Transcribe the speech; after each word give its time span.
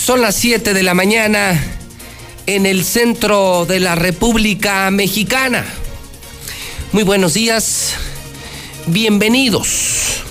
Son 0.00 0.22
las 0.22 0.34
7 0.36 0.72
de 0.72 0.82
la 0.82 0.94
mañana 0.94 1.62
en 2.46 2.64
el 2.64 2.86
centro 2.86 3.66
de 3.66 3.80
la 3.80 3.96
República 3.96 4.90
Mexicana. 4.90 5.62
Muy 6.92 7.02
buenos 7.02 7.34
días, 7.34 7.92
bienvenidos. 8.86 10.22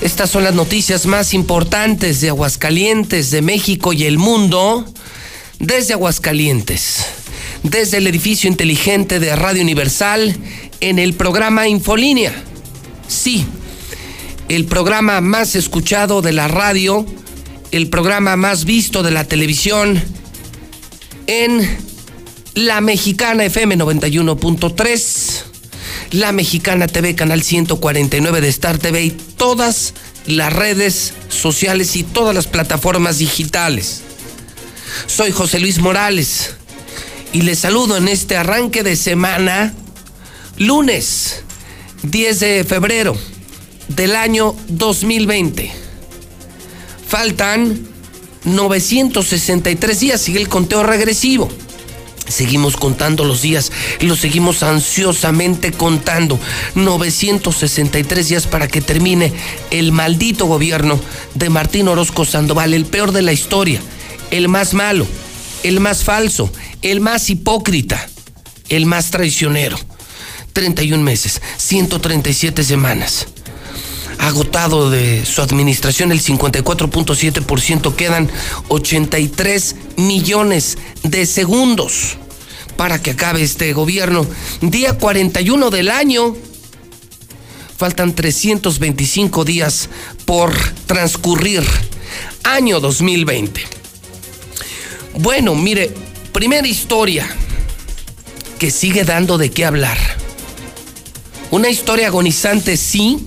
Estas 0.00 0.30
son 0.30 0.44
las 0.44 0.54
noticias 0.54 1.06
más 1.06 1.34
importantes 1.34 2.20
de 2.20 2.28
Aguascalientes, 2.28 3.32
de 3.32 3.42
México 3.42 3.92
y 3.92 4.04
el 4.04 4.16
mundo 4.16 4.88
desde 5.58 5.94
Aguascalientes, 5.94 7.04
desde 7.64 7.96
el 7.96 8.06
edificio 8.06 8.48
inteligente 8.48 9.18
de 9.18 9.34
Radio 9.34 9.62
Universal 9.62 10.36
en 10.78 11.00
el 11.00 11.14
programa 11.14 11.66
Infolínea. 11.66 12.32
Sí, 13.08 13.44
el 14.48 14.66
programa 14.66 15.20
más 15.20 15.56
escuchado 15.56 16.22
de 16.22 16.32
la 16.32 16.46
radio, 16.46 17.04
el 17.70 17.88
programa 17.88 18.36
más 18.36 18.64
visto 18.64 19.02
de 19.02 19.10
la 19.10 19.24
televisión 19.24 20.02
en 21.26 21.78
la 22.54 22.80
Mexicana 22.80 23.44
FM 23.44 23.78
91.3, 23.78 25.42
la 26.12 26.32
Mexicana 26.32 26.88
TV 26.88 27.14
Canal 27.14 27.42
149 27.42 28.40
de 28.40 28.48
Star 28.48 28.78
TV 28.78 29.04
y 29.04 29.10
todas 29.10 29.94
las 30.26 30.52
redes 30.52 31.14
sociales 31.28 31.94
y 31.94 32.02
todas 32.02 32.34
las 32.34 32.48
plataformas 32.48 33.18
digitales. 33.18 34.02
Soy 35.06 35.30
José 35.30 35.60
Luis 35.60 35.78
Morales 35.78 36.54
y 37.32 37.42
les 37.42 37.60
saludo 37.60 37.96
en 37.96 38.08
este 38.08 38.36
arranque 38.36 38.82
de 38.82 38.96
semana 38.96 39.72
lunes 40.56 41.44
10 42.02 42.40
de 42.40 42.64
febrero 42.64 43.16
del 43.86 44.16
año 44.16 44.56
2020. 44.68 45.89
Faltan 47.10 47.88
963 48.44 49.98
días, 49.98 50.20
sigue 50.20 50.38
el 50.38 50.48
conteo 50.48 50.84
regresivo. 50.84 51.48
Seguimos 52.28 52.76
contando 52.76 53.24
los 53.24 53.42
días 53.42 53.72
y 53.98 54.06
los 54.06 54.20
seguimos 54.20 54.62
ansiosamente 54.62 55.72
contando. 55.72 56.38
963 56.76 58.28
días 58.28 58.46
para 58.46 58.68
que 58.68 58.80
termine 58.80 59.32
el 59.72 59.90
maldito 59.90 60.46
gobierno 60.46 61.00
de 61.34 61.50
Martín 61.50 61.88
Orozco 61.88 62.24
Sandoval, 62.24 62.74
el 62.74 62.86
peor 62.86 63.10
de 63.10 63.22
la 63.22 63.32
historia, 63.32 63.80
el 64.30 64.46
más 64.46 64.72
malo, 64.72 65.04
el 65.64 65.80
más 65.80 66.04
falso, 66.04 66.52
el 66.80 67.00
más 67.00 67.28
hipócrita, 67.28 68.08
el 68.68 68.86
más 68.86 69.10
traicionero. 69.10 69.76
31 70.52 71.02
meses, 71.02 71.42
137 71.56 72.62
semanas. 72.62 73.26
Agotado 74.20 74.90
de 74.90 75.24
su 75.24 75.42
administración 75.42 76.12
el 76.12 76.22
54.7%, 76.22 77.94
quedan 77.96 78.30
83 78.68 79.76
millones 79.96 80.78
de 81.02 81.26
segundos 81.26 82.18
para 82.76 83.02
que 83.02 83.12
acabe 83.12 83.42
este 83.42 83.72
gobierno. 83.72 84.26
Día 84.60 84.98
41 84.98 85.70
del 85.70 85.90
año. 85.90 86.36
Faltan 87.76 88.14
325 88.14 89.44
días 89.44 89.88
por 90.26 90.52
transcurrir. 90.86 91.64
Año 92.44 92.80
2020. 92.80 93.62
Bueno, 95.18 95.54
mire, 95.54 95.92
primera 96.32 96.68
historia 96.68 97.28
que 98.58 98.70
sigue 98.70 99.04
dando 99.04 99.38
de 99.38 99.50
qué 99.50 99.64
hablar 99.64 99.98
una 101.50 101.68
historia 101.68 102.06
agonizante, 102.06 102.76
sí. 102.76 103.26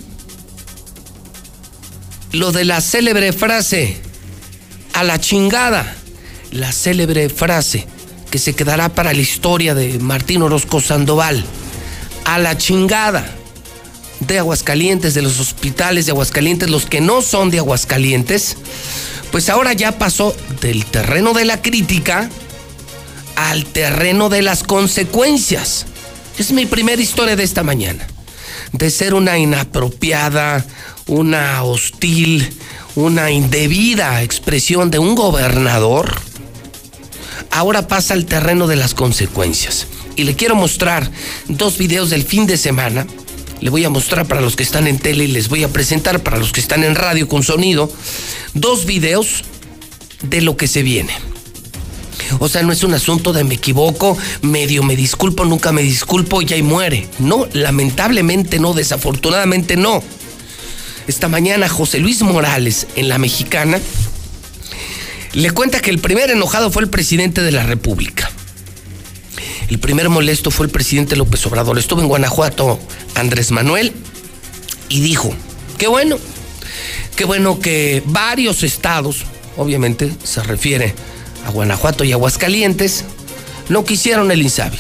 Lo 2.34 2.52
de 2.52 2.66
la 2.66 2.82
célebre 2.82 3.32
frase, 3.32 3.96
a 4.94 5.04
la 5.04 5.20
chingada. 5.20 5.96
La 6.52 6.72
célebre 6.72 7.30
frase 7.30 7.86
que 8.32 8.40
se 8.40 8.56
quedará 8.56 8.90
para 8.90 9.14
la 9.14 9.22
historia 9.22 9.76
de 9.76 10.00
Martín 10.00 10.42
Orozco 10.42 10.82
Sandoval. 10.82 11.46
A 12.26 12.40
la 12.40 12.58
chingada 12.58 13.24
de 14.20 14.40
Aguascalientes, 14.40 15.14
de 15.14 15.22
los 15.22 15.40
hospitales 15.40 16.08
de 16.08 16.12
Aguascalientes, 16.12 16.72
los 16.72 16.88
que 16.88 17.02
no 17.02 17.22
son 17.22 17.52
de 17.52 17.60
Aguascalientes, 17.60 18.58
pues 19.32 19.50
ahora 19.50 19.74
ya 19.74 20.00
pasó 20.00 20.36
del 20.60 20.86
terreno 20.86 21.34
de 21.34 21.46
la 21.46 21.62
crítica 21.62 22.32
al 23.36 23.66
terreno 23.66 24.30
de 24.30 24.42
las 24.42 24.64
consecuencias. 24.64 25.86
Es 26.40 26.52
mi 26.52 26.66
primera 26.66 27.00
historia 27.00 27.36
de 27.36 27.44
esta 27.44 27.62
mañana 27.62 28.08
de 28.74 28.90
ser 28.90 29.14
una 29.14 29.38
inapropiada, 29.38 30.66
una 31.08 31.64
hostil, 31.64 32.48
una 32.96 33.32
indebida 33.32 34.22
expresión 34.24 34.92
de 34.92 35.00
un 35.00 35.16
gobernador, 35.16 36.16
ahora 37.52 37.88
pasa 37.88 38.14
al 38.14 38.26
terreno 38.26 38.68
de 38.68 38.76
las 38.76 38.94
consecuencias. 38.94 39.88
Y 40.16 40.24
le 40.24 40.36
quiero 40.36 40.56
mostrar 40.56 41.10
dos 41.48 41.78
videos 41.78 42.10
del 42.10 42.24
fin 42.24 42.46
de 42.46 42.58
semana. 42.58 43.08
Le 43.62 43.70
voy 43.70 43.86
a 43.86 43.90
mostrar 43.90 44.28
para 44.28 44.42
los 44.42 44.56
que 44.56 44.64
están 44.64 44.88
en 44.88 45.00
tele 45.00 45.26
y 45.26 45.28
les 45.28 45.50
voy 45.50 45.64
a 45.64 45.70
presentar 45.70 46.22
para 46.22 46.38
los 46.38 46.52
que 46.52 46.60
están 46.60 46.84
en 46.84 46.96
radio 46.96 47.28
con 47.28 47.44
sonido 47.44 47.92
dos 48.54 48.86
videos 48.86 49.44
de 50.22 50.42
lo 50.42 50.58
que 50.58 50.68
se 50.68 50.84
viene. 50.84 51.14
O 52.40 52.50
sea, 52.50 52.64
no 52.64 52.72
es 52.72 52.84
un 52.84 52.94
asunto 52.94 53.34
de 53.34 53.44
me 53.44 53.56
equivoco, 53.56 54.18
medio 54.42 54.84
me 54.84 54.96
disculpo, 54.96 55.46
nunca 55.46 55.72
me 55.72 55.82
disculpo 55.82 56.42
y 56.42 56.54
ahí 56.54 56.62
muere. 56.64 57.08
No, 57.20 57.48
lamentablemente 57.54 58.60
no, 58.60 58.74
desafortunadamente 58.74 59.76
no. 59.78 60.04
Esta 61.08 61.28
mañana 61.28 61.68
José 61.68 62.00
Luis 62.00 62.22
Morales 62.22 62.88
en 62.96 63.10
La 63.10 63.18
Mexicana 63.18 63.80
le 65.34 65.52
cuenta 65.52 65.82
que 65.82 65.90
el 65.90 66.00
primer 66.00 66.30
enojado 66.32 66.72
fue 66.72 66.84
el 66.84 66.90
presidente 66.90 67.42
de 67.42 67.52
la 67.52 67.64
República. 67.64 68.32
El 69.70 69.80
primer 69.80 70.08
molesto 70.08 70.50
fue 70.50 70.68
el 70.68 70.72
presidente 70.72 71.16
López 71.16 71.46
Obrador. 71.46 71.78
Estuvo 71.78 72.02
en 72.02 72.08
Guanajuato 72.08 72.80
Andrés 73.16 73.52
Manuel 73.52 73.92
y 74.88 75.02
dijo, 75.02 75.34
qué 75.78 75.88
bueno, 75.88 76.18
qué 77.18 77.26
bueno 77.26 77.60
que 77.60 78.02
varios 78.06 78.64
estados, 78.64 79.26
obviamente 79.58 80.10
se 80.24 80.42
refiere 80.44 80.94
a 81.46 81.50
Guanajuato 81.50 82.06
y 82.06 82.14
Aguascalientes, 82.14 83.04
no 83.68 83.84
quisieron 83.84 84.32
el 84.32 84.42
INSABI. 84.42 84.78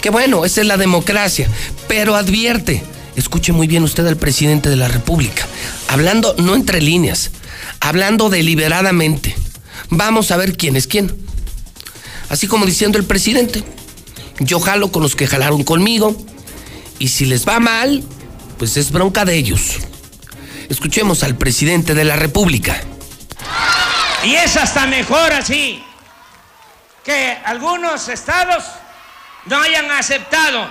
Qué 0.00 0.10
bueno, 0.10 0.44
esa 0.44 0.62
es 0.62 0.66
la 0.66 0.76
democracia, 0.76 1.48
pero 1.86 2.16
advierte, 2.16 2.82
escuche 3.20 3.52
muy 3.52 3.66
bien 3.66 3.84
usted 3.84 4.06
al 4.06 4.16
presidente 4.16 4.68
de 4.68 4.76
la 4.76 4.88
República, 4.88 5.46
hablando 5.88 6.34
no 6.38 6.54
entre 6.54 6.82
líneas, 6.82 7.30
hablando 7.80 8.28
deliberadamente. 8.30 9.36
Vamos 9.90 10.30
a 10.30 10.36
ver 10.36 10.56
quién 10.56 10.76
es 10.76 10.86
quién. 10.86 11.16
Así 12.28 12.46
como 12.46 12.66
diciendo 12.66 12.98
el 12.98 13.04
presidente, 13.04 13.62
yo 14.38 14.58
jalo 14.58 14.90
con 14.90 15.02
los 15.02 15.16
que 15.16 15.26
jalaron 15.26 15.64
conmigo, 15.64 16.16
y 16.98 17.08
si 17.08 17.26
les 17.26 17.46
va 17.46 17.60
mal, 17.60 18.02
pues 18.58 18.76
es 18.76 18.90
bronca 18.90 19.24
de 19.24 19.36
ellos. 19.36 19.78
Escuchemos 20.68 21.22
al 21.22 21.36
presidente 21.36 21.94
de 21.94 22.04
la 22.04 22.16
República. 22.16 22.80
Y 24.24 24.34
es 24.34 24.56
hasta 24.56 24.86
mejor 24.86 25.32
así 25.32 25.82
que 27.04 27.36
algunos 27.44 28.08
estados 28.08 28.64
no 29.46 29.60
hayan 29.60 29.90
aceptado, 29.90 30.68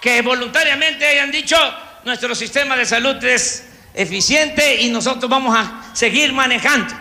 que 0.00 0.22
voluntariamente 0.22 1.06
hayan 1.06 1.30
dicho 1.30 1.56
nuestro 2.04 2.34
sistema 2.34 2.76
de 2.76 2.86
salud 2.86 3.22
es 3.24 3.66
eficiente 3.94 4.82
y 4.82 4.90
nosotros 4.90 5.28
vamos 5.30 5.56
a 5.56 5.90
seguir 5.94 6.32
manejando 6.32 6.94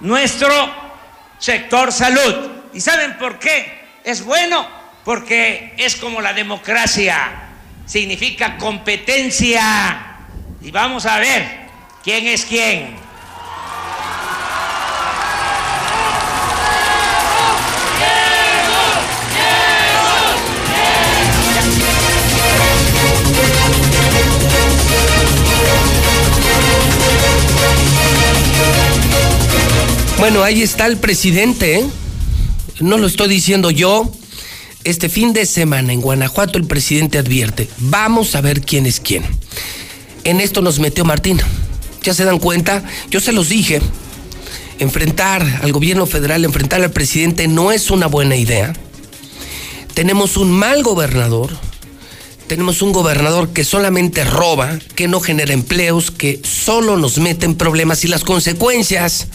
nuestro 0.00 0.52
sector 1.38 1.92
salud. 1.92 2.50
¿Y 2.72 2.80
saben 2.80 3.18
por 3.18 3.38
qué? 3.38 3.80
Es 4.04 4.24
bueno 4.24 4.66
porque 5.04 5.74
es 5.76 5.96
como 5.96 6.20
la 6.20 6.32
democracia, 6.32 7.50
significa 7.86 8.56
competencia. 8.56 10.18
Y 10.60 10.70
vamos 10.70 11.06
a 11.06 11.18
ver 11.18 11.68
quién 12.02 12.26
es 12.26 12.44
quién. 12.44 12.96
Bueno, 30.22 30.44
ahí 30.44 30.62
está 30.62 30.86
el 30.86 30.98
presidente, 30.98 31.80
¿eh? 31.80 31.86
no 32.78 32.96
lo 32.96 33.08
estoy 33.08 33.28
diciendo 33.28 33.72
yo. 33.72 34.08
Este 34.84 35.08
fin 35.08 35.32
de 35.32 35.46
semana 35.46 35.92
en 35.92 36.00
Guanajuato 36.00 36.58
el 36.58 36.64
presidente 36.64 37.18
advierte, 37.18 37.68
vamos 37.78 38.36
a 38.36 38.40
ver 38.40 38.60
quién 38.60 38.86
es 38.86 39.00
quién. 39.00 39.24
En 40.22 40.40
esto 40.40 40.62
nos 40.62 40.78
metió 40.78 41.04
Martín. 41.04 41.40
¿Ya 42.04 42.14
se 42.14 42.24
dan 42.24 42.38
cuenta? 42.38 42.84
Yo 43.10 43.18
se 43.18 43.32
los 43.32 43.48
dije. 43.48 43.82
Enfrentar 44.78 45.44
al 45.60 45.72
gobierno 45.72 46.06
federal, 46.06 46.44
enfrentar 46.44 46.82
al 46.82 46.92
presidente 46.92 47.48
no 47.48 47.72
es 47.72 47.90
una 47.90 48.06
buena 48.06 48.36
idea. 48.36 48.74
Tenemos 49.92 50.36
un 50.36 50.52
mal 50.52 50.84
gobernador, 50.84 51.50
tenemos 52.46 52.80
un 52.80 52.92
gobernador 52.92 53.52
que 53.52 53.64
solamente 53.64 54.22
roba, 54.22 54.78
que 54.94 55.08
no 55.08 55.18
genera 55.18 55.52
empleos, 55.52 56.12
que 56.12 56.40
solo 56.44 56.96
nos 56.96 57.18
mete 57.18 57.44
en 57.44 57.56
problemas 57.56 58.04
y 58.04 58.06
las 58.06 58.22
consecuencias 58.22 59.26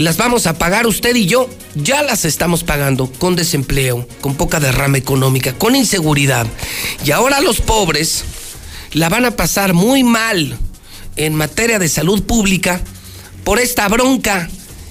las 0.00 0.16
vamos 0.16 0.46
a 0.46 0.56
pagar 0.56 0.86
usted 0.86 1.14
y 1.14 1.26
yo. 1.26 1.50
Ya 1.74 2.02
las 2.02 2.24
estamos 2.24 2.64
pagando 2.64 3.12
con 3.12 3.36
desempleo, 3.36 4.08
con 4.22 4.34
poca 4.34 4.58
derrama 4.58 4.96
económica, 4.96 5.52
con 5.52 5.76
inseguridad. 5.76 6.46
Y 7.04 7.10
ahora 7.10 7.40
los 7.40 7.60
pobres 7.60 8.24
la 8.94 9.10
van 9.10 9.26
a 9.26 9.36
pasar 9.36 9.74
muy 9.74 10.02
mal 10.02 10.56
en 11.16 11.34
materia 11.34 11.78
de 11.78 11.88
salud 11.88 12.22
pública 12.22 12.80
por 13.44 13.60
esta 13.60 13.88
bronca, 13.88 14.48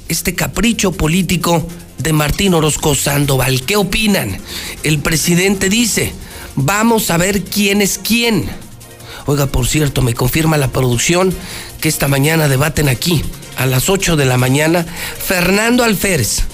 este 0.09 0.35
capricho 0.35 0.91
político 0.91 1.67
de 1.97 2.13
Martín 2.13 2.53
Orozco 2.53 2.93
Sandoval. 2.93 3.63
¿Qué 3.63 3.77
opinan? 3.77 4.37
El 4.83 4.99
presidente 4.99 5.69
dice, 5.69 6.13
vamos 6.55 7.09
a 7.09 7.17
ver 7.17 7.43
quién 7.43 7.81
es 7.81 7.97
quién. 7.97 8.47
Oiga, 9.29 9.45
por 9.45 9.67
cierto, 9.67 10.01
me 10.01 10.15
confirma 10.15 10.57
la 10.57 10.71
producción 10.71 11.31
que 11.81 11.87
esta 11.87 12.07
mañana 12.07 12.47
debaten 12.47 12.89
aquí 12.89 13.23
a 13.57 13.67
las 13.67 13.87
8 13.87 14.15
de 14.15 14.25
la 14.25 14.37
mañana, 14.37 14.87
Fernando 15.23 15.83
Alférez, 15.83 16.45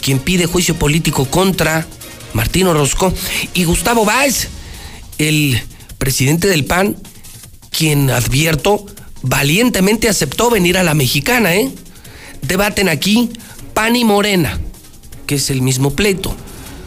quien 0.00 0.20
pide 0.20 0.46
juicio 0.46 0.76
político 0.76 1.24
contra 1.24 1.88
Martín 2.32 2.68
Orozco, 2.68 3.12
y 3.52 3.64
Gustavo 3.64 4.04
Báez, 4.04 4.46
el 5.18 5.60
presidente 5.98 6.46
del 6.46 6.64
PAN, 6.64 6.96
quien 7.76 8.10
advierto 8.10 8.86
valientemente 9.22 10.08
aceptó 10.08 10.50
venir 10.50 10.78
a 10.78 10.84
la 10.84 10.94
mexicana, 10.94 11.56
¿eh? 11.56 11.68
Debaten 12.42 12.88
aquí 12.88 13.30
PAN 13.74 13.96
y 13.96 14.04
Morena, 14.04 14.60
que 15.26 15.34
es 15.34 15.50
el 15.50 15.62
mismo 15.62 15.96
pleito. 15.96 16.36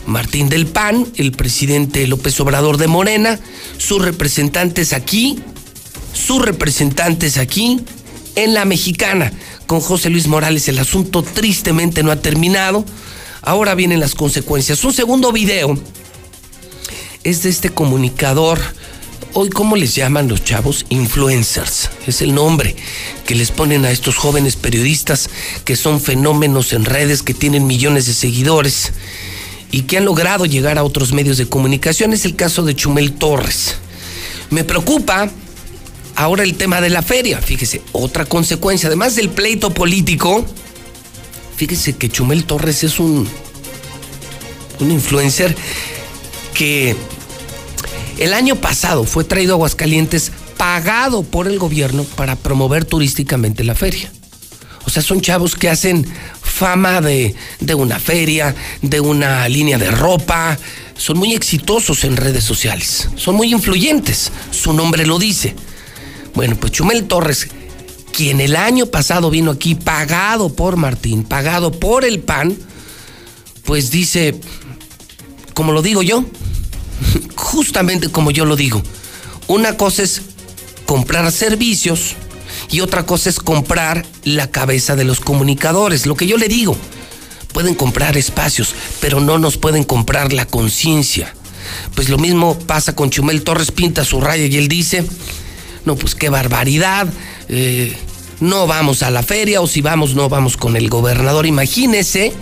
Martín 0.05 0.49
del 0.49 0.67
PAN, 0.67 1.07
el 1.15 1.31
presidente 1.31 2.05
López 2.07 2.39
Obrador 2.39 2.77
de 2.77 2.87
Morena, 2.87 3.39
sus 3.77 4.01
representantes 4.01 4.93
aquí, 4.93 5.39
sus 6.13 6.41
representantes 6.41 7.37
aquí, 7.37 7.81
en 8.35 8.53
la 8.53 8.65
mexicana 8.65 9.31
con 9.67 9.79
José 9.79 10.09
Luis 10.09 10.27
Morales. 10.27 10.67
El 10.67 10.79
asunto 10.79 11.23
tristemente 11.23 12.03
no 12.03 12.11
ha 12.11 12.17
terminado. 12.17 12.85
Ahora 13.41 13.75
vienen 13.75 13.99
las 13.99 14.15
consecuencias. 14.15 14.83
Un 14.83 14.93
segundo 14.93 15.31
video 15.31 15.77
es 17.23 17.43
de 17.43 17.49
este 17.49 17.69
comunicador. 17.69 18.59
Hoy, 19.33 19.49
¿cómo 19.49 19.75
les 19.75 19.95
llaman 19.95 20.27
los 20.27 20.43
chavos? 20.43 20.85
Influencers. 20.89 21.89
Es 22.05 22.21
el 22.21 22.35
nombre 22.35 22.75
que 23.25 23.35
les 23.35 23.51
ponen 23.51 23.83
a 23.85 23.91
estos 23.91 24.15
jóvenes 24.15 24.55
periodistas 24.55 25.29
que 25.65 25.75
son 25.75 25.99
fenómenos 25.99 26.71
en 26.73 26.85
redes, 26.85 27.23
que 27.23 27.33
tienen 27.33 27.65
millones 27.65 28.05
de 28.05 28.13
seguidores 28.13 28.93
y 29.73 29.81
que 29.81 29.97
han 29.97 30.05
logrado 30.05 30.45
llegar 30.45 30.77
a 30.77 30.83
otros 30.83 31.11
medios 31.11 31.37
de 31.37 31.49
comunicación. 31.49 32.13
Es 32.13 32.23
el 32.23 32.37
caso 32.37 32.63
de 32.63 32.75
Chumel 32.75 33.11
Torres. 33.11 33.75
Me 34.49 34.63
preocupa 34.63 35.29
Ahora 36.15 36.43
el 36.43 36.55
tema 36.55 36.79
de 36.79 36.91
la 36.91 37.01
feria, 37.01 37.41
fíjese, 37.41 37.81
otra 37.91 38.25
consecuencia, 38.25 38.87
además 38.87 39.15
del 39.15 39.29
pleito 39.29 39.71
político, 39.71 40.45
fíjese 41.55 41.93
que 41.93 42.07
Chumel 42.07 42.45
Torres 42.45 42.83
es 42.83 42.99
un, 42.99 43.27
un 44.79 44.91
influencer 44.91 45.55
que 46.53 46.95
el 48.19 48.33
año 48.33 48.57
pasado 48.57 49.05
fue 49.05 49.23
traído 49.23 49.53
a 49.53 49.55
Aguascalientes 49.55 50.31
pagado 50.55 51.23
por 51.23 51.47
el 51.47 51.57
gobierno 51.57 52.03
para 52.03 52.35
promover 52.35 52.85
turísticamente 52.85 53.63
la 53.63 53.73
feria. 53.73 54.11
O 54.85 54.91
sea, 54.91 55.01
son 55.01 55.19
chavos 55.19 55.55
que 55.55 55.69
hacen 55.69 56.05
fama 56.53 57.01
de, 57.01 57.35
de, 57.59 57.75
una 57.75 57.99
feria, 57.99 58.55
de 58.81 58.99
una 58.99 59.47
línea 59.49 59.77
de 59.77 59.89
ropa. 59.89 60.57
Son 60.95 61.17
muy 61.17 61.33
exitosos 61.33 62.03
en 62.03 62.15
redes 62.15 62.43
sociales. 62.43 63.09
Son 63.15 63.35
muy 63.35 63.51
influyentes. 63.51 64.31
Su 64.51 64.73
nombre 64.73 65.05
lo 65.05 65.17
dice. 65.17 65.55
Bueno, 66.35 66.55
pues 66.55 66.71
Chumel 66.71 67.05
Torres, 67.05 67.47
quien 68.11 68.39
el 68.39 68.55
año 68.55 68.85
pasado 68.85 69.29
vino 69.29 69.51
aquí 69.51 69.75
pagado 69.75 70.53
por 70.53 70.77
Martín, 70.77 71.23
pagado 71.23 71.71
por 71.71 72.05
el 72.05 72.19
PAN, 72.19 72.55
pues 73.65 73.89
dice, 73.91 74.39
como 75.53 75.71
lo 75.71 75.81
digo 75.81 76.03
yo, 76.03 76.23
justamente 77.35 78.09
como 78.09 78.31
yo 78.31 78.45
lo 78.45 78.55
digo, 78.55 78.81
una 79.47 79.77
cosa 79.77 80.03
es 80.03 80.21
comprar 80.85 81.31
servicios 81.31 82.15
y 82.73 82.81
otra 82.81 83.05
cosa 83.05 83.29
es 83.29 83.39
comprar 83.39 84.03
la 84.23 84.49
cabeza 84.49 84.95
de 84.95 85.03
los 85.03 85.19
comunicadores. 85.19 86.07
Lo 86.07 86.15
que 86.15 86.25
yo 86.25 86.37
le 86.37 86.47
digo, 86.47 86.75
pueden 87.51 87.75
comprar 87.75 88.17
espacios, 88.17 88.73
pero 88.99 89.19
no 89.19 89.37
nos 89.37 89.57
pueden 89.57 89.83
comprar 89.83 90.33
la 90.33 90.47
conciencia. 90.47 91.35
Pues 91.93 92.09
lo 92.09 92.17
mismo 92.17 92.57
pasa 92.57 92.95
con 92.95 93.11
Chumel 93.11 93.43
Torres, 93.43 93.69
pinta 93.69 94.03
su 94.03 94.19
raya 94.19 94.47
y 94.47 94.57
él 94.57 94.69
dice, 94.69 95.05
no, 95.85 95.95
pues 95.95 96.15
qué 96.15 96.29
barbaridad, 96.29 97.07
eh, 97.47 97.95
no 98.39 98.65
vamos 98.65 99.03
a 99.03 99.11
la 99.11 99.21
feria 99.21 99.61
o 99.61 99.67
si 99.67 99.81
vamos, 99.81 100.15
no 100.15 100.27
vamos 100.27 100.57
con 100.57 100.75
el 100.75 100.89
gobernador. 100.89 101.45
Imagínese 101.45 102.33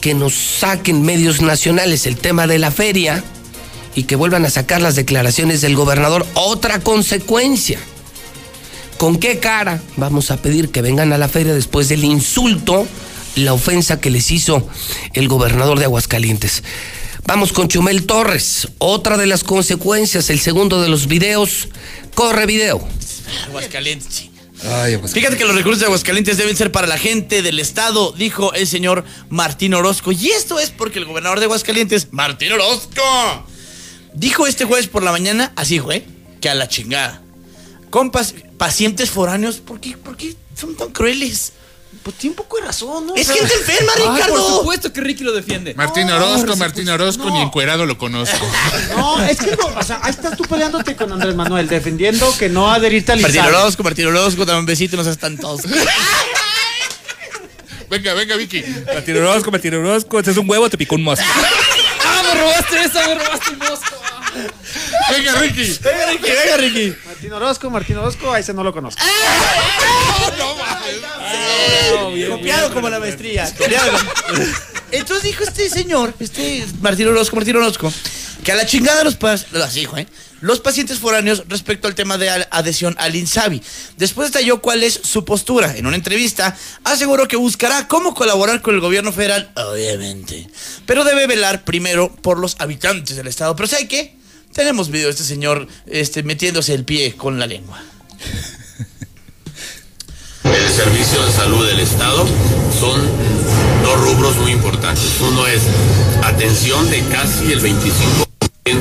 que 0.00 0.14
nos 0.14 0.34
saquen 0.34 1.02
medios 1.02 1.42
nacionales 1.42 2.06
el 2.06 2.16
tema 2.16 2.48
de 2.48 2.58
la 2.58 2.72
feria 2.72 3.22
y 3.94 4.02
que 4.02 4.16
vuelvan 4.16 4.46
a 4.46 4.50
sacar 4.50 4.82
las 4.82 4.96
declaraciones 4.96 5.60
del 5.60 5.76
gobernador. 5.76 6.26
Otra 6.34 6.80
consecuencia. 6.80 7.78
¿Con 8.96 9.18
qué 9.18 9.38
cara 9.38 9.82
vamos 9.96 10.30
a 10.30 10.36
pedir 10.36 10.70
que 10.70 10.82
vengan 10.82 11.12
a 11.12 11.18
la 11.18 11.28
feria 11.28 11.52
después 11.52 11.88
del 11.88 12.04
insulto, 12.04 12.86
la 13.36 13.52
ofensa 13.52 14.00
que 14.00 14.10
les 14.10 14.30
hizo 14.30 14.68
el 15.12 15.28
gobernador 15.28 15.78
de 15.78 15.84
Aguascalientes? 15.84 16.62
Vamos 17.26 17.52
con 17.52 17.68
Chumel 17.68 18.06
Torres. 18.06 18.68
Otra 18.78 19.16
de 19.16 19.26
las 19.26 19.44
consecuencias, 19.44 20.30
el 20.30 20.40
segundo 20.40 20.80
de 20.82 20.88
los 20.88 21.06
videos. 21.06 21.68
Corre 22.14 22.46
video. 22.46 22.86
Aguascalientes, 23.48 24.30
Fíjate 25.12 25.36
que 25.36 25.44
los 25.44 25.54
recursos 25.54 25.80
de 25.80 25.86
Aguascalientes 25.86 26.38
deben 26.38 26.56
ser 26.56 26.72
para 26.72 26.86
la 26.86 26.96
gente 26.96 27.42
del 27.42 27.58
estado, 27.58 28.12
dijo 28.12 28.54
el 28.54 28.66
señor 28.66 29.04
Martín 29.28 29.74
Orozco. 29.74 30.12
Y 30.12 30.28
esto 30.30 30.58
es 30.58 30.70
porque 30.70 30.98
el 30.98 31.04
gobernador 31.04 31.38
de 31.38 31.46
Aguascalientes, 31.46 32.08
Martín 32.12 32.52
Orozco, 32.52 33.02
dijo 34.14 34.46
este 34.46 34.64
jueves 34.64 34.86
por 34.86 35.02
la 35.02 35.12
mañana, 35.12 35.52
así 35.56 35.80
fue, 35.80 36.06
que 36.40 36.48
a 36.48 36.54
la 36.54 36.68
chingada. 36.68 37.20
Compas, 37.90 38.34
pacientes 38.56 39.10
foráneos, 39.10 39.56
¿por 39.56 39.80
qué, 39.80 39.96
¿por 39.96 40.16
qué 40.16 40.34
son 40.56 40.76
tan 40.76 40.90
crueles? 40.90 41.52
Pues 42.02 42.16
tiene 42.16 42.32
un 42.32 42.36
poco 42.36 42.58
de 42.58 42.66
razón, 42.66 43.06
¿no? 43.06 43.14
Es 43.14 43.30
gente 43.30 43.52
enferma, 43.54 43.92
Ricardo. 43.94 44.34
por 44.34 44.58
supuesto 44.58 44.92
que 44.92 45.00
Ricky 45.00 45.24
lo 45.24 45.32
defiende. 45.32 45.74
Martín 45.74 46.10
Orozco, 46.10 46.56
Martín 46.56 46.88
Orozco, 46.88 47.30
ni 47.30 47.40
encuerado 47.40 47.86
lo 47.86 47.96
conozco. 47.96 48.36
No, 48.96 49.22
es 49.24 49.38
que 49.38 49.56
no, 49.56 49.66
o 49.66 49.82
sea, 49.82 50.00
ahí 50.02 50.10
estás 50.10 50.36
tú 50.36 50.44
peleándote 50.44 50.96
con 50.96 51.12
Andrés 51.12 51.34
Manuel, 51.34 51.68
defendiendo 51.68 52.32
que 52.38 52.48
no 52.48 52.70
adherirte 52.70 53.12
al 53.12 53.20
Martín 53.20 53.40
Orozco, 53.40 53.82
Martín 53.82 54.06
Orozco, 54.06 54.44
dame 54.44 54.60
un 54.60 54.66
besito, 54.66 54.96
no 54.96 55.04
seas 55.04 55.18
tan 55.18 55.36
todos. 55.38 55.62
venga, 57.90 58.14
venga, 58.14 58.36
Vicky. 58.36 58.62
Martín 58.86 59.16
Orozco, 59.16 59.50
Martín 59.50 59.74
Orozco, 59.74 60.18
este 60.18 60.30
es 60.32 60.36
un 60.36 60.48
huevo, 60.48 60.68
te 60.68 60.76
picó 60.78 60.96
un 60.96 61.02
mosco. 61.04 61.24
¡Ah, 62.04 62.22
me 62.22 62.40
robaste 62.40 62.84
esa, 62.84 63.08
me 63.08 63.14
robaste 63.14 63.50
un 63.50 63.58
mosco! 63.58 63.96
Venga, 65.10 65.34
Ricky. 65.34 65.78
Venga, 65.82 66.06
Ricky, 66.06 66.30
venga, 66.30 66.56
Ricky. 66.56 66.96
Martín 67.06 67.32
Orozco, 67.32 67.70
Martín 67.70 67.96
Orozco, 67.98 68.32
a 68.32 68.38
ese 68.38 68.54
no 68.54 68.64
lo 68.64 68.72
conozco. 68.72 69.02
no 70.38 70.56
mames. 70.56 72.28
Copiado 72.28 72.72
como 72.72 72.88
la 72.88 73.00
maestría. 73.00 73.52
Entonces 74.90 75.24
dijo 75.24 75.44
este 75.44 75.68
señor, 75.68 76.14
este 76.20 76.64
Martín 76.80 77.08
Orozco, 77.08 77.36
Martín 77.36 77.56
Orozco, 77.56 77.92
que 78.44 78.52
a 78.52 78.54
la 78.54 78.66
chingada 78.66 79.02
los, 79.02 79.14
¿eh? 79.14 80.06
los 80.40 80.60
pacientes 80.60 80.98
foráneos 80.98 81.44
respecto 81.48 81.88
al 81.88 81.94
tema 81.94 82.18
de 82.18 82.28
adhesión 82.50 82.94
al 82.98 83.16
INSABI. 83.16 83.62
Después 83.96 84.30
detalló 84.30 84.60
cuál 84.60 84.82
es 84.82 85.00
su 85.02 85.24
postura. 85.24 85.76
En 85.76 85.86
una 85.86 85.96
entrevista 85.96 86.56
aseguró 86.84 87.26
que 87.26 87.36
buscará 87.36 87.88
cómo 87.88 88.14
colaborar 88.14 88.62
con 88.62 88.74
el 88.74 88.80
gobierno 88.80 89.12
federal, 89.12 89.50
obviamente. 89.56 90.48
Pero 90.86 91.02
debe 91.04 91.26
velar 91.26 91.64
primero 91.64 92.14
por 92.14 92.38
los 92.38 92.56
habitantes 92.60 93.16
del 93.16 93.26
estado. 93.26 93.56
Pero 93.56 93.66
¿sabe 93.66 93.88
qué? 93.88 94.23
Tenemos 94.54 94.88
video 94.88 95.06
de 95.06 95.10
este 95.10 95.24
señor 95.24 95.66
este, 95.86 96.22
metiéndose 96.22 96.74
el 96.74 96.84
pie 96.84 97.16
con 97.16 97.40
la 97.40 97.46
lengua. 97.46 97.82
El 100.44 100.70
servicio 100.70 101.26
de 101.26 101.32
salud 101.32 101.66
del 101.66 101.80
Estado 101.80 102.24
son 102.78 103.02
dos 103.82 104.00
rubros 104.00 104.36
muy 104.36 104.52
importantes. 104.52 105.20
Uno 105.20 105.44
es 105.48 105.62
atención 106.22 106.88
de 106.88 107.02
casi 107.08 107.52
el 107.52 107.60
25% 107.62 108.26
de 108.64 108.80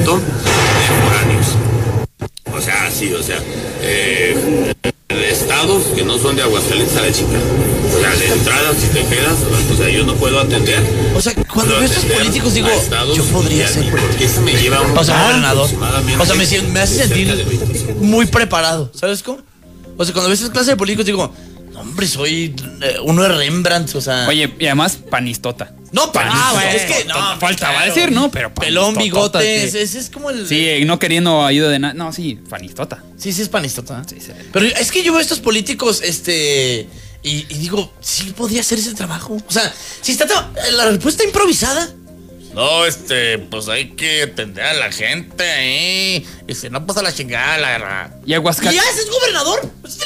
foráneos. 1.01 1.47
O 2.53 2.61
sea, 2.61 2.91
sí, 2.91 3.11
o 3.11 3.23
sea, 3.23 3.39
eh, 3.81 4.73
estados 5.21 5.83
que 5.95 6.03
no 6.03 6.17
son 6.17 6.35
de 6.35 6.43
Aguascalientes 6.43 6.95
a 6.97 7.01
la 7.01 7.11
chica. 7.11 7.37
O 7.95 7.99
sea, 7.99 8.15
de 8.15 8.27
entrada, 8.27 8.73
si 8.73 8.87
te 8.87 9.05
quedas, 9.05 9.37
o 9.71 9.75
sea, 9.75 9.89
yo 9.89 10.03
no 10.05 10.15
puedo 10.15 10.39
atender. 10.39 10.81
O 11.15 11.21
sea, 11.21 11.33
cuando 11.53 11.75
veo 11.75 11.83
estos 11.83 12.05
políticos 12.05 12.53
digo, 12.53 12.67
yo 13.15 13.23
podría 13.25 13.67
ser 13.67 13.89
Porque 13.91 14.25
eso 14.25 14.41
me 14.41 14.53
lleva 14.53 14.77
a 14.77 14.81
un 14.81 14.97
O 14.97 15.03
sea, 15.03 15.21
gobernador. 15.27 15.69
O 16.19 16.25
sea, 16.25 16.35
me, 16.35 16.43
hace 16.43 16.61
de 16.61 16.87
sentir 16.87 17.35
de 17.35 17.43
25. 17.43 17.93
muy 17.99 18.25
preparado. 18.25 18.91
¿Sabes 18.93 19.21
cómo? 19.21 19.39
O 19.97 20.05
sea, 20.05 20.13
cuando 20.13 20.29
ves 20.29 20.39
esas 20.39 20.51
clases 20.51 20.69
de 20.69 20.77
políticos 20.77 21.05
digo, 21.05 21.31
"No, 21.73 21.81
hombre, 21.81 22.07
soy 22.07 22.55
eh, 22.81 22.95
uno 23.03 23.23
de 23.23 23.29
Rembrandt, 23.29 23.95
o 23.95 24.01
sea. 24.01 24.27
Oye, 24.27 24.53
y 24.59 24.65
además 24.67 24.97
panistota. 25.09 25.73
no, 25.91 26.11
Ah, 26.15 26.25
nada, 26.25 26.53
bueno, 26.53 26.69
es 26.71 26.81
que 26.83 27.05
no. 27.05 27.13
faltaba 27.39 27.73
claro. 27.73 27.93
decir, 27.93 28.11
¿no? 28.11 28.31
Pero 28.31 28.53
Pelón, 28.53 28.95
bigote, 28.95 29.65
ese 29.65 29.81
es 29.83 30.09
como 30.09 30.29
el. 30.29 30.47
Sí, 30.47 30.85
no 30.85 30.97
queriendo 30.99 31.45
ayuda 31.45 31.69
de 31.69 31.79
nada. 31.79 31.93
No, 31.93 32.13
sí, 32.13 32.39
panistota. 32.49 33.03
Sí, 33.17 33.33
sí 33.33 33.41
es 33.41 33.49
panistota. 33.49 34.03
Sí, 34.07 34.17
sí. 34.19 34.31
Pero 34.51 34.65
es 34.65 34.91
que 34.91 35.03
yo 35.03 35.11
veo 35.11 35.19
a 35.19 35.21
estos 35.21 35.39
políticos, 35.39 36.01
este. 36.03 36.87
Y, 37.25 37.45
y 37.49 37.57
digo, 37.57 37.93
sí 38.01 38.33
podría 38.35 38.61
hacer 38.61 38.79
ese 38.79 38.93
trabajo. 38.93 39.37
O 39.47 39.51
sea, 39.51 39.73
si 40.01 40.11
está 40.11 40.25
la 40.73 40.85
respuesta 40.89 41.23
improvisada. 41.23 41.89
No, 42.53 42.85
este, 42.85 43.39
pues 43.39 43.67
hay 43.67 43.89
que 43.91 44.23
atender 44.23 44.63
a 44.63 44.73
la 44.73 44.91
gente 44.91 45.43
ahí. 45.43 46.25
Y 46.47 46.53
si 46.55 46.69
no, 46.69 46.85
pues 46.85 46.97
a 46.97 47.01
la 47.01 47.11
chingada, 47.13 47.57
la 47.57 47.69
verdad. 47.69 48.11
Y 48.21 48.27
Y 48.27 48.29
ya 48.31 48.35
Aguascalientes. 48.37 48.89
ese 48.93 49.01
es 49.03 49.09
gobernador. 49.09 49.71
Pues, 49.81 49.97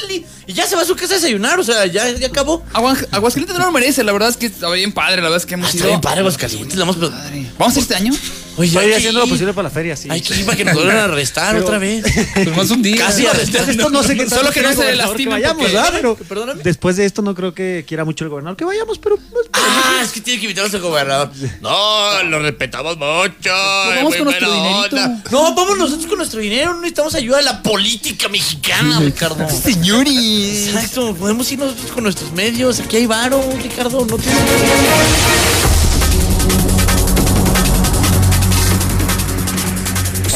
Y 0.46 0.52
ya 0.54 0.66
se 0.66 0.74
va 0.76 0.82
a 0.82 0.84
su 0.86 0.96
casa 0.96 1.14
a 1.14 1.16
desayunar. 1.16 1.60
O 1.60 1.64
sea, 1.64 1.84
ya, 1.86 2.10
ya 2.10 2.26
acabó. 2.28 2.64
Aguascalientes 2.72 3.56
no 3.58 3.66
lo 3.66 3.72
merece, 3.72 4.02
la 4.02 4.12
verdad 4.12 4.30
es 4.30 4.36
que 4.36 4.46
está 4.46 4.70
bien 4.70 4.92
padre, 4.92 5.16
la 5.16 5.22
verdad 5.24 5.38
es 5.38 5.46
que 5.46 5.54
hemos 5.54 5.68
Ah, 5.68 5.72
Está 5.74 5.86
bien 5.88 6.00
padre, 6.00 6.20
Aguascalientes. 6.20 6.78
vamos- 6.78 6.96
Padre. 6.96 7.46
¿Vamos 7.58 7.74
a 7.76 7.78
ir 7.78 7.82
este 7.82 7.94
año? 7.94 8.12
Oye, 8.58 8.70
que 8.72 8.96
haciendo 8.96 9.20
lo 9.20 9.26
posible 9.28 9.52
para 9.54 9.68
la 9.68 9.74
feria, 9.74 9.96
sí. 9.96 10.08
Hay 10.10 10.20
que 10.20 10.34
ir 10.34 10.44
para 10.44 10.56
que 10.56 10.64
nos 10.64 10.74
vuelvan 10.74 10.96
a 10.96 11.04
arrestar 11.04 11.52
Pero- 11.54 11.64
otra 11.66 11.78
vez. 11.78 12.04
Pues 12.34 12.56
más 12.56 12.70
un 12.70 12.82
día. 12.82 12.96
Casi 12.96 13.22
Después 13.22 13.34
arrestando. 13.38 13.66
de 13.66 13.72
esto 13.72 13.90
no 13.90 14.02
sé 14.02 14.16
qué 14.16 14.26
tal 14.26 14.38
Solo 14.38 14.50
que 14.52 14.60
no 14.62 14.68
quiera 14.68 14.70
se 14.70 14.76
gobernador 14.76 14.96
lastimen 15.08 15.24
que 15.36 15.40
vayamos, 15.42 15.62
porque- 15.62 15.72
¿verdad? 15.76 15.92
Pero 15.92 16.16
Perdóname. 16.16 16.62
después 16.62 16.96
de 16.96 17.04
esto 17.04 17.22
no 17.22 17.34
creo 17.34 17.54
que 17.54 17.84
quiera 17.86 18.04
mucho 18.04 18.24
el 18.24 18.30
gobernador 18.30 18.56
que 18.56 18.64
vayamos, 18.64 18.98
pero 18.98 19.16
pues, 19.16 19.46
Ah, 19.52 20.00
es 20.04 20.10
que 20.10 20.20
tiene 20.20 20.40
que 20.40 20.46
invitarnos 20.46 20.74
al 20.74 20.80
gobernador. 20.80 21.30
No, 21.60 22.22
lo 22.24 22.38
respetamos 22.40 22.96
mucho. 22.98 23.30
Pues 23.42 23.96
vamos 23.96 24.02
muy 24.02 24.16
con 24.18 24.24
nuestro 24.24 24.48
buena 24.48 24.62
dinerito. 24.68 24.96
onda. 24.96 25.22
No, 25.30 25.54
vamos 25.54 25.78
nosotros 25.78 26.06
con 26.06 26.18
nuestro 26.18 26.40
dinero. 26.40 26.72
No 26.74 26.80
necesitamos 26.80 27.14
ayuda 27.14 27.38
de 27.38 27.44
la 27.44 27.62
política 27.62 28.28
mexicana, 28.28 29.00
Ricardo. 29.00 29.46
Señores. 29.50 30.68
Exacto, 30.68 31.14
podemos 31.14 31.50
ir 31.52 31.58
nosotros 31.58 31.90
con 31.92 32.02
nuestros 32.04 32.32
medios. 32.32 32.80
Aquí 32.80 32.96
hay 32.96 33.06
varo, 33.06 33.42
Ricardo. 33.62 34.04
No 34.06 34.16
tienes 34.16 34.40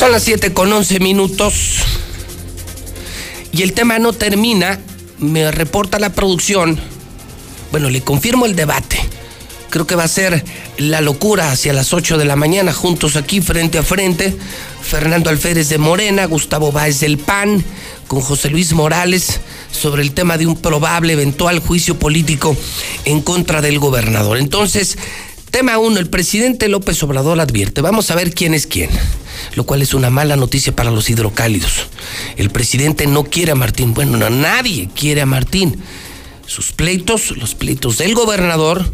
Son 0.03 0.11
las 0.11 0.25
7 0.25 0.53
con 0.53 0.73
11 0.73 0.99
minutos. 0.99 1.77
Y 3.53 3.63
el 3.63 3.73
tema 3.73 4.01
no 4.01 4.13
termina. 4.13 4.81
Me 5.21 5.49
reporta 5.53 6.01
la 6.01 6.13
producción. 6.13 6.77
Bueno, 7.71 7.89
le 7.89 8.01
confirmo 8.01 8.47
el 8.47 8.57
debate. 8.57 8.99
Creo 9.71 9.87
que 9.87 9.95
va 9.95 10.03
a 10.03 10.09
ser 10.09 10.45
la 10.77 11.01
locura 11.03 11.53
hacia 11.53 11.73
las 11.73 11.93
8 11.93 12.19
de 12.19 12.25
la 12.25 12.35
mañana, 12.35 12.73
juntos 12.73 13.15
aquí 13.15 13.41
frente 13.41 13.79
a 13.79 13.85
frente. 13.85 14.37
Fernando 14.83 15.31
Alférez 15.31 15.69
de 15.69 15.79
Morena, 15.79 16.25
Gustavo 16.25 16.73
Báez 16.73 16.99
del 16.99 17.19
PAN, 17.19 17.65
con 18.09 18.23
José 18.23 18.51
Luis 18.51 18.73
Morales 18.73 19.39
sobre 19.71 20.03
el 20.03 20.11
tema 20.11 20.37
de 20.37 20.49
un 20.49 20.57
probable 20.57 21.13
eventual 21.13 21.61
juicio 21.61 21.97
político 21.97 22.57
en 23.05 23.23
contra 23.23 23.63
del 23.63 23.79
gobernador. 23.79 24.39
Entonces, 24.39 24.99
tema 25.53 25.79
1, 25.79 26.01
el 26.01 26.11
presidente 26.11 26.67
López 26.67 27.01
Obrador 27.05 27.41
advierte, 27.41 27.83
vamos 27.83 28.11
a 28.11 28.17
ver 28.17 28.35
quién 28.35 28.53
es 28.53 28.67
quién, 28.67 28.91
lo 29.55 29.65
cual 29.65 29.83
es 29.83 29.95
una 29.95 30.11
mala 30.11 30.37
noticia 30.37 30.75
para 30.75 30.91
los 30.91 31.11
hidrocálidos. 31.11 31.87
El 32.37 32.51
presidente 32.51 33.07
no 33.07 33.25
quiere 33.25 33.53
a 33.53 33.57
Martín, 33.57 33.95
bueno, 33.95 34.17
no, 34.17 34.31
nadie 34.31 34.89
quiere 34.95 35.21
a 35.21 35.27
Martín. 35.27 35.83
Sus 36.47 36.73
pleitos, 36.73 37.37
los 37.37 37.55
pleitos 37.55 37.99
del 37.99 38.15
gobernador, 38.15 38.91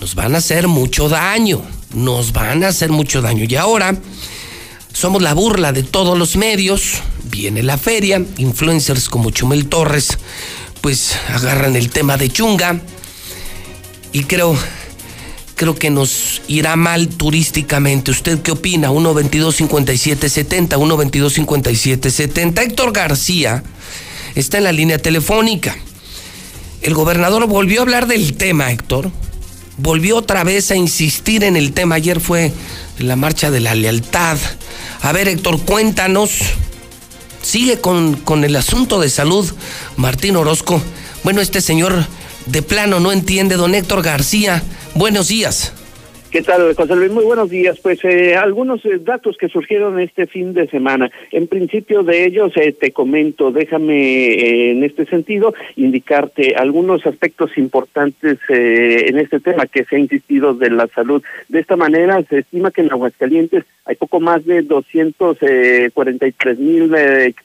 nos 0.00 0.14
van 0.14 0.34
a 0.34 0.38
hacer 0.38 0.68
mucho 0.68 1.08
daño, 1.08 1.62
nos 1.94 2.32
van 2.32 2.64
a 2.64 2.68
hacer 2.68 2.90
mucho 2.90 3.22
daño. 3.22 3.44
Y 3.48 3.56
ahora 3.56 3.96
somos 4.92 5.22
la 5.22 5.34
burla 5.34 5.72
de 5.72 5.82
todos 5.82 6.18
los 6.18 6.36
medios, 6.36 6.94
viene 7.24 7.62
la 7.62 7.78
feria, 7.78 8.22
influencers 8.38 9.08
como 9.08 9.30
Chumel 9.30 9.66
Torres, 9.66 10.18
pues 10.80 11.16
agarran 11.28 11.76
el 11.76 11.90
tema 11.90 12.16
de 12.16 12.30
chunga 12.30 12.80
y 14.12 14.24
creo, 14.24 14.56
creo 15.60 15.74
que 15.74 15.90
nos 15.90 16.40
irá 16.48 16.74
mal 16.74 17.08
turísticamente. 17.08 18.10
¿Usted 18.10 18.40
qué 18.40 18.50
opina? 18.50 18.90
1 18.90 19.12
22 19.12 19.56
57 19.56 20.30
70 20.30 20.78
1 20.78 20.96
22 20.96 21.32
57 21.34 22.10
70 22.10 22.62
Héctor 22.62 22.92
García 22.94 23.62
está 24.34 24.56
en 24.56 24.64
la 24.64 24.72
línea 24.72 24.96
telefónica. 24.96 25.76
El 26.80 26.94
gobernador 26.94 27.46
volvió 27.46 27.80
a 27.80 27.82
hablar 27.82 28.06
del 28.06 28.38
tema, 28.38 28.72
Héctor. 28.72 29.10
Volvió 29.76 30.16
otra 30.16 30.44
vez 30.44 30.70
a 30.70 30.76
insistir 30.76 31.44
en 31.44 31.58
el 31.58 31.74
tema. 31.74 31.96
Ayer 31.96 32.20
fue 32.20 32.54
la 32.98 33.16
marcha 33.16 33.50
de 33.50 33.60
la 33.60 33.74
lealtad. 33.74 34.38
A 35.02 35.12
ver, 35.12 35.28
Héctor, 35.28 35.60
cuéntanos. 35.60 36.38
Sigue 37.42 37.82
con, 37.82 38.14
con 38.14 38.44
el 38.44 38.56
asunto 38.56 38.98
de 38.98 39.10
salud, 39.10 39.52
Martín 39.98 40.36
Orozco. 40.36 40.80
Bueno, 41.22 41.42
este 41.42 41.60
señor 41.60 42.06
de 42.50 42.62
plano 42.62 43.00
no 43.00 43.12
entiende, 43.12 43.56
don 43.56 43.74
Héctor 43.74 44.02
García. 44.02 44.62
Buenos 44.94 45.28
días. 45.28 45.72
¿Qué 46.30 46.42
tal, 46.42 46.74
José 46.76 46.94
Luis? 46.94 47.10
Muy 47.10 47.24
buenos 47.24 47.50
días. 47.50 47.80
Pues 47.80 48.04
eh, 48.04 48.36
algunos 48.36 48.84
eh, 48.84 49.00
datos 49.00 49.36
que 49.36 49.48
surgieron 49.48 49.98
este 49.98 50.28
fin 50.28 50.54
de 50.54 50.68
semana. 50.68 51.10
En 51.32 51.48
principio 51.48 52.04
de 52.04 52.24
ellos 52.24 52.52
eh, 52.56 52.72
te 52.72 52.92
comento, 52.92 53.50
déjame 53.50 54.28
eh, 54.28 54.70
en 54.70 54.84
este 54.84 55.06
sentido 55.06 55.54
indicarte 55.74 56.54
algunos 56.54 57.04
aspectos 57.04 57.58
importantes 57.58 58.38
eh, 58.48 59.06
en 59.08 59.18
este 59.18 59.40
tema 59.40 59.66
que 59.66 59.84
se 59.84 59.96
ha 59.96 59.98
insistido 59.98 60.54
de 60.54 60.70
la 60.70 60.86
salud. 60.86 61.20
De 61.48 61.58
esta 61.58 61.74
manera 61.74 62.22
se 62.22 62.38
estima 62.38 62.70
que 62.70 62.82
en 62.82 62.92
Aguascalientes 62.92 63.64
hay 63.84 63.96
poco 63.96 64.20
más 64.20 64.44
de 64.44 64.62
243 64.62 66.58
mil 66.60 66.94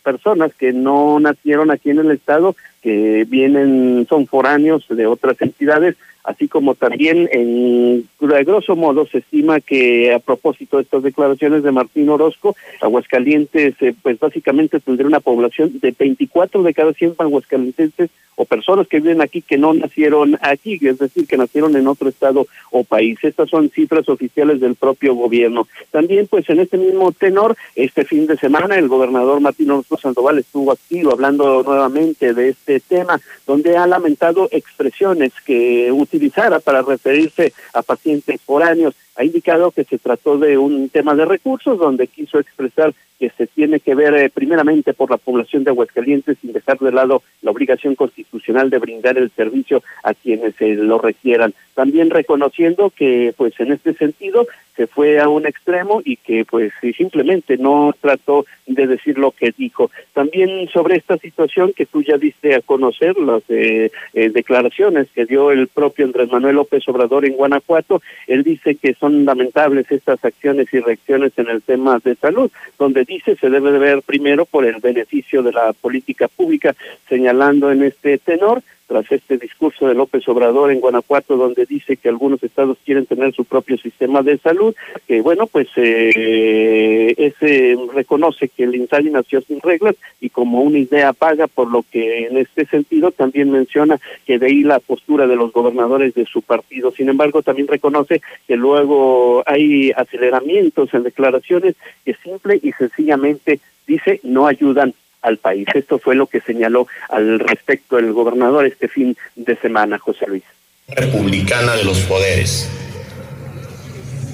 personas 0.04 0.54
que 0.54 0.74
no 0.74 1.20
nacieron 1.20 1.72
aquí 1.72 1.90
en 1.90 1.98
el 2.00 2.12
estado, 2.12 2.56
que 2.86 3.26
vienen, 3.28 4.06
son 4.08 4.28
foráneos 4.28 4.86
de 4.88 5.08
otras 5.08 5.42
entidades 5.42 5.96
así 6.24 6.48
como 6.48 6.76
también 6.76 7.30
en 7.32 8.08
grosso 8.20 8.76
modo 8.76 9.06
se 9.06 9.20
estima 9.20 9.62
que 9.62 10.14
a 10.14 10.20
propósito 10.20 10.78
de 10.78 10.84
estas 10.84 11.04
declaraciones 11.04 11.64
de 11.64 11.72
Martín 11.72 12.10
Orozco, 12.10 12.56
Aguascalientes 12.82 13.76
eh, 13.82 13.94
pues 14.02 14.20
básicamente 14.20 14.80
tendría 14.80 15.08
una 15.08 15.20
población 15.20 15.80
de 15.80 15.94
24 15.98 16.64
de 16.64 16.74
cada 16.74 16.94
100 16.94 17.16
aguascalienses 17.20 18.10
o 18.36 18.46
personas 18.46 18.88
que 18.88 19.00
viven 19.00 19.22
aquí 19.22 19.42
que 19.42 19.58
no 19.58 19.74
nacieron 19.74 20.38
aquí, 20.42 20.80
es 20.82 20.98
decir, 20.98 21.28
que 21.28 21.38
nacieron 21.38 21.76
en 21.76 21.88
otro 21.88 22.10
estado 22.10 22.48
o 22.72 22.84
país. 22.84 23.18
Estas 23.24 23.50
son 23.50 23.70
cifras 23.70 24.08
oficiales 24.10 24.60
del 24.60 24.76
propio 24.76 25.16
gobierno. 25.16 25.68
También 25.92 26.28
pues 26.28 26.50
en 26.50 26.60
este 26.60 26.78
mismo 26.78 27.12
tenor, 27.12 27.56
este 27.76 28.06
fin 28.06 28.28
de 28.28 28.38
semana 28.38 28.78
el 28.78 28.88
gobernador 28.88 29.40
Martín 29.40 29.72
Orozco 29.72 29.98
Sandoval 29.98 30.40
estuvo 30.40 30.72
activo 30.72 31.12
hablando 31.12 31.64
nuevamente 31.64 32.34
de 32.34 32.50
este 32.50 32.80
tema, 32.80 33.20
donde 33.48 33.78
ha 33.78 33.88
lamentado 33.88 34.50
expresiones 34.52 35.34
que 35.46 35.92
utilizara 35.92 36.60
para 36.60 36.82
referirse 36.82 37.54
a 37.74 37.82
pacientes 37.82 38.42
foráneos. 38.42 38.96
Ha 39.18 39.24
indicado 39.24 39.72
que 39.72 39.84
se 39.86 39.98
trató 39.98 40.38
de 40.38 40.58
un 40.58 40.90
tema 40.90 41.16
de 41.16 41.26
recursos 41.26 41.80
donde 41.80 42.08
quiso 42.08 42.40
expresar 42.40 42.94
que 43.20 43.30
se 43.30 43.48
tiene 43.48 43.80
que 43.80 43.96
ver 43.96 44.14
eh, 44.14 44.30
primeramente 44.30 44.94
por 44.94 45.10
la 45.10 45.18
población 45.18 45.64
de 45.64 45.72
Aguascalientes 45.72 46.38
sin 46.42 46.52
dejar 46.52 46.80
de 46.80 46.92
lado 46.92 47.24
la 47.42 47.52
obligación 47.52 47.96
constitucional 47.96 48.70
de 48.70 48.80
brindar 48.80 49.18
el 49.18 49.32
servicio 49.32 49.84
a 50.04 50.14
quienes 50.14 50.60
eh, 50.60 50.76
lo 50.76 50.98
requieran. 50.98 51.54
También 51.76 52.10
reconociendo 52.10 52.90
que 52.90 53.34
pues 53.38 53.58
en 53.60 53.72
este 53.72 53.94
sentido 53.94 54.48
se 54.76 54.88
fue 54.88 55.20
a 55.20 55.30
un 55.30 55.46
extremo 55.46 56.02
y 56.04 56.18
que 56.18 56.46
pues 56.46 56.74
simplemente 56.98 57.58
no 57.58 57.94
trató 58.00 58.46
de 58.68 58.88
decir 58.88 59.18
lo 59.18 59.32
que 59.32 59.54
dijo. 59.58 59.92
También 60.14 60.68
sobre 60.70 60.98
esta 60.98 61.18
situación 61.18 61.74
que 61.74 61.86
tú 61.86 62.02
ya 62.02 62.18
diste 62.18 62.56
a 62.56 62.62
conocer, 62.62 63.18
las 63.18 63.44
eh, 63.50 63.92
eh, 64.14 64.30
declaraciones 64.30 65.08
que 65.14 65.26
dio 65.26 65.52
el 65.52 65.68
propio 65.68 66.06
Andrés 66.06 66.32
Manuel 66.32 66.56
López 66.56 66.88
Obrador 66.88 67.26
en 67.26 67.34
Guanajuato, 67.34 68.02
él 68.28 68.44
dice 68.44 68.76
que 68.76 68.94
son 68.94 69.26
lamentables 69.26 69.92
estas 69.92 70.24
acciones 70.24 70.68
y 70.74 70.80
reacciones 70.80 71.34
en 71.38 71.50
el 71.50 71.62
tema 71.62 72.00
de 72.04 72.16
salud, 72.16 72.52
donde 72.78 73.06
dice 73.06 73.36
se 73.36 73.50
debe 73.50 73.72
de 73.72 73.80
ver 73.80 74.02
primero 74.02 74.46
por 74.46 74.66
el 74.66 74.80
beneficio 74.82 75.44
de 75.44 75.54
la 75.54 75.74
política 75.74 76.28
pública, 76.28 76.76
señalando 77.08 77.72
en 77.72 77.84
este 77.84 78.18
tenor 78.18 78.62
tras 78.88 79.12
este 79.12 79.38
discurso 79.38 79.88
de 79.88 79.96
López 79.96 80.28
Obrador 80.28 80.72
en 80.72 80.80
Guanajuato, 80.80 81.38
donde 81.38 81.66
dice 81.66 81.98
que 81.98 82.10
algunos 82.10 82.44
estados 82.44 82.78
quieren 82.86 83.06
tener 83.06 83.34
su 83.34 83.46
propio 83.46 83.78
sistema 83.78 84.22
de 84.22 84.38
salud, 84.38 84.76
que 85.08 85.22
bueno, 85.22 85.48
pues 85.48 85.68
eh, 85.76 87.14
ese 87.18 87.78
reconoce 87.94 88.50
que 88.50 88.64
el 88.64 88.76
INSABI 88.76 89.10
nació 89.10 89.42
sin 89.42 89.60
reglas 89.62 89.96
y 90.22 90.30
como 90.30 90.62
una 90.62 90.78
idea 90.78 91.14
paga, 91.14 91.48
por 91.48 91.72
lo 91.72 91.84
que 91.92 92.28
en 92.28 92.38
este 92.38 92.66
sentido 92.66 93.12
también 93.12 93.52
menciona 93.52 94.00
que 94.26 94.38
de 94.38 94.48
ahí 94.48 94.64
la 94.64 94.80
postura 94.80 95.28
de 95.28 95.36
los 95.36 95.52
gobernadores 95.52 96.14
de 96.14 96.26
su 96.26 96.42
partido. 96.42 96.92
Sin 96.92 97.10
embargo, 97.10 97.42
también 97.42 97.68
reconoce 97.68 98.22
que 98.48 98.56
luego 98.56 99.44
hay 99.46 99.92
aceleramientos 99.92 100.94
en 100.94 101.04
declaraciones 101.04 101.76
que 102.04 102.16
simple 102.24 102.60
y 102.62 102.72
sencillamente 102.74 103.60
dice 103.88 104.20
no 104.24 104.48
ayudan 104.48 104.94
al 105.26 105.38
país. 105.38 105.68
Esto 105.74 106.00
fue 106.00 106.16
lo 106.16 106.28
que 106.28 106.42
señaló 106.42 106.88
al 107.10 107.40
respecto 107.40 107.98
el 107.98 108.14
gobernador 108.14 108.66
este 108.66 108.88
fin 108.88 109.18
de 109.36 109.58
semana, 109.58 109.98
José 109.98 110.26
Luis. 110.28 110.44
republicana 110.88 111.76
de 111.76 111.84
los 111.84 112.00
poderes. 112.02 112.70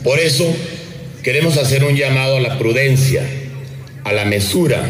Por 0.03 0.19
eso 0.19 0.45
queremos 1.23 1.57
hacer 1.57 1.85
un 1.85 1.95
llamado 1.95 2.37
a 2.37 2.41
la 2.41 2.57
prudencia, 2.57 3.23
a 4.03 4.11
la 4.11 4.25
mesura, 4.25 4.83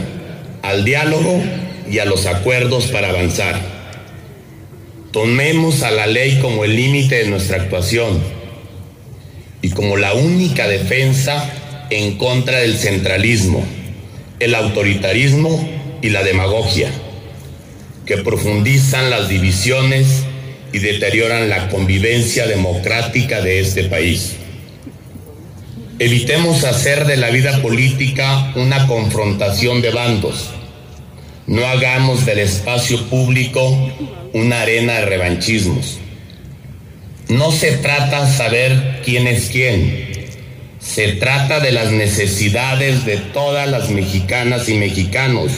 al 0.64 0.84
diálogo 0.84 1.42
y 1.90 2.00
a 2.00 2.06
los 2.06 2.26
acuerdos 2.26 2.88
para 2.88 3.10
avanzar. 3.10 3.60
Tomemos 5.12 5.84
a 5.84 5.92
la 5.92 6.08
ley 6.08 6.40
como 6.42 6.64
el 6.64 6.76
límite 6.76 7.16
de 7.16 7.28
nuestra 7.28 7.62
actuación 7.62 8.24
y 9.62 9.70
como 9.72 9.98
la 9.98 10.14
única 10.14 10.68
defensa 10.68 11.54
en 11.90 12.18
contra 12.18 12.60
del 12.60 12.78
centralismo, 12.78 13.64
el 14.40 14.56
autoritarismo 14.56 15.81
y 16.02 16.10
la 16.10 16.24
demagogia, 16.24 16.90
que 18.06 18.18
profundizan 18.18 19.10
las 19.10 19.30
divisiones 19.30 20.24
y 20.74 20.80
deterioran 20.80 21.50
la 21.50 21.70
convivencia 21.70 22.48
democrática 22.48 23.42
de 23.42 23.60
este 23.60 23.84
país. 23.86 24.36
Evitemos 26.00 26.64
hacer 26.64 27.06
de 27.06 27.18
la 27.18 27.30
vida 27.30 27.62
política 27.62 28.52
una 28.56 28.88
confrontación 28.88 29.82
de 29.82 29.92
bandos. 29.92 30.50
No 31.46 31.66
hagamos 31.68 32.26
del 32.26 32.40
espacio 32.40 33.06
público 33.08 33.92
una 34.34 34.62
arena 34.62 34.94
de 34.94 35.06
revanchismos. 35.06 36.00
No 37.28 37.52
se 37.52 37.74
trata 37.74 38.28
saber 38.28 39.02
quién 39.06 39.28
es 39.28 39.50
quién. 39.50 40.10
Se 40.80 41.14
trata 41.14 41.60
de 41.60 41.72
las 41.72 41.92
necesidades 41.92 43.06
de 43.06 43.18
todas 43.18 43.70
las 43.70 43.90
mexicanas 43.90 44.70
y 44.70 44.74
mexicanos 44.74 45.52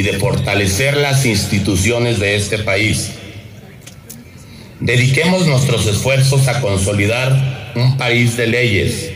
y 0.00 0.02
de 0.02 0.14
fortalecer 0.14 0.96
las 0.96 1.26
instituciones 1.26 2.18
de 2.20 2.34
este 2.34 2.56
país. 2.56 3.10
Dediquemos 4.80 5.46
nuestros 5.46 5.86
esfuerzos 5.86 6.48
a 6.48 6.62
consolidar 6.62 7.72
un 7.76 7.98
país 7.98 8.34
de 8.38 8.46
leyes, 8.46 9.10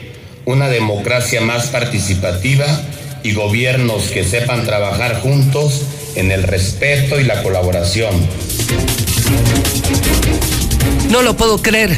una 0.44 0.68
democracia 0.68 1.40
más 1.40 1.68
participativa 1.68 2.66
y 3.22 3.32
gobiernos 3.32 4.10
que 4.10 4.24
sepan 4.24 4.66
trabajar 4.66 5.22
juntos 5.22 5.86
en 6.16 6.30
el 6.30 6.42
respeto 6.42 7.18
y 7.18 7.24
la 7.24 7.42
colaboración. 7.42 8.14
No 11.08 11.22
lo 11.22 11.34
puedo 11.34 11.62
creer. 11.62 11.96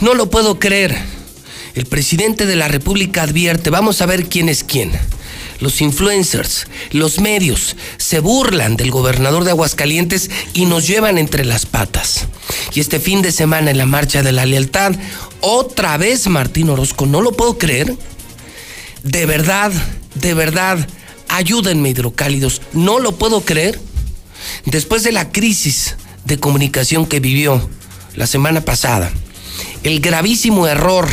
No 0.00 0.14
lo 0.14 0.30
puedo 0.30 0.58
creer. 0.58 0.96
El 1.76 1.86
presidente 1.86 2.44
de 2.44 2.56
la 2.56 2.66
República 2.66 3.22
advierte, 3.22 3.70
vamos 3.70 4.02
a 4.02 4.06
ver 4.06 4.24
quién 4.24 4.48
es 4.48 4.64
quién. 4.64 4.90
Los 5.60 5.80
influencers, 5.80 6.66
los 6.90 7.20
medios, 7.20 7.76
se 7.96 8.20
burlan 8.20 8.76
del 8.76 8.90
gobernador 8.90 9.44
de 9.44 9.50
Aguascalientes 9.50 10.30
y 10.54 10.66
nos 10.66 10.86
llevan 10.86 11.18
entre 11.18 11.44
las 11.44 11.66
patas. 11.66 12.26
Y 12.74 12.80
este 12.80 13.00
fin 13.00 13.22
de 13.22 13.32
semana 13.32 13.70
en 13.70 13.78
la 13.78 13.86
Marcha 13.86 14.22
de 14.22 14.32
la 14.32 14.46
Lealtad, 14.46 14.94
otra 15.40 15.96
vez 15.96 16.26
Martín 16.28 16.68
Orozco, 16.68 17.06
no 17.06 17.22
lo 17.22 17.32
puedo 17.32 17.58
creer. 17.58 17.94
De 19.02 19.24
verdad, 19.26 19.72
de 20.14 20.34
verdad, 20.34 20.86
ayúdenme 21.28 21.90
hidrocálidos, 21.90 22.62
no 22.72 22.98
lo 22.98 23.12
puedo 23.12 23.40
creer. 23.42 23.80
Después 24.64 25.02
de 25.02 25.12
la 25.12 25.30
crisis 25.30 25.96
de 26.24 26.38
comunicación 26.38 27.06
que 27.06 27.20
vivió 27.20 27.68
la 28.14 28.26
semana 28.26 28.60
pasada, 28.62 29.12
el 29.82 30.00
gravísimo 30.00 30.66
error 30.66 31.08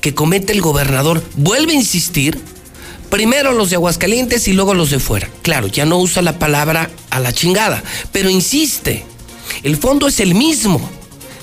que 0.00 0.14
comete 0.14 0.52
el 0.52 0.60
gobernador 0.60 1.22
vuelve 1.36 1.72
a 1.72 1.76
insistir, 1.76 2.38
primero 3.10 3.52
los 3.52 3.70
de 3.70 3.76
Aguascalientes 3.76 4.48
y 4.48 4.52
luego 4.52 4.74
los 4.74 4.90
de 4.90 4.98
fuera. 4.98 5.28
Claro, 5.42 5.66
ya 5.66 5.84
no 5.84 5.98
usa 5.98 6.22
la 6.22 6.38
palabra 6.38 6.90
a 7.10 7.20
la 7.20 7.32
chingada, 7.32 7.82
pero 8.12 8.30
insiste, 8.30 9.04
el 9.62 9.76
fondo 9.76 10.08
es 10.08 10.20
el 10.20 10.34
mismo, 10.34 10.80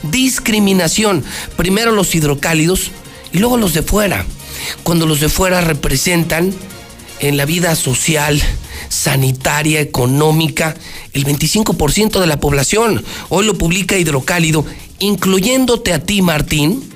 discriminación, 0.04 1.24
primero 1.58 1.92
los 1.92 2.14
hidrocálidos 2.14 2.92
y 3.32 3.40
luego 3.40 3.58
los 3.58 3.74
de 3.74 3.82
fuera, 3.82 4.26
cuando 4.84 5.06
los 5.06 5.20
de 5.20 5.30
fuera 5.30 5.62
representan 5.62 6.54
en 7.20 7.38
la 7.38 7.46
vida 7.46 7.76
social, 7.76 8.42
sanitaria, 8.90 9.80
económica, 9.80 10.76
el 11.14 11.26
25% 11.26 12.20
de 12.20 12.28
la 12.28 12.40
población. 12.40 13.04
Hoy 13.30 13.46
lo 13.46 13.58
publica 13.58 13.98
Hidrocálido, 13.98 14.66
incluyéndote 15.00 15.94
a 15.94 16.04
ti, 16.04 16.22
Martín, 16.22 16.93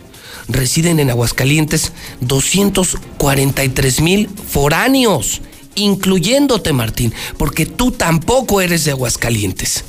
residen 0.48 1.00
en 1.00 1.10
Aguascalientes 1.10 1.92
243 2.22 4.02
mil 4.02 4.30
foráneos, 4.30 5.42
incluyéndote, 5.76 6.74
Martín, 6.74 7.14
porque 7.38 7.66
tú 7.66 7.92
tampoco 7.92 8.62
eres 8.62 8.86
de 8.86 8.92
Aguascalientes. 8.92 9.84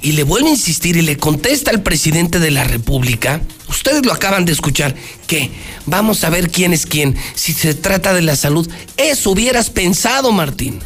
Y 0.00 0.12
le 0.12 0.22
vuelve 0.22 0.48
a 0.48 0.52
insistir 0.52 0.96
y 0.96 1.02
le 1.02 1.16
contesta 1.16 1.72
al 1.72 1.82
presidente 1.82 2.38
de 2.38 2.52
la 2.52 2.62
República, 2.64 3.40
ustedes 3.68 4.06
lo 4.06 4.12
acaban 4.12 4.44
de 4.44 4.52
escuchar, 4.52 4.94
que 5.26 5.50
vamos 5.86 6.22
a 6.22 6.30
ver 6.30 6.50
quién 6.50 6.72
es 6.72 6.86
quién, 6.86 7.16
si 7.34 7.52
se 7.52 7.74
trata 7.74 8.14
de 8.14 8.22
la 8.22 8.36
salud. 8.36 8.70
Eso 8.96 9.32
hubieras 9.32 9.70
pensado, 9.70 10.30
Martín, 10.30 10.78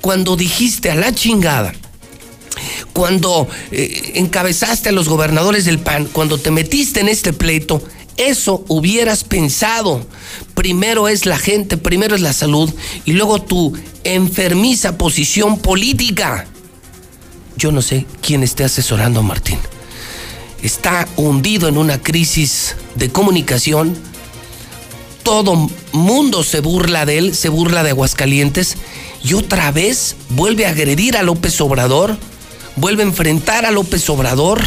cuando 0.00 0.36
dijiste 0.36 0.90
a 0.90 0.94
la 0.94 1.12
chingada 1.12 1.74
cuando 2.92 3.48
eh, 3.70 4.12
encabezaste 4.16 4.90
a 4.90 4.92
los 4.92 5.08
gobernadores 5.08 5.64
del 5.64 5.78
PAN, 5.78 6.06
cuando 6.12 6.38
te 6.38 6.50
metiste 6.50 7.00
en 7.00 7.08
este 7.08 7.32
pleito, 7.32 7.82
eso 8.28 8.64
hubieras 8.68 9.24
pensado. 9.24 10.04
Primero 10.54 11.08
es 11.08 11.26
la 11.26 11.38
gente, 11.38 11.76
primero 11.76 12.14
es 12.14 12.20
la 12.20 12.32
salud 12.32 12.72
y 13.04 13.12
luego 13.12 13.40
tu 13.42 13.72
enfermiza 14.04 14.98
posición 14.98 15.58
política. 15.58 16.46
Yo 17.56 17.72
no 17.72 17.82
sé 17.82 18.06
quién 18.20 18.42
esté 18.42 18.64
asesorando 18.64 19.20
a 19.20 19.22
Martín. 19.22 19.58
Está 20.62 21.08
hundido 21.16 21.68
en 21.68 21.78
una 21.78 22.00
crisis 22.02 22.76
de 22.94 23.10
comunicación. 23.10 23.96
Todo 25.22 25.70
mundo 25.92 26.42
se 26.44 26.60
burla 26.60 27.06
de 27.06 27.18
él, 27.18 27.34
se 27.34 27.48
burla 27.48 27.82
de 27.82 27.90
Aguascalientes 27.90 28.76
y 29.22 29.34
otra 29.34 29.70
vez 29.70 30.16
vuelve 30.30 30.66
a 30.66 30.70
agredir 30.70 31.16
a 31.16 31.22
López 31.22 31.60
Obrador 31.60 32.18
vuelve 32.76 33.02
a 33.02 33.06
enfrentar 33.06 33.66
a 33.66 33.70
López 33.70 34.08
Obrador 34.08 34.62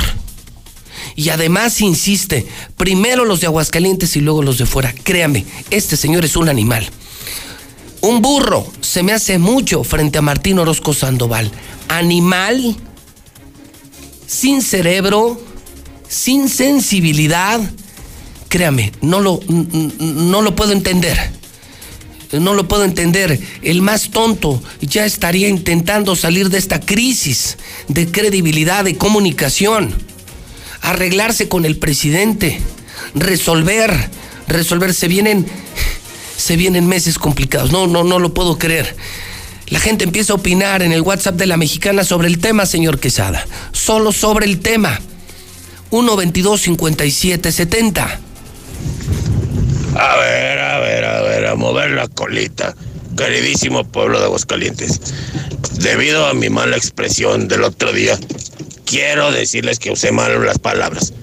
y 1.15 1.29
además 1.29 1.79
insiste, 1.81 2.45
primero 2.77 3.25
los 3.25 3.41
de 3.41 3.47
Aguascalientes 3.47 4.15
y 4.15 4.21
luego 4.21 4.41
los 4.41 4.57
de 4.57 4.65
fuera. 4.65 4.93
Créame, 5.03 5.45
este 5.69 5.97
señor 5.97 6.25
es 6.25 6.35
un 6.35 6.49
animal. 6.49 6.87
Un 8.01 8.21
burro 8.21 8.67
se 8.81 9.03
me 9.03 9.13
hace 9.13 9.37
mucho 9.37 9.83
frente 9.83 10.17
a 10.17 10.21
Martín 10.21 10.59
Orozco 10.59 10.93
Sandoval. 10.93 11.51
Animal, 11.87 12.75
sin 14.27 14.61
cerebro, 14.61 15.39
sin 16.07 16.49
sensibilidad. 16.49 17.61
Créame, 18.49 18.91
no 19.01 19.19
lo, 19.19 19.39
no 19.47 20.41
lo 20.41 20.55
puedo 20.55 20.73
entender 20.73 21.31
no 22.39 22.53
lo 22.53 22.67
puedo 22.67 22.83
entender. 22.83 23.39
El 23.61 23.81
más 23.81 24.09
tonto 24.09 24.61
ya 24.81 25.05
estaría 25.05 25.47
intentando 25.47 26.15
salir 26.15 26.49
de 26.49 26.57
esta 26.57 26.79
crisis 26.79 27.57
de 27.87 28.11
credibilidad, 28.11 28.83
de 28.83 28.97
comunicación, 28.97 29.93
arreglarse 30.83 31.49
con 31.49 31.65
el 31.65 31.77
presidente, 31.77 32.59
resolver, 33.15 33.91
resolver. 34.47 34.93
Se 34.93 35.07
vienen, 35.07 35.47
se 36.37 36.55
vienen 36.55 36.87
meses 36.87 37.17
complicados. 37.17 37.71
No, 37.71 37.87
no, 37.87 38.03
no 38.03 38.19
lo 38.19 38.33
puedo 38.33 38.59
creer. 38.59 38.95
La 39.67 39.79
gente 39.79 40.03
empieza 40.03 40.33
a 40.33 40.35
opinar 40.35 40.83
en 40.83 40.91
el 40.91 41.01
WhatsApp 41.01 41.35
de 41.35 41.47
la 41.47 41.57
mexicana 41.57 42.03
sobre 42.03 42.27
el 42.27 42.37
tema, 42.37 42.65
señor 42.65 42.99
Quesada. 42.99 43.47
Solo 43.71 44.11
sobre 44.11 44.45
el 44.45 44.59
tema. 44.59 44.99
1 45.89 46.15
22 46.15 46.61
57 46.61 47.51
70. 47.51 48.19
A 49.95 50.15
ver, 50.17 50.59
a 50.59 50.79
ver, 50.79 51.05
a 51.05 51.21
ver, 51.21 51.45
a 51.47 51.55
mover 51.55 51.91
la 51.91 52.07
colita. 52.07 52.75
Queridísimo 53.15 53.83
pueblo 53.83 54.19
de 54.19 54.25
Aguascalientes, 54.25 54.99
debido 55.75 56.25
a 56.25 56.33
mi 56.33 56.49
mala 56.49 56.77
expresión 56.77 57.47
del 57.47 57.63
otro 57.63 57.93
día, 57.93 58.17
quiero 58.85 59.31
decirles 59.31 59.79
que 59.79 59.91
usé 59.91 60.11
mal 60.11 60.45
las 60.45 60.59
palabras. 60.59 61.13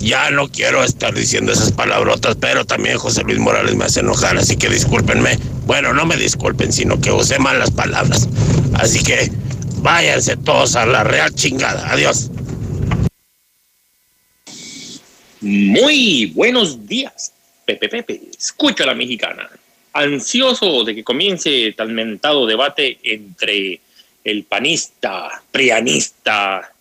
Ya 0.00 0.30
no 0.30 0.48
quiero 0.48 0.82
estar 0.82 1.14
diciendo 1.14 1.52
esas 1.52 1.72
palabrotas, 1.72 2.36
pero 2.40 2.64
también 2.64 2.98
José 2.98 3.22
Luis 3.22 3.38
Morales 3.38 3.74
me 3.74 3.84
hace 3.84 4.00
enojar, 4.00 4.36
así 4.36 4.56
que 4.56 4.68
discúlpenme. 4.68 5.38
Bueno, 5.66 5.92
no 5.92 6.06
me 6.06 6.16
disculpen, 6.16 6.72
sino 6.72 7.00
que 7.00 7.12
usé 7.12 7.38
mal 7.38 7.58
las 7.58 7.70
palabras. 7.70 8.28
Así 8.74 9.02
que 9.02 9.30
váyanse 9.78 10.36
todos 10.36 10.76
a 10.76 10.86
la 10.86 11.04
real 11.04 11.34
chingada. 11.34 11.90
Adiós. 11.92 12.30
Muy 15.40 16.26
buenos 16.34 16.86
días. 16.86 17.32
Pepe 17.66 17.88
Pepe, 17.88 18.20
escucha 18.38 18.84
a 18.84 18.88
la 18.88 18.94
mexicana. 18.94 19.48
Ansioso 19.92 20.84
de 20.84 20.94
que 20.94 21.04
comience 21.04 21.72
tan 21.76 21.94
mentado 21.94 22.46
debate 22.46 22.98
entre 23.02 23.80
el 24.24 24.44
panista, 24.44 25.42
prianista, 25.52 26.73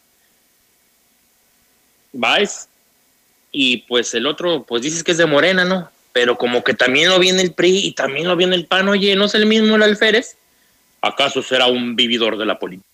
¿vais? 2.14 2.68
Y 3.52 3.78
pues 3.88 4.14
el 4.14 4.26
otro, 4.26 4.64
pues 4.64 4.82
dices 4.82 5.04
que 5.04 5.12
es 5.12 5.18
de 5.18 5.26
Morena, 5.26 5.66
¿no? 5.66 5.90
Pero 6.14 6.38
como 6.38 6.64
que 6.64 6.74
también 6.74 7.10
lo 7.10 7.20
viene 7.20 7.42
el 7.42 7.54
PRI 7.54 7.88
y 7.88 7.92
también 7.94 8.28
lo 8.28 8.36
viene 8.36 8.56
el 8.56 8.66
PAN, 8.66 8.88
oye, 8.88 9.16
¿no 9.16 9.26
es 9.26 9.36
el 9.36 9.46
mismo 9.46 9.76
el 9.76 9.84
alférez? 9.84 10.38
¿Acaso 11.02 11.42
será 11.44 11.68
un 11.68 11.96
vividor 11.96 12.38
de 12.38 12.46
la 12.46 12.58
política? 12.58 12.88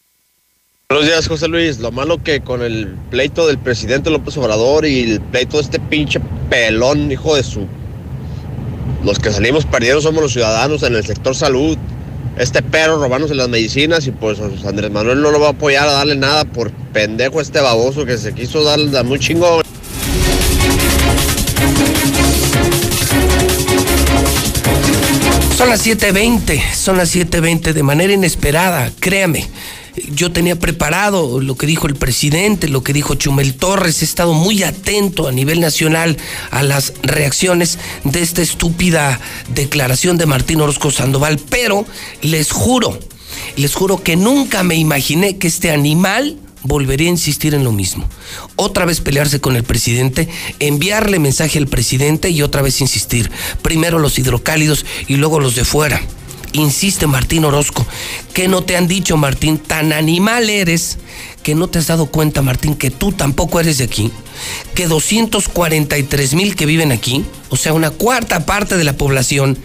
Buenos 0.90 1.06
días, 1.06 1.28
José 1.28 1.48
Luis. 1.48 1.78
Lo 1.78 1.92
malo 1.92 2.24
que 2.24 2.42
con 2.42 2.64
el 2.64 2.96
pleito 3.12 3.46
del 3.46 3.60
presidente 3.60 4.10
López 4.10 4.36
Obrador 4.38 4.88
y 4.88 5.12
el 5.12 5.22
pleito 5.22 5.58
de 5.58 5.64
este 5.64 5.80
pinche 5.80 6.20
pelón, 6.50 7.12
hijo 7.12 7.36
de 7.36 7.44
su... 7.44 7.68
Los 9.04 9.20
que 9.20 9.32
salimos 9.32 9.66
perdiendo 9.68 10.02
somos 10.02 10.24
los 10.24 10.34
ciudadanos 10.34 10.82
en 10.82 10.96
el 10.96 11.06
sector 11.06 11.36
salud. 11.36 11.78
Este 12.38 12.62
perro 12.62 13.00
robándose 13.00 13.36
las 13.36 13.50
medicinas 13.50 14.08
y 14.08 14.12
pues 14.12 14.40
Andrés 14.66 14.92
Manuel 14.92 15.22
no 15.22 15.32
lo 15.32 15.40
va 15.40 15.48
a 15.48 15.52
apoyar 15.52 15.88
a 15.88 15.94
darle 15.94 16.16
nada 16.16 16.46
por 16.46 16.72
pendejo 16.72 17.42
este 17.42 17.60
baboso 17.60 18.06
que 18.06 18.18
se 18.18 18.34
quiso 18.34 18.64
darle 18.64 18.92
da 18.92 19.04
muy 19.04 19.20
chingo. 19.20 19.62
Son 25.58 25.68
las 25.68 25.86
7.20, 25.86 26.74
son 26.74 26.96
las 26.96 27.14
7.20 27.14 27.74
de 27.74 27.84
manera 27.84 28.14
inesperada, 28.14 28.90
créame. 29.02 29.46
Yo 30.14 30.32
tenía 30.32 30.58
preparado 30.58 31.42
lo 31.42 31.56
que 31.56 31.68
dijo 31.68 31.88
el 31.88 31.96
presidente, 31.96 32.68
lo 32.68 32.84
que 32.84 32.94
dijo 32.94 33.16
Chumel 33.16 33.56
Torres, 33.56 34.02
he 34.02 34.06
estado 34.06 34.34
muy 34.34 34.64
atento 34.64 35.28
a 35.28 35.32
nivel 35.32 35.60
nacional 35.60 36.18
a 36.52 36.64
las 36.64 36.94
reacciones 37.02 37.80
de 38.04 38.22
esta 38.22 38.42
estúpida 38.42 39.20
declaración 39.54 40.18
de 40.18 40.26
Martín 40.26 40.62
Orozco 40.62 40.92
Sandoval, 40.92 41.40
pero 41.50 41.86
les 42.22 42.52
juro, 42.52 43.00
les 43.56 43.74
juro 43.74 44.02
que 44.04 44.16
nunca 44.16 44.64
me 44.64 44.76
imaginé 44.76 45.38
que 45.38 45.48
este 45.48 45.72
animal 45.72 46.38
volvería 46.64 47.08
a 47.08 47.12
insistir 47.12 47.54
en 47.54 47.64
lo 47.64 47.72
mismo. 47.72 48.08
Otra 48.56 48.86
vez 48.86 49.02
pelearse 49.02 49.40
con 49.40 49.56
el 49.56 49.64
presidente, 49.64 50.28
enviarle 50.60 51.20
mensaje 51.20 51.58
al 51.58 51.68
presidente 51.68 52.30
y 52.30 52.42
otra 52.42 52.62
vez 52.62 52.82
insistir. 52.82 53.32
Primero 53.62 54.00
los 54.00 54.20
hidrocálidos 54.20 54.86
y 55.08 55.16
luego 55.16 55.40
los 55.40 55.56
de 55.56 55.66
fuera. 55.66 56.02
Insiste 56.54 57.08
Martín 57.08 57.46
Orozco. 57.46 57.86
¿Qué 58.34 58.48
no 58.48 58.64
te 58.64 58.76
han 58.76 58.88
dicho, 58.88 59.18
Martín? 59.18 59.58
Tan 59.58 59.94
animal 59.94 60.50
eres 60.50 60.98
que 61.44 61.56
no 61.56 61.68
te 61.68 61.80
has 61.80 61.88
dado 61.88 62.08
cuenta, 62.08 62.42
Martín, 62.42 62.76
que 62.76 62.92
tú 62.92 63.12
tampoco 63.12 63.60
eres 63.60 63.78
de 63.78 63.84
aquí. 63.86 64.12
Que 64.74 64.88
243 64.88 66.34
mil 66.34 66.56
que 66.56 66.66
viven 66.66 66.92
aquí, 66.92 67.26
o 67.50 67.58
sea, 67.58 67.74
una 67.74 67.92
cuarta 67.92 68.46
parte 68.46 68.78
de 68.78 68.84
la 68.84 68.98
población, 68.98 69.58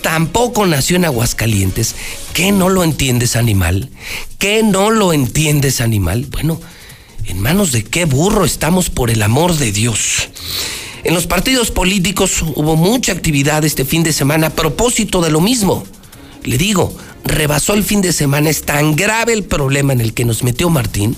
tampoco 0.00 0.66
nació 0.66 0.96
en 0.96 1.04
Aguascalientes. 1.04 1.94
¿Qué 2.32 2.52
no 2.52 2.68
lo 2.68 2.82
entiendes, 2.82 3.36
animal? 3.36 3.90
¿Qué 4.38 4.62
no 4.62 4.90
lo 4.90 5.12
entiendes, 5.12 5.80
animal? 5.80 6.26
Bueno, 6.30 6.60
¿en 7.26 7.40
manos 7.40 7.72
de 7.72 7.84
qué 7.84 8.04
burro 8.04 8.44
estamos 8.44 8.90
por 8.90 9.10
el 9.10 9.22
amor 9.22 9.56
de 9.56 9.72
Dios? 9.72 10.28
En 11.04 11.14
los 11.14 11.26
partidos 11.26 11.70
políticos 11.70 12.42
hubo 12.42 12.76
mucha 12.76 13.12
actividad 13.12 13.64
este 13.64 13.84
fin 13.84 14.02
de 14.02 14.12
semana 14.12 14.48
a 14.48 14.50
propósito 14.50 15.20
de 15.20 15.30
lo 15.30 15.40
mismo. 15.40 15.84
Le 16.44 16.58
digo, 16.58 16.96
rebasó 17.24 17.74
el 17.74 17.84
fin 17.84 18.00
de 18.00 18.12
semana, 18.12 18.50
es 18.50 18.62
tan 18.62 18.96
grave 18.96 19.32
el 19.32 19.44
problema 19.44 19.92
en 19.92 20.00
el 20.00 20.12
que 20.12 20.24
nos 20.24 20.42
metió 20.42 20.70
Martín, 20.70 21.16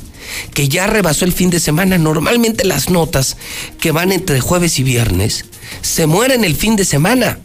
que 0.53 0.69
ya 0.69 0.87
rebasó 0.87 1.25
el 1.25 1.33
fin 1.33 1.51
de 1.51 1.61
semana. 1.61 1.99
Normalmente 1.99 2.65
las 2.65 2.91
notas 2.91 3.37
que 3.81 3.91
van 3.91 4.13
entre 4.13 4.41
jueves 4.41 4.79
y 4.79 4.83
viernes 4.83 5.47
se 5.81 6.07
mueren 6.07 6.45
el 6.45 6.57
fin 6.57 6.77
de 6.77 6.85
semana. 6.85 7.39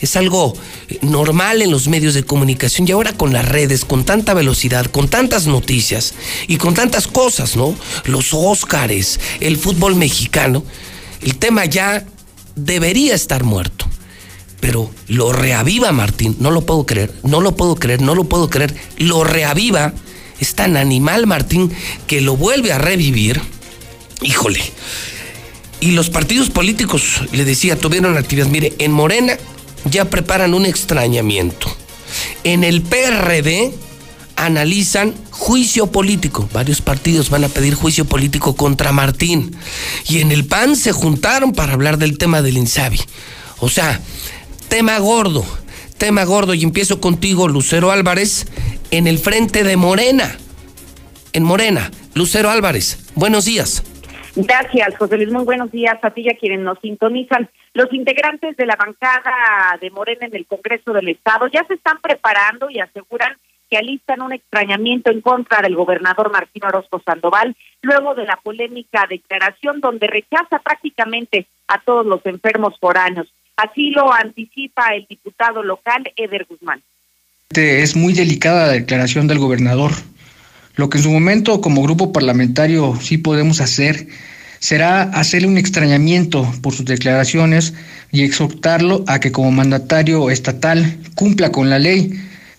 Es 0.00 0.14
algo 0.14 0.54
normal 1.02 1.60
en 1.60 1.72
los 1.72 1.88
medios 1.88 2.14
de 2.14 2.22
comunicación 2.22 2.86
y 2.86 2.92
ahora 2.92 3.14
con 3.14 3.32
las 3.32 3.48
redes, 3.48 3.84
con 3.84 4.04
tanta 4.04 4.32
velocidad, 4.32 4.86
con 4.86 5.08
tantas 5.08 5.48
noticias 5.48 6.14
y 6.46 6.56
con 6.56 6.74
tantas 6.74 7.08
cosas, 7.08 7.56
¿no? 7.56 7.74
Los 8.04 8.32
Óscares, 8.32 9.18
el 9.40 9.56
fútbol 9.56 9.96
mexicano, 9.96 10.62
el 11.20 11.36
tema 11.36 11.64
ya 11.64 12.04
debería 12.54 13.16
estar 13.16 13.42
muerto 13.42 13.88
pero 14.60 14.90
lo 15.06 15.32
reaviva 15.32 15.92
Martín, 15.92 16.36
no 16.40 16.50
lo 16.50 16.62
puedo 16.66 16.84
creer, 16.86 17.12
no 17.22 17.40
lo 17.40 17.56
puedo 17.56 17.76
creer, 17.76 18.02
no 18.02 18.14
lo 18.14 18.24
puedo 18.24 18.50
creer, 18.50 18.74
lo 18.96 19.24
reaviva, 19.24 19.92
es 20.40 20.54
tan 20.54 20.76
animal 20.76 21.26
Martín 21.26 21.72
que 22.06 22.20
lo 22.20 22.36
vuelve 22.36 22.72
a 22.72 22.78
revivir, 22.78 23.40
híjole. 24.22 24.60
Y 25.80 25.92
los 25.92 26.10
partidos 26.10 26.50
políticos, 26.50 27.22
le 27.32 27.44
decía, 27.44 27.78
tuvieron 27.78 28.16
actividad, 28.16 28.48
mire, 28.48 28.74
en 28.78 28.92
Morena 28.92 29.36
ya 29.84 30.06
preparan 30.06 30.54
un 30.54 30.66
extrañamiento, 30.66 31.68
en 32.42 32.64
el 32.64 32.82
PRD 32.82 33.72
analizan 34.38 35.14
juicio 35.30 35.88
político. 35.88 36.48
Varios 36.52 36.80
partidos 36.80 37.28
van 37.28 37.44
a 37.44 37.48
pedir 37.48 37.74
juicio 37.74 38.04
político 38.04 38.54
contra 38.54 38.92
Martín. 38.92 39.56
Y 40.08 40.20
en 40.20 40.30
el 40.30 40.46
PAN 40.46 40.76
se 40.76 40.92
juntaron 40.92 41.52
para 41.52 41.72
hablar 41.72 41.98
del 41.98 42.18
tema 42.18 42.40
del 42.40 42.56
Insabi. 42.56 43.00
O 43.58 43.68
sea, 43.68 44.00
tema 44.68 44.98
gordo, 44.98 45.42
tema 45.98 46.24
gordo. 46.24 46.54
Y 46.54 46.62
empiezo 46.62 47.00
contigo, 47.00 47.48
Lucero 47.48 47.90
Álvarez, 47.90 48.46
en 48.90 49.06
el 49.06 49.18
frente 49.18 49.64
de 49.64 49.76
Morena. 49.76 50.36
En 51.32 51.42
Morena, 51.44 51.90
Lucero 52.14 52.50
Álvarez, 52.50 53.10
buenos 53.14 53.44
días. 53.44 53.82
Gracias, 54.36 54.96
José 54.96 55.16
Luis. 55.16 55.32
Muy 55.32 55.44
buenos 55.44 55.70
días 55.72 55.98
a 56.02 56.10
ti 56.10 56.22
y 56.24 56.30
a 56.30 56.38
quienes 56.38 56.60
nos 56.60 56.78
sintonizan. 56.80 57.50
Los 57.74 57.92
integrantes 57.92 58.56
de 58.56 58.66
la 58.66 58.76
bancada 58.76 59.76
de 59.80 59.90
Morena 59.90 60.26
en 60.26 60.36
el 60.36 60.46
Congreso 60.46 60.92
del 60.92 61.08
Estado 61.08 61.48
ya 61.48 61.64
se 61.66 61.74
están 61.74 61.98
preparando 62.00 62.70
y 62.70 62.78
aseguran 62.78 63.36
que 63.68 63.76
alistan 63.76 64.22
un 64.22 64.32
extrañamiento 64.32 65.10
en 65.10 65.20
contra 65.20 65.60
del 65.60 65.76
gobernador 65.76 66.30
Martín 66.30 66.64
Orozco 66.64 67.02
Sandoval, 67.04 67.54
luego 67.82 68.14
de 68.14 68.24
la 68.24 68.36
polémica 68.36 69.06
declaración 69.08 69.80
donde 69.80 70.06
rechaza 70.06 70.58
prácticamente 70.60 71.46
a 71.66 71.80
todos 71.82 72.06
los 72.06 72.24
enfermos 72.24 72.78
foráneos. 72.80 73.28
Así 73.58 73.90
lo 73.90 74.12
anticipa 74.14 74.94
el 74.94 75.04
diputado 75.10 75.64
local 75.64 76.04
Eder 76.16 76.46
Guzmán. 76.48 76.80
Es 77.50 77.96
muy 77.96 78.12
delicada 78.12 78.68
la 78.68 78.72
declaración 78.74 79.26
del 79.26 79.40
gobernador. 79.40 79.90
Lo 80.76 80.88
que 80.88 80.98
en 80.98 81.04
su 81.04 81.10
momento 81.10 81.60
como 81.60 81.82
grupo 81.82 82.12
parlamentario 82.12 82.94
sí 83.00 83.18
podemos 83.18 83.60
hacer 83.60 84.06
será 84.60 85.02
hacerle 85.02 85.48
un 85.48 85.58
extrañamiento 85.58 86.48
por 86.62 86.72
sus 86.72 86.84
declaraciones 86.84 87.74
y 88.12 88.22
exhortarlo 88.22 89.02
a 89.08 89.18
que 89.18 89.32
como 89.32 89.50
mandatario 89.50 90.30
estatal 90.30 90.96
cumpla 91.16 91.50
con 91.50 91.68
la 91.68 91.80
ley, 91.80 92.12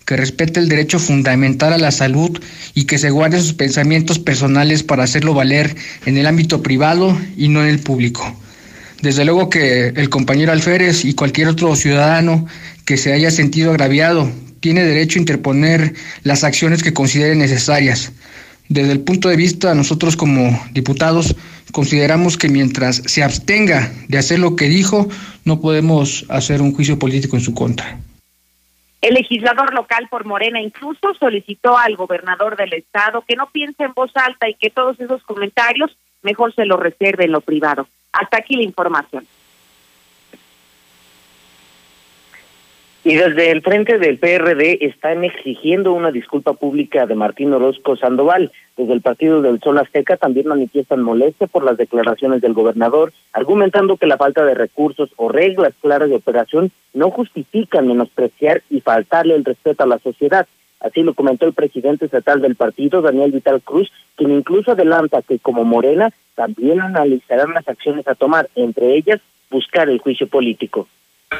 que 0.04 0.18
respete 0.18 0.60
el 0.60 0.68
derecho 0.68 0.98
fundamental 0.98 1.72
a 1.72 1.78
la 1.78 1.92
salud 1.92 2.38
y 2.74 2.84
que 2.84 2.98
se 2.98 3.08
guarde 3.08 3.40
sus 3.40 3.54
pensamientos 3.54 4.18
personales 4.18 4.82
para 4.82 5.04
hacerlo 5.04 5.32
valer 5.32 5.74
en 6.04 6.18
el 6.18 6.26
ámbito 6.26 6.62
privado 6.62 7.18
y 7.38 7.48
no 7.48 7.62
en 7.62 7.70
el 7.70 7.78
público. 7.78 8.36
Desde 9.02 9.24
luego 9.24 9.48
que 9.48 9.88
el 9.88 10.10
compañero 10.10 10.52
Alférez 10.52 11.04
y 11.04 11.14
cualquier 11.14 11.48
otro 11.48 11.74
ciudadano 11.74 12.46
que 12.84 12.98
se 12.98 13.12
haya 13.12 13.30
sentido 13.30 13.70
agraviado 13.70 14.30
tiene 14.60 14.84
derecho 14.84 15.18
a 15.18 15.22
interponer 15.22 15.94
las 16.22 16.44
acciones 16.44 16.82
que 16.82 16.92
considere 16.92 17.34
necesarias. 17.34 18.12
Desde 18.68 18.92
el 18.92 19.00
punto 19.00 19.28
de 19.28 19.36
vista, 19.36 19.74
nosotros 19.74 20.16
como 20.16 20.50
diputados 20.72 21.34
consideramos 21.72 22.36
que 22.36 22.48
mientras 22.48 22.96
se 22.96 23.22
abstenga 23.22 23.90
de 24.08 24.18
hacer 24.18 24.38
lo 24.38 24.54
que 24.54 24.66
dijo, 24.66 25.08
no 25.44 25.60
podemos 25.60 26.26
hacer 26.28 26.60
un 26.60 26.74
juicio 26.74 26.98
político 26.98 27.36
en 27.36 27.42
su 27.42 27.54
contra. 27.54 27.98
El 29.00 29.14
legislador 29.14 29.72
local 29.72 30.08
por 30.10 30.26
Morena 30.26 30.60
incluso 30.60 31.14
solicitó 31.18 31.78
al 31.78 31.96
gobernador 31.96 32.56
del 32.56 32.74
estado 32.74 33.24
que 33.26 33.34
no 33.34 33.48
piense 33.50 33.82
en 33.82 33.94
voz 33.94 34.10
alta 34.14 34.46
y 34.48 34.54
que 34.54 34.68
todos 34.68 35.00
esos 35.00 35.22
comentarios 35.22 35.96
mejor 36.22 36.54
se 36.54 36.64
los 36.64 36.80
reserve 36.80 37.24
en 37.24 37.32
lo 37.32 37.40
privado. 37.40 37.86
Hasta 38.12 38.38
aquí 38.38 38.56
la 38.56 38.62
información. 38.62 39.26
Y 43.02 43.14
desde 43.14 43.50
el 43.50 43.62
frente 43.62 43.98
del 43.98 44.18
PRD 44.18 44.84
están 44.84 45.24
exigiendo 45.24 45.94
una 45.94 46.10
disculpa 46.10 46.52
pública 46.52 47.06
de 47.06 47.14
Martín 47.14 47.50
Orozco 47.54 47.96
Sandoval. 47.96 48.52
Desde 48.76 48.92
el 48.92 49.00
Partido 49.00 49.40
del 49.40 49.58
Sol 49.60 49.78
Azteca 49.78 50.18
también 50.18 50.48
manifiestan 50.48 51.00
molestia 51.00 51.46
por 51.46 51.64
las 51.64 51.78
declaraciones 51.78 52.42
del 52.42 52.52
gobernador, 52.52 53.14
argumentando 53.32 53.96
que 53.96 54.06
la 54.06 54.18
falta 54.18 54.44
de 54.44 54.54
recursos 54.54 55.08
o 55.16 55.30
reglas 55.30 55.72
claras 55.80 56.10
de 56.10 56.16
operación 56.16 56.72
no 56.92 57.10
justifican 57.10 57.88
menospreciar 57.88 58.62
y 58.68 58.82
faltarle 58.82 59.34
el 59.34 59.46
respeto 59.46 59.84
a 59.84 59.86
la 59.86 59.98
sociedad. 59.98 60.46
Así 60.80 61.02
lo 61.02 61.14
comentó 61.14 61.46
el 61.46 61.52
presidente 61.52 62.06
estatal 62.06 62.40
del 62.40 62.56
partido, 62.56 63.02
Daniel 63.02 63.32
Vital 63.32 63.60
Cruz, 63.62 63.92
quien 64.16 64.30
incluso 64.30 64.72
adelanta 64.72 65.22
que 65.22 65.38
como 65.38 65.64
Morena 65.64 66.10
también 66.34 66.80
analizarán 66.80 67.52
las 67.52 67.68
acciones 67.68 68.08
a 68.08 68.14
tomar, 68.14 68.48
entre 68.54 68.96
ellas 68.96 69.20
buscar 69.50 69.88
el 69.90 69.98
juicio 69.98 70.26
político. 70.28 70.88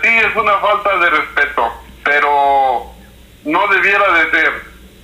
Sí, 0.03 0.09
es 0.09 0.37
una 0.37 0.53
falta 0.59 0.99
de 0.99 1.11
respeto, 1.11 1.73
pero 2.05 2.93
no 3.45 3.67
debiera 3.69 4.13
de 4.13 4.31
ser. 4.31 4.53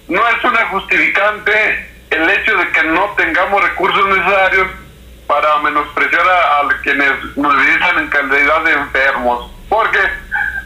No 0.08 0.20
es 0.28 0.44
una 0.44 0.68
justificante 0.68 1.52
el 2.10 2.30
hecho 2.30 2.56
de 2.56 2.70
que 2.72 2.82
no 2.84 3.10
tengamos 3.16 3.62
recursos 3.62 4.06
necesarios 4.08 4.68
para 5.26 5.58
menospreciar 5.58 6.22
a, 6.22 6.68
quienes 6.82 7.10
nos 7.36 7.56
visitan 7.56 7.98
en 7.98 8.08
calidad 8.08 8.64
de 8.64 8.72
enfermos, 8.72 9.50
porque 9.68 9.98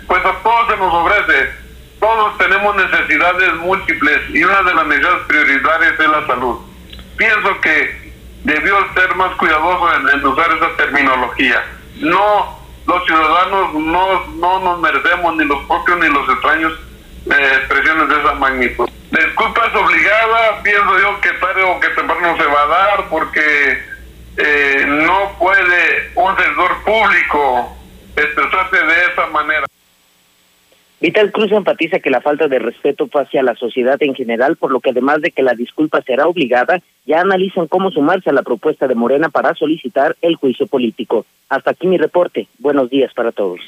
pues 0.07 0.25
a 0.25 0.33
todos 0.43 0.69
se 0.69 0.77
nos 0.77 0.93
ofrece 0.93 1.60
todos 2.01 2.39
tenemos 2.39 2.75
necesidades 2.77 3.55
múltiples 3.57 4.21
y 4.31 4.43
una 4.43 4.63
de 4.63 4.75
las 4.75 4.87
necesidades 4.87 5.27
prioritarias 5.27 6.01
es 6.01 6.09
la 6.09 6.27
salud. 6.27 6.59
Pienso 7.17 7.61
que 7.61 8.13
debió 8.45 8.75
ser 8.95 9.15
más 9.17 9.35
cuidadoso 9.37 10.11
en, 10.11 10.27
usar 10.27 10.51
esa 10.53 10.77
terminología. 10.77 11.63
No, 11.97 12.59
los 12.87 13.05
ciudadanos 13.05 13.75
no, 13.75 14.27
no 14.27 14.61
nos 14.61 14.81
merecemos 14.81 15.37
ni 15.37 15.45
los 15.45 15.63
propios 15.67 15.99
ni 15.99 16.09
los 16.09 16.29
extraños 16.29 16.73
eh, 17.31 17.53
expresiones 17.59 18.09
de 18.09 18.21
esa 18.21 18.33
magnitud. 18.35 18.89
Disculpa 19.11 19.67
es 19.67 19.75
obligada, 19.75 20.63
pienso 20.63 20.99
yo 21.01 21.21
que 21.21 21.33
tarde 21.35 21.63
o 21.65 21.81
que 21.81 21.89
temprano 21.89 22.37
se 22.37 22.45
va 22.45 22.63
a 22.63 22.67
dar 22.67 23.09
porque 23.11 23.83
eh, 24.37 24.85
no 24.87 25.37
puede 25.39 26.13
un 26.15 26.35
servidor 26.37 26.83
público 26.85 27.77
expresarse 28.17 28.77
de 28.77 29.07
esa 29.07 29.27
manera. 29.27 29.67
Vital 31.01 31.33
Cruz 31.33 31.51
enfatiza 31.51 31.99
que 31.99 32.11
la 32.11 32.21
falta 32.21 32.47
de 32.47 32.59
respeto 32.59 33.09
fue 33.09 33.23
hacia 33.23 33.43
la 33.43 33.55
sociedad 33.55 33.97
en 34.01 34.15
general, 34.15 34.57
por 34.57 34.71
lo 34.71 34.81
que 34.81 34.91
además 34.91 35.23
de 35.23 35.31
que 35.31 35.43
la 35.43 35.55
disculpa 35.55 36.03
será 36.03 36.27
obligada, 36.27 36.83
ya 37.07 37.23
analizan 37.23 37.69
cómo 37.69 37.91
sumarse 37.91 38.29
a 38.29 38.35
la 38.35 38.43
propuesta 38.43 38.87
de 38.87 38.95
Morena 38.95 39.31
para 39.31 39.55
solicitar 39.55 40.15
el 40.21 40.35
juicio 40.35 40.67
político. 40.67 41.25
Hasta 41.49 41.71
aquí 41.71 41.87
mi 41.87 41.97
reporte. 41.97 42.49
Buenos 42.59 42.91
días 42.91 43.15
para 43.15 43.33
todos. 43.33 43.61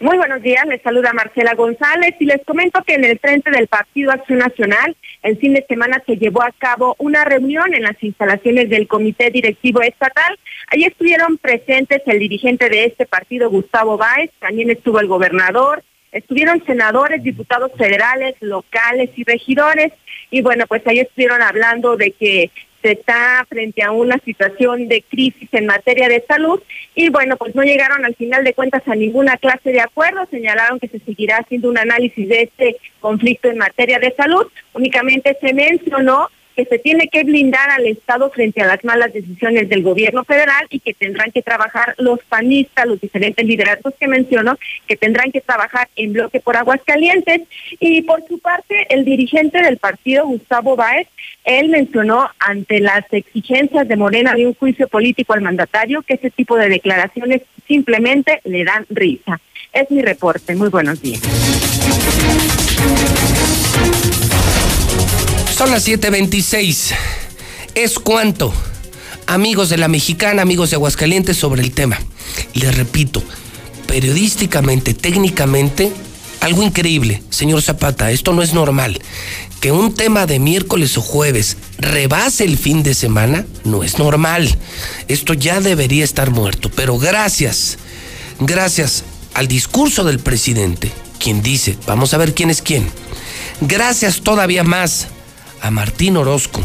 Muy 0.00 0.16
buenos 0.16 0.42
días, 0.42 0.66
les 0.66 0.82
saluda 0.82 1.12
Marcela 1.12 1.54
González 1.54 2.16
y 2.18 2.26
les 2.26 2.44
comento 2.44 2.82
que 2.82 2.94
en 2.94 3.04
el 3.04 3.20
frente 3.20 3.52
del 3.52 3.68
Partido 3.68 4.10
Acción 4.10 4.40
Nacional, 4.40 4.96
el 5.22 5.36
fin 5.36 5.54
de 5.54 5.64
semana 5.68 6.02
se 6.04 6.16
llevó 6.16 6.42
a 6.42 6.50
cabo 6.58 6.96
una 6.98 7.24
reunión 7.24 7.72
en 7.72 7.84
las 7.84 8.02
instalaciones 8.02 8.68
del 8.68 8.88
Comité 8.88 9.30
Directivo 9.30 9.80
Estatal. 9.80 10.36
Allí 10.72 10.86
estuvieron 10.86 11.38
presentes 11.38 12.02
el 12.06 12.18
dirigente 12.18 12.68
de 12.68 12.86
este 12.86 13.06
partido, 13.06 13.48
Gustavo 13.48 13.96
Báez, 13.96 14.32
también 14.40 14.70
estuvo 14.70 14.98
el 14.98 15.06
gobernador, 15.06 15.84
estuvieron 16.14 16.64
senadores, 16.64 17.22
diputados 17.22 17.72
federales, 17.76 18.36
locales 18.40 19.10
y 19.16 19.24
regidores. 19.24 19.92
Y 20.30 20.40
bueno, 20.40 20.64
pues 20.66 20.86
ahí 20.86 21.00
estuvieron 21.00 21.42
hablando 21.42 21.96
de 21.96 22.12
que 22.12 22.50
se 22.80 22.92
está 22.92 23.44
frente 23.48 23.82
a 23.82 23.90
una 23.90 24.18
situación 24.18 24.88
de 24.88 25.02
crisis 25.02 25.48
en 25.52 25.66
materia 25.66 26.08
de 26.08 26.24
salud. 26.28 26.62
Y 26.94 27.08
bueno, 27.08 27.36
pues 27.36 27.54
no 27.54 27.62
llegaron 27.62 28.04
al 28.04 28.14
final 28.14 28.44
de 28.44 28.54
cuentas 28.54 28.82
a 28.86 28.94
ninguna 28.94 29.36
clase 29.38 29.72
de 29.72 29.80
acuerdo, 29.80 30.26
señalaron 30.30 30.78
que 30.78 30.88
se 30.88 31.00
seguirá 31.00 31.38
haciendo 31.38 31.68
un 31.68 31.78
análisis 31.78 32.28
de 32.28 32.42
este 32.42 32.76
conflicto 33.00 33.48
en 33.48 33.58
materia 33.58 33.98
de 33.98 34.14
salud, 34.14 34.46
únicamente 34.74 35.36
se 35.40 35.52
mencionó 35.52 36.28
que 36.56 36.64
se 36.64 36.78
tiene 36.78 37.08
que 37.08 37.24
blindar 37.24 37.70
al 37.70 37.86
Estado 37.86 38.30
frente 38.30 38.62
a 38.62 38.66
las 38.66 38.84
malas 38.84 39.12
decisiones 39.12 39.68
del 39.68 39.82
gobierno 39.82 40.24
federal 40.24 40.66
y 40.70 40.80
que 40.80 40.94
tendrán 40.94 41.30
que 41.32 41.42
trabajar 41.42 41.94
los 41.98 42.20
panistas, 42.28 42.86
los 42.86 43.00
diferentes 43.00 43.44
liderazgos 43.44 43.94
que 43.98 44.08
menciono, 44.08 44.58
que 44.86 44.96
tendrán 44.96 45.32
que 45.32 45.40
trabajar 45.40 45.88
en 45.96 46.12
bloque 46.12 46.40
por 46.40 46.56
Aguascalientes. 46.56 47.42
Y 47.80 48.02
por 48.02 48.26
su 48.26 48.38
parte, 48.38 48.86
el 48.90 49.04
dirigente 49.04 49.62
del 49.62 49.78
partido, 49.78 50.26
Gustavo 50.26 50.76
Báez, 50.76 51.08
él 51.44 51.68
mencionó 51.68 52.30
ante 52.38 52.80
las 52.80 53.04
exigencias 53.12 53.86
de 53.86 53.96
Morena 53.96 54.34
de 54.34 54.46
un 54.46 54.54
juicio 54.54 54.88
político 54.88 55.34
al 55.34 55.42
mandatario 55.42 56.02
que 56.02 56.14
ese 56.14 56.30
tipo 56.30 56.56
de 56.56 56.68
declaraciones 56.68 57.42
simplemente 57.66 58.40
le 58.44 58.64
dan 58.64 58.86
risa. 58.88 59.40
Es 59.72 59.90
mi 59.90 60.02
reporte. 60.02 60.54
Muy 60.54 60.68
buenos 60.68 61.02
días. 61.02 61.20
Son 65.56 65.70
las 65.70 65.86
7:26. 65.86 66.94
Es 67.76 68.00
cuanto, 68.00 68.52
amigos 69.28 69.68
de 69.68 69.76
la 69.76 69.86
mexicana, 69.86 70.42
amigos 70.42 70.70
de 70.70 70.76
Aguascalientes, 70.76 71.36
sobre 71.36 71.62
el 71.62 71.70
tema. 71.70 72.00
Les 72.54 72.76
repito, 72.76 73.22
periodísticamente, 73.86 74.94
técnicamente, 74.94 75.92
algo 76.40 76.64
increíble, 76.64 77.22
señor 77.30 77.62
Zapata, 77.62 78.10
esto 78.10 78.32
no 78.32 78.42
es 78.42 78.52
normal. 78.52 79.00
Que 79.60 79.70
un 79.70 79.94
tema 79.94 80.26
de 80.26 80.40
miércoles 80.40 80.98
o 80.98 81.02
jueves 81.02 81.56
rebase 81.78 82.42
el 82.42 82.58
fin 82.58 82.82
de 82.82 82.94
semana 82.94 83.46
no 83.62 83.84
es 83.84 84.00
normal. 84.00 84.58
Esto 85.06 85.34
ya 85.34 85.60
debería 85.60 86.02
estar 86.02 86.32
muerto. 86.32 86.68
Pero 86.74 86.98
gracias, 86.98 87.78
gracias 88.40 89.04
al 89.34 89.46
discurso 89.46 90.02
del 90.02 90.18
presidente, 90.18 90.90
quien 91.20 91.44
dice, 91.44 91.78
vamos 91.86 92.12
a 92.12 92.18
ver 92.18 92.34
quién 92.34 92.50
es 92.50 92.60
quién. 92.60 92.90
Gracias 93.60 94.20
todavía 94.20 94.64
más 94.64 95.06
a 95.64 95.70
Martín 95.70 96.18
Orozco, 96.18 96.60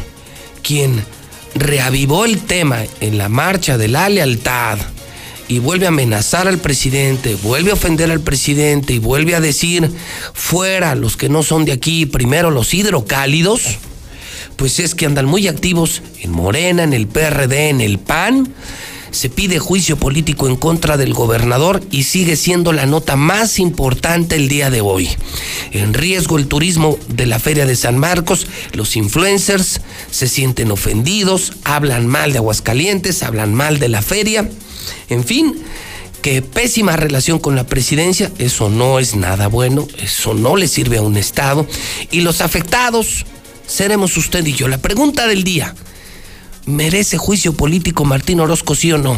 quien 0.62 1.01
reavivó 1.55 2.25
el 2.25 2.41
tema 2.41 2.83
en 2.99 3.17
la 3.17 3.29
marcha 3.29 3.77
de 3.77 3.88
la 3.88 4.09
lealtad 4.09 4.77
y 5.47 5.59
vuelve 5.59 5.85
a 5.85 5.89
amenazar 5.89 6.49
al 6.49 6.57
presidente, 6.57 7.35
vuelve 7.35 7.71
a 7.71 7.75
ofender 7.75 8.12
al 8.12 8.19
presidente 8.19 8.93
y 8.93 8.99
vuelve 8.99 9.35
a 9.35 9.39
decir 9.39 9.89
fuera 10.33 10.95
los 10.95 11.15
que 11.15 11.29
no 11.29 11.43
son 11.43 11.63
de 11.63 11.71
aquí, 11.71 12.05
primero 12.07 12.51
los 12.51 12.73
hidrocálidos, 12.73 13.77
pues 14.57 14.79
es 14.79 14.95
que 14.95 15.05
andan 15.05 15.27
muy 15.27 15.47
activos 15.47 16.01
en 16.19 16.31
Morena, 16.31 16.83
en 16.83 16.91
el 16.91 17.07
PRD, 17.07 17.69
en 17.69 17.79
el 17.79 17.99
PAN. 17.99 18.53
Se 19.12 19.30
pide 19.30 19.60
juicio 19.60 19.98
político 19.98 20.48
en 20.48 20.56
contra 20.56 20.98
del 20.98 21.13
gobernador 21.13 21.82
y 21.91 22.04
sigue 22.04 22.36
siendo 22.36 22.74
la 22.74 22.86
nota 22.86 23.15
más 23.15 23.60
importante 23.60 24.36
el 24.36 24.48
día 24.48 24.69
de 24.69 24.82
hoy. 24.82 25.10
En 25.72 25.93
riesgo 25.93 26.38
el 26.38 26.48
turismo 26.48 26.98
de 27.08 27.26
la 27.26 27.39
Feria 27.39 27.65
de 27.65 27.76
San 27.76 27.98
Marcos, 27.98 28.48
los 28.74 28.95
influencers 28.95 29.82
se 30.12 30.28
sienten 30.28 30.72
ofendidos, 30.72 31.54
hablan 31.63 32.08
mal 32.08 32.32
de 32.32 32.38
Aguascalientes, 32.39 33.24
hablan 33.24 33.54
mal 33.54 33.80
de 33.80 33.89
la 33.89 34.02
feria. 34.02 34.50
En 35.10 35.24
fin, 35.24 35.56
que 36.22 36.41
pésima 36.41 36.95
relación 36.95 37.39
con 37.39 37.56
la 37.56 37.65
presidencia, 37.65 38.32
eso 38.38 38.69
no 38.69 39.00
es 39.00 39.15
nada 39.15 39.48
bueno, 39.48 39.88
eso 39.98 40.34
no 40.34 40.56
le 40.56 40.67
sirve 40.67 40.98
a 40.98 41.02
un 41.02 41.17
Estado. 41.17 41.65
Y 42.12 42.22
los 42.22 42.41
afectados 42.41 43.26
seremos 43.67 44.17
usted 44.17 44.45
y 44.45 44.54
yo. 44.54 44.67
La 44.67 44.80
pregunta 44.80 45.28
del 45.28 45.43
día, 45.43 45.76
¿merece 46.69 47.17
juicio 47.17 47.53
político 47.53 48.05
Martín 48.05 48.39
Orozco, 48.39 48.75
sí 48.75 48.91
o 48.91 48.97
no? 48.97 49.17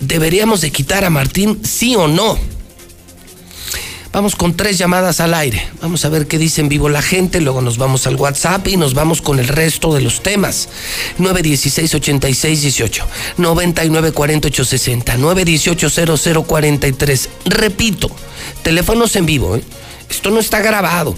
¿Deberíamos 0.00 0.60
de 0.60 0.72
quitar 0.72 1.04
a 1.04 1.10
Martín, 1.10 1.60
sí 1.64 1.94
o 1.94 2.08
no? 2.08 2.38
Vamos 4.12 4.34
con 4.34 4.56
tres 4.56 4.76
llamadas 4.76 5.20
al 5.20 5.34
aire. 5.34 5.68
Vamos 5.80 6.04
a 6.04 6.08
ver 6.08 6.26
qué 6.26 6.36
dice 6.36 6.60
en 6.60 6.68
vivo 6.68 6.88
la 6.88 7.00
gente. 7.00 7.40
Luego 7.40 7.62
nos 7.62 7.78
vamos 7.78 8.08
al 8.08 8.16
WhatsApp 8.16 8.66
y 8.66 8.76
nos 8.76 8.92
vamos 8.92 9.22
con 9.22 9.38
el 9.38 9.46
resto 9.46 9.94
de 9.94 10.00
los 10.00 10.20
temas. 10.20 10.68
916-8618, 11.20 13.04
994860, 13.36 15.16
918-0043. 15.16 17.28
Repito, 17.44 18.10
teléfonos 18.64 19.14
en 19.14 19.26
vivo. 19.26 19.54
¿eh? 19.54 19.62
Esto 20.08 20.32
no 20.32 20.40
está 20.40 20.58
grabado. 20.58 21.14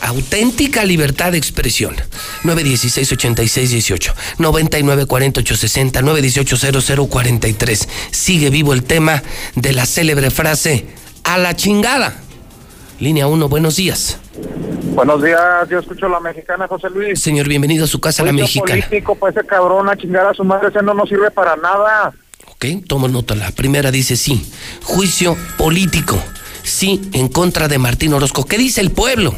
Auténtica 0.00 0.84
libertad 0.84 1.32
de 1.32 1.38
expresión. 1.38 1.96
916-8618, 2.42 4.14
994860, 4.38 6.00
918-0043. 6.02 7.88
Sigue 8.10 8.50
vivo 8.50 8.72
el 8.72 8.84
tema 8.84 9.22
de 9.54 9.72
la 9.72 9.86
célebre 9.86 10.30
frase 10.30 10.86
a 11.24 11.38
la 11.38 11.56
chingada. 11.56 12.20
Línea 13.00 13.26
1, 13.26 13.48
buenos 13.48 13.76
días. 13.76 14.18
Buenos 14.94 15.22
días, 15.22 15.40
yo 15.68 15.80
escucho 15.80 16.06
a 16.06 16.10
la 16.10 16.20
mexicana, 16.20 16.68
José 16.68 16.88
Luis. 16.90 17.20
Señor, 17.20 17.48
bienvenido 17.48 17.84
a 17.84 17.88
su 17.88 18.00
casa, 18.00 18.22
la 18.22 18.30
Juicio 18.30 18.62
mexicana. 18.62 18.86
político 18.86 19.14
para 19.16 19.32
ese 19.32 19.46
cabrón, 19.46 19.88
a 19.88 19.96
chingar 19.96 20.26
a 20.26 20.34
su 20.34 20.44
madre, 20.44 20.68
ese 20.68 20.82
no 20.82 20.94
nos 20.94 21.08
sirve 21.08 21.30
para 21.30 21.56
nada. 21.56 22.12
Ok, 22.52 22.66
tomo 22.86 23.08
nota. 23.08 23.34
La 23.34 23.50
primera 23.50 23.90
dice 23.90 24.16
sí. 24.16 24.46
Juicio 24.82 25.36
político. 25.56 26.22
Sí, 26.62 27.10
en 27.12 27.28
contra 27.28 27.68
de 27.68 27.78
Martín 27.78 28.14
Orozco. 28.14 28.46
¿Qué 28.46 28.56
dice 28.56 28.80
el 28.80 28.90
pueblo? 28.90 29.34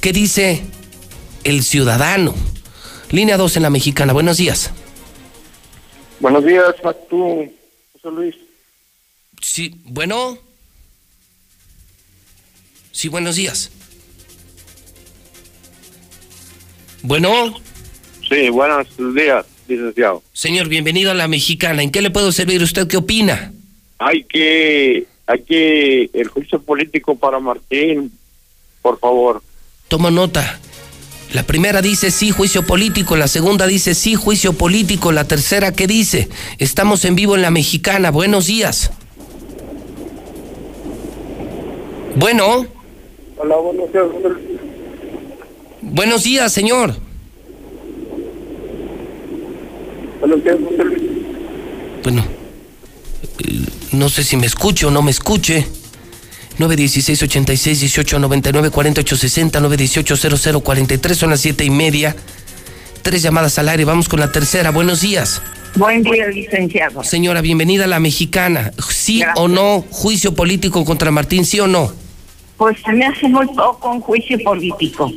¿Qué 0.00 0.12
dice 0.12 0.62
el 1.44 1.62
ciudadano? 1.62 2.34
Línea 3.10 3.36
2 3.36 3.58
en 3.58 3.62
la 3.62 3.70
mexicana. 3.70 4.14
Buenos 4.14 4.38
días. 4.38 4.72
Buenos 6.20 6.44
días, 6.44 6.74
tú, 7.10 7.52
José 7.92 8.14
Luis. 8.14 8.36
Sí, 9.42 9.74
bueno. 9.84 10.38
Sí, 12.92 13.08
buenos 13.08 13.36
días. 13.36 13.70
Bueno. 17.02 17.54
Sí, 18.26 18.48
buenos 18.48 18.86
días, 19.14 19.44
licenciado. 19.68 20.22
Señor, 20.32 20.68
bienvenido 20.68 21.10
a 21.10 21.14
la 21.14 21.28
mexicana. 21.28 21.82
¿En 21.82 21.90
qué 21.90 22.00
le 22.00 22.10
puedo 22.10 22.32
servir? 22.32 22.62
¿Usted 22.62 22.86
qué 22.88 22.96
opina? 22.96 23.52
Hay 23.98 24.24
que, 24.24 25.06
hay 25.26 25.42
que, 25.42 26.10
el 26.14 26.28
juicio 26.28 26.60
político 26.62 27.16
para 27.16 27.38
Martín, 27.38 28.12
por 28.80 28.98
favor. 28.98 29.42
Toma 29.90 30.12
nota. 30.12 30.60
La 31.32 31.42
primera 31.42 31.82
dice 31.82 32.12
sí, 32.12 32.30
juicio 32.30 32.64
político. 32.64 33.16
La 33.16 33.26
segunda 33.26 33.66
dice 33.66 33.96
sí, 33.96 34.14
juicio 34.14 34.52
político. 34.52 35.10
La 35.10 35.24
tercera, 35.24 35.72
¿qué 35.72 35.88
dice? 35.88 36.28
Estamos 36.58 37.04
en 37.04 37.16
vivo 37.16 37.34
en 37.34 37.42
la 37.42 37.50
mexicana. 37.50 38.12
Buenos 38.12 38.46
días. 38.46 38.92
Bueno. 42.14 42.66
Hola, 43.36 43.56
buenos 43.56 43.92
días. 43.92 44.04
Buenos 45.82 46.22
días, 46.22 46.52
señor. 46.52 46.94
Buenos 50.20 50.44
días. 50.44 50.56
Bueno, 52.04 52.24
eh, 53.40 53.66
no 53.90 54.08
sé 54.08 54.22
si 54.22 54.36
me 54.36 54.46
escuche 54.46 54.86
o 54.86 54.92
no 54.92 55.02
me 55.02 55.10
escuche. 55.10 55.66
916 56.60 57.22
86 57.22 57.80
18 57.80 58.18
99 58.18 58.70
48 58.70 59.16
60 59.16 59.60
918 59.60 60.38
00 60.38 60.60
43 60.60 61.16
son 61.18 61.30
las 61.30 61.40
siete 61.40 61.64
y 61.64 61.70
media. 61.70 62.14
Tres 63.02 63.22
llamadas 63.22 63.58
al 63.58 63.70
aire. 63.70 63.86
Vamos 63.86 64.08
con 64.08 64.20
la 64.20 64.30
tercera. 64.30 64.70
Buenos 64.70 65.00
días. 65.00 65.40
Buen 65.74 66.02
día, 66.02 66.26
licenciado. 66.26 67.02
Señora, 67.02 67.40
bienvenida 67.40 67.84
a 67.84 67.86
la 67.86 67.98
mexicana. 67.98 68.72
¿Sí 68.90 69.22
o 69.36 69.48
no 69.48 69.82
juicio 69.90 70.34
político 70.34 70.84
contra 70.84 71.10
Martín? 71.10 71.46
¿Sí 71.46 71.60
o 71.60 71.66
no? 71.66 71.92
Pues 72.58 72.76
se 72.84 72.92
me 72.92 73.06
hace 73.06 73.28
muy 73.28 73.46
poco 73.46 73.90
un 73.90 74.00
juicio 74.02 74.38
político. 74.44 75.10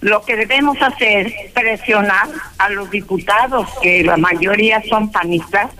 Lo 0.00 0.22
que 0.22 0.34
debemos 0.34 0.78
hacer 0.80 1.28
es 1.28 1.52
presionar 1.52 2.28
a 2.58 2.70
los 2.70 2.90
diputados, 2.90 3.68
que 3.80 4.02
la 4.02 4.16
mayoría 4.16 4.82
son 4.88 5.12
panistas, 5.12 5.70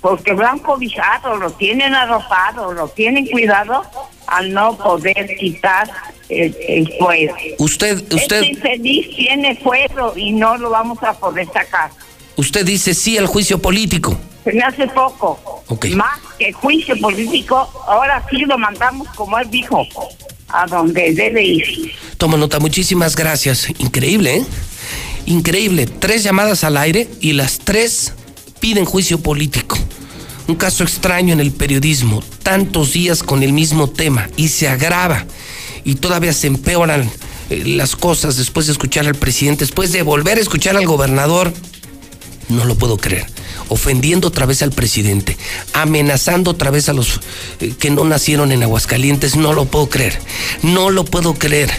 porque 0.00 0.32
lo 0.32 0.46
han 0.46 0.60
cobijado, 0.60 1.36
lo 1.36 1.50
tienen 1.50 1.94
arropado, 1.94 2.72
lo 2.72 2.88
tienen 2.88 3.26
cuidado 3.26 3.82
al 4.30 4.52
no 4.52 4.76
poder 4.78 5.36
quitar 5.38 5.90
el, 6.28 6.56
el 6.68 6.92
fuero. 6.98 7.34
Usted, 7.58 8.00
usted, 8.12 8.42
Este 8.42 8.46
infeliz 8.46 9.16
tiene 9.16 9.56
fuero 9.56 10.14
y 10.16 10.32
no 10.32 10.56
lo 10.56 10.70
vamos 10.70 11.02
a 11.02 11.12
poder 11.12 11.46
sacar. 11.52 11.90
usted 12.36 12.64
dice 12.64 12.94
sí 12.94 13.18
al 13.18 13.26
juicio 13.26 13.60
político. 13.60 14.18
Se 14.44 14.52
me 14.52 14.62
hace 14.62 14.86
poco. 14.88 15.62
Más 15.94 16.18
que 16.38 16.52
juicio 16.52 16.96
político, 16.98 17.56
ahora 17.86 18.24
sí 18.30 18.38
lo 18.38 18.56
mandamos, 18.56 19.06
como 19.14 19.38
él 19.38 19.50
dijo, 19.50 19.86
a 20.48 20.66
donde 20.66 21.12
debe 21.12 21.44
ir. 21.44 21.92
Toma 22.16 22.38
nota, 22.38 22.58
muchísimas 22.58 23.14
gracias. 23.16 23.68
Increíble, 23.78 24.36
¿eh? 24.36 24.44
Increíble. 25.26 25.86
Tres 25.86 26.22
llamadas 26.22 26.64
al 26.64 26.76
aire 26.78 27.06
y 27.20 27.32
las 27.34 27.58
tres 27.58 28.14
piden 28.60 28.84
juicio 28.86 29.20
político. 29.20 29.76
Un 30.50 30.56
caso 30.56 30.82
extraño 30.82 31.32
en 31.32 31.38
el 31.38 31.52
periodismo. 31.52 32.24
Tantos 32.42 32.92
días 32.92 33.22
con 33.22 33.44
el 33.44 33.52
mismo 33.52 33.88
tema 33.88 34.28
y 34.36 34.48
se 34.48 34.66
agrava. 34.66 35.24
Y 35.84 35.94
todavía 35.94 36.32
se 36.32 36.48
empeoran 36.48 37.08
eh, 37.50 37.62
las 37.64 37.94
cosas 37.94 38.36
después 38.36 38.66
de 38.66 38.72
escuchar 38.72 39.06
al 39.06 39.14
presidente, 39.14 39.64
después 39.64 39.92
de 39.92 40.02
volver 40.02 40.38
a 40.38 40.40
escuchar 40.40 40.76
al 40.76 40.86
gobernador. 40.86 41.52
No 42.48 42.64
lo 42.64 42.74
puedo 42.74 42.96
creer. 42.96 43.26
Ofendiendo 43.68 44.26
otra 44.26 44.44
vez 44.44 44.60
al 44.62 44.72
presidente, 44.72 45.36
amenazando 45.72 46.50
otra 46.50 46.72
vez 46.72 46.88
a 46.88 46.94
los 46.94 47.20
eh, 47.60 47.72
que 47.78 47.90
no 47.90 48.02
nacieron 48.04 48.50
en 48.50 48.64
Aguascalientes. 48.64 49.36
No 49.36 49.52
lo 49.52 49.66
puedo 49.66 49.88
creer. 49.88 50.18
No 50.64 50.90
lo 50.90 51.04
puedo 51.04 51.34
creer. 51.34 51.70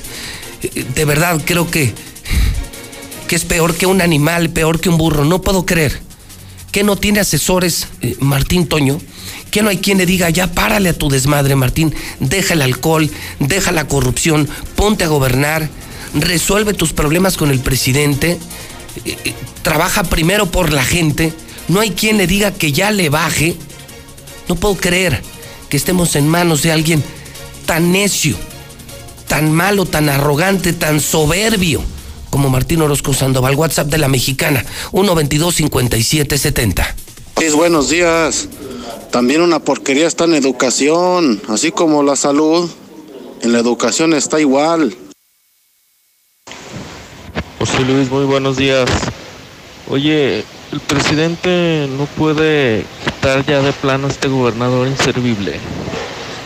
Eh, 0.63 0.85
De 0.95 1.03
verdad 1.03 1.41
creo 1.43 1.69
que, 1.69 1.93
que 3.27 3.35
es 3.35 3.43
peor 3.43 3.75
que 3.75 3.85
un 3.85 4.01
animal, 4.01 4.49
peor 4.49 4.79
que 4.79 4.87
un 4.87 4.97
burro. 4.97 5.25
No 5.25 5.41
puedo 5.41 5.65
creer. 5.65 6.09
Que 6.71 6.83
no 6.83 6.95
tiene 6.95 7.19
asesores 7.19 7.87
eh, 8.01 8.15
Martín 8.19 8.67
Toño. 8.67 8.99
Que 9.51 9.61
no 9.61 9.69
hay 9.69 9.77
quien 9.77 9.97
le 9.97 10.05
diga, 10.05 10.29
ya 10.29 10.47
párale 10.53 10.89
a 10.89 10.97
tu 10.97 11.09
desmadre, 11.09 11.55
Martín. 11.55 11.93
Deja 12.19 12.53
el 12.53 12.61
alcohol, 12.61 13.09
deja 13.39 13.71
la 13.71 13.87
corrupción, 13.87 14.47
ponte 14.75 15.03
a 15.03 15.09
gobernar, 15.09 15.69
resuelve 16.13 16.73
tus 16.73 16.93
problemas 16.93 17.35
con 17.35 17.51
el 17.51 17.59
presidente 17.59 18.39
eh, 19.05 19.17
eh, 19.23 19.33
trabaja 19.61 20.03
primero 20.03 20.47
por 20.47 20.73
la 20.73 20.83
gente, 20.83 21.33
no 21.67 21.79
hay 21.79 21.91
quien 21.91 22.17
le 22.17 22.27
diga 22.27 22.51
que 22.51 22.71
ya 22.71 22.91
le 22.91 23.09
baje. 23.09 23.55
No 24.47 24.55
puedo 24.55 24.75
creer 24.75 25.21
que 25.69 25.77
estemos 25.77 26.15
en 26.15 26.27
manos 26.27 26.61
de 26.61 26.71
alguien 26.71 27.03
tan 27.65 27.91
necio, 27.91 28.35
tan 29.27 29.51
malo, 29.51 29.85
tan 29.85 30.09
arrogante, 30.09 30.73
tan 30.73 30.99
soberbio 30.99 31.81
como 32.31 32.49
Martín 32.49 32.81
Orozco 32.81 33.13
Sandoval. 33.13 33.55
WhatsApp 33.55 33.87
de 33.87 33.99
la 33.99 34.07
mexicana, 34.07 34.65
122-5770. 34.91 36.95
Luis, 37.39 37.53
buenos 37.53 37.89
días. 37.89 38.47
También 39.11 39.41
una 39.41 39.59
porquería 39.59 40.07
está 40.07 40.23
en 40.23 40.33
educación, 40.33 41.41
así 41.49 41.71
como 41.71 42.01
la 42.01 42.15
salud. 42.15 42.69
En 43.43 43.51
la 43.51 43.59
educación 43.59 44.13
está 44.13 44.39
igual. 44.39 44.95
José 47.59 47.81
Luis, 47.81 48.09
muy 48.09 48.25
buenos 48.25 48.57
días. 48.57 48.89
Oye, 49.89 50.45
el 50.71 50.79
presidente 50.87 51.87
no 51.97 52.05
puede 52.05 52.85
quitar 53.03 53.45
ya 53.45 53.61
de 53.61 53.73
plano 53.73 54.07
a 54.07 54.09
este 54.09 54.29
gobernador 54.29 54.87
inservible. 54.87 55.59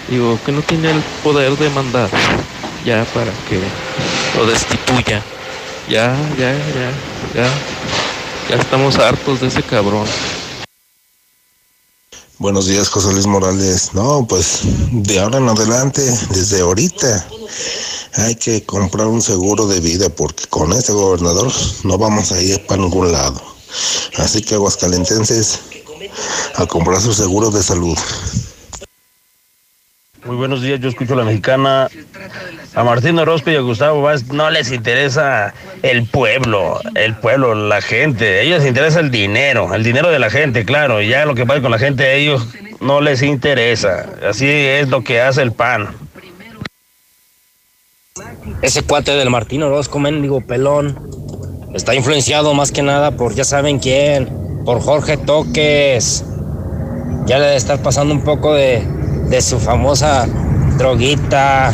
Digo, 0.09 0.39
que 0.45 0.51
no 0.51 0.61
tiene 0.61 0.91
el 0.91 1.01
poder 1.23 1.55
de 1.57 1.69
mandar 1.69 2.09
ya 2.85 3.03
para 3.13 3.31
que 3.49 3.59
lo 4.37 4.45
destituya. 4.45 5.23
Ya, 5.87 6.17
ya, 6.35 6.51
ya, 6.51 6.91
ya. 7.35 7.49
Ya 8.49 8.55
estamos 8.55 8.97
hartos 8.97 9.41
de 9.41 9.47
ese 9.47 9.61
cabrón. 9.61 10.07
Buenos 12.39 12.65
días, 12.65 12.89
José 12.89 13.13
Luis 13.13 13.27
Morales. 13.27 13.93
No, 13.93 14.25
pues 14.27 14.61
de 14.91 15.19
ahora 15.19 15.37
en 15.37 15.47
adelante, 15.47 16.01
desde 16.31 16.61
ahorita, 16.61 17.27
hay 18.13 18.35
que 18.35 18.63
comprar 18.65 19.05
un 19.05 19.21
seguro 19.21 19.67
de 19.67 19.79
vida 19.79 20.09
porque 20.09 20.47
con 20.47 20.73
este 20.73 20.91
gobernador 20.91 21.51
no 21.83 21.97
vamos 21.99 22.31
a 22.31 22.41
ir 22.41 22.65
para 22.65 22.81
ningún 22.81 23.11
lado. 23.11 23.39
Así 24.17 24.41
que 24.41 24.55
aguascalentenses, 24.55 25.59
a 26.55 26.65
comprar 26.65 26.99
su 26.99 27.13
seguro 27.13 27.51
de 27.51 27.61
salud. 27.61 27.97
Muy 30.25 30.37
buenos 30.37 30.63
días, 30.63 30.79
yo 30.79 30.89
escucho 30.89 31.13
a 31.13 31.17
la 31.17 31.23
mexicana. 31.23 31.87
A 32.73 32.83
Martín 32.83 33.19
Orozco 33.19 33.51
y 33.51 33.55
a 33.57 33.59
Gustavo 33.59 34.01
Vaz 34.01 34.25
no 34.25 34.49
les 34.49 34.71
interesa 34.71 35.53
el 35.83 36.07
pueblo, 36.07 36.79
el 36.95 37.15
pueblo, 37.15 37.53
la 37.53 37.79
gente. 37.79 38.39
A 38.39 38.41
ellos 38.41 38.59
les 38.59 38.67
interesa 38.67 39.01
el 39.01 39.11
dinero, 39.11 39.71
el 39.75 39.83
dinero 39.83 40.09
de 40.09 40.17
la 40.17 40.31
gente, 40.31 40.65
claro. 40.65 40.99
Y 40.99 41.09
ya 41.09 41.27
lo 41.27 41.35
que 41.35 41.45
pasa 41.45 41.61
con 41.61 41.69
la 41.69 41.77
gente 41.77 42.05
a 42.05 42.13
ellos 42.13 42.47
no 42.81 43.01
les 43.01 43.21
interesa. 43.21 44.07
Así 44.27 44.47
es 44.49 44.89
lo 44.89 45.03
que 45.03 45.21
hace 45.21 45.43
el 45.43 45.51
PAN. 45.51 45.89
Ese 48.63 48.81
cuate 48.81 49.11
del 49.11 49.29
Martín 49.29 49.61
Orozco, 49.61 49.99
mendigo 49.99 50.41
pelón, 50.41 51.07
está 51.75 51.93
influenciado 51.93 52.55
más 52.55 52.71
que 52.71 52.81
nada 52.81 53.11
por 53.11 53.35
ya 53.35 53.43
saben 53.43 53.77
quién, 53.77 54.63
por 54.65 54.81
Jorge 54.81 55.17
Toques. 55.17 56.25
Ya 57.27 57.37
le 57.37 57.45
debe 57.45 57.77
pasando 57.77 58.13
un 58.13 58.23
poco 58.23 58.53
de, 58.53 58.94
de 59.29 59.41
su 59.41 59.59
famosa 59.59 60.27
droguita. 60.77 61.73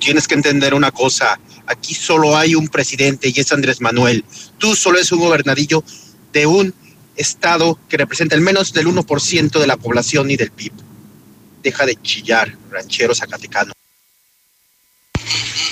Tienes 0.00 0.26
que 0.26 0.34
entender 0.34 0.74
una 0.74 0.90
cosa. 0.90 1.38
Aquí 1.66 1.94
solo 1.94 2.36
hay 2.36 2.54
un 2.54 2.68
presidente 2.68 3.32
y 3.34 3.40
es 3.40 3.52
Andrés 3.52 3.80
Manuel. 3.80 4.24
Tú 4.58 4.74
solo 4.74 4.98
eres 4.98 5.12
un 5.12 5.20
gobernadillo 5.20 5.84
de 6.32 6.46
un 6.46 6.74
estado 7.16 7.78
que 7.88 7.96
representa 7.96 8.34
el 8.34 8.40
menos 8.40 8.72
del 8.72 8.86
1% 8.86 9.60
de 9.60 9.66
la 9.66 9.76
población 9.76 10.30
y 10.30 10.36
del 10.36 10.50
PIB. 10.50 10.72
Deja 11.62 11.86
de 11.86 11.96
chillar, 12.02 12.56
ranchero 12.70 13.14
zacatecano. 13.14 13.72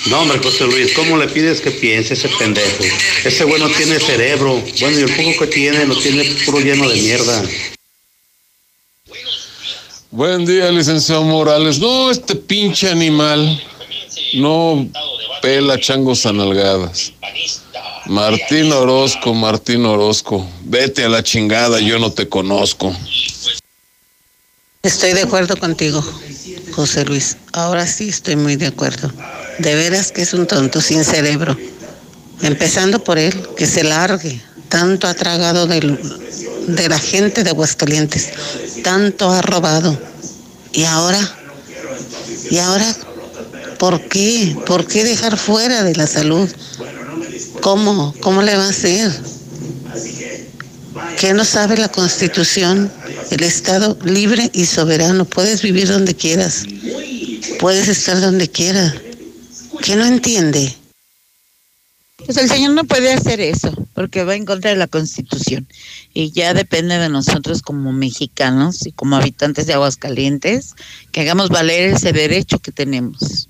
No, 0.09 0.21
hombre, 0.21 0.39
José 0.39 0.65
Luis, 0.65 0.93
¿cómo 0.93 1.17
le 1.17 1.27
pides 1.27 1.61
que 1.61 1.71
piense 1.71 2.13
ese 2.15 2.29
pendejo? 2.29 2.83
Ese 3.23 3.43
güey 3.43 3.61
no 3.61 3.69
tiene 3.69 3.99
cerebro. 3.99 4.63
Bueno, 4.79 4.99
y 4.99 5.03
el 5.03 5.15
poco 5.15 5.45
que 5.45 5.47
tiene 5.47 5.85
lo 5.85 5.95
tiene 5.99 6.23
puro 6.45 6.59
lleno 6.59 6.89
de 6.89 6.95
mierda. 6.95 7.43
Buen 10.11 10.45
día, 10.45 10.69
licenciado 10.71 11.23
Morales. 11.23 11.79
No, 11.79 12.11
este 12.11 12.35
pinche 12.35 12.89
animal 12.89 13.61
no 14.33 14.87
pela 15.41 15.79
changos 15.79 16.25
analgadas. 16.25 17.13
Martín 18.07 18.71
Orozco, 18.73 19.33
Martín 19.33 19.85
Orozco, 19.85 20.45
vete 20.63 21.05
a 21.05 21.09
la 21.09 21.23
chingada, 21.23 21.79
yo 21.79 21.97
no 21.99 22.11
te 22.11 22.27
conozco. 22.27 22.93
Estoy 24.83 25.13
de 25.13 25.21
acuerdo 25.21 25.55
contigo, 25.55 26.03
José 26.73 27.05
Luis. 27.05 27.37
Ahora 27.53 27.87
sí 27.87 28.09
estoy 28.09 28.35
muy 28.35 28.55
de 28.55 28.67
acuerdo. 28.67 29.11
De 29.59 29.75
veras 29.75 30.11
que 30.11 30.23
es 30.23 30.33
un 30.33 30.47
tonto 30.47 30.81
sin 30.81 31.03
cerebro. 31.05 31.55
Empezando 32.41 33.03
por 33.03 33.19
él, 33.19 33.33
que 33.55 33.67
se 33.67 33.83
largue. 33.83 34.41
Tanto 34.67 35.07
ha 35.07 35.13
tragado 35.13 35.67
del- 35.67 35.99
de 36.67 36.89
la 36.89 36.99
gente 36.99 37.43
de 37.43 37.49
Aguascalientes. 37.49 38.29
Tanto 38.83 39.31
ha 39.31 39.41
robado. 39.41 39.97
Y 40.73 40.83
ahora, 40.83 41.19
y 42.49 42.57
ahora, 42.57 42.95
¿por 43.77 44.01
qué? 44.07 44.55
¿Por 44.65 44.87
qué 44.87 45.03
dejar 45.03 45.37
fuera 45.37 45.83
de 45.83 45.95
la 45.95 46.07
salud? 46.07 46.49
¿Cómo? 47.61 48.13
¿Cómo 48.21 48.41
le 48.41 48.55
va 48.55 48.65
a 48.65 48.69
hacer? 48.69 49.11
¿Qué 51.19 51.33
no 51.33 51.45
sabe 51.45 51.77
la 51.77 51.89
Constitución? 51.89 52.91
El 53.29 53.43
Estado 53.43 53.97
libre 54.03 54.49
y 54.53 54.65
soberano. 54.65 55.25
Puedes 55.25 55.61
vivir 55.61 55.87
donde 55.87 56.15
quieras. 56.15 56.63
Puedes 57.59 57.87
estar 57.87 58.19
donde 58.19 58.49
quieras. 58.49 58.93
¿Qué 59.81 59.95
no 59.95 60.05
entiende? 60.05 60.75
Pues 62.25 62.37
el 62.37 62.49
señor 62.49 62.71
no 62.73 62.83
puede 62.83 63.11
hacer 63.13 63.41
eso, 63.41 63.71
porque 63.93 64.23
va 64.23 64.35
en 64.35 64.45
contra 64.45 64.71
de 64.71 64.77
la 64.77 64.87
Constitución. 64.87 65.67
Y 66.13 66.31
ya 66.31 66.53
depende 66.53 66.97
de 66.97 67.09
nosotros 67.09 67.61
como 67.61 67.91
mexicanos 67.91 68.85
y 68.85 68.91
como 68.91 69.15
habitantes 69.15 69.67
de 69.67 69.73
Aguascalientes 69.73 70.75
que 71.11 71.21
hagamos 71.21 71.49
valer 71.49 71.93
ese 71.93 72.13
derecho 72.13 72.59
que 72.59 72.71
tenemos. 72.71 73.49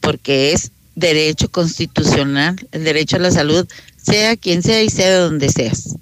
Porque 0.00 0.52
es 0.52 0.70
derecho 0.94 1.50
constitucional, 1.50 2.56
el 2.72 2.84
derecho 2.84 3.16
a 3.16 3.20
la 3.20 3.30
salud, 3.30 3.66
sea 3.96 4.36
quien 4.36 4.62
sea 4.62 4.82
y 4.82 4.90
sea 4.90 5.10
de 5.10 5.18
donde 5.18 5.48
seas. 5.48 5.96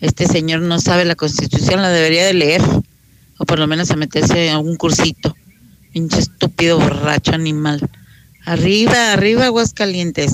Este 0.00 0.26
señor 0.26 0.60
no 0.62 0.80
sabe 0.80 1.04
la 1.04 1.14
Constitución, 1.14 1.82
la 1.82 1.90
debería 1.90 2.26
de 2.26 2.34
leer, 2.34 2.62
o 3.38 3.44
por 3.44 3.58
lo 3.58 3.66
menos 3.66 3.90
a 3.90 3.96
meterse 3.96 4.48
en 4.48 4.54
algún 4.54 4.76
cursito. 4.76 5.36
Pinche 5.92 6.18
estúpido 6.18 6.78
borracho 6.78 7.34
animal. 7.34 7.88
Arriba, 8.44 9.12
arriba, 9.12 9.46
Aguascalientes. 9.46 10.32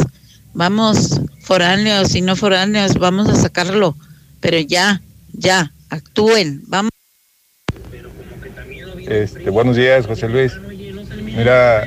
Vamos, 0.55 1.21
foráneos 1.41 2.15
y 2.15 2.21
no 2.21 2.37
foráneos, 2.37 2.95
vamos 2.95 3.29
a 3.29 3.37
sacarlo. 3.37 3.97
Pero 4.41 4.59
ya, 4.61 5.01
ya, 5.33 5.73
actúen, 5.91 6.63
vamos. 6.67 6.91
Este, 9.07 9.51
buenos 9.51 9.77
días, 9.77 10.07
José 10.07 10.29
Luis. 10.29 10.53
Mira, 11.23 11.87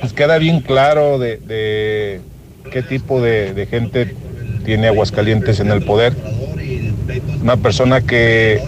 pues 0.00 0.12
queda 0.12 0.38
bien 0.38 0.60
claro 0.60 1.18
de, 1.18 2.20
qué 2.70 2.82
tipo 2.82 3.20
de, 3.20 3.54
de 3.54 3.66
gente 3.66 4.14
tiene 4.64 4.88
Aguascalientes 4.88 5.60
en 5.60 5.70
el 5.70 5.84
poder. 5.84 6.14
Una 7.40 7.56
persona 7.56 8.00
que 8.00 8.62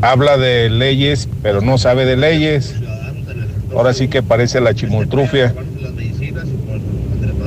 habla 0.00 0.36
de 0.36 0.70
leyes, 0.70 1.28
pero 1.42 1.60
no 1.60 1.78
sabe 1.78 2.04
de 2.04 2.16
leyes. 2.16 2.74
Ahora 3.74 3.94
sí 3.94 4.08
que 4.08 4.22
parece 4.22 4.60
la 4.60 4.74
chimultrufia. 4.74 5.54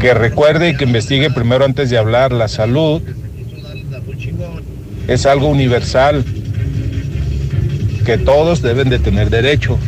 Que 0.06 0.14
recuerde 0.14 0.70
y 0.70 0.78
que 0.78 0.84
investigue 0.84 1.32
primero 1.32 1.66
antes 1.66 1.90
de 1.90 1.98
hablar. 1.98 2.32
La 2.32 2.48
salud 2.48 3.02
es 5.08 5.26
algo 5.26 5.48
universal 5.48 6.24
que 8.06 8.20
todos 8.20 8.62
deben 8.62 8.92
de 8.92 9.00
tener 9.00 9.32
derecho. 9.32 9.80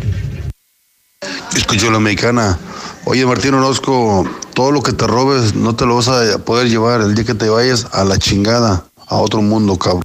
Escucho 1.55 1.91
la 1.91 1.99
mexicana. 1.99 2.57
Oye, 3.05 3.27
Martín 3.27 3.53
Orozco, 3.53 4.27
todo 4.55 4.71
lo 4.71 4.81
que 4.81 4.91
te 4.91 5.05
robes 5.05 5.53
no 5.53 5.75
te 5.75 5.85
lo 5.85 5.97
vas 5.97 6.07
a 6.07 6.39
poder 6.39 6.67
llevar 6.67 7.01
el 7.01 7.13
día 7.13 7.23
que 7.23 7.35
te 7.35 7.49
vayas 7.49 7.85
a 7.91 8.03
la 8.03 8.17
chingada, 8.17 8.85
a 9.05 9.17
otro 9.17 9.43
mundo, 9.43 9.77
cabrón. 9.77 10.01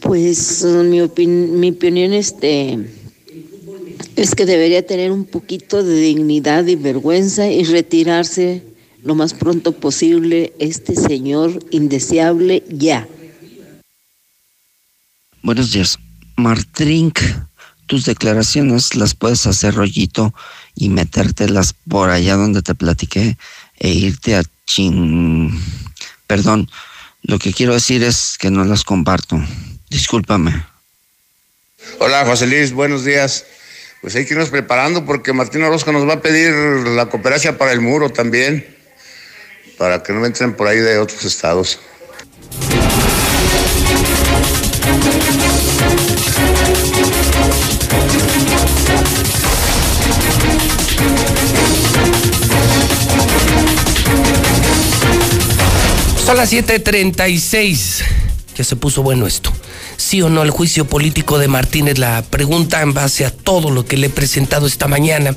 Pues 0.00 0.62
mi, 0.62 1.00
opin- 1.00 1.48
mi 1.54 1.70
opinión 1.70 2.12
este, 2.12 2.78
es 4.16 4.34
que 4.34 4.46
debería 4.46 4.86
tener 4.86 5.10
un 5.10 5.24
poquito 5.24 5.82
de 5.82 5.94
dignidad 5.94 6.66
y 6.66 6.76
vergüenza 6.76 7.48
y 7.48 7.64
retirarse 7.64 8.62
lo 9.02 9.14
más 9.14 9.34
pronto 9.34 9.72
posible 9.72 10.52
este 10.58 10.94
señor 10.94 11.64
indeseable 11.70 12.62
ya. 12.68 13.08
Buenos 15.42 15.72
días. 15.72 15.98
Martrink, 16.36 17.20
tus 17.86 18.04
declaraciones 18.04 18.94
las 18.94 19.14
puedes 19.14 19.46
hacer 19.46 19.74
rollito 19.74 20.34
y 20.74 20.88
metértelas 20.88 21.74
por 21.88 22.10
allá 22.10 22.36
donde 22.36 22.62
te 22.62 22.74
platiqué 22.74 23.36
e 23.78 23.88
irte 23.90 24.36
a 24.36 24.42
chin... 24.66 25.50
Perdón, 26.26 26.70
lo 27.22 27.38
que 27.38 27.52
quiero 27.52 27.74
decir 27.74 28.02
es 28.02 28.36
que 28.38 28.50
no 28.50 28.64
las 28.64 28.84
comparto. 28.84 29.38
Discúlpame. 29.90 30.64
Hola 31.98 32.24
José 32.24 32.46
Luis, 32.46 32.72
buenos 32.72 33.04
días. 33.04 33.44
Pues 34.02 34.16
hay 34.16 34.26
que 34.26 34.34
irnos 34.34 34.50
preparando 34.50 35.04
porque 35.04 35.32
Martín 35.32 35.62
Orozco 35.62 35.92
nos 35.92 36.08
va 36.08 36.14
a 36.14 36.20
pedir 36.20 36.52
la 36.88 37.06
cooperación 37.06 37.56
para 37.56 37.70
el 37.70 37.80
muro 37.80 38.10
también, 38.10 38.66
para 39.78 40.02
que 40.02 40.12
no 40.12 40.26
entren 40.26 40.54
por 40.54 40.66
ahí 40.66 40.78
de 40.78 40.98
otros 40.98 41.24
estados. 41.24 41.78
Son 56.26 56.36
las 56.36 56.52
7:36. 56.52 58.02
Ya 58.56 58.64
se 58.64 58.74
puso 58.74 59.04
bueno 59.04 59.28
esto. 59.28 59.52
¿Sí 59.96 60.22
o 60.22 60.28
no 60.28 60.42
el 60.42 60.50
juicio 60.50 60.86
político 60.86 61.38
de 61.38 61.48
Martínez? 61.48 61.98
La 61.98 62.22
pregunta 62.22 62.82
en 62.82 62.92
base 62.92 63.24
a 63.24 63.30
todo 63.30 63.70
lo 63.70 63.84
que 63.84 63.96
le 63.96 64.08
he 64.08 64.10
presentado 64.10 64.66
esta 64.66 64.88
mañana. 64.88 65.36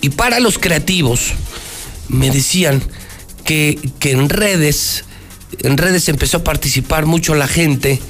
Y 0.00 0.10
para 0.10 0.40
los 0.40 0.58
creativos, 0.58 1.32
me 2.08 2.30
decían 2.30 2.82
que, 3.44 3.78
que 3.98 4.12
en 4.12 4.28
redes, 4.28 5.04
en 5.60 5.78
redes 5.78 6.08
empezó 6.08 6.38
a 6.38 6.44
participar 6.44 7.06
mucho 7.06 7.34
la 7.34 7.48
gente, 7.48 8.00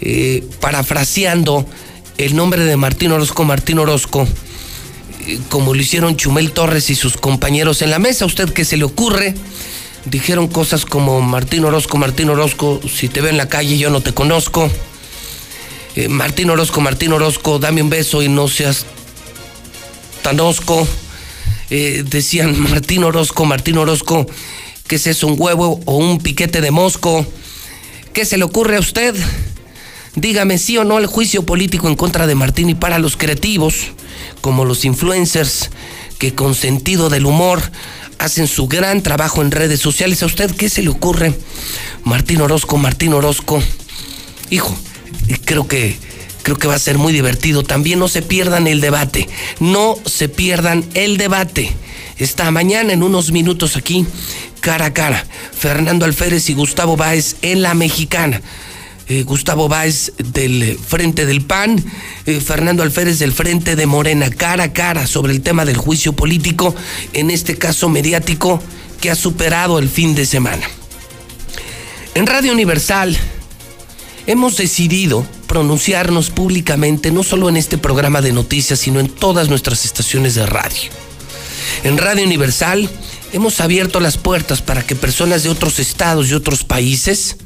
eh, 0.00 0.44
parafraseando 0.60 1.66
el 2.18 2.36
nombre 2.36 2.64
de 2.64 2.76
Martín 2.76 3.12
Orozco, 3.12 3.44
Martín 3.44 3.78
Orozco, 3.78 4.26
eh, 5.26 5.38
como 5.48 5.74
lo 5.74 5.80
hicieron 5.80 6.16
Chumel 6.16 6.52
Torres 6.52 6.90
y 6.90 6.94
sus 6.94 7.16
compañeros 7.16 7.82
en 7.82 7.90
la 7.90 7.98
mesa. 7.98 8.24
¿A 8.24 8.28
usted 8.28 8.52
qué 8.52 8.64
se 8.64 8.76
le 8.76 8.84
ocurre? 8.84 9.34
Dijeron 10.04 10.48
cosas 10.48 10.84
como 10.84 11.20
Martín 11.20 11.64
Orozco, 11.64 11.96
Martín 11.96 12.28
Orozco, 12.28 12.80
si 12.92 13.08
te 13.08 13.20
veo 13.20 13.30
en 13.30 13.36
la 13.36 13.48
calle 13.48 13.78
yo 13.78 13.90
no 13.90 14.00
te 14.00 14.12
conozco. 14.12 14.70
Eh, 15.94 16.08
Martín 16.08 16.48
Orozco, 16.48 16.80
Martín 16.80 17.12
Orozco, 17.12 17.58
dame 17.58 17.82
un 17.82 17.90
beso 17.90 18.22
y 18.22 18.28
no 18.28 18.48
seas 18.48 18.86
tan 20.22 20.40
osco. 20.40 20.86
Eh, 21.70 22.04
decían 22.06 22.58
Martín 22.70 23.04
Orozco, 23.04 23.44
Martín 23.44 23.76
Orozco, 23.78 24.26
¿qué 24.86 24.96
es 24.96 25.06
eso, 25.06 25.26
un 25.26 25.36
huevo 25.38 25.80
o 25.84 25.96
un 25.96 26.18
piquete 26.18 26.60
de 26.60 26.70
mosco? 26.70 27.26
¿Qué 28.12 28.24
se 28.24 28.38
le 28.38 28.44
ocurre 28.44 28.76
a 28.76 28.80
usted? 28.80 29.14
Dígame 30.14 30.58
sí 30.58 30.76
o 30.76 30.84
no 30.84 30.98
el 30.98 31.06
juicio 31.06 31.44
político 31.44 31.88
en 31.88 31.96
contra 31.96 32.26
de 32.26 32.34
Martín 32.34 32.68
y 32.68 32.74
para 32.74 32.98
los 32.98 33.16
creativos, 33.16 33.92
como 34.40 34.64
los 34.64 34.84
influencers, 34.84 35.70
que 36.18 36.34
con 36.34 36.54
sentido 36.54 37.08
del 37.08 37.26
humor 37.26 37.62
hacen 38.18 38.46
su 38.46 38.68
gran 38.68 39.02
trabajo 39.02 39.42
en 39.42 39.50
redes 39.50 39.80
sociales. 39.80 40.22
¿A 40.22 40.26
usted 40.26 40.54
qué 40.54 40.68
se 40.68 40.82
le 40.82 40.90
ocurre? 40.90 41.34
Martín 42.04 42.40
Orozco, 42.42 42.76
Martín 42.76 43.14
Orozco. 43.14 43.62
Hijo, 44.50 44.76
creo 45.44 45.66
que 45.66 45.96
creo 46.42 46.58
que 46.58 46.68
va 46.68 46.74
a 46.74 46.78
ser 46.78 46.98
muy 46.98 47.12
divertido. 47.12 47.62
También 47.62 47.98
no 47.98 48.08
se 48.08 48.22
pierdan 48.22 48.66
el 48.66 48.80
debate. 48.80 49.28
No 49.60 49.96
se 50.04 50.28
pierdan 50.28 50.84
el 50.94 51.16
debate. 51.16 51.72
Esta 52.18 52.50
mañana 52.50 52.92
en 52.92 53.02
unos 53.02 53.32
minutos 53.32 53.76
aquí, 53.76 54.06
cara 54.60 54.86
a 54.86 54.92
cara, 54.92 55.26
Fernando 55.56 56.04
Alférez 56.04 56.50
y 56.50 56.54
Gustavo 56.54 56.96
Báez 56.96 57.36
en 57.42 57.62
la 57.62 57.74
mexicana. 57.74 58.40
Eh, 59.08 59.24
Gustavo 59.24 59.68
Báez 59.68 60.12
del 60.18 60.78
Frente 60.78 61.26
del 61.26 61.42
PAN, 61.42 61.82
eh, 62.26 62.40
Fernando 62.40 62.84
Alférez 62.84 63.18
del 63.18 63.32
Frente 63.32 63.74
de 63.74 63.86
Morena, 63.86 64.30
cara 64.30 64.64
a 64.64 64.72
cara 64.72 65.06
sobre 65.06 65.32
el 65.32 65.42
tema 65.42 65.64
del 65.64 65.76
juicio 65.76 66.12
político, 66.12 66.74
en 67.12 67.30
este 67.30 67.58
caso 67.58 67.88
mediático, 67.88 68.62
que 69.00 69.10
ha 69.10 69.16
superado 69.16 69.80
el 69.80 69.88
fin 69.88 70.14
de 70.14 70.24
semana. 70.24 70.64
En 72.14 72.26
Radio 72.26 72.52
Universal 72.52 73.16
hemos 74.26 74.56
decidido 74.56 75.26
pronunciarnos 75.46 76.30
públicamente, 76.30 77.10
no 77.10 77.22
solo 77.22 77.48
en 77.48 77.56
este 77.56 77.78
programa 77.78 78.22
de 78.22 78.32
noticias, 78.32 78.78
sino 78.80 79.00
en 79.00 79.08
todas 79.08 79.48
nuestras 79.48 79.84
estaciones 79.84 80.34
de 80.34 80.46
radio. 80.46 80.90
En 81.84 81.98
Radio 81.98 82.24
Universal 82.24 82.88
hemos 83.32 83.60
abierto 83.60 84.00
las 84.00 84.16
puertas 84.16 84.62
para 84.62 84.84
que 84.86 84.94
personas 84.94 85.42
de 85.42 85.50
otros 85.50 85.78
estados 85.78 86.30
y 86.30 86.34
otros 86.34 86.64
países 86.64 87.36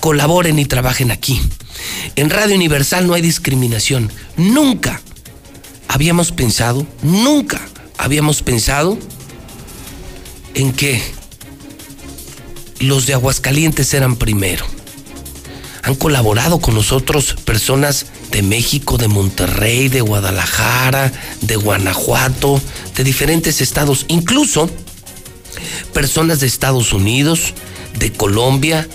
colaboren 0.00 0.58
y 0.58 0.64
trabajen 0.64 1.10
aquí. 1.10 1.40
En 2.16 2.30
Radio 2.30 2.54
Universal 2.56 3.06
no 3.06 3.14
hay 3.14 3.22
discriminación. 3.22 4.10
Nunca 4.36 5.00
habíamos 5.88 6.32
pensado, 6.32 6.86
nunca 7.02 7.60
habíamos 7.98 8.42
pensado 8.42 8.98
en 10.54 10.72
que 10.72 11.02
los 12.80 13.06
de 13.06 13.14
Aguascalientes 13.14 13.92
eran 13.94 14.16
primero. 14.16 14.64
Han 15.82 15.94
colaborado 15.96 16.60
con 16.60 16.74
nosotros 16.74 17.34
personas 17.44 18.06
de 18.30 18.42
México, 18.42 18.98
de 18.98 19.08
Monterrey, 19.08 19.88
de 19.88 20.00
Guadalajara, 20.00 21.12
de 21.40 21.56
Guanajuato, 21.56 22.60
de 22.96 23.04
diferentes 23.04 23.60
estados, 23.60 24.06
incluso 24.08 24.70
personas 25.92 26.40
de 26.40 26.46
Estados 26.46 26.92
Unidos, 26.92 27.54
de 27.98 28.12
Colombia, 28.12 28.88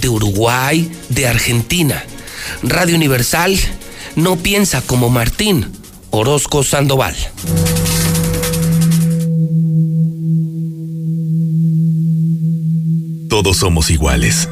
de 0.00 0.08
Uruguay, 0.08 0.90
de 1.08 1.26
Argentina. 1.26 2.02
Radio 2.62 2.96
Universal 2.96 3.58
no 4.16 4.36
piensa 4.36 4.82
como 4.82 5.10
Martín 5.10 5.66
Orozco 6.10 6.62
Sandoval. 6.62 7.16
Todos 13.28 13.58
somos 13.58 13.90
iguales. 13.90 14.48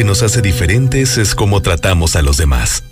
Que 0.00 0.04
nos 0.04 0.22
hace 0.22 0.40
diferentes 0.40 1.18
es 1.18 1.34
cómo 1.34 1.60
tratamos 1.60 2.16
a 2.16 2.22
los 2.22 2.38
demás. 2.38 2.84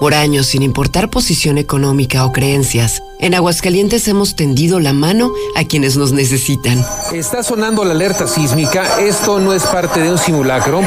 Por 0.00 0.12
años, 0.12 0.46
sin 0.46 0.62
importar 0.62 1.08
posición 1.08 1.56
económica 1.56 2.24
o 2.24 2.32
creencias, 2.32 3.00
en 3.20 3.36
Aguascalientes 3.36 4.08
hemos 4.08 4.34
tendido 4.34 4.80
la 4.80 4.92
mano 4.92 5.32
a 5.54 5.62
quienes 5.62 5.96
nos 5.96 6.10
necesitan. 6.10 6.84
Está 7.12 7.44
sonando 7.44 7.84
la 7.84 7.92
alerta 7.92 8.26
sísmica, 8.26 8.98
esto 8.98 9.38
no 9.38 9.52
es 9.52 9.62
parte 9.62 10.00
de 10.00 10.10
un 10.10 10.18
simulacro. 10.18 10.80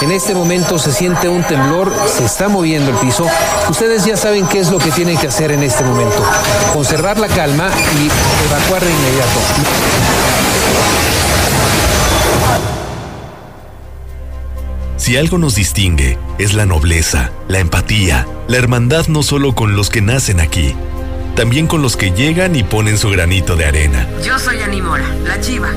En 0.00 0.12
este 0.12 0.34
momento 0.34 0.78
se 0.78 0.92
siente 0.92 1.28
un 1.28 1.42
temblor, 1.42 1.92
se 2.16 2.24
está 2.24 2.48
moviendo 2.48 2.90
el 2.90 2.96
piso. 2.96 3.26
Ustedes 3.68 4.06
ya 4.06 4.16
saben 4.16 4.46
qué 4.46 4.60
es 4.60 4.70
lo 4.70 4.78
que 4.78 4.90
tienen 4.92 5.18
que 5.18 5.26
hacer 5.26 5.52
en 5.52 5.62
este 5.62 5.84
momento. 5.84 6.24
Conservar 6.72 7.18
la 7.18 7.28
calma 7.28 7.68
y 8.00 8.08
evacuar 8.48 8.82
de 8.82 8.90
inmediato. 8.90 9.40
Si 15.00 15.16
algo 15.16 15.38
nos 15.38 15.54
distingue, 15.54 16.18
es 16.38 16.52
la 16.52 16.66
nobleza, 16.66 17.32
la 17.48 17.58
empatía, 17.58 18.28
la 18.48 18.58
hermandad 18.58 19.06
no 19.08 19.22
solo 19.22 19.54
con 19.54 19.74
los 19.74 19.88
que 19.88 20.02
nacen 20.02 20.40
aquí, 20.40 20.74
también 21.34 21.66
con 21.66 21.80
los 21.80 21.96
que 21.96 22.10
llegan 22.10 22.54
y 22.54 22.64
ponen 22.64 22.98
su 22.98 23.08
granito 23.08 23.56
de 23.56 23.64
arena. 23.64 24.06
Yo 24.22 24.38
soy 24.38 24.60
Animora, 24.60 25.08
la 25.24 25.40
chiva, 25.40 25.70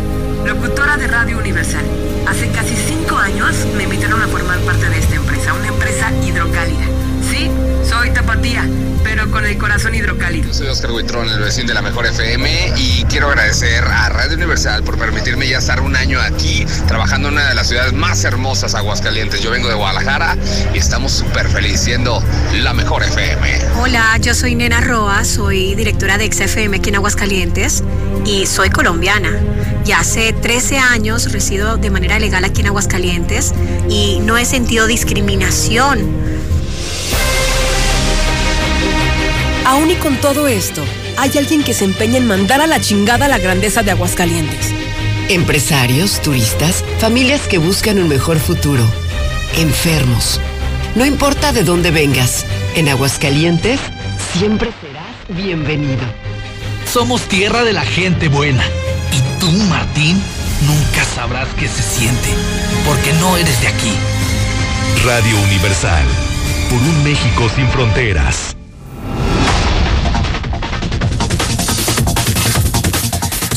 locutora 0.46 0.98
de 0.98 1.08
Radio 1.08 1.38
Universal. 1.38 1.86
Hace 2.28 2.50
casi 2.52 2.76
cinco 2.76 3.16
años 3.16 3.56
me 3.78 3.84
invitaron 3.84 4.22
a 4.22 4.28
formar 4.28 4.60
parte 4.60 4.90
de 4.90 5.00
esta 5.00 5.16
con 9.34 9.46
el 9.48 9.58
corazón 9.58 9.96
hidrocálido. 9.96 10.54
Soy 10.54 10.68
Oscar 10.68 10.92
Huitrón, 10.92 11.28
el 11.28 11.40
vecino 11.40 11.70
de 11.70 11.74
la 11.74 11.82
Mejor 11.82 12.06
FM 12.06 12.74
y 12.78 13.04
quiero 13.06 13.30
agradecer 13.30 13.84
a 13.84 14.08
Radio 14.10 14.38
Universal 14.38 14.84
por 14.84 15.00
permitirme 15.00 15.48
ya 15.48 15.58
estar 15.58 15.82
un 15.82 15.96
año 15.96 16.22
aquí 16.22 16.64
trabajando 16.88 17.30
en 17.30 17.34
una 17.34 17.50
de 17.50 17.56
las 17.56 17.68
ciudades 17.68 17.94
más 17.94 18.24
hermosas, 18.26 18.76
Aguascalientes. 18.76 19.42
Yo 19.42 19.50
vengo 19.50 19.70
de 19.70 19.74
Guadalajara 19.74 20.38
y 20.72 20.78
estamos 20.78 21.14
súper 21.14 21.50
felices 21.50 21.82
siendo 21.82 22.24
la 22.62 22.74
Mejor 22.74 23.02
FM. 23.02 23.60
Hola, 23.82 24.18
yo 24.20 24.36
soy 24.36 24.54
Nena 24.54 24.82
Roa, 24.82 25.26
soy 25.26 25.74
directora 25.74 26.20
de 26.20 26.32
XFM 26.32 26.78
aquí 26.78 26.90
en 26.90 26.98
Aguascalientes 26.98 27.84
y 28.26 28.46
soy 28.46 28.70
colombiana. 28.70 29.32
Ya 29.84 30.02
hace 30.02 30.32
13 30.32 30.78
años 30.78 31.32
resido 31.32 31.78
de 31.78 31.90
manera 31.90 32.20
legal 32.20 32.46
aquí 32.46 32.62
en 32.62 32.68
Aguascalientes 32.68 33.52
y 33.90 34.20
no 34.20 34.38
he 34.38 34.46
sentido 34.46 34.86
discriminación. 34.86 36.53
Aún 39.66 39.92
y 39.92 39.96
con 39.96 40.18
todo 40.18 40.48
esto, 40.48 40.84
hay 41.18 41.32
alguien 41.38 41.64
que 41.64 41.74
se 41.74 41.86
empeña 41.86 42.18
en 42.18 42.28
mandar 42.28 42.62
a 42.62 42.68
la 42.68 42.82
chingada 42.82 43.30
la 43.30 43.38
grandeza 43.38 43.82
de 43.82 43.92
Aguascalientes. 43.92 44.72
Empresarios, 45.30 46.22
turistas, 46.22 46.84
familias 47.00 47.48
que 47.48 47.60
buscan 47.60 47.98
un 47.98 48.10
mejor 48.10 48.40
futuro. 48.40 48.84
Enfermos. 49.56 50.42
No 50.96 51.06
importa 51.06 51.54
de 51.54 51.64
dónde 51.64 51.92
vengas, 51.92 52.46
en 52.76 52.90
Aguascalientes 52.90 53.80
siempre 54.38 54.70
serás 54.82 55.38
bienvenido. 55.38 56.04
Somos 56.92 57.22
tierra 57.24 57.64
de 57.64 57.74
la 57.74 57.84
gente 57.84 58.28
buena. 58.28 58.64
Y 59.12 59.40
tú, 59.40 59.50
Martín, 59.70 60.22
nunca 60.68 61.06
sabrás 61.16 61.48
qué 61.58 61.68
se 61.68 61.82
siente, 61.82 62.30
porque 62.86 63.14
no 63.14 63.38
eres 63.38 63.62
de 63.62 63.68
aquí. 63.68 63.94
Radio 65.06 65.40
Universal. 65.48 66.06
Por 66.70 66.80
un 66.80 67.04
México 67.04 67.50
sin 67.56 67.68
fronteras. 67.70 68.56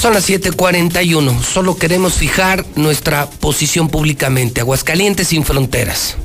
Son 0.06 0.14
las 0.14 0.30
7:41. 0.30 1.42
Solo 1.42 1.78
queremos 1.78 2.14
fijar 2.14 2.64
nuestra 2.76 3.28
posición 3.28 3.88
públicamente. 3.88 4.60
Aguascalientes 4.60 5.26
sin 5.26 5.44
fronteras. 5.44 6.16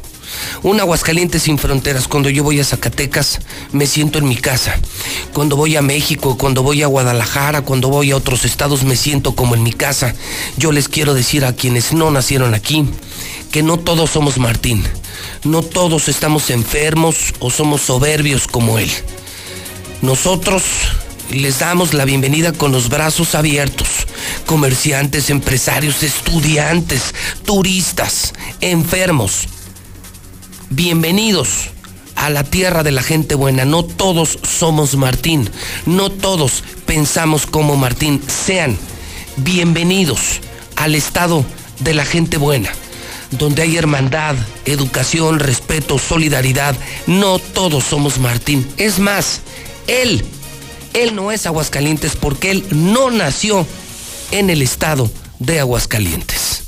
Un 0.61 0.79
Aguascalientes 0.79 1.41
sin 1.41 1.57
fronteras. 1.57 2.07
Cuando 2.07 2.29
yo 2.29 2.43
voy 2.43 2.59
a 2.59 2.63
Zacatecas, 2.63 3.39
me 3.71 3.87
siento 3.87 4.19
en 4.19 4.27
mi 4.27 4.35
casa. 4.35 4.79
Cuando 5.33 5.55
voy 5.55 5.77
a 5.77 5.81
México, 5.81 6.37
cuando 6.37 6.61
voy 6.61 6.83
a 6.83 6.85
Guadalajara, 6.85 7.63
cuando 7.63 7.89
voy 7.89 8.11
a 8.11 8.17
otros 8.17 8.45
estados, 8.45 8.83
me 8.83 8.95
siento 8.95 9.35
como 9.35 9.55
en 9.55 9.63
mi 9.63 9.73
casa. 9.73 10.13
Yo 10.57 10.71
les 10.71 10.87
quiero 10.87 11.15
decir 11.15 11.43
a 11.43 11.53
quienes 11.53 11.91
no 11.91 12.11
nacieron 12.11 12.53
aquí 12.53 12.85
que 13.51 13.63
no 13.63 13.79
todos 13.79 14.11
somos 14.11 14.37
Martín. 14.37 14.83
No 15.43 15.63
todos 15.63 16.07
estamos 16.07 16.51
enfermos 16.51 17.33
o 17.39 17.49
somos 17.49 17.81
soberbios 17.81 18.45
como 18.45 18.77
él. 18.77 18.91
Nosotros 20.03 20.61
les 21.33 21.59
damos 21.59 21.93
la 21.93 22.05
bienvenida 22.05 22.51
con 22.51 22.71
los 22.71 22.89
brazos 22.89 23.35
abiertos. 23.35 23.87
Comerciantes, 24.45 25.29
empresarios, 25.29 26.03
estudiantes, 26.03 27.13
turistas, 27.45 28.33
enfermos. 28.59 29.47
Bienvenidos 30.69 31.69
a 32.15 32.29
la 32.29 32.43
tierra 32.43 32.83
de 32.83 32.91
la 32.91 33.01
gente 33.01 33.35
buena. 33.35 33.65
No 33.65 33.83
todos 33.83 34.39
somos 34.43 34.95
Martín. 34.95 35.49
No 35.85 36.09
todos 36.09 36.63
pensamos 36.85 37.45
como 37.45 37.77
Martín. 37.77 38.21
Sean 38.27 38.77
bienvenidos 39.37 40.41
al 40.75 40.95
estado 40.95 41.45
de 41.79 41.93
la 41.93 42.05
gente 42.05 42.37
buena 42.37 42.69
donde 43.31 43.61
hay 43.61 43.77
hermandad, 43.77 44.35
educación, 44.65 45.39
respeto, 45.39 45.97
solidaridad. 45.97 46.75
No 47.07 47.39
todos 47.39 47.85
somos 47.85 48.19
Martín. 48.19 48.67
Es 48.75 48.99
más, 48.99 49.39
él 49.87 50.25
él 50.93 51.15
no 51.15 51.31
es 51.31 51.45
Aguascalientes 51.45 52.15
porque 52.15 52.51
él 52.51 52.65
no 52.71 53.11
nació 53.11 53.65
en 54.31 54.49
el 54.49 54.61
estado 54.61 55.11
de 55.39 55.59
Aguascalientes. 55.59 56.63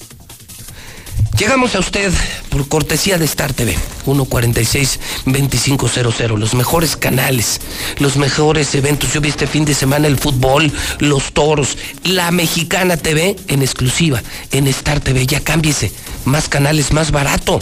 Llegamos 1.37 1.75
a 1.75 1.79
usted 1.79 2.11
por 2.49 2.67
cortesía 2.67 3.17
de 3.17 3.23
Star 3.25 3.53
TV, 3.53 3.75
146-2500, 4.05 6.37
los 6.37 6.53
mejores 6.53 6.95
canales, 6.95 7.59
los 7.97 8.17
mejores 8.17 8.75
eventos. 8.75 9.11
Yo 9.11 9.19
vi 9.19 9.29
este 9.29 9.47
fin 9.47 9.65
de 9.65 9.73
semana 9.73 10.05
el 10.07 10.19
fútbol, 10.19 10.71
los 10.99 11.33
toros, 11.33 11.75
la 12.03 12.29
mexicana 12.29 12.97
TV 12.97 13.35
en 13.47 13.63
exclusiva, 13.63 14.21
en 14.51 14.67
Star 14.67 14.99
TV. 14.99 15.25
Ya 15.25 15.39
cámbiese, 15.39 15.91
más 16.25 16.49
canales, 16.49 16.93
más 16.93 17.09
barato. 17.09 17.59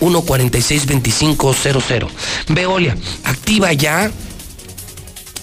146-2500. 0.00 2.08
Veolia, 2.48 2.96
activa 3.24 3.74
ya 3.74 4.10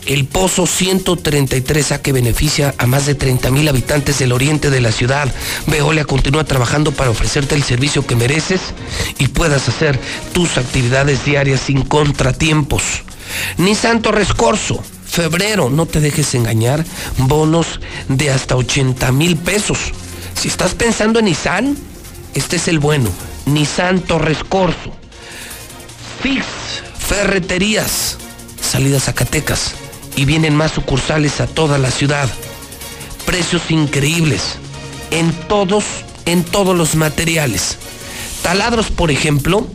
el 0.09 0.25
Pozo 0.25 0.63
133A 0.63 1.99
que 1.99 2.11
beneficia 2.11 2.73
a 2.79 2.87
más 2.87 3.05
de 3.05 3.13
30 3.13 3.51
mil 3.51 3.69
habitantes 3.69 4.17
del 4.17 4.31
oriente 4.31 4.71
de 4.71 4.81
la 4.81 4.91
ciudad. 4.91 5.31
Veolia 5.67 6.03
continúa 6.03 6.43
trabajando 6.45 6.91
para 6.91 7.11
ofrecerte 7.11 7.53
el 7.53 7.61
servicio 7.61 8.05
que 8.07 8.15
mereces 8.15 8.59
y 9.19 9.27
puedas 9.27 9.69
hacer 9.69 9.99
tus 10.33 10.57
actividades 10.57 11.25
diarias 11.25 11.61
sin 11.61 11.83
contratiempos. 11.83 13.03
Ni 13.57 13.75
Santo 13.75 14.11
Rescorso. 14.11 14.83
Febrero, 15.05 15.69
no 15.69 15.85
te 15.85 15.99
dejes 15.99 16.33
engañar, 16.33 16.83
bonos 17.17 17.79
de 18.07 18.31
hasta 18.31 18.55
80 18.55 19.11
mil 19.11 19.37
pesos. 19.37 19.77
Si 20.33 20.47
estás 20.47 20.73
pensando 20.73 21.19
en 21.19 21.25
Nissan, 21.25 21.77
este 22.33 22.55
es 22.55 22.67
el 22.67 22.79
bueno. 22.79 23.09
Nissan 23.45 24.01
Torres 24.01 24.43
Corso. 24.43 24.91
Fix, 26.21 26.45
ferreterías, 26.97 28.17
salidas 28.61 29.03
Zacatecas 29.03 29.75
y 30.19 30.25
vienen 30.25 30.53
más 30.53 30.73
sucursales 30.73 31.39
a 31.39 31.47
toda 31.47 31.77
la 31.77 31.91
ciudad. 31.91 32.27
Precios 33.25 33.71
increíbles 33.71 34.57
en 35.11 35.31
todos, 35.47 35.85
en 36.25 36.43
todos 36.43 36.77
los 36.77 36.95
materiales. 36.95 37.77
Taladros, 38.43 38.91
por 38.91 39.11
ejemplo, 39.11 39.65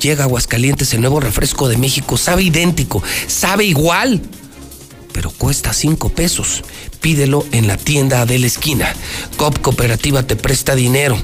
Llega 0.00 0.24
a 0.24 0.26
Aguascalientes 0.26 0.92
el 0.92 1.02
nuevo 1.02 1.20
refresco 1.20 1.68
de 1.68 1.76
México, 1.76 2.16
sabe 2.16 2.42
idéntico, 2.42 3.00
sabe 3.28 3.62
igual 3.64 4.22
pero 5.14 5.30
cuesta 5.30 5.72
5 5.72 6.10
pesos. 6.10 6.62
Pídelo 7.00 7.46
en 7.52 7.66
la 7.68 7.78
tienda 7.78 8.26
de 8.26 8.40
la 8.40 8.48
esquina. 8.48 8.92
COP 9.36 9.60
Cooperativa 9.60 10.24
te 10.24 10.34
presta 10.34 10.74
dinero. 10.74 11.16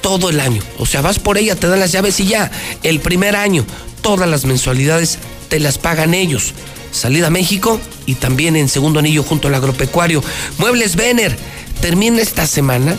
todo 0.00 0.30
el 0.30 0.40
año. 0.40 0.62
O 0.78 0.86
sea, 0.86 1.00
vas 1.00 1.18
por 1.18 1.38
ella, 1.38 1.56
te 1.56 1.68
dan 1.68 1.80
las 1.80 1.92
llaves 1.92 2.18
y 2.20 2.26
ya. 2.26 2.50
El 2.82 3.00
primer 3.00 3.36
año, 3.36 3.64
todas 4.02 4.28
las 4.28 4.44
mensualidades 4.44 5.18
te 5.48 5.60
las 5.60 5.78
pagan 5.78 6.14
ellos. 6.14 6.52
Salida 6.90 7.28
a 7.28 7.30
México 7.30 7.80
y 8.06 8.14
también 8.14 8.56
en 8.56 8.68
segundo 8.68 8.98
anillo 8.98 9.22
junto 9.22 9.48
al 9.48 9.54
agropecuario. 9.54 10.22
Muebles 10.58 10.96
Vener, 10.96 11.36
termina 11.80 12.20
esta 12.20 12.46
semana. 12.46 12.96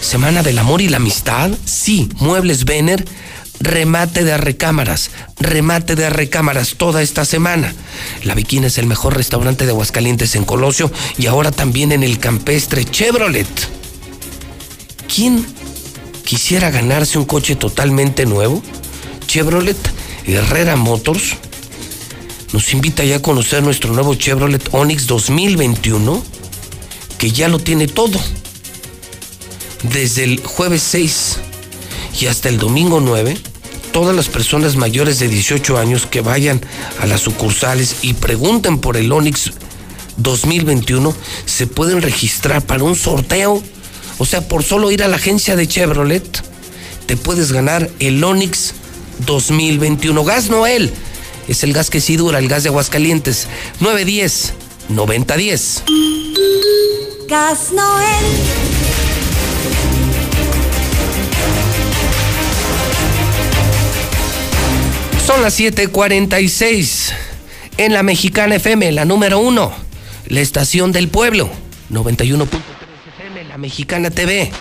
Semana 0.00 0.42
del 0.42 0.58
amor 0.58 0.80
y 0.80 0.88
la 0.88 0.96
amistad. 0.96 1.50
Sí, 1.64 2.08
Muebles 2.16 2.64
Vener 2.64 3.04
remate 3.62 4.24
de 4.24 4.36
recámaras, 4.36 5.10
remate 5.38 5.94
de 5.94 6.10
recámaras 6.10 6.74
toda 6.76 7.02
esta 7.02 7.24
semana. 7.24 7.74
La 8.24 8.34
Viquina 8.34 8.66
es 8.66 8.78
el 8.78 8.86
mejor 8.86 9.16
restaurante 9.16 9.64
de 9.64 9.70
Aguascalientes 9.70 10.34
en 10.34 10.44
Colosio 10.44 10.90
y 11.16 11.26
ahora 11.26 11.50
también 11.52 11.92
en 11.92 12.02
el 12.02 12.18
campestre 12.18 12.84
Chevrolet. 12.84 13.46
¿Quién 15.14 15.46
quisiera 16.24 16.70
ganarse 16.70 17.18
un 17.18 17.24
coche 17.24 17.56
totalmente 17.56 18.26
nuevo? 18.26 18.62
Chevrolet 19.26 19.78
Herrera 20.26 20.76
Motors 20.76 21.36
nos 22.52 22.72
invita 22.74 23.04
ya 23.04 23.16
a 23.16 23.22
conocer 23.22 23.62
nuestro 23.62 23.92
nuevo 23.94 24.14
Chevrolet 24.14 24.68
Onix 24.72 25.06
2021, 25.06 26.22
que 27.16 27.30
ya 27.30 27.48
lo 27.48 27.58
tiene 27.58 27.86
todo. 27.86 28.20
Desde 29.82 30.24
el 30.24 30.40
jueves 30.44 30.82
6 30.82 31.38
y 32.20 32.26
hasta 32.26 32.48
el 32.48 32.58
domingo 32.58 33.00
9, 33.00 33.36
todas 33.92 34.16
las 34.16 34.28
personas 34.28 34.76
mayores 34.76 35.18
de 35.18 35.28
18 35.28 35.78
años 35.78 36.06
que 36.06 36.20
vayan 36.20 36.60
a 37.00 37.06
las 37.06 37.20
sucursales 37.20 37.96
y 38.02 38.14
pregunten 38.14 38.78
por 38.78 38.96
el 38.96 39.12
Onix 39.12 39.52
2021 40.16 41.14
se 41.46 41.66
pueden 41.66 42.02
registrar 42.02 42.62
para 42.62 42.84
un 42.84 42.96
sorteo. 42.96 43.62
O 44.18 44.26
sea, 44.26 44.46
por 44.46 44.62
solo 44.62 44.90
ir 44.90 45.02
a 45.02 45.08
la 45.08 45.16
agencia 45.16 45.56
de 45.56 45.66
Chevrolet, 45.66 46.42
te 47.06 47.16
puedes 47.16 47.52
ganar 47.52 47.90
el 47.98 48.22
Onix 48.22 48.74
2021. 49.26 50.24
Gas 50.24 50.50
Noel 50.50 50.92
es 51.48 51.62
el 51.62 51.72
gas 51.72 51.90
que 51.90 52.00
sí 52.00 52.16
dura, 52.16 52.38
el 52.38 52.48
gas 52.48 52.62
de 52.62 52.68
Aguascalientes. 52.68 53.48
910 53.80 54.54
9010. 54.88 55.82
Gas 57.28 57.72
Noel. 57.72 58.71
Son 65.32 65.40
las 65.40 65.58
7:46 65.58 67.14
en 67.78 67.94
la 67.94 68.02
Mexicana 68.02 68.56
FM, 68.56 68.92
la 68.92 69.06
número 69.06 69.38
uno, 69.38 69.72
la 70.26 70.40
estación 70.40 70.92
del 70.92 71.08
pueblo, 71.08 71.48
91.3 71.90 72.60
FM, 73.16 73.44
la 73.44 73.56
Mexicana 73.56 74.10
TV. 74.10 74.52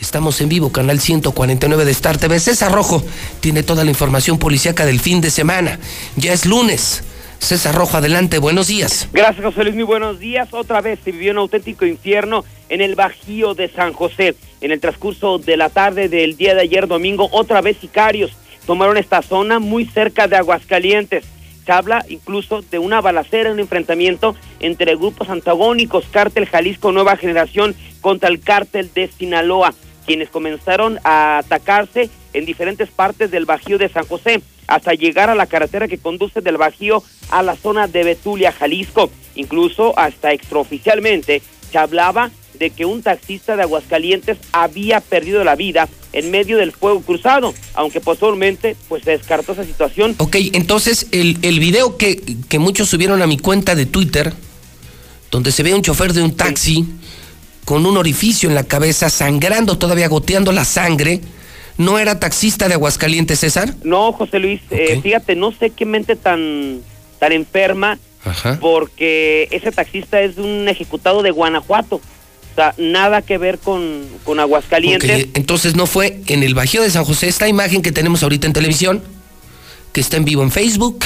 Estamos 0.00 0.40
en 0.40 0.48
vivo, 0.48 0.72
canal 0.72 0.98
149 0.98 1.84
de 1.84 1.92
Star 1.92 2.18
TV. 2.18 2.40
César 2.40 2.72
Rojo 2.72 3.04
tiene 3.38 3.62
toda 3.62 3.84
la 3.84 3.90
información 3.90 4.40
policíaca 4.40 4.86
del 4.86 4.98
fin 4.98 5.20
de 5.20 5.30
semana. 5.30 5.78
Ya 6.16 6.32
es 6.32 6.46
lunes. 6.46 7.04
César 7.38 7.76
Rojo, 7.76 7.96
adelante, 7.96 8.38
buenos 8.38 8.66
días. 8.66 9.08
Gracias, 9.12 9.44
José 9.44 9.62
Luis, 9.62 9.76
muy 9.76 9.84
buenos 9.84 10.18
días. 10.18 10.48
Otra 10.50 10.80
vez 10.80 10.98
se 11.04 11.12
vivió 11.12 11.30
un 11.30 11.38
auténtico 11.38 11.86
infierno 11.86 12.44
en 12.68 12.80
el 12.80 12.96
Bajío 12.96 13.54
de 13.54 13.68
San 13.68 13.92
José. 13.92 14.34
En 14.60 14.72
el 14.72 14.80
transcurso 14.80 15.38
de 15.38 15.56
la 15.56 15.70
tarde 15.70 16.08
del 16.08 16.36
día 16.36 16.56
de 16.56 16.62
ayer 16.62 16.88
domingo, 16.88 17.28
otra 17.30 17.60
vez 17.60 17.76
sicarios 17.80 18.32
tomaron 18.66 18.96
esta 18.96 19.22
zona 19.22 19.58
muy 19.58 19.84
cerca 19.86 20.28
de 20.28 20.36
Aguascalientes. 20.36 21.24
Se 21.64 21.72
habla 21.72 22.04
incluso 22.08 22.62
de 22.62 22.78
una 22.78 23.00
balacera, 23.00 23.52
un 23.52 23.60
enfrentamiento 23.60 24.34
entre 24.60 24.96
grupos 24.96 25.28
antagónicos, 25.28 26.06
Cártel 26.10 26.46
Jalisco 26.46 26.90
Nueva 26.92 27.16
Generación 27.16 27.74
contra 28.00 28.28
el 28.28 28.40
Cártel 28.40 28.90
de 28.92 29.08
Sinaloa, 29.08 29.72
quienes 30.06 30.28
comenzaron 30.28 30.98
a 31.04 31.38
atacarse 31.38 32.10
en 32.32 32.44
diferentes 32.44 32.90
partes 32.90 33.30
del 33.30 33.44
Bajío 33.44 33.78
de 33.78 33.88
San 33.88 34.06
José, 34.06 34.42
hasta 34.66 34.94
llegar 34.94 35.30
a 35.30 35.34
la 35.34 35.46
carretera 35.46 35.86
que 35.86 35.98
conduce 35.98 36.40
del 36.40 36.56
Bajío 36.56 37.02
a 37.30 37.42
la 37.42 37.56
zona 37.56 37.86
de 37.86 38.04
Betulia, 38.04 38.52
Jalisco. 38.52 39.10
Incluso 39.34 39.98
hasta 39.98 40.32
extraoficialmente 40.32 41.42
se 41.70 41.78
hablaba 41.78 42.30
de 42.58 42.70
que 42.70 42.84
un 42.84 43.02
taxista 43.02 43.56
de 43.56 43.62
Aguascalientes 43.62 44.38
había 44.52 45.00
perdido 45.00 45.44
la 45.44 45.56
vida 45.56 45.88
en 46.12 46.30
medio 46.30 46.58
del 46.58 46.72
fuego 46.72 47.00
cruzado, 47.00 47.54
aunque 47.74 48.00
posteriormente 48.00 48.76
pues 48.88 49.04
se 49.04 49.12
descartó 49.12 49.52
esa 49.52 49.64
situación. 49.64 50.14
Ok, 50.18 50.36
entonces 50.52 51.06
el, 51.10 51.38
el 51.42 51.58
video 51.58 51.96
que, 51.96 52.20
que 52.48 52.58
muchos 52.58 52.88
subieron 52.88 53.22
a 53.22 53.26
mi 53.26 53.38
cuenta 53.38 53.74
de 53.74 53.86
Twitter, 53.86 54.32
donde 55.30 55.52
se 55.52 55.62
ve 55.62 55.74
un 55.74 55.82
chofer 55.82 56.12
de 56.12 56.22
un 56.22 56.36
taxi 56.36 56.86
con 57.64 57.86
un 57.86 57.96
orificio 57.96 58.48
en 58.48 58.54
la 58.54 58.64
cabeza, 58.64 59.08
sangrando, 59.08 59.78
todavía 59.78 60.08
goteando 60.08 60.52
la 60.52 60.64
sangre, 60.64 61.20
¿no 61.78 61.98
era 61.98 62.18
taxista 62.20 62.68
de 62.68 62.74
Aguascalientes, 62.74 63.40
César? 63.40 63.74
No, 63.82 64.12
José 64.12 64.38
Luis, 64.38 64.60
eh, 64.70 65.00
fíjate, 65.02 65.36
no 65.36 65.52
sé 65.52 65.70
qué 65.70 65.86
mente 65.86 66.16
tan, 66.16 66.80
tan 67.18 67.32
enferma, 67.32 67.98
Ajá. 68.24 68.58
porque 68.60 69.48
ese 69.50 69.72
taxista 69.72 70.20
es 70.20 70.36
un 70.36 70.68
ejecutado 70.68 71.22
de 71.22 71.30
Guanajuato. 71.30 72.00
O 72.52 72.54
sea, 72.54 72.74
nada 72.76 73.22
que 73.22 73.38
ver 73.38 73.58
con, 73.58 74.04
con 74.24 74.38
Aguascalientes. 74.38 75.24
Ok, 75.24 75.30
entonces 75.34 75.74
no 75.74 75.86
fue 75.86 76.20
en 76.26 76.42
el 76.42 76.54
Bajío 76.54 76.82
de 76.82 76.90
San 76.90 77.04
José. 77.04 77.28
Esta 77.28 77.48
imagen 77.48 77.80
que 77.80 77.92
tenemos 77.92 78.22
ahorita 78.22 78.46
en 78.46 78.52
televisión, 78.52 79.02
que 79.92 80.02
está 80.02 80.18
en 80.18 80.26
vivo 80.26 80.42
en 80.42 80.50
Facebook, 80.50 81.02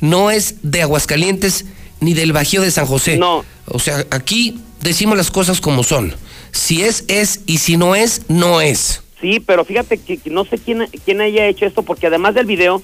no 0.00 0.32
es 0.32 0.56
de 0.62 0.82
Aguascalientes 0.82 1.66
ni 2.00 2.14
del 2.14 2.32
Bajío 2.32 2.62
de 2.62 2.72
San 2.72 2.86
José. 2.86 3.16
No. 3.16 3.44
O 3.66 3.78
sea, 3.78 4.04
aquí 4.10 4.58
decimos 4.80 5.16
las 5.16 5.30
cosas 5.30 5.60
como 5.60 5.84
son. 5.84 6.14
Si 6.50 6.82
es, 6.82 7.04
es, 7.06 7.42
y 7.46 7.58
si 7.58 7.76
no 7.76 7.94
es, 7.94 8.22
no 8.26 8.60
es. 8.60 9.02
Sí, 9.20 9.38
pero 9.38 9.64
fíjate 9.64 9.98
que, 9.98 10.18
que 10.18 10.30
no 10.30 10.44
sé 10.44 10.58
quién, 10.58 10.88
quién 11.04 11.20
haya 11.20 11.46
hecho 11.46 11.64
esto, 11.64 11.82
porque 11.82 12.08
además 12.08 12.34
del 12.34 12.46
video, 12.46 12.82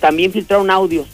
también 0.00 0.32
filtraron 0.32 0.70
audios 0.70 1.06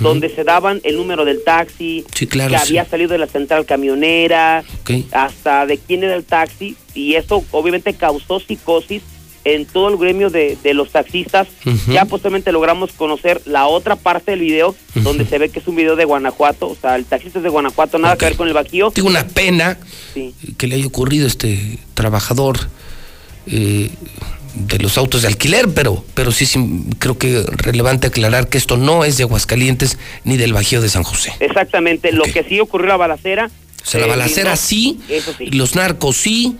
donde 0.00 0.28
se 0.34 0.44
daban 0.44 0.80
el 0.84 0.96
número 0.96 1.24
del 1.24 1.42
taxi, 1.44 2.04
Sí, 2.14 2.26
claro, 2.26 2.52
que 2.52 2.58
sí. 2.58 2.64
había 2.78 2.84
salido 2.90 3.10
de 3.10 3.18
la 3.18 3.26
central 3.26 3.64
camionera, 3.66 4.64
hasta 5.12 5.66
de 5.66 5.78
quién 5.78 6.04
era 6.04 6.14
el 6.14 6.24
taxi, 6.24 6.76
y 6.94 7.14
eso 7.14 7.44
obviamente 7.50 7.94
causó 7.94 8.40
psicosis 8.40 9.02
en 9.44 9.64
todo 9.64 9.88
el 9.88 9.96
gremio 9.96 10.28
de, 10.28 10.58
de 10.62 10.74
los 10.74 10.90
taxistas. 10.90 11.48
Ya 11.90 12.04
posteriormente 12.04 12.52
logramos 12.52 12.92
conocer 12.92 13.40
la 13.46 13.66
otra 13.66 13.96
parte 13.96 14.32
del 14.32 14.40
video, 14.40 14.74
donde 14.96 15.24
se 15.24 15.38
ve 15.38 15.48
que 15.48 15.60
es 15.60 15.66
un 15.68 15.76
video 15.76 15.96
de 15.96 16.04
Guanajuato, 16.04 16.68
o 16.68 16.76
sea, 16.78 16.96
el 16.96 17.04
taxista 17.06 17.38
es 17.38 17.42
de 17.44 17.48
Guanajuato, 17.48 17.98
nada 17.98 18.16
que 18.18 18.26
ver 18.26 18.36
con 18.36 18.48
el 18.48 18.52
Bajío. 18.54 18.90
Tengo 18.90 19.08
una 19.08 19.26
pena 19.26 19.78
Sí. 20.12 20.34
que 20.58 20.66
le 20.66 20.74
haya 20.74 20.86
ocurrido 20.86 21.24
a 21.24 21.28
este 21.28 21.78
trabajador 21.94 22.58
eh, 23.46 23.90
de 24.54 24.78
los 24.78 24.98
autos 24.98 25.22
de 25.22 25.28
alquiler, 25.28 25.68
pero, 25.68 26.04
pero 26.14 26.32
sí, 26.32 26.46
sí 26.46 26.84
creo 26.98 27.18
que 27.18 27.44
relevante 27.48 28.06
aclarar 28.06 28.48
que 28.48 28.58
esto 28.58 28.76
no 28.76 29.04
es 29.04 29.16
de 29.16 29.24
Aguascalientes 29.24 29.98
ni 30.24 30.36
del 30.36 30.52
Bajío 30.52 30.80
de 30.80 30.88
San 30.88 31.02
José. 31.02 31.32
Exactamente, 31.40 32.12
lo 32.12 32.24
que 32.24 32.44
sí 32.44 32.60
ocurrió 32.60 32.88
la 32.88 32.96
balacera. 32.96 33.50
O 33.82 33.86
sea, 33.86 34.00
la 34.00 34.06
eh, 34.06 34.10
balacera 34.10 34.50
no, 34.52 34.56
sí, 34.56 35.00
sí. 35.38 35.46
los 35.46 35.74
narcos 35.74 36.16
sí, 36.16 36.56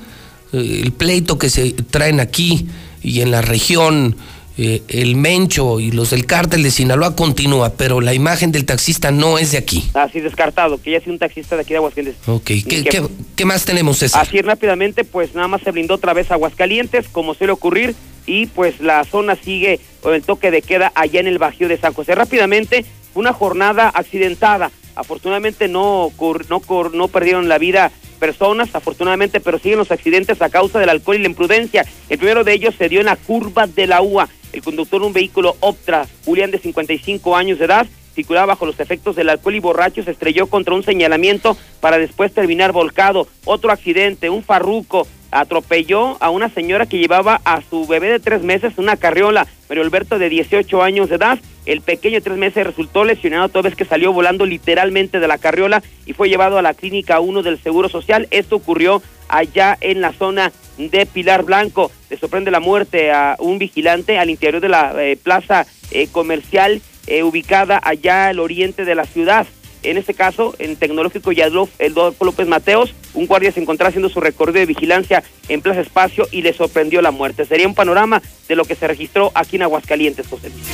eh, 0.52 0.80
el 0.82 0.92
pleito 0.92 1.38
que 1.38 1.50
se 1.50 1.72
traen 1.72 2.20
aquí 2.20 2.66
y 3.02 3.20
en 3.20 3.30
la 3.30 3.42
región, 3.42 4.16
eh, 4.58 4.82
el 4.88 5.14
Mencho 5.16 5.80
y 5.80 5.90
los 5.92 6.10
del 6.10 6.26
cártel 6.26 6.62
de 6.62 6.70
Sinaloa 6.70 7.14
continúa, 7.16 7.70
pero 7.76 8.00
la 8.00 8.12
imagen 8.12 8.52
del 8.52 8.64
taxista 8.66 9.10
no 9.10 9.38
es 9.38 9.52
de 9.52 9.58
aquí. 9.58 9.84
Así 9.94 10.20
descartado, 10.20 10.82
que 10.82 10.90
ya 10.90 11.00
sido 11.00 11.12
un 11.12 11.18
taxista 11.18 11.54
de 11.56 11.62
aquí 11.62 11.70
de 11.70 11.76
Aguascalientes. 11.76 12.28
Ok, 12.28 12.44
¿qué, 12.44 12.62
que- 12.64 12.82
qué- 12.84 13.02
qué 13.36 13.44
más 13.44 13.64
tenemos, 13.64 13.98
César? 13.98 14.20
Así 14.22 14.40
rápidamente, 14.42 15.04
pues 15.04 15.34
nada 15.34 15.48
más 15.48 15.62
se 15.62 15.70
blindó 15.70 15.94
otra 15.94 16.12
vez 16.12 16.30
Aguascalientes, 16.30 17.06
como 17.08 17.34
suele 17.34 17.52
ocurrir, 17.52 17.94
y 18.26 18.46
pues 18.46 18.80
la 18.80 19.04
zona 19.04 19.36
sigue 19.36 19.80
con 20.02 20.12
el 20.14 20.22
toque 20.22 20.50
de 20.50 20.60
queda 20.62 20.92
allá 20.94 21.20
en 21.20 21.28
el 21.28 21.38
Bajío 21.38 21.68
de 21.68 21.78
San 21.78 21.94
José. 21.94 22.14
Rápidamente, 22.14 22.84
una 23.14 23.32
jornada 23.32 23.88
accidentada. 23.88 24.70
Afortunadamente 24.96 25.68
no, 25.68 26.10
no, 26.48 26.60
no 26.92 27.08
perdieron 27.08 27.48
la 27.48 27.58
vida 27.58 27.90
personas, 28.18 28.68
afortunadamente, 28.74 29.38
pero 29.40 29.58
siguen 29.60 29.78
los 29.78 29.92
accidentes 29.92 30.42
a 30.42 30.50
causa 30.50 30.80
del 30.80 30.88
alcohol 30.88 31.16
y 31.16 31.20
la 31.20 31.28
imprudencia. 31.28 31.86
El 32.08 32.18
primero 32.18 32.42
de 32.42 32.52
ellos 32.52 32.74
se 32.76 32.88
dio 32.88 32.98
en 32.98 33.06
la 33.06 33.14
curva 33.16 33.66
de 33.68 33.86
la 33.86 34.02
UA. 34.02 34.28
El 34.52 34.62
conductor 34.62 35.00
de 35.00 35.06
un 35.06 35.12
vehículo 35.12 35.56
Optra, 35.60 36.06
Julián 36.24 36.50
de 36.50 36.58
55 36.58 37.36
años 37.36 37.58
de 37.58 37.66
edad, 37.66 37.86
circulaba 38.14 38.46
bajo 38.46 38.66
los 38.66 38.80
efectos 38.80 39.14
del 39.14 39.28
alcohol 39.28 39.54
y 39.54 39.60
borracho, 39.60 40.02
se 40.02 40.10
estrelló 40.10 40.48
contra 40.48 40.74
un 40.74 40.82
señalamiento 40.82 41.56
para 41.80 41.98
después 41.98 42.32
terminar 42.32 42.72
volcado. 42.72 43.28
Otro 43.44 43.70
accidente, 43.70 44.28
un 44.30 44.42
farruco 44.42 45.06
atropelló 45.30 46.16
a 46.20 46.30
una 46.30 46.48
señora 46.48 46.86
que 46.86 46.98
llevaba 46.98 47.40
a 47.44 47.62
su 47.62 47.86
bebé 47.86 48.08
de 48.08 48.20
tres 48.20 48.42
meses 48.42 48.74
una 48.78 48.96
carriola, 48.96 49.46
Mario 49.68 49.84
Alberto 49.84 50.18
de 50.18 50.28
18 50.28 50.82
años 50.82 51.08
de 51.08 51.16
edad. 51.16 51.38
El 51.66 51.82
pequeño 51.82 52.14
de 52.14 52.20
tres 52.22 52.38
meses 52.38 52.66
resultó 52.66 53.04
lesionado 53.04 53.48
toda 53.50 53.62
vez 53.62 53.76
que 53.76 53.84
salió 53.84 54.12
volando 54.12 54.46
literalmente 54.46 55.20
de 55.20 55.28
la 55.28 55.36
carriola 55.36 55.82
y 56.06 56.14
fue 56.14 56.30
llevado 56.30 56.56
a 56.56 56.62
la 56.62 56.72
clínica 56.72 57.20
1 57.20 57.42
del 57.42 57.62
Seguro 57.62 57.90
Social. 57.90 58.26
Esto 58.30 58.56
ocurrió 58.56 59.02
allá 59.28 59.76
en 59.80 60.00
la 60.00 60.12
zona 60.12 60.50
de 60.78 61.04
Pilar 61.04 61.42
Blanco. 61.42 61.90
Le 62.08 62.16
sorprende 62.16 62.50
la 62.50 62.60
muerte 62.60 63.10
a 63.10 63.36
un 63.38 63.58
vigilante 63.58 64.18
al 64.18 64.30
interior 64.30 64.62
de 64.62 64.70
la 64.70 64.94
eh, 64.96 65.18
plaza 65.22 65.66
eh, 65.90 66.08
comercial 66.10 66.80
eh, 67.06 67.22
ubicada 67.22 67.80
allá 67.82 68.28
al 68.28 68.38
oriente 68.38 68.84
de 68.84 68.94
la 68.94 69.04
ciudad. 69.04 69.46
en 69.82 69.96
este 69.96 70.14
caso 70.14 70.54
en 70.58 70.76
Tecnológico 70.76 71.32
y 71.32 71.40
Adolfo 71.40 72.24
López 72.24 72.48
Mateos, 72.48 72.94
un 73.18 73.26
guardia 73.26 73.50
se 73.52 73.60
encontraba 73.60 73.88
haciendo 73.88 74.08
su 74.08 74.20
recorrido 74.20 74.60
de 74.60 74.66
vigilancia 74.66 75.22
en 75.48 75.60
Plaza 75.60 75.80
Espacio 75.80 76.28
y 76.30 76.42
le 76.42 76.52
sorprendió 76.52 77.02
la 77.02 77.10
muerte. 77.10 77.44
Sería 77.44 77.66
un 77.66 77.74
panorama 77.74 78.22
de 78.48 78.56
lo 78.56 78.64
que 78.64 78.74
se 78.74 78.86
registró 78.86 79.32
aquí 79.34 79.56
en 79.56 79.62
Aguascalientes, 79.62 80.26
José 80.28 80.50
Luis. 80.50 80.64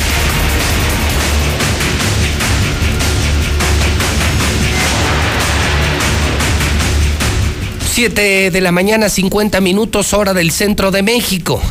Siete 7.91 8.51
de 8.51 8.61
la 8.61 8.73
mañana, 8.73 9.09
50 9.09 9.61
minutos, 9.61 10.13
hora 10.13 10.35
del 10.35 10.51
centro 10.51 10.91
de 10.91 11.03
México. 11.03 11.63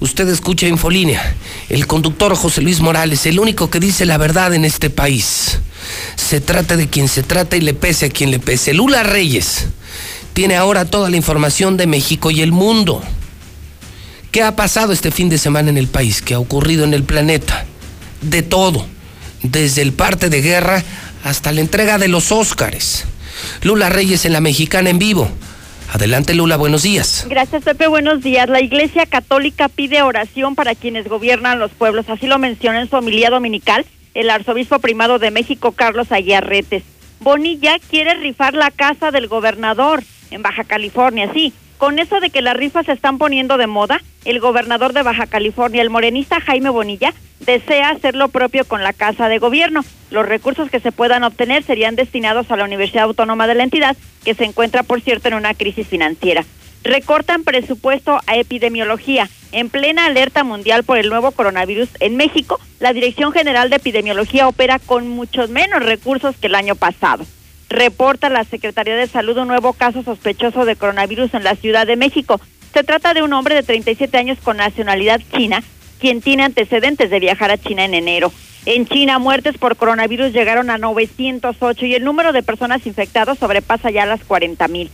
Usted 0.00 0.28
escucha 0.28 0.66
Infolínea. 0.66 1.36
El 1.68 1.86
conductor 1.86 2.34
José 2.34 2.62
Luis 2.62 2.80
Morales, 2.80 3.26
el 3.26 3.38
único 3.38 3.70
que 3.70 3.78
dice 3.78 4.06
la 4.06 4.18
verdad 4.18 4.54
en 4.54 4.64
este 4.64 4.90
país. 4.90 5.60
Se 6.16 6.40
trata 6.40 6.76
de 6.76 6.88
quien 6.88 7.08
se 7.08 7.22
trata 7.22 7.56
y 7.56 7.60
le 7.60 7.74
pese 7.74 8.06
a 8.06 8.10
quien 8.10 8.30
le 8.30 8.38
pese. 8.38 8.74
Lula 8.74 9.02
Reyes 9.02 9.68
tiene 10.32 10.56
ahora 10.56 10.84
toda 10.84 11.08
la 11.10 11.16
información 11.16 11.76
de 11.76 11.86
México 11.86 12.30
y 12.30 12.42
el 12.42 12.52
mundo. 12.52 13.02
¿Qué 14.30 14.42
ha 14.42 14.54
pasado 14.54 14.92
este 14.92 15.10
fin 15.10 15.28
de 15.28 15.38
semana 15.38 15.70
en 15.70 15.78
el 15.78 15.88
país? 15.88 16.20
¿Qué 16.20 16.34
ha 16.34 16.38
ocurrido 16.38 16.84
en 16.84 16.92
el 16.92 17.04
planeta? 17.04 17.64
De 18.20 18.42
todo. 18.42 18.86
Desde 19.42 19.82
el 19.82 19.92
parte 19.92 20.28
de 20.28 20.42
guerra 20.42 20.84
hasta 21.24 21.52
la 21.52 21.60
entrega 21.60 21.98
de 21.98 22.08
los 22.08 22.32
Óscares. 22.32 23.04
Lula 23.62 23.88
Reyes 23.88 24.24
en 24.26 24.32
la 24.32 24.40
Mexicana 24.40 24.90
en 24.90 24.98
vivo. 24.98 25.30
Adelante 25.92 26.34
Lula, 26.34 26.56
buenos 26.56 26.82
días. 26.82 27.26
Gracias 27.30 27.62
Pepe, 27.62 27.86
buenos 27.86 28.22
días. 28.22 28.48
La 28.48 28.60
Iglesia 28.60 29.06
Católica 29.06 29.68
pide 29.68 30.02
oración 30.02 30.54
para 30.54 30.74
quienes 30.74 31.08
gobiernan 31.08 31.58
los 31.58 31.70
pueblos. 31.70 32.06
Así 32.08 32.26
lo 32.26 32.38
menciona 32.38 32.80
en 32.82 32.90
su 32.90 32.96
homilía 32.96 33.30
dominical 33.30 33.86
el 34.16 34.30
arzobispo 34.30 34.78
primado 34.78 35.18
de 35.18 35.30
México, 35.30 35.72
Carlos 35.72 36.10
Aguiarretes. 36.10 36.82
Bonilla 37.20 37.76
quiere 37.90 38.14
rifar 38.14 38.54
la 38.54 38.70
casa 38.70 39.10
del 39.10 39.28
gobernador 39.28 40.02
en 40.30 40.40
Baja 40.42 40.64
California, 40.64 41.30
sí. 41.34 41.52
Con 41.76 41.98
eso 41.98 42.20
de 42.20 42.30
que 42.30 42.40
las 42.40 42.56
rifas 42.56 42.86
se 42.86 42.92
están 42.92 43.18
poniendo 43.18 43.58
de 43.58 43.66
moda, 43.66 44.00
el 44.24 44.40
gobernador 44.40 44.94
de 44.94 45.02
Baja 45.02 45.26
California, 45.26 45.82
el 45.82 45.90
morenista 45.90 46.40
Jaime 46.40 46.70
Bonilla, 46.70 47.12
desea 47.40 47.90
hacer 47.90 48.16
lo 48.16 48.28
propio 48.28 48.64
con 48.64 48.82
la 48.82 48.94
casa 48.94 49.28
de 49.28 49.38
gobierno. 49.38 49.84
Los 50.10 50.24
recursos 50.24 50.70
que 50.70 50.80
se 50.80 50.92
puedan 50.92 51.22
obtener 51.22 51.62
serían 51.62 51.94
destinados 51.94 52.50
a 52.50 52.56
la 52.56 52.64
Universidad 52.64 53.04
Autónoma 53.04 53.46
de 53.46 53.54
la 53.54 53.64
entidad, 53.64 53.98
que 54.24 54.34
se 54.34 54.44
encuentra, 54.44 54.82
por 54.82 55.02
cierto, 55.02 55.28
en 55.28 55.34
una 55.34 55.52
crisis 55.52 55.86
financiera. 55.86 56.46
Recortan 56.86 57.42
presupuesto 57.42 58.20
a 58.28 58.36
epidemiología. 58.36 59.28
En 59.50 59.70
plena 59.70 60.06
alerta 60.06 60.44
mundial 60.44 60.84
por 60.84 60.98
el 60.98 61.08
nuevo 61.08 61.32
coronavirus 61.32 61.88
en 61.98 62.16
México, 62.16 62.60
la 62.78 62.92
Dirección 62.92 63.32
General 63.32 63.70
de 63.70 63.76
Epidemiología 63.76 64.46
opera 64.46 64.78
con 64.78 65.08
muchos 65.08 65.50
menos 65.50 65.82
recursos 65.82 66.36
que 66.36 66.46
el 66.46 66.54
año 66.54 66.76
pasado 66.76 67.26
reporta 67.68 68.28
la 68.28 68.44
Secretaría 68.44 68.94
de 68.94 69.08
Salud 69.08 69.36
un 69.36 69.48
nuevo 69.48 69.72
caso 69.72 70.04
sospechoso 70.04 70.64
de 70.64 70.76
coronavirus 70.76 71.34
en 71.34 71.42
la 71.42 71.56
Ciudad 71.56 71.88
de 71.88 71.96
México. 71.96 72.40
Se 72.72 72.84
trata 72.84 73.14
de 73.14 73.22
un 73.24 73.32
hombre 73.32 73.56
de 73.56 73.64
37 73.64 74.16
años 74.16 74.38
con 74.40 74.58
nacionalidad 74.58 75.20
china, 75.36 75.64
quien 75.98 76.20
tiene 76.20 76.44
antecedentes 76.44 77.10
de 77.10 77.18
viajar 77.18 77.50
a 77.50 77.58
China 77.58 77.84
en 77.84 77.94
enero. 77.94 78.32
En 78.64 78.86
China, 78.86 79.18
muertes 79.18 79.58
por 79.58 79.74
coronavirus 79.74 80.32
llegaron 80.32 80.70
a 80.70 80.78
908 80.78 81.84
y 81.86 81.94
el 81.94 82.04
número 82.04 82.32
de 82.32 82.44
personas 82.44 82.86
infectadas 82.86 83.40
sobrepasa 83.40 83.90
ya 83.90 84.06
las 84.06 84.22
40 84.22 84.68
mil. 84.68 84.88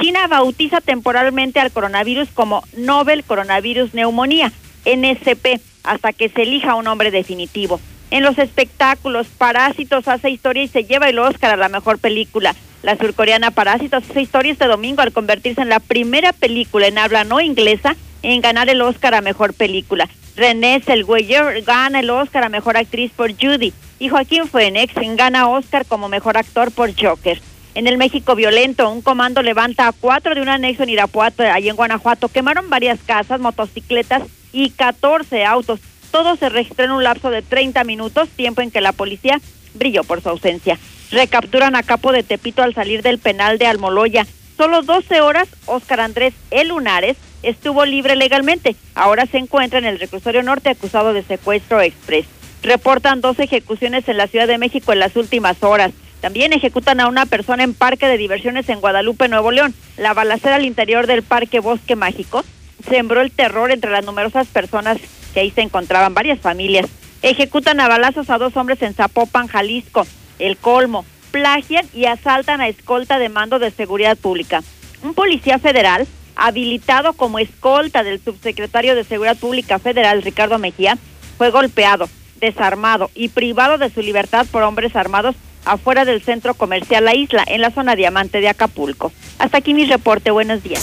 China 0.00 0.28
bautiza 0.28 0.80
temporalmente 0.80 1.58
al 1.58 1.72
coronavirus 1.72 2.28
como 2.32 2.62
Nobel 2.76 3.24
Coronavirus 3.24 3.94
Neumonía, 3.94 4.52
NSP, 4.84 5.60
hasta 5.82 6.12
que 6.12 6.28
se 6.28 6.42
elija 6.42 6.76
un 6.76 6.84
nombre 6.84 7.10
definitivo. 7.10 7.80
En 8.10 8.22
los 8.22 8.38
espectáculos, 8.38 9.26
Parásitos 9.26 10.06
hace 10.06 10.30
historia 10.30 10.62
y 10.62 10.68
se 10.68 10.84
lleva 10.84 11.08
el 11.08 11.18
Oscar 11.18 11.50
a 11.50 11.56
la 11.56 11.68
mejor 11.68 11.98
película. 11.98 12.54
La 12.82 12.96
surcoreana 12.96 13.50
Parásitos 13.50 14.04
hace 14.08 14.22
historia 14.22 14.52
este 14.52 14.66
domingo 14.66 15.02
al 15.02 15.12
convertirse 15.12 15.62
en 15.62 15.68
la 15.68 15.80
primera 15.80 16.32
película 16.32 16.86
en 16.86 16.96
habla 16.96 17.24
no 17.24 17.40
inglesa 17.40 17.96
en 18.22 18.40
ganar 18.40 18.68
el 18.68 18.80
Oscar 18.80 19.14
a 19.14 19.20
mejor 19.20 19.52
película. 19.52 20.08
René 20.36 20.80
Zellweger 20.80 21.62
gana 21.62 22.00
el 22.00 22.10
Oscar 22.10 22.44
a 22.44 22.48
mejor 22.48 22.76
actriz 22.76 23.10
por 23.10 23.32
Judy 23.32 23.72
y 23.98 24.08
Joaquín 24.08 24.46
Phoenix 24.46 24.94
gana 25.16 25.48
Oscar 25.48 25.84
como 25.84 26.08
mejor 26.08 26.36
actor 26.36 26.70
por 26.70 26.94
Joker. 26.94 27.40
En 27.78 27.86
el 27.86 27.96
México 27.96 28.34
violento, 28.34 28.90
un 28.90 29.02
comando 29.02 29.40
levanta 29.40 29.86
a 29.86 29.92
cuatro 29.92 30.34
de 30.34 30.42
un 30.42 30.48
anexo 30.48 30.82
en 30.82 30.88
Irapuato, 30.88 31.44
allí 31.44 31.68
en 31.68 31.76
Guanajuato. 31.76 32.28
Quemaron 32.28 32.68
varias 32.68 32.98
casas, 33.06 33.38
motocicletas 33.38 34.24
y 34.52 34.70
14 34.70 35.44
autos. 35.44 35.78
Todo 36.10 36.34
se 36.34 36.48
registró 36.48 36.86
en 36.86 36.90
un 36.90 37.04
lapso 37.04 37.30
de 37.30 37.40
30 37.40 37.84
minutos, 37.84 38.30
tiempo 38.30 38.62
en 38.62 38.72
que 38.72 38.80
la 38.80 38.90
policía 38.90 39.40
brilló 39.74 40.02
por 40.02 40.20
su 40.20 40.28
ausencia. 40.28 40.76
Recapturan 41.12 41.76
a 41.76 41.84
capo 41.84 42.10
de 42.10 42.24
Tepito 42.24 42.64
al 42.64 42.74
salir 42.74 43.02
del 43.02 43.20
penal 43.20 43.58
de 43.58 43.66
Almoloya. 43.66 44.26
Solo 44.56 44.82
12 44.82 45.20
horas, 45.20 45.46
Óscar 45.66 46.00
Andrés 46.00 46.34
El 46.50 46.70
Lunares 46.70 47.16
estuvo 47.44 47.84
libre 47.84 48.16
legalmente. 48.16 48.74
Ahora 48.96 49.26
se 49.26 49.38
encuentra 49.38 49.78
en 49.78 49.84
el 49.84 50.00
reclusorio 50.00 50.42
norte 50.42 50.70
acusado 50.70 51.12
de 51.12 51.22
secuestro 51.22 51.80
express. 51.80 52.26
Reportan 52.60 53.20
dos 53.20 53.38
ejecuciones 53.38 54.08
en 54.08 54.16
la 54.16 54.26
Ciudad 54.26 54.48
de 54.48 54.58
México 54.58 54.92
en 54.92 54.98
las 54.98 55.14
últimas 55.14 55.62
horas. 55.62 55.92
También 56.20 56.52
ejecutan 56.52 57.00
a 57.00 57.08
una 57.08 57.26
persona 57.26 57.62
en 57.62 57.74
parque 57.74 58.06
de 58.06 58.18
diversiones 58.18 58.68
en 58.68 58.80
Guadalupe, 58.80 59.28
Nuevo 59.28 59.52
León. 59.52 59.74
La 59.96 60.14
balacera 60.14 60.56
al 60.56 60.64
interior 60.64 61.06
del 61.06 61.22
parque 61.22 61.60
Bosque 61.60 61.96
Mágico 61.96 62.44
sembró 62.88 63.20
el 63.20 63.30
terror 63.30 63.70
entre 63.70 63.90
las 63.90 64.04
numerosas 64.04 64.48
personas 64.48 64.98
que 65.32 65.40
ahí 65.40 65.50
se 65.50 65.62
encontraban 65.62 66.14
varias 66.14 66.40
familias. 66.40 66.86
Ejecutan 67.22 67.80
a 67.80 67.88
balazos 67.88 68.30
a 68.30 68.38
dos 68.38 68.56
hombres 68.56 68.82
en 68.82 68.94
Zapopan, 68.94 69.46
Jalisco, 69.46 70.06
El 70.38 70.56
Colmo, 70.56 71.04
plagian 71.30 71.86
y 71.94 72.06
asaltan 72.06 72.60
a 72.60 72.68
escolta 72.68 73.18
de 73.18 73.28
mando 73.28 73.58
de 73.58 73.70
seguridad 73.70 74.16
pública. 74.16 74.62
Un 75.02 75.14
policía 75.14 75.58
federal, 75.58 76.06
habilitado 76.34 77.12
como 77.12 77.38
escolta 77.38 78.02
del 78.02 78.20
subsecretario 78.22 78.94
de 78.94 79.04
Seguridad 79.04 79.36
Pública 79.36 79.78
Federal, 79.78 80.22
Ricardo 80.22 80.58
Mejía, 80.58 80.98
fue 81.36 81.50
golpeado, 81.50 82.08
desarmado 82.40 83.10
y 83.14 83.28
privado 83.28 83.78
de 83.78 83.90
su 83.90 84.00
libertad 84.00 84.46
por 84.50 84.62
hombres 84.62 84.96
armados 84.96 85.36
afuera 85.68 86.04
del 86.04 86.22
centro 86.22 86.54
comercial 86.54 87.04
La 87.04 87.14
Isla, 87.14 87.44
en 87.46 87.60
la 87.60 87.70
zona 87.70 87.94
diamante 87.94 88.40
de 88.40 88.48
Acapulco. 88.48 89.12
Hasta 89.38 89.58
aquí 89.58 89.74
mi 89.74 89.84
reporte. 89.84 90.30
Buenos 90.30 90.62
días. 90.62 90.82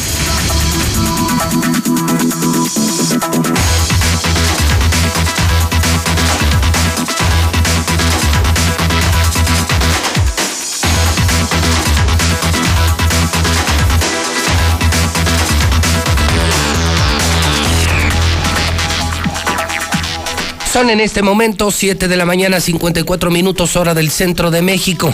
Son 20.75 20.89
en 20.89 20.99
este 20.99 21.21
momento 21.21 21.71
7 21.71 22.09
de 22.09 22.17
la 22.17 22.25
mañana, 22.25 22.59
54 22.59 23.31
minutos 23.31 23.77
hora 23.77 23.93
del 23.93 24.11
centro 24.11 24.51
de 24.51 24.61
México. 24.61 25.13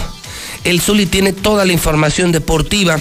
El 0.64 0.82
Zuli 0.82 1.06
tiene 1.06 1.34
toda 1.34 1.66
la 1.66 1.72
información 1.72 2.32
deportiva. 2.32 2.98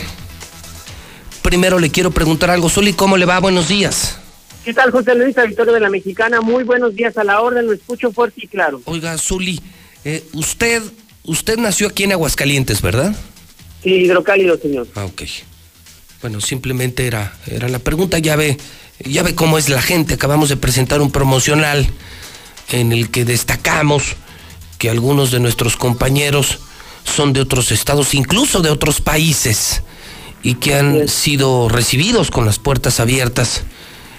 Primero 1.41 1.79
le 1.79 1.89
quiero 1.89 2.11
preguntar 2.11 2.51
algo. 2.51 2.69
Zuli, 2.69 2.93
¿cómo 2.93 3.17
le 3.17 3.25
va? 3.25 3.39
Buenos 3.39 3.69
días. 3.69 4.19
¿Qué 4.63 4.75
tal, 4.75 4.91
José 4.91 5.15
Luis, 5.15 5.35
Victoria 5.37 5.73
de 5.73 5.81
la 5.81 5.89
Mexicana? 5.89 6.43
Muy 6.43 6.65
buenos 6.65 6.95
días 6.95 7.17
a 7.17 7.25
la 7.25 7.41
orden, 7.41 7.65
lo 7.65 7.73
escucho 7.73 8.13
fuerte 8.13 8.43
y 8.45 8.47
claro. 8.47 8.83
Oiga, 8.85 9.17
Zuli, 9.17 9.59
eh, 10.05 10.23
usted, 10.35 10.83
usted 11.25 11.57
nació 11.57 11.87
aquí 11.87 12.05
en 12.05 12.13
Aguascalientes, 12.13 12.83
¿verdad? 12.83 13.17
Sí, 13.83 13.89
hidrocálido, 13.89 14.59
señor. 14.59 14.87
Ah, 14.97 15.07
ok. 15.07 15.23
Bueno, 16.21 16.43
simplemente 16.43 17.07
era, 17.07 17.39
era 17.47 17.71
la 17.71 17.79
pregunta. 17.79 18.19
Ya 18.19 18.37
ve, 18.37 18.59
ya 18.99 19.23
ve 19.23 19.35
cómo 19.35 19.57
es 19.57 19.71
la 19.71 19.81
gente. 19.81 20.13
Acabamos 20.13 20.51
de 20.51 20.59
presentar 20.59 21.01
un 21.01 21.11
promocional 21.11 21.89
en 22.73 22.93
el 22.93 23.11
que 23.11 23.25
destacamos 23.25 24.17
que 24.79 24.91
algunos 24.91 25.31
de 25.31 25.41
nuestros 25.41 25.77
compañeros 25.77 26.61
son 27.05 27.33
de 27.33 27.41
otros 27.41 27.73
estados, 27.73 28.15
incluso 28.15 28.61
de 28.61 28.71
otros 28.71 29.01
países, 29.01 29.83
y 30.43 30.55
que 30.55 30.75
han 30.75 31.09
sido 31.09 31.69
recibidos 31.69 32.31
con 32.31 32.47
las 32.47 32.59
puertas 32.59 33.01
abiertas 33.01 33.63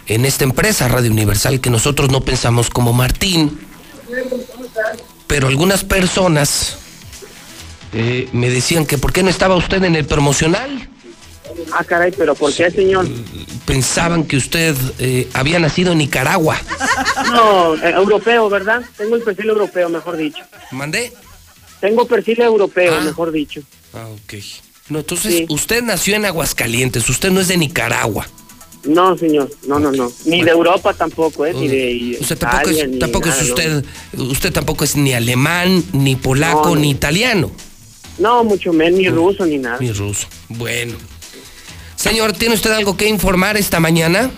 en 0.07 0.25
esta 0.25 0.43
empresa 0.43 0.87
Radio 0.87 1.11
Universal 1.11 1.61
que 1.61 1.69
nosotros 1.69 2.11
no 2.11 2.21
pensamos 2.21 2.69
como 2.69 2.93
Martín, 2.93 3.59
pero 5.25 5.47
algunas 5.47 5.83
personas 5.83 6.77
eh, 7.93 8.29
me 8.33 8.49
decían 8.49 8.85
que 8.85 8.97
por 8.97 9.13
qué 9.13 9.23
no 9.23 9.29
estaba 9.29 9.55
usted 9.55 9.83
en 9.83 9.95
el 9.95 10.05
promocional. 10.05 10.90
Ah, 11.71 11.83
caray, 11.83 12.11
pero 12.11 12.35
¿por 12.35 12.53
qué, 12.53 12.69
señor? 12.71 13.07
Pensaban 13.65 14.25
que 14.25 14.37
usted 14.37 14.75
eh, 14.99 15.27
había 15.33 15.59
nacido 15.59 15.91
en 15.91 15.99
Nicaragua. 15.99 16.59
No, 17.31 17.75
eh, 17.75 17.91
europeo, 17.95 18.49
¿verdad? 18.49 18.83
Tengo 18.97 19.15
el 19.15 19.21
perfil 19.21 19.49
europeo, 19.49 19.89
mejor 19.89 20.17
dicho. 20.17 20.43
¿Mandé? 20.71 21.11
Tengo 21.79 22.05
perfil 22.05 22.41
europeo, 22.41 22.95
ah. 22.95 23.01
mejor 23.01 23.31
dicho. 23.31 23.61
Ah, 23.93 24.07
ok. 24.07 24.33
No, 24.89 24.99
entonces, 24.99 25.45
usted 25.49 25.83
nació 25.83 26.15
en 26.15 26.25
Aguascalientes, 26.25 27.09
usted 27.09 27.31
no 27.31 27.39
es 27.39 27.47
de 27.47 27.57
Nicaragua. 27.57 28.27
No, 28.83 29.15
señor, 29.15 29.49
no, 29.67 29.79
no, 29.79 29.91
no. 29.91 30.11
Ni 30.25 30.43
de 30.43 30.51
Europa 30.51 30.93
tampoco, 30.93 31.45
¿eh? 31.45 31.53
Ni 31.53 31.67
de 31.67 32.17
usted 32.19 32.37
tampoco 32.37 32.69
es, 32.71 32.99
tampoco 32.99 33.29
es 33.29 33.41
usted, 33.43 33.85
usted 34.17 34.51
tampoco 34.51 34.83
es 34.83 34.95
ni 34.95 35.13
alemán, 35.13 35.83
ni 35.93 36.15
polaco, 36.15 36.75
ni 36.75 36.89
italiano. 36.89 37.51
No, 38.17 38.43
mucho 38.43 38.73
menos, 38.73 38.99
ni 38.99 39.07
ruso 39.09 39.45
ni 39.45 39.57
nada. 39.57 39.77
Ni 39.79 39.91
ruso. 39.91 40.27
Bueno. 40.49 40.93
Señor, 42.01 42.33
¿tiene 42.33 42.55
usted 42.55 42.71
algo 42.71 42.97
que 42.97 43.07
informar 43.07 43.57
esta 43.57 43.79
mañana? 43.79 44.31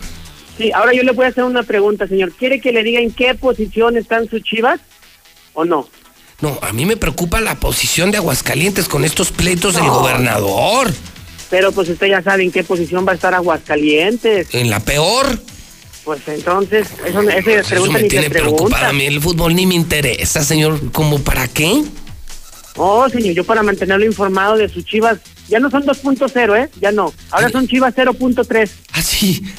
Sí, 0.57 0.71
ahora 0.73 0.93
yo 0.93 1.01
le 1.03 1.13
voy 1.13 1.25
a 1.25 1.29
hacer 1.29 1.45
una 1.45 1.63
pregunta, 1.63 2.07
señor. 2.07 2.33
¿Quiere 2.33 2.59
que 2.59 2.73
le 2.73 2.83
diga 2.83 2.99
en 2.99 3.09
qué 3.11 3.33
posición 3.35 3.95
están 3.95 4.29
sus 4.29 4.43
chivas 4.43 4.81
o 5.53 5.63
no? 5.63 5.87
No, 6.41 6.59
a 6.61 6.73
mí 6.73 6.85
me 6.85 6.97
preocupa 6.97 7.39
la 7.39 7.55
posición 7.55 8.11
de 8.11 8.17
Aguascalientes 8.17 8.89
con 8.89 9.05
estos 9.05 9.31
pleitos 9.31 9.75
del 9.75 9.85
gobernador. 9.85 10.91
Pero 11.49 11.71
pues 11.71 11.87
usted 11.87 12.07
ya 12.07 12.21
sabe 12.21 12.43
en 12.43 12.51
qué 12.51 12.65
posición 12.65 13.07
va 13.07 13.13
a 13.13 13.15
estar 13.15 13.33
Aguascalientes. 13.33 14.53
En 14.53 14.69
la 14.69 14.81
peor. 14.81 15.39
Pues 16.03 16.19
entonces, 16.27 16.87
eso, 17.05 17.21
esa 17.21 17.41
Pues 17.43 17.47
eso 17.47 17.69
pregunta 17.69 17.93
me 17.93 18.01
ni 18.01 18.09
tiene 18.09 18.29
pregunta. 18.29 18.89
A 18.89 18.91
mí 18.91 19.05
el 19.05 19.21
fútbol 19.21 19.55
ni 19.55 19.65
me 19.65 19.75
interesa, 19.75 20.43
señor. 20.43 20.91
¿Cómo 20.91 21.19
para 21.19 21.47
qué? 21.47 21.81
Oh, 22.75 23.07
señor, 23.07 23.35
yo 23.35 23.45
para 23.45 23.63
mantenerlo 23.63 24.05
informado 24.05 24.57
de 24.57 24.67
sus 24.67 24.83
chivas, 24.83 25.19
ya 25.47 25.59
no 25.59 25.69
son 25.69 25.83
2.0, 25.83 26.57
¿eh? 26.63 26.69
Ya 26.81 26.91
no. 26.91 27.13
Ahora 27.31 27.49
son 27.49 27.67
chivas 27.67 27.93
0.3. 27.95 28.69
Ah, 28.93 29.01
sí. 29.01 29.43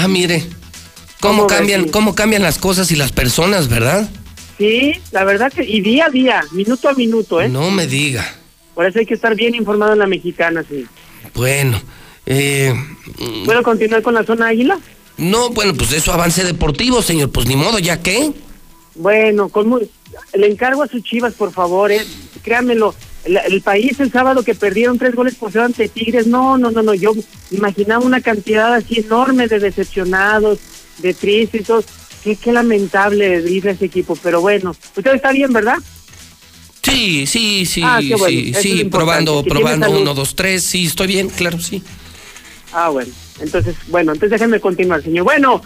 Ah, 0.00 0.06
mire. 0.06 0.44
¿Cómo, 1.20 1.38
¿Cómo 1.38 1.46
ves, 1.48 1.56
cambian? 1.58 1.88
¿Cómo 1.88 2.14
cambian 2.14 2.42
las 2.42 2.58
cosas 2.58 2.92
y 2.92 2.96
las 2.96 3.10
personas, 3.10 3.66
verdad? 3.68 4.08
Sí, 4.58 4.92
la 5.10 5.24
verdad 5.24 5.52
que, 5.52 5.64
y 5.64 5.80
día 5.80 6.06
a 6.06 6.10
día, 6.10 6.44
minuto 6.52 6.88
a 6.88 6.92
minuto, 6.94 7.40
¿eh? 7.40 7.48
No 7.48 7.72
me 7.72 7.88
diga. 7.88 8.24
Por 8.76 8.86
eso 8.86 9.00
hay 9.00 9.06
que 9.06 9.14
estar 9.14 9.34
bien 9.34 9.56
informado 9.56 9.94
en 9.94 9.98
la 9.98 10.06
mexicana, 10.06 10.64
sí. 10.68 10.86
Bueno. 11.34 11.82
Eh, 12.26 12.72
¿Puedo 13.44 13.62
continuar 13.64 14.02
con 14.02 14.14
la 14.14 14.22
zona 14.22 14.48
águila? 14.48 14.78
no, 15.16 15.50
bueno, 15.50 15.74
pues 15.74 15.92
eso 15.92 16.12
avance 16.12 16.44
deportivo, 16.44 17.02
señor. 17.02 17.30
Pues 17.32 17.48
ni 17.48 17.56
modo, 17.56 17.80
¿ya 17.80 18.00
qué? 18.00 18.30
Bueno, 18.94 19.48
con 19.48 19.68
muy- 19.68 19.90
le 20.34 20.46
encargo 20.46 20.84
a 20.84 20.86
sus 20.86 21.02
chivas, 21.02 21.34
por 21.34 21.52
favor, 21.52 21.90
¿eh? 21.90 22.06
Créanmelo. 22.42 22.94
El, 23.28 23.36
el 23.52 23.62
país 23.62 24.00
el 24.00 24.10
sábado 24.10 24.42
que 24.42 24.54
perdieron 24.54 24.98
tres 24.98 25.14
goles 25.14 25.34
por 25.34 25.52
cero 25.52 25.66
ante 25.66 25.88
Tigres, 25.88 26.26
no, 26.26 26.58
no, 26.58 26.70
no, 26.70 26.82
no, 26.82 26.94
yo 26.94 27.12
imaginaba 27.50 28.04
una 28.04 28.20
cantidad 28.20 28.74
así 28.74 29.00
enorme 29.00 29.46
de 29.46 29.60
decepcionados, 29.60 30.58
de 30.98 31.14
tristes. 31.14 31.68
Qué, 32.24 32.34
qué 32.34 32.52
lamentable 32.52 33.40
vivir 33.40 33.68
ese 33.68 33.84
equipo, 33.84 34.16
pero 34.16 34.40
bueno, 34.40 34.74
usted 34.96 35.14
está 35.14 35.30
bien, 35.30 35.52
¿verdad? 35.52 35.76
Sí, 36.82 37.26
sí, 37.26 37.66
sí, 37.66 37.82
Ah, 37.84 38.00
bueno, 38.00 38.26
sí, 38.26 38.50
eso 38.50 38.60
sí, 38.60 38.84
probando, 38.84 39.44
probando 39.44 39.90
uno, 39.90 40.14
dos, 40.14 40.34
tres, 40.34 40.64
sí, 40.64 40.86
estoy 40.86 41.06
bien, 41.06 41.28
claro, 41.28 41.60
sí. 41.60 41.82
Ah, 42.72 42.88
bueno. 42.88 43.12
Entonces, 43.40 43.76
bueno, 43.88 44.12
entonces 44.12 44.30
déjenme 44.30 44.58
continuar, 44.58 45.02
señor. 45.02 45.24
Bueno, 45.24 45.62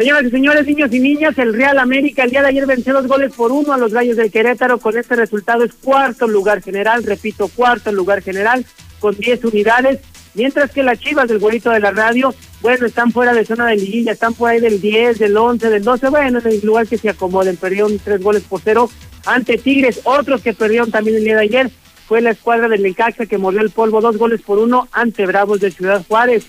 señoras 0.00 0.24
y 0.24 0.30
señores, 0.30 0.66
niños 0.66 0.92
y 0.94 0.98
niñas, 0.98 1.36
el 1.36 1.52
Real 1.52 1.78
América 1.78 2.24
el 2.24 2.30
día 2.30 2.40
de 2.40 2.48
ayer 2.48 2.64
venció 2.64 2.94
dos 2.94 3.06
goles 3.06 3.34
por 3.34 3.52
uno 3.52 3.74
a 3.74 3.76
los 3.76 3.92
Gallos 3.92 4.16
del 4.16 4.30
Querétaro. 4.30 4.78
Con 4.78 4.96
este 4.96 5.14
resultado 5.14 5.62
es 5.62 5.74
cuarto 5.74 6.26
lugar 6.26 6.62
general, 6.62 7.04
repito, 7.04 7.48
cuarto 7.48 7.92
lugar 7.92 8.22
general, 8.22 8.64
con 8.98 9.14
10 9.14 9.44
unidades. 9.44 10.00
Mientras 10.32 10.70
que 10.70 10.82
las 10.82 10.98
chivas 10.98 11.28
del 11.28 11.38
güerito 11.38 11.68
de 11.68 11.80
la 11.80 11.90
radio, 11.90 12.34
bueno, 12.62 12.86
están 12.86 13.12
fuera 13.12 13.34
de 13.34 13.44
zona 13.44 13.66
de 13.66 13.76
liguilla, 13.76 14.12
están 14.12 14.32
por 14.32 14.48
ahí 14.48 14.58
del 14.58 14.80
10, 14.80 15.18
del 15.18 15.36
11, 15.36 15.68
del 15.68 15.84
12, 15.84 16.08
bueno, 16.08 16.38
en 16.38 16.46
el 16.46 16.60
lugar 16.64 16.86
que 16.86 16.96
se 16.96 17.10
acomoden. 17.10 17.58
Perdieron 17.58 17.98
tres 17.98 18.22
goles 18.22 18.42
por 18.44 18.62
cero 18.62 18.88
ante 19.26 19.58
Tigres, 19.58 20.00
otros 20.04 20.40
que 20.40 20.54
perdieron 20.54 20.90
también 20.90 21.18
el 21.18 21.24
día 21.24 21.36
de 21.36 21.42
ayer. 21.42 21.70
Fue 22.08 22.22
la 22.22 22.30
escuadra 22.30 22.68
del 22.68 22.82
Necaxa 22.82 23.26
que 23.26 23.36
mordió 23.36 23.60
el 23.60 23.68
polvo 23.68 24.00
dos 24.00 24.16
goles 24.16 24.40
por 24.40 24.60
uno 24.60 24.88
ante 24.92 25.26
Bravos 25.26 25.60
de 25.60 25.70
Ciudad 25.70 26.02
Juárez. 26.08 26.46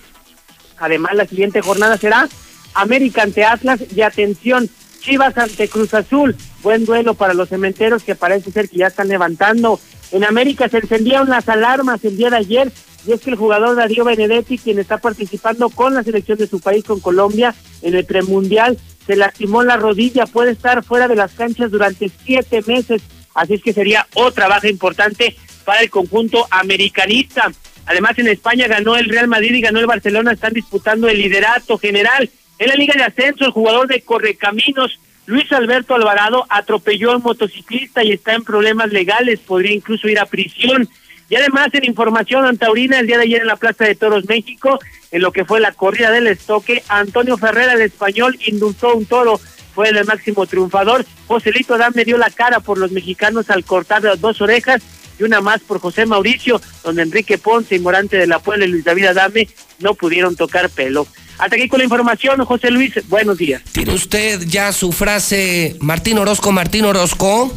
Además, 0.78 1.14
la 1.14 1.26
siguiente 1.26 1.60
jornada 1.60 1.98
será 1.98 2.30
América 2.74 3.22
ante 3.22 3.44
Atlas 3.44 3.80
y 3.94 4.02
atención, 4.02 4.68
Chivas 5.00 5.36
ante 5.36 5.68
Cruz 5.68 5.94
Azul. 5.94 6.36
Buen 6.62 6.84
duelo 6.84 7.14
para 7.14 7.34
los 7.34 7.48
cementeros 7.48 8.04
que 8.04 8.14
parece 8.14 8.52
ser 8.52 8.68
que 8.68 8.78
ya 8.78 8.86
están 8.86 9.08
levantando. 9.08 9.80
En 10.12 10.24
América 10.24 10.68
se 10.68 10.78
encendieron 10.78 11.28
las 11.28 11.48
alarmas 11.48 12.04
el 12.04 12.16
día 12.16 12.30
de 12.30 12.36
ayer 12.36 12.72
y 13.06 13.12
es 13.12 13.20
que 13.20 13.30
el 13.30 13.36
jugador 13.36 13.74
Darío 13.76 14.04
Benedetti, 14.04 14.58
quien 14.58 14.78
está 14.78 14.98
participando 14.98 15.70
con 15.70 15.94
la 15.94 16.04
selección 16.04 16.38
de 16.38 16.46
su 16.46 16.60
país, 16.60 16.84
con 16.84 17.00
Colombia, 17.00 17.54
en 17.82 17.94
el 17.94 18.04
premundial, 18.04 18.78
se 19.06 19.16
lastimó 19.16 19.64
la 19.64 19.76
rodilla, 19.76 20.26
puede 20.26 20.52
estar 20.52 20.84
fuera 20.84 21.08
de 21.08 21.16
las 21.16 21.32
canchas 21.32 21.70
durante 21.70 22.10
siete 22.24 22.62
meses, 22.64 23.02
así 23.34 23.54
es 23.54 23.62
que 23.62 23.72
sería 23.72 24.06
otra 24.14 24.46
baja 24.46 24.68
importante 24.68 25.36
para 25.64 25.80
el 25.80 25.90
conjunto 25.90 26.46
americanista. 26.50 27.50
Además, 27.86 28.16
en 28.18 28.28
España 28.28 28.68
ganó 28.68 28.96
el 28.96 29.08
Real 29.08 29.26
Madrid 29.26 29.54
y 29.54 29.60
ganó 29.60 29.80
el 29.80 29.86
Barcelona, 29.86 30.32
están 30.32 30.52
disputando 30.52 31.08
el 31.08 31.18
liderato 31.18 31.78
general. 31.78 32.30
En 32.62 32.68
la 32.68 32.76
Liga 32.76 32.94
de 32.96 33.02
Ascenso, 33.02 33.44
el 33.44 33.50
jugador 33.50 33.88
de 33.88 34.02
Correcaminos, 34.02 35.00
Luis 35.26 35.50
Alberto 35.50 35.96
Alvarado, 35.96 36.46
atropelló 36.48 37.10
a 37.10 37.16
un 37.16 37.22
motociclista 37.24 38.04
y 38.04 38.12
está 38.12 38.34
en 38.34 38.44
problemas 38.44 38.92
legales, 38.92 39.40
podría 39.40 39.72
incluso 39.72 40.06
ir 40.06 40.20
a 40.20 40.26
prisión. 40.26 40.88
Y 41.28 41.34
además, 41.34 41.70
en 41.72 41.86
información 41.86 42.44
antaurina, 42.44 43.00
el 43.00 43.08
día 43.08 43.16
de 43.16 43.24
ayer 43.24 43.40
en 43.40 43.48
la 43.48 43.56
Plaza 43.56 43.84
de 43.84 43.96
Toros 43.96 44.26
México, 44.28 44.78
en 45.10 45.22
lo 45.22 45.32
que 45.32 45.44
fue 45.44 45.58
la 45.58 45.72
corrida 45.72 46.12
del 46.12 46.28
estoque, 46.28 46.84
Antonio 46.86 47.36
Ferrera, 47.36 47.72
el 47.72 47.80
español, 47.80 48.38
indultó 48.46 48.94
un 48.94 49.06
toro, 49.06 49.40
fue 49.74 49.88
el 49.88 50.04
máximo 50.04 50.46
triunfador. 50.46 51.04
Joselito 51.26 51.74
Adame 51.74 52.04
dio 52.04 52.16
la 52.16 52.30
cara 52.30 52.60
por 52.60 52.78
los 52.78 52.92
mexicanos 52.92 53.50
al 53.50 53.64
cortar 53.64 54.04
las 54.04 54.20
dos 54.20 54.40
orejas 54.40 54.80
y 55.18 55.24
una 55.24 55.40
más 55.40 55.62
por 55.62 55.80
José 55.80 56.06
Mauricio, 56.06 56.60
donde 56.84 57.02
Enrique 57.02 57.38
Ponce 57.38 57.74
y 57.74 57.80
Morante 57.80 58.18
de 58.18 58.28
la 58.28 58.38
Puebla 58.38 58.66
y 58.66 58.68
Luis 58.68 58.84
David 58.84 59.06
Adame 59.06 59.48
no 59.80 59.94
pudieron 59.94 60.36
tocar 60.36 60.70
pelo. 60.70 61.08
Hasta 61.38 61.56
aquí 61.56 61.68
con 61.68 61.78
la 61.78 61.84
información, 61.84 62.44
José 62.44 62.70
Luis, 62.70 62.92
buenos 63.08 63.38
días. 63.38 63.62
¿Tiene 63.72 63.94
usted 63.94 64.42
ya 64.46 64.72
su 64.72 64.92
frase 64.92 65.76
Martín 65.80 66.18
Orozco, 66.18 66.52
Martín 66.52 66.84
Orozco? 66.84 67.52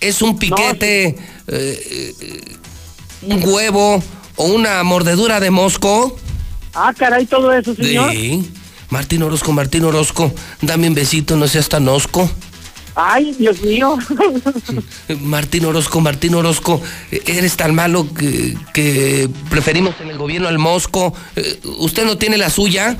¿Es 0.00 0.22
un 0.22 0.38
piquete, 0.38 1.08
eh, 1.08 1.16
eh, 1.48 2.56
un 3.22 3.42
huevo 3.44 4.02
o 4.36 4.44
una 4.46 4.82
mordedura 4.84 5.40
de 5.40 5.50
mosco? 5.50 6.16
Ah, 6.74 6.94
caray, 6.96 7.26
todo 7.26 7.52
eso, 7.52 7.74
señor. 7.74 8.12
Sí. 8.12 8.50
Martín 8.90 9.22
Orozco, 9.22 9.52
Martín 9.52 9.84
Orozco, 9.84 10.32
dame 10.62 10.88
un 10.88 10.94
besito, 10.94 11.36
no 11.36 11.46
seas 11.48 11.68
tan 11.68 11.88
osco. 11.88 12.30
Ay, 13.00 13.32
Dios 13.38 13.62
mío. 13.62 13.96
Martín 15.20 15.64
Orozco, 15.66 16.00
Martín 16.00 16.34
Orozco, 16.34 16.80
eh, 17.12 17.22
eres 17.26 17.56
tan 17.56 17.72
malo 17.72 18.12
que, 18.12 18.56
que 18.74 19.30
preferimos 19.48 19.94
en 20.00 20.08
el 20.10 20.18
gobierno 20.18 20.48
al 20.48 20.58
mosco. 20.58 21.14
Eh, 21.36 21.60
¿Usted 21.78 22.04
no 22.04 22.18
tiene 22.18 22.36
la 22.38 22.50
suya? 22.50 22.96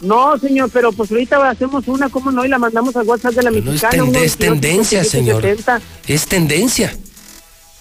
No, 0.00 0.38
señor, 0.38 0.70
pero 0.72 0.92
pues 0.92 1.10
ahorita 1.10 1.50
hacemos 1.50 1.88
una, 1.88 2.08
¿cómo 2.08 2.30
no? 2.30 2.44
Y 2.44 2.48
la 2.48 2.58
mandamos 2.60 2.94
al 2.94 3.04
WhatsApp 3.04 3.34
de 3.34 3.42
la 3.42 3.50
No 3.50 3.58
es, 3.58 3.64
mexicana. 3.64 4.04
uno 4.04 4.18
es 4.20 4.36
tendencia, 4.36 5.00
22, 5.00 5.10
señor. 5.10 5.42
70. 5.42 5.80
Es 6.06 6.26
tendencia. 6.26 6.96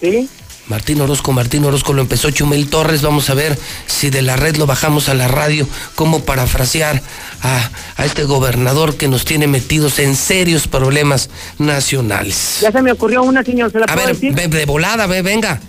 Sí. 0.02 0.28
Martín 0.70 1.02
Orozco, 1.02 1.32
Martín 1.34 1.66
Orozco 1.66 1.94
lo 1.94 2.02
empezó 2.04 2.30
Chumel 2.30 2.70
Torres. 2.70 3.02
Vamos 3.02 3.30
a 3.30 3.34
ver 3.34 3.58
si 3.88 4.10
de 4.12 4.22
la 4.22 4.36
red 4.38 4.56
lo 4.56 4.68
bajamos 4.68 5.10
a 5.10 5.16
la 5.16 5.28
radio. 5.28 5.68
Cómo 5.96 6.24
parafrasear 6.24 7.02
a, 7.42 7.70
a 7.98 8.06
este 8.06 8.24
gobernador 8.24 8.96
que 8.96 9.08
nos 9.08 9.26
tiene 9.26 9.48
metidos 9.48 9.98
en 10.00 10.16
serios 10.16 10.68
problemas 10.68 11.30
nacionales. 11.58 12.60
Ya 12.62 12.72
se 12.72 12.82
me 12.84 12.92
ocurrió 12.92 13.24
una, 13.24 13.44
señor, 13.44 13.72
¿se 13.72 13.80
la 13.80 13.86
A 13.86 13.94
puedo 13.94 14.06
ver, 14.08 14.16
decir? 14.16 14.34
ve- 14.36 14.48
de 14.48 14.66
volada, 14.66 15.08
ve, 15.08 15.24
venga. 15.24 15.60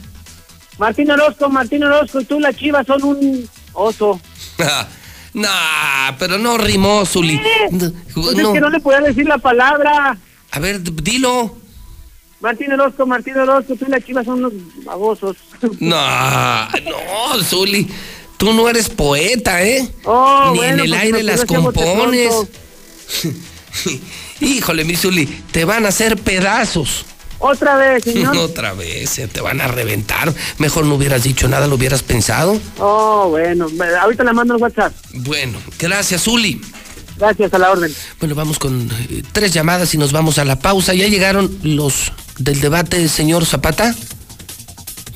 Martín 0.78 1.10
Orozco, 1.10 1.48
Martín 1.48 1.82
Orozco 1.84 2.20
y 2.20 2.24
tú, 2.26 2.38
la 2.38 2.52
chiva, 2.52 2.84
son 2.84 3.02
un 3.02 3.48
oso. 3.72 4.20
nah, 5.34 6.12
pero 6.18 6.38
no 6.38 6.58
rimó, 6.58 7.04
Zuli. 7.06 7.40
Pues 7.70 7.82
No. 8.36 8.48
es 8.48 8.48
que 8.54 8.60
no 8.60 8.68
le 8.70 8.80
podía 8.80 9.00
decir 9.00 9.26
la 9.26 9.38
palabra. 9.38 10.18
A 10.50 10.58
ver, 10.58 10.82
dilo. 10.82 11.56
Martín 12.40 12.72
Orozco, 12.72 13.06
Martín 13.06 13.36
Orozco, 13.36 13.76
tú 13.76 13.84
y 13.86 13.90
la 13.90 14.00
chiva 14.00 14.24
son 14.24 14.44
unos 14.44 14.52
babosos. 14.84 15.36
No, 15.78 16.68
no, 16.68 17.42
Zuli. 17.44 17.88
Tú 18.38 18.54
no 18.54 18.66
eres 18.70 18.88
poeta, 18.88 19.62
¿eh? 19.62 19.86
Oh, 20.04 20.50
Ni 20.52 20.58
bueno, 20.58 20.72
en 20.72 20.80
el 20.80 20.90
pues, 20.90 21.02
aire 21.02 21.22
las 21.22 21.44
compones. 21.44 22.32
Híjole, 24.40 24.84
mi 24.84 24.96
Zuli, 24.96 25.26
te 25.26 25.66
van 25.66 25.84
a 25.84 25.90
hacer 25.90 26.16
pedazos. 26.16 27.04
Otra 27.38 27.76
vez, 27.76 28.04
señor. 28.04 28.34
Otra 28.38 28.72
vez, 28.72 29.10
se 29.10 29.28
te 29.28 29.42
van 29.42 29.60
a 29.60 29.68
reventar. 29.68 30.32
Mejor 30.56 30.86
no 30.86 30.94
hubieras 30.94 31.24
dicho 31.24 31.48
nada, 31.48 31.66
lo 31.66 31.74
hubieras 31.74 32.02
pensado. 32.02 32.58
Oh, 32.78 33.28
bueno, 33.28 33.68
ahorita 34.00 34.24
le 34.24 34.32
mando 34.32 34.54
el 34.54 34.62
WhatsApp. 34.62 34.94
Bueno, 35.12 35.58
gracias, 35.78 36.22
Zuli. 36.22 36.62
Gracias, 37.20 37.52
a 37.52 37.58
la 37.58 37.70
orden. 37.70 37.94
Bueno, 38.18 38.34
vamos 38.34 38.58
con 38.58 38.90
eh, 38.90 39.22
tres 39.32 39.52
llamadas 39.52 39.94
y 39.94 39.98
nos 39.98 40.10
vamos 40.10 40.38
a 40.38 40.44
la 40.44 40.58
pausa. 40.58 40.94
¿Ya 40.94 41.06
llegaron 41.06 41.54
los 41.62 42.12
del 42.38 42.60
debate, 42.60 43.06
señor 43.08 43.44
Zapata? 43.44 43.94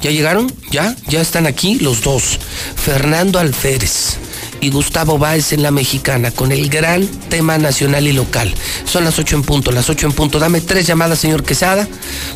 ¿Ya 0.03 0.11
llegaron? 0.11 0.53
¿Ya? 0.71 0.95
Ya 1.09 1.23
están 1.23 1.47
aquí 1.47 1.77
los 1.77 2.03
dos. 2.03 2.39
Fernando 2.77 3.39
Alférez 3.39 4.19
y 4.61 4.71
Gustavo 4.71 5.17
Báez 5.17 5.55
en 5.55 5.63
la 5.63 5.71
mexicana 5.71 6.31
con 6.31 6.53
el 6.53 6.69
gran 6.69 7.07
tema 7.31 7.57
nacional 7.57 8.07
y 8.07 8.13
local. 8.13 8.53
Son 8.85 9.05
las 9.05 9.19
ocho 9.19 9.37
en 9.37 9.43
punto, 9.43 9.73
las 9.73 9.89
ocho 9.89 10.07
en 10.07 10.13
punto. 10.13 10.39
Dame 10.39 10.61
tres 10.61 10.87
llamadas, 10.87 11.21
señor 11.21 11.43
Quesada. 11.43 11.89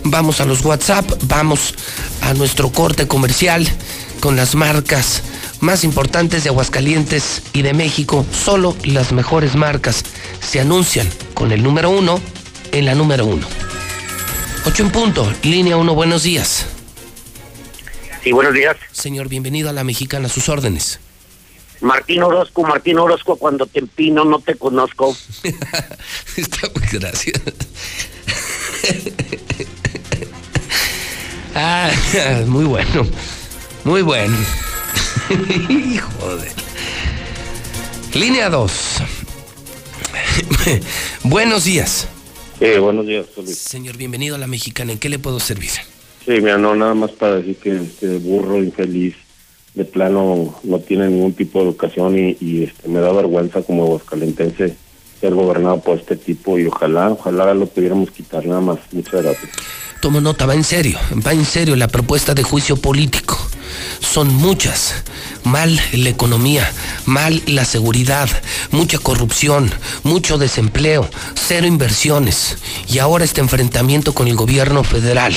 Vamos 0.05 0.41
a 0.41 0.47
los 0.47 0.65
WhatsApp, 0.65 1.11
vamos 1.25 1.75
a 2.23 2.33
nuestro 2.33 2.73
corte 2.73 3.07
comercial 3.07 3.69
con 4.21 4.35
las 4.35 4.55
marcas 4.55 5.23
más 5.61 5.85
importantes 5.85 6.45
de 6.45 6.51
Aguascalientes 6.51 7.43
y 7.53 7.63
de 7.63 7.75
México. 7.75 8.25
Solo 8.33 8.77
las 8.85 9.13
mejores 9.13 9.57
marcas 9.57 10.05
se 10.41 10.61
anuncian 10.61 11.09
con 11.35 11.53
el 11.53 11.63
número 11.63 11.91
uno 11.91 12.21
en 12.73 12.85
la 12.85 12.95
número 12.95 13.27
uno. 13.27 13.47
Ocho 14.67 14.83
en 14.83 14.91
punto, 14.91 15.33
línea 15.43 15.77
uno, 15.77 15.95
buenos 15.95 16.23
días. 16.23 16.67
Sí, 18.23 18.33
buenos 18.33 18.53
días. 18.53 18.77
Señor, 18.93 19.29
bienvenido 19.29 19.71
a 19.71 19.73
la 19.73 19.85
mexicana, 19.85 20.27
a 20.27 20.31
sus 20.31 20.49
órdenes. 20.49 21.01
Martín 21.81 22.23
Orozco, 22.23 22.65
Martín 22.65 22.99
Orozco, 22.99 23.37
cuando 23.37 23.67
te 23.67 23.79
empino 23.79 24.25
no 24.25 24.41
te 24.41 24.57
conozco. 24.57 25.17
Está 26.37 26.69
muy 26.75 26.99
gracias. 26.99 27.41
ah, 31.55 31.91
muy 32.47 32.65
bueno. 32.65 33.07
Muy 33.85 34.03
bueno. 34.03 34.37
Hijo 35.69 36.37
de. 36.37 36.49
Línea 38.19 38.49
2. 38.49 38.73
Buenos 41.25 41.65
días. 41.65 42.09
Sí, 42.59 42.79
buenos 42.81 43.07
días. 43.07 43.27
Señor, 43.55 43.97
bienvenido 43.97 44.35
a 44.35 44.39
la 44.39 44.47
mexicana. 44.47 44.93
¿En 44.93 44.99
qué 44.99 45.09
le 45.09 45.19
puedo 45.19 45.39
servir? 45.39 45.71
Sí, 46.25 46.33
mira, 46.41 46.59
no, 46.59 46.75
nada 46.75 46.95
más 46.95 47.13
para 47.13 47.37
decir 47.37 47.57
que 47.57 47.77
este 47.77 48.19
burro 48.19 48.59
infeliz 48.59 49.15
de 49.75 49.85
plano 49.85 50.59
no 50.65 50.81
tiene 50.81 51.07
ningún 51.09 51.35
tipo 51.35 51.61
de 51.61 51.67
educación 51.67 52.19
y, 52.19 52.37
y, 52.41 52.65
este, 52.65 52.89
me 52.89 52.99
da 52.99 53.13
vergüenza 53.13 53.63
como 53.63 53.85
aguascalentense 53.85 54.75
ser 55.21 55.35
gobernado 55.35 55.81
por 55.81 55.99
este 55.99 56.17
tipo 56.17 56.59
y 56.59 56.67
ojalá, 56.67 57.11
ojalá 57.11 57.55
lo 57.55 57.67
pudiéramos 57.67 58.11
quitar 58.11 58.45
nada 58.47 58.61
más. 58.61 58.79
Muchas 58.91 59.23
gracias. 59.23 59.53
Tomo 60.01 60.21
nota, 60.21 60.47
va 60.47 60.55
en 60.55 60.65
serio, 60.65 60.99
va 61.25 61.33
en 61.33 61.45
serio 61.45 61.77
la 61.77 61.89
propuesta 61.89 62.35
de 62.35 62.43
juicio 62.43 62.77
político. 62.77 63.48
Son 64.01 64.35
muchas. 64.35 65.05
Mal 65.45 65.81
la 65.93 66.09
economía, 66.09 66.71
mal 67.07 67.43
la 67.47 67.65
seguridad, 67.65 68.29
mucha 68.71 68.99
corrupción, 68.99 69.71
mucho 70.03 70.39
desempleo, 70.39 71.09
cero 71.35 71.67
inversiones 71.67 72.59
y 72.89 72.99
ahora 72.99 73.25
este 73.25 73.41
enfrentamiento 73.41 74.15
con 74.15 74.29
el 74.29 74.37
gobierno 74.37 74.85
federal. 74.85 75.35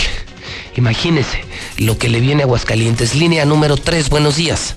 Imagínese 0.75 1.43
lo 1.77 1.97
que 1.97 2.09
le 2.09 2.19
viene 2.19 2.43
a 2.43 2.45
Aguascalientes. 2.45 3.15
Línea 3.15 3.45
número 3.45 3.77
3, 3.77 4.09
buenos 4.09 4.35
días. 4.35 4.75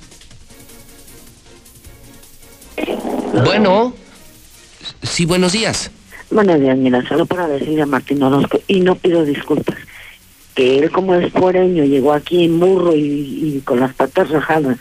Bueno, 3.45 3.95
sí, 5.03 5.25
buenos 5.25 5.53
días. 5.53 5.91
Buenos 6.31 6.61
días, 6.61 6.77
mira, 6.77 7.07
solo 7.07 7.27
para 7.27 7.47
decirle 7.47 7.83
a 7.83 7.87
Martín 7.87 8.23
Orozco, 8.23 8.61
y 8.67 8.81
no 8.81 8.97
pido 8.97 9.25
disculpas, 9.25 9.77
que 10.55 10.79
él 10.79 10.91
como 10.91 11.15
es 11.15 11.33
fuereño 11.33 11.85
llegó 11.85 12.13
aquí 12.13 12.45
en 12.45 12.61
burro 12.61 12.95
y, 12.95 13.63
con 13.65 13.81
las 13.81 13.95
patas 13.95 14.31
rajadas, 14.31 14.79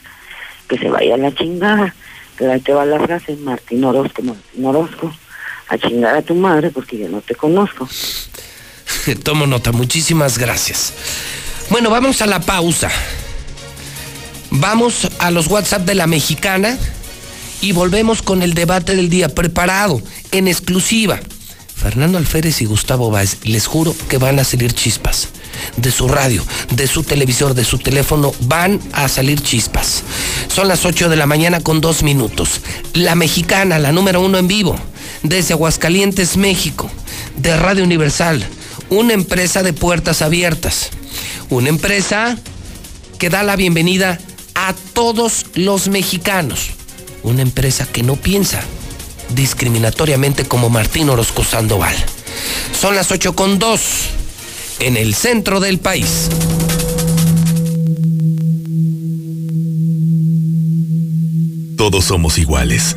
que 0.68 0.78
se 0.78 0.90
vaya 0.90 1.16
a 1.16 1.18
la 1.18 1.34
chingada, 1.34 1.94
que 2.38 2.46
ahí 2.46 2.60
te 2.60 2.74
va 2.74 2.86
la 2.86 3.00
frase, 3.00 3.36
Martín 3.38 3.84
Orozco, 3.84 4.22
Martín 4.22 4.66
Orozco, 4.66 5.12
a 5.68 5.78
chingar 5.78 6.16
a 6.16 6.22
tu 6.22 6.36
madre 6.36 6.70
porque 6.70 6.98
yo 6.98 7.10
no 7.10 7.22
te 7.22 7.36
conozco. 7.36 7.88
Tomo 9.24 9.48
nota, 9.48 9.72
muchísimas 9.72 10.38
gracias. 10.38 10.94
Bueno, 11.70 11.90
vamos 11.90 12.22
a 12.22 12.28
la 12.28 12.40
pausa. 12.40 12.92
Vamos 14.52 15.10
a 15.18 15.32
los 15.32 15.48
WhatsApp 15.48 15.82
de 15.84 15.96
la 15.96 16.06
mexicana 16.06 16.78
y 17.62 17.72
volvemos 17.72 18.22
con 18.22 18.44
el 18.44 18.54
debate 18.54 18.96
del 18.96 19.10
día 19.10 19.30
preparado, 19.30 20.02
en 20.32 20.48
exclusiva. 20.48 21.20
Fernando 21.76 22.18
Alférez 22.18 22.62
y 22.62 22.66
Gustavo 22.66 23.12
Báez, 23.12 23.38
les 23.44 23.68
juro 23.68 23.96
que 24.08 24.18
van 24.18 24.40
a 24.40 24.44
salir 24.44 24.74
chispas. 24.74 25.30
De 25.78 25.92
su 25.92 26.08
radio, 26.08 26.44
de 26.72 26.88
su 26.88 27.04
televisor, 27.04 27.54
de 27.54 27.64
su 27.64 27.78
teléfono, 27.78 28.34
van 28.42 28.80
a 28.94 29.08
salir 29.08 29.42
chispas. 29.42 30.04
Son 30.48 30.68
las 30.68 30.86
8 30.86 31.10
de 31.10 31.16
la 31.16 31.26
mañana 31.26 31.60
con 31.60 31.82
dos 31.82 32.04
minutos. 32.04 32.62
La 32.94 33.16
mexicana, 33.16 33.80
la 33.80 33.92
número 33.92 34.22
uno 34.22 34.38
en 34.38 34.48
vivo, 34.48 34.76
desde 35.22 35.54
Aguascalientes, 35.54 36.38
México, 36.38 36.90
de 37.38 37.56
Radio 37.56 37.84
Universal, 37.84 38.46
una 38.90 39.14
empresa 39.14 39.64
de 39.64 39.74
puertas 39.74 40.22
abiertas. 40.22 40.90
Una 41.50 41.70
empresa 41.70 42.38
que 43.20 43.30
da 43.30 43.44
la 43.44 43.56
bienvenida 43.56 44.20
a 44.56 44.74
todos 44.94 45.46
los 45.56 45.88
mexicanos. 45.88 46.72
Una 47.24 47.42
empresa 47.42 47.86
que 47.86 48.04
no 48.04 48.16
piensa 48.16 48.64
discriminatoriamente 49.30 50.46
como 50.46 50.70
Martín 50.70 51.10
Orozco 51.10 51.44
Sandoval. 51.44 51.96
Son 52.80 52.96
las 52.96 53.12
8 53.12 53.36
con 53.36 53.60
2 53.60 53.82
en 54.80 54.98
el 54.98 55.16
centro 55.16 55.60
del 55.60 55.80
país. 55.80 56.30
Todos 61.78 62.06
somos 62.06 62.38
iguales. 62.38 62.96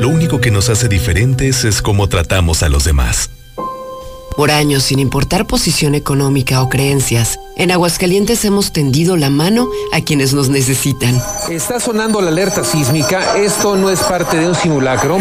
Lo 0.00 0.08
único 0.08 0.40
que 0.40 0.50
nos 0.50 0.68
hace 0.68 0.88
diferentes 0.88 1.64
es 1.64 1.80
cómo 1.80 2.08
tratamos 2.08 2.62
a 2.62 2.68
los 2.68 2.84
demás. 2.84 3.30
Por 4.36 4.50
años, 4.50 4.84
sin 4.84 4.98
importar 4.98 5.46
posición 5.46 5.94
económica 5.94 6.62
o 6.62 6.68
creencias, 6.68 7.38
en 7.56 7.70
Aguascalientes 7.70 8.44
hemos 8.44 8.72
tendido 8.72 9.16
la 9.16 9.28
mano 9.28 9.68
a 9.92 10.00
quienes 10.00 10.32
nos 10.32 10.48
necesitan. 10.48 11.20
Está 11.50 11.78
sonando 11.78 12.20
la 12.22 12.28
alerta 12.28 12.64
sísmica, 12.64 13.36
esto 13.36 13.76
no 13.76 13.90
es 13.90 14.00
parte 14.00 14.38
de 14.38 14.48
un 14.48 14.54
simulacro. 14.54 15.18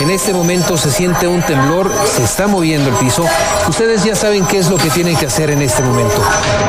En 0.00 0.10
este 0.10 0.32
momento 0.32 0.78
se 0.78 0.90
siente 0.90 1.28
un 1.28 1.42
temblor, 1.42 1.90
se 2.16 2.24
está 2.24 2.46
moviendo 2.46 2.88
el 2.88 2.96
piso. 2.96 3.24
Ustedes 3.68 4.02
ya 4.02 4.16
saben 4.16 4.46
qué 4.46 4.58
es 4.58 4.70
lo 4.70 4.76
que 4.76 4.88
tienen 4.90 5.16
que 5.16 5.26
hacer 5.26 5.50
en 5.50 5.60
este 5.60 5.82
momento. 5.82 6.22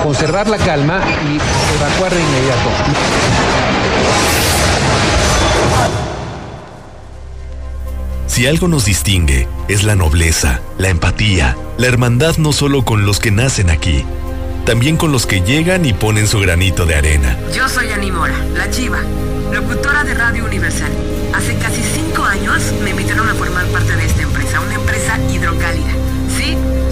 Conservar 0.03 0.49
la 0.49 0.57
calma 0.57 0.99
y 0.99 1.35
evacuar 1.77 2.13
de 2.13 2.21
inmediato. 2.21 3.44
Si 8.35 8.45
algo 8.47 8.67
nos 8.67 8.83
distingue, 8.83 9.47
es 9.69 9.83
la 9.83 9.95
nobleza, 9.95 10.59
la 10.77 10.89
empatía, 10.89 11.55
la 11.77 11.87
hermandad 11.87 12.35
no 12.35 12.51
solo 12.51 12.83
con 12.83 13.05
los 13.05 13.21
que 13.21 13.31
nacen 13.31 13.69
aquí, 13.69 14.03
también 14.65 14.97
con 14.97 15.13
los 15.13 15.25
que 15.25 15.39
llegan 15.39 15.85
y 15.85 15.93
ponen 15.93 16.27
su 16.27 16.41
granito 16.41 16.85
de 16.85 16.95
arena. 16.95 17.39
Yo 17.55 17.69
soy 17.69 17.93
Animora, 17.93 18.35
la 18.53 18.69
chiva, 18.69 18.99
locutora 19.53 20.03
de 20.03 20.15
Radio 20.15 20.43
Universal. 20.43 20.91
Hace 21.33 21.55
casi 21.59 21.81
cinco 21.81 22.25
años 22.25 22.61
me 22.83 22.89
invitaron 22.89 23.29
a 23.29 23.35
formar 23.35 23.67
parte 23.67 23.95
de 23.95 24.05
esta 24.05 24.23
empresa, 24.23 24.59
una 24.59 24.75
empresa 24.75 25.17
hidrocálida. 25.31 26.04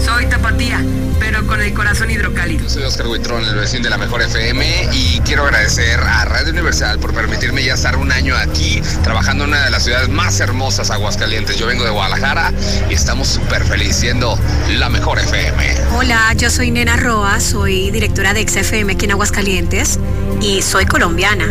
Soy 0.04 0.26
tapatía, 0.26 0.84
pero 1.18 1.46
con 1.46 1.62
el 1.62 1.72
corazón 1.72 2.10
hidrocálido. 2.10 2.68
Soy 2.68 2.82
Oscar 2.82 3.06
Huitrón, 3.06 3.42
el 3.42 3.54
vecino 3.54 3.84
de 3.84 3.90
la 3.90 3.96
Mejor 3.96 4.20
FM, 4.20 4.90
y 4.92 5.20
quiero 5.20 5.44
agradecer 5.44 5.98
a 5.98 6.26
Radio 6.26 6.52
Universal 6.52 6.98
por 6.98 7.14
permitirme 7.14 7.64
ya 7.64 7.72
estar 7.72 7.96
un 7.96 8.12
año 8.12 8.36
aquí 8.36 8.82
trabajando 9.02 9.44
en 9.44 9.50
una 9.50 9.64
de 9.64 9.70
las 9.70 9.84
ciudades 9.84 10.10
más 10.10 10.38
hermosas, 10.40 10.90
Aguascalientes. 10.90 11.56
Yo 11.56 11.66
vengo 11.66 11.84
de 11.84 11.90
Guadalajara 11.90 12.52
y 12.90 12.94
estamos 12.94 13.28
súper 13.28 13.64
felices 13.64 13.96
siendo 13.96 14.38
la 14.76 14.90
Mejor 14.90 15.18
FM. 15.18 15.76
Hola, 15.96 16.34
yo 16.34 16.50
soy 16.50 16.70
Nena 16.70 16.96
Roa, 16.96 17.40
soy 17.40 17.90
directora 17.90 18.34
de 18.34 18.46
XFM 18.46 18.92
aquí 18.92 19.06
en 19.06 19.12
Aguascalientes 19.12 19.98
y 20.42 20.60
soy 20.60 20.84
colombiana. 20.84 21.46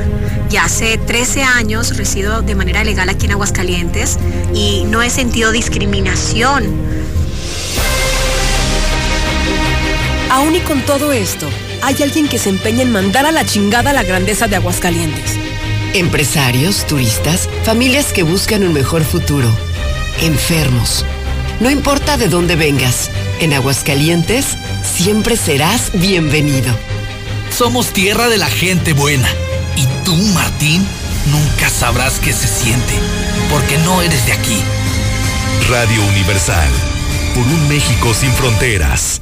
Ya 0.50 0.66
hace 0.66 1.00
13 1.00 1.44
años 1.44 1.98
resido 1.98 2.44
de 2.44 2.54
manera 2.54 2.84
legal 2.84 3.10
aquí 3.10 3.26
en 3.26 3.32
Aguascalientes 3.32 4.20
y 4.54 4.84
no 4.86 5.02
he 5.02 5.10
sentido 5.10 5.52
discriminación. 5.52 6.94
Aún 10.34 10.56
y 10.56 10.62
con 10.62 10.82
todo 10.82 11.14
esto, 11.14 11.48
hay 11.84 12.02
alguien 12.02 12.28
que 12.28 12.40
se 12.40 12.50
empeña 12.50 12.82
en 12.82 12.92
mandar 12.92 13.28
a 13.28 13.32
la 13.32 13.46
chingada 13.46 13.94
la 13.94 14.02
grandeza 14.02 14.48
de 14.48 14.56
Aguascalientes. 14.56 15.36
Empresarios, 15.94 16.88
turistas, 16.88 17.48
familias 17.64 18.12
que 18.12 18.24
buscan 18.24 18.64
un 18.64 18.74
mejor 18.74 19.04
futuro. 19.04 19.48
Enfermos. 20.22 21.06
No 21.60 21.70
importa 21.70 22.18
de 22.18 22.30
dónde 22.30 22.56
vengas, 22.56 23.12
en 23.42 23.54
Aguascalientes 23.54 24.58
siempre 24.82 25.38
serás 25.38 25.92
bienvenido. 25.94 26.76
Somos 27.56 27.94
tierra 27.94 28.28
de 28.28 28.40
la 28.40 28.48
gente 28.48 28.94
buena. 28.94 29.30
Y 29.76 29.86
tú, 30.04 30.16
Martín, 30.34 30.84
nunca 31.28 31.70
sabrás 31.70 32.20
qué 32.20 32.34
se 32.34 32.48
siente, 32.48 32.96
porque 33.52 33.78
no 33.86 34.02
eres 34.02 34.26
de 34.26 34.34
aquí. 34.34 34.64
Radio 35.70 36.04
Universal, 36.06 36.72
por 37.36 37.44
un 37.44 37.68
México 37.70 38.16
sin 38.16 38.32
fronteras. 38.32 39.22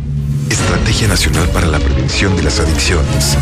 Estrategia 0.51 1.07
Nacional 1.07 1.47
para 1.51 1.65
la 1.65 1.79
Prevención 1.79 2.35
de 2.35 2.43
las 2.43 2.59
Adicciones. 2.59 3.37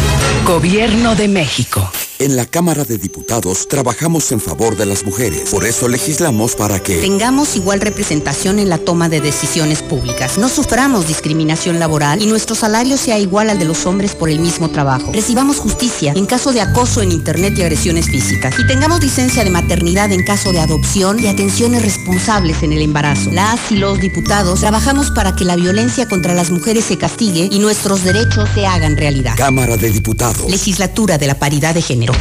Gobierno 0.45 1.15
de 1.15 1.27
México. 1.27 1.91
En 2.19 2.35
la 2.35 2.45
Cámara 2.45 2.83
de 2.83 2.97
Diputados 2.97 3.69
trabajamos 3.69 4.33
en 4.33 4.41
favor 4.41 4.75
de 4.75 4.85
las 4.85 5.05
mujeres. 5.05 5.51
Por 5.51 5.65
eso 5.65 5.87
legislamos 5.87 6.53
para 6.53 6.83
que 6.83 6.97
tengamos 6.97 7.55
igual 7.55 7.79
representación 7.79 8.59
en 8.59 8.67
la 8.67 8.77
toma 8.77 9.07
de 9.07 9.21
decisiones 9.21 9.81
públicas. 9.81 10.37
No 10.37 10.49
suframos 10.49 11.07
discriminación 11.07 11.79
laboral 11.79 12.21
y 12.21 12.25
nuestro 12.25 12.57
salario 12.57 12.97
sea 12.97 13.17
igual 13.17 13.49
al 13.49 13.57
de 13.57 13.63
los 13.63 13.85
hombres 13.85 14.15
por 14.15 14.29
el 14.29 14.41
mismo 14.41 14.69
trabajo. 14.69 15.13
Recibamos 15.13 15.59
justicia 15.59 16.11
en 16.13 16.25
caso 16.25 16.51
de 16.51 16.59
acoso 16.59 17.01
en 17.01 17.13
Internet 17.13 17.53
y 17.57 17.61
agresiones 17.61 18.07
físicas. 18.07 18.53
Y 18.59 18.67
tengamos 18.67 19.01
licencia 19.01 19.45
de 19.45 19.49
maternidad 19.49 20.11
en 20.11 20.25
caso 20.25 20.51
de 20.51 20.59
adopción 20.59 21.23
y 21.23 21.27
atenciones 21.27 21.83
responsables 21.83 22.63
en 22.63 22.73
el 22.73 22.81
embarazo. 22.81 23.31
Las 23.31 23.71
y 23.71 23.77
los 23.77 23.97
diputados 23.97 24.59
trabajamos 24.59 25.09
para 25.11 25.37
que 25.37 25.45
la 25.45 25.55
violencia 25.55 26.09
contra 26.09 26.33
las 26.33 26.51
mujeres 26.51 26.83
se 26.83 26.97
castigue 26.99 27.47
y 27.49 27.57
nuestros 27.57 28.03
derechos 28.03 28.47
se 28.53 28.67
hagan 28.67 28.95
realidad. 28.95 29.33
Cámara 29.35 29.77
de 29.77 29.89
Diputados. 29.89 30.49
Legislatura 30.51 31.17
de 31.17 31.25
la 31.25 31.33
Paridad 31.33 31.73
de 31.73 31.81
Género. 31.81 32.13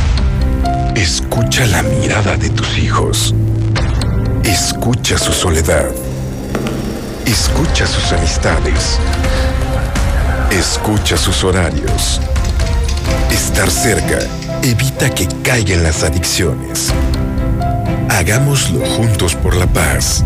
Escucha 0.94 1.66
la 1.66 1.82
mirada 1.82 2.36
de 2.38 2.48
tus 2.48 2.78
hijos. 2.78 3.34
Escucha 4.42 5.18
su 5.18 5.32
soledad. 5.32 5.90
Escucha 7.26 7.86
sus 7.86 8.12
amistades. 8.12 8.98
Escucha 10.50 11.16
sus 11.18 11.44
horarios. 11.44 12.20
Estar 13.30 13.70
cerca 13.70 14.18
evita 14.62 15.10
que 15.10 15.28
caigan 15.42 15.82
las 15.82 16.02
adicciones. 16.02 16.92
Hagámoslo 18.08 18.84
juntos 18.86 19.34
por 19.34 19.54
la 19.54 19.66
paz. 19.66 20.24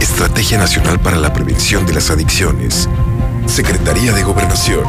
Estrategia 0.00 0.58
Nacional 0.58 1.00
para 1.00 1.16
la 1.16 1.32
Prevención 1.32 1.86
de 1.86 1.94
las 1.94 2.10
Adicciones. 2.10 2.88
Secretaría 3.46 4.12
de 4.12 4.22
Gobernación. 4.22 4.84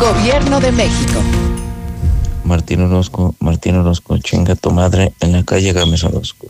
Gobierno 0.00 0.60
de 0.60 0.72
México. 0.72 1.22
Martín 2.44 2.82
Orozco, 2.82 3.34
Martín 3.40 3.76
Orozco, 3.76 4.18
chinga 4.18 4.56
tu 4.56 4.70
madre 4.70 5.12
en 5.20 5.32
la 5.32 5.44
calle 5.44 5.72
Gámez 5.72 6.04
Orozco. 6.04 6.48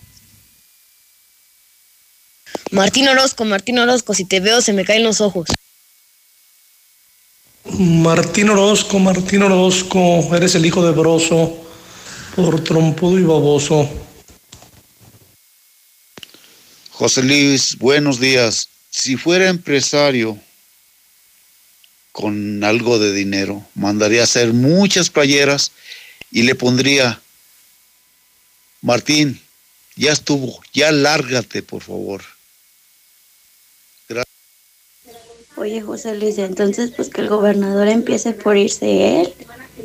Martín 2.70 3.08
Orozco, 3.08 3.44
Martín 3.44 3.78
Orozco, 3.78 4.14
si 4.14 4.24
te 4.24 4.40
veo 4.40 4.60
se 4.60 4.72
me 4.72 4.84
caen 4.84 5.04
los 5.04 5.20
ojos. 5.20 5.48
Martín 7.78 8.50
Orozco, 8.50 8.98
Martín 8.98 9.42
Orozco, 9.42 10.34
eres 10.34 10.54
el 10.54 10.66
hijo 10.66 10.84
de 10.84 10.92
Broso, 10.92 11.56
por 12.34 12.64
trompudo 12.64 13.18
y 13.18 13.22
baboso. 13.22 13.88
José 16.90 17.22
Luis, 17.22 17.76
buenos 17.78 18.18
días. 18.18 18.70
Si 18.90 19.16
fuera 19.16 19.48
empresario 19.48 20.38
con 22.16 22.64
algo 22.64 22.98
de 22.98 23.12
dinero, 23.12 23.62
mandaría 23.74 24.22
hacer 24.22 24.54
muchas 24.54 25.10
playeras 25.10 25.72
y 26.30 26.44
le 26.44 26.54
pondría, 26.54 27.20
Martín, 28.80 29.38
ya 29.96 30.12
estuvo, 30.12 30.58
ya 30.72 30.90
lárgate, 30.92 31.62
por 31.62 31.82
favor. 31.82 32.22
Gracias. 34.08 34.34
Oye, 35.58 35.82
José 35.82 36.14
Luis, 36.14 36.38
entonces 36.38 36.90
pues 36.96 37.10
que 37.10 37.20
el 37.20 37.28
gobernador 37.28 37.86
empiece 37.86 38.32
por 38.32 38.56
irse 38.56 39.20
él, 39.20 39.34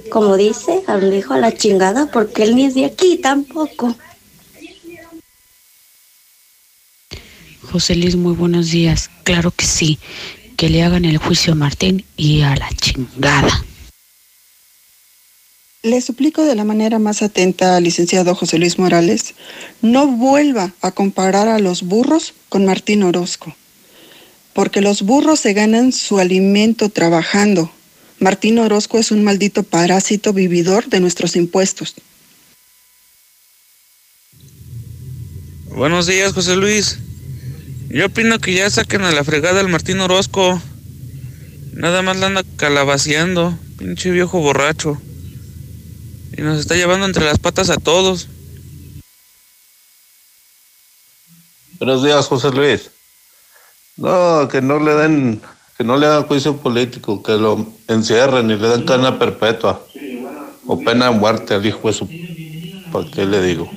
como 0.10 0.38
dice, 0.38 0.84
al 0.88 1.14
hijo 1.14 1.34
a 1.34 1.38
la 1.38 1.54
chingada, 1.54 2.10
porque 2.14 2.44
él 2.44 2.56
ni 2.56 2.64
es 2.64 2.76
de 2.76 2.86
aquí 2.86 3.18
tampoco. 3.18 3.94
José 7.62 7.96
Luis, 7.96 8.16
muy 8.16 8.36
buenos 8.36 8.72
días. 8.72 9.10
Claro 9.26 9.52
que 9.52 9.66
sí, 9.66 10.00
que 10.62 10.70
le 10.70 10.84
hagan 10.84 11.06
el 11.06 11.18
juicio 11.18 11.54
a 11.54 11.56
Martín 11.56 12.06
y 12.18 12.42
a 12.42 12.56
la 12.56 12.70
chingada. 12.70 13.66
Le 15.82 16.00
suplico 16.02 16.46
de 16.46 16.54
la 16.54 16.64
manera 16.64 17.00
más 17.00 17.24
atenta 17.24 17.78
al 17.78 17.84
licenciado 17.84 18.36
José 18.36 18.60
Luis 18.60 18.78
Morales, 18.78 19.34
no 19.82 20.06
vuelva 20.06 20.72
a 20.82 20.92
comparar 20.92 21.48
a 21.48 21.58
los 21.58 21.82
burros 21.82 22.36
con 22.48 22.64
Martín 22.66 23.02
Orozco, 23.02 23.56
porque 24.54 24.82
los 24.82 25.02
burros 25.02 25.40
se 25.40 25.54
ganan 25.54 25.92
su 25.94 26.20
alimento 26.20 26.90
trabajando. 26.90 27.72
Martín 28.20 28.60
Orozco 28.60 29.00
es 29.00 29.10
un 29.10 29.24
maldito 29.24 29.64
parásito 29.64 30.32
vividor 30.32 30.86
de 30.90 31.00
nuestros 31.00 31.36
impuestos. 31.36 31.96
Buenos 35.70 36.06
días, 36.06 36.34
José 36.34 36.56
Luis. 36.56 37.00
Yo 37.94 38.06
opino 38.06 38.40
que 38.40 38.54
ya 38.54 38.70
saquen 38.70 39.02
a 39.02 39.12
la 39.12 39.26
fregada 39.26 39.60
al 39.60 39.68
Martín 39.68 40.00
Orozco. 40.00 40.62
Nada 41.74 42.02
más 42.02 42.16
la 42.18 42.28
anda 42.28 42.44
calabaceando, 42.56 43.58
pinche 43.78 44.12
viejo 44.12 44.40
borracho. 44.40 44.98
Y 46.38 46.42
nos 46.42 46.58
está 46.58 46.76
llevando 46.76 47.06
entre 47.06 47.26
las 47.26 47.38
patas 47.38 47.70
a 47.70 47.76
todos. 47.76 48.30
Buenos 51.80 52.02
días, 52.02 52.26
José 52.28 52.52
Luis. 52.52 52.92
No, 53.98 54.48
que 54.48 54.62
no 54.62 54.80
le 54.80 54.94
den, 54.94 55.42
que 55.78 55.84
no 55.84 55.98
le 55.98 56.06
hagan 56.06 56.28
juicio 56.28 56.56
político, 56.56 57.22
que 57.22 57.34
lo 57.34 57.74
encierren 57.90 58.50
y 58.52 58.56
le 58.56 58.70
den 58.70 58.86
cana 58.86 59.20
perpetua. 59.20 59.86
O 60.66 60.80
pena 60.80 61.12
de 61.12 61.18
muerte 61.18 61.56
al 61.56 61.66
hijo 61.66 61.90
de 61.90 61.94
su... 61.94 62.08
¿Para 62.94 63.12
qué 63.12 63.26
le 63.26 63.42
digo? 63.44 63.70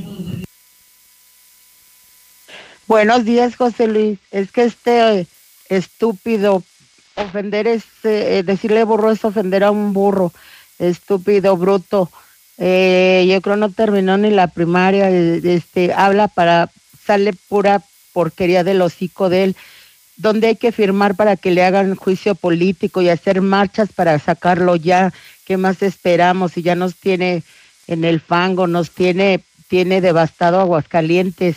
Buenos 2.87 3.25
días, 3.25 3.57
José 3.57 3.87
Luis. 3.87 4.19
Es 4.31 4.53
que 4.53 4.65
este 4.65 5.21
eh, 5.21 5.27
estúpido 5.71 6.63
ofender 7.15 7.67
es 7.67 7.85
eh, 8.03 8.43
decirle 8.45 8.85
burro 8.85 9.11
es 9.11 9.25
ofender 9.25 9.65
a 9.65 9.71
un 9.71 9.95
burro, 9.95 10.33
estúpido, 10.79 11.57
bruto. 11.57 12.11
Eh, 12.59 13.27
yo 13.29 13.41
creo 13.41 13.57
no 13.57 13.71
terminó 13.71 14.19
ni 14.19 14.31
la 14.31 14.49
primaria, 14.49 15.11
eh, 15.11 15.41
este 15.45 15.93
habla 15.95 16.29
para 16.29 16.71
sale 17.07 17.33
pura 17.49 17.83
porquería 18.13 18.65
del 18.65 18.83
hocico 18.83 19.29
de 19.29 19.45
él. 19.45 19.57
donde 20.17 20.49
hay 20.49 20.57
que 20.57 20.71
firmar 20.71 21.17
para 21.17 21.37
que 21.37 21.51
le 21.51 21.65
hagan 21.65 21.97
juicio 21.97 22.37
político 22.37 23.03
y 23.03 23.09
hacer 23.09 23.41
marchas 23.41 23.89
para 23.93 24.19
sacarlo 24.19 24.77
ya? 24.77 25.13
¿Qué 25.45 25.57
más 25.57 25.83
esperamos? 25.83 26.53
Si 26.53 26.63
ya 26.63 26.77
nos 26.77 26.95
tiene 26.97 27.43
en 27.89 28.05
el 28.05 28.21
fango, 28.21 28.67
nos 28.67 28.91
tiene 28.91 29.43
tiene 29.69 30.01
devastado 30.01 30.61
Aguascalientes 30.61 31.57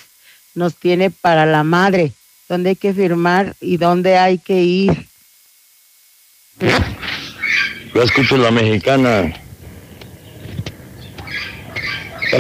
nos 0.58 0.76
tiene 0.76 1.12
para 1.12 1.46
la 1.46 1.64
madre, 1.64 2.12
dónde 2.50 2.70
hay 2.70 2.76
que 2.76 2.94
firmar 2.94 3.56
y 3.62 3.78
dónde 3.78 4.18
hay 4.18 4.40
que 4.40 4.62
ir. 4.62 5.08
Yo 7.94 8.02
escucho 8.02 8.38
la 8.38 8.52
mexicana. 8.52 9.34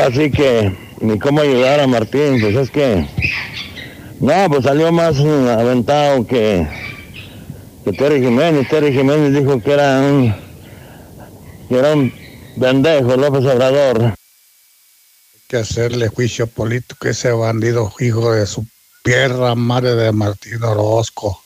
Así 0.06 0.32
que 0.32 0.76
ni 1.00 1.18
cómo 1.20 1.42
ayudar 1.42 1.80
a 1.80 1.88
Martín, 1.88 2.42
pues 2.42 2.56
es 2.56 2.72
que 2.72 3.08
no, 4.20 4.50
pues 4.50 4.64
salió 4.64 4.92
más 4.92 5.20
aventado 5.20 6.26
que 6.26 6.68
que 7.88 7.94
Terry 7.94 8.20
Jiménez, 8.22 8.68
Terry 8.68 8.92
Jiménez 8.92 9.34
dijo 9.34 9.62
que 9.62 9.72
era 9.72 10.02
un, 10.02 10.36
que 11.70 11.80
era 11.80 11.94
un 11.94 12.12
pendejo 12.60 13.16
López 13.16 13.46
Obrador. 13.46 14.14
Que 15.48 15.58
hacerle 15.58 16.10
juicio 16.10 16.46
político 16.48 17.08
a 17.08 17.12
ese 17.12 17.32
bandido 17.32 17.94
hijo 18.00 18.34
de 18.34 18.46
su 18.46 18.68
pierna 19.02 19.56
madre 19.56 19.96
de 19.96 20.12
Martín 20.12 20.62
Orozco. 20.62 21.42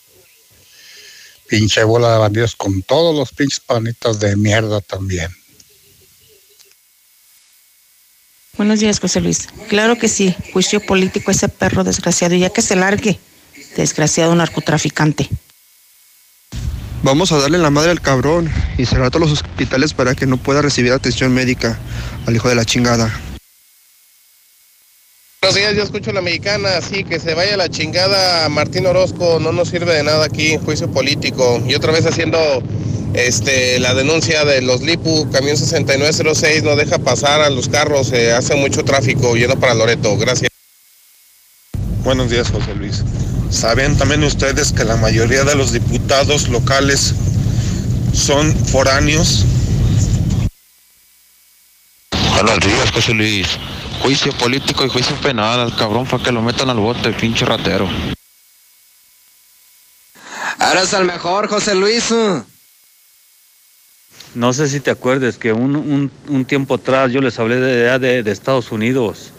Pinche 1.48 1.84
bola 1.84 2.14
de 2.14 2.18
bandidos 2.18 2.56
con 2.56 2.82
todos 2.82 3.16
los 3.16 3.32
pinches 3.32 3.60
panitos 3.60 4.20
de 4.20 4.36
mierda 4.36 4.82
también. 4.82 5.30
Buenos 8.58 8.80
días, 8.80 9.00
José 9.00 9.22
Luis. 9.22 9.48
Claro 9.70 9.98
que 10.00 10.08
sí, 10.08 10.36
juicio 10.52 10.80
político 10.80 11.30
a 11.30 11.34
ese 11.34 11.48
perro 11.48 11.84
desgraciado, 11.84 12.34
y 12.34 12.40
ya 12.40 12.50
que 12.50 12.64
se 12.64 12.76
largue, 12.76 13.20
desgraciado 13.76 14.34
narcotraficante. 14.34 15.30
Vamos 17.04 17.32
a 17.32 17.38
darle 17.38 17.60
la 17.60 17.70
madre 17.70 17.92
al 17.92 18.02
cabrón 18.02 18.52
y 18.78 18.86
cerrar 18.86 19.12
todos 19.12 19.30
los 19.30 19.42
hospitales 19.42 19.94
para 19.94 20.16
que 20.16 20.26
no 20.26 20.38
pueda 20.38 20.62
recibir 20.62 20.92
atención 20.92 21.34
médica 21.34 21.80
al 22.26 22.36
hijo 22.36 22.50
de 22.50 22.56
la 22.56 22.66
chingada. 22.66 23.12
Buenos 25.44 25.56
días, 25.56 25.76
yo 25.76 25.82
escucho 25.82 26.12
la 26.12 26.22
mexicana, 26.22 26.70
sí, 26.82 27.04
que 27.04 27.20
se 27.20 27.34
vaya 27.34 27.58
la 27.58 27.68
chingada 27.68 28.48
Martín 28.50 28.86
Orozco, 28.86 29.40
no 29.40 29.52
nos 29.52 29.70
sirve 29.70 29.92
de 29.96 30.04
nada 30.04 30.26
aquí 30.26 30.52
en 30.52 30.64
juicio 30.64 30.92
político. 30.92 31.60
Y 31.68 31.74
otra 31.74 31.92
vez 31.92 32.06
haciendo 32.06 32.38
este, 33.16 33.80
la 33.80 33.96
denuncia 33.96 34.46
de 34.46 34.62
los 34.62 34.82
Lipu, 34.82 35.28
camión 35.32 35.58
6906 35.58 36.62
no 36.62 36.76
deja 36.76 37.00
pasar 37.00 37.42
a 37.42 37.50
los 37.50 37.70
carros, 37.70 38.12
eh, 38.12 38.34
hace 38.34 38.56
mucho 38.56 38.86
tráfico 38.86 39.36
yendo 39.36 39.60
para 39.60 39.74
Loreto, 39.74 40.16
gracias. 40.16 40.52
Buenos 42.04 42.30
días, 42.30 42.52
José 42.52 42.76
Luis. 42.76 43.04
¿Saben 43.50 43.98
también 43.98 44.24
ustedes 44.24 44.72
que 44.72 44.86
la 44.86 44.96
mayoría 44.98 45.44
de 45.44 45.56
los 45.56 45.72
diputados 45.72 46.50
locales 46.50 47.16
son 48.14 48.56
foráneos? 48.68 49.44
Buenos 52.36 52.60
días, 52.60 52.92
José 52.94 53.14
Luis. 53.16 53.48
Juicio 54.02 54.32
político 54.34 54.84
y 54.86 54.90
juicio 54.90 55.16
penal 55.18 55.60
al 55.60 55.76
cabrón 55.76 56.06
para 56.08 56.24
que 56.24 56.32
lo 56.32 56.42
metan 56.42 56.70
al 56.70 56.78
bote, 56.78 57.12
pinche 57.14 57.46
ratero. 57.46 57.88
Ahora 60.58 60.82
es 60.82 60.94
el 60.94 61.06
mejor, 61.06 61.48
José 61.48 61.76
Luis. 61.76 62.14
No 64.34 64.54
sé 64.54 64.70
si 64.70 64.80
te 64.80 64.92
acuerdas 64.92 65.38
que 65.38 65.54
un, 65.54 65.76
un, 65.76 66.12
un 66.30 66.46
tiempo 66.46 66.76
atrás 66.76 67.12
yo 67.12 67.22
les 67.22 67.38
hablé 67.38 67.58
de, 67.58 68.00
de, 68.00 68.24
de 68.24 68.32
Estados 68.32 68.72
Unidos 68.72 69.32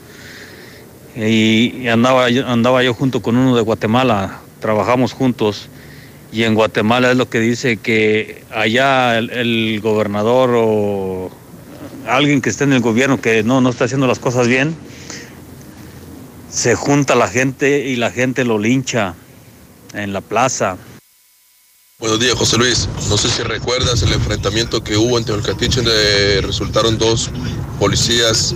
y, 1.17 1.83
y 1.83 1.89
andaba, 1.89 2.29
yo, 2.31 2.47
andaba 2.47 2.83
yo 2.83 2.93
junto 2.95 3.23
con 3.23 3.37
uno 3.37 3.57
de 3.57 3.63
Guatemala, 3.63 4.41
trabajamos 4.61 5.13
juntos 5.13 5.69
y 6.31 6.45
en 6.45 6.55
Guatemala 6.55 7.11
es 7.11 7.17
lo 7.17 7.29
que 7.29 7.41
dice 7.41 7.79
que 7.79 8.45
allá 8.51 9.19
el, 9.19 9.31
el 9.31 9.81
gobernador 9.83 10.51
o 10.57 11.31
alguien 12.07 12.41
que 12.41 12.51
esté 12.51 12.65
en 12.65 12.73
el 12.73 12.81
gobierno 12.81 13.21
que 13.21 13.43
no, 13.43 13.61
no 13.61 13.71
está 13.71 13.85
haciendo 13.85 14.07
las 14.07 14.19
cosas 14.19 14.49
bien, 14.49 14.75
se 16.51 16.75
junta 16.75 17.15
la 17.15 17.29
gente 17.29 17.89
y 17.89 17.97
la 17.97 18.11
gente 18.11 18.45
lo 18.45 18.59
lincha 18.59 19.15
en 19.95 20.13
la 20.13 20.21
plaza. 20.21 20.77
Buenos 21.99 22.19
días, 22.19 22.35
José 22.35 22.59
Luis. 22.59 22.89
No 23.09 23.17
sé 23.17 23.29
si 23.29 23.43
recuerdas 23.43 24.03
el 24.03 24.13
enfrentamiento 24.13 24.83
que 24.83 24.97
hubo 24.97 25.19
en 25.19 25.25
Teolcatiche, 25.25 25.83
donde 25.83 26.41
resultaron 26.43 26.99
dos 26.99 27.31
policías 27.79 28.55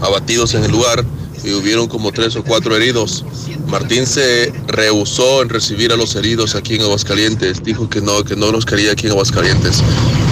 abatidos 0.00 0.54
en 0.54 0.64
el 0.64 0.70
lugar 0.70 1.04
y 1.42 1.52
hubieron 1.52 1.88
como 1.88 2.12
tres 2.12 2.36
o 2.36 2.44
cuatro 2.44 2.76
heridos. 2.76 3.24
Martín 3.66 4.06
se 4.06 4.52
rehusó 4.66 5.42
en 5.42 5.48
recibir 5.48 5.92
a 5.92 5.96
los 5.96 6.14
heridos 6.14 6.54
aquí 6.54 6.76
en 6.76 6.82
Aguascalientes. 6.82 7.62
Dijo 7.62 7.88
que 7.90 8.00
no, 8.00 8.22
que 8.24 8.36
no 8.36 8.52
los 8.52 8.64
quería 8.64 8.92
aquí 8.92 9.06
en 9.06 9.12
Aguascalientes, 9.12 9.82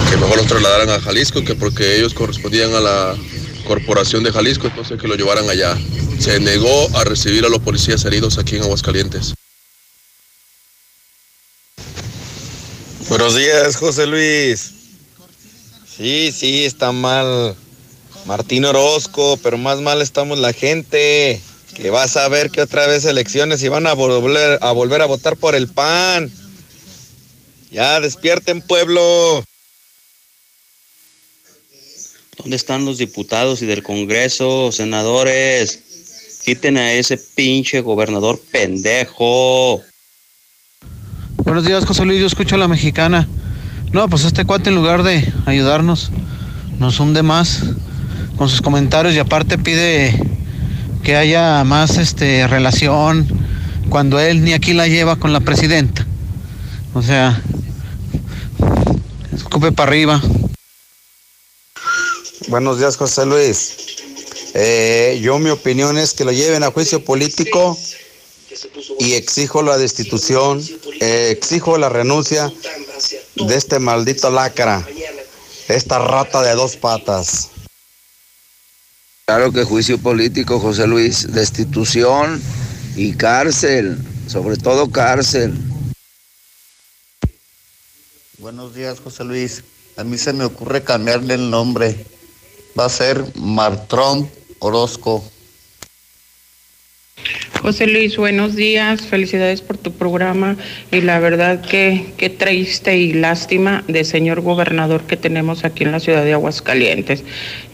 que 0.09 0.17
mejor 0.17 0.37
los 0.37 0.47
trasladaran 0.47 0.89
a 0.89 1.01
Jalisco, 1.01 1.43
que 1.43 1.55
porque 1.55 1.97
ellos 1.97 2.13
correspondían 2.13 2.73
a 2.73 2.79
la 2.79 3.15
corporación 3.65 4.23
de 4.23 4.31
Jalisco, 4.31 4.67
entonces 4.67 4.99
que 4.99 5.07
lo 5.07 5.15
llevaran 5.15 5.49
allá. 5.49 5.77
Se 6.19 6.39
negó 6.39 6.89
a 6.97 7.03
recibir 7.03 7.45
a 7.45 7.49
los 7.49 7.59
policías 7.59 8.05
heridos 8.05 8.37
aquí 8.37 8.55
en 8.55 8.63
Aguascalientes. 8.63 9.33
Buenos 13.09 13.35
días, 13.35 13.75
José 13.75 14.05
Luis. 14.05 14.71
Sí, 15.97 16.31
sí, 16.31 16.65
está 16.65 16.91
mal 16.91 17.55
Martín 18.25 18.65
Orozco, 18.65 19.37
pero 19.41 19.57
más 19.57 19.79
mal 19.79 20.01
estamos 20.01 20.37
la 20.37 20.53
gente, 20.53 21.41
que 21.75 21.89
vas 21.89 22.15
a 22.17 22.27
ver 22.29 22.51
que 22.51 22.61
otra 22.61 22.87
vez 22.87 23.05
elecciones 23.05 23.63
y 23.63 23.67
van 23.67 23.87
a 23.87 23.93
volver 23.93 24.59
a 24.61 24.71
volver 24.71 25.01
a 25.01 25.05
votar 25.05 25.37
por 25.37 25.55
el 25.55 25.67
PAN. 25.67 26.31
Ya 27.71 27.99
despierten, 27.99 28.61
pueblo. 28.61 29.43
¿Dónde 32.37 32.55
están 32.55 32.85
los 32.85 32.99
diputados 32.99 33.63
y 33.63 33.65
del 33.65 33.81
Congreso, 33.81 34.71
senadores? 34.71 36.39
Quiten 36.45 36.77
a 36.77 36.93
ese 36.93 37.17
pinche 37.17 37.81
gobernador 37.81 38.39
pendejo. 38.51 39.81
Buenos 41.37 41.65
días, 41.65 41.83
José 41.83 42.05
Luis. 42.05 42.19
Yo 42.19 42.27
escucho 42.27 42.53
a 42.55 42.59
la 42.59 42.67
mexicana. 42.67 43.27
No, 43.91 44.07
pues 44.07 44.23
este 44.23 44.45
cuate 44.45 44.69
en 44.69 44.75
lugar 44.75 45.01
de 45.01 45.33
ayudarnos, 45.47 46.11
nos 46.77 46.99
hunde 46.99 47.23
más 47.23 47.63
con 48.37 48.49
sus 48.49 48.61
comentarios 48.61 49.15
y 49.15 49.19
aparte 49.19 49.57
pide 49.57 50.13
que 51.03 51.15
haya 51.15 51.63
más 51.63 51.97
este 51.97 52.45
relación 52.47 53.27
cuando 53.89 54.19
él 54.19 54.43
ni 54.43 54.53
aquí 54.53 54.73
la 54.73 54.87
lleva 54.87 55.15
con 55.15 55.33
la 55.33 55.39
presidenta. 55.39 56.05
O 56.93 57.01
sea, 57.01 57.41
escupe 59.33 59.71
para 59.71 59.89
arriba. 59.89 60.21
Buenos 62.47 62.79
días, 62.79 62.95
José 62.95 63.25
Luis. 63.25 63.75
Eh, 64.53 65.19
yo 65.21 65.37
mi 65.37 65.49
opinión 65.49 65.97
es 65.97 66.13
que 66.13 66.23
lo 66.23 66.31
lleven 66.31 66.63
a 66.63 66.71
juicio 66.71 67.03
político 67.03 67.77
y 68.99 69.13
exijo 69.13 69.61
la 69.61 69.77
destitución, 69.77 70.63
eh, 71.01 71.29
exijo 71.37 71.77
la 71.77 71.89
renuncia 71.89 72.49
de 73.35 73.55
este 73.55 73.79
maldito 73.79 74.29
lacra, 74.29 74.87
esta 75.67 75.99
rata 75.99 76.41
de 76.41 76.55
dos 76.55 76.77
patas. 76.77 77.49
Claro 79.25 79.51
que 79.51 79.65
juicio 79.65 79.97
político, 79.97 80.57
José 80.61 80.87
Luis, 80.87 81.33
destitución 81.33 82.41
y 82.95 83.13
cárcel, 83.15 83.97
sobre 84.29 84.55
todo 84.55 84.89
cárcel. 84.89 85.53
Buenos 88.37 88.73
días, 88.73 89.01
José 89.01 89.25
Luis. 89.25 89.63
A 89.97 90.05
mí 90.05 90.17
se 90.17 90.31
me 90.31 90.45
ocurre 90.45 90.81
cambiarle 90.81 91.33
el 91.33 91.49
nombre. 91.49 92.05
Va 92.77 92.85
a 92.85 92.89
ser 92.89 93.25
Martrón 93.35 94.29
Orozco. 94.59 95.23
José 97.61 97.87
Luis, 97.87 98.17
buenos 98.17 98.55
días, 98.55 99.07
felicidades 99.07 99.61
por 99.61 99.77
tu 99.77 99.91
programa 99.91 100.55
y 100.91 101.01
la 101.01 101.19
verdad 101.19 101.59
que 101.61 102.05
qué 102.15 102.29
triste 102.29 102.97
y 102.97 103.13
lástima 103.13 103.83
de 103.87 104.05
señor 104.05 104.41
gobernador 104.41 105.01
que 105.01 105.17
tenemos 105.17 105.65
aquí 105.65 105.83
en 105.83 105.91
la 105.91 105.99
ciudad 105.99 106.23
de 106.23 106.33
Aguascalientes. 106.33 107.23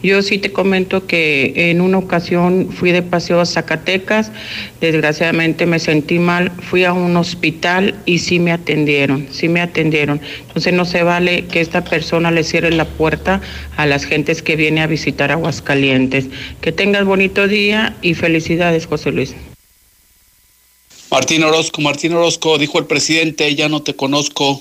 Yo 0.02 0.22
sí 0.22 0.38
te 0.38 0.52
comento 0.52 1.06
que 1.06 1.70
en 1.70 1.80
una 1.80 1.98
ocasión 1.98 2.70
fui 2.72 2.92
de 2.92 3.02
paseo 3.02 3.40
a 3.40 3.46
Zacatecas, 3.46 4.32
desgraciadamente 4.80 5.66
me 5.66 5.78
sentí 5.78 6.18
mal, 6.18 6.50
fui 6.50 6.84
a 6.84 6.92
un 6.92 7.16
hospital 7.16 7.94
y 8.06 8.18
sí 8.18 8.38
me 8.40 8.52
atendieron, 8.52 9.28
sí 9.30 9.48
me 9.48 9.60
atendieron. 9.60 10.20
Entonces 10.48 10.72
no 10.72 10.86
se 10.86 11.02
vale 11.02 11.44
que 11.44 11.60
esta 11.60 11.84
persona 11.84 12.30
le 12.30 12.42
cierre 12.42 12.72
la 12.72 12.86
puerta 12.86 13.40
a 13.76 13.86
las 13.86 14.06
gentes 14.06 14.42
que 14.42 14.56
viene 14.56 14.80
a 14.80 14.86
visitar 14.86 15.30
Aguascalientes. 15.30 16.26
Que 16.62 16.72
tengas 16.72 17.04
bonito 17.04 17.46
día 17.46 17.94
y 18.02 18.14
felicidades, 18.14 18.86
José 18.86 19.12
Luis. 19.12 19.34
Martín 21.14 21.44
Orozco, 21.44 21.80
Martín 21.80 22.12
Orozco, 22.12 22.58
dijo 22.58 22.76
el 22.80 22.86
presidente, 22.86 23.54
ya 23.54 23.68
no 23.68 23.82
te 23.82 23.94
conozco. 23.94 24.60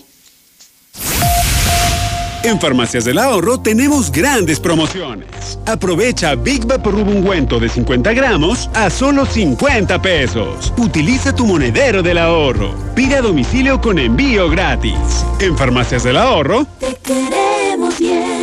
En 2.43 2.61
Farmacias 2.61 3.05
del 3.05 3.17
Ahorro 3.17 3.59
tenemos 3.59 4.11
grandes 4.11 4.59
promociones. 4.59 5.57
Aprovecha 5.65 6.35
Big 6.35 6.63
Vaporub 6.67 7.07
ungüento 7.07 7.59
de 7.59 7.69
50 7.69 8.13
gramos 8.13 8.69
a 8.75 8.91
solo 8.91 9.25
50 9.25 9.99
pesos. 9.99 10.71
Utiliza 10.77 11.35
tu 11.35 11.47
monedero 11.47 12.03
del 12.03 12.19
ahorro. 12.19 12.75
Pide 12.93 13.15
a 13.15 13.21
domicilio 13.23 13.81
con 13.81 13.97
envío 13.97 14.47
gratis. 14.47 15.25
En 15.39 15.57
Farmacias 15.57 16.03
del 16.03 16.17
Ahorro. 16.17 16.67
Te 16.79 16.95
queremos 16.97 17.97
bien. 17.97 18.42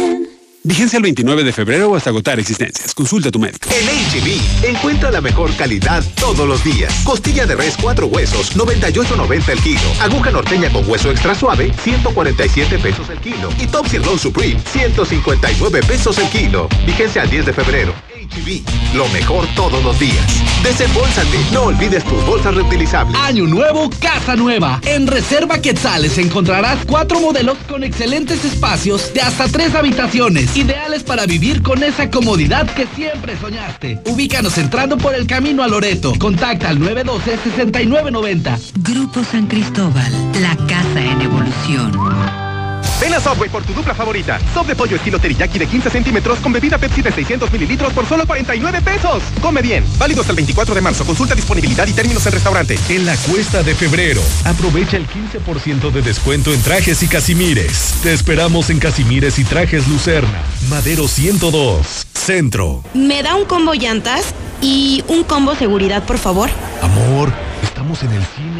Vigencia 0.62 0.99
el 0.99 1.03
29 1.03 1.43
de 1.43 1.53
febrero 1.55 1.91
o 1.91 1.97
hasta 1.97 2.11
agotar 2.11 2.39
existencias. 2.39 2.95
Consulta 2.95 3.31
a 3.31 3.32
tu 3.32 3.39
médico. 3.39 3.66
En 3.70 3.87
HB, 3.87 4.69
encuentra 4.69 5.11
la 5.11 5.23
mejor 5.23 5.57
calidad 5.57 6.05
todos 6.16 6.47
los 6.47 6.62
días. 6.62 6.93
Costilla 7.03 7.47
de 7.47 7.57
res 7.57 7.78
4 7.81 8.07
huesos, 8.07 8.55
98.90 8.55 9.49
el 9.49 9.61
kilo. 9.61 9.81
Aguja 10.01 10.31
norteña 10.31 10.70
con 10.70 10.87
hueso 10.87 11.11
extra 11.11 11.35
suave, 11.35 11.73
147 11.82 12.78
pesos 12.78 13.09
el 13.09 13.19
kilo. 13.20 13.49
Y 13.59 13.69
Top 13.69 13.87
Sirloin 13.89 14.19
Supreme, 14.19 14.61
159 14.70 15.81
pesos 15.82 16.19
el 16.19 16.28
kilo. 16.28 16.69
Vigencia 16.85 17.23
al 17.23 17.31
10 17.31 17.47
de 17.47 17.53
febrero. 17.55 18.10
HB, 18.31 18.94
lo 18.94 19.09
mejor 19.09 19.47
todos 19.55 19.82
los 19.82 19.98
días. 19.98 20.24
Desembolsate, 20.62 21.39
no 21.52 21.65
olvides 21.65 22.05
tus 22.05 22.24
bolsas 22.27 22.55
reutilizables. 22.55 23.16
Año 23.19 23.47
nuevo, 23.47 23.90
casa 24.01 24.36
nueva. 24.36 24.81
En 24.85 25.07
Reserva 25.07 25.61
Quetzales 25.61 26.19
encontrarás 26.19 26.78
cuatro 26.86 27.20
modelos 27.20 27.59
con 27.69 27.82
excelentes 27.82 28.44
espacios 28.44 29.12
de 29.15 29.23
hasta 29.23 29.48
tres 29.48 29.74
habitaciones, 29.74 30.57
ideales 30.57 31.02
para 31.02 31.27
vivir 31.27 31.62
con 31.62 31.82
esa 31.82 32.11
comodidad 32.11 32.69
que 32.74 32.86
siempre 32.94 33.36
soñaste. 33.39 34.01
Ubícanos 34.07 34.59
entrando 34.59 34.97
por 34.98 35.15
el 35.15 35.27
camino 35.27 35.62
a 35.62 35.69
Loreto. 35.69 36.12
Contacta 36.19 36.69
al 36.69 36.78
912-6990. 36.78 38.59
Grupo 38.82 39.24
San 39.24 39.47
Cristóbal, 39.47 40.12
la 40.40 40.57
casa 40.66 41.01
en 41.01 41.20
evolución. 41.23 42.49
Ven 43.01 43.14
a 43.14 43.20
Subway 43.20 43.48
por 43.48 43.62
tu 43.64 43.72
dupla 43.72 43.94
favorita. 43.94 44.39
Sop 44.52 44.66
de 44.66 44.77
pollo 44.77 44.97
estilo 44.97 45.18
teriyaki 45.18 45.59
de 45.59 45.66
15 45.66 45.90
centímetros 45.90 46.39
con 46.40 46.52
bebida 46.52 46.78
Pepsi 46.78 47.02
de 47.02 47.10
600 47.10 47.51
mililitros 47.51 47.93
por 47.93 48.06
solo 48.06 48.27
49 48.27 48.82
pesos. 48.82 49.22
Come 49.40 49.62
bien. 49.62 49.85
Válido 49.98 50.20
hasta 50.20 50.32
el 50.32 50.36
24 50.36 50.74
de 50.74 50.81
marzo. 50.81 51.05
Consulta 51.05 51.35
disponibilidad 51.35 51.86
y 51.86 51.93
términos 51.93 52.27
en 52.27 52.32
restaurante. 52.32 52.78
En 52.89 53.06
la 53.06 53.16
cuesta 53.16 53.62
de 53.62 53.74
febrero, 53.74 54.20
aprovecha 54.44 54.97
el 54.97 55.06
15% 55.06 55.90
de 55.90 56.02
descuento 56.02 56.52
en 56.52 56.62
trajes 56.62 57.02
y 57.02 57.09
casimires. 57.09 57.94
Te 58.02 58.12
esperamos 58.12 58.70
en 58.70 58.78
Casimires 58.78 59.39
y 59.39 59.44
Trajes 59.44 59.89
Lucerna. 59.89 60.43
Madero 60.68 61.09
102. 61.09 62.06
Centro. 62.14 62.85
¿Me 62.94 63.22
da 63.22 63.35
un 63.35 63.47
combo 63.47 63.72
llantas 63.74 64.35
y 64.60 65.02
un 65.09 65.24
combo 65.24 65.55
seguridad, 65.55 66.05
por 66.05 66.18
favor? 66.18 66.51
Amor, 66.82 67.32
estamos 67.62 68.02
en 68.02 68.12
el 68.12 68.22
cine. 68.36 68.60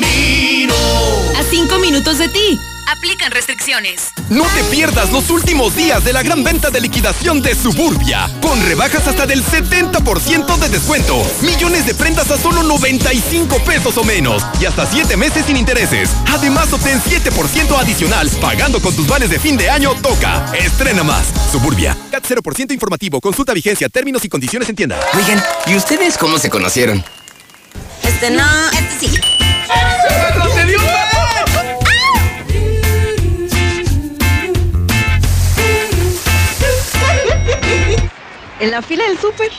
camino. 0.00 0.74
A 1.38 1.42
5 1.42 1.78
minutos 1.78 2.18
de 2.18 2.28
ti. 2.28 2.60
Aplican 2.88 3.32
restricciones. 3.32 4.10
No 4.30 4.44
te 4.44 4.62
pierdas 4.64 5.10
los 5.10 5.28
últimos 5.30 5.74
días 5.74 6.04
de 6.04 6.12
la 6.12 6.22
gran 6.22 6.44
venta 6.44 6.70
de 6.70 6.80
liquidación 6.80 7.42
de 7.42 7.52
Suburbia, 7.56 8.30
con 8.40 8.64
rebajas 8.64 9.08
hasta 9.08 9.26
del 9.26 9.44
70% 9.44 10.56
de 10.56 10.68
descuento, 10.68 11.20
millones 11.42 11.84
de 11.84 11.94
prendas 11.94 12.30
a 12.30 12.38
solo 12.38 12.62
95 12.62 13.58
pesos 13.64 13.96
o 13.96 14.04
menos 14.04 14.44
y 14.60 14.66
hasta 14.66 14.86
7 14.86 15.16
meses 15.16 15.46
sin 15.46 15.56
intereses. 15.56 16.10
Además, 16.28 16.72
obtén 16.72 17.00
7% 17.00 17.76
adicional 17.76 18.30
pagando 18.40 18.80
con 18.80 18.94
tus 18.94 19.08
vales 19.08 19.30
de 19.30 19.40
fin 19.40 19.56
de 19.56 19.68
año 19.68 19.92
Toca. 20.00 20.52
Estrena 20.54 21.02
más. 21.02 21.26
Suburbia. 21.50 21.96
CAT 22.12 22.24
0% 22.24 22.72
informativo. 22.72 23.20
Consulta 23.20 23.52
vigencia, 23.52 23.88
términos 23.88 24.24
y 24.24 24.28
condiciones 24.28 24.68
en 24.68 24.76
tienda. 24.76 25.00
Oigan, 25.14 25.42
¿y 25.66 25.74
ustedes 25.74 26.16
cómo 26.16 26.38
se 26.38 26.50
conocieron? 26.50 27.04
Este 28.04 28.30
no, 28.30 28.44
este 28.70 29.08
sí. 29.08 29.55
En 38.58 38.70
la 38.70 38.82
fila 38.82 39.04
del 39.04 39.18
súper. 39.18 39.50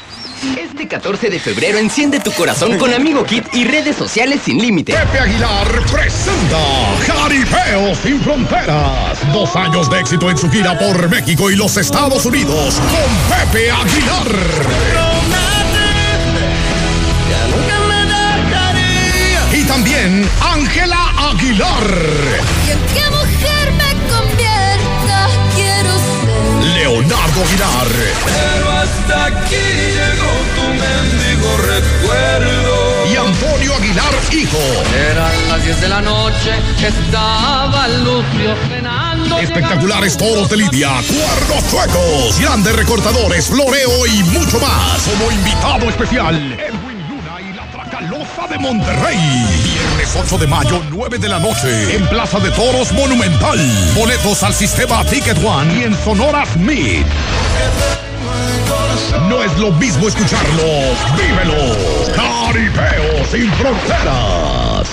Este 0.58 0.88
14 0.88 1.30
de 1.30 1.40
febrero 1.40 1.78
enciende 1.78 2.20
tu 2.20 2.32
corazón 2.32 2.78
con 2.78 2.94
Amigo 2.94 3.24
Kit 3.24 3.46
y 3.54 3.64
redes 3.64 3.96
sociales 3.96 4.42
sin 4.44 4.60
límite. 4.60 4.94
Pepe 4.94 5.20
Aguilar 5.20 5.68
presenta 5.92 6.60
Jaripeo 7.08 7.96
sin 7.96 8.22
fronteras. 8.22 9.18
Dos 9.34 9.56
años 9.56 9.90
de 9.90 10.00
éxito 10.00 10.30
en 10.30 10.38
su 10.38 10.50
gira 10.50 10.78
por 10.78 11.10
México 11.10 11.50
y 11.50 11.56
los 11.56 11.78
Estados 11.78 12.26
Unidos 12.26 12.76
con 12.76 13.38
Pepe 13.38 13.72
Aguilar. 13.72 15.07
Ángela 20.58 21.30
Aguilar. 21.30 21.88
¿Y 22.66 22.72
en 22.72 22.80
qué 22.96 23.06
mujer 23.12 23.72
me 23.74 23.92
convierta? 24.10 25.28
Quiero 25.56 25.94
ser. 26.00 26.74
Leonardo 26.74 27.44
Aguilar. 27.44 27.88
Pero 28.26 28.72
hasta 28.72 29.26
aquí 29.26 29.66
llegó 29.98 30.34
tu 30.56 30.66
mendigo 30.74 31.58
recuerdo. 31.58 33.06
Y 33.12 33.16
Antonio 33.18 33.76
Aguilar, 33.76 34.16
hijo. 34.32 34.58
Eran 35.12 35.48
las 35.50 35.64
10 35.64 35.82
de 35.82 35.90
la 35.90 36.02
noche, 36.02 36.52
estaba 36.84 37.88
Lucio 37.90 38.56
cenando. 38.68 39.38
Espectaculares 39.38 40.18
toros 40.18 40.50
de 40.50 40.58
Lidia, 40.58 40.90
cuernos 41.08 41.70
chuecos, 41.70 42.40
grandes 42.40 42.76
recortadores, 42.76 43.46
floreo 43.46 44.08
y 44.08 44.24
mucho 44.24 44.60
más. 44.60 45.04
Como 45.04 45.32
invitado 45.32 45.88
especial, 45.88 46.54
Edwin 46.54 46.97
De 48.50 48.58
Monterrey. 48.60 49.18
Viernes 49.64 50.16
8 50.16 50.38
de 50.38 50.48
mayo, 50.48 50.82
9 50.90 51.18
de 51.18 51.28
la 51.28 51.40
noche, 51.40 51.96
en 51.96 52.08
Plaza 52.08 52.40
de 52.40 52.50
Toros 52.52 52.92
Monumental. 52.94 53.60
Boletos 53.94 54.42
al 54.44 54.54
sistema 54.54 55.04
Ticket 55.04 55.38
One 55.44 55.80
y 55.80 55.84
en 55.84 55.96
Sonora 56.04 56.46
Smith. 56.46 57.06
No 59.28 59.44
es 59.44 59.58
lo 59.58 59.72
mismo 59.74 60.08
escucharlos, 60.08 60.98
vívelos. 61.18 62.10
Caripeo 62.16 63.26
sin 63.30 63.52
fronteras. 63.54 64.88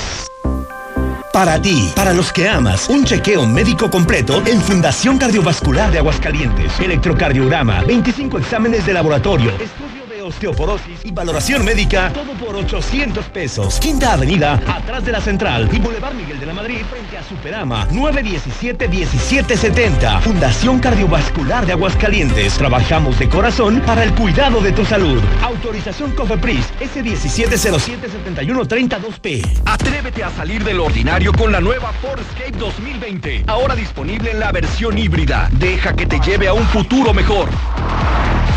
Para 1.32 1.60
ti, 1.60 1.92
para 1.94 2.12
los 2.12 2.32
que 2.32 2.48
amas, 2.48 2.88
un 2.88 3.04
chequeo 3.04 3.46
médico 3.46 3.90
completo 3.90 4.42
en 4.46 4.60
Fundación 4.60 5.18
Cardiovascular 5.18 5.90
de 5.92 5.98
Aguascalientes. 5.98 6.78
Electrocardiograma, 6.80 7.82
25 7.84 8.38
exámenes 8.38 8.86
de 8.86 8.94
laboratorio, 8.94 9.50
estudio 9.50 10.03
osteoporosis 10.24 11.04
y 11.04 11.12
valoración 11.12 11.64
médica, 11.64 12.12
todo 12.12 12.32
por 12.32 12.56
800 12.56 13.26
pesos. 13.26 13.78
Quinta 13.78 14.14
Avenida, 14.14 14.60
atrás 14.66 15.04
de 15.04 15.12
la 15.12 15.20
Central 15.20 15.68
y 15.72 15.78
Boulevard 15.78 16.14
Miguel 16.14 16.40
de 16.40 16.46
la 16.46 16.54
Madrid, 16.54 16.78
frente 16.90 17.16
a 17.18 17.22
Superama, 17.22 17.86
917-1770. 17.90 20.20
Fundación 20.20 20.80
Cardiovascular 20.80 21.64
de 21.66 21.72
Aguascalientes. 21.72 22.54
Trabajamos 22.54 23.18
de 23.18 23.28
corazón 23.28 23.82
para 23.86 24.04
el 24.04 24.14
cuidado 24.14 24.60
de 24.60 24.72
tu 24.72 24.84
salud. 24.84 25.20
Autorización 25.42 26.12
COFEPRIS, 26.12 26.66
S1707-7132P. 26.80 29.62
Atrévete 29.66 30.24
a 30.24 30.30
salir 30.30 30.64
del 30.64 30.80
ordinario 30.80 31.32
con 31.32 31.52
la 31.52 31.60
nueva 31.60 31.92
Ford 31.92 32.20
Escape 32.20 32.56
2020. 32.58 33.44
Ahora 33.46 33.74
disponible 33.74 34.30
en 34.30 34.40
la 34.40 34.50
versión 34.52 34.96
híbrida. 34.96 35.50
Deja 35.52 35.94
que 35.94 36.06
te 36.06 36.18
lleve 36.20 36.48
a 36.48 36.54
un 36.54 36.64
futuro 36.66 37.12
mejor. 37.12 37.50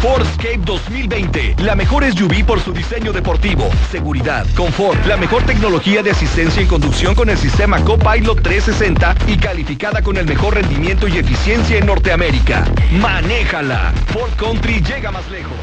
Ford 0.02 0.22
Escape 0.22 0.62
2020. 0.64 1.56
La 1.60 1.74
mejor 1.76 2.06
SUV 2.06 2.46
por 2.46 2.60
su 2.60 2.72
diseño 2.72 3.12
deportivo, 3.12 3.68
seguridad, 3.90 4.46
confort, 4.56 5.04
la 5.08 5.18
mejor 5.18 5.44
tecnología 5.44 6.04
de 6.04 6.12
asistencia 6.12 6.62
en 6.62 6.68
conducción 6.68 7.16
con 7.16 7.30
el 7.30 7.38
sistema 7.38 7.84
Copilot 7.84 8.44
360 8.44 9.16
y 9.28 9.38
calificada 9.38 10.04
con 10.04 10.18
el 10.18 10.28
mejor 10.28 10.54
rendimiento 10.54 11.08
y 11.08 11.18
eficiencia 11.18 11.80
en 11.80 11.88
Norteamérica. 11.88 12.64
Manéjala. 12.92 13.92
Ford 14.14 14.32
Country 14.38 14.84
llega 14.84 15.12
más 15.12 15.28
lejos. 15.32 15.58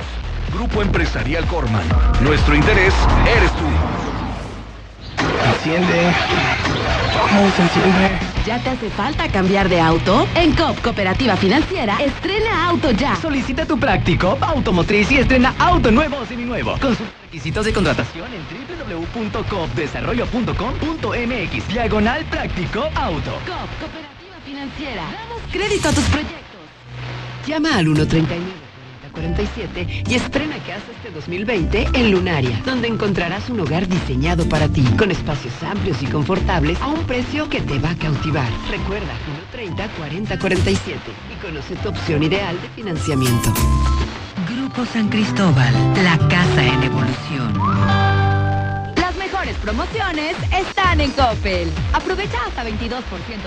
Grupo 0.53 0.83
Empresarial 0.83 1.47
Corman. 1.47 1.87
Nuestro 2.21 2.57
interés 2.57 2.93
eres 3.27 3.53
tú. 3.53 4.04
Enciende. 5.55 6.13
¿Cómo 7.13 7.51
se 7.51 7.63
enciende? 7.63 8.19
¿Ya 8.47 8.59
te 8.59 8.71
hace 8.71 8.91
falta 8.91 9.29
cambiar 9.29 9.69
de 9.69 9.81
auto? 9.81 10.27
En 10.35 10.53
COP 10.55 10.81
Cooperativa 10.83 11.37
Financiera, 11.37 11.97
estrena 11.99 12.67
auto 12.69 12.91
ya. 12.91 13.15
Solicita 13.17 13.65
tu 13.65 13.79
práctico 13.79 14.37
automotriz 14.41 15.11
y 15.11 15.19
estrena 15.19 15.55
auto 15.59 15.91
nuevo 15.91 16.19
o 16.19 16.27
seminuevo. 16.27 16.73
Consulta 16.73 17.13
requisitos 17.23 17.65
de 17.65 17.73
contratación 17.73 18.29
en 18.33 18.43
www.copdesarrollo.com.mx. 19.11 21.69
Diagonal 21.69 22.25
práctico 22.27 22.81
auto. 22.95 23.31
COP 23.31 23.81
Cooperativa 23.81 24.37
Financiera. 24.45 25.03
Damos 25.03 25.41
crédito 25.51 25.89
a 25.89 25.93
tus 25.93 26.05
proyectos. 26.05 26.41
Llama 27.47 27.79
al 27.79 27.87
139. 27.87 28.64
47 29.15 30.05
y 30.09 30.15
estrena 30.15 30.57
casa 30.59 30.85
este 30.97 31.11
2020 31.11 31.89
en 31.95 32.11
Lunaria, 32.11 32.61
donde 32.65 32.89
encontrarás 32.89 33.49
un 33.49 33.61
hogar 33.61 33.89
diseñado 33.89 34.49
para 34.49 34.69
ti, 34.69 34.83
con 34.99 35.11
espacios 35.11 35.55
amplios 35.63 36.03
y 36.03 36.07
confortables 36.07 36.81
a 36.81 36.89
un 36.89 37.05
precio 37.05 37.49
que 37.49 37.61
te 37.61 37.79
va 37.79 37.91
a 37.91 37.97
cautivar. 37.97 38.49
Recuerda 38.71 39.15
130 39.53 39.89
40 39.97 40.39
47 40.39 41.01
y 41.33 41.47
conoce 41.47 41.77
tu 41.77 41.89
opción 41.89 42.23
ideal 42.23 42.61
de 42.61 42.69
financiamiento. 42.71 43.53
Grupo 44.55 44.85
San 44.85 45.09
Cristóbal, 45.09 45.73
la 46.03 46.19
casa 46.29 46.67
en 46.67 46.83
evolución. 46.83 48.14
Promociones 49.63 50.37
están 50.53 51.01
en 51.01 51.11
Coppel. 51.13 51.71
Aprovecha 51.93 52.39
hasta 52.47 52.65
22% 52.65 53.01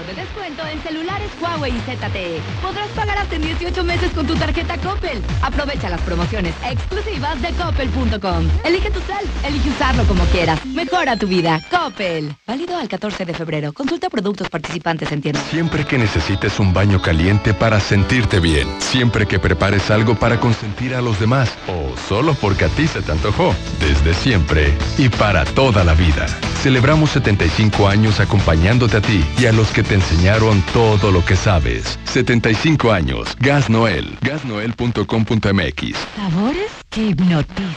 de 0.07 0.13
descuento 0.15 0.65
en 0.65 0.81
celulares 0.81 1.29
Huawei 1.41 1.73
y 1.75 1.79
ZTE. 1.79 2.41
Podrás 2.61 2.87
pagar 2.89 3.17
hasta 3.17 3.35
en 3.35 3.41
18 3.43 3.83
meses 3.83 4.11
con 4.11 4.25
tu 4.25 4.35
tarjeta 4.35 4.77
Coppel. 4.77 5.21
Aprovecha 5.41 5.89
las 5.89 6.01
promociones 6.01 6.53
exclusivas 6.63 7.41
de 7.41 7.49
coppel.com. 7.53 8.47
Elige 8.63 8.91
tu 8.91 8.99
cel, 9.01 9.27
elige 9.45 9.69
usarlo 9.69 10.03
como 10.05 10.23
quieras. 10.25 10.65
Mejora 10.65 11.17
tu 11.17 11.27
vida. 11.27 11.61
Coppel. 11.69 12.35
Válido 12.45 12.77
al 12.77 12.87
14 12.87 13.25
de 13.25 13.33
febrero. 13.33 13.73
Consulta 13.73 14.09
productos 14.09 14.49
participantes 14.49 15.11
en 15.11 15.21
tienda. 15.21 15.41
Siempre 15.49 15.85
que 15.85 15.97
necesites 15.97 16.59
un 16.59 16.73
baño 16.73 17.01
caliente 17.01 17.53
para 17.53 17.79
sentirte 17.79 18.39
bien. 18.39 18.67
Siempre 18.79 19.27
que 19.27 19.39
prepares 19.39 19.89
algo 19.91 20.15
para 20.15 20.39
consentir 20.39 20.95
a 20.95 21.01
los 21.01 21.19
demás. 21.19 21.49
O 21.67 21.95
solo 22.07 22.33
porque 22.35 22.65
a 22.65 22.69
ti 22.69 22.87
se 22.87 23.01
te 23.01 23.11
antojó. 23.11 23.53
Desde 23.79 24.13
siempre 24.13 24.77
y 24.97 25.09
para 25.09 25.45
toda 25.45 25.83
la 25.83 25.93
vida. 25.97 26.27
Celebramos 26.61 27.11
75 27.11 27.87
años 27.87 28.19
acompañándote 28.19 28.97
a 28.97 29.01
ti 29.01 29.23
y 29.39 29.45
a 29.45 29.51
los 29.51 29.71
que 29.71 29.83
te 29.83 29.95
enseñaron 29.95 30.61
todo 30.73 31.11
lo 31.11 31.23
que 31.25 31.35
sabes. 31.35 31.99
75 32.05 32.91
años. 32.91 33.35
Gas 33.39 33.69
Noel. 33.69 34.17
Gasnoel.com.mx. 34.21 35.97
Sabores 36.15 36.71
que 36.89 37.07
hipnotizan. 37.07 37.67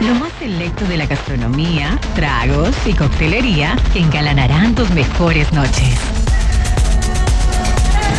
Lo 0.00 0.14
más 0.16 0.30
selecto 0.38 0.84
de 0.86 0.98
la 0.98 1.06
gastronomía, 1.06 1.98
tragos 2.14 2.74
y 2.84 2.92
coctelería 2.92 3.76
que 3.92 4.00
engalanarán 4.00 4.74
tus 4.74 4.90
mejores 4.90 5.52
noches. 5.52 5.98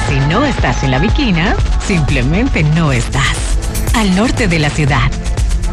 Si 0.09 0.19
no 0.27 0.43
estás 0.45 0.83
en 0.83 0.91
la 0.91 0.99
viquina, 0.99 1.55
simplemente 1.85 2.63
no 2.63 2.91
estás. 2.91 3.57
Al 3.93 4.15
norte 4.15 4.47
de 4.47 4.59
la 4.59 4.69
ciudad. 4.69 5.11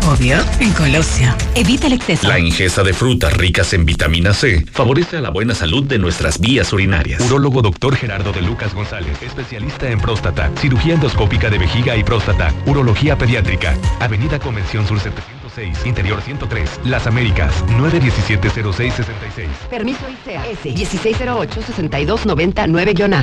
Obvio, 0.06 0.36
en 0.60 0.70
Colosio. 0.72 1.35
Evita 1.55 1.86
el 1.86 1.94
exceso. 1.94 2.28
La 2.28 2.39
ingesta 2.39 2.82
de 2.82 2.93
frutas 2.93 3.35
ricas 3.35 3.72
en 3.72 3.86
vitamina 3.86 4.35
C 4.35 4.62
favorece 4.70 5.16
a 5.16 5.22
la 5.22 5.31
buena 5.31 5.55
salud 5.55 5.82
de 5.85 5.98
nuestras 5.98 6.39
vías 6.39 6.70
urinarias. 6.74 7.22
Urólogo 7.22 7.62
Dr. 7.62 7.97
Gerardo 7.97 8.31
de 8.31 8.43
Lucas 8.43 8.74
González, 8.74 9.16
especialista 9.22 9.89
en 9.89 9.98
próstata, 9.98 10.52
cirugía 10.59 10.93
endoscópica 10.94 11.48
de 11.48 11.56
vejiga 11.56 11.97
y 11.97 12.05
próstata, 12.05 12.52
urología 12.66 13.16
pediátrica. 13.16 13.78
Avenida 13.98 14.39
Convención 14.39 14.86
Sur 14.86 15.01
706, 15.01 15.86
Interior 15.86 16.20
103, 16.20 16.81
Las 16.85 17.06
Américas, 17.06 17.64
917-0666. 17.68 19.48
Permiso 19.70 20.05
ICEA 20.10 20.47
S 20.51 20.68
1608-6299-A. 20.68 23.22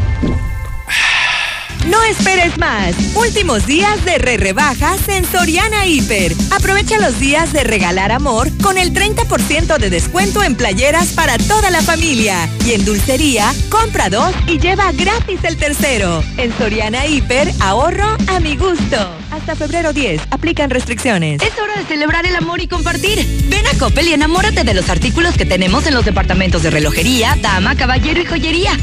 No 1.89 2.01
esperes 2.03 2.57
más. 2.59 2.95
Últimos 3.15 3.65
días 3.65 4.05
de 4.05 4.19
re 4.19 4.37
rebajas 4.37 5.07
en 5.09 5.25
Soriana 5.25 5.85
Hiper. 5.87 6.33
Aprovecha 6.51 6.99
los 6.99 7.19
días 7.19 7.53
de 7.53 7.63
regalar 7.63 8.11
amor 8.11 8.49
con 8.61 8.77
el 8.77 8.93
30% 8.93 9.77
de 9.77 9.89
descuento 9.89 10.43
en 10.43 10.55
playeras 10.55 11.13
para 11.13 11.37
toda 11.39 11.71
la 11.71 11.81
familia. 11.81 12.47
Y 12.65 12.73
en 12.73 12.85
dulcería, 12.85 13.51
compra 13.69 14.09
dos 14.09 14.33
y 14.47 14.59
lleva 14.59 14.91
gratis 14.91 15.43
el 15.43 15.57
tercero. 15.57 16.23
En 16.37 16.55
Soriana 16.57 17.07
Hiper, 17.07 17.51
ahorro 17.59 18.15
a 18.27 18.39
mi 18.39 18.55
gusto. 18.55 18.97
Hasta 19.31 19.55
febrero 19.55 19.91
10, 19.91 20.21
aplican 20.29 20.69
restricciones. 20.69 21.41
Es 21.41 21.57
hora 21.57 21.75
de 21.77 21.85
celebrar 21.85 22.27
el 22.27 22.35
amor 22.35 22.61
y 22.61 22.67
compartir. 22.67 23.25
Ven 23.49 23.65
a 23.65 23.77
Coppel 23.79 24.07
y 24.07 24.13
enamórate 24.13 24.63
de 24.63 24.73
los 24.75 24.89
artículos 24.89 25.35
que 25.35 25.45
tenemos 25.45 25.87
en 25.87 25.95
los 25.95 26.05
departamentos 26.05 26.61
de 26.61 26.69
relojería, 26.69 27.35
dama, 27.41 27.75
caballero 27.75 28.21
y 28.21 28.25
joyería. 28.25 28.77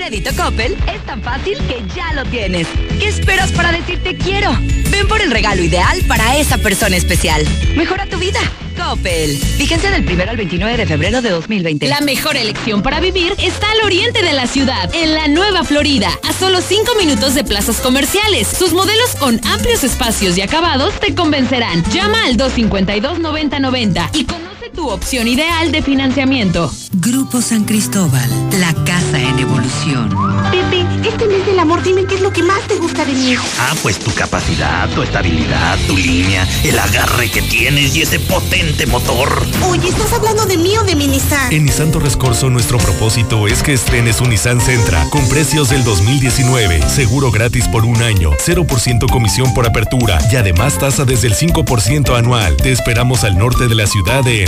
Con 0.00 0.08
crédito 0.08 0.30
Coppel 0.42 0.74
es 0.94 1.04
tan 1.04 1.20
fácil 1.20 1.58
que 1.68 1.82
ya 1.94 2.14
lo 2.14 2.24
tienes. 2.24 2.66
¿Qué 2.98 3.08
esperas 3.08 3.52
para 3.52 3.70
decirte 3.70 4.16
quiero? 4.16 4.50
Ven 4.90 5.06
por 5.06 5.20
el 5.20 5.30
regalo 5.30 5.62
ideal 5.62 6.00
para 6.08 6.38
esa 6.38 6.56
persona 6.56 6.96
especial. 6.96 7.46
Mejora 7.76 8.06
tu 8.06 8.16
vida. 8.16 8.40
Coppel. 8.78 9.38
Vigencia 9.58 9.90
del 9.90 10.10
1 10.10 10.22
al 10.26 10.38
29 10.38 10.76
de 10.78 10.86
febrero 10.86 11.20
de 11.20 11.28
2020. 11.28 11.86
La 11.86 12.00
mejor 12.00 12.38
elección 12.38 12.82
para 12.82 12.98
vivir 12.98 13.34
está 13.36 13.70
al 13.70 13.82
oriente 13.84 14.22
de 14.22 14.32
la 14.32 14.46
ciudad, 14.46 14.90
en 14.94 15.14
la 15.14 15.28
Nueva 15.28 15.64
Florida, 15.64 16.08
a 16.26 16.32
solo 16.32 16.62
5 16.62 16.94
minutos 16.94 17.34
de 17.34 17.44
plazas 17.44 17.76
comerciales. 17.82 18.48
Sus 18.48 18.72
modelos 18.72 19.16
con 19.16 19.38
amplios 19.48 19.84
espacios 19.84 20.38
y 20.38 20.40
acabados 20.40 20.98
te 20.98 21.14
convencerán. 21.14 21.84
Llama 21.92 22.24
al 22.24 22.38
252-9090 22.38 24.08
y 24.14 24.24
conoce 24.24 24.49
tu 24.72 24.88
opción 24.88 25.28
ideal 25.28 25.72
de 25.72 25.82
financiamiento. 25.82 26.70
Grupo 26.92 27.40
San 27.40 27.64
Cristóbal, 27.64 28.28
la 28.58 28.72
casa 28.84 29.20
en 29.20 29.38
evolución. 29.38 30.10
Pepe, 30.50 30.86
este 31.08 31.26
mes 31.26 31.46
del 31.46 31.58
amor, 31.58 31.82
dime 31.82 32.04
qué 32.04 32.16
es 32.16 32.20
lo 32.20 32.32
que 32.32 32.42
más 32.42 32.60
te 32.66 32.76
gusta 32.76 33.04
de 33.04 33.12
mí. 33.12 33.34
Ah, 33.58 33.74
pues 33.82 33.98
tu 33.98 34.12
capacidad, 34.12 34.88
tu 34.90 35.02
estabilidad, 35.02 35.78
tu 35.86 35.96
línea, 35.96 36.46
el 36.64 36.78
agarre 36.78 37.30
que 37.30 37.42
tienes 37.42 37.94
y 37.96 38.02
ese 38.02 38.18
potente 38.20 38.86
motor. 38.86 39.42
Oye, 39.68 39.88
¿estás 39.88 40.12
hablando 40.12 40.46
de 40.46 40.56
mí 40.56 40.76
o 40.76 40.84
de 40.84 40.96
mi 40.96 41.06
Nissan? 41.06 41.52
En 41.52 41.64
Nissan 41.64 41.92
Torres 41.92 42.16
Corso 42.16 42.50
nuestro 42.50 42.78
propósito 42.78 43.46
es 43.46 43.62
que 43.62 43.72
estrenes 43.72 44.20
un 44.20 44.30
Nissan 44.30 44.60
Sentra 44.60 45.08
con 45.10 45.26
precios 45.28 45.70
del 45.70 45.84
2019, 45.84 46.82
seguro 46.88 47.30
gratis 47.30 47.68
por 47.68 47.84
un 47.84 48.02
año, 48.02 48.32
0% 48.32 49.10
comisión 49.10 49.52
por 49.54 49.66
apertura 49.66 50.18
y 50.30 50.36
además 50.36 50.78
tasa 50.78 51.04
desde 51.04 51.28
el 51.28 51.34
5% 51.34 52.16
anual. 52.16 52.56
Te 52.56 52.72
esperamos 52.72 53.24
al 53.24 53.38
norte 53.38 53.68
de 53.68 53.74
la 53.74 53.86
ciudad 53.86 54.24
de 54.24 54.44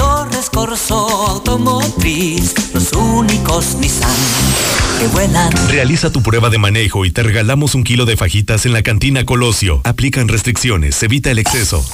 Automotriz, 0.90 2.54
los 2.74 2.92
únicos 2.92 3.76
que 4.98 5.06
vuelan. 5.08 5.52
Realiza 5.68 6.10
tu 6.10 6.22
prueba 6.22 6.50
de 6.50 6.58
manejo 6.58 7.04
y 7.04 7.10
te 7.10 7.22
regalamos 7.22 7.74
un 7.74 7.84
kilo 7.84 8.04
de 8.04 8.16
fajitas 8.16 8.66
en 8.66 8.72
la 8.72 8.82
cantina 8.82 9.24
Colosio. 9.24 9.80
Aplican 9.84 10.28
restricciones, 10.28 11.02
evita 11.02 11.30
el 11.30 11.38
exceso. 11.38 11.84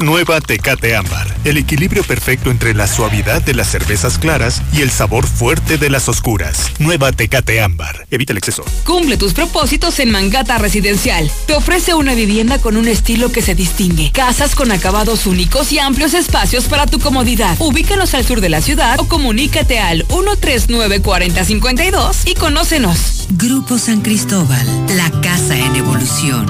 Nueva 0.00 0.40
Tecate 0.40 0.94
Ámbar. 0.94 1.34
El 1.44 1.56
equilibrio 1.56 2.04
perfecto 2.04 2.50
entre 2.50 2.72
la 2.72 2.86
suavidad 2.86 3.42
de 3.42 3.54
las 3.54 3.68
cervezas 3.68 4.18
claras 4.18 4.62
y 4.72 4.82
el 4.82 4.90
sabor 4.90 5.26
fuerte 5.26 5.76
de 5.76 5.90
las 5.90 6.08
oscuras. 6.08 6.70
Nueva 6.78 7.10
Tecate 7.10 7.60
Ámbar. 7.60 8.06
Evita 8.10 8.32
el 8.32 8.38
exceso. 8.38 8.64
Cumple 8.84 9.16
tus 9.16 9.34
propósitos 9.34 9.98
en 9.98 10.12
Mangata 10.12 10.58
Residencial. 10.58 11.28
Te 11.46 11.54
ofrece 11.54 11.94
una 11.94 12.14
vivienda 12.14 12.60
con 12.60 12.76
un 12.76 12.86
estilo 12.86 13.32
que 13.32 13.42
se 13.42 13.56
distingue. 13.56 14.12
Casas 14.12 14.54
con 14.54 14.70
acabados 14.70 15.26
únicos 15.26 15.72
y 15.72 15.80
amplios 15.80 16.14
espacios 16.14 16.66
para 16.66 16.86
tu 16.86 17.00
comodidad. 17.00 17.56
Ubícanos 17.58 18.14
al 18.14 18.24
sur 18.24 18.40
de 18.40 18.50
la 18.50 18.62
ciudad 18.62 19.00
o 19.00 19.08
comunícate 19.08 19.80
al 19.80 20.06
139-4052 20.06 22.22
y 22.24 22.34
conócenos. 22.34 23.26
Grupo 23.30 23.78
San 23.78 24.00
Cristóbal, 24.00 24.66
la 24.96 25.10
casa 25.20 25.56
en 25.56 25.76
evolución. 25.76 26.46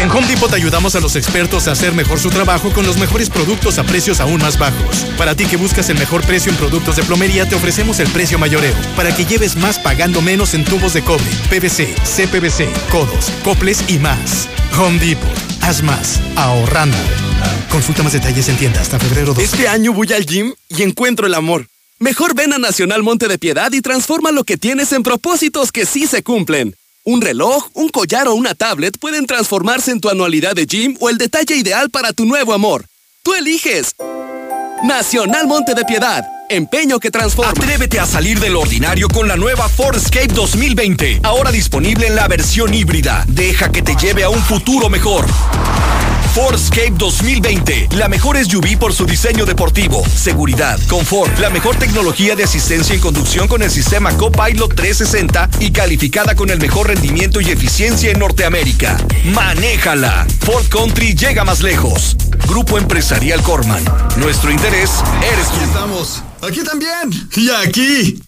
En 0.00 0.10
Home 0.10 0.26
Depot 0.26 0.52
ayudamos 0.52 0.94
a 0.94 1.00
los 1.00 1.16
expertos 1.16 1.68
a 1.68 1.72
hacer 1.72 1.94
mejor 1.94 2.18
su 2.18 2.30
trabajo 2.30 2.57
con 2.60 2.84
los 2.84 2.98
mejores 2.98 3.30
productos 3.30 3.78
a 3.78 3.84
precios 3.84 4.20
aún 4.20 4.40
más 4.40 4.58
bajos. 4.58 5.06
Para 5.16 5.34
ti 5.34 5.46
que 5.46 5.56
buscas 5.56 5.88
el 5.90 5.98
mejor 5.98 6.22
precio 6.22 6.50
en 6.50 6.58
productos 6.58 6.96
de 6.96 7.04
plomería, 7.04 7.48
te 7.48 7.54
ofrecemos 7.54 8.00
el 8.00 8.08
precio 8.08 8.38
mayoreo, 8.38 8.74
para 8.96 9.14
que 9.14 9.24
lleves 9.24 9.56
más 9.56 9.78
pagando 9.78 10.20
menos 10.20 10.54
en 10.54 10.64
tubos 10.64 10.92
de 10.92 11.02
cobre, 11.02 11.30
PVC, 11.48 11.94
CPVC, 12.04 12.68
codos, 12.90 13.30
coples 13.44 13.84
y 13.88 13.98
más. 13.98 14.48
Home 14.76 14.98
Depot, 14.98 15.28
haz 15.62 15.82
más, 15.82 16.20
ahorrando. 16.36 16.96
Consulta 17.70 18.02
más 18.02 18.12
detalles 18.12 18.48
en 18.48 18.56
tienda 18.56 18.80
hasta 18.80 18.98
febrero 18.98 19.34
2. 19.34 19.44
Este 19.44 19.68
año 19.68 19.92
voy 19.92 20.12
al 20.12 20.26
gym 20.26 20.54
y 20.68 20.82
encuentro 20.82 21.26
el 21.26 21.34
amor. 21.34 21.66
Mejor 22.00 22.34
ven 22.34 22.52
a 22.52 22.58
Nacional 22.58 23.02
Monte 23.02 23.28
de 23.28 23.38
Piedad 23.38 23.72
y 23.72 23.80
transforma 23.80 24.32
lo 24.32 24.44
que 24.44 24.56
tienes 24.56 24.92
en 24.92 25.02
propósitos 25.02 25.72
que 25.72 25.86
sí 25.86 26.06
se 26.06 26.22
cumplen. 26.22 26.74
Un 27.08 27.22
reloj, 27.22 27.70
un 27.72 27.88
collar 27.88 28.28
o 28.28 28.34
una 28.34 28.54
tablet 28.54 28.98
pueden 28.98 29.24
transformarse 29.24 29.92
en 29.92 29.98
tu 29.98 30.10
anualidad 30.10 30.54
de 30.54 30.66
gym 30.66 30.94
o 31.00 31.08
el 31.08 31.16
detalle 31.16 31.56
ideal 31.56 31.88
para 31.88 32.12
tu 32.12 32.26
nuevo 32.26 32.52
amor. 32.52 32.84
Tú 33.22 33.34
eliges. 33.34 33.94
Nacional 34.82 35.46
Monte 35.46 35.74
de 35.74 35.86
Piedad. 35.86 36.22
Empeño 36.50 37.00
que 37.00 37.10
transforma. 37.10 37.52
Atrévete 37.52 37.98
a 37.98 38.04
salir 38.04 38.38
del 38.40 38.56
ordinario 38.56 39.08
con 39.08 39.26
la 39.26 39.36
nueva 39.36 39.70
Fordscape 39.70 40.34
2020. 40.34 41.20
Ahora 41.22 41.50
disponible 41.50 42.08
en 42.08 42.14
la 42.14 42.28
versión 42.28 42.74
híbrida. 42.74 43.24
Deja 43.26 43.72
que 43.72 43.80
te 43.80 43.96
lleve 43.96 44.24
a 44.24 44.28
un 44.28 44.42
futuro 44.42 44.90
mejor. 44.90 45.24
Fordscape 46.38 46.92
2020. 46.96 47.88
La 47.96 48.08
mejor 48.08 48.38
SUV 48.38 48.78
por 48.78 48.92
su 48.92 49.04
diseño 49.06 49.44
deportivo, 49.44 50.04
seguridad, 50.06 50.78
confort, 50.88 51.36
la 51.40 51.50
mejor 51.50 51.74
tecnología 51.74 52.36
de 52.36 52.44
asistencia 52.44 52.94
en 52.94 53.00
conducción 53.00 53.48
con 53.48 53.60
el 53.60 53.72
sistema 53.72 54.16
Copilot 54.16 54.72
360 54.72 55.50
y 55.58 55.72
calificada 55.72 56.36
con 56.36 56.50
el 56.50 56.60
mejor 56.60 56.86
rendimiento 56.86 57.40
y 57.40 57.50
eficiencia 57.50 58.12
en 58.12 58.20
Norteamérica. 58.20 58.96
Manéjala. 59.34 60.28
Ford 60.38 60.68
Country 60.68 61.16
llega 61.16 61.42
más 61.42 61.60
lejos. 61.60 62.16
Grupo 62.46 62.78
Empresarial 62.78 63.42
Corman. 63.42 63.82
Nuestro 64.18 64.52
interés 64.52 64.90
eres 65.32 65.48
tú. 65.48 65.56
Aquí 65.56 65.64
estamos. 65.64 66.22
Aquí 66.40 66.62
también. 66.62 67.28
Y 67.34 67.50
aquí. 67.50 68.27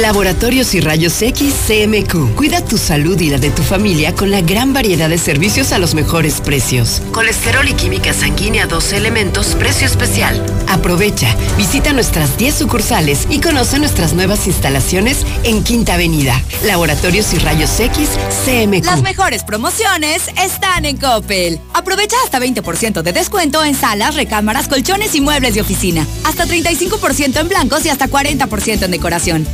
Laboratorios 0.00 0.74
y 0.74 0.80
Rayos 0.80 1.22
X 1.22 1.54
CMQ. 1.68 2.34
Cuida 2.34 2.64
tu 2.64 2.78
salud 2.78 3.20
y 3.20 3.30
la 3.30 3.38
de 3.38 3.50
tu 3.50 3.62
familia 3.62 4.12
con 4.12 4.32
la 4.32 4.40
gran 4.40 4.72
variedad 4.72 5.08
de 5.08 5.18
servicios 5.18 5.72
a 5.72 5.78
los 5.78 5.94
mejores 5.94 6.40
precios. 6.40 7.00
Colesterol 7.12 7.68
y 7.68 7.74
química 7.74 8.12
sanguínea 8.12 8.66
12 8.66 8.96
elementos, 8.96 9.54
precio 9.54 9.86
especial. 9.86 10.44
Aprovecha, 10.68 11.28
visita 11.56 11.92
nuestras 11.92 12.36
10 12.36 12.56
sucursales 12.56 13.28
y 13.30 13.40
conoce 13.40 13.78
nuestras 13.78 14.14
nuevas 14.14 14.48
instalaciones 14.48 15.24
en 15.44 15.62
Quinta 15.62 15.94
Avenida. 15.94 16.42
Laboratorios 16.64 17.32
y 17.32 17.38
Rayos 17.38 17.78
X 17.78 18.08
CMQ. 18.44 18.84
Las 18.84 19.02
mejores 19.02 19.44
promociones 19.44 20.22
están 20.42 20.86
en 20.86 20.96
Coppel. 20.96 21.60
Aprovecha 21.72 22.16
hasta 22.24 22.40
20% 22.40 23.02
de 23.02 23.12
descuento 23.12 23.64
en 23.64 23.76
salas, 23.76 24.16
recámaras, 24.16 24.66
colchones 24.66 25.14
y 25.14 25.20
muebles 25.20 25.54
de 25.54 25.60
oficina. 25.60 26.04
Hasta 26.24 26.46
35% 26.46 27.38
en 27.38 27.48
blancos 27.48 27.86
y 27.86 27.90
hasta 27.90 28.08
40% 28.08 28.82
en 28.82 28.90
decoración. 28.90 29.46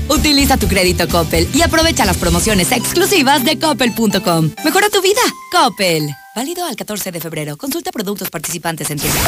Tu 0.59 0.69
crédito 0.69 1.09
Coppel 1.09 1.49
y 1.53 1.63
aprovecha 1.63 2.05
las 2.05 2.17
promociones 2.17 2.71
exclusivas 2.71 3.45
de 3.45 3.59
coppel.com. 3.59 4.51
Mejora 4.65 4.89
tu 4.89 5.03
vida. 5.03 5.21
Coppel. 5.51 6.09
Válido 6.37 6.65
al 6.65 6.77
14 6.77 7.11
de 7.11 7.21
febrero. 7.21 7.57
Consulta 7.57 7.91
productos 7.91 8.31
participantes 8.31 8.91
en 8.91 8.99
tienda. 8.99 9.21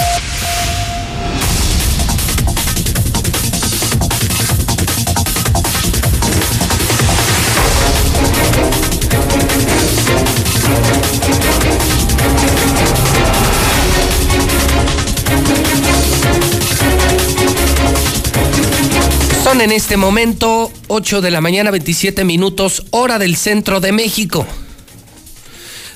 En 19.62 19.70
este 19.70 19.96
momento 19.96 20.72
8 20.88 21.20
de 21.20 21.30
la 21.30 21.40
mañana 21.40 21.70
27 21.70 22.24
minutos 22.24 22.84
hora 22.90 23.20
del 23.20 23.36
centro 23.36 23.78
de 23.78 23.92
México. 23.92 24.44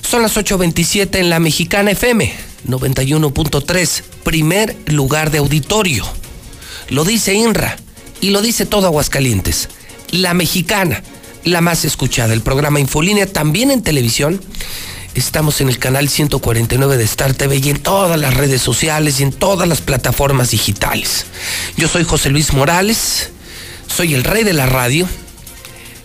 Son 0.01 0.21
las 0.21 0.37
8.27 0.37 1.17
en 1.17 1.29
la 1.29 1.41
Mexicana 1.41 1.91
FM 1.91 2.31
91.3, 2.65 4.03
primer 4.23 4.77
lugar 4.85 5.31
de 5.31 5.39
auditorio. 5.39 6.05
Lo 6.87 7.03
dice 7.03 7.33
INRA 7.33 7.75
y 8.21 8.29
lo 8.29 8.41
dice 8.41 8.65
todo 8.65 8.87
Aguascalientes. 8.87 9.67
La 10.11 10.33
Mexicana, 10.33 11.03
la 11.43 11.59
más 11.59 11.83
escuchada. 11.83 12.33
El 12.33 12.41
programa 12.41 12.79
Infolínea 12.79 13.27
también 13.27 13.69
en 13.71 13.83
televisión. 13.83 14.41
Estamos 15.13 15.59
en 15.59 15.67
el 15.67 15.77
canal 15.77 16.07
149 16.07 16.95
de 16.95 17.03
Star 17.03 17.33
TV 17.33 17.57
y 17.57 17.69
en 17.71 17.79
todas 17.79 18.17
las 18.17 18.33
redes 18.33 18.61
sociales 18.61 19.19
y 19.19 19.23
en 19.23 19.33
todas 19.33 19.67
las 19.67 19.81
plataformas 19.81 20.51
digitales. 20.51 21.25
Yo 21.75 21.89
soy 21.89 22.05
José 22.05 22.29
Luis 22.29 22.53
Morales, 22.53 23.31
soy 23.87 24.13
el 24.13 24.23
rey 24.23 24.43
de 24.43 24.53
la 24.53 24.65
radio, 24.65 25.07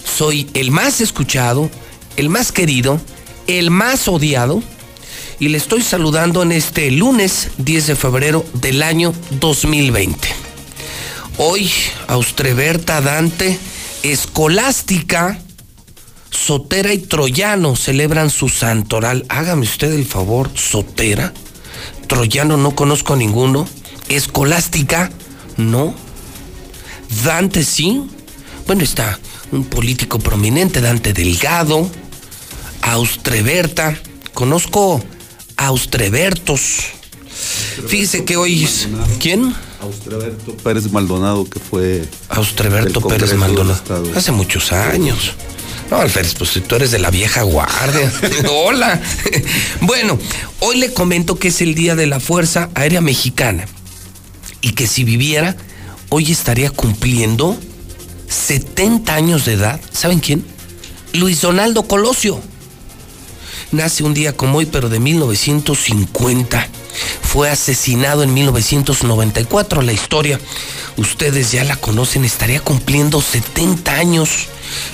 soy 0.04 0.48
el 0.54 0.70
más 0.70 1.00
escuchado, 1.00 1.70
el 2.16 2.28
más 2.28 2.52
querido, 2.52 3.00
el 3.46 3.70
más 3.70 4.09
odiado 4.09 4.62
y 5.38 5.48
le 5.48 5.59
estoy 5.59 5.82
saludando 5.82 6.42
en 6.42 6.52
este 6.52 6.90
lunes 6.90 7.48
10 7.59 7.88
de 7.88 7.96
febrero 7.96 8.44
del 8.54 8.82
año 8.82 9.12
2020. 9.40 10.28
Hoy, 11.38 11.68
Austreberta, 12.06 13.00
Dante, 13.00 13.59
Escolástica, 14.02 15.40
Sotera 16.30 16.92
y 16.92 16.98
Troyano 16.98 17.74
celebran 17.74 18.30
su 18.30 18.48
santoral. 18.48 19.24
Hágame 19.28 19.62
usted 19.62 19.92
el 19.92 20.04
favor, 20.04 20.50
Sotera. 20.54 21.32
Troyano 22.06 22.56
no 22.56 22.76
conozco 22.76 23.14
a 23.14 23.16
ninguno. 23.16 23.68
Escolástica, 24.09 25.10
no. 25.56 25.94
Dante 27.24 27.64
sí. 27.64 28.02
Bueno, 28.66 28.82
está 28.82 29.18
un 29.51 29.64
político 29.64 30.18
prominente, 30.18 30.80
Dante 30.80 31.12
Delgado. 31.12 31.90
Austreberta. 32.82 33.98
Conozco 34.34 35.02
Austrebertos. 35.56 36.60
Fíjese 37.86 38.24
que 38.24 38.36
hoy 38.36 38.64
es... 38.64 38.89
¿Quién? 39.18 39.55
Austreberto 39.80 40.56
Pérez 40.59 40.90
Maldonado, 40.90 41.48
que 41.48 41.59
fue... 41.59 42.05
Austreberto 42.28 43.01
Pérez 43.01 43.34
Maldonado. 43.34 43.82
Hace 44.14 44.32
muchos 44.32 44.72
años. 44.72 45.32
No, 45.90 45.98
Alférez, 45.98 46.34
pues 46.36 46.59
tú 46.66 46.76
eres 46.76 46.90
de 46.90 46.98
la 46.98 47.10
vieja 47.10 47.43
guardia. 47.43 48.12
Hola. 48.51 49.01
Bueno, 49.82 50.18
hoy 50.60 50.78
le 50.78 50.94
comento 50.94 51.39
que 51.39 51.48
es 51.48 51.60
el 51.60 51.74
Día 51.74 51.97
de 51.97 52.06
la 52.06 52.20
Fuerza 52.20 52.70
Aérea 52.74 53.01
Mexicana. 53.01 53.66
Y 54.60 54.72
que 54.72 54.86
si 54.86 55.02
viviera, 55.02 55.56
hoy 56.14 56.30
estaría 56.30 56.68
cumpliendo 56.68 57.59
70 58.28 59.14
años 59.14 59.47
de 59.47 59.55
edad. 59.55 59.80
¿Saben 59.93 60.20
quién? 60.20 60.44
Luis 61.14 61.40
Donaldo 61.40 61.84
Colosio. 61.89 62.39
Nace 63.70 64.05
un 64.05 64.12
día 64.12 64.36
como 64.36 64.59
hoy, 64.59 64.66
pero 64.66 64.90
de 64.90 65.01
1950. 65.01 66.68
Fue 67.22 67.48
asesinado 67.48 68.22
en 68.22 68.34
1994. 68.34 69.80
La 69.80 69.94
historia, 69.94 70.39
ustedes 70.98 71.51
ya 71.51 71.64
la 71.64 71.76
conocen, 71.76 72.26
estaría 72.26 72.60
cumpliendo 72.60 73.22
70 73.22 73.94
años 73.94 74.48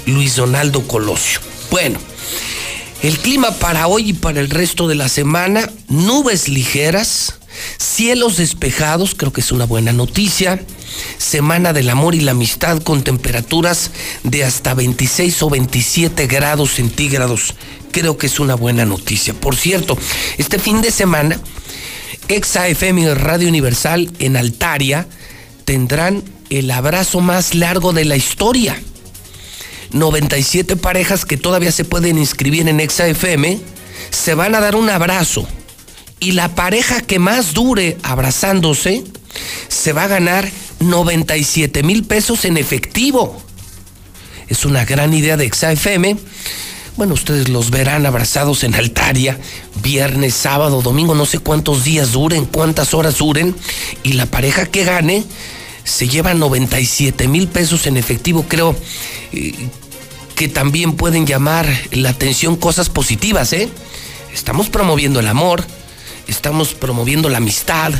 Luis 0.07 0.37
Donaldo 0.37 0.87
Colosio. 0.87 1.41
Bueno, 1.73 1.99
el 3.03 3.19
clima 3.19 3.51
para 3.51 3.89
hoy 3.89 4.11
y 4.11 4.13
para 4.13 4.39
el 4.39 4.51
resto 4.51 4.87
de 4.87 4.95
la 4.95 5.09
semana, 5.09 5.69
nubes 5.89 6.49
ligeras, 6.49 7.38
cielos 7.79 8.37
despejados, 8.37 9.15
creo 9.15 9.33
que 9.33 9.41
es 9.41 9.53
una 9.53 9.67
buena 9.67 9.93
noticia. 9.93 10.61
Semana 11.19 11.73
del 11.73 11.91
amor 11.91 12.15
y 12.15 12.21
la 12.21 12.33
amistad 12.33 12.83
con 12.83 13.03
temperaturas 13.03 13.91
de 14.25 14.45
hasta 14.45 14.75
26 14.75 15.43
o 15.43 15.51
27 15.51 16.27
grados 16.27 16.73
centígrados. 16.75 17.55
Creo 17.93 18.17
que 18.19 18.27
es 18.27 18.41
una 18.41 18.55
buena 18.55 18.85
noticia. 18.85 19.35
Por 19.35 19.57
cierto, 19.57 19.99
este 20.39 20.59
fin 20.59 20.81
de 20.81 20.91
semana, 20.91 21.39
Exa 22.29 22.69
FM 22.69 23.15
Radio 23.15 23.49
Universal 23.49 24.11
en 24.19 24.37
Altaria 24.37 25.07
tendrán 25.65 26.23
el 26.51 26.71
abrazo 26.71 27.21
más 27.21 27.55
largo 27.55 27.93
de 27.93 28.05
la 28.05 28.17
historia. 28.17 28.81
97 29.93 30.77
parejas 30.77 31.25
que 31.25 31.37
todavía 31.37 31.73
se 31.73 31.85
pueden 31.85 32.19
inscribir 32.19 32.69
en 32.69 32.81
Exa 32.81 33.07
FM 33.07 33.61
se 34.11 34.35
van 34.35 34.55
a 34.55 34.61
dar 34.61 34.77
un 34.77 34.91
abrazo. 34.91 35.47
Y 36.21 36.33
la 36.33 36.55
pareja 36.55 37.01
que 37.01 37.19
más 37.19 37.55
dure 37.55 37.97
abrazándose 38.03 39.05
se 39.69 39.93
va 39.93 40.05
a 40.05 40.09
ganar 40.09 40.51
97 40.81 41.83
mil 41.83 42.05
pesos 42.05 42.45
en 42.45 42.57
efectivo. 42.57 43.41
Es 44.49 44.65
una 44.65 44.85
gran 44.85 45.15
idea 45.15 45.37
de 45.37 45.49
XAFM. 45.49 46.17
Bueno, 46.97 47.15
ustedes 47.15 47.49
los 47.49 47.71
verán 47.71 48.07
abrazados 48.07 48.65
en 48.65 48.75
Altaria, 48.75 49.39
viernes, 49.83 50.35
sábado, 50.35 50.83
domingo, 50.83 51.15
no 51.15 51.27
sé 51.27 51.39
cuántos 51.39 51.85
días 51.85 52.11
duren, 52.11 52.45
cuántas 52.45 52.93
horas 52.93 53.19
duren, 53.19 53.55
y 54.03 54.15
la 54.15 54.27
pareja 54.27 54.67
que 54.67 54.83
gane 54.83 55.25
se 55.85 56.09
lleva 56.09 56.35
97 56.35 57.29
mil 57.29 57.47
pesos 57.47 57.87
en 57.87 57.97
efectivo. 57.99 58.47
Creo 58.49 58.75
eh, 59.33 59.55
que 60.35 60.49
también 60.49 60.95
pueden 60.95 61.25
llamar 61.25 61.69
la 61.93 62.11
atención 62.11 62.57
cosas 62.57 62.89
positivas, 62.89 63.53
¿eh? 63.53 63.69
Estamos 64.35 64.69
promoviendo 64.69 65.21
el 65.21 65.29
amor, 65.29 65.65
estamos 66.29 66.75
promoviendo 66.75 67.29
la 67.29 67.39
amistad 67.39 67.93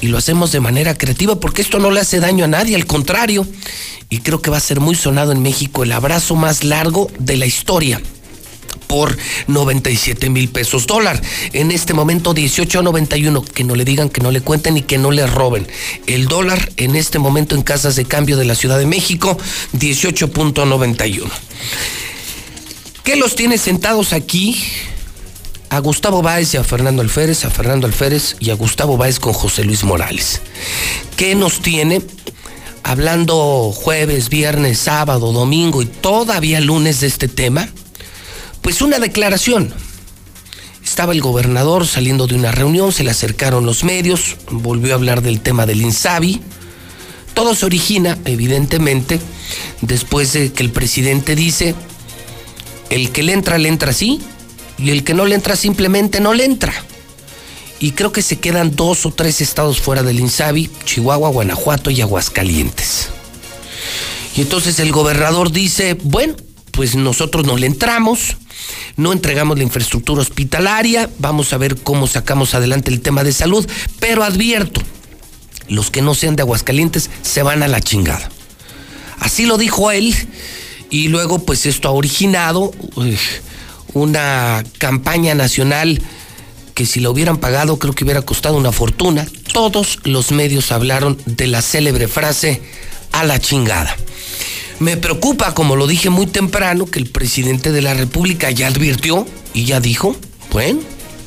y 0.00 0.08
lo 0.08 0.18
hacemos 0.18 0.52
de 0.52 0.60
manera 0.60 0.98
creativa 0.98 1.40
porque 1.40 1.62
esto 1.62 1.78
no 1.78 1.90
le 1.90 2.00
hace 2.00 2.20
daño 2.20 2.44
a 2.44 2.48
nadie, 2.48 2.76
al 2.76 2.86
contrario. 2.86 3.46
Y 4.10 4.18
creo 4.18 4.42
que 4.42 4.50
va 4.50 4.58
a 4.58 4.60
ser 4.60 4.80
muy 4.80 4.94
sonado 4.94 5.32
en 5.32 5.42
México 5.42 5.82
el 5.82 5.92
abrazo 5.92 6.36
más 6.36 6.62
largo 6.62 7.10
de 7.18 7.36
la 7.36 7.46
historia 7.46 8.00
por 8.86 9.16
97 9.48 10.30
mil 10.30 10.48
pesos 10.48 10.86
dólar. 10.86 11.20
En 11.52 11.70
este 11.70 11.94
momento 11.94 12.34
18.91. 12.34 13.44
Que 13.44 13.64
no 13.64 13.74
le 13.74 13.84
digan, 13.84 14.08
que 14.08 14.20
no 14.20 14.30
le 14.30 14.40
cuenten 14.40 14.76
y 14.76 14.82
que 14.82 14.98
no 14.98 15.10
le 15.10 15.26
roben. 15.26 15.66
El 16.06 16.28
dólar 16.28 16.70
en 16.76 16.96
este 16.96 17.18
momento 17.18 17.54
en 17.54 17.62
casas 17.62 17.96
de 17.96 18.04
cambio 18.04 18.36
de 18.36 18.44
la 18.44 18.54
Ciudad 18.54 18.78
de 18.78 18.86
México, 18.86 19.38
18.91. 19.72 21.28
¿Qué 23.02 23.16
los 23.16 23.36
tiene 23.36 23.58
sentados 23.58 24.12
aquí? 24.12 24.56
A 25.70 25.78
Gustavo 25.80 26.22
Báez 26.22 26.54
y 26.54 26.56
a 26.56 26.64
Fernando 26.64 27.02
Alférez, 27.02 27.44
a 27.44 27.50
Fernando 27.50 27.86
Alférez 27.86 28.36
y 28.40 28.50
a 28.50 28.54
Gustavo 28.54 28.96
Báez 28.96 29.18
con 29.18 29.32
José 29.32 29.64
Luis 29.64 29.84
Morales. 29.84 30.40
¿Qué 31.16 31.34
nos 31.34 31.60
tiene? 31.60 32.02
Hablando 32.82 33.72
jueves, 33.74 34.28
viernes, 34.28 34.78
sábado, 34.78 35.32
domingo 35.32 35.82
y 35.82 35.86
todavía 35.86 36.60
lunes 36.60 37.00
de 37.00 37.08
este 37.08 37.28
tema, 37.28 37.68
pues 38.62 38.80
una 38.80 38.98
declaración. 38.98 39.72
Estaba 40.84 41.12
el 41.12 41.20
gobernador 41.20 41.86
saliendo 41.86 42.28
de 42.28 42.36
una 42.36 42.52
reunión, 42.52 42.92
se 42.92 43.02
le 43.02 43.10
acercaron 43.10 43.66
los 43.66 43.82
medios, 43.82 44.36
volvió 44.50 44.92
a 44.92 44.96
hablar 44.96 45.20
del 45.20 45.40
tema 45.40 45.66
del 45.66 45.82
INSABI. 45.82 46.40
Todo 47.34 47.56
se 47.56 47.66
origina, 47.66 48.16
evidentemente, 48.24 49.20
después 49.80 50.32
de 50.32 50.52
que 50.52 50.62
el 50.62 50.70
presidente 50.70 51.34
dice, 51.34 51.74
el 52.88 53.10
que 53.10 53.24
le 53.24 53.32
entra, 53.32 53.58
le 53.58 53.68
entra 53.68 53.90
así, 53.90 54.20
y 54.78 54.90
el 54.90 55.04
que 55.04 55.14
no 55.14 55.24
le 55.24 55.34
entra 55.34 55.56
simplemente 55.56 56.20
no 56.20 56.34
le 56.34 56.44
entra. 56.44 56.72
Y 57.78 57.92
creo 57.92 58.12
que 58.12 58.22
se 58.22 58.38
quedan 58.38 58.74
dos 58.74 59.04
o 59.04 59.10
tres 59.10 59.40
estados 59.40 59.80
fuera 59.80 60.02
del 60.02 60.20
INSABI, 60.20 60.70
Chihuahua, 60.84 61.28
Guanajuato 61.28 61.90
y 61.90 62.00
Aguascalientes. 62.00 63.08
Y 64.34 64.42
entonces 64.42 64.78
el 64.80 64.92
gobernador 64.92 65.52
dice, 65.52 65.94
bueno, 66.02 66.34
pues 66.70 66.94
nosotros 66.94 67.46
no 67.46 67.56
le 67.56 67.66
entramos, 67.66 68.36
no 68.96 69.12
entregamos 69.12 69.56
la 69.56 69.64
infraestructura 69.64 70.22
hospitalaria, 70.22 71.08
vamos 71.18 71.52
a 71.52 71.58
ver 71.58 71.76
cómo 71.76 72.06
sacamos 72.06 72.54
adelante 72.54 72.90
el 72.90 73.00
tema 73.00 73.24
de 73.24 73.32
salud, 73.32 73.66
pero 73.98 74.24
advierto, 74.24 74.82
los 75.68 75.90
que 75.90 76.02
no 76.02 76.14
sean 76.14 76.36
de 76.36 76.42
Aguascalientes 76.42 77.10
se 77.22 77.42
van 77.42 77.62
a 77.62 77.68
la 77.68 77.80
chingada. 77.80 78.30
Así 79.18 79.46
lo 79.46 79.56
dijo 79.58 79.90
él 79.90 80.14
y 80.90 81.08
luego 81.08 81.38
pues 81.38 81.66
esto 81.66 81.88
ha 81.88 81.92
originado 81.92 82.72
una 83.96 84.62
campaña 84.78 85.34
nacional 85.34 86.02
que 86.74 86.84
si 86.84 87.00
la 87.00 87.08
hubieran 87.08 87.38
pagado 87.38 87.78
creo 87.78 87.94
que 87.94 88.04
hubiera 88.04 88.22
costado 88.22 88.56
una 88.56 88.70
fortuna. 88.70 89.26
Todos 89.52 89.98
los 90.04 90.32
medios 90.32 90.70
hablaron 90.70 91.16
de 91.24 91.46
la 91.46 91.62
célebre 91.62 92.06
frase 92.06 92.60
a 93.12 93.24
la 93.24 93.38
chingada. 93.38 93.96
Me 94.78 94.98
preocupa, 94.98 95.54
como 95.54 95.74
lo 95.76 95.86
dije 95.86 96.10
muy 96.10 96.26
temprano, 96.26 96.84
que 96.84 96.98
el 96.98 97.06
presidente 97.06 97.72
de 97.72 97.80
la 97.80 97.94
República 97.94 98.50
ya 98.50 98.66
advirtió 98.66 99.26
y 99.54 99.64
ya 99.64 99.80
dijo, 99.80 100.14
bueno, 100.52 100.80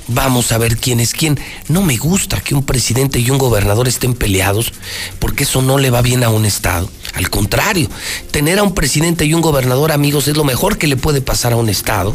vamos 0.08 0.52
a 0.52 0.60
ver 0.60 0.78
quién 0.78 1.00
es 1.00 1.14
quién. 1.14 1.40
No 1.68 1.82
me 1.82 1.98
gusta 1.98 2.42
que 2.42 2.54
un 2.54 2.64
presidente 2.64 3.18
y 3.18 3.32
un 3.32 3.40
gobernador 3.40 3.88
estén 3.88 4.14
peleados, 4.14 4.74
porque 5.18 5.46
eso 5.46 5.64
no 5.64 5.80
le 5.80 5.90
va 5.90 6.04
bien 6.04 6.24
a 6.24 6.30
un 6.30 6.46
Estado. 6.46 6.88
Al 7.16 7.32
contrario, 7.32 7.90
tener 8.30 8.60
a 8.60 8.64
un 8.64 8.76
presidente 8.76 9.26
y 9.26 9.34
un 9.34 9.42
gobernador 9.42 9.92
amigos 9.92 10.28
es 10.28 10.38
lo 10.38 10.44
mejor 10.44 10.78
que 10.78 10.86
le 10.86 10.98
puede 10.98 11.22
pasar 11.22 11.54
a 11.54 11.58
un 11.58 11.70
Estado. 11.70 12.14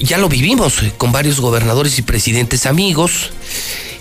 Ya 0.00 0.18
lo 0.18 0.28
vivimos 0.28 0.74
con 0.98 1.12
varios 1.12 1.40
gobernadores 1.40 1.98
y 1.98 2.02
presidentes 2.02 2.66
amigos. 2.66 3.30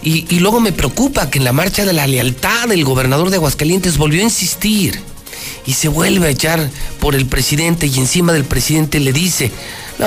Y, 0.03 0.39
luego 0.39 0.59
me 0.59 0.71
preocupa 0.71 1.31
que 1.31 1.39
en 1.39 1.45
la 1.45 1.51
marcha 1.51 1.83
de 1.83 1.91
la 1.91 2.05
lealtad 2.05 2.71
el 2.71 2.83
gobernador 2.83 3.31
de 3.31 3.37
Aguascalientes 3.37 3.97
volvió 3.97 4.21
a 4.21 4.25
insistir 4.25 4.99
y 5.65 5.73
se 5.73 5.87
vuelve 5.87 6.27
a 6.27 6.29
echar 6.29 6.69
por 6.99 7.15
el 7.15 7.25
presidente 7.25 7.87
y 7.87 7.97
encima 7.97 8.31
del 8.31 8.45
presidente 8.45 8.99
le 8.99 9.11
dice, 9.13 9.51
no, 9.97 10.05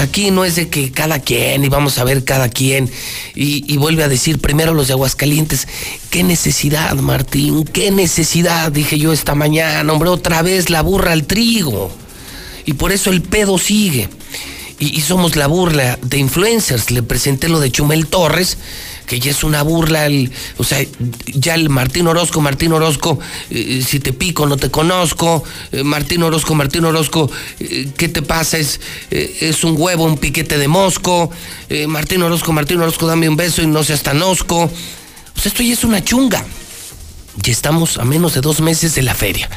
aquí 0.00 0.30
no 0.30 0.46
es 0.46 0.56
de 0.56 0.70
que 0.70 0.90
cada 0.90 1.18
quien 1.18 1.64
y 1.64 1.68
vamos 1.68 1.98
a 1.98 2.04
ver 2.04 2.24
cada 2.24 2.48
quien. 2.48 2.90
Y, 3.34 3.70
y, 3.70 3.76
vuelve 3.76 4.04
a 4.04 4.08
decir 4.08 4.38
primero 4.38 4.72
los 4.72 4.86
de 4.86 4.94
Aguascalientes, 4.94 5.68
qué 6.08 6.22
necesidad, 6.22 6.94
Martín, 6.94 7.64
qué 7.64 7.90
necesidad, 7.90 8.72
dije 8.72 8.98
yo 8.98 9.12
esta 9.12 9.34
mañana, 9.34 9.92
hombre, 9.92 10.08
otra 10.08 10.40
vez 10.40 10.70
la 10.70 10.80
burra 10.80 11.12
al 11.12 11.26
trigo. 11.26 11.90
Y 12.66 12.74
por 12.74 12.92
eso 12.92 13.10
el 13.10 13.22
pedo 13.22 13.56
sigue 13.58 14.08
y, 14.78 15.00
somos 15.00 15.36
la 15.36 15.46
burla 15.46 15.98
de 16.02 16.18
influencers. 16.18 16.90
Le 16.90 17.02
presenté 17.02 17.48
lo 17.48 17.60
de 17.60 17.70
Chumel 17.70 18.06
Torres, 18.06 18.58
que 19.06 19.18
ya 19.20 19.30
es 19.30 19.44
una 19.44 19.62
burla, 19.62 20.08
o 20.58 20.64
sea, 20.64 20.84
ya 21.26 21.54
el 21.54 21.70
Martín 21.70 22.06
Orozco, 22.08 22.40
Martín 22.40 22.72
Orozco, 22.72 23.18
eh, 23.50 23.82
si 23.86 24.00
te 24.00 24.12
pico 24.12 24.46
no 24.46 24.56
te 24.56 24.70
conozco, 24.70 25.44
eh, 25.72 25.82
Martín 25.82 26.22
Orozco, 26.22 26.54
Martín 26.54 26.84
Orozco, 26.84 27.30
eh, 27.60 27.88
¿qué 27.96 28.08
te 28.08 28.22
pasa? 28.22 28.58
Es, 28.58 28.80
es 29.10 29.64
un 29.64 29.76
huevo, 29.78 30.04
un 30.04 30.18
piquete 30.18 30.58
de 30.58 30.68
mosco, 30.68 31.30
Martín 31.86 32.22
Orozco, 32.22 32.52
Martín 32.52 32.80
Orozco, 32.80 33.06
dame 33.06 33.28
un 33.28 33.36
beso 33.36 33.62
y 33.62 33.66
no 33.66 33.82
seas 33.82 34.02
tan 34.02 34.20
osco. 34.22 34.70
Sea, 35.34 35.50
esto 35.50 35.62
ya 35.62 35.72
es 35.72 35.84
una 35.84 36.02
chunga. 36.02 36.44
Ya 37.42 37.52
estamos 37.52 37.98
a 37.98 38.04
menos 38.04 38.34
de 38.34 38.40
dos 38.40 38.60
meses 38.60 38.94
de 38.94 39.02
la 39.02 39.14
feria. 39.14 39.50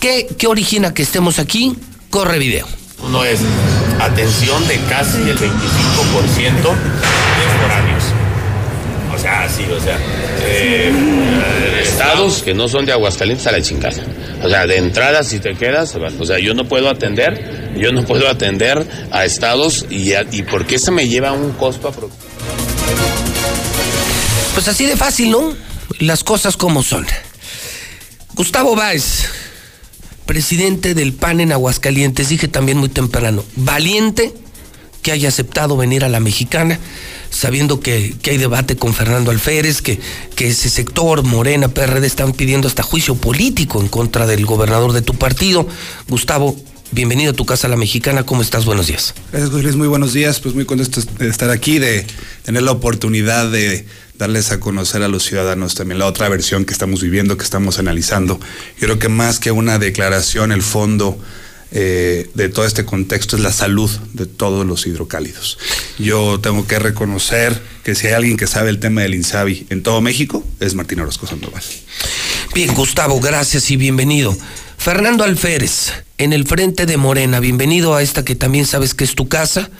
¿Qué, 0.00 0.26
qué 0.38 0.46
origina 0.46 0.94
que 0.94 1.02
estemos 1.02 1.38
aquí? 1.38 1.76
Corre 2.10 2.38
video. 2.38 2.66
Uno 3.02 3.24
es 3.24 3.40
atención 4.00 4.66
de 4.66 4.78
casi 4.88 5.18
el 5.18 5.38
25% 5.38 5.42
de 5.42 5.52
foráneos. 7.60 8.04
O 9.14 9.18
sea, 9.18 9.48
sí, 9.48 9.64
o 9.70 9.80
sea, 9.80 9.98
eh, 10.42 10.92
estados 11.82 12.42
que 12.42 12.54
no 12.54 12.68
son 12.68 12.86
de 12.86 12.92
Aguascalientes 12.92 13.46
a 13.46 13.52
la 13.52 13.60
chingada. 13.60 14.02
O 14.42 14.48
sea, 14.48 14.66
de 14.66 14.78
entrada 14.78 15.22
si 15.22 15.38
te 15.38 15.54
quedas, 15.54 15.94
o 15.96 16.24
sea, 16.24 16.38
yo 16.38 16.54
no 16.54 16.66
puedo 16.66 16.88
atender, 16.88 17.72
yo 17.76 17.92
no 17.92 18.04
puedo 18.04 18.28
atender 18.28 18.86
a 19.10 19.24
estados 19.24 19.86
y, 19.90 20.12
y 20.14 20.42
¿por 20.42 20.66
qué 20.66 20.78
se 20.78 20.90
me 20.90 21.08
lleva 21.08 21.32
un 21.32 21.52
costo 21.52 21.88
aproximado? 21.88 22.28
Pues 24.54 24.68
así 24.68 24.86
de 24.86 24.96
fácil, 24.96 25.30
¿no? 25.30 25.54
Las 25.98 26.24
cosas 26.24 26.56
como 26.56 26.82
son. 26.82 27.06
Gustavo 28.34 28.74
Báez 28.76 29.28
presidente 30.28 30.92
del 30.94 31.14
PAN 31.14 31.40
en 31.40 31.52
Aguascalientes, 31.52 32.28
dije 32.28 32.48
también 32.48 32.76
muy 32.76 32.90
temprano, 32.90 33.46
valiente 33.56 34.34
que 35.00 35.10
haya 35.10 35.30
aceptado 35.30 35.74
venir 35.74 36.04
a 36.04 36.10
la 36.10 36.20
mexicana, 36.20 36.78
sabiendo 37.30 37.80
que, 37.80 38.14
hay 38.26 38.36
debate 38.36 38.76
con 38.76 38.92
Fernando 38.92 39.30
Alférez, 39.30 39.80
que, 39.80 39.98
que 40.36 40.48
ese 40.48 40.68
sector, 40.68 41.22
Morena, 41.22 41.68
PRD, 41.68 42.06
están 42.06 42.34
pidiendo 42.34 42.68
hasta 42.68 42.82
juicio 42.82 43.14
político 43.14 43.80
en 43.80 43.88
contra 43.88 44.26
del 44.26 44.44
gobernador 44.44 44.92
de 44.92 45.00
tu 45.00 45.14
partido. 45.14 45.66
Gustavo, 46.08 46.54
bienvenido 46.90 47.30
a 47.30 47.34
tu 47.34 47.46
casa, 47.46 47.66
la 47.66 47.76
mexicana, 47.76 48.24
¿cómo 48.24 48.42
estás? 48.42 48.66
Buenos 48.66 48.88
días. 48.88 49.14
Gracias, 49.32 49.50
Luis, 49.50 49.76
muy 49.76 49.88
buenos 49.88 50.12
días, 50.12 50.40
pues 50.40 50.54
muy 50.54 50.66
contento 50.66 51.00
de 51.18 51.28
estar 51.28 51.48
aquí, 51.48 51.78
de 51.78 52.04
tener 52.42 52.62
la 52.62 52.72
oportunidad 52.72 53.50
de 53.50 53.86
darles 54.18 54.50
a 54.50 54.58
conocer 54.58 55.02
a 55.02 55.08
los 55.08 55.22
ciudadanos 55.22 55.76
también 55.76 56.00
la 56.00 56.06
otra 56.06 56.28
versión 56.28 56.64
que 56.64 56.72
estamos 56.72 57.00
viviendo, 57.00 57.36
que 57.36 57.44
estamos 57.44 57.78
analizando. 57.78 58.38
Yo 58.78 58.86
creo 58.86 58.98
que 58.98 59.08
más 59.08 59.38
que 59.38 59.52
una 59.52 59.78
declaración, 59.78 60.50
el 60.50 60.62
fondo 60.62 61.18
eh, 61.70 62.28
de 62.34 62.48
todo 62.48 62.66
este 62.66 62.84
contexto 62.84 63.36
es 63.36 63.42
la 63.42 63.52
salud 63.52 63.90
de 64.14 64.26
todos 64.26 64.66
los 64.66 64.86
hidrocálidos. 64.86 65.58
Yo 65.98 66.40
tengo 66.40 66.66
que 66.66 66.80
reconocer 66.80 67.60
que 67.84 67.94
si 67.94 68.08
hay 68.08 68.14
alguien 68.14 68.36
que 68.36 68.48
sabe 68.48 68.70
el 68.70 68.80
tema 68.80 69.02
del 69.02 69.14
INSABI 69.14 69.68
en 69.70 69.82
todo 69.84 70.00
México, 70.00 70.44
es 70.58 70.74
Martín 70.74 71.00
Orozco 71.00 71.26
Sandoval. 71.26 71.62
Bien, 72.54 72.74
Gustavo, 72.74 73.20
gracias 73.20 73.70
y 73.70 73.76
bienvenido. 73.76 74.36
Fernando 74.78 75.22
Alférez, 75.22 75.92
en 76.18 76.32
el 76.32 76.46
frente 76.46 76.86
de 76.86 76.96
Morena, 76.96 77.38
bienvenido 77.38 77.94
a 77.94 78.02
esta 78.02 78.24
que 78.24 78.34
también 78.34 78.66
sabes 78.66 78.94
que 78.94 79.04
es 79.04 79.14
tu 79.14 79.28
casa. 79.28 79.70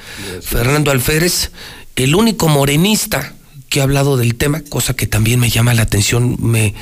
Fernando 0.42 0.90
Alférez, 0.92 1.50
el 1.96 2.14
único 2.14 2.48
morenista 2.48 3.34
que 3.68 3.80
ha 3.80 3.84
hablado 3.84 4.16
del 4.16 4.34
tema, 4.34 4.62
cosa 4.68 4.94
que 4.94 5.06
también 5.06 5.40
me 5.40 5.50
llama 5.50 5.74
la 5.74 5.82
atención, 5.82 6.36
me, 6.40 6.74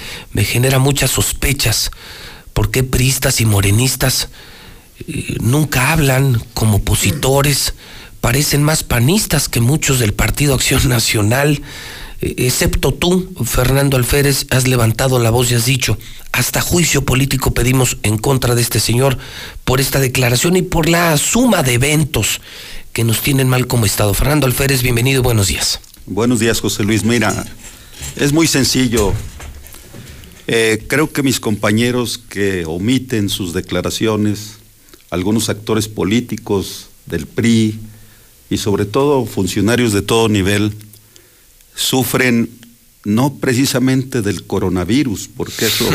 genera 0.44 0.78
muchas 0.78 1.10
sospechas. 1.10 1.90
¿Por 2.52 2.70
qué 2.70 2.82
priistas 2.82 3.40
y 3.40 3.46
morenistas 3.46 4.28
eh, 5.06 5.36
nunca 5.40 5.92
hablan 5.92 6.42
como 6.54 6.78
opositores? 6.78 7.74
Parecen 8.20 8.62
más 8.62 8.82
panistas 8.82 9.48
que 9.48 9.60
muchos 9.60 9.98
del 9.98 10.14
Partido 10.14 10.54
Acción 10.54 10.88
Nacional. 10.88 11.62
eh, 12.20 12.34
excepto 12.38 12.94
tú, 12.94 13.34
Fernando 13.44 13.96
Alférez, 13.96 14.46
has 14.50 14.66
levantado 14.66 15.18
la 15.18 15.30
voz 15.30 15.50
y 15.50 15.54
has 15.54 15.66
dicho, 15.66 15.98
hasta 16.32 16.60
juicio 16.60 17.04
político 17.04 17.52
pedimos 17.52 17.98
en 18.02 18.16
contra 18.16 18.54
de 18.54 18.62
este 18.62 18.78
señor 18.78 19.18
por 19.64 19.80
esta 19.80 20.00
declaración 20.00 20.56
y 20.56 20.62
por 20.62 20.88
la 20.88 21.16
suma 21.18 21.62
de 21.62 21.74
eventos 21.74 22.40
que 22.92 23.04
nos 23.04 23.20
tienen 23.20 23.48
mal 23.48 23.66
como 23.66 23.86
Estado. 23.86 24.14
Fernando 24.14 24.46
Alférez, 24.46 24.82
bienvenido 24.82 25.22
buenos 25.22 25.48
días. 25.48 25.80
Buenos 26.08 26.38
días, 26.38 26.60
José 26.60 26.84
Luis. 26.84 27.02
Mira, 27.02 27.44
es 28.14 28.32
muy 28.32 28.46
sencillo. 28.46 29.12
Eh, 30.46 30.84
creo 30.86 31.12
que 31.12 31.24
mis 31.24 31.40
compañeros 31.40 32.16
que 32.16 32.64
omiten 32.64 33.28
sus 33.28 33.52
declaraciones, 33.52 34.58
algunos 35.10 35.48
actores 35.48 35.88
políticos 35.88 36.90
del 37.06 37.26
PRI 37.26 37.80
y 38.48 38.58
sobre 38.58 38.84
todo 38.84 39.26
funcionarios 39.26 39.92
de 39.92 40.02
todo 40.02 40.28
nivel, 40.28 40.72
sufren 41.74 42.50
no 43.02 43.38
precisamente 43.38 44.22
del 44.22 44.46
coronavirus, 44.46 45.28
porque 45.36 45.66
eso 45.66 45.90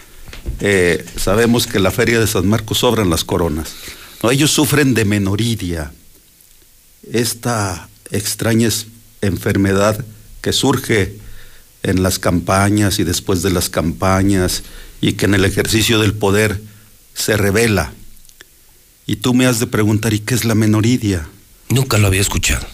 eh, 0.60 1.02
sabemos 1.16 1.66
que 1.66 1.78
en 1.78 1.84
la 1.84 1.90
feria 1.92 2.20
de 2.20 2.26
San 2.26 2.46
Marcos 2.46 2.76
sobran 2.76 3.08
las 3.08 3.24
coronas. 3.24 3.74
No, 4.22 4.30
ellos 4.30 4.50
sufren 4.50 4.92
de 4.92 5.06
menoridia, 5.06 5.94
esta 7.10 7.88
extraña 8.10 8.68
enfermedad 9.20 10.04
que 10.40 10.52
surge 10.52 11.16
en 11.82 12.02
las 12.02 12.18
campañas 12.18 12.98
y 12.98 13.04
después 13.04 13.42
de 13.42 13.50
las 13.50 13.68
campañas 13.68 14.62
y 15.00 15.12
que 15.12 15.26
en 15.26 15.34
el 15.34 15.44
ejercicio 15.44 16.00
del 16.00 16.14
poder 16.14 16.60
se 17.14 17.36
revela. 17.36 17.92
Y 19.06 19.16
tú 19.16 19.34
me 19.34 19.46
has 19.46 19.60
de 19.60 19.66
preguntar, 19.66 20.12
¿y 20.12 20.18
qué 20.18 20.34
es 20.34 20.44
la 20.44 20.54
menoridia? 20.54 21.28
Nunca 21.68 21.98
lo 21.98 22.08
había 22.08 22.20
escuchado. 22.20 22.66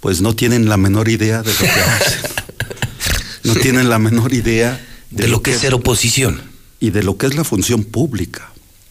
Pues 0.00 0.20
no 0.20 0.34
tienen 0.34 0.68
la 0.68 0.76
menor 0.76 1.08
idea 1.08 1.42
de 1.42 1.52
lo 1.52 1.58
que 1.58 1.68
hacen. 1.68 2.20
no 3.44 3.54
tienen 3.54 3.88
la 3.88 3.98
menor 3.98 4.32
idea 4.32 4.80
de, 5.10 5.28
lo, 5.28 5.42
que 5.42 5.52
es 5.52 5.58
ser 5.58 5.74
oposición. 5.74 6.40
Y 6.78 6.90
de 6.90 7.02
lo 7.02 7.18
que 7.18 7.26
es 7.26 7.34
la 7.34 7.44
función 7.44 7.84
pública. 7.84 8.49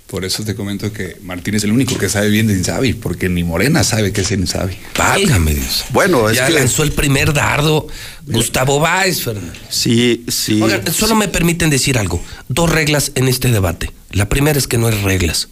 Por 0.10 0.26
eso 0.26 0.44
te 0.44 0.56
comento 0.56 0.92
que 0.92 1.18
Martín 1.22 1.54
es 1.54 1.64
el 1.64 1.72
único 1.72 1.96
que 1.98 2.10
sabe 2.10 2.30
bien 2.30 2.48
de 2.48 2.54
Insabi, 2.54 2.94
porque 2.94 3.30
ni 3.30 3.44
Morena 3.44 3.84
sabe 3.84 4.12
qué 4.12 4.22
es 4.22 4.32
Insabi. 4.32 4.76
Válgame 4.98 5.54
Dios. 5.54 5.86
Bueno, 5.92 6.28
es 6.30 6.38
ya 6.38 6.48
que- 6.48 6.54
lanzó 6.54 6.82
el 6.82 6.92
primer 6.94 7.32
dardo 7.32 7.88
Gustavo 8.26 8.80
Báez, 8.80 9.22
Fernando. 9.22 9.54
Sí, 9.70 10.26
sí. 10.28 10.60
Oigan, 10.62 10.82
solo 10.92 11.16
me 11.16 11.28
permiten 11.28 11.70
decir 11.70 12.00
algo. 12.00 12.24
Dos 12.48 12.72
reglas 12.72 13.12
en 13.14 13.28
este 13.28 13.52
debate. 13.52 13.92
La 14.12 14.28
primera 14.30 14.58
es 14.58 14.68
que 14.68 14.80
no 14.80 14.88
hay 14.88 14.96
reglas. 14.96 15.50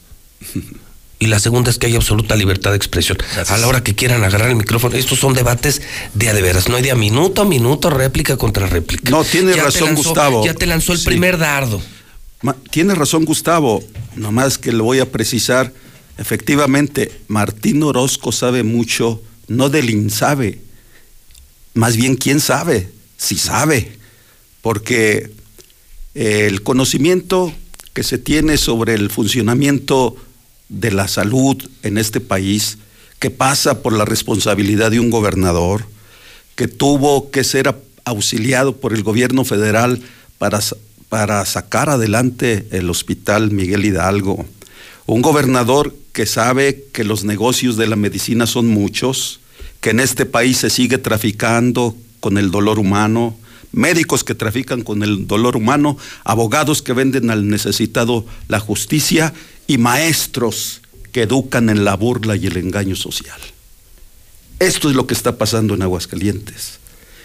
Y 1.19 1.27
la 1.27 1.39
segunda 1.39 1.69
es 1.69 1.77
que 1.77 1.85
hay 1.87 1.95
absoluta 1.95 2.35
libertad 2.35 2.71
de 2.71 2.77
expresión. 2.77 3.17
A 3.47 3.57
la 3.57 3.67
hora 3.67 3.83
que 3.83 3.93
quieran 3.95 4.23
agarrar 4.23 4.49
el 4.49 4.55
micrófono, 4.55 4.95
estos 4.95 5.19
son 5.19 5.33
debates 5.33 5.81
de 6.15 6.29
a 6.29 6.33
de 6.33 6.41
veras. 6.41 6.67
No 6.67 6.75
hay 6.77 6.83
de 6.83 6.91
a 6.91 6.95
minuto 6.95 7.43
a 7.43 7.45
minuto, 7.45 7.89
réplica 7.91 8.37
contra 8.37 8.65
réplica. 8.67 9.09
No, 9.11 9.23
tiene 9.23 9.55
Ya 9.55 9.63
razón, 9.65 9.89
lanzó- 9.89 10.03
Gustavo. 10.09 10.45
Ya 10.45 10.53
te 10.55 10.65
lanzó 10.65 10.93
el 10.93 10.99
Sí. 10.99 11.05
primer 11.05 11.37
dardo. 11.37 11.79
Ma- 12.41 12.55
Tiene 12.71 12.95
razón 12.95 13.25
Gustavo, 13.25 13.83
nomás 14.15 14.57
que 14.57 14.71
le 14.71 14.81
voy 14.81 14.99
a 14.99 15.11
precisar, 15.11 15.73
efectivamente, 16.17 17.11
Martín 17.27 17.81
Orozco 17.83 18.31
sabe 18.31 18.63
mucho, 18.63 19.21
no 19.47 19.69
del 19.69 19.89
INSABE, 19.89 20.61
más 21.73 21.95
bien 21.95 22.15
quién 22.15 22.39
sabe, 22.39 22.89
si 23.17 23.37
sabe, 23.37 23.91
porque 24.61 25.31
eh, 26.15 26.45
el 26.47 26.63
conocimiento 26.63 27.53
que 27.93 28.03
se 28.03 28.17
tiene 28.17 28.57
sobre 28.57 28.93
el 28.93 29.09
funcionamiento 29.09 30.15
de 30.69 30.91
la 30.91 31.07
salud 31.07 31.57
en 31.83 31.97
este 31.97 32.19
país, 32.19 32.77
que 33.19 33.29
pasa 33.31 33.81
por 33.81 33.93
la 33.93 34.05
responsabilidad 34.05 34.91
de 34.91 34.99
un 34.99 35.09
gobernador, 35.09 35.85
que 36.55 36.67
tuvo 36.67 37.31
que 37.31 37.43
ser 37.43 37.73
auxiliado 38.05 38.75
por 38.77 38.93
el 38.93 39.01
gobierno 39.03 39.43
federal 39.45 40.01
para, 40.37 40.59
para 41.09 41.45
sacar 41.45 41.89
adelante 41.89 42.67
el 42.71 42.89
hospital 42.89 43.51
Miguel 43.51 43.85
Hidalgo. 43.85 44.45
Un 45.05 45.21
gobernador 45.21 45.95
que 46.11 46.25
sabe 46.25 46.85
que 46.91 47.03
los 47.03 47.23
negocios 47.23 47.77
de 47.77 47.87
la 47.87 47.95
medicina 47.95 48.45
son 48.45 48.67
muchos, 48.67 49.39
que 49.79 49.91
en 49.91 49.99
este 49.99 50.25
país 50.25 50.57
se 50.57 50.69
sigue 50.69 50.97
traficando 50.97 51.95
con 52.19 52.37
el 52.37 52.51
dolor 52.51 52.79
humano, 52.79 53.37
médicos 53.71 54.23
que 54.23 54.35
trafican 54.35 54.81
con 54.81 55.03
el 55.03 55.27
dolor 55.27 55.55
humano, 55.55 55.97
abogados 56.23 56.81
que 56.81 56.93
venden 56.93 57.29
al 57.29 57.47
necesitado 57.47 58.25
la 58.47 58.59
justicia 58.59 59.33
y 59.67 59.77
maestros 59.77 60.81
que 61.11 61.23
educan 61.23 61.69
en 61.69 61.85
la 61.85 61.95
burla 61.95 62.35
y 62.35 62.47
el 62.47 62.57
engaño 62.57 62.95
social. 62.95 63.39
Esto 64.59 64.89
es 64.89 64.95
lo 64.95 65.05
que 65.07 65.13
está 65.13 65.37
pasando 65.37 65.75
en 65.75 65.83
Aguascalientes. 65.83 66.79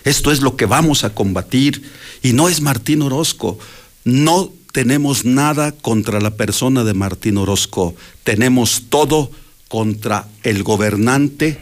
Esto 0.04 0.32
es 0.32 0.40
lo 0.40 0.56
que 0.56 0.66
vamos 0.66 1.04
a 1.04 1.14
combatir. 1.14 1.82
Y 2.22 2.32
no 2.32 2.48
es 2.48 2.60
Martín 2.60 3.02
Orozco. 3.02 3.58
No 4.04 4.52
tenemos 4.72 5.24
nada 5.24 5.72
contra 5.72 6.20
la 6.20 6.34
persona 6.34 6.84
de 6.84 6.94
Martín 6.94 7.36
Orozco. 7.36 7.94
Tenemos 8.24 8.84
todo 8.88 9.30
contra 9.68 10.28
el 10.42 10.62
gobernante 10.62 11.58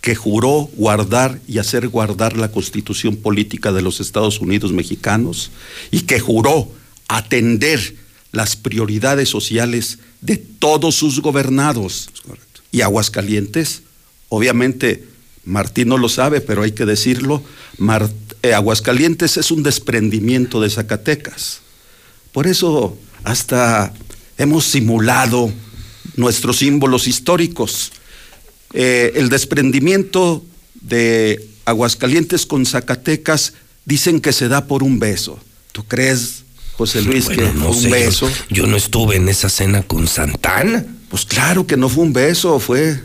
que 0.00 0.14
juró 0.14 0.70
guardar 0.76 1.40
y 1.48 1.58
hacer 1.58 1.88
guardar 1.88 2.36
la 2.36 2.52
constitución 2.52 3.16
política 3.16 3.72
de 3.72 3.82
los 3.82 4.00
Estados 4.00 4.40
Unidos 4.40 4.72
mexicanos 4.72 5.50
y 5.90 6.02
que 6.02 6.20
juró 6.20 6.68
atender 7.08 7.96
las 8.32 8.56
prioridades 8.56 9.28
sociales 9.28 9.98
de 10.20 10.36
todos 10.36 10.94
sus 10.94 11.20
gobernados. 11.20 12.10
Y 12.70 12.82
Aguascalientes, 12.82 13.82
obviamente, 14.28 15.04
Martín 15.46 15.88
no 15.88 15.96
lo 15.96 16.08
sabe, 16.08 16.40
pero 16.40 16.62
hay 16.62 16.72
que 16.72 16.84
decirlo, 16.84 17.42
eh, 18.42 18.52
Aguascalientes 18.52 19.36
es 19.36 19.50
un 19.50 19.62
desprendimiento 19.62 20.60
de 20.60 20.68
Zacatecas. 20.68 21.60
Por 22.32 22.46
eso 22.46 22.98
hasta 23.24 23.94
hemos 24.36 24.66
simulado 24.66 25.50
nuestros 26.16 26.58
símbolos 26.58 27.06
históricos. 27.06 27.92
Eh, 28.74 29.12
el 29.14 29.28
desprendimiento 29.28 30.44
de 30.74 31.48
Aguascalientes 31.64 32.44
con 32.44 32.66
Zacatecas 32.66 33.54
dicen 33.84 34.20
que 34.20 34.32
se 34.32 34.48
da 34.48 34.66
por 34.66 34.82
un 34.82 34.98
beso. 34.98 35.38
¿Tú 35.70 35.84
crees, 35.84 36.42
José 36.76 37.02
Luis, 37.02 37.26
Bueno, 37.26 37.42
que 37.42 37.58
no 37.58 37.66
fue 37.66 37.76
un 37.76 37.82
sé, 37.82 37.88
beso? 37.88 38.30
Yo, 38.50 38.66
no 38.66 38.76
estuve 38.76 39.16
en 39.16 39.28
esa 39.28 39.48
cena 39.48 39.82
con 39.82 40.08
Santana. 40.08 40.84
Pues 41.08 41.24
claro 41.24 41.66
que 41.66 41.76
no 41.76 41.88
fue 41.88 42.02
un 42.02 42.12
beso, 42.12 42.58
fue. 42.58 43.00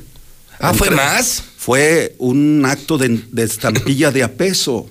Ah, 0.59 0.73
¿fue 0.73 0.89
más? 0.89 1.43
Fue 1.61 2.15
un 2.17 2.65
acto 2.65 2.97
de, 2.97 3.21
de 3.31 3.43
estampilla 3.43 4.09
de 4.09 4.23
apeso. 4.23 4.89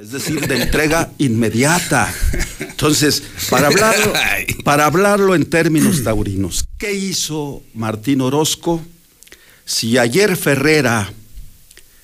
Es 0.00 0.12
decir, 0.12 0.46
de 0.46 0.62
entrega 0.62 1.10
inmediata. 1.18 2.14
Entonces, 2.60 3.24
para 3.50 3.66
hablarlo, 3.66 4.12
para 4.62 4.86
hablarlo 4.86 5.34
en 5.34 5.46
términos 5.46 6.04
taurinos, 6.04 6.64
¿qué 6.78 6.94
hizo 6.94 7.64
Martín 7.74 8.20
Orozco? 8.20 8.80
Si 9.64 9.98
ayer 9.98 10.36
Ferrera 10.36 11.12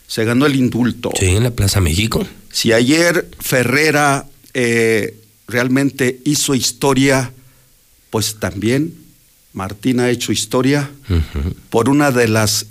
se 0.08 0.24
ganó 0.24 0.46
el 0.46 0.56
indulto. 0.56 1.12
Sí, 1.16 1.26
en 1.26 1.44
la 1.44 1.52
Plaza 1.52 1.80
México. 1.80 2.26
Si 2.50 2.72
ayer 2.72 3.30
Ferrera 3.38 4.26
eh, 4.52 5.16
realmente 5.46 6.18
hizo 6.24 6.56
historia, 6.56 7.32
pues 8.10 8.40
también 8.40 8.94
Martín 9.52 10.00
ha 10.00 10.10
hecho 10.10 10.32
historia 10.32 10.90
por 11.70 11.88
una 11.88 12.10
de 12.10 12.26
las 12.26 12.66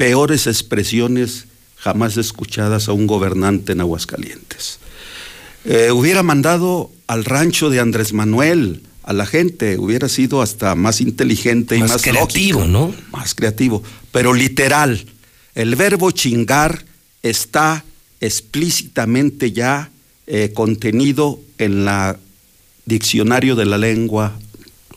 peores 0.00 0.46
expresiones 0.46 1.44
jamás 1.76 2.16
escuchadas 2.16 2.88
a 2.88 2.92
un 2.94 3.06
gobernante 3.06 3.72
en 3.72 3.82
Aguascalientes. 3.82 4.78
Eh, 5.66 5.90
hubiera 5.90 6.22
mandado 6.22 6.90
al 7.06 7.26
rancho 7.26 7.68
de 7.68 7.80
Andrés 7.80 8.14
Manuel 8.14 8.82
a 9.02 9.12
la 9.12 9.26
gente, 9.26 9.76
hubiera 9.76 10.08
sido 10.08 10.40
hasta 10.40 10.74
más 10.74 11.02
inteligente 11.02 11.76
y 11.76 11.80
Más 11.80 11.90
más, 11.90 12.02
creativo, 12.02 12.60
lógico, 12.60 12.78
¿no? 12.78 12.94
Más 13.10 13.34
creativo, 13.34 13.82
pero 14.10 14.32
literal. 14.32 15.04
El 15.54 15.76
verbo 15.76 16.12
chingar 16.12 16.82
está 17.22 17.84
explícitamente 18.20 19.52
ya 19.52 19.90
eh, 20.26 20.52
contenido 20.54 21.40
en 21.58 21.84
la 21.84 22.18
diccionario 22.86 23.54
de 23.54 23.66
la 23.66 23.76
lengua 23.76 24.32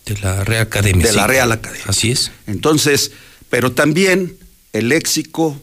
De 0.06 0.18
la 0.22 0.46
Real 0.46 0.62
Academia. 0.62 1.06
de 1.06 1.12
sí. 1.12 1.18
la 1.18 1.28
Real 1.28 1.52
Academia. 1.52 1.88
Así 1.88 2.12
es. 2.12 2.32
Entonces, 2.48 3.12
pero 3.50 3.74
también 3.74 4.38
el 4.74 4.90
léxico, 4.90 5.60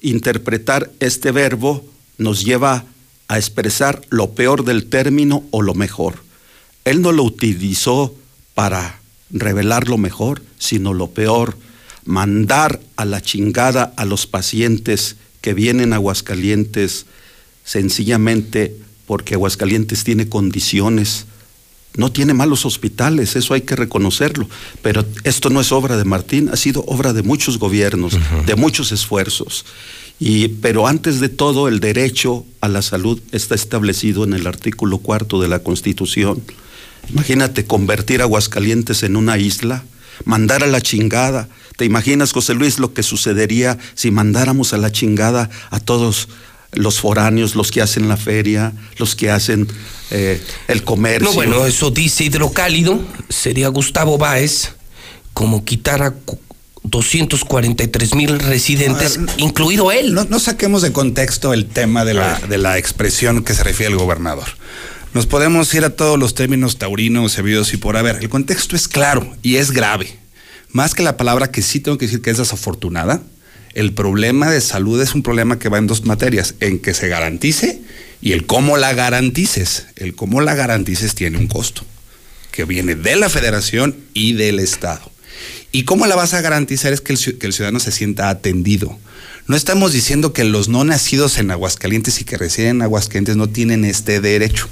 interpretar 0.00 0.90
este 1.00 1.32
verbo, 1.32 1.84
nos 2.16 2.44
lleva 2.44 2.84
a 3.28 3.38
expresar 3.38 4.00
lo 4.10 4.34
peor 4.34 4.64
del 4.64 4.86
término 4.86 5.44
o 5.50 5.62
lo 5.62 5.74
mejor. 5.74 6.22
Él 6.84 7.02
no 7.02 7.12
lo 7.12 7.24
utilizó 7.24 8.14
para 8.54 9.00
revelar 9.30 9.88
lo 9.88 9.98
mejor, 9.98 10.42
sino 10.58 10.94
lo 10.94 11.10
peor, 11.10 11.56
mandar 12.04 12.80
a 12.96 13.04
la 13.04 13.20
chingada 13.20 13.92
a 13.96 14.04
los 14.04 14.26
pacientes 14.26 15.16
que 15.40 15.54
vienen 15.54 15.92
a 15.92 15.96
Aguascalientes 15.96 17.06
sencillamente 17.64 18.76
porque 19.06 19.34
Aguascalientes 19.34 20.04
tiene 20.04 20.28
condiciones 20.28 21.26
no 21.96 22.10
tiene 22.10 22.34
malos 22.34 22.66
hospitales, 22.66 23.36
eso 23.36 23.54
hay 23.54 23.62
que 23.62 23.76
reconocerlo, 23.76 24.48
pero 24.82 25.04
esto 25.22 25.50
no 25.50 25.60
es 25.60 25.70
obra 25.70 25.96
de 25.96 26.04
Martín, 26.04 26.48
ha 26.52 26.56
sido 26.56 26.84
obra 26.86 27.12
de 27.12 27.22
muchos 27.22 27.58
gobiernos, 27.58 28.18
de 28.46 28.54
muchos 28.56 28.90
esfuerzos. 28.90 29.64
Y, 30.18 30.48
pero 30.48 30.86
antes 30.86 31.20
de 31.20 31.28
todo, 31.28 31.68
el 31.68 31.80
derecho 31.80 32.44
a 32.60 32.68
la 32.68 32.82
salud 32.82 33.20
está 33.32 33.54
establecido 33.54 34.24
en 34.24 34.32
el 34.32 34.46
artículo 34.46 34.98
cuarto 34.98 35.40
de 35.40 35.48
la 35.48 35.60
Constitución. 35.60 36.42
Imagínate 37.10 37.66
convertir 37.66 38.22
Aguascalientes 38.22 39.02
en 39.02 39.16
una 39.16 39.38
isla, 39.38 39.84
mandar 40.24 40.62
a 40.62 40.68
la 40.68 40.80
chingada. 40.80 41.48
¿Te 41.76 41.84
imaginas, 41.84 42.32
José 42.32 42.54
Luis, 42.54 42.78
lo 42.78 42.94
que 42.94 43.02
sucedería 43.02 43.78
si 43.94 44.10
mandáramos 44.10 44.72
a 44.72 44.78
la 44.78 44.92
chingada 44.92 45.50
a 45.70 45.80
todos 45.80 46.28
los 46.74 47.00
foráneos, 47.00 47.54
los 47.54 47.70
que 47.70 47.82
hacen 47.82 48.08
la 48.08 48.16
feria, 48.16 48.72
los 48.98 49.14
que 49.14 49.30
hacen 49.30 49.68
eh, 50.10 50.42
el 50.68 50.84
comercio? 50.84 51.28
No, 51.28 51.34
bueno, 51.34 51.66
eso 51.66 51.90
dice 51.90 52.24
Hidrocálido, 52.24 53.00
sería 53.28 53.68
Gustavo 53.68 54.18
Báez, 54.18 54.72
como 55.32 55.64
quitar 55.64 56.02
a 56.02 56.14
243 56.84 58.14
mil 58.14 58.38
residentes, 58.38 59.18
incluido 59.38 59.90
él. 59.90 60.14
No, 60.14 60.24
no, 60.24 60.38
saquemos 60.38 60.82
de 60.82 60.92
contexto 60.92 61.52
el 61.52 61.66
tema 61.66 62.04
de 62.04 62.14
la, 62.14 62.38
de 62.40 62.58
la 62.58 62.78
expresión 62.78 63.42
que 63.42 63.54
se 63.54 63.64
refiere 63.64 63.92
al 63.92 63.98
gobernador. 63.98 64.46
Nos 65.14 65.26
podemos 65.26 65.72
ir 65.74 65.84
a 65.84 65.90
todos 65.90 66.18
los 66.18 66.34
términos 66.34 66.76
taurinos, 66.76 67.32
sabidos 67.32 67.72
y 67.72 67.76
por 67.76 67.96
haber. 67.96 68.16
El 68.16 68.28
contexto 68.28 68.76
es 68.76 68.88
claro 68.88 69.34
y 69.42 69.56
es 69.56 69.70
grave. 69.70 70.18
Más 70.70 70.92
que 70.92 71.04
la 71.04 71.16
palabra 71.16 71.52
que 71.52 71.62
sí 71.62 71.78
tengo 71.78 71.98
que 71.98 72.06
decir 72.06 72.20
que 72.20 72.30
es 72.30 72.38
desafortunada, 72.38 73.22
el 73.74 73.92
problema 73.92 74.50
de 74.50 74.60
salud 74.60 75.00
es 75.00 75.14
un 75.14 75.22
problema 75.22 75.58
que 75.58 75.68
va 75.68 75.78
en 75.78 75.86
dos 75.86 76.04
materias, 76.04 76.54
en 76.60 76.78
que 76.78 76.94
se 76.94 77.08
garantice 77.08 77.80
y 78.22 78.32
el 78.32 78.46
cómo 78.46 78.76
la 78.76 78.94
garantices. 78.94 79.86
El 79.96 80.14
cómo 80.14 80.40
la 80.40 80.54
garantices 80.54 81.14
tiene 81.14 81.38
un 81.38 81.48
costo, 81.48 81.84
que 82.52 82.64
viene 82.64 82.94
de 82.94 83.16
la 83.16 83.28
federación 83.28 83.96
y 84.14 84.34
del 84.34 84.60
Estado. 84.60 85.10
¿Y 85.72 85.84
cómo 85.84 86.06
la 86.06 86.14
vas 86.14 86.34
a 86.34 86.40
garantizar? 86.40 86.92
Es 86.92 87.00
que 87.00 87.12
el, 87.12 87.18
ciudadano 87.52 87.80
se 87.80 87.90
sienta 87.90 88.28
atendido. 88.28 88.96
No 89.48 89.56
estamos 89.56 89.92
diciendo 89.92 90.32
que 90.32 90.44
los 90.44 90.68
no 90.68 90.84
nacidos 90.84 91.36
en 91.38 91.50
Aguascalientes 91.50 92.20
y 92.20 92.24
que 92.24 92.38
residen 92.38 92.76
en 92.76 92.82
Aguascalientes 92.82 93.36
no 93.36 93.48
tienen 93.48 93.84
este 93.84 94.20
derecho. 94.20 94.68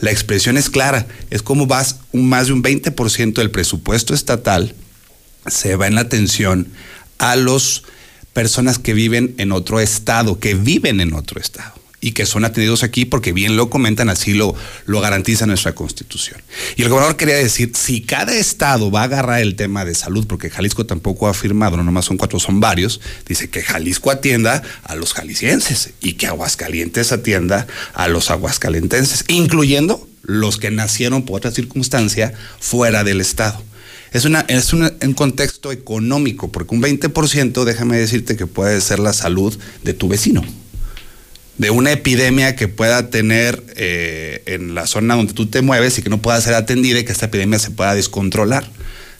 La 0.00 0.10
expresión 0.10 0.56
es 0.56 0.70
clara, 0.70 1.06
es 1.30 1.42
como 1.42 1.66
vas 1.66 1.96
un, 2.12 2.28
más 2.28 2.46
de 2.46 2.54
un 2.54 2.62
20% 2.62 3.34
del 3.34 3.50
presupuesto 3.50 4.14
estatal 4.14 4.74
se 5.46 5.76
va 5.76 5.86
en 5.86 5.94
la 5.94 6.00
atención 6.00 6.68
a 7.18 7.36
las 7.36 7.82
personas 8.36 8.78
que 8.78 8.92
viven 8.92 9.34
en 9.38 9.50
otro 9.50 9.80
estado, 9.80 10.38
que 10.38 10.52
viven 10.52 11.00
en 11.00 11.14
otro 11.14 11.40
estado 11.40 11.72
y 12.02 12.12
que 12.12 12.26
son 12.26 12.44
atendidos 12.44 12.82
aquí 12.82 13.06
porque 13.06 13.32
bien 13.32 13.56
lo 13.56 13.70
comentan, 13.70 14.10
así 14.10 14.34
lo, 14.34 14.54
lo 14.84 15.00
garantiza 15.00 15.46
nuestra 15.46 15.74
constitución. 15.74 16.42
Y 16.76 16.82
el 16.82 16.90
gobernador 16.90 17.16
quería 17.16 17.36
decir, 17.36 17.72
si 17.74 18.02
cada 18.02 18.34
estado 18.34 18.90
va 18.90 19.00
a 19.00 19.04
agarrar 19.04 19.40
el 19.40 19.56
tema 19.56 19.86
de 19.86 19.94
salud, 19.94 20.26
porque 20.26 20.50
Jalisco 20.50 20.84
tampoco 20.84 21.28
ha 21.28 21.32
firmado, 21.32 21.78
no 21.78 21.82
nomás 21.82 22.04
son 22.04 22.18
cuatro, 22.18 22.38
son 22.38 22.60
varios, 22.60 23.00
dice 23.26 23.48
que 23.48 23.62
Jalisco 23.62 24.10
atienda 24.10 24.62
a 24.84 24.94
los 24.96 25.14
jaliscienses 25.14 25.94
y 26.02 26.12
que 26.12 26.26
Aguascalientes 26.26 27.12
atienda 27.12 27.66
a 27.94 28.06
los 28.06 28.30
aguascalentenses, 28.30 29.24
incluyendo 29.28 30.06
los 30.24 30.58
que 30.58 30.70
nacieron 30.70 31.24
por 31.24 31.38
otra 31.38 31.52
circunstancia 31.52 32.34
fuera 32.60 33.02
del 33.02 33.22
estado. 33.22 33.64
Es, 34.12 34.24
una, 34.24 34.40
es 34.48 34.72
una, 34.72 34.92
un 35.02 35.14
contexto 35.14 35.72
económico, 35.72 36.50
porque 36.50 36.74
un 36.74 36.82
20%, 36.82 37.64
déjame 37.64 37.98
decirte 37.98 38.36
que 38.36 38.46
puede 38.46 38.80
ser 38.80 38.98
la 38.98 39.12
salud 39.12 39.56
de 39.82 39.94
tu 39.94 40.08
vecino 40.08 40.42
de 41.58 41.70
una 41.70 41.90
epidemia 41.92 42.54
que 42.54 42.68
pueda 42.68 43.08
tener 43.08 43.62
eh, 43.76 44.42
en 44.46 44.74
la 44.74 44.86
zona 44.86 45.16
donde 45.16 45.32
tú 45.32 45.46
te 45.46 45.62
mueves 45.62 45.98
y 45.98 46.02
que 46.02 46.10
no 46.10 46.20
pueda 46.20 46.40
ser 46.40 46.54
atendida 46.54 46.98
y 46.98 47.04
que 47.04 47.12
esta 47.12 47.26
epidemia 47.26 47.58
se 47.58 47.70
pueda 47.70 47.94
descontrolar. 47.94 48.68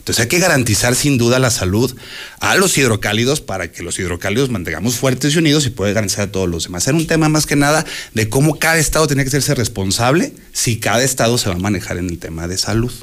Entonces 0.07 0.23
hay 0.23 0.29
que 0.29 0.39
garantizar 0.39 0.95
sin 0.95 1.17
duda 1.17 1.37
la 1.37 1.49
salud 1.49 1.93
a 2.39 2.55
los 2.55 2.77
hidrocálidos 2.77 3.41
para 3.41 3.73
que 3.73 3.83
los 3.83 3.99
hidrocálidos 3.99 4.49
mantengamos 4.49 4.95
fuertes 4.95 5.35
y 5.35 5.37
unidos 5.37 5.65
y 5.65 5.69
pueda 5.69 5.91
garantizar 5.91 6.29
a 6.29 6.31
todos 6.31 6.47
los 6.47 6.63
demás. 6.63 6.87
Era 6.87 6.95
un 6.95 7.07
tema 7.07 7.27
más 7.27 7.45
que 7.45 7.57
nada 7.57 7.85
de 8.13 8.29
cómo 8.29 8.57
cada 8.57 8.77
estado 8.77 9.05
tiene 9.07 9.25
que 9.25 9.31
serse 9.31 9.53
responsable 9.53 10.31
si 10.53 10.79
cada 10.79 11.03
estado 11.03 11.37
se 11.37 11.49
va 11.49 11.55
a 11.55 11.59
manejar 11.59 11.97
en 11.97 12.09
el 12.09 12.19
tema 12.19 12.47
de 12.47 12.57
salud. 12.57 12.93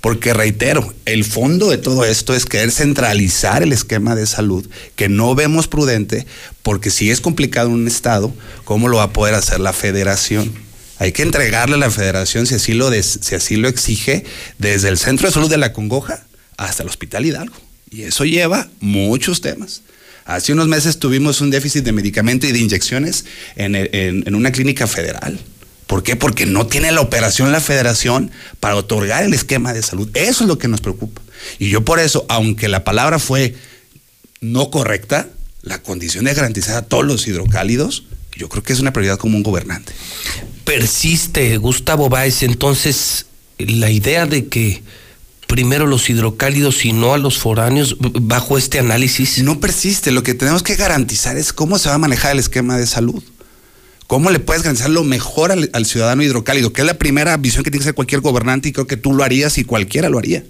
Porque 0.00 0.34
reitero, 0.34 0.92
el 1.04 1.24
fondo 1.24 1.70
de 1.70 1.78
todo 1.78 2.04
esto 2.04 2.34
es 2.34 2.44
querer 2.44 2.72
centralizar 2.72 3.62
el 3.62 3.72
esquema 3.72 4.16
de 4.16 4.26
salud 4.26 4.68
que 4.96 5.08
no 5.08 5.36
vemos 5.36 5.68
prudente 5.68 6.26
porque 6.64 6.90
si 6.90 7.12
es 7.12 7.20
complicado 7.20 7.68
un 7.68 7.86
estado, 7.86 8.34
¿cómo 8.64 8.88
lo 8.88 8.96
va 8.96 9.04
a 9.04 9.12
poder 9.12 9.34
hacer 9.34 9.60
la 9.60 9.72
federación? 9.72 10.52
Hay 10.98 11.12
que 11.12 11.22
entregarle 11.22 11.76
a 11.76 11.78
la 11.78 11.90
federación, 11.92 12.46
si 12.46 12.56
así 12.56 12.72
lo, 12.72 12.90
si 12.90 13.36
así 13.36 13.54
lo 13.54 13.68
exige, 13.68 14.24
desde 14.58 14.88
el 14.88 14.98
centro 14.98 15.28
de 15.28 15.34
salud 15.34 15.48
de 15.48 15.56
la 15.56 15.72
Congoja 15.72 16.24
hasta 16.58 16.82
el 16.82 16.90
Hospital 16.90 17.24
Hidalgo. 17.24 17.56
Y 17.90 18.02
eso 18.02 18.26
lleva 18.26 18.68
muchos 18.80 19.40
temas. 19.40 19.80
Hace 20.26 20.52
unos 20.52 20.68
meses 20.68 20.98
tuvimos 20.98 21.40
un 21.40 21.48
déficit 21.48 21.84
de 21.84 21.92
medicamento 21.92 22.46
y 22.46 22.52
de 22.52 22.58
inyecciones 22.58 23.24
en, 23.56 23.74
en, 23.74 24.34
una 24.34 24.52
clínica 24.52 24.86
federal. 24.86 25.40
¿Por 25.86 26.02
qué? 26.02 26.16
Porque 26.16 26.44
no 26.44 26.66
tiene 26.66 26.92
la 26.92 27.00
operación 27.00 27.50
la 27.50 27.62
federación 27.62 28.30
para 28.60 28.76
otorgar 28.76 29.24
el 29.24 29.32
esquema 29.32 29.72
de 29.72 29.82
salud. 29.82 30.10
Eso 30.12 30.44
es 30.44 30.48
lo 30.48 30.58
que 30.58 30.68
nos 30.68 30.82
preocupa. 30.82 31.22
Y 31.58 31.70
yo 31.70 31.82
por 31.82 31.98
eso, 31.98 32.26
aunque 32.28 32.68
la 32.68 32.84
palabra 32.84 33.18
fue 33.18 33.54
no 34.42 34.70
correcta, 34.70 35.28
la 35.62 35.82
condición 35.82 36.26
de 36.26 36.34
garantizar 36.34 36.76
a 36.76 36.82
todos 36.82 37.06
los 37.06 37.26
hidrocálidos, 37.26 38.04
yo 38.36 38.50
creo 38.50 38.62
que 38.62 38.74
es 38.74 38.80
una 38.80 38.92
prioridad 38.92 39.16
como 39.18 39.38
un 39.38 39.42
gobernante. 39.42 39.94
Persiste, 40.64 41.56
Gustavo 41.56 42.10
Báez, 42.10 42.42
entonces 42.42 43.26
la 43.56 43.90
idea 43.90 44.26
de 44.26 44.48
que 44.48 44.82
primero 45.48 45.86
los 45.86 46.08
hidrocálidos 46.08 46.84
y 46.84 46.92
no 46.92 47.14
a 47.14 47.18
los 47.18 47.38
foráneos 47.38 47.96
bajo 47.98 48.56
este 48.56 48.78
análisis? 48.78 49.42
No 49.42 49.58
persiste. 49.58 50.12
Lo 50.12 50.22
que 50.22 50.34
tenemos 50.34 50.62
que 50.62 50.76
garantizar 50.76 51.36
es 51.36 51.52
cómo 51.52 51.78
se 51.78 51.88
va 51.88 51.96
a 51.96 51.98
manejar 51.98 52.32
el 52.32 52.38
esquema 52.38 52.76
de 52.76 52.86
salud. 52.86 53.20
¿Cómo 54.06 54.30
le 54.30 54.38
puedes 54.38 54.62
garantizar 54.62 54.90
lo 54.90 55.04
mejor 55.04 55.50
al, 55.50 55.70
al 55.72 55.86
ciudadano 55.86 56.22
hidrocálido? 56.22 56.72
Que 56.72 56.82
es 56.82 56.86
la 56.86 56.98
primera 56.98 57.36
visión 57.38 57.64
que 57.64 57.70
tiene 57.70 57.80
que 57.80 57.88
hacer 57.88 57.94
cualquier 57.94 58.20
gobernante 58.20 58.68
y 58.68 58.72
creo 58.72 58.86
que 58.86 58.96
tú 58.96 59.12
lo 59.12 59.24
harías 59.24 59.58
y 59.58 59.64
cualquiera 59.64 60.08
lo 60.08 60.18
haría. 60.18 60.44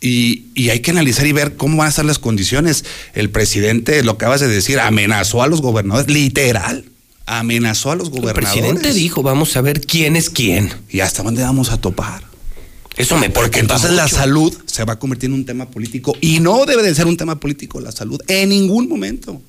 Y, 0.00 0.46
y, 0.54 0.68
hay 0.68 0.80
que 0.80 0.90
analizar 0.90 1.26
y 1.26 1.32
ver 1.32 1.56
cómo 1.56 1.78
van 1.78 1.88
a 1.88 1.92
ser 1.92 2.04
las 2.04 2.18
condiciones. 2.18 2.84
El 3.14 3.30
presidente, 3.30 4.02
lo 4.02 4.18
que 4.18 4.24
acabas 4.24 4.40
de 4.40 4.48
decir, 4.48 4.80
amenazó 4.80 5.42
a 5.42 5.46
los 5.46 5.62
gobernadores, 5.62 6.10
literal. 6.10 6.84
Amenazó 7.24 7.92
a 7.92 7.96
los 7.96 8.10
gobernadores. 8.10 8.56
El 8.56 8.62
presidente 8.62 8.92
dijo, 8.92 9.22
vamos 9.22 9.56
a 9.56 9.62
ver 9.62 9.80
quién 9.80 10.16
es 10.16 10.28
quién. 10.28 10.72
Y 10.90 11.00
hasta 11.00 11.22
dónde 11.22 11.42
vamos 11.42 11.70
a 11.70 11.78
topar. 11.78 12.33
Eso 12.96 13.16
me 13.16 13.30
Porque 13.30 13.60
entonces 13.60 13.90
mucho. 13.90 14.02
la 14.02 14.08
salud 14.08 14.54
se 14.66 14.84
va 14.84 14.94
a 14.94 14.98
convertir 14.98 15.28
en 15.30 15.34
un 15.34 15.44
tema 15.44 15.68
político 15.70 16.16
y 16.20 16.40
no 16.40 16.64
debe 16.66 16.82
de 16.82 16.94
ser 16.94 17.06
un 17.06 17.16
tema 17.16 17.40
político 17.40 17.80
la 17.80 17.92
salud 17.92 18.20
en 18.28 18.48
ningún 18.50 18.88
momento. 18.88 19.40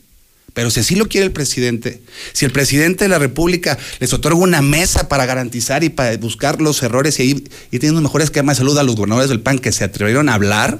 Pero 0.53 0.71
si 0.71 0.79
así 0.79 0.95
lo 0.95 1.07
quiere 1.09 1.25
el 1.27 1.33
presidente, 1.33 2.01
si 2.31 2.45
el 2.45 2.51
presidente 2.51 3.03
de 3.03 3.09
la 3.09 3.19
República 3.19 3.77
les 3.99 4.13
otorga 4.13 4.39
una 4.39 4.61
mesa 4.61 5.09
para 5.09 5.25
garantizar 5.25 5.83
y 5.83 5.89
para 5.89 6.15
buscar 6.17 6.61
los 6.61 6.81
errores 6.81 7.19
y 7.19 7.23
ir 7.23 7.51
y 7.71 7.79
teniendo 7.79 8.01
mejor 8.01 8.21
esquema 8.21 8.53
de 8.53 8.57
salud 8.57 8.77
a 8.77 8.83
los 8.83 8.95
gobernadores 8.95 9.29
del 9.29 9.41
PAN 9.41 9.59
que 9.59 9.73
se 9.73 9.83
atrevieron 9.83 10.29
a 10.29 10.35
hablar 10.35 10.79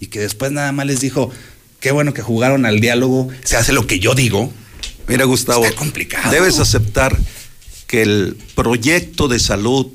y 0.00 0.06
que 0.08 0.18
después 0.18 0.50
nada 0.50 0.72
más 0.72 0.86
les 0.86 1.00
dijo, 1.00 1.30
qué 1.78 1.92
bueno 1.92 2.12
que 2.12 2.22
jugaron 2.22 2.66
al 2.66 2.80
diálogo, 2.80 3.28
se 3.44 3.56
hace 3.56 3.72
lo 3.72 3.86
que 3.86 4.00
yo 4.00 4.14
digo. 4.16 4.52
Mira, 5.06 5.24
Gustavo, 5.26 5.64
Está 5.64 5.76
complicado. 5.76 6.32
debes 6.32 6.58
aceptar 6.58 7.16
que 7.86 8.02
el 8.02 8.36
proyecto 8.56 9.28
de 9.28 9.38
salud 9.38 9.92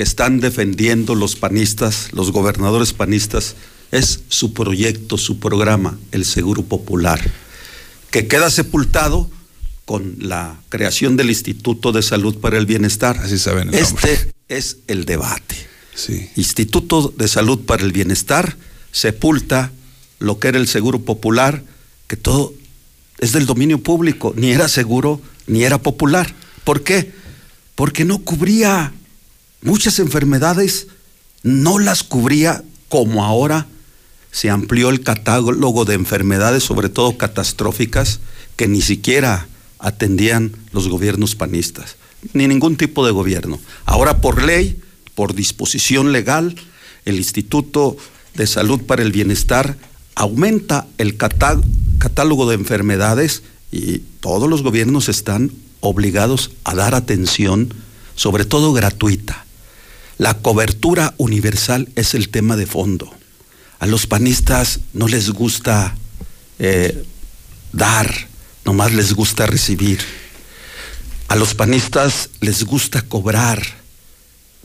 que 0.00 0.04
están 0.04 0.40
defendiendo 0.40 1.14
los 1.14 1.36
panistas, 1.36 2.08
los 2.12 2.32
gobernadores 2.32 2.94
panistas, 2.94 3.54
es 3.92 4.20
su 4.30 4.54
proyecto, 4.54 5.18
su 5.18 5.38
programa, 5.38 5.98
el 6.10 6.24
Seguro 6.24 6.62
Popular, 6.62 7.20
que 8.10 8.26
queda 8.26 8.48
sepultado 8.48 9.30
con 9.84 10.14
la 10.18 10.58
creación 10.70 11.18
del 11.18 11.28
Instituto 11.28 11.92
de 11.92 12.00
Salud 12.00 12.38
para 12.38 12.56
el 12.56 12.64
Bienestar. 12.64 13.18
Así 13.18 13.38
saben 13.38 13.68
el 13.68 13.74
este 13.74 14.32
es 14.48 14.78
el 14.86 15.04
debate. 15.04 15.54
Sí. 15.94 16.30
Instituto 16.34 17.12
de 17.14 17.28
Salud 17.28 17.60
para 17.66 17.84
el 17.84 17.92
Bienestar 17.92 18.56
sepulta 18.92 19.70
lo 20.18 20.38
que 20.38 20.48
era 20.48 20.56
el 20.56 20.66
Seguro 20.66 21.00
Popular, 21.00 21.62
que 22.06 22.16
todo 22.16 22.54
es 23.18 23.32
del 23.32 23.44
dominio 23.44 23.82
público, 23.82 24.32
ni 24.34 24.50
era 24.50 24.66
seguro 24.68 25.20
ni 25.46 25.64
era 25.64 25.76
popular. 25.76 26.34
¿Por 26.64 26.84
qué? 26.84 27.12
Porque 27.74 28.06
no 28.06 28.20
cubría 28.20 28.94
muchas 29.62 29.98
enfermedades, 29.98 30.88
no 31.42 31.78
las 31.78 32.02
cubría 32.02 32.62
como 32.88 33.24
ahora 33.24 33.66
se 34.32 34.50
amplió 34.50 34.90
el 34.90 35.02
catálogo 35.02 35.84
de 35.84 35.94
enfermedades, 35.94 36.62
sobre 36.62 36.88
todo 36.88 37.16
catastróficas, 37.18 38.20
que 38.56 38.68
ni 38.68 38.80
siquiera 38.80 39.48
atendían 39.78 40.52
los 40.72 40.88
gobiernos 40.88 41.34
panistas, 41.34 41.96
ni 42.32 42.46
ningún 42.46 42.76
tipo 42.76 43.04
de 43.04 43.12
gobierno. 43.12 43.58
Ahora 43.86 44.18
por 44.18 44.42
ley, 44.42 44.80
por 45.14 45.34
disposición 45.34 46.12
legal, 46.12 46.54
el 47.04 47.16
Instituto 47.16 47.96
de 48.34 48.46
Salud 48.46 48.82
para 48.82 49.02
el 49.02 49.12
Bienestar 49.12 49.76
aumenta 50.14 50.86
el 50.98 51.16
catá 51.16 51.58
catálogo 51.98 52.48
de 52.48 52.54
enfermedades 52.54 53.42
y 53.70 53.98
todos 54.20 54.48
los 54.48 54.62
gobiernos 54.62 55.08
están 55.08 55.52
obligados 55.80 56.50
a 56.64 56.74
dar 56.74 56.94
atención, 56.94 57.74
sobre 58.14 58.44
todo 58.44 58.72
gratuita. 58.72 59.44
La 60.20 60.34
cobertura 60.34 61.14
universal 61.16 61.88
es 61.96 62.12
el 62.12 62.28
tema 62.28 62.54
de 62.54 62.66
fondo. 62.66 63.10
A 63.78 63.86
los 63.86 64.06
panistas 64.06 64.80
no 64.92 65.08
les 65.08 65.30
gusta 65.30 65.96
eh, 66.58 67.06
dar 67.72 68.28
nomás 68.66 68.92
les 68.92 69.14
gusta 69.14 69.46
recibir. 69.46 69.98
A 71.28 71.36
los 71.36 71.54
panistas 71.54 72.28
les 72.42 72.64
gusta 72.64 73.00
cobrar 73.00 73.62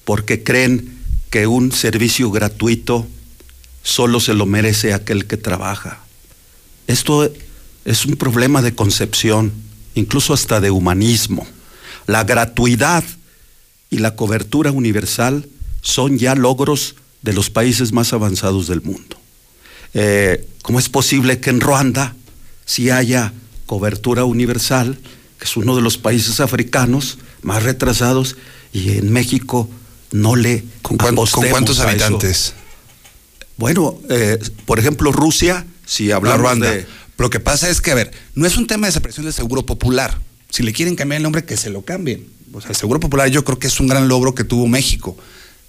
porque 0.03 0.44
creen 0.44 0.99
que 1.30 1.48
un 1.48 1.72
servicio 1.72 2.32
gratuito 2.32 3.07
solo 3.82 4.19
se 4.19 4.34
lo 4.34 4.45
merece 4.45 4.94
aquel 4.94 5.26
que 5.26 5.38
trabaja. 5.38 6.03
Esto 6.88 7.32
es 7.86 8.06
un 8.06 8.18
problema 8.18 8.61
de 8.61 8.76
concepción, 8.76 9.53
incluso 9.94 10.34
hasta 10.34 10.60
de 10.60 10.72
humanismo. 10.72 11.48
La 12.07 12.26
gratuidad 12.26 13.06
y 13.95 13.97
la 13.97 14.17
cobertura 14.17 14.72
universal 14.72 15.47
son 15.81 16.17
ya 16.17 16.35
logros 16.35 16.95
de 17.22 17.31
los 17.31 17.49
países 17.49 17.93
más 17.93 18.11
avanzados 18.11 18.67
del 18.67 18.81
mundo. 18.81 19.17
Eh, 19.93 20.45
¿Cómo 20.63 20.80
es 20.80 20.89
posible 20.89 21.39
que 21.39 21.49
en 21.49 21.61
Ruanda 21.61 22.13
si 22.65 22.89
haya 22.89 23.31
cobertura 23.65 24.26
universal, 24.26 24.99
que 25.39 25.45
es 25.45 25.55
uno 25.55 25.77
de 25.77 25.81
los 25.81 25.97
países 25.97 26.41
africanos 26.41 27.19
más 27.41 27.63
retrasados, 27.63 28.35
y 28.73 28.97
en 28.97 29.13
México 29.13 29.69
no 30.11 30.35
le 30.35 30.65
¿Con, 30.81 30.97
cuántos 30.97 31.80
habitantes? 31.80 32.53
Bueno, 33.55 33.97
eh, 34.09 34.38
por 34.65 34.77
ejemplo, 34.77 35.13
Rusia, 35.13 35.65
si 35.85 36.11
hablamos 36.11 36.41
Ruanda. 36.41 36.69
de... 36.69 36.85
Lo 37.17 37.30
que 37.30 37.39
pasa 37.39 37.69
es 37.69 37.80
que, 37.80 37.91
a 37.91 37.95
ver, 37.95 38.11
no 38.34 38.45
es 38.45 38.57
un 38.57 38.67
tema 38.67 38.88
de 38.88 38.91
desaparición 38.91 39.26
del 39.26 39.34
seguro 39.34 39.65
popular. 39.65 40.19
Si 40.49 40.63
le 40.63 40.73
quieren 40.73 40.97
cambiar 40.97 41.17
el 41.17 41.23
nombre, 41.23 41.45
que 41.45 41.55
se 41.55 41.69
lo 41.69 41.84
cambien. 41.84 42.35
O 42.56 42.61
sea, 42.61 42.69
el 42.69 42.76
seguro 42.77 42.99
popular 43.02 43.27
yo 43.30 43.44
creo 43.44 43.60
que 43.60 43.68
es 43.68 43.80
un 43.82 43.88
gran 43.88 44.07
logro 44.07 44.34
que 44.34 44.45
tuvo 44.45 44.65
México. 44.65 45.18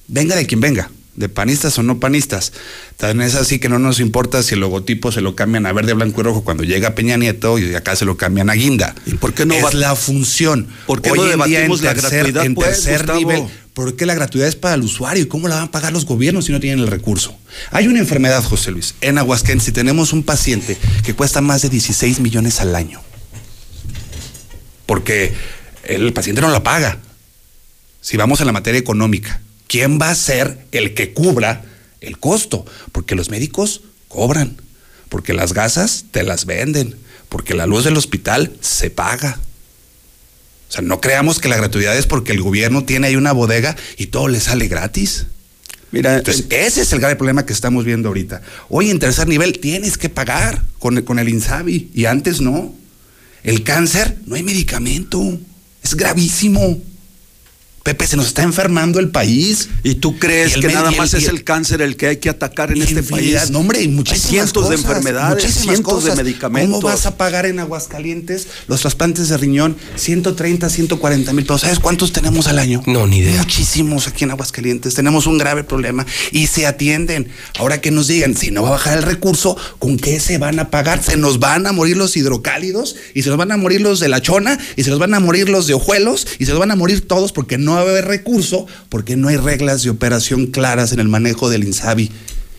Venga 0.07 0.37
de 0.37 0.47
quien 0.47 0.61
venga, 0.61 0.89
de 1.17 1.29
panistas 1.29 1.77
o 1.81 1.83
no 1.83 1.99
panistas. 1.99 2.53
También 2.97 3.29
es 3.29 3.35
así 3.35 3.59
que 3.59 3.69
no 3.69 3.81
nos 3.81 3.99
importa 3.99 4.41
si 4.45 4.55
el 4.55 4.61
logotipo 4.61 5.11
se 5.11 5.21
lo 5.21 5.35
cambian 5.35 5.67
a 5.67 5.73
verde, 5.73 5.95
blanco 5.95 6.21
y 6.21 6.25
rojo 6.25 6.45
cuando 6.45 6.63
llega 6.63 6.95
Peña 6.95 7.17
Nieto 7.17 7.59
y 7.59 7.75
acá 7.75 7.97
se 7.97 8.05
lo 8.05 8.17
cambian 8.17 8.51
a 8.51 8.55
guinda. 8.55 8.95
¿Y 9.05 9.15
por 9.15 9.35
qué 9.35 9.45
no 9.47 9.55
es 9.55 9.75
la 9.75 9.97
función? 9.97 10.69
¿Por 10.87 11.03
qué 11.03 11.11
Hoy 11.11 11.19
no 11.19 11.25
debatimos 11.25 11.81
en 11.81 11.87
la 11.87 11.95
tercer- 11.95 12.11
gratuidad, 12.33 12.45
En 12.47 12.55
pues, 12.55 12.85
tercer 12.85 13.17
nivel, 13.17 13.43
¿por 13.75 13.97
qué 13.97 14.07
la 14.07 14.15
gratuidad 14.15 14.47
es 14.47 14.55
para 14.55 14.77
el 14.77 14.83
usuario? 14.83 15.25
¿Y 15.25 15.27
cómo 15.27 15.49
la 15.49 15.57
van 15.57 15.65
a 15.65 15.71
pagar 15.73 15.93
los 15.93 16.07
gobiernos 16.07 16.45
si 16.45 16.53
no 16.53 16.61
tienen 16.61 16.79
el 16.79 16.87
recurso? 16.87 17.37
Hay 17.73 17.89
una 17.89 17.99
enfermedad, 17.99 18.45
José 18.45 18.71
Luis, 18.71 18.95
en 19.01 19.19
Aguascalientes, 19.19 19.65
si 19.67 19.73
tenemos 19.73 20.13
un 20.13 20.23
paciente 20.23 20.77
que 21.05 21.15
cuesta 21.15 21.41
más 21.41 21.63
de 21.63 21.69
16 21.69 22.21
millones 22.21 22.61
al 22.61 22.77
año. 22.77 23.01
Porque 24.87 25.35
el 25.87 26.13
paciente 26.13 26.41
no 26.41 26.51
la 26.51 26.63
paga. 26.63 26.99
Si 28.01 28.17
vamos 28.17 28.41
a 28.41 28.45
la 28.45 28.53
materia 28.53 28.79
económica, 28.79 29.41
¿quién 29.67 29.99
va 30.01 30.11
a 30.11 30.15
ser 30.15 30.67
el 30.73 30.95
que 30.95 31.13
cubra 31.13 31.65
el 32.01 32.19
costo? 32.19 32.65
Porque 32.93 33.15
los 33.15 33.31
médicos 33.31 33.83
cobran, 34.09 34.61
porque 35.09 35.33
las 35.33 35.53
gasas 35.53 36.07
te 36.11 36.23
las 36.23 36.47
venden, 36.47 36.97
porque 37.29 37.55
la 37.55 37.67
luz 37.67 37.85
del 37.85 37.97
hospital 37.97 38.53
se 38.61 38.91
paga. 38.91 39.41
O 40.69 40.73
sea, 40.73 40.83
no 40.83 41.01
creamos 41.01 41.39
que 41.39 41.49
la 41.49 41.57
gratuidad 41.57 41.97
es 41.97 42.07
porque 42.07 42.33
el 42.33 42.43
gobierno 42.43 42.85
tiene 42.85 43.09
ahí 43.09 43.17
una 43.17 43.33
bodega 43.33 43.77
y 43.97 44.07
todo 44.07 44.29
le 44.29 44.41
sale 44.41 44.69
gratis. 44.69 45.27
Mira, 45.93 46.19
Entonces, 46.19 46.47
ese 46.51 46.83
es 46.83 46.93
el 46.93 46.99
grave 46.99 47.17
problema 47.17 47.47
que 47.47 47.53
estamos 47.53 47.85
viendo 47.85 48.09
ahorita. 48.09 48.43
Hoy 48.69 48.91
en 48.91 48.99
tercer 48.99 49.29
nivel 49.29 49.61
tienes 49.61 49.97
que 49.97 50.09
pagar 50.09 50.63
con 50.79 50.97
el, 50.99 51.05
con 51.05 51.19
el 51.19 51.29
INSABI 51.29 51.91
y 51.95 52.05
antes 52.07 52.41
no. 52.41 52.75
El 53.45 53.63
cáncer, 53.63 54.17
no 54.27 54.35
hay 54.35 54.43
medicamento. 54.43 55.39
Es 55.87 55.95
gravísimo. 55.95 56.81
Pepe, 57.87 58.05
se 58.09 58.17
nos 58.17 58.27
está 58.27 58.43
enfermando 58.43 58.99
el 58.99 59.11
país. 59.11 59.69
¿Y 59.85 59.95
tú 59.95 60.19
crees 60.19 60.57
Y 60.57 60.61
que 60.61 60.67
nada 60.67 60.91
el- 60.91 60.97
más 60.97 61.15
es 61.15 61.29
el- 61.29 61.45
cáncer 61.45 61.81
el 61.83 61.97
que 61.97 62.09
hay 62.09 62.17
que 62.17 62.29
atacar 62.29 62.73
en 62.73 62.83
este 62.83 63.01
país? 63.05 63.49
No, 63.51 63.61
hombre, 63.61 63.79
y 63.79 63.83
Hay 63.83 63.89
muchísimas 63.89 64.29
cientos 64.29 64.69
de 64.71 64.75
enfermedades, 64.75 65.45
muchísimas 65.45 65.77
cientos 65.77 66.03
de 66.03 66.11
cosas. 66.11 66.17
medicamentos. 66.25 66.81
¿Cómo 66.81 66.89
vas 66.89 67.07
a 67.07 67.17
pagar 67.17 67.47
en 67.47 67.61
Aguascalientes 67.61 68.49
los 68.67 68.81
trasplantes 68.81 69.29
de 69.29 69.37
riñón? 69.37 69.77
130, 69.95 70.69
140 70.69 71.33
mil 71.33 71.45
pesos. 71.45 71.61
¿Sabes 71.61 71.79
cuántos 71.79 72.11
tenemos 72.13 72.49
al 72.49 72.59
año? 72.59 72.83
No, 72.87 73.07
ni 73.07 73.19
idea. 73.19 73.39
Muchísimos 73.39 74.09
aquí 74.09 74.25
en 74.25 74.33
Aguascalientes. 74.33 74.95
Tenemos 74.95 75.29
un 75.29 75.39
grave 75.39 75.63
problema 75.63 76.05
y 76.33 76.49
se 76.49 76.67
atienden. 76.67 77.29
Ahora 77.57 77.81
que 77.81 77.93
nos 77.93 78.09
digan, 78.09 78.37
si 78.37 78.51
no 78.51 78.63
va 78.63 78.69
a 78.69 78.73
bajar 78.73 78.97
el 78.99 79.05
recurso, 79.05 79.57
¿con 79.79 79.97
qué 79.97 80.19
se 80.19 80.39
van 80.39 80.59
a 80.59 80.71
pagar? 80.71 81.05
Se 81.05 81.17
nos 81.17 81.39
van 81.39 81.69
a 81.69 81.73
morir 81.73 81.97
los 81.97 82.17
hidrocálidos 82.17 82.97
y 83.15 83.23
se 83.23 83.29
nos 83.29 83.39
van 83.39 83.53
a 83.53 83.57
morir 83.57 83.81
los 83.81 84.01
de 84.01 84.09
la 84.09 84.21
chona 84.21 84.59
y 84.75 84.83
se 84.83 84.91
nos 84.91 84.99
van 84.99 85.15
a 85.15 85.21
morir 85.21 85.49
los 85.49 85.69
de 85.69 85.75
ojuelos 85.75 86.27
y 86.41 86.47
se 86.47 86.51
nos 86.51 86.59
van 86.59 86.73
a 86.73 86.77
morir 86.77 87.07
todos 87.07 87.31
porque 87.31 87.59
no 87.59 87.76
va 87.83 87.89
a 87.89 87.93
haber 87.93 88.07
recurso, 88.07 88.67
porque 88.89 89.17
no 89.17 89.29
hay 89.29 89.37
reglas 89.37 89.83
de 89.83 89.91
operación 89.91 90.47
claras 90.47 90.93
en 90.93 91.01
el 91.01 91.09
manejo 91.09 91.49
del 91.51 91.65
INSABI. 91.65 92.11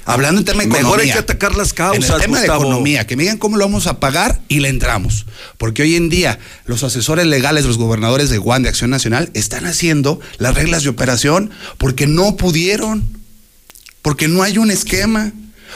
Hablando 0.07 0.39
en 0.39 0.45
tema 0.45 0.61
de 0.61 0.67
Mejor 0.67 0.79
economía. 0.79 1.03
hay 1.03 1.11
que 1.11 1.19
atacar 1.19 1.55
las 1.55 1.73
causas, 1.73 2.09
En 2.09 2.15
el 2.15 2.21
tema 2.21 2.39
de 2.39 2.45
economía, 2.45 3.05
que 3.05 3.17
me 3.17 3.23
digan 3.23 3.37
cómo 3.37 3.57
lo 3.57 3.65
vamos 3.65 3.87
a 3.87 3.99
pagar 3.99 4.39
y 4.47 4.61
le 4.61 4.69
entramos. 4.69 5.25
Porque 5.57 5.81
hoy 5.81 5.95
en 5.97 6.07
día 6.07 6.39
los 6.65 6.83
asesores 6.83 7.25
legales, 7.25 7.65
los 7.65 7.77
gobernadores 7.77 8.29
de 8.29 8.37
Guan, 8.37 8.63
de 8.63 8.69
Acción 8.69 8.89
Nacional, 8.89 9.29
están 9.33 9.65
haciendo 9.65 10.21
las 10.37 10.55
reglas 10.55 10.83
de 10.83 10.89
operación 10.89 11.51
porque 11.77 12.07
no 12.07 12.37
pudieron, 12.37 13.03
porque 14.01 14.29
no 14.29 14.43
hay 14.43 14.57
un 14.57 14.71
esquema, 14.71 15.33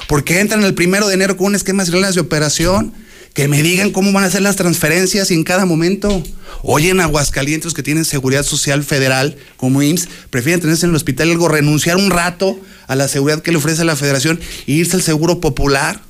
porque 0.07 0.39
entran 0.39 0.63
el 0.63 0.76
primero 0.76 1.09
de 1.09 1.15
enero 1.15 1.35
con 1.35 1.47
un 1.47 1.55
esquema 1.55 1.84
de 1.84 1.91
reglas 1.91 2.15
de 2.15 2.22
operación. 2.22 2.93
Que 3.34 3.48
me 3.48 3.64
digan 3.64 3.91
cómo 3.91 4.12
van 4.12 4.26
a 4.26 4.28
hacer 4.28 4.41
las 4.41 4.58
transferencias 4.58 5.32
y 5.32 5.36
en 5.36 5.44
cada 5.44 5.66
momento. 5.66 6.24
Hoy 6.64 6.90
en 6.90 6.99
Aguascalientes 6.99 7.74
que 7.74 7.82
tienen 7.82 8.06
seguridad 8.06 8.44
social 8.44 8.84
federal 8.84 9.38
como 9.58 9.82
IMSS, 9.82 10.10
prefieren 10.30 10.62
tenerse 10.62 10.86
en 10.86 10.91
el 10.91 10.95
hospital 10.95 11.32
algo, 11.32 11.48
renunciar 11.48 11.98
un 11.98 12.12
rato 12.12 12.60
a 12.88 12.95
la 12.95 13.08
seguridad 13.08 13.41
que 13.41 13.52
le 13.52 13.58
ofrece 13.58 13.86
la 13.86 13.95
federación 13.95 14.40
e 14.68 14.74
irse 14.74 14.98
al 14.98 15.02
seguro 15.02 15.40
popular, 15.40 16.02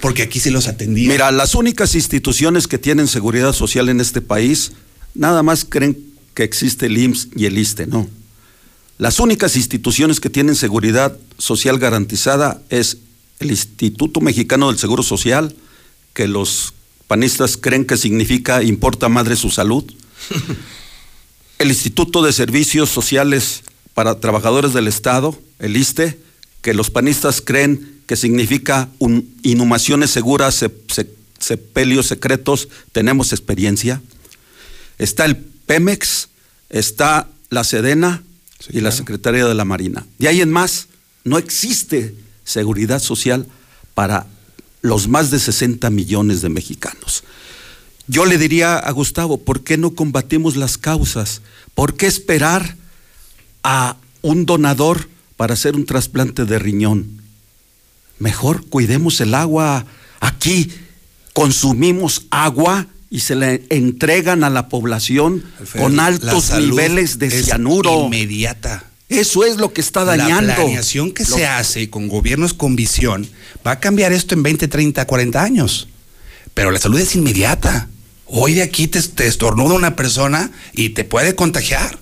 porque 0.00 0.22
aquí 0.22 0.40
sí 0.40 0.50
los 0.50 0.68
atendían. 0.68 1.10
Mira, 1.10 1.32
las 1.32 1.54
únicas 1.54 1.94
instituciones 1.94 2.68
que 2.68 2.78
tienen 2.78 3.08
seguridad 3.08 3.52
social 3.54 3.88
en 3.88 4.00
este 4.00 4.20
país, 4.20 4.72
nada 5.14 5.42
más 5.42 5.64
creen 5.64 5.98
que 6.34 6.44
existe 6.44 6.86
el 6.86 6.98
IMSS 6.98 7.28
y 7.34 7.46
el 7.46 7.58
ISTE, 7.58 7.86
no. 7.86 8.08
Las 8.98 9.20
únicas 9.20 9.56
instituciones 9.56 10.20
que 10.20 10.28
tienen 10.28 10.54
seguridad 10.54 11.16
social 11.38 11.78
garantizada 11.78 12.60
es 12.68 12.98
el 13.38 13.50
Instituto 13.50 14.20
Mexicano 14.20 14.68
del 14.68 14.78
Seguro 14.78 15.02
Social, 15.02 15.54
que 16.18 16.26
los 16.26 16.74
panistas 17.06 17.56
creen 17.56 17.84
que 17.84 17.96
significa 17.96 18.60
importa 18.64 19.08
madre 19.08 19.36
su 19.36 19.50
salud. 19.50 19.84
el 21.60 21.68
Instituto 21.68 22.22
de 22.22 22.32
Servicios 22.32 22.90
Sociales 22.90 23.62
para 23.94 24.18
Trabajadores 24.18 24.72
del 24.72 24.88
Estado, 24.88 25.38
el 25.60 25.76
ISTE, 25.76 26.18
que 26.60 26.74
los 26.74 26.90
panistas 26.90 27.40
creen 27.40 28.00
que 28.06 28.16
significa 28.16 28.88
un, 28.98 29.32
inhumaciones 29.44 30.10
seguras, 30.10 30.56
se- 30.56 30.74
se- 30.88 31.08
sepelios 31.38 32.06
secretos, 32.06 32.68
tenemos 32.90 33.32
experiencia. 33.32 34.02
Está 34.98 35.24
el 35.24 35.36
Pemex, 35.36 36.30
está 36.68 37.28
la 37.48 37.62
Sedena 37.62 38.24
y 38.70 38.80
la 38.80 38.90
Secretaría 38.90 39.46
de 39.46 39.54
la 39.54 39.64
Marina. 39.64 40.04
De 40.18 40.26
ahí 40.26 40.40
en 40.40 40.50
más, 40.50 40.88
no 41.22 41.38
existe 41.38 42.16
seguridad 42.42 43.00
social 43.00 43.46
para 43.94 44.26
los 44.80 45.08
más 45.08 45.30
de 45.30 45.38
60 45.38 45.90
millones 45.90 46.42
de 46.42 46.48
mexicanos. 46.48 47.24
Yo 48.06 48.24
le 48.24 48.38
diría 48.38 48.78
a 48.78 48.90
Gustavo, 48.90 49.38
¿por 49.38 49.62
qué 49.62 49.76
no 49.76 49.94
combatimos 49.94 50.56
las 50.56 50.78
causas? 50.78 51.42
¿Por 51.74 51.94
qué 51.94 52.06
esperar 52.06 52.76
a 53.62 53.96
un 54.22 54.46
donador 54.46 55.08
para 55.36 55.54
hacer 55.54 55.76
un 55.76 55.84
trasplante 55.84 56.44
de 56.44 56.58
riñón? 56.58 57.20
Mejor 58.18 58.66
cuidemos 58.66 59.20
el 59.20 59.34
agua. 59.34 59.84
Aquí 60.20 60.72
consumimos 61.34 62.26
agua 62.30 62.86
y 63.10 63.20
se 63.20 63.36
le 63.36 63.64
entregan 63.68 64.42
a 64.42 64.50
la 64.50 64.68
población 64.68 65.44
con 65.76 66.00
altos 66.00 66.50
niveles 66.58 67.18
de 67.18 67.30
cianuro. 67.30 68.06
Inmediata. 68.06 68.84
Eso 69.08 69.44
es 69.44 69.56
lo 69.56 69.72
que 69.72 69.80
está 69.80 70.04
dañando. 70.04 70.48
La 70.48 70.56
planeación 70.56 71.12
que 71.12 71.24
Lo- 71.24 71.36
se 71.36 71.46
hace 71.46 71.88
con 71.90 72.08
gobiernos 72.08 72.52
con 72.54 72.76
visión 72.76 73.26
va 73.66 73.72
a 73.72 73.80
cambiar 73.80 74.12
esto 74.12 74.34
en 74.34 74.42
20, 74.42 74.68
30, 74.68 75.06
40 75.06 75.42
años. 75.42 75.88
Pero 76.54 76.70
la 76.70 76.78
salud 76.78 76.98
es 77.00 77.14
inmediata. 77.14 77.88
Hoy 78.26 78.54
de 78.54 78.62
aquí 78.62 78.88
te, 78.88 79.00
te 79.02 79.26
estornuda 79.26 79.74
una 79.74 79.96
persona 79.96 80.50
y 80.72 80.90
te 80.90 81.04
puede 81.04 81.34
contagiar. 81.34 81.98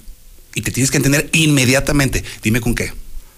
Y 0.54 0.62
te 0.62 0.70
tienes 0.72 0.90
que 0.90 0.96
entender 0.96 1.28
inmediatamente. 1.32 2.24
Dime 2.42 2.60
con 2.60 2.74
qué. 2.74 2.92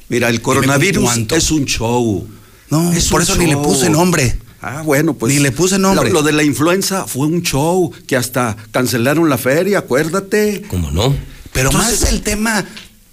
Mira, 0.08 0.28
el 0.30 0.40
coronavirus 0.40 1.10
es 1.32 1.50
un 1.50 1.66
show. 1.66 2.26
No, 2.70 2.92
Es 2.92 3.08
por 3.08 3.20
eso 3.22 3.36
ni 3.36 3.46
le 3.46 3.56
puse 3.56 3.90
nombre. 3.90 4.38
Ah, 4.62 4.82
bueno, 4.84 5.14
pues. 5.14 5.32
Ni 5.34 5.40
le 5.40 5.52
puse 5.52 5.78
nombre. 5.78 6.08
Lo, 6.08 6.14
lo 6.14 6.22
de 6.22 6.32
la 6.32 6.42
influenza 6.42 7.06
fue 7.06 7.26
un 7.26 7.42
show 7.42 7.92
que 8.06 8.16
hasta 8.16 8.56
cancelaron 8.70 9.28
la 9.28 9.36
feria, 9.38 9.78
acuérdate. 9.80 10.62
¿Cómo 10.68 10.90
no? 10.90 11.14
Pero 11.52 11.70
Entonces- 11.70 12.00
más 12.02 12.12
el 12.12 12.22
tema 12.22 12.64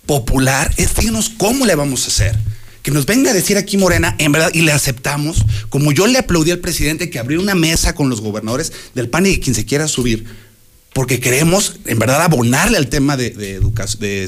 popular 0.06 0.74
es 0.78 0.96
díganos 0.96 1.30
cómo 1.30 1.66
le 1.66 1.76
vamos 1.76 2.06
a 2.06 2.08
hacer. 2.08 2.38
Que 2.82 2.92
nos 2.92 3.06
venga 3.08 3.32
a 3.32 3.34
decir 3.34 3.58
aquí 3.58 3.78
Morena, 3.78 4.16
en 4.20 4.32
verdad, 4.32 4.52
y 4.54 4.62
le 4.62 4.72
aceptamos, 4.72 5.44
como 5.70 5.92
yo 5.92 6.06
le 6.06 6.20
aplaudí 6.20 6.52
al 6.52 6.60
presidente 6.60 7.10
que 7.10 7.18
abrió 7.18 7.42
una 7.42 7.56
mesa 7.56 7.96
con 7.96 8.10
los 8.10 8.22
gobernadores 8.22 8.72
del 8.94 9.10
PAN 9.10 9.26
y 9.26 9.32
de 9.32 9.40
quien 9.40 9.56
se 9.56 9.66
quiera 9.66 9.88
subir, 9.88 10.26
porque 10.94 11.20
queremos, 11.20 11.78
en 11.86 11.98
verdad, 11.98 12.22
abonarle 12.22 12.78
al 12.78 12.88
tema 12.88 13.18
de, 13.18 13.32
de, 13.32 13.60
educa- 13.60 13.88
de, 13.98 14.28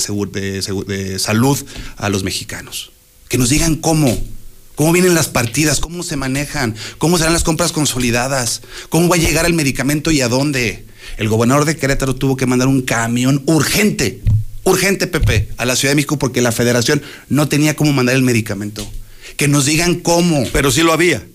de 0.87 1.19
salud 1.19 1.57
a 1.97 2.09
los 2.09 2.23
mexicanos. 2.23 2.91
Que 3.29 3.37
nos 3.37 3.49
digan 3.49 3.75
cómo, 3.75 4.17
¿Cómo 4.75 4.91
vienen 4.91 5.15
las 5.15 5.27
partidas? 5.27 5.79
¿Cómo 5.79 6.03
se 6.03 6.17
manejan? 6.17 6.75
¿Cómo 6.99 7.17
serán 7.17 7.33
las 7.33 7.43
compras 7.43 7.71
consolidadas? 7.71 8.61
¿Cómo 8.89 9.07
va 9.07 9.15
a 9.15 9.19
llegar 9.19 9.47
el 9.47 9.53
medicamento 9.55 10.11
y 10.11 10.21
a 10.21 10.27
dónde? 10.29 10.85
El 11.17 11.29
gobernador 11.29 11.65
de 11.65 11.75
Querétaro 11.77 12.13
tuvo 12.13 12.37
que 12.37 12.45
mandar 12.45 12.67
un 12.67 12.83
camión 12.83 13.41
urgente, 13.47 14.21
urgente, 14.69 15.07
Pepe, 15.07 15.49
a 15.57 15.65
la 15.65 15.75
Ciudad 15.75 15.91
de 15.91 15.95
México 15.95 16.19
porque 16.19 16.41
la 16.41 16.51
federación 16.51 17.01
no 17.29 17.47
tenía 17.47 17.75
cómo 17.75 17.93
mandar 17.93 18.15
el 18.15 18.21
medicamento. 18.21 18.87
Que 19.35 19.47
nos 19.47 19.65
digan 19.65 19.95
cómo. 19.95 20.45
Pero 20.51 20.71
sí 20.71 20.81
lo 20.81 20.93
había. 20.93 21.25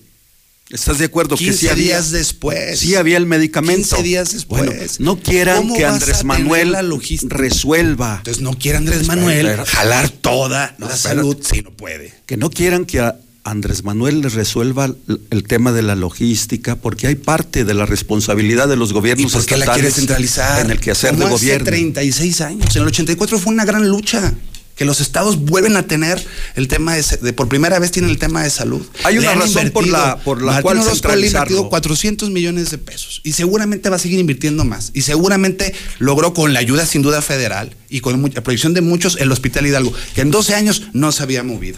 ¿Estás 0.69 0.97
de 0.97 1.05
acuerdo? 1.05 1.35
15 1.35 1.51
que 1.51 1.57
sí 1.57 1.67
había, 1.67 1.83
días 1.83 2.11
después. 2.11 2.79
Sí 2.79 2.95
había 2.95 3.17
el 3.17 3.25
medicamento. 3.25 3.95
15 3.95 4.03
días 4.03 4.33
después. 4.33 4.65
Bueno, 4.65 4.81
no 4.99 5.19
quieran 5.19 5.57
¿Cómo 5.57 5.75
que 5.75 5.85
Andrés 5.85 6.23
Manuel 6.23 6.71
la 6.71 6.83
resuelva. 7.27 8.15
Entonces 8.17 8.41
no 8.41 8.57
quiere 8.57 8.79
Andrés 8.79 9.05
Manuel 9.05 9.55
jalar 9.65 10.09
toda 10.09 10.75
No, 10.79 10.87
la 10.87 10.97
salud. 10.97 11.37
Sí, 11.41 11.61
no 11.61 11.71
puede. 11.71 12.13
Que 12.25 12.37
no 12.37 12.49
quieran 12.49 12.85
que 12.85 13.01
a 13.01 13.17
Andrés 13.43 13.83
Manuel 13.83 14.21
les 14.21 14.33
resuelva 14.33 14.89
el 15.29 15.43
tema 15.43 15.71
de 15.73 15.81
la 15.81 15.95
logística, 15.95 16.77
porque 16.77 17.07
hay 17.07 17.15
parte 17.15 17.65
de 17.65 17.73
la 17.73 17.85
responsabilidad 17.85 18.69
de 18.69 18.77
los 18.77 18.91
¿Y 18.91 18.93
gobiernos 18.93 19.31
por 19.33 19.45
qué 19.45 19.57
la 19.57 19.65
quiere 19.73 19.91
centralizar? 19.91 20.61
en 20.63 20.71
el 20.71 20.79
quehacer 20.79 21.15
de 21.17 21.23
hace 21.25 21.33
gobierno. 21.33 21.65
36 21.65 22.41
años. 22.41 22.75
En 22.75 22.81
el 22.83 22.87
84 22.87 23.37
fue 23.39 23.53
una 23.53 23.65
gran 23.65 23.87
lucha. 23.89 24.33
Que 24.75 24.85
los 24.85 25.01
estados 25.01 25.37
vuelven 25.37 25.75
a 25.77 25.83
tener 25.85 26.19
el 26.55 26.67
tema 26.67 26.95
de, 26.95 27.03
de- 27.21 27.31
por 27.33 27.47
primera 27.47 27.77
vez 27.77 27.91
tienen 27.91 28.09
el 28.09 28.17
tema 28.17 28.41
de 28.41 28.49
salud. 28.49 28.81
Hay 29.03 29.19
una 29.19 29.35
razón 29.35 29.69
por 29.69 29.85
la- 29.85 30.17
por 30.17 30.39
la 30.41 30.45
Martín 30.53 30.61
cual 30.63 30.77
Orozco 30.79 31.09
ha 31.09 31.11
invertido 31.15 31.29
centralizarlo. 31.41 31.69
400 31.69 32.29
millones 32.31 32.71
de 32.71 32.79
pesos 32.79 33.21
y 33.23 33.33
seguramente 33.33 33.89
va 33.91 33.97
a 33.97 33.99
seguir 33.99 34.17
invirtiendo 34.19 34.65
más 34.65 34.89
y 34.95 35.03
seguramente 35.03 35.75
logró 35.99 36.33
con 36.33 36.53
la 36.53 36.59
ayuda 36.59 36.87
sin 36.87 37.03
duda 37.03 37.21
federal 37.21 37.75
y 37.87 37.99
con 37.99 38.19
la 38.33 38.41
proyección 38.41 38.73
de 38.73 38.81
muchos 38.81 39.15
el 39.19 39.31
Hospital 39.31 39.67
Hidalgo 39.67 39.93
que 40.15 40.21
en 40.21 40.31
12 40.31 40.55
años 40.55 40.83
no 40.93 41.11
se 41.11 41.21
había 41.21 41.43
movido. 41.43 41.77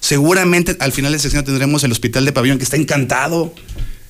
Seguramente 0.00 0.76
al 0.80 0.92
final 0.92 1.12
de 1.12 1.18
sesión 1.18 1.44
tendremos 1.44 1.84
el 1.84 1.92
Hospital 1.92 2.24
de 2.24 2.32
Pabellón 2.32 2.58
que 2.58 2.64
está 2.64 2.76
encantado. 2.76 3.54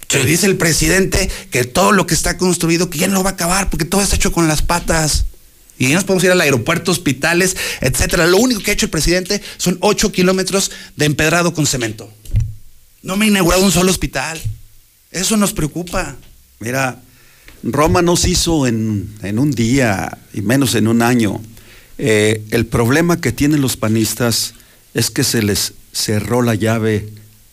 Que 0.06 0.24
dice 0.24 0.46
el 0.46 0.56
presidente 0.56 1.30
que 1.50 1.64
todo 1.64 1.92
lo 1.92 2.06
que 2.06 2.14
está 2.14 2.36
construido, 2.36 2.90
que 2.90 2.98
ya 2.98 3.06
no 3.06 3.14
lo 3.14 3.22
va 3.22 3.30
a 3.30 3.32
acabar, 3.34 3.70
porque 3.70 3.84
todo 3.84 4.02
está 4.02 4.16
hecho 4.16 4.32
con 4.32 4.48
las 4.48 4.62
patas. 4.62 5.26
Y 5.78 5.88
ya 5.88 5.94
nos 5.94 6.04
podemos 6.04 6.24
ir 6.24 6.30
al 6.30 6.40
aeropuerto, 6.40 6.90
hospitales, 6.90 7.56
etcétera. 7.80 8.26
Lo 8.26 8.38
único 8.38 8.60
que 8.60 8.70
ha 8.70 8.74
hecho 8.74 8.86
el 8.86 8.90
presidente 8.90 9.40
son 9.56 9.78
8 9.80 10.10
kilómetros 10.10 10.72
de 10.96 11.06
empedrado 11.06 11.54
con 11.54 11.66
cemento. 11.66 12.12
No 13.02 13.16
me 13.16 13.24
ha 13.24 13.28
inaugurado 13.28 13.64
un 13.64 13.72
solo 13.72 13.90
hospital. 13.90 14.40
Eso 15.10 15.36
nos 15.36 15.52
preocupa. 15.52 16.16
Mira, 16.58 17.00
Roma 17.62 18.02
no 18.02 18.16
se 18.16 18.30
hizo 18.30 18.66
en, 18.66 19.14
en 19.22 19.38
un 19.38 19.52
día 19.52 20.18
y 20.34 20.42
menos 20.42 20.74
en 20.74 20.88
un 20.88 21.02
año. 21.02 21.40
Eh, 21.98 22.42
el 22.50 22.66
problema 22.66 23.20
que 23.20 23.32
tienen 23.32 23.60
los 23.60 23.76
panistas 23.76 24.54
es 24.94 25.10
que 25.10 25.24
se 25.24 25.42
les 25.42 25.74
cerró 25.92 26.42
la 26.42 26.54
llave 26.54 27.08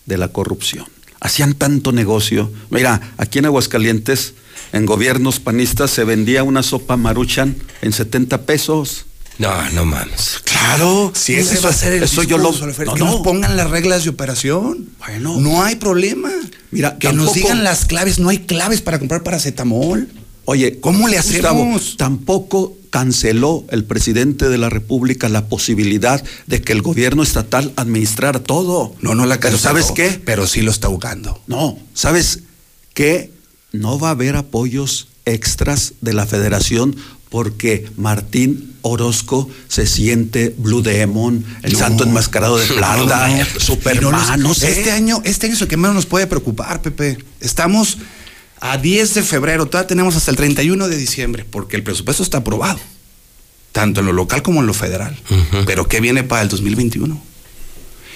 de 0.06 0.18
la 0.18 0.28
corrupción. 0.28 0.86
Hacían 1.20 1.54
tanto 1.54 1.92
negocio. 1.92 2.52
Mira, 2.70 3.00
aquí 3.16 3.38
en 3.40 3.46
Aguascalientes, 3.46 4.34
en 4.72 4.86
gobiernos 4.86 5.40
panistas, 5.40 5.90
se 5.90 6.04
vendía 6.04 6.44
una 6.44 6.62
sopa 6.62 6.96
maruchan 6.96 7.56
en 7.82 7.92
70 7.92 8.42
pesos. 8.42 9.04
No, 9.38 9.70
no 9.70 9.84
mames. 9.84 10.40
Claro, 10.44 11.12
si 11.14 11.34
ese 11.34 11.54
Eso- 11.54 11.62
va 11.64 11.70
a 11.70 11.72
ser 11.72 11.92
el 11.92 12.02
eso 12.04 12.22
yo 12.24 12.38
lo- 12.38 12.50
no, 12.52 12.72
que 12.74 12.84
no. 12.84 13.06
nos 13.06 13.20
pongan 13.20 13.56
las 13.56 13.70
reglas 13.70 14.02
de 14.04 14.10
operación. 14.10 14.88
Bueno. 14.98 15.40
No 15.40 15.62
hay 15.62 15.76
problema. 15.76 16.30
Mira, 16.72 16.98
que 16.98 17.12
nos 17.12 17.34
digan 17.34 17.62
las 17.62 17.84
claves. 17.84 18.18
No 18.18 18.30
hay 18.30 18.38
claves 18.38 18.80
para 18.80 18.98
comprar 18.98 19.22
paracetamol. 19.22 20.08
Oye, 20.44 20.80
¿Cómo 20.80 21.08
le 21.08 21.18
Gustavo, 21.18 21.60
hacemos? 21.62 21.96
tampoco 21.96 22.77
canceló 22.90 23.64
el 23.70 23.84
presidente 23.84 24.48
de 24.48 24.58
la 24.58 24.68
República 24.70 25.28
la 25.28 25.46
posibilidad 25.48 26.22
de 26.46 26.62
que 26.62 26.72
el 26.72 26.82
gobierno 26.82 27.22
estatal 27.22 27.72
administrara 27.76 28.40
todo. 28.40 28.94
No, 29.00 29.14
no 29.14 29.26
la 29.26 29.36
Pero 29.38 29.52
canceló, 29.56 29.58
¿sabes 29.62 29.92
qué? 29.92 30.20
Pero 30.24 30.46
sí 30.46 30.62
lo 30.62 30.70
está 30.70 30.88
ahogando. 30.88 31.40
No, 31.46 31.78
¿sabes 31.94 32.40
qué? 32.94 33.30
No 33.72 33.98
va 33.98 34.08
a 34.08 34.12
haber 34.12 34.36
apoyos 34.36 35.08
extras 35.24 35.92
de 36.00 36.14
la 36.14 36.26
federación 36.26 36.96
porque 37.28 37.86
Martín 37.96 38.74
Orozco 38.80 39.50
se 39.68 39.86
siente 39.86 40.54
Blue 40.56 40.80
Demon, 40.80 41.44
el 41.62 41.72
No. 41.74 41.78
santo 41.78 42.04
enmascarado 42.04 42.56
de 42.56 42.66
plata, 42.66 43.28
No. 43.28 43.60
Superman, 43.60 44.40
no 44.40 44.54
sé. 44.54 44.70
Este 44.70 44.92
año, 44.92 45.20
este 45.24 45.46
año 45.46 45.54
es 45.54 45.60
lo 45.60 45.68
que 45.68 45.76
menos 45.76 45.94
nos 45.94 46.06
puede 46.06 46.26
preocupar, 46.26 46.80
Pepe. 46.80 47.18
Estamos 47.40 47.98
a 48.60 48.76
10 48.78 49.14
de 49.14 49.22
febrero, 49.22 49.66
todavía 49.66 49.86
tenemos 49.88 50.16
hasta 50.16 50.30
el 50.30 50.36
31 50.36 50.88
de 50.88 50.96
diciembre, 50.96 51.44
porque 51.48 51.76
el 51.76 51.82
presupuesto 51.82 52.22
está 52.22 52.38
aprobado, 52.38 52.80
tanto 53.72 54.00
en 54.00 54.06
lo 54.06 54.12
local 54.12 54.42
como 54.42 54.60
en 54.60 54.66
lo 54.66 54.74
federal. 54.74 55.16
Pero 55.66 55.86
¿qué 55.88 56.00
viene 56.00 56.22
para 56.24 56.42
el 56.42 56.48
2021? 56.48 57.22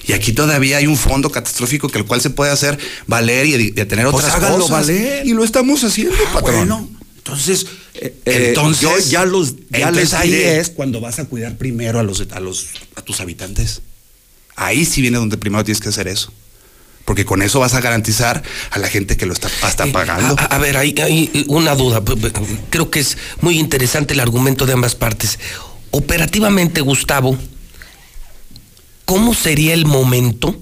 Y 0.04 0.12
aquí 0.14 0.32
todavía 0.32 0.78
hay 0.78 0.86
un 0.88 0.96
fondo 0.96 1.30
catastrófico 1.30 1.88
que 1.88 1.98
el 1.98 2.04
cual 2.04 2.20
se 2.20 2.30
puede 2.30 2.50
hacer 2.50 2.76
valer 3.06 3.46
y, 3.46 3.70
de 3.70 3.86
tener 3.86 4.06
Pues 4.10 4.24
otras 4.24 4.40
cosas. 4.50 4.70
valer. 4.70 5.24
Y 5.26 5.32
lo 5.32 5.44
estamos 5.44 5.84
haciendo, 5.84 6.14
Ah, 6.28 6.32
patrón. 6.34 6.56
bueno, 6.56 6.90
entonces, 7.18 7.66
eh, 7.94 8.12
eh, 8.24 8.46
entonces, 8.48 8.80
yo 8.82 8.98
ya 8.98 9.24
los 9.24 9.54
ya 9.70 9.78
entonces 9.88 9.94
les 10.10 10.14
ahí 10.14 10.34
es 10.34 10.70
cuando 10.70 11.00
vas 11.00 11.20
a 11.20 11.26
cuidar 11.26 11.56
primero 11.56 12.00
a 12.00 12.02
los 12.02 12.20
a 12.32 12.40
los 12.40 12.66
a 12.96 13.02
tus 13.02 13.20
habitantes. 13.20 13.80
Ahí 14.56 14.84
sí 14.84 15.00
viene 15.02 15.18
donde 15.18 15.36
primero 15.36 15.62
tienes 15.62 15.80
que 15.80 15.90
hacer 15.90 16.08
eso. 16.08 16.32
Porque 17.04 17.24
con 17.24 17.42
eso 17.42 17.60
vas 17.60 17.74
a 17.74 17.80
garantizar 17.80 18.42
a 18.70 18.78
la 18.78 18.88
gente 18.88 19.16
que 19.16 19.26
lo 19.26 19.32
está, 19.32 19.48
está 19.68 19.86
pagando. 19.86 20.36
A, 20.38 20.44
a 20.44 20.58
ver, 20.58 20.76
hay, 20.76 20.94
hay 21.02 21.44
una 21.48 21.74
duda. 21.74 22.02
Creo 22.70 22.90
que 22.90 23.00
es 23.00 23.18
muy 23.40 23.58
interesante 23.58 24.14
el 24.14 24.20
argumento 24.20 24.66
de 24.66 24.74
ambas 24.74 24.94
partes. 24.94 25.38
Operativamente, 25.90 26.80
Gustavo, 26.80 27.36
¿cómo 29.04 29.34
sería 29.34 29.74
el 29.74 29.84
momento 29.84 30.56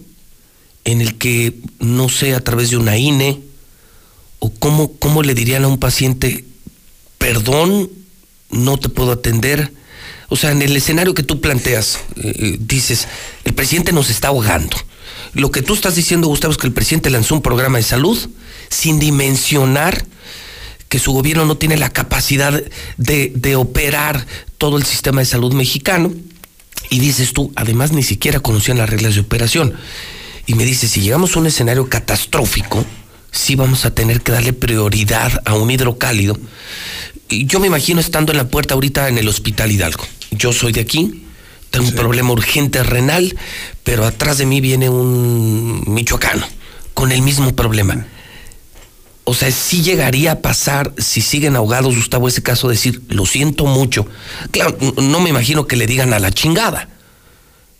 en 0.84 1.00
el 1.00 1.18
que, 1.18 1.54
no 1.78 2.08
sé, 2.08 2.34
a 2.34 2.40
través 2.40 2.70
de 2.70 2.78
una 2.78 2.96
INE, 2.96 3.40
o 4.38 4.50
cómo, 4.50 4.92
cómo 4.94 5.22
le 5.22 5.34
dirían 5.34 5.64
a 5.64 5.68
un 5.68 5.78
paciente, 5.78 6.46
perdón, 7.18 7.90
no 8.50 8.78
te 8.78 8.88
puedo 8.88 9.12
atender? 9.12 9.72
O 10.30 10.36
sea, 10.36 10.52
en 10.52 10.62
el 10.62 10.76
escenario 10.76 11.12
que 11.12 11.22
tú 11.22 11.40
planteas, 11.40 11.98
eh, 12.16 12.32
eh, 12.36 12.56
dices, 12.58 13.06
el 13.44 13.52
presidente 13.52 13.92
nos 13.92 14.10
está 14.10 14.28
ahogando. 14.28 14.76
Lo 15.34 15.50
que 15.50 15.62
tú 15.62 15.74
estás 15.74 15.94
diciendo, 15.94 16.28
Gustavo, 16.28 16.52
es 16.52 16.58
que 16.58 16.66
el 16.66 16.72
presidente 16.72 17.10
lanzó 17.10 17.34
un 17.34 17.42
programa 17.42 17.78
de 17.78 17.84
salud 17.84 18.18
sin 18.68 18.98
dimensionar 18.98 20.04
que 20.88 20.98
su 20.98 21.12
gobierno 21.12 21.44
no 21.44 21.56
tiene 21.56 21.76
la 21.76 21.90
capacidad 21.90 22.62
de, 22.96 23.32
de 23.34 23.56
operar 23.56 24.26
todo 24.58 24.76
el 24.76 24.84
sistema 24.84 25.20
de 25.20 25.26
salud 25.26 25.52
mexicano. 25.54 26.12
Y 26.90 26.98
dices 26.98 27.32
tú, 27.32 27.52
además 27.54 27.92
ni 27.92 28.02
siquiera 28.02 28.40
conocían 28.40 28.78
las 28.78 28.90
reglas 28.90 29.14
de 29.14 29.20
operación. 29.20 29.74
Y 30.46 30.54
me 30.54 30.64
dices, 30.64 30.90
si 30.90 31.00
llegamos 31.00 31.36
a 31.36 31.38
un 31.38 31.46
escenario 31.46 31.88
catastrófico, 31.88 32.84
sí 33.30 33.54
vamos 33.54 33.84
a 33.84 33.94
tener 33.94 34.22
que 34.22 34.32
darle 34.32 34.52
prioridad 34.52 35.40
a 35.44 35.54
un 35.54 35.70
hidrocálido. 35.70 36.36
Yo 37.28 37.60
me 37.60 37.68
imagino 37.68 38.00
estando 38.00 38.32
en 38.32 38.38
la 38.38 38.48
puerta 38.48 38.74
ahorita 38.74 39.08
en 39.08 39.18
el 39.18 39.28
Hospital 39.28 39.70
Hidalgo. 39.70 40.04
Yo 40.32 40.52
soy 40.52 40.72
de 40.72 40.80
aquí, 40.80 41.24
tengo 41.70 41.86
un 41.86 41.94
problema 41.94 42.32
urgente 42.32 42.82
renal, 42.82 43.36
pero 43.84 44.04
atrás 44.04 44.38
de 44.38 44.46
mí 44.46 44.60
viene 44.60 44.88
un 44.88 45.84
michoacano 45.86 46.46
con 46.94 47.12
el 47.12 47.22
mismo 47.22 47.54
problema. 47.54 48.06
O 49.24 49.34
sea, 49.34 49.50
sí 49.52 49.82
llegaría 49.82 50.32
a 50.32 50.40
pasar, 50.40 50.92
si 50.98 51.20
siguen 51.20 51.54
ahogados, 51.54 51.94
Gustavo, 51.94 52.26
ese 52.26 52.42
caso, 52.42 52.68
decir, 52.68 53.02
lo 53.08 53.26
siento 53.26 53.64
mucho. 53.66 54.06
Claro, 54.50 54.76
no 55.00 55.20
me 55.20 55.30
imagino 55.30 55.66
que 55.66 55.76
le 55.76 55.86
digan 55.86 56.12
a 56.12 56.18
la 56.18 56.32
chingada. 56.32 56.88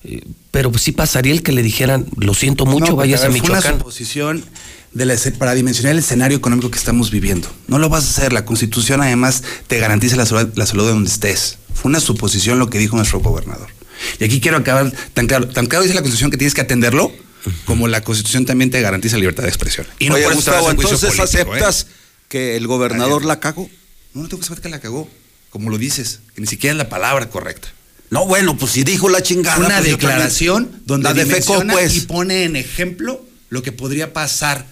Eh, 0.05 0.23
Pero 0.53 0.73
sí 0.79 0.93
pasaría 0.93 1.33
el 1.33 1.43
que 1.43 1.53
le 1.53 1.63
dijeran, 1.63 2.07
lo 2.17 2.35
siento 2.35 2.67
mucho, 2.67 2.87
No, 2.87 2.97
porque, 2.97 3.09
vayas 3.09 3.23
a, 3.23 3.29
ver, 3.29 3.39
Fue 3.39 3.49
una 3.51 3.59
Michoacán. 3.59 3.79
suposición 3.79 4.45
de 4.93 5.07
la 5.07 5.17
para 5.39 5.55
dimensionar 5.55 5.93
el 5.93 5.99
escenario 5.99 6.37
económico 6.37 6.71
que 6.71 6.79
estamos 6.79 7.11
viviendo. 7.11 7.49
No 7.69 7.79
lo 7.79 7.89
vas 7.89 8.05
a 8.07 8.11
hacer. 8.11 8.33
La 8.33 8.45
Constitución 8.45 9.03
además 9.03 9.43
te 9.67 9.79
garantiza 9.79 10.17
la 10.17 10.27
salud, 10.27 10.53
la 10.55 10.67
salud 10.67 10.85
de 10.85 10.91
donde 10.91 11.11
estés. 11.11 11.59
Fue 11.75 11.89
una 11.89 12.01
suposición 12.01 12.59
lo 12.59 12.71
que 12.71 12.79
dijo 12.79 12.97
nuestro 12.97 13.21
gobernador. 13.21 13.69
Y 14.19 14.25
aquí 14.25 14.41
quiero 14.41 14.57
acabar 14.57 14.93
tan 15.15 15.27
claro, 15.27 15.49
tan 15.49 15.67
claro 15.67 15.83
dice 15.83 15.95
la 15.95 16.03
Constitución 16.03 16.31
que 16.31 16.37
tienes 16.37 16.55
que 16.55 16.61
atenderlo, 16.61 17.13
como 17.65 17.89
la 17.89 18.03
Constitución 18.03 18.45
también 18.47 18.71
te 18.71 18.81
garantiza 18.81 19.17
libertad 19.17 19.45
de 19.45 19.49
expresión. 19.49 19.87
Y 19.99 20.09
no 20.09 20.15
Oye, 20.15 20.27
Gustavo, 20.33 20.71
entonces 20.71 21.01
político, 21.01 21.23
¿eh? 21.23 21.25
aceptas 21.25 21.87
que 22.29 22.57
el 22.57 22.67
gobernador 22.67 23.25
la 23.25 23.41
cagó. 23.41 23.69
No, 24.15 24.23
no 24.23 24.29
tengo 24.29 24.41
que 24.41 24.47
saber 24.47 24.63
que 24.63 24.69
la 24.69 24.81
cagó, 24.81 25.09
como 25.51 25.71
lo 25.71 25.79
dices, 25.79 26.21
que 26.35 26.41
ni 26.41 26.47
siquiera 26.47 26.73
es 26.73 26.79
la 26.79 26.89
palabra 26.89 27.29
correcta. 27.31 27.69
No, 28.11 28.27
bueno, 28.27 28.57
pues 28.57 28.73
si 28.73 28.83
dijo 28.83 29.09
la 29.09 29.23
chingada. 29.23 29.59
una 29.59 29.79
pues 29.79 29.85
declaración 29.85 30.65
también- 30.65 30.83
donde 30.87 31.09
la 31.09 31.15
defecó, 31.15 31.63
pues. 31.71 31.97
y 31.97 32.01
pone 32.03 32.45
en 32.45 32.57
ejemplo 32.57 33.25
lo 33.51 33.63
que 33.63 33.73
podría 33.73 34.13
pasar 34.13 34.67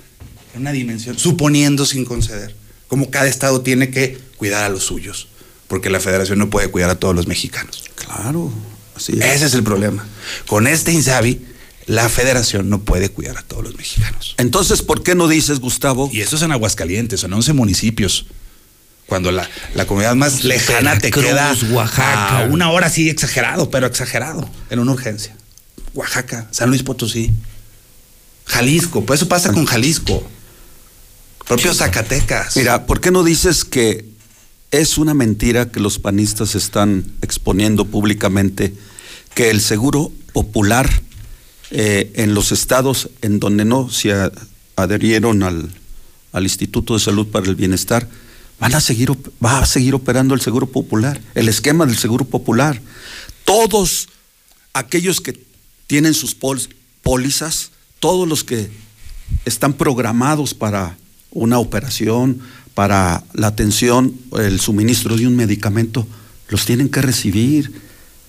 en 0.55 0.63
una 0.63 0.73
dimensión, 0.73 1.19
suponiendo 1.19 1.87
sin 1.87 2.05
conceder, 2.05 2.55
como 2.89 3.11
cada 3.11 3.29
estado 3.29 3.61
tiene 3.61 3.91
que 3.91 4.19
cuidar 4.37 4.65
a 4.65 4.69
los 4.69 4.85
suyos, 4.85 5.29
porque 5.69 5.89
la 5.89 6.01
federación 6.01 6.39
no 6.39 6.51
puede 6.51 6.69
cuidar 6.69 6.91
a 6.91 6.97
todos 6.97 7.15
los 7.15 7.29
mexicanos. 7.29 7.85
Claro, 7.95 8.53
así 8.99 9.13
es. 9.15 9.25
Ese 9.25 9.47
es 9.47 9.55
el 9.55 9.63
problema. 9.63 10.07
Con 10.47 10.67
este 10.67 10.93
Insabi, 10.93 11.41
la 11.87 12.09
federación 12.09 12.69
no 12.69 12.83
puede 12.83 13.09
cuidar 13.09 13.39
a 13.39 13.43
todos 13.43 13.65
los 13.65 13.77
mexicanos. 13.77 14.35
Entonces, 14.37 14.83
¿por 14.83 15.03
qué 15.03 15.15
no 15.15 15.27
dices, 15.27 15.59
Gustavo? 15.59 16.11
Y 16.13 16.21
esto 16.21 16.37
es 16.37 16.43
en 16.43 16.53
Aguascalientes, 16.53 17.21
son 17.21 17.33
11 17.33 17.55
municipios. 17.55 18.27
Cuando 19.07 19.33
la, 19.33 19.49
la 19.75 19.87
comunidad 19.87 20.15
más 20.15 20.45
lejana 20.45 20.99
te 20.99 21.11
queda 21.11 21.55
Oaxaca. 21.71 22.41
a 22.41 22.43
una 22.45 22.71
hora 22.71 22.91
sí 22.91 23.09
exagerado, 23.09 23.71
pero 23.71 23.87
exagerado, 23.87 24.49
en 24.69 24.81
una 24.81 24.93
urgencia. 24.93 25.35
Oaxaca, 25.95 26.47
San 26.51 26.69
Luis 26.69 26.83
Potosí. 26.83 27.33
Jalisco, 28.45 29.07
pues 29.07 29.21
eso 29.21 29.29
pasa 29.29 29.51
con 29.53 29.65
Jalisco. 29.65 30.29
Propio 31.47 31.73
Zacatecas. 31.73 32.55
Mira, 32.57 32.85
¿por 32.85 33.01
qué 33.01 33.11
no 33.11 33.25
dices 33.25 33.65
que 33.65 34.05
es 34.71 34.99
una 34.99 35.15
mentira 35.15 35.71
que 35.71 35.81
los 35.81 35.99
panistas 35.99 36.55
están 36.55 37.11
exponiendo 37.23 37.87
públicamente 37.87 38.75
que 39.39 39.51
el 39.51 39.61
seguro 39.61 40.11
popular 40.33 40.91
eh, 41.71 42.11
en 42.17 42.35
los 42.35 42.51
estados 42.51 43.09
en 43.23 43.39
donde 43.39 43.65
no 43.65 43.89
se 43.89 44.13
adherieron 44.75 45.45
al, 45.45 45.71
al 46.33 46.43
Instituto 46.43 46.95
de 46.95 46.99
Salud 46.99 47.29
para 47.29 47.47
el 47.47 47.55
Bienestar, 47.55 48.09
van 48.59 48.75
a 48.75 48.81
seguir, 48.81 49.13
va 49.41 49.61
a 49.61 49.67
seguir 49.67 49.95
operando 49.95 50.35
el 50.35 50.41
seguro 50.41 50.67
popular, 50.67 51.21
el 51.37 51.49
esquema 51.49 51.87
del 51.87 51.97
seguro 51.97 52.25
popular. 52.25 52.83
Todos 53.45 54.09
aquellos 54.73 55.21
que 55.21 55.41
tienen 55.87 56.15
sus 56.15 56.35
pólizas, 57.05 57.71
todos 58.01 58.27
los 58.27 58.43
que 58.43 58.69
están 59.45 59.73
programados 59.75 60.53
para 60.53 60.99
una 61.31 61.61
operación, 61.61 62.41
para 62.75 63.23
la 63.35 63.47
atención, 63.47 64.19
el 64.37 64.59
suministro 64.59 65.17
de 65.17 65.29
un 65.29 65.37
medicamento, 65.37 66.09
los 66.49 66.65
tienen 66.65 66.89
que 66.89 67.03
recibir. 67.03 67.87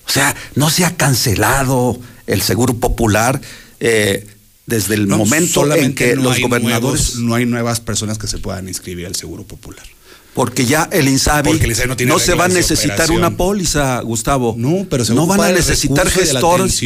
O 0.09 0.11
sea, 0.11 0.35
no 0.55 0.69
se 0.71 0.85
ha 0.85 0.97
cancelado 0.97 1.99
el 2.27 2.41
seguro 2.41 2.73
popular 2.73 3.39
eh, 3.79 4.25
desde 4.65 4.95
el 4.95 5.07
No, 5.07 5.17
momento 5.19 5.71
en 5.75 5.93
que 5.93 6.15
no 6.15 6.23
los 6.23 6.39
gobernadores... 6.39 7.15
nuevos- 7.15 7.15
no 7.17 7.35
hay 7.35 7.45
nuevas 7.45 7.79
personas 7.79 8.17
que 8.17 8.27
se 8.27 8.39
puedan 8.39 8.67
inscribir 8.67 9.05
al 9.05 9.15
Seguro 9.15 9.43
Popular. 9.43 9.85
Porque 10.33 10.65
ya 10.65 10.87
el 10.91 11.07
INSABI 11.07 11.49
el 11.51 11.65
INSABI 11.65 11.87
no 11.89 11.95
tiene 11.95 12.19
se 12.19 12.33
va 12.33 12.45
a 12.45 12.47
necesitar 12.49 13.11
una 13.11 13.35
póliza, 13.35 13.99
Gustavo. 14.01 14.55
No, 14.57 14.85
pero 14.89 15.03
se 15.05 15.13
no 15.13 15.25
van 15.27 15.41
a 15.41 15.51
necesitar 15.51 16.09
gestores. 16.09 16.81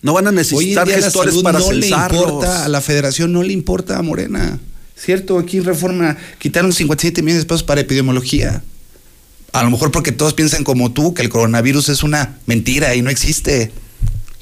No 0.00 0.12
van 0.14 0.26
a 0.26 0.30
Hoy 0.30 0.32
en 0.32 0.36
necesitar 0.36 0.88
la 0.88 0.94
gestores 0.94 1.32
salud 1.32 1.42
para 1.42 1.58
no 1.58 1.72
le 1.72 1.82
censarlos. 1.82 2.22
importa 2.22 2.64
a 2.64 2.68
la 2.68 2.80
federación, 2.80 3.32
no 3.32 3.42
le 3.42 3.52
importa 3.52 3.98
a 3.98 4.02
Morena. 4.02 4.58
¿Cierto? 4.96 5.38
Aquí 5.38 5.58
en 5.58 5.64
Reforma 5.64 6.16
quitaron 6.38 6.72
57 6.72 7.22
millones 7.22 7.44
de 7.44 7.46
pesos 7.48 7.62
para 7.62 7.80
epidemiología. 7.80 8.62
A 9.52 9.62
lo 9.62 9.70
mejor 9.70 9.90
porque 9.90 10.12
todos 10.12 10.34
piensan 10.34 10.64
como 10.64 10.92
tú 10.92 11.14
que 11.14 11.22
el 11.22 11.28
coronavirus 11.28 11.88
es 11.88 12.02
una 12.02 12.38
mentira 12.46 12.94
y 12.94 13.02
no 13.02 13.10
existe. 13.10 13.72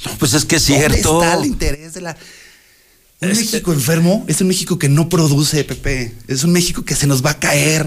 No, 0.04 0.12
pues 0.18 0.34
es 0.34 0.44
que 0.44 0.56
es 0.56 0.66
¿Dónde 0.66 0.88
cierto. 0.88 1.22
está 1.22 1.38
el 1.38 1.46
interés 1.46 1.94
de 1.94 2.00
la... 2.00 2.16
Un 3.20 3.28
México 3.28 3.72
enfermo 3.72 4.24
es 4.28 4.40
un 4.42 4.48
México 4.48 4.78
que 4.78 4.90
no 4.90 5.08
produce, 5.08 5.64
Pepe. 5.64 6.12
Es 6.28 6.44
un 6.44 6.52
México 6.52 6.84
que 6.84 6.94
se 6.94 7.06
nos 7.06 7.24
va 7.24 7.30
a 7.30 7.38
caer. 7.38 7.86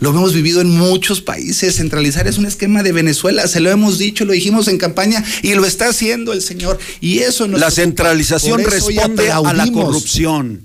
Lo 0.00 0.10
hemos 0.10 0.34
vivido 0.34 0.60
en 0.60 0.70
muchos 0.70 1.20
países. 1.20 1.76
Centralizar 1.76 2.26
es 2.26 2.38
un 2.38 2.46
esquema 2.46 2.82
de 2.82 2.90
Venezuela. 2.90 3.46
Se 3.46 3.60
lo 3.60 3.70
hemos 3.70 3.98
dicho, 3.98 4.24
lo 4.24 4.32
dijimos 4.32 4.66
en 4.66 4.78
campaña 4.78 5.24
y 5.42 5.54
lo 5.54 5.64
está 5.64 5.88
haciendo 5.88 6.32
el 6.32 6.42
señor. 6.42 6.78
Y 7.00 7.20
eso 7.20 7.46
nos 7.46 7.60
La 7.60 7.70
centralización 7.70 8.64
responde 8.64 9.30
a 9.30 9.40
la 9.40 9.70
corrupción. 9.70 10.62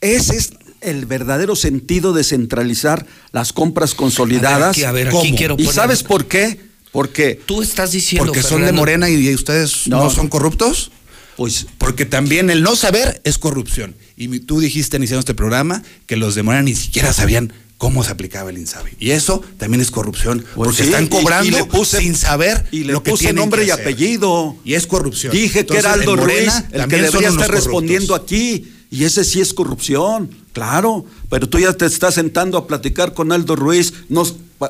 Ese 0.00 0.36
es 0.36 0.50
el 0.86 1.06
verdadero 1.06 1.54
sentido 1.56 2.12
de 2.12 2.24
centralizar 2.24 3.06
las 3.32 3.52
compras 3.52 3.94
consolidadas. 3.94 4.70
aquí, 4.70 4.84
a 4.84 4.92
ver, 4.92 5.08
aquí 5.08 5.34
¿Y 5.58 5.66
sabes 5.66 6.02
por 6.02 6.26
qué? 6.26 6.60
Porque 6.92 7.40
Tú 7.44 7.60
estás 7.62 7.92
diciendo 7.92 8.26
Porque 8.32 8.42
son 8.42 8.64
de 8.64 8.72
Morena 8.72 9.10
y 9.10 9.34
ustedes 9.34 9.86
no, 9.86 10.04
No. 10.04 10.10
son 10.10 10.28
corruptos. 10.28 10.90
Pues 11.36 11.66
porque 11.76 12.06
también 12.06 12.48
el 12.48 12.62
no 12.62 12.76
saber 12.76 13.20
es 13.24 13.36
corrupción. 13.36 13.94
Y 14.16 14.40
tú 14.40 14.60
dijiste 14.60 14.96
iniciando 14.96 15.20
este 15.20 15.34
programa 15.34 15.82
que 16.06 16.16
los 16.16 16.34
de 16.34 16.42
Morena 16.42 16.62
ni 16.62 16.74
siquiera 16.74 17.12
sabían 17.12 17.52
cómo 17.76 18.02
se 18.02 18.10
aplicaba 18.12 18.48
el 18.48 18.56
INSABI. 18.56 18.92
Y 18.98 19.10
eso 19.10 19.42
también 19.58 19.82
es 19.82 19.90
corrupción. 19.90 20.38
Pues 20.54 20.68
porque 20.68 20.76
sí, 20.84 20.88
están 20.88 21.04
y- 21.04 21.08
cobrando 21.08 21.46
y 21.46 21.50
le 21.50 21.64
puse- 21.64 21.98
sin 21.98 22.14
saber 22.16 22.66
y 22.72 22.84
le 22.84 22.94
lo 22.94 23.02
que 23.02 23.10
puse 23.10 23.34
nombre 23.34 23.60
que 23.62 23.68
y 23.68 23.70
apellido. 23.70 24.56
Y 24.64 24.72
es 24.72 24.86
corrupción. 24.86 25.30
Dije 25.30 25.60
Entonces, 25.60 25.84
que 25.84 25.88
era 25.90 25.92
Aldo 26.00 26.16
Ruiz 26.16 26.50
el 26.72 26.86
que 26.88 26.96
debería 27.02 27.28
estar 27.28 27.32
corruptos. 27.34 27.50
respondiendo 27.50 28.14
aquí. 28.14 28.72
Y 28.90 29.04
ese 29.04 29.24
sí 29.24 29.40
es 29.40 29.52
corrupción, 29.52 30.30
claro. 30.52 31.04
Pero 31.28 31.48
tú 31.48 31.58
ya 31.58 31.72
te 31.72 31.86
estás 31.86 32.14
sentando 32.14 32.58
a 32.58 32.66
platicar 32.66 33.14
con 33.14 33.32
Aldo 33.32 33.56
Ruiz, 33.56 33.92
no, 34.08 34.24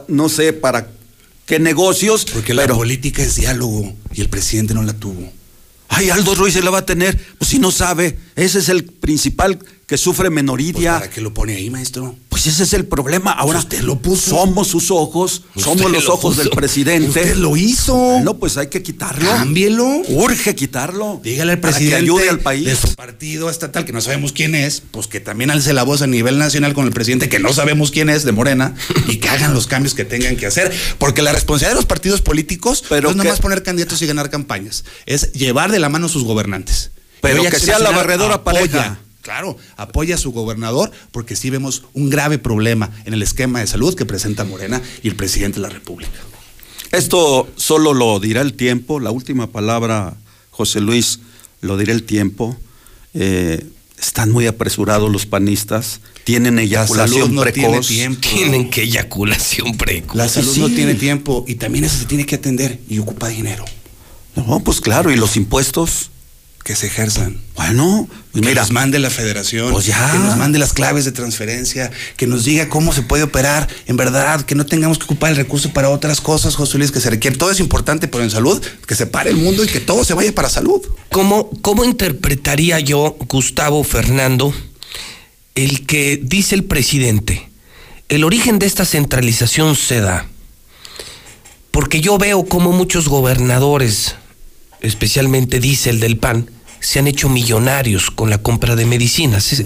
no 0.08 0.28
sé 0.28 0.52
para 0.52 0.90
qué 1.44 1.58
negocios. 1.58 2.26
Porque 2.32 2.54
la 2.54 2.66
política 2.66 3.22
es 3.22 3.36
diálogo 3.36 3.94
y 4.12 4.20
el 4.20 4.28
presidente 4.28 4.74
no 4.74 4.82
la 4.82 4.94
tuvo. 4.94 5.32
Ay, 5.88 6.10
Aldo 6.10 6.34
Ruiz 6.34 6.54
se 6.54 6.62
la 6.62 6.70
va 6.70 6.78
a 6.78 6.86
tener. 6.86 7.18
Pues 7.38 7.50
si 7.50 7.58
no 7.58 7.70
sabe, 7.70 8.18
ese 8.34 8.58
es 8.58 8.68
el 8.68 8.84
principal 8.84 9.58
que 9.86 9.96
sufre 9.96 10.30
menoridia. 10.30 10.94
¿Para 10.94 11.10
qué 11.10 11.20
lo 11.20 11.32
pone 11.32 11.54
ahí, 11.54 11.70
maestro? 11.70 12.16
Pues 12.28 12.46
ese 12.48 12.64
es 12.64 12.72
el 12.72 12.86
problema. 12.86 13.30
Ahora 13.30 13.60
Usted 13.60 13.80
lo 13.82 14.00
puso. 14.00 14.30
somos 14.30 14.66
sus 14.68 14.90
ojos, 14.90 15.42
Usted 15.54 15.62
somos 15.62 15.90
los 15.92 16.04
lo 16.04 16.14
ojos 16.14 16.34
puso. 16.34 16.40
del 16.42 16.50
presidente. 16.50 17.08
Usted 17.08 17.36
lo 17.36 17.56
hizo. 17.56 18.18
No, 18.22 18.36
pues 18.38 18.56
hay 18.56 18.66
que 18.66 18.82
quitarlo. 18.82 19.30
Cámbielo. 19.30 19.86
Urge 20.08 20.54
quitarlo. 20.56 21.20
Dígale 21.22 21.52
al 21.52 21.60
para 21.60 21.72
que 21.72 21.78
presidente 21.78 22.02
ayude 22.04 22.28
al 22.28 22.40
país. 22.40 22.66
de 22.66 22.74
su 22.76 22.94
partido 22.96 23.48
estatal, 23.48 23.84
que 23.84 23.92
no 23.92 24.00
sabemos 24.00 24.32
quién 24.32 24.54
es, 24.56 24.82
pues 24.90 25.06
que 25.06 25.20
también 25.20 25.50
alce 25.50 25.72
la 25.72 25.84
voz 25.84 26.02
a 26.02 26.06
nivel 26.08 26.36
nacional 26.38 26.74
con 26.74 26.84
el 26.86 26.92
presidente, 26.92 27.28
que 27.28 27.38
no 27.38 27.52
sabemos 27.52 27.90
quién 27.92 28.10
es, 28.10 28.24
de 28.24 28.32
Morena, 28.32 28.74
y 29.06 29.16
que 29.18 29.28
hagan 29.28 29.54
los 29.54 29.66
cambios 29.68 29.94
que 29.94 30.04
tengan 30.04 30.36
que 30.36 30.46
hacer. 30.46 30.72
Porque 30.98 31.22
la 31.22 31.32
responsabilidad 31.32 31.70
de 31.70 31.76
los 31.76 31.86
partidos 31.86 32.22
políticos 32.22 32.82
Pero 32.88 33.02
no 33.02 33.10
es 33.10 33.16
que- 33.16 33.24
nomás 33.28 33.40
poner 33.40 33.62
candidatos 33.62 34.02
y 34.02 34.06
ganar 34.06 34.30
campañas, 34.30 34.84
es 35.06 35.32
llevar 35.32 35.70
de 35.70 35.78
la 35.78 35.88
mano 35.88 36.06
a 36.06 36.08
sus 36.08 36.24
gobernantes. 36.24 36.90
Pero 37.22 37.42
que 37.44 37.58
sea 37.60 37.78
la 37.78 37.90
barredora 37.92 38.34
apoya, 38.36 38.58
pareja. 38.60 38.98
Claro, 39.26 39.56
apoya 39.76 40.14
a 40.14 40.18
su 40.18 40.30
gobernador 40.30 40.92
porque 41.10 41.34
sí 41.34 41.50
vemos 41.50 41.82
un 41.94 42.10
grave 42.10 42.38
problema 42.38 42.92
en 43.06 43.12
el 43.12 43.24
esquema 43.24 43.58
de 43.58 43.66
salud 43.66 43.96
que 43.96 44.06
presenta 44.06 44.44
Morena 44.44 44.80
y 45.02 45.08
el 45.08 45.16
presidente 45.16 45.56
de 45.56 45.62
la 45.62 45.68
República. 45.68 46.12
Esto 46.92 47.48
solo 47.56 47.92
lo 47.92 48.20
dirá 48.20 48.40
el 48.40 48.52
tiempo. 48.54 49.00
La 49.00 49.10
última 49.10 49.48
palabra, 49.48 50.14
José 50.52 50.80
Luis, 50.80 51.18
lo 51.60 51.76
dirá 51.76 51.92
el 51.92 52.04
tiempo. 52.04 52.56
Eh, 53.14 53.66
están 53.98 54.30
muy 54.30 54.46
apresurados 54.46 55.10
los 55.10 55.26
panistas. 55.26 55.98
Tienen 56.22 56.60
eyaculación 56.60 57.22
salud 57.22 57.34
no 57.34 57.42
tiene 57.50 57.68
precoz. 57.70 57.88
tiempo. 57.88 58.28
Tienen 58.32 58.70
que 58.70 58.82
eyaculación 58.82 59.76
precoz. 59.76 60.14
La 60.16 60.28
salud 60.28 60.54
Sí. 60.54 60.60
no 60.60 60.68
tiene 60.68 60.94
tiempo 60.94 61.44
y 61.48 61.56
también 61.56 61.82
eso 61.84 61.98
se 61.98 62.04
tiene 62.04 62.24
que 62.26 62.36
atender 62.36 62.78
y 62.88 63.00
ocupa 63.00 63.26
dinero. 63.26 63.64
No, 64.36 64.60
pues 64.60 64.80
claro, 64.80 65.10
y 65.10 65.16
los 65.16 65.36
impuestos. 65.36 66.10
Que 66.66 66.74
se 66.74 66.88
ejerzan. 66.88 67.38
Bueno, 67.54 68.08
pues 68.32 68.42
que 68.42 68.48
mira, 68.48 68.62
nos 68.62 68.72
mande 68.72 68.98
la 68.98 69.08
federación, 69.08 69.70
Pues 69.70 69.86
ya. 69.86 70.10
que 70.10 70.18
nos 70.18 70.36
mande 70.36 70.58
las 70.58 70.72
claves 70.72 71.04
de 71.04 71.12
transferencia, 71.12 71.92
que 72.16 72.26
nos 72.26 72.44
diga 72.44 72.68
cómo 72.68 72.92
se 72.92 73.02
puede 73.02 73.22
operar, 73.22 73.68
en 73.86 73.96
verdad, 73.96 74.40
que 74.40 74.56
no 74.56 74.66
tengamos 74.66 74.98
que 74.98 75.04
ocupar 75.04 75.30
el 75.30 75.36
recurso 75.36 75.72
para 75.72 75.90
otras 75.90 76.20
cosas, 76.20 76.56
José 76.56 76.78
Luis, 76.78 76.90
que 76.90 76.98
se 76.98 77.08
requiere. 77.08 77.36
Todo 77.36 77.52
es 77.52 77.60
importante, 77.60 78.08
pero 78.08 78.24
en 78.24 78.30
salud, 78.32 78.60
que 78.84 78.96
se 78.96 79.06
pare 79.06 79.30
el 79.30 79.36
mundo 79.36 79.62
y 79.62 79.68
que 79.68 79.78
todo 79.78 80.02
se 80.04 80.12
vaya 80.14 80.34
para 80.34 80.48
salud. 80.48 80.82
¿Cómo, 81.12 81.50
¿Cómo 81.62 81.84
interpretaría 81.84 82.80
yo, 82.80 83.16
Gustavo 83.28 83.84
Fernando, 83.84 84.52
el 85.54 85.86
que 85.86 86.20
dice 86.20 86.56
el 86.56 86.64
presidente? 86.64 87.48
El 88.08 88.24
origen 88.24 88.58
de 88.58 88.66
esta 88.66 88.84
centralización 88.84 89.76
se 89.76 90.00
da 90.00 90.26
porque 91.70 92.00
yo 92.00 92.18
veo 92.18 92.44
como 92.46 92.72
muchos 92.72 93.08
gobernadores, 93.08 94.16
especialmente 94.80 95.60
dice 95.60 95.90
el 95.90 96.00
del 96.00 96.16
PAN, 96.18 96.50
se 96.86 97.00
han 97.00 97.08
hecho 97.08 97.28
millonarios 97.28 98.12
con 98.12 98.30
la 98.30 98.38
compra 98.38 98.76
de 98.76 98.86
medicinas. 98.86 99.60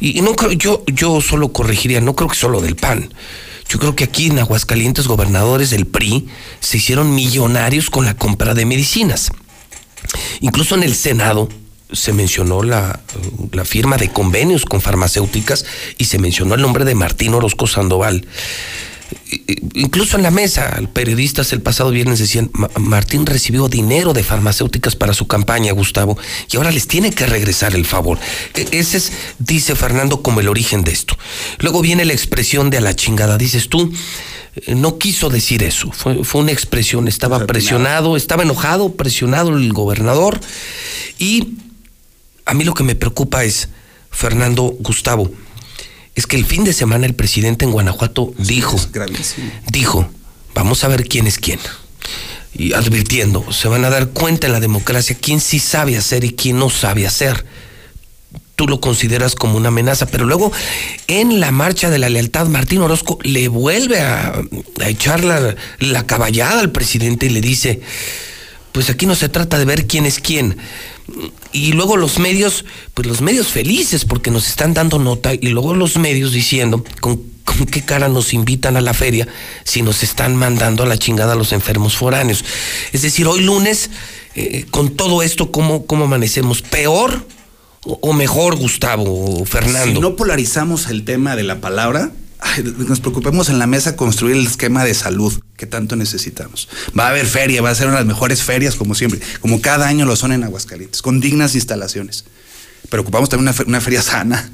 Y 0.00 0.22
no 0.22 0.34
creo, 0.34 0.52
yo, 0.52 0.82
yo 0.86 1.20
solo 1.20 1.52
corregiría, 1.52 2.00
no 2.00 2.16
creo 2.16 2.30
que 2.30 2.36
solo 2.36 2.62
del 2.62 2.74
PAN. 2.74 3.12
Yo 3.68 3.78
creo 3.78 3.94
que 3.94 4.04
aquí 4.04 4.28
en 4.28 4.38
Aguascalientes, 4.38 5.06
gobernadores 5.06 5.68
del 5.68 5.84
PRI 5.84 6.26
se 6.58 6.78
hicieron 6.78 7.14
millonarios 7.14 7.90
con 7.90 8.06
la 8.06 8.14
compra 8.14 8.54
de 8.54 8.64
medicinas. 8.64 9.30
Incluso 10.40 10.74
en 10.74 10.84
el 10.84 10.94
Senado 10.94 11.50
se 11.92 12.14
mencionó 12.14 12.62
la, 12.62 13.00
la 13.52 13.66
firma 13.66 13.98
de 13.98 14.10
convenios 14.10 14.64
con 14.64 14.80
farmacéuticas 14.80 15.66
y 15.98 16.06
se 16.06 16.18
mencionó 16.18 16.54
el 16.54 16.62
nombre 16.62 16.86
de 16.86 16.94
Martín 16.94 17.34
Orozco 17.34 17.66
Sandoval. 17.66 18.26
Incluso 19.74 20.16
en 20.16 20.22
la 20.22 20.30
mesa, 20.30 20.80
periodistas 20.92 21.52
el 21.52 21.62
pasado 21.62 21.90
viernes 21.90 22.18
decían, 22.18 22.50
"Ma- 22.52 22.70
Martín 22.78 23.24
recibió 23.26 23.68
dinero 23.68 24.12
de 24.12 24.22
farmacéuticas 24.22 24.96
para 24.96 25.14
su 25.14 25.26
campaña, 25.26 25.72
Gustavo, 25.72 26.16
y 26.50 26.56
ahora 26.56 26.70
les 26.70 26.86
tiene 26.86 27.10
que 27.10 27.26
regresar 27.26 27.74
el 27.74 27.84
favor. 27.86 28.18
E- 28.54 28.68
Ese 28.72 28.98
es, 28.98 29.12
dice 29.38 29.74
Fernando, 29.74 30.22
como 30.22 30.40
el 30.40 30.48
origen 30.48 30.84
de 30.84 30.92
esto. 30.92 31.16
Luego 31.58 31.80
viene 31.80 32.04
la 32.04 32.12
expresión 32.12 32.70
de 32.70 32.78
a 32.78 32.80
la 32.80 32.94
chingada. 32.94 33.38
Dices 33.38 33.68
tú, 33.68 33.92
eh, 34.54 34.74
no 34.74 34.98
quiso 34.98 35.30
decir 35.30 35.62
eso, 35.62 35.90
fue, 35.92 36.24
fue 36.24 36.42
una 36.42 36.52
expresión, 36.52 37.08
estaba 37.08 37.46
presionado, 37.46 38.16
estaba 38.16 38.42
enojado, 38.42 38.92
presionado 38.94 39.56
el 39.56 39.72
gobernador, 39.72 40.40
y 41.18 41.54
a 42.44 42.52
mí 42.54 42.64
lo 42.64 42.74
que 42.74 42.84
me 42.84 42.94
preocupa 42.94 43.44
es, 43.44 43.68
Fernando, 44.10 44.74
Gustavo, 44.80 45.30
es 46.14 46.26
que 46.26 46.36
el 46.36 46.44
fin 46.44 46.64
de 46.64 46.72
semana 46.72 47.06
el 47.06 47.14
presidente 47.14 47.64
en 47.64 47.72
Guanajuato 47.72 48.34
dijo, 48.38 48.76
dijo, 49.70 50.08
vamos 50.54 50.84
a 50.84 50.88
ver 50.88 51.08
quién 51.08 51.26
es 51.26 51.38
quién. 51.38 51.58
Y 52.54 52.74
advirtiendo, 52.74 53.50
se 53.50 53.68
van 53.68 53.84
a 53.84 53.90
dar 53.90 54.10
cuenta 54.10 54.46
en 54.46 54.52
la 54.52 54.60
democracia 54.60 55.16
quién 55.18 55.40
sí 55.40 55.58
sabe 55.58 55.96
hacer 55.96 56.24
y 56.24 56.32
quién 56.32 56.58
no 56.58 56.68
sabe 56.68 57.06
hacer. 57.06 57.46
Tú 58.56 58.68
lo 58.68 58.80
consideras 58.80 59.34
como 59.34 59.56
una 59.56 59.68
amenaza, 59.68 60.06
pero 60.06 60.26
luego 60.26 60.52
en 61.06 61.40
la 61.40 61.50
marcha 61.50 61.88
de 61.88 61.98
la 61.98 62.10
lealtad, 62.10 62.46
Martín 62.46 62.82
Orozco 62.82 63.18
le 63.22 63.48
vuelve 63.48 64.00
a, 64.00 64.34
a 64.80 64.88
echar 64.88 65.24
la, 65.24 65.56
la 65.78 66.06
caballada 66.06 66.60
al 66.60 66.70
presidente 66.70 67.26
y 67.26 67.30
le 67.30 67.40
dice, 67.40 67.80
pues 68.72 68.90
aquí 68.90 69.06
no 69.06 69.14
se 69.14 69.30
trata 69.30 69.58
de 69.58 69.64
ver 69.64 69.86
quién 69.86 70.04
es 70.04 70.20
quién. 70.20 70.58
Y 71.52 71.72
luego 71.72 71.96
los 71.96 72.18
medios, 72.18 72.64
pues 72.94 73.06
los 73.06 73.20
medios 73.20 73.48
felices 73.48 74.04
porque 74.04 74.30
nos 74.30 74.48
están 74.48 74.74
dando 74.74 74.98
nota 74.98 75.34
y 75.34 75.48
luego 75.48 75.74
los 75.74 75.96
medios 75.96 76.32
diciendo 76.32 76.84
con, 77.00 77.20
qué 77.70 77.82
cara 77.82 78.08
nos 78.08 78.32
invitan 78.32 78.76
a 78.76 78.80
la 78.80 78.94
feria 78.94 79.28
si 79.64 79.82
nos 79.82 80.02
están 80.02 80.36
mandando 80.36 80.82
a 80.82 80.86
la 80.86 80.96
chingada 80.96 81.34
a 81.34 81.36
los 81.36 81.52
enfermos 81.52 81.96
foráneos. 81.96 82.44
Es 82.92 83.02
decir, 83.02 83.26
hoy 83.26 83.40
lunes, 83.40 83.90
eh, 84.34 84.66
con 84.70 84.90
todo 84.90 85.22
esto, 85.22 85.52
¿cómo, 85.52 85.86
cómo 85.86 86.04
amanecemos? 86.04 86.62
¿Peor 86.62 87.26
o, 87.84 87.98
o 88.00 88.12
mejor, 88.12 88.56
Gustavo 88.56 89.40
o 89.40 89.44
Fernando? 89.44 89.94
Si 89.94 90.00
no 90.00 90.16
polarizamos 90.16 90.88
el 90.88 91.04
tema 91.04 91.36
de 91.36 91.42
la 91.42 91.60
palabra, 91.60 92.12
nos 92.88 93.00
preocupemos 93.00 93.48
en 93.48 93.58
la 93.58 93.66
mesa 93.66 93.96
construir 93.96 94.36
el 94.36 94.46
esquema 94.46 94.84
de 94.84 94.94
salud 94.94 95.32
que 95.56 95.66
tanto 95.66 95.96
necesitamos. 95.96 96.68
Va 96.98 97.06
a 97.06 97.10
haber 97.10 97.26
feria, 97.26 97.62
va 97.62 97.70
a 97.70 97.74
ser 97.74 97.86
una 97.86 97.96
de 97.96 98.02
las 98.02 98.08
mejores 98.08 98.42
ferias 98.42 98.74
como 98.74 98.94
siempre, 98.94 99.20
como 99.40 99.60
cada 99.60 99.86
año 99.86 100.06
lo 100.06 100.16
son 100.16 100.32
en 100.32 100.44
Aguascalientes, 100.44 101.02
con 101.02 101.20
dignas 101.20 101.54
instalaciones. 101.54 102.24
Pero 102.90 103.02
ocupamos 103.02 103.28
también 103.28 103.54
una, 103.54 103.64
una 103.66 103.80
feria 103.80 104.02
sana, 104.02 104.50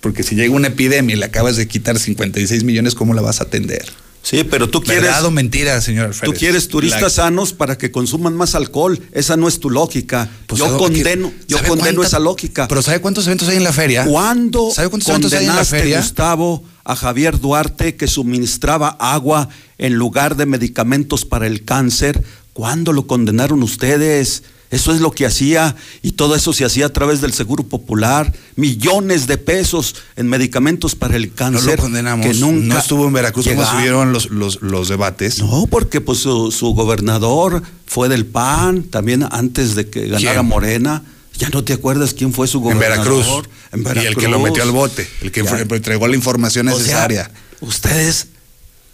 porque 0.00 0.22
si 0.22 0.34
llega 0.34 0.54
una 0.54 0.68
epidemia 0.68 1.14
y 1.14 1.18
le 1.18 1.26
acabas 1.26 1.56
de 1.56 1.68
quitar 1.68 1.98
56 1.98 2.64
millones, 2.64 2.94
¿cómo 2.94 3.14
la 3.14 3.22
vas 3.22 3.40
a 3.40 3.44
atender? 3.44 3.84
Sí, 4.22 4.44
pero 4.44 4.68
tú 4.68 4.82
quieres. 4.82 5.04
¿Verdad 5.04 5.24
o 5.24 5.30
mentira, 5.30 5.80
señor 5.80 6.06
Tú 6.06 6.12
Alférez? 6.12 6.38
quieres 6.38 6.68
turistas 6.68 7.00
La- 7.02 7.10
sanos 7.10 7.52
para 7.54 7.78
que 7.78 7.90
consuman 7.90 8.36
más 8.36 8.54
alcohol. 8.54 9.00
Esa 9.12 9.36
no 9.36 9.48
es 9.48 9.58
tu 9.60 9.70
lógica. 9.70 10.28
Pues, 10.46 10.58
yo 10.58 10.66
¿sabe 10.66 10.78
condeno, 10.78 11.32
yo 11.48 11.56
¿Sabe 11.56 11.68
condeno 11.70 11.96
cuánta- 11.96 12.08
esa 12.08 12.18
lógica. 12.18 12.68
Pero 12.68 12.82
¿sabe 12.82 13.00
cuántos 13.00 13.26
eventos 13.26 13.48
hay 13.48 13.56
en 13.56 13.64
la 13.64 13.72
feria? 13.72 14.04
¿Cuándo 14.04 14.70
¿Sabe 14.70 14.88
cuántos 14.90 15.08
eventos 15.08 15.32
hay 15.32 15.38
en 15.40 15.46
la 15.46 15.52
condenaste, 15.54 15.78
feria? 15.78 15.98
Gustavo, 16.00 16.62
a 16.84 16.96
Javier 16.96 17.40
Duarte 17.40 17.96
que 17.96 18.06
suministraba 18.06 18.88
agua 19.00 19.48
en 19.78 19.94
lugar 19.94 20.36
de 20.36 20.44
medicamentos 20.46 21.24
para 21.24 21.46
el 21.46 21.64
cáncer? 21.64 22.22
¿Cuándo 22.52 22.92
lo 22.92 23.06
condenaron 23.06 23.62
ustedes? 23.62 24.42
Eso 24.70 24.92
es 24.94 25.00
lo 25.00 25.10
que 25.10 25.26
hacía 25.26 25.74
y 26.00 26.12
todo 26.12 26.36
eso 26.36 26.52
se 26.52 26.64
hacía 26.64 26.86
a 26.86 26.88
través 26.92 27.20
del 27.20 27.32
Seguro 27.32 27.64
Popular, 27.64 28.32
millones 28.54 29.26
de 29.26 29.36
pesos 29.36 29.96
en 30.16 30.28
medicamentos 30.28 30.94
para 30.94 31.16
el 31.16 31.28
No 31.28 31.34
cáncer. 31.34 31.76
lo 31.76 31.82
condenamos. 31.82 32.24
Que 32.26 32.34
nunca 32.34 32.74
no 32.74 32.78
estuvo 32.78 33.06
en 33.06 33.12
Veracruz 33.12 33.46
cuando 33.46 33.66
subieron 33.68 34.12
los, 34.12 34.30
los, 34.30 34.62
los 34.62 34.88
debates. 34.88 35.40
No, 35.40 35.66
porque 35.68 36.00
pues 36.00 36.20
su, 36.20 36.52
su 36.52 36.68
gobernador 36.74 37.62
fue 37.86 38.08
del 38.08 38.26
PAN, 38.26 38.84
también 38.84 39.26
antes 39.30 39.74
de 39.74 39.90
que 39.90 40.06
ganara 40.08 40.34
¿Quién? 40.40 40.46
Morena. 40.46 41.02
Ya 41.36 41.48
no 41.48 41.64
te 41.64 41.72
acuerdas 41.72 42.12
quién 42.14 42.32
fue 42.32 42.46
su 42.46 42.58
En 42.58 42.64
gobernador. 42.76 43.06
Veracruz. 43.08 43.48
En 43.72 44.02
Y 44.02 44.06
el 44.06 44.14
que 44.16 44.28
lo 44.28 44.38
metió 44.40 44.62
al 44.62 44.72
bote, 44.72 45.08
el 45.22 45.32
que 45.32 45.42
Ya. 45.42 45.58
entregó 45.58 46.06
la 46.06 46.14
información 46.14 46.68
O 46.68 46.72
sea, 46.72 46.78
necesaria. 46.80 47.30
ustedes 47.60 48.26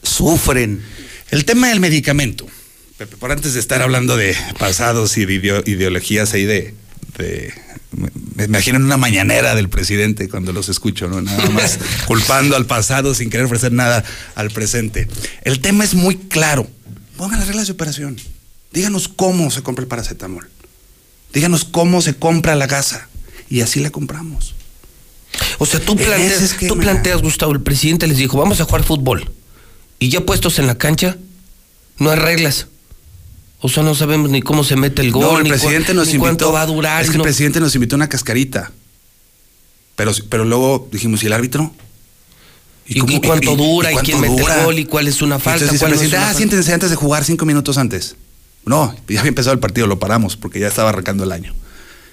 sufren. 0.03 0.82
El 1.31 1.44
tema 1.44 1.69
del 1.69 1.81
medicamento. 1.81 2.47
Pepe, 2.98 3.16
por 3.16 3.31
antes 3.31 3.55
de 3.55 3.60
estar 3.60 3.82
hablando 3.82 4.16
de 4.16 4.35
pasados 4.59 5.16
y 5.18 5.27
de 5.27 5.35
ideo- 5.35 5.62
ideologías 5.68 6.32
ahí 6.32 6.44
de, 6.44 6.74
de- 7.18 7.52
me, 8.36 8.44
imagino 8.44 8.77
en 8.78 8.85
una 8.85 8.97
mañanera 8.97 9.55
del 9.55 9.68
presidente 9.68 10.28
cuando 10.28 10.52
los 10.52 10.68
escucho, 10.70 11.06
¿no? 11.09 11.20
Nada 11.20 11.48
más 11.51 11.78
culpando 12.06 12.56
al 12.56 12.66
pasado 12.66 13.14
sin 13.14 13.28
querer 13.28 13.47
ofrecer 13.47 13.73
nada 13.73 14.02
al 14.35 14.51
presente. 14.51 15.09
El 15.43 15.60
tema 15.60 15.85
es 15.85 15.94
muy 15.94 16.16
claro. 16.16 16.68
Pongan 17.18 17.39
las 17.39 17.48
reglas 17.48 17.66
de 17.66 17.73
operación. 17.74 18.16
Díganos 18.73 19.09
cómo 19.09 19.51
se 19.51 19.62
compra 19.62 19.82
el 19.82 19.89
paracetamol. 19.89 20.48
Díganos 21.32 21.64
cómo 21.64 22.01
se 22.02 22.14
compra 22.14 22.55
la 22.55 22.66
gasa. 22.66 23.09
Y 23.51 23.60
así 23.60 23.81
la 23.81 23.90
compramos. 23.90 24.55
O 25.59 25.66
sea, 25.66 25.81
tú 25.81 25.97
planteas, 25.97 26.43
esquema. 26.43 26.68
tú 26.74 26.81
planteas, 26.81 27.20
Gustavo, 27.23 27.52
el 27.52 27.60
presidente 27.62 28.06
les 28.06 28.16
dijo, 28.18 28.39
vamos 28.39 28.60
a 28.60 28.64
jugar 28.64 28.85
fútbol. 28.85 29.31
Y 29.98 30.09
ya 30.10 30.20
puestos 30.23 30.59
en 30.59 30.66
la 30.66 30.77
cancha, 30.78 31.16
no 31.98 32.10
hay 32.10 32.18
reglas. 32.18 32.66
O 33.61 33.69
sea, 33.69 33.83
no 33.83 33.95
sabemos 33.95 34.31
ni 34.31 34.43
cómo 34.43 34.65
se 34.65 34.77
mete 34.77 35.03
el 35.03 35.11
gol, 35.12 35.23
No, 35.23 35.39
el 35.39 35.45
ni, 35.45 35.51
presidente 35.51 35.95
nos 35.95 36.07
ni 36.09 36.12
invitó. 36.15 36.23
cuánto 36.24 36.53
va 36.53 36.62
a 36.62 36.66
durar. 36.66 37.03
Es 37.03 37.11
que 37.11 37.16
no- 37.16 37.23
el 37.24 37.28
presidente 37.28 37.59
nos 37.61 37.74
invitó 37.74 37.95
a 37.95 37.99
una 37.99 38.09
cascarita. 38.09 38.70
Pero, 39.97 40.12
pero 40.28 40.45
luego 40.45 40.89
dijimos, 40.93 41.23
¿y 41.23 41.27
el 41.27 41.33
árbitro? 41.33 41.73
y, 42.89 43.01
cómo- 43.01 43.12
y 43.12 43.20
cuánto 43.20 43.53
y- 43.53 43.57
dura, 43.57 43.91
y 43.91 43.95
cuánto 43.95 44.11
quién 44.12 44.20
mete 44.20 44.43
el 44.43 44.65
gol, 44.65 44.78
y 44.78 44.85
cuál 44.85 45.09
es 45.09 45.20
una 45.20 45.39
falta, 45.41 45.65
Entonces 45.65 45.73
dice 45.73 45.77
el 45.77 45.81
cuál 45.81 45.91
no 45.91 45.95
es 45.95 45.99
presidente, 46.01 46.16
una 46.19 46.24
ah, 46.24 46.27
falta". 46.28 46.39
siéntense 46.39 46.73
antes 46.73 46.91
de 46.91 46.97
jugar 46.97 47.24
cinco 47.24 47.45
minutos 47.47 47.78
antes. 47.78 48.15
No, 48.65 48.95
ya 49.09 49.20
había 49.20 49.28
empezado 49.31 49.55
el 49.55 49.59
partido, 49.59 49.87
lo 49.89 49.99
paramos 49.99 50.37
porque 50.37 50.61
ya 50.61 50.69
estaba 50.69 50.91
arrancando 50.91 51.24
el 51.24 51.33
año. 51.33 51.53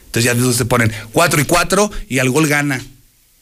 Entonces 0.05 0.23
ya 0.25 0.31
entonces 0.31 0.55
se 0.57 0.65
ponen 0.65 0.91
cuatro 1.11 1.41
y 1.41 1.45
cuatro 1.45 1.91
y 2.09 2.19
al 2.19 2.29
gol 2.31 2.47
gana. 2.47 2.83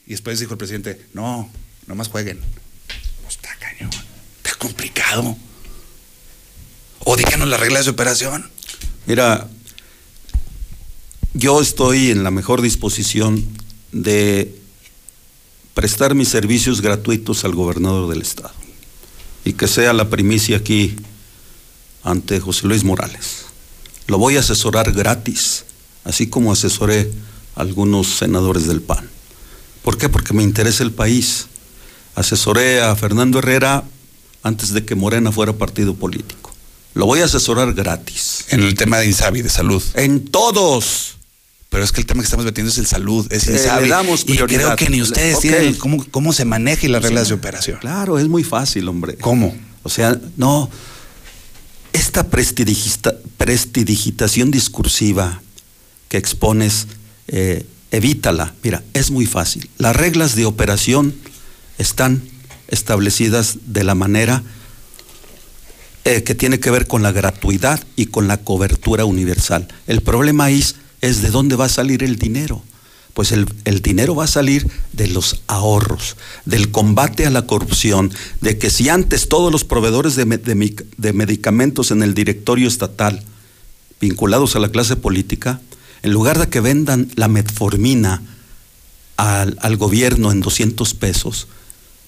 Y 0.06 0.10
después 0.10 0.40
dijo 0.40 0.52
el 0.52 0.58
presidente, 0.58 1.00
no, 1.14 1.48
nomás 1.86 2.08
jueguen. 2.08 2.38
No 3.22 3.28
está 3.28 3.48
cañón, 3.60 3.90
está 4.42 4.54
complicado. 4.58 5.36
O 7.04 7.16
díganos 7.16 7.48
las 7.48 7.60
reglas 7.60 7.84
de 7.84 7.90
operación. 7.90 8.48
Mira, 9.06 9.48
yo 11.34 11.60
estoy 11.60 12.10
en 12.10 12.24
la 12.24 12.30
mejor 12.30 12.62
disposición 12.62 13.44
de 13.90 14.54
prestar 15.74 16.14
mis 16.14 16.28
servicios 16.28 16.80
gratuitos 16.80 17.44
al 17.44 17.54
gobernador 17.54 18.08
del 18.08 18.22
estado 18.22 18.52
y 19.44 19.54
que 19.54 19.66
sea 19.66 19.92
la 19.92 20.08
primicia 20.08 20.58
aquí 20.58 20.96
ante 22.04 22.40
José 22.40 22.66
Luis 22.66 22.84
Morales. 22.84 23.46
Lo 24.06 24.18
voy 24.18 24.36
a 24.36 24.40
asesorar 24.40 24.92
gratis, 24.92 25.64
así 26.04 26.26
como 26.26 26.52
asesoré 26.52 27.10
a 27.56 27.62
algunos 27.62 28.08
senadores 28.08 28.66
del 28.66 28.82
PAN. 28.82 29.08
¿Por 29.82 29.98
qué? 29.98 30.08
Porque 30.08 30.34
me 30.34 30.42
interesa 30.42 30.82
el 30.82 30.92
país. 30.92 31.46
Asesoré 32.14 32.82
a 32.82 32.94
Fernando 32.94 33.38
Herrera 33.38 33.84
antes 34.42 34.72
de 34.72 34.84
que 34.84 34.94
Morena 34.94 35.32
fuera 35.32 35.52
partido 35.54 35.94
político. 35.94 36.41
Lo 36.94 37.06
voy 37.06 37.20
a 37.20 37.24
asesorar 37.24 37.72
gratis. 37.74 38.44
En 38.50 38.62
el 38.62 38.74
tema 38.74 38.98
de 38.98 39.06
Insabi, 39.06 39.42
de 39.42 39.48
salud. 39.48 39.82
En 39.94 40.24
todos. 40.26 41.16
Pero 41.70 41.84
es 41.84 41.92
que 41.92 42.00
el 42.02 42.06
tema 42.06 42.20
que 42.20 42.26
estamos 42.26 42.44
metiendo 42.44 42.70
es 42.70 42.76
el 42.76 42.86
salud, 42.86 43.26
es 43.32 43.48
Eh, 43.48 43.52
Insabi. 43.52 43.84
le 43.84 43.88
damos 43.88 44.22
y 44.22 44.34
creo 44.34 44.46
prioridad. 44.46 44.76
que 44.76 44.90
ni 44.90 45.00
ustedes 45.00 45.36
Ok. 45.36 45.40
tienen 45.42 45.74
cómo, 45.74 46.04
cómo 46.10 46.32
se 46.34 46.44
maneja 46.44 46.84
y 46.86 46.90
las 46.90 47.02
reglas 47.02 47.28
de 47.28 47.34
operación. 47.34 47.78
Claro, 47.80 48.18
es 48.18 48.28
muy 48.28 48.44
fácil, 48.44 48.86
hombre. 48.88 49.16
¿Cómo? 49.16 49.56
O 49.82 49.88
sea, 49.88 50.20
no. 50.36 50.68
Esta 51.94 52.24
prestidigitación 53.38 54.50
discursiva 54.50 55.40
que 56.08 56.16
expones, 56.18 56.86
eh, 57.28 57.66
evítala. 57.90 58.54
Mira, 58.62 58.82
es 58.94 59.10
muy 59.10 59.26
fácil. 59.26 59.68
Las 59.78 59.96
reglas 59.96 60.34
de 60.34 60.44
operación 60.46 61.14
están 61.78 62.22
establecidas 62.68 63.58
de 63.66 63.84
la 63.84 63.94
manera 63.94 64.42
eh, 66.04 66.22
que 66.24 66.34
tiene 66.34 66.58
que 66.58 66.70
ver 66.70 66.86
con 66.86 67.02
la 67.02 67.12
gratuidad 67.12 67.84
y 67.96 68.06
con 68.06 68.28
la 68.28 68.38
cobertura 68.38 69.04
universal. 69.04 69.68
El 69.86 70.00
problema 70.00 70.50
es, 70.50 70.76
es 71.00 71.22
de 71.22 71.30
dónde 71.30 71.56
va 71.56 71.66
a 71.66 71.68
salir 71.68 72.02
el 72.02 72.16
dinero. 72.16 72.62
Pues 73.14 73.30
el, 73.30 73.46
el 73.66 73.82
dinero 73.82 74.14
va 74.14 74.24
a 74.24 74.28
salir 74.28 74.66
de 74.92 75.06
los 75.06 75.42
ahorros, 75.46 76.16
del 76.44 76.70
combate 76.70 77.26
a 77.26 77.30
la 77.30 77.42
corrupción, 77.42 78.10
de 78.40 78.58
que 78.58 78.70
si 78.70 78.88
antes 78.88 79.28
todos 79.28 79.52
los 79.52 79.64
proveedores 79.64 80.16
de, 80.16 80.24
de 80.24 80.86
de 80.96 81.12
medicamentos 81.12 81.90
en 81.90 82.02
el 82.02 82.14
directorio 82.14 82.66
estatal 82.66 83.22
vinculados 84.00 84.56
a 84.56 84.58
la 84.58 84.70
clase 84.70 84.96
política, 84.96 85.60
en 86.02 86.10
lugar 86.10 86.38
de 86.38 86.48
que 86.48 86.60
vendan 86.60 87.10
la 87.14 87.28
metformina 87.28 88.22
al, 89.16 89.56
al 89.60 89.76
gobierno 89.76 90.32
en 90.32 90.40
200 90.40 90.94
pesos, 90.94 91.46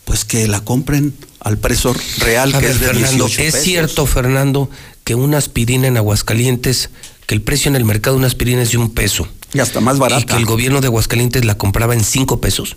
pues 0.04 0.24
que 0.24 0.46
la 0.48 0.62
compren 0.62 1.14
al 1.40 1.58
precio 1.58 1.94
real 2.18 2.54
A 2.54 2.58
que 2.58 2.66
ver, 2.66 2.74
es 2.74 2.80
de 2.80 2.86
Fernando, 2.86 3.26
18 3.26 3.42
¿es 3.56 3.64
cierto, 3.64 4.06
Fernando, 4.06 4.70
que 5.04 5.14
una 5.14 5.38
aspirina 5.38 5.86
en 5.86 5.96
Aguascalientes, 5.96 6.90
que 7.26 7.34
el 7.34 7.42
precio 7.42 7.68
en 7.68 7.76
el 7.76 7.84
mercado 7.84 8.16
de 8.16 8.18
una 8.18 8.26
aspirina 8.26 8.62
es 8.62 8.70
de 8.70 8.78
un 8.78 8.90
peso? 8.90 9.28
Y 9.52 9.60
hasta 9.60 9.80
más 9.80 9.98
barata. 9.98 10.20
Y 10.22 10.24
que 10.26 10.36
el 10.36 10.46
gobierno 10.46 10.80
de 10.80 10.88
Aguascalientes 10.88 11.44
la 11.44 11.56
compraba 11.56 11.94
en 11.94 12.04
cinco 12.04 12.40
pesos. 12.40 12.76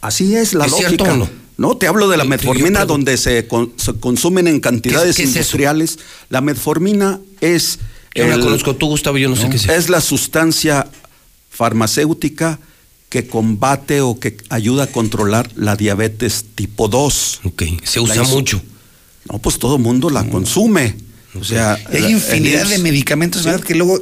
Así 0.00 0.34
es 0.36 0.54
la 0.54 0.66
¿Es 0.66 0.72
lógica. 0.72 0.88
cierto 0.90 1.04
o 1.04 1.16
no? 1.16 1.30
No, 1.58 1.76
te 1.76 1.86
hablo 1.86 2.08
de 2.08 2.16
la 2.18 2.24
Yo 2.24 2.30
metformina 2.30 2.84
donde 2.84 3.16
se, 3.16 3.46
con- 3.46 3.72
se 3.76 3.94
consumen 3.94 4.46
en 4.46 4.60
cantidades 4.60 5.16
qué 5.16 5.22
industriales. 5.22 5.98
La 6.28 6.40
metformina 6.40 7.20
es. 7.40 7.78
Yo 8.14 8.26
la 8.26 8.38
conozco, 8.38 8.76
tú, 8.76 8.88
Gustavo, 8.88 9.18
yo 9.18 9.28
no, 9.28 9.36
sé 9.36 9.48
qué 9.48 9.56
es. 9.56 9.68
Es 9.68 9.88
la 9.88 10.00
sustancia 10.00 10.86
farmacéutica 11.50 12.58
que 13.16 13.28
combate 13.28 14.02
o 14.02 14.20
que 14.20 14.36
ayuda 14.50 14.84
a 14.84 14.86
controlar 14.88 15.50
la 15.56 15.74
diabetes 15.74 16.44
tipo 16.54 16.86
2. 16.86 17.40
Ok, 17.44 17.62
se 17.82 17.98
usa 17.98 18.24
mucho. 18.24 18.60
No, 19.32 19.38
pues 19.38 19.58
todo 19.58 19.78
mundo 19.78 20.10
la 20.10 20.28
consume. 20.28 20.96
O 21.34 21.42
sea, 21.42 21.78
hay 21.90 22.12
infinidad 22.12 22.62
el 22.64 22.68
de 22.68 22.78
medicamentos 22.78 23.42
¿verdad? 23.44 23.64
que 23.64 23.74
luego, 23.74 23.98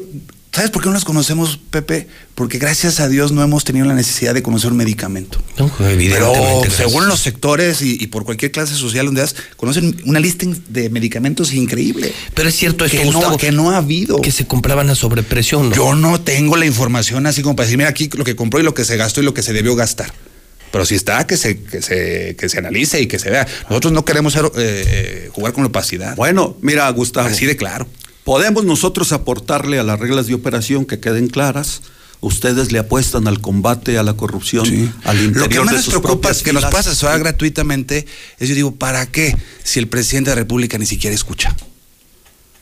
¿sabes 0.55 0.71
por 0.71 0.83
qué 0.83 0.89
no 0.89 0.95
los 0.95 1.05
conocemos, 1.05 1.59
Pepe? 1.71 2.07
Porque 2.35 2.59
gracias 2.59 3.01
a 3.01 3.09
Dios 3.09 3.33
no 3.33 3.43
hemos 3.43 3.65
tenido 3.65 3.87
la 3.87 3.95
necesidad 3.95 4.35
de 4.35 4.43
conocer 4.43 4.71
un 4.71 4.77
medicamento. 4.77 5.43
No, 5.59 5.71
Pero 5.79 6.63
según 6.71 7.09
los 7.09 7.21
sectores 7.21 7.83
y, 7.83 7.97
y 8.01 8.07
por 8.07 8.25
cualquier 8.25 8.53
clase 8.53 8.75
social 8.75 9.07
donde 9.07 9.23
das, 9.23 9.35
conocen 9.57 10.01
una 10.05 10.21
lista 10.21 10.47
de 10.69 10.91
medicamentos 10.91 11.53
increíble. 11.53 12.13
Pero 12.35 12.49
es 12.49 12.55
cierto 12.55 12.85
esto, 12.85 12.99
que, 12.99 13.05
no, 13.05 13.13
Gustavo, 13.13 13.37
que 13.37 13.53
no 13.53 13.71
ha 13.71 13.79
habido. 13.79 14.21
que 14.21 14.31
se 14.31 14.47
compraban 14.47 14.89
a 14.91 14.95
sobreprecio, 14.95 15.63
¿no? 15.63 15.75
Yo 15.75 15.95
no 15.95 16.21
tengo 16.21 16.57
la 16.57 16.67
información 16.67 17.27
así 17.27 17.43
como 17.43 17.57
para 17.57 17.67
decir, 17.67 17.79
mira 17.79 17.91
aquí 17.91 18.09
lo 18.15 18.25
que 18.25 18.37
compró 18.37 18.61
y 18.61 18.63
lo 18.63 18.75
que 18.75 18.85
se 18.85 18.97
gastó 18.97 19.21
y 19.21 19.25
lo 19.25 19.35
que 19.35 19.43
se 19.43 19.53
debió 19.53 19.75
gastar. 19.75 20.13
Pero 20.71 20.85
si 20.85 20.97
está, 20.97 21.27
que 21.27 21.37
se, 21.37 21.63
que 21.63 21.83
se, 21.83 22.37
que 22.37 22.49
se 22.49 22.59
analice 22.59 23.01
y 23.01 23.07
que 23.07 23.21
se 23.21 23.31
vea. 23.31 23.47
Nosotros 23.69 23.93
no 23.93 24.05
queremos 24.05 24.33
ser, 24.33 24.45
eh, 24.47 24.51
eh, 24.57 25.31
jugar 25.33 25.53
con 25.53 25.63
la 25.63 25.69
opacidad. 25.69 26.17
Bueno, 26.17 26.57
mira, 26.63 26.89
Gustavo. 26.91 27.29
Así 27.29 27.47
de 27.47 27.57
claro. 27.57 27.87
Podemos 28.25 28.65
nosotros 28.65 29.13
aportarle 29.13 29.79
a 29.79 29.83
las 29.83 29.99
reglas 30.01 30.27
de 30.27 30.35
operación 30.35 30.87
que 30.87 30.99
queden 31.01 31.29
claras 31.29 31.83
ustedes 32.21 32.73
le 32.73 32.79
apuestan 32.79 33.29
al 33.29 33.43
combate 33.43 33.99
a 33.99 34.03
la 34.03 34.15
corrupción 34.15 34.65
al 35.05 35.17
interior 35.19 35.37
Lo 35.43 35.49
que 35.51 35.59
más 35.61 35.69
de 35.69 35.77
nos 35.77 35.85
sus 35.85 35.93
preocupa 35.95 36.31
es 36.31 36.43
que 36.43 36.55
nos 36.55 36.63
filas. 36.63 36.73
pasa 36.75 36.91
asesorar 36.91 37.19
gratuitamente. 37.19 38.07
Es 38.39 38.49
yo 38.49 38.55
digo, 38.55 38.75
¿para 38.77 39.05
qué? 39.05 39.37
Si 39.63 39.79
el 39.79 39.89
presidente 39.89 40.31
de 40.31 40.37
la 40.37 40.41
República 40.41 40.79
ni 40.79 40.87
siquiera 40.87 41.15
escucha. 41.15 41.55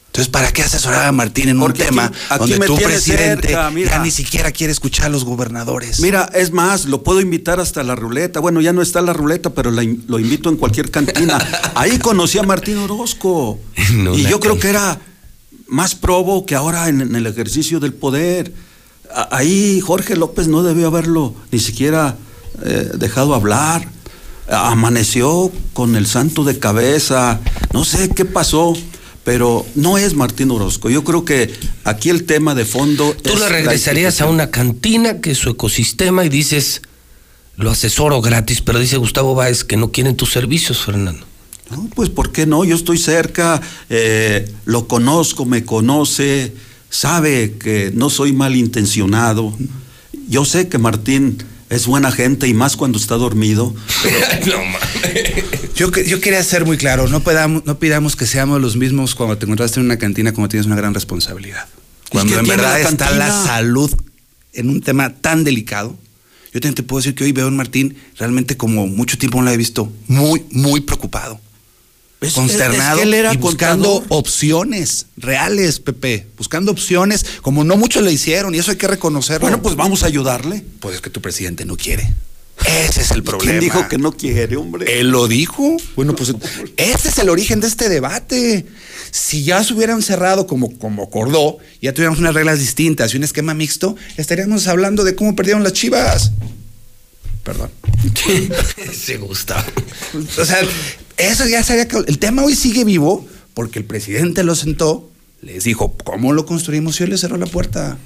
Entonces, 0.08 0.28
¿para 0.32 0.52
qué 0.52 0.62
asesorar 0.62 1.06
a 1.06 1.12
Martín 1.12 1.48
en 1.48 1.62
un 1.62 1.70
aquí- 1.70 1.80
tema 1.84 2.10
aquí 2.28 2.50
donde 2.50 2.66
tu 2.66 2.76
presidente 2.76 3.48
cerca, 3.48 3.72
ya 3.72 3.98
ni 4.00 4.10
siquiera 4.10 4.50
quiere 4.50 4.72
escuchar 4.72 5.06
a 5.06 5.08
los 5.10 5.24
gobernadores? 5.24 6.00
Mira, 6.00 6.28
es 6.34 6.50
más, 6.50 6.86
lo 6.86 7.04
puedo 7.04 7.20
invitar 7.20 7.60
hasta 7.60 7.84
la 7.84 7.94
ruleta. 7.94 8.40
Bueno, 8.40 8.60
ya 8.60 8.72
no 8.72 8.82
está 8.82 9.00
la 9.00 9.12
ruleta, 9.12 9.50
pero 9.50 9.70
la 9.70 9.82
lo 9.84 10.18
invito 10.18 10.48
en 10.50 10.56
cualquier 10.56 10.90
cantina. 10.90 11.38
Ahí 11.76 11.98
conocí 12.00 12.36
a 12.38 12.42
Martín 12.42 12.78
Orozco. 12.78 13.60
No, 13.94 14.18
y 14.18 14.24
yo 14.24 14.40
creo 14.40 14.58
que 14.58 14.68
era 14.68 14.98
más 15.72 15.94
probo 15.94 16.44
que 16.46 16.54
ahora 16.54 16.88
en, 16.88 17.00
en 17.00 17.16
el 17.16 17.26
ejercicio 17.26 17.80
del 17.80 17.92
poder. 17.94 18.52
A- 19.14 19.36
Ahí 19.36 19.80
Jorge 19.80 20.16
López 20.16 20.46
no 20.48 20.62
debió 20.62 20.86
haberlo 20.88 21.34
ni 21.50 21.58
siquiera 21.58 22.16
eh, 22.64 22.90
dejado 22.94 23.34
hablar. 23.34 23.88
Amaneció 24.48 25.50
con 25.72 25.96
el 25.96 26.06
santo 26.06 26.44
de 26.44 26.58
cabeza. 26.58 27.40
No 27.72 27.84
sé 27.84 28.10
qué 28.10 28.24
pasó. 28.24 28.74
Pero 29.24 29.64
no 29.76 29.98
es 29.98 30.14
Martín 30.14 30.50
Orozco. 30.50 30.90
Yo 30.90 31.04
creo 31.04 31.24
que 31.24 31.54
aquí 31.84 32.10
el 32.10 32.24
tema 32.24 32.56
de 32.56 32.64
fondo. 32.64 33.14
Tú 33.22 33.30
es 33.34 33.38
le 33.38 33.48
regresarías 33.48 34.20
a 34.20 34.26
una 34.26 34.50
cantina 34.50 35.20
que 35.20 35.30
es 35.30 35.38
su 35.38 35.48
ecosistema 35.50 36.24
y 36.24 36.28
dices, 36.28 36.82
lo 37.56 37.70
asesoro 37.70 38.20
gratis, 38.20 38.60
pero 38.62 38.80
dice 38.80 38.96
Gustavo 38.96 39.36
Báez 39.36 39.62
que 39.62 39.76
no 39.76 39.92
quieren 39.92 40.16
tus 40.16 40.32
servicios, 40.32 40.84
Fernando. 40.84 41.24
No, 41.72 41.88
pues 41.94 42.08
¿por 42.10 42.30
qué 42.32 42.46
no? 42.46 42.64
Yo 42.64 42.76
estoy 42.76 42.98
cerca, 42.98 43.60
eh, 43.90 44.50
lo 44.64 44.86
conozco, 44.86 45.44
me 45.44 45.64
conoce, 45.64 46.52
sabe 46.90 47.54
que 47.58 47.90
no 47.94 48.10
soy 48.10 48.32
malintencionado. 48.32 49.56
Yo 50.28 50.44
sé 50.44 50.68
que 50.68 50.78
Martín 50.78 51.38
es 51.70 51.86
buena 51.86 52.12
gente 52.12 52.46
y 52.48 52.54
más 52.54 52.76
cuando 52.76 52.98
está 52.98 53.16
dormido. 53.16 53.74
Yo, 55.74 55.90
que- 55.90 56.06
yo 56.06 56.20
quería 56.20 56.42
ser 56.44 56.64
muy 56.66 56.76
claro, 56.76 57.08
no, 57.08 57.20
podamos, 57.20 57.64
no 57.64 57.78
pidamos 57.78 58.14
que 58.14 58.26
seamos 58.26 58.60
los 58.60 58.76
mismos 58.76 59.14
cuando 59.14 59.38
te 59.38 59.46
encontraste 59.46 59.80
en 59.80 59.86
una 59.86 59.96
cantina 59.98 60.32
como 60.32 60.48
tienes 60.48 60.66
una 60.66 60.76
gran 60.76 60.92
responsabilidad. 60.94 61.66
Cuando 62.10 62.34
¿qué 62.34 62.40
en 62.40 62.46
verdad 62.46 62.74
la 62.82 62.88
está 62.90 63.10
la 63.12 63.30
salud 63.46 63.90
en 64.52 64.68
un 64.68 64.82
tema 64.82 65.14
tan 65.14 65.44
delicado. 65.44 65.96
Yo 66.52 66.60
también 66.60 66.74
te 66.74 66.82
puedo 66.82 67.00
decir 67.00 67.14
que 67.14 67.24
hoy 67.24 67.32
veo 67.32 67.46
a 67.46 67.48
un 67.48 67.56
Martín 67.56 67.96
realmente 68.18 68.56
como 68.58 68.86
mucho 68.86 69.16
tiempo 69.16 69.38
no 69.38 69.44
lo 69.46 69.50
he 69.50 69.56
visto, 69.56 69.90
muy, 70.08 70.44
muy 70.50 70.82
preocupado. 70.82 71.40
Es- 72.22 72.34
consternado 72.34 72.92
es 72.96 72.96
que 72.96 73.02
él 73.02 73.14
era 73.14 73.34
y 73.34 73.36
buscando 73.36 73.94
contador. 74.00 74.18
opciones 74.18 75.06
reales, 75.16 75.80
Pepe, 75.80 76.26
buscando 76.36 76.72
opciones 76.72 77.24
como 77.42 77.64
no 77.64 77.76
muchos 77.76 78.02
le 78.02 78.12
hicieron 78.12 78.54
y 78.54 78.58
eso 78.58 78.70
hay 78.70 78.76
que 78.76 78.88
reconocerlo. 78.88 79.40
Bueno, 79.42 79.60
pues 79.62 79.76
vamos 79.76 80.02
a 80.02 80.06
ayudarle. 80.06 80.64
Pues 80.80 80.96
es 80.96 81.00
que 81.00 81.10
tu 81.10 81.20
presidente 81.20 81.64
no 81.64 81.76
quiere. 81.76 82.12
Ese 82.66 83.00
es 83.00 83.10
el 83.10 83.24
problema. 83.24 83.58
¿Quién 83.58 83.60
dijo 83.60 83.88
que 83.88 83.98
no 83.98 84.12
quiere, 84.12 84.56
hombre? 84.56 85.00
Él 85.00 85.10
lo 85.10 85.26
dijo. 85.26 85.76
Bueno, 85.96 86.14
pues 86.14 86.32
este 86.76 87.08
es 87.08 87.18
el 87.18 87.28
origen 87.28 87.60
de 87.60 87.66
este 87.66 87.88
debate. 87.88 88.66
Si 89.10 89.42
ya 89.42 89.64
se 89.64 89.74
hubieran 89.74 90.00
cerrado 90.00 90.46
como, 90.46 90.78
como 90.78 91.02
acordó, 91.02 91.58
ya 91.80 91.92
tuviéramos 91.92 92.20
unas 92.20 92.34
reglas 92.34 92.60
distintas 92.60 93.12
y 93.12 93.16
un 93.16 93.24
esquema 93.24 93.52
mixto, 93.54 93.96
estaríamos 94.16 94.68
hablando 94.68 95.02
de 95.02 95.16
cómo 95.16 95.34
perdieron 95.34 95.64
las 95.64 95.72
chivas. 95.72 96.30
Perdón. 97.42 97.70
Se 98.94 99.16
gusta. 99.16 99.64
O 100.38 100.44
sea, 100.44 100.60
eso 101.16 101.46
ya 101.46 101.62
sería 101.62 101.88
que 101.88 101.98
el 101.98 102.18
tema 102.18 102.42
hoy 102.42 102.54
sigue 102.54 102.84
vivo 102.84 103.26
porque 103.54 103.78
el 103.78 103.84
presidente 103.84 104.44
lo 104.44 104.54
sentó, 104.54 105.10
les 105.40 105.64
dijo 105.64 105.96
cómo 106.04 106.32
lo 106.32 106.46
construimos 106.46 107.00
y 107.00 107.04
él 107.04 107.10
le 107.10 107.18
cerró 107.18 107.36
la 107.36 107.46
puerta. 107.46 107.98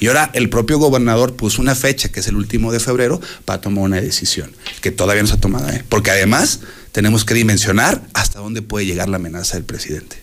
Y 0.00 0.08
ahora 0.08 0.30
el 0.34 0.50
propio 0.50 0.78
gobernador 0.78 1.34
puso 1.36 1.62
una 1.62 1.74
fecha, 1.74 2.10
que 2.10 2.20
es 2.20 2.26
el 2.26 2.36
último 2.36 2.72
de 2.72 2.80
febrero, 2.80 3.20
para 3.44 3.60
tomar 3.60 3.84
una 3.84 4.00
decisión, 4.00 4.52
que 4.80 4.90
todavía 4.90 5.22
no 5.22 5.28
se 5.28 5.34
ha 5.34 5.40
tomado. 5.40 5.68
¿eh? 5.70 5.84
Porque 5.88 6.10
además 6.10 6.60
tenemos 6.92 7.24
que 7.24 7.34
dimensionar 7.34 8.02
hasta 8.12 8.40
dónde 8.40 8.62
puede 8.62 8.86
llegar 8.86 9.08
la 9.08 9.16
amenaza 9.16 9.56
del 9.56 9.64
presidente. 9.64 10.16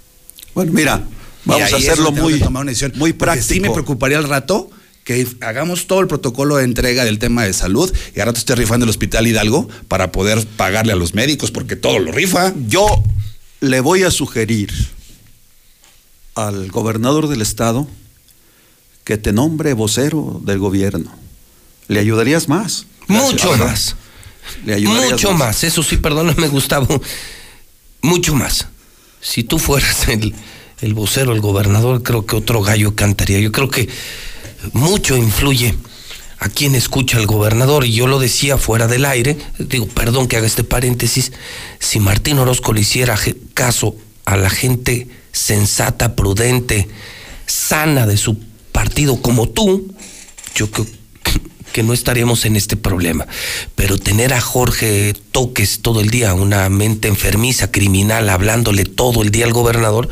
Bueno, 0.54 0.74
mira, 0.74 1.04
vamos 1.46 1.72
a 1.72 1.78
hacerlo 1.78 2.12
muy, 2.12 2.34
que 2.34 2.44
tomar 2.44 2.64
una 2.64 2.72
decisión, 2.72 2.94
muy 2.96 3.14
práctico. 3.14 3.54
Sí 3.54 3.60
me 3.60 3.70
preocuparía 3.72 4.18
al 4.18 4.28
rato 4.28 4.70
que 5.03 5.28
hagamos 5.41 5.88
todo 5.88 5.99
el 5.99 6.07
protocolo 6.07 6.57
de 6.57 6.64
entrega 6.64 7.06
del 7.06 7.19
tema 7.19 7.44
de 7.44 7.53
salud 7.53 7.91
y 8.15 8.19
al 8.19 8.28
rato 8.28 8.40
esté 8.40 8.56
rifando 8.56 8.84
el 8.84 8.90
Hospital 8.90 9.28
Hidalgo 9.28 9.68
para 9.88 10.11
poder 10.11 10.45
pagarle 10.45 10.94
a 10.94 10.95
los 10.95 11.14
médicos, 11.14 11.52
porque 11.52 11.76
todo 11.76 11.99
lo 11.99 12.11
rifa. 12.11 12.53
Yo 12.68 13.03
le 13.61 13.80
voy 13.80 14.03
a 14.03 14.11
sugerir 14.11 14.72
al 16.36 16.69
gobernador 16.69 17.28
del 17.28 17.41
estado 17.41 17.88
que 19.03 19.18
te 19.18 19.34
nombre 19.34 19.73
vocero 19.73 20.40
del 20.44 20.60
gobierno. 20.60 21.11
Le 21.88 21.99
ayudarías 21.99 22.48
más. 22.48 22.86
Mucho 23.07 23.57
más. 23.57 23.95
Le 24.65 24.76
ayudarías 24.76 25.14
Mucho 25.14 25.34
más. 25.34 25.64
Eso 25.64 25.84
sí, 25.84 25.98
perdóname, 25.98 26.48
Gustavo. 26.48 27.02
Mucho 28.02 28.36
más. 28.36 28.68
Si 29.19 29.44
tú 29.44 29.60
fueras 29.60 30.07
el, 30.07 30.34
el 30.82 30.94
vocero, 30.94 31.34
el 31.34 31.41
gobernador, 31.41 32.03
creo 32.03 32.26
que 32.26 32.36
otro 32.36 32.61
gallo 32.61 32.95
cantaría. 32.95 33.40
Yo 33.40 33.52
creo 33.52 33.69
que 33.69 33.90
mucho 34.74 35.18
influye 35.18 35.76
a 36.42 36.50
quien 36.50 36.74
escucha 36.74 37.18
al 37.18 37.28
gobernador. 37.28 37.86
Y 37.86 37.94
yo 37.94 38.08
lo 38.08 38.20
decía 38.20 38.58
fuera 38.58 38.88
del 38.88 39.06
aire. 39.06 39.38
Digo, 39.60 39.88
perdón 39.88 40.28
que 40.28 40.38
haga 40.38 40.48
este 40.48 40.64
paréntesis. 40.64 41.32
Si 41.80 42.00
Martín 42.00 42.40
Orozco 42.40 42.74
le 42.74 42.82
hiciera 42.82 43.18
caso 43.54 43.96
a 44.26 44.36
la 44.38 44.50
gente 44.50 45.08
sensata, 45.32 46.16
prudente, 46.16 46.90
sana 47.46 48.08
de 48.08 48.18
su 48.18 48.40
partido 48.72 49.22
como 49.22 49.48
tú, 49.48 49.94
yo 50.56 50.70
creo 50.72 50.88
que 51.74 51.84
no 51.84 51.94
estaríamos 51.94 52.46
en 52.46 52.56
este 52.56 52.76
problema. 52.76 53.28
Pero 53.76 54.00
tener 54.00 54.34
a 54.34 54.42
Jorge 54.42 55.14
Toques 55.32 55.82
todo 55.82 56.02
el 56.02 56.10
día, 56.10 56.34
una 56.34 56.68
mente 56.70 57.08
enfermiza, 57.08 57.72
criminal, 57.72 58.30
hablándole 58.30 58.86
todo 58.86 59.22
el 59.22 59.30
día 59.30 59.46
al 59.46 59.54
gobernador, 59.54 60.10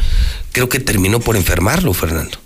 creo 0.51 0.69
que 0.69 0.79
terminó 0.79 1.19
por 1.19 1.35
enfermarlo, 1.35 1.93
Fernando. 1.93 2.37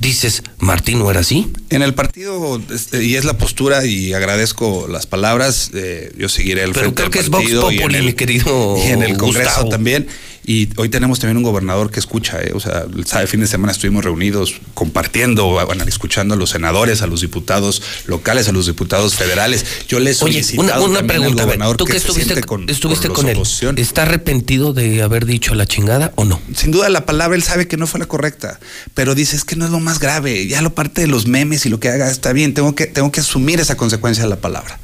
Dices, 0.00 0.42
Martín 0.58 0.98
no 0.98 1.10
era 1.10 1.20
así. 1.20 1.52
En 1.70 1.82
el 1.82 1.94
partido, 1.94 2.60
este, 2.74 3.04
y 3.04 3.14
es 3.14 3.24
la 3.24 3.38
postura, 3.38 3.86
y 3.86 4.12
agradezco 4.14 4.88
las 4.88 5.06
palabras, 5.06 5.70
eh, 5.74 6.12
yo 6.18 6.28
seguiré 6.28 6.64
el 6.64 6.72
Pero 6.72 6.92
frente 6.92 6.94
creo 6.96 7.06
del 7.06 7.12
que 7.12 7.18
es 7.20 7.28
Vox 7.28 7.72
y 7.72 7.78
en 7.82 7.94
el- 7.94 8.04
mi 8.06 8.12
querido 8.14 8.76
Y 8.78 8.88
en 8.90 9.02
el 9.02 9.16
Congreso 9.16 9.48
Gustavo. 9.48 9.68
también. 9.68 10.08
Y 10.44 10.68
hoy 10.76 10.88
tenemos 10.88 11.20
también 11.20 11.36
un 11.36 11.44
gobernador 11.44 11.90
que 11.90 12.00
escucha, 12.00 12.40
eh, 12.42 12.52
o 12.54 12.60
sea, 12.60 12.84
el 13.20 13.28
fin 13.28 13.40
de 13.40 13.46
semana 13.46 13.72
estuvimos 13.72 14.04
reunidos 14.04 14.60
compartiendo, 14.74 15.58
escuchando 15.86 16.34
a 16.34 16.36
los 16.36 16.50
senadores, 16.50 17.02
a 17.02 17.06
los 17.06 17.20
diputados 17.20 17.82
locales, 18.06 18.48
a 18.48 18.52
los 18.52 18.66
diputados 18.66 19.14
federales. 19.14 19.64
Yo 19.88 20.00
les 20.00 20.20
Oye, 20.22 20.44
una, 20.56 20.80
una 20.80 20.98
al 20.98 21.06
pregunta, 21.06 21.44
a 21.44 21.46
ver, 21.46 21.54
gobernador 21.54 21.76
tú 21.76 21.84
que 21.84 21.92
se 21.92 21.98
estuviste, 21.98 22.42
con, 22.42 22.68
estuviste 22.68 23.08
con 23.08 23.28
él. 23.28 23.38
¿está 23.76 24.02
arrepentido 24.02 24.72
de 24.72 25.02
haber 25.02 25.26
dicho 25.26 25.54
la 25.54 25.66
chingada 25.66 26.12
o 26.16 26.24
no? 26.24 26.40
Sin 26.56 26.72
duda 26.72 26.88
la 26.88 27.06
palabra 27.06 27.36
él 27.36 27.42
sabe 27.42 27.68
que 27.68 27.76
no 27.76 27.86
fue 27.86 28.00
la 28.00 28.06
correcta, 28.06 28.58
pero 28.94 29.14
dice 29.14 29.36
es 29.36 29.44
que 29.44 29.54
no 29.54 29.64
es 29.64 29.70
lo 29.70 29.78
más 29.78 30.00
grave, 30.00 30.48
ya 30.48 30.60
lo 30.60 30.74
parte 30.74 31.02
de 31.02 31.06
los 31.06 31.26
memes 31.26 31.66
y 31.66 31.68
lo 31.68 31.78
que 31.78 31.88
haga 31.88 32.10
está 32.10 32.32
bien, 32.32 32.52
tengo 32.54 32.74
que, 32.74 32.86
tengo 32.86 33.12
que 33.12 33.20
asumir 33.20 33.60
esa 33.60 33.76
consecuencia 33.76 34.24
de 34.24 34.30
la 34.30 34.36
palabra. 34.36 34.78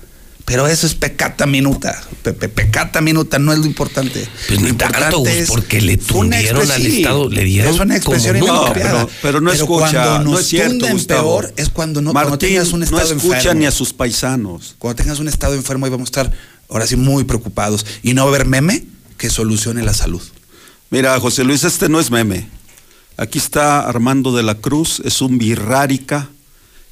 Pero 0.48 0.66
eso 0.66 0.86
es 0.86 0.94
pecata 0.94 1.44
minuta, 1.46 2.02
pe- 2.22 2.32
pe- 2.32 2.48
pecata 2.48 3.02
minuta 3.02 3.38
no 3.38 3.52
es 3.52 3.58
lo 3.58 3.66
importante. 3.66 4.26
Pues 4.48 4.58
tanto, 4.58 4.68
importante 4.68 5.40
es- 5.40 5.48
porque 5.48 5.80
le 5.82 5.98
tundieron 5.98 6.70
al 6.70 6.86
Estado, 6.86 7.28
le 7.28 7.44
dieron 7.44 7.74
Es 7.74 7.80
una 7.80 7.96
expresión. 7.96 8.38
No, 8.40 8.72
pero- 8.72 9.08
pero 9.20 9.40
no 9.42 9.52
escucha, 9.52 9.90
cuando 9.90 10.18
no 10.24 10.30
nos 10.32 10.40
es 10.40 10.46
cierto, 10.48 10.88
Gustavo. 10.88 11.40
peor 11.40 11.52
es 11.56 11.68
cuando 11.68 12.00
no, 12.00 12.12
cuando 12.12 12.30
Martín 12.30 12.48
tengas 12.48 12.72
un 12.72 12.78
no 12.80 12.84
estado 12.86 13.02
escucha 13.14 13.36
enfermo. 13.36 13.60
ni 13.60 13.66
a 13.66 13.70
sus 13.70 13.92
paisanos. 13.92 14.74
Cuando 14.78 15.02
tengas 15.02 15.18
un 15.18 15.28
estado 15.28 15.54
enfermo 15.54 15.84
ahí 15.84 15.90
vamos 15.92 16.06
a 16.06 16.10
estar 16.22 16.32
ahora 16.70 16.86
sí 16.86 16.96
muy 16.96 17.24
preocupados 17.24 17.84
y 18.02 18.14
no 18.14 18.22
va 18.24 18.30
a 18.32 18.34
haber 18.34 18.46
meme 18.46 18.84
que 19.18 19.28
solucione 19.30 19.82
la 19.82 19.92
salud. 19.92 20.22
Mira, 20.90 21.20
José 21.20 21.44
Luis, 21.44 21.62
este 21.64 21.90
no 21.90 22.00
es 22.00 22.10
meme. 22.10 22.48
Aquí 23.18 23.38
está 23.38 23.80
Armando 23.86 24.34
de 24.34 24.42
la 24.44 24.54
Cruz, 24.54 25.02
es 25.04 25.20
un 25.20 25.36
birrárica 25.36 26.30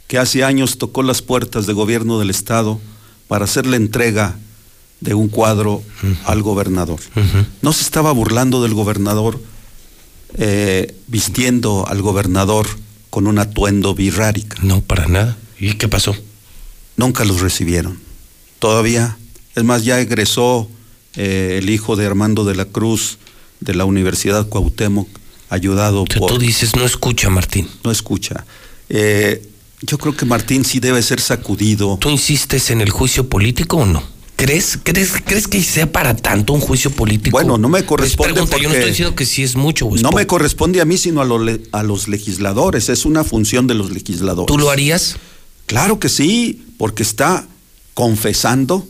que 0.09 0.19
hace 0.19 0.45
años 0.45 0.77
tocó 0.77 1.03
las 1.03 1.23
puertas 1.23 1.67
de 1.67 1.73
gobierno 1.73 2.19
del 2.19 2.29
Estado 2.31 2.79
para 3.29 3.45
hacer 3.45 3.67
la 3.67 3.77
entrega 3.77 4.37
de 5.01 5.15
un 5.15 5.29
cuadro 5.29 5.83
al 6.25 6.43
gobernador. 6.43 7.01
No 7.63 7.73
se 7.73 7.83
estaba 7.83 8.13
burlando 8.13 8.63
del 8.63 8.75
gobernador 8.75 9.41
eh, 10.39 10.95
vistiendo 11.07 11.87
al 11.89 12.03
gobernador 12.03 12.67
con 13.11 13.27
un 13.27 13.39
atuendo 13.39 13.95
birrárica. 13.95 14.59
No, 14.63 14.81
para 14.81 15.07
nada. 15.07 15.37
¿Y 15.59 15.75
qué 15.75 15.89
pasó? 15.89 16.15
Nunca 16.97 17.25
los 17.25 17.41
recibieron. 17.41 17.99
Todavía, 18.59 19.17
es 19.55 19.65
más, 19.65 19.85
ya 19.85 20.01
egresó 20.01 20.69
eh, 21.15 21.57
el 21.59 21.71
hijo 21.71 21.97
de 21.97 22.07
Armando 22.07 22.45
de 22.45 22.55
la 22.55 22.67
Cruz 22.67 23.19
de 23.61 23.75
la 23.75 23.85
Universidad 23.85 24.49
Cuauhtémoc, 24.49 25.09
ayudado 25.49 26.05
por... 26.05 26.31
Tú 26.31 26.39
dices, 26.39 26.77
no 26.77 26.85
escucha, 26.85 27.31
Martín. 27.31 27.69
No 27.85 27.91
escucha. 27.91 28.45
Eh, 28.89 29.49
yo 29.81 29.99
creo 29.99 30.17
que 30.17 30.25
Martín 30.25 30.65
sí 30.65 30.81
debe 30.81 31.03
ser 31.03 31.21
sacudido. 31.21 31.99
¿Tú 32.01 32.11
insistes 32.11 32.71
en 32.71 32.81
el 32.81 32.91
juicio 32.91 33.29
político 33.29 33.79
o 33.79 33.87
no? 33.87 34.03
¿Crees, 34.37 34.79
crees, 34.83 35.13
¿Crees 35.25 35.49
que 35.49 35.63
sea 35.63 35.91
para 35.91 36.15
tanto 36.15 36.53
un 36.53 36.61
juicio 36.61 36.91
político? 36.91 37.35
Bueno, 37.37 37.57
no 37.57 37.71
me 37.71 37.79
Es 37.79 37.85
corresponde 37.85 38.35
pregunta, 38.35 38.59
yo 38.59 38.69
no 38.69 38.75
estoy 38.75 38.91
diciendo 38.91 39.15
que 39.15 39.25
sí 39.25 39.43
es 39.43 39.57
mucho. 39.57 39.87
es 39.95 40.03
No 40.03 40.11
poco. 40.11 40.19
me 40.19 40.27
corresponde 40.27 40.81
a 40.83 40.85
mí, 40.85 40.99
sino 40.99 41.23
a, 41.23 41.25
lo 41.25 41.41
a 41.73 41.83
los 41.83 42.07
legisladores. 42.09 42.91
Es 42.91 43.07
una 43.07 43.25
función 43.25 43.67
de 43.67 43.75
los 43.75 43.91
legisladores. 43.91 44.47
¿Tú 44.47 44.59
lo 44.59 44.71
harías? 44.71 45.17
Claro 45.65 45.99
que 45.99 46.11
sí, 46.11 46.63
porque 46.77 47.03
está 47.03 47.47
confesando 47.95 48.87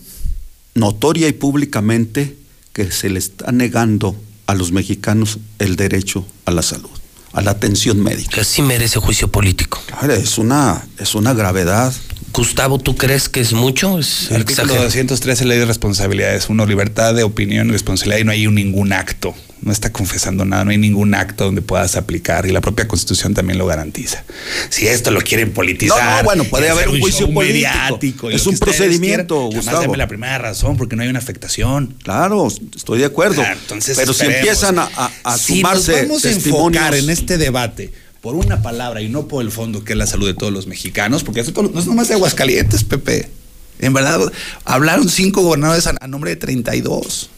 notoria 0.74 1.28
y 1.28 1.32
públicamente 1.32 2.36
que 2.72 2.90
se 2.90 3.08
le 3.08 3.18
está 3.20 3.52
negando 3.52 4.16
a 4.46 4.54
los 4.54 4.72
mexicanos 4.72 5.38
el 5.60 5.76
derecho 5.76 6.26
a 6.44 6.50
la 6.50 6.62
salud, 6.62 6.90
a 7.36 7.42
la 7.42 7.50
atención 7.50 8.02
médica. 8.02 8.40
Así 8.40 8.62
merece 8.62 8.98
juicio 8.98 9.28
político. 9.28 9.78
Claro, 9.86 10.14
es 10.14 10.38
una, 10.38 10.86
es 10.98 11.14
una 11.14 11.34
gravedad. 11.34 11.92
Gustavo, 12.36 12.78
¿tú 12.78 12.96
crees 12.96 13.28
que 13.30 13.40
es 13.40 13.52
mucho? 13.54 13.98
Es 13.98 14.26
El 14.30 14.36
artículo 14.42 14.62
exagerado? 14.64 14.84
213 14.84 15.44
ley 15.46 15.58
de 15.58 15.64
responsabilidades. 15.64 16.48
Uno, 16.50 16.66
libertad 16.66 17.14
de 17.14 17.22
opinión 17.22 17.68
y 17.68 17.72
responsabilidad 17.72 18.18
y 18.20 18.24
no 18.24 18.32
hay 18.32 18.46
un 18.46 18.54
ningún 18.54 18.92
acto. 18.92 19.34
No 19.62 19.72
está 19.72 19.90
confesando 19.90 20.44
nada, 20.44 20.64
no 20.64 20.70
hay 20.70 20.76
ningún 20.76 21.14
acto 21.14 21.44
donde 21.44 21.62
puedas 21.62 21.96
aplicar 21.96 22.44
y 22.46 22.52
la 22.52 22.60
propia 22.60 22.86
constitución 22.86 23.32
también 23.32 23.58
lo 23.58 23.64
garantiza. 23.66 24.22
Si 24.68 24.86
esto 24.86 25.10
lo 25.10 25.22
quieren 25.22 25.52
politizar. 25.54 25.98
No, 26.04 26.16
no, 26.18 26.24
bueno, 26.24 26.44
puede 26.44 26.68
hacer 26.68 26.90
un 26.90 27.00
juicio 27.00 27.32
político. 27.32 27.40
mediático 27.40 28.30
Es 28.30 28.46
un 28.46 28.58
procedimiento, 28.58 29.36
quieran, 29.48 29.56
Gustavo. 29.56 29.80
denme 29.80 29.96
la 29.96 30.06
primera 30.06 30.36
razón 30.38 30.76
porque 30.76 30.94
no 30.94 31.02
hay 31.02 31.08
una 31.08 31.18
afectación. 31.20 31.94
Claro, 32.02 32.46
estoy 32.76 32.98
de 32.98 33.06
acuerdo. 33.06 33.42
Entonces 33.42 33.96
pero 33.96 34.12
si 34.12 34.26
empiezan 34.26 34.78
a, 34.78 34.90
a- 34.94 35.10
a 35.24 35.38
si 35.38 35.56
sumarse 35.56 35.92
nos 36.06 36.22
vamos 36.22 36.24
a 36.26 36.30
enfocar 36.32 36.94
en 36.94 37.08
este 37.08 37.38
debate 37.38 37.92
por 38.20 38.34
una 38.34 38.62
palabra 38.62 39.02
y 39.02 39.08
no 39.08 39.28
por 39.28 39.42
el 39.44 39.50
fondo 39.50 39.84
que 39.84 39.92
es 39.92 39.98
la 39.98 40.06
salud 40.06 40.26
de 40.26 40.34
todos 40.34 40.52
los 40.52 40.66
mexicanos, 40.66 41.24
porque 41.24 41.40
esto 41.40 41.62
no 41.62 41.78
es 41.78 41.86
nomás 41.86 42.08
de 42.08 42.14
Aguascalientes, 42.14 42.84
Pepe. 42.84 43.30
En 43.78 43.92
verdad, 43.92 44.20
hablaron 44.64 45.08
cinco 45.08 45.42
gobernadores 45.42 45.86
a, 45.86 45.94
a 46.00 46.06
nombre 46.08 46.30
de 46.30 46.36
32. 46.36 47.30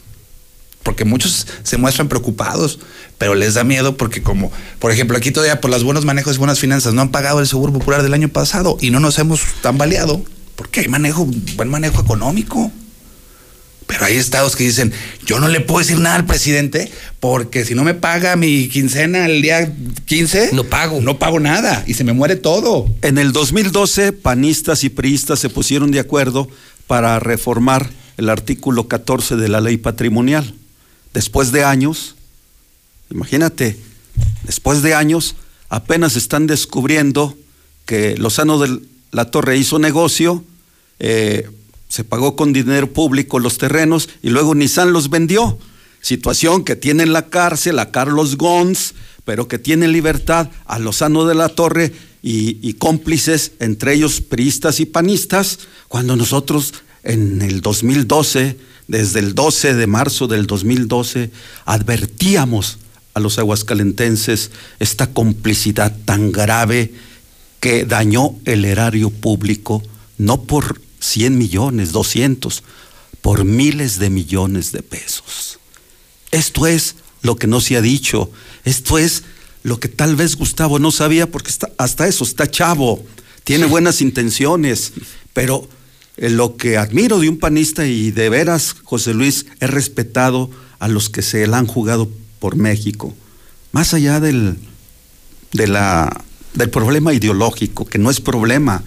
Porque 0.83 1.03
muchos 1.03 1.45
se 1.63 1.77
muestran 1.77 2.07
preocupados, 2.07 2.79
pero 3.17 3.35
les 3.35 3.55
da 3.55 3.65
miedo 3.65 3.97
porque 3.97 4.23
como, 4.23 4.49
por 4.79 4.91
ejemplo, 4.91 5.17
aquí 5.17 5.31
todavía 5.31 5.59
por 5.59 5.69
los 5.69 5.83
buenos 5.83 6.05
manejos 6.05 6.35
y 6.35 6.39
buenas 6.39 6.59
finanzas 6.59 6.93
no 6.93 7.01
han 7.01 7.11
pagado 7.11 7.41
el 7.41 7.47
seguro 7.47 7.73
popular 7.73 8.01
del 8.01 8.13
año 8.13 8.29
pasado 8.29 8.77
y 8.79 8.89
no 8.89 9.01
nos 9.01 9.19
hemos 9.19 9.41
tambaleado 9.61 10.23
porque 10.55 10.81
hay 10.81 10.87
manejo, 10.87 11.25
buen 11.55 11.69
manejo 11.69 12.01
económico. 12.01 12.71
Pero 13.89 14.05
hay 14.05 14.17
estados 14.17 14.55
que 14.55 14.65
dicen, 14.65 14.93
yo 15.25 15.39
no 15.39 15.47
le 15.47 15.61
puedo 15.61 15.79
decir 15.79 15.99
nada 15.99 16.17
al 16.17 16.27
presidente 16.27 16.91
porque 17.19 17.65
si 17.65 17.73
no 17.73 17.83
me 17.83 17.95
paga 17.95 18.35
mi 18.35 18.69
quincena 18.69 19.25
el 19.25 19.41
día 19.41 19.73
15, 20.05 20.51
no 20.53 20.63
pago. 20.63 21.01
No 21.01 21.17
pago 21.17 21.39
nada 21.39 21.83
y 21.87 21.95
se 21.95 22.03
me 22.03 22.13
muere 22.13 22.35
todo. 22.35 22.87
En 23.01 23.17
el 23.17 23.31
2012, 23.31 24.13
panistas 24.13 24.83
y 24.83 24.89
priistas 24.89 25.39
se 25.39 25.49
pusieron 25.49 25.89
de 25.89 25.99
acuerdo 25.99 26.47
para 26.85 27.17
reformar 27.17 27.89
el 28.17 28.29
artículo 28.29 28.87
14 28.87 29.37
de 29.37 29.49
la 29.49 29.59
ley 29.59 29.77
patrimonial. 29.77 30.53
Después 31.15 31.51
de 31.51 31.63
años, 31.63 32.15
imagínate, 33.09 33.75
después 34.43 34.83
de 34.83 34.93
años, 34.93 35.35
apenas 35.67 36.15
están 36.15 36.45
descubriendo 36.45 37.35
que 37.87 38.15
Lozano 38.17 38.59
de 38.59 38.81
la 39.09 39.31
Torre 39.31 39.57
hizo 39.57 39.79
negocio, 39.79 40.43
eh, 40.99 41.49
se 41.89 42.03
pagó 42.03 42.35
con 42.35 42.53
dinero 42.53 42.93
público 42.93 43.39
los 43.39 43.57
terrenos 43.57 44.09
y 44.21 44.29
luego 44.29 44.55
Nissan 44.55 44.93
los 44.93 45.09
vendió. 45.09 45.57
Situación 46.01 46.63
que 46.63 46.77
tiene 46.77 47.03
en 47.03 47.11
la 47.11 47.27
cárcel 47.29 47.79
a 47.79 47.91
Carlos 47.91 48.37
Gons, 48.37 48.93
pero 49.25 49.47
que 49.47 49.59
tiene 49.59 49.85
en 49.85 49.91
libertad 49.91 50.49
a 50.65 50.79
Lozano 50.79 51.25
de 51.25 51.35
la 51.35 51.49
Torre 51.49 51.91
y, 52.21 52.57
y 52.67 52.73
cómplices, 52.75 53.53
entre 53.59 53.95
ellos 53.95 54.21
priistas 54.21 54.79
y 54.79 54.85
panistas, 54.85 55.59
cuando 55.87 56.15
nosotros 56.15 56.73
en 57.03 57.41
el 57.41 57.61
2012, 57.61 58.57
desde 58.87 59.19
el 59.19 59.35
12 59.35 59.73
de 59.73 59.87
marzo 59.87 60.27
del 60.27 60.45
2012, 60.45 61.31
advertíamos 61.65 62.77
a 63.15 63.19
los 63.19 63.39
aguascalentenses 63.39 64.51
esta 64.79 65.07
complicidad 65.07 65.95
tan 66.05 66.31
grave 66.31 66.93
que 67.59 67.85
dañó 67.85 68.35
el 68.45 68.63
erario 68.63 69.09
público, 69.09 69.83
no 70.17 70.43
por 70.43 70.79
100 70.99 71.37
millones, 71.37 71.91
200, 71.91 72.63
por 73.21 73.45
miles 73.45 73.99
de 73.99 74.09
millones 74.09 74.71
de 74.71 74.81
pesos. 74.81 75.59
Esto 76.31 76.67
es 76.67 76.95
lo 77.21 77.35
que 77.35 77.47
no 77.47 77.61
se 77.61 77.75
ha 77.75 77.81
dicho, 77.81 78.31
esto 78.63 78.97
es 78.97 79.23
lo 79.63 79.79
que 79.79 79.87
tal 79.87 80.15
vez 80.15 80.35
Gustavo 80.35 80.79
no 80.79 80.91
sabía, 80.91 81.29
porque 81.29 81.49
está, 81.49 81.69
hasta 81.77 82.07
eso 82.07 82.23
está 82.23 82.49
chavo, 82.49 83.03
tiene 83.43 83.65
buenas 83.65 84.01
intenciones, 84.01 84.93
pero 85.33 85.67
eh, 86.17 86.29
lo 86.29 86.55
que 86.55 86.77
admiro 86.77 87.19
de 87.19 87.29
un 87.29 87.39
panista 87.39 87.85
y 87.85 88.11
de 88.11 88.29
veras, 88.29 88.75
José 88.83 89.13
Luis, 89.13 89.45
he 89.59 89.67
respetado 89.67 90.49
a 90.79 90.87
los 90.87 91.09
que 91.09 91.21
se 91.21 91.45
la 91.47 91.57
han 91.57 91.67
jugado 91.67 92.09
por 92.39 92.55
México, 92.55 93.13
más 93.71 93.93
allá 93.93 94.19
del, 94.19 94.57
de 95.51 95.67
la, 95.67 96.23
del 96.53 96.69
problema 96.69 97.13
ideológico, 97.13 97.85
que 97.85 97.97
no 97.97 98.09
es 98.09 98.21
problema. 98.21 98.83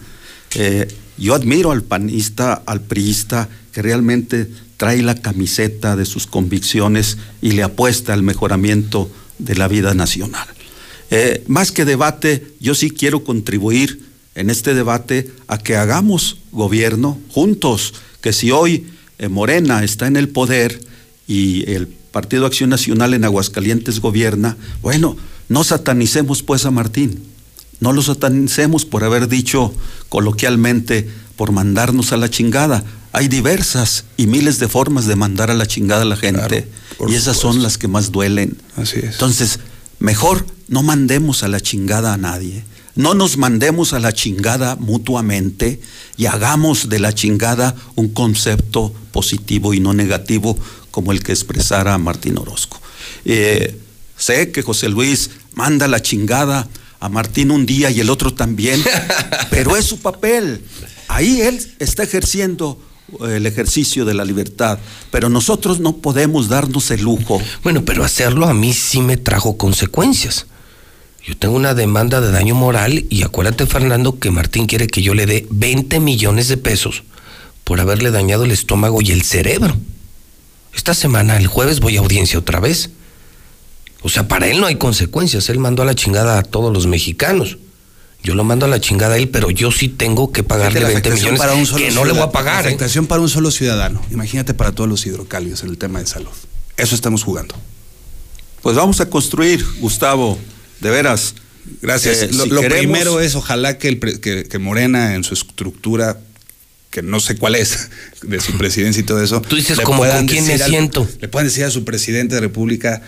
Eh, 0.55 0.89
yo 1.23 1.35
admiro 1.35 1.71
al 1.71 1.83
panista, 1.83 2.63
al 2.67 2.81
priista, 2.81 3.49
que 3.73 3.81
realmente 3.81 4.51
trae 4.77 5.03
la 5.03 5.15
camiseta 5.15 5.95
de 5.95 6.05
sus 6.05 6.27
convicciones 6.27 7.19
y 7.41 7.53
le 7.53 7.63
apuesta 7.63 8.13
al 8.13 8.25
mejoramiento 8.25 9.09
de 9.39 9.55
la 9.55 9.69
vida 9.69 9.95
nacional. 9.95 10.49
Eh, 11.11 11.45
más 11.47 11.71
que 11.71 11.85
debate, 11.85 12.45
yo 12.59 12.75
sí 12.75 12.91
quiero 12.91 13.23
contribuir 13.23 14.01
en 14.35 14.51
este 14.51 14.75
debate 14.75 15.31
a 15.47 15.59
que 15.59 15.77
hagamos 15.77 16.39
gobierno 16.51 17.21
juntos, 17.29 17.95
que 18.21 18.33
si 18.33 18.51
hoy 18.51 18.87
eh, 19.19 19.29
Morena 19.29 19.85
está 19.85 20.09
en 20.09 20.17
el 20.17 20.29
poder 20.29 20.81
y 21.29 21.71
el 21.71 21.87
Partido 21.87 22.47
Acción 22.47 22.71
Nacional 22.71 23.15
en 23.15 23.25
Aguascalientes 23.25 24.01
gobierna, 24.01 24.57
bueno, 24.81 25.17
no 25.49 25.63
satanicemos 25.63 26.43
pues 26.43 26.67
a 26.67 26.71
Martín, 26.73 27.23
no 27.83 27.93
lo 27.93 28.01
satanicemos 28.01 28.85
por 28.85 29.03
haber 29.03 29.27
dicho 29.27 29.75
coloquialmente, 30.09 31.11
por 31.35 31.51
mandarnos 31.51 32.13
a 32.13 32.17
la 32.17 32.31
chingada. 32.31 32.85
Hay 33.11 33.27
diversas 33.27 34.05
y 34.17 34.29
miles 34.29 34.61
de 34.61 34.69
formas 34.69 35.09
de 35.09 35.17
mandar 35.17 35.51
a 35.51 35.55
la 35.55 35.67
chingada 35.67 36.03
a 36.03 36.05
la 36.05 36.17
gente 36.17 36.69
y 37.09 37.15
esas 37.15 37.37
son 37.37 37.61
las 37.61 37.79
que 37.79 37.89
más 37.89 38.13
duelen. 38.13 38.57
Así 38.77 39.01
es. 39.01 39.15
Entonces, 39.15 39.59
mejor 39.99 40.47
no 40.69 40.85
mandemos 40.85 41.43
a 41.43 41.49
la 41.49 41.59
chingada 41.59 42.15
a 42.15 42.17
nadie. 42.17 42.63
No 42.95 43.15
nos 43.15 43.37
mandemos 43.37 43.95
a 43.95 43.99
la 43.99 44.13
chingada 44.13 44.77
mutuamente 44.77 45.81
y 46.17 46.27
hagamos 46.27 46.89
de 46.89 47.01
la 47.01 47.13
chingada 47.13 47.75
un 47.97 48.11
concepto 48.11 48.95
positivo 49.11 49.75
y 49.75 49.81
no 49.81 49.93
negativo 49.93 50.57
como 50.93 51.11
el 51.11 51.25
que 51.25 51.33
expresara 51.33 51.99
Martín 51.99 52.39
Orozco. 52.39 52.81
Eh, 53.25 53.77
sé 54.17 54.53
que 54.53 54.63
José 54.63 54.89
Luis 54.89 55.31
manda 55.55 55.89
la 55.89 56.01
chingada 56.01 56.69
a 57.03 57.09
Martín 57.09 57.51
un 57.51 57.67
día 57.67 57.91
y 57.91 57.99
el 57.99 58.11
otro 58.11 58.33
también, 58.33 58.81
pero 59.51 59.77
es 59.77 59.85
su 59.85 59.99
papel. 59.99 60.63
Ahí 61.09 61.41
él 61.41 61.61
está 61.81 62.05
ejerciendo 62.05 62.81
eh, 63.25 63.39
el 63.39 63.47
ejercicio 63.47 64.05
de 64.05 64.15
la 64.15 64.25
libertad, 64.25 64.79
pero 65.11 65.29
nosotros 65.29 65.81
no 65.81 65.97
podemos 65.97 66.49
darnos 66.49 66.93
el 66.93 67.03
lujo. 67.03 67.43
Bueno, 67.65 67.85
pero 67.85 68.05
hacerlo 68.05 68.47
a 68.47 68.55
mí 68.55 68.73
sí 68.73 69.01
me 69.01 69.17
trajo 69.17 69.57
consecuencias. 69.57 70.47
Yo 71.27 71.37
tengo 71.37 71.57
una 71.57 71.75
demanda 71.75 72.21
de 72.21 72.31
daño 72.31 72.55
moral 72.55 73.05
y 73.11 73.25
acuérdate, 73.25 73.67
Fernando, 73.67 74.21
que 74.21 74.31
Martín 74.31 74.67
quiere 74.67 74.87
que 74.87 75.03
yo 75.03 75.15
le 75.15 75.27
dé 75.27 75.49
20 75.51 75.99
millones 75.99 76.47
de 76.47 76.57
pesos 76.57 77.03
por 77.65 77.81
haberle 77.81 78.13
dañado 78.13 78.45
el 78.45 78.53
estómago 78.53 79.03
y 79.03 79.11
el 79.11 79.23
cerebro. 79.23 79.77
Esta 80.73 80.95
semana, 80.95 81.37
el 81.37 81.49
jueves, 81.49 81.81
voy 81.81 81.97
a 81.97 82.01
audiencia 82.01 82.39
otra 82.39 82.61
vez. 82.61 82.91
O 84.03 84.09
sea, 84.09 84.27
para 84.29 84.49
él 84.49 84.61
no 84.61 84.67
hay 84.67 84.77
consecuencias. 84.77 85.49
Él 85.49 85.59
mandó 85.59 85.83
a 85.83 85.87
la 85.87 85.95
chingada 85.95 86.39
a 86.39 86.43
todos 86.43 86.73
los 86.73 86.87
mexicanos. 86.87 87.59
Yo 88.23 88.35
lo 88.35 88.45
mando 88.45 88.67
a 88.67 88.69
la 88.69 88.81
chingada 88.81 89.15
a 89.15 89.19
él, 89.19 89.29
pero 89.29 89.51
yo 89.51 89.73
sí 89.73 89.89
tengo 89.89 90.31
que 90.33 90.43
pagarle 90.45 90.81
la 90.81 90.89
20 90.89 91.09
afectación 91.09 91.35
millones 91.35 91.41
para 91.41 91.55
un 91.55 91.67
solo 91.67 91.85
que 91.85 91.91
no 91.91 92.05
le 92.05 92.13
voy 92.13 92.23
a 92.23 92.31
pagar. 92.31 92.63
la 92.65 92.71
¿eh? 92.71 92.75
Afectación 92.75 93.07
para 93.07 93.21
un 93.21 93.29
solo 93.29 93.51
ciudadano. 93.51 94.01
Imagínate 94.11 94.55
para 94.55 94.73
todos 94.73 94.89
los 94.89 95.05
hidrocálidos 95.07 95.63
en 95.65 95.71
el 95.71 95.79
tema 95.79 95.99
de 96.01 96.07
salud. 96.07 96.31
Eso 96.77 96.95
estamos 96.95 97.25
jugando. 97.25 97.55
Pues 98.63 98.77
vamos 98.77 99.01
a 99.01 99.11
construir, 99.11 99.65
Gustavo, 99.81 100.39
de 100.81 100.91
veras. 100.91 101.35
Gracias. 101.81 102.23
Eh, 102.23 102.29
lo 102.33 102.45
si 102.45 102.51
lo 102.51 102.61
queremos- 102.61 102.79
primero 102.79 103.21
es, 103.21 103.35
ojalá 103.35 103.77
que, 103.79 103.89
el 103.89 103.99
pre- 103.99 104.21
que, 104.21 104.45
que 104.45 104.59
Morena 104.59 105.15
en 105.17 105.25
su 105.25 105.35
estructura, 105.35 106.21
que 106.91 107.03
no 107.03 107.19
sé 107.19 107.37
cuál 107.37 107.57
es, 107.57 107.91
de 108.23 108.41
su 108.41 108.57
presidencia 108.57 109.01
y 109.01 109.05
todo 109.05 109.21
eso. 109.23 109.41
Tú 109.43 109.57
dices, 109.57 109.81
como, 109.81 110.05
¿con 110.07 110.27
quién 110.29 110.47
me 110.47 110.55
al- 110.55 110.63
siento? 110.71 111.09
le 111.21 111.29
puedan 111.29 111.49
decir 111.49 111.65
a 111.65 111.71
su 111.71 111.85
presidente 111.85 112.37
de 112.37 112.41
República, 112.41 113.03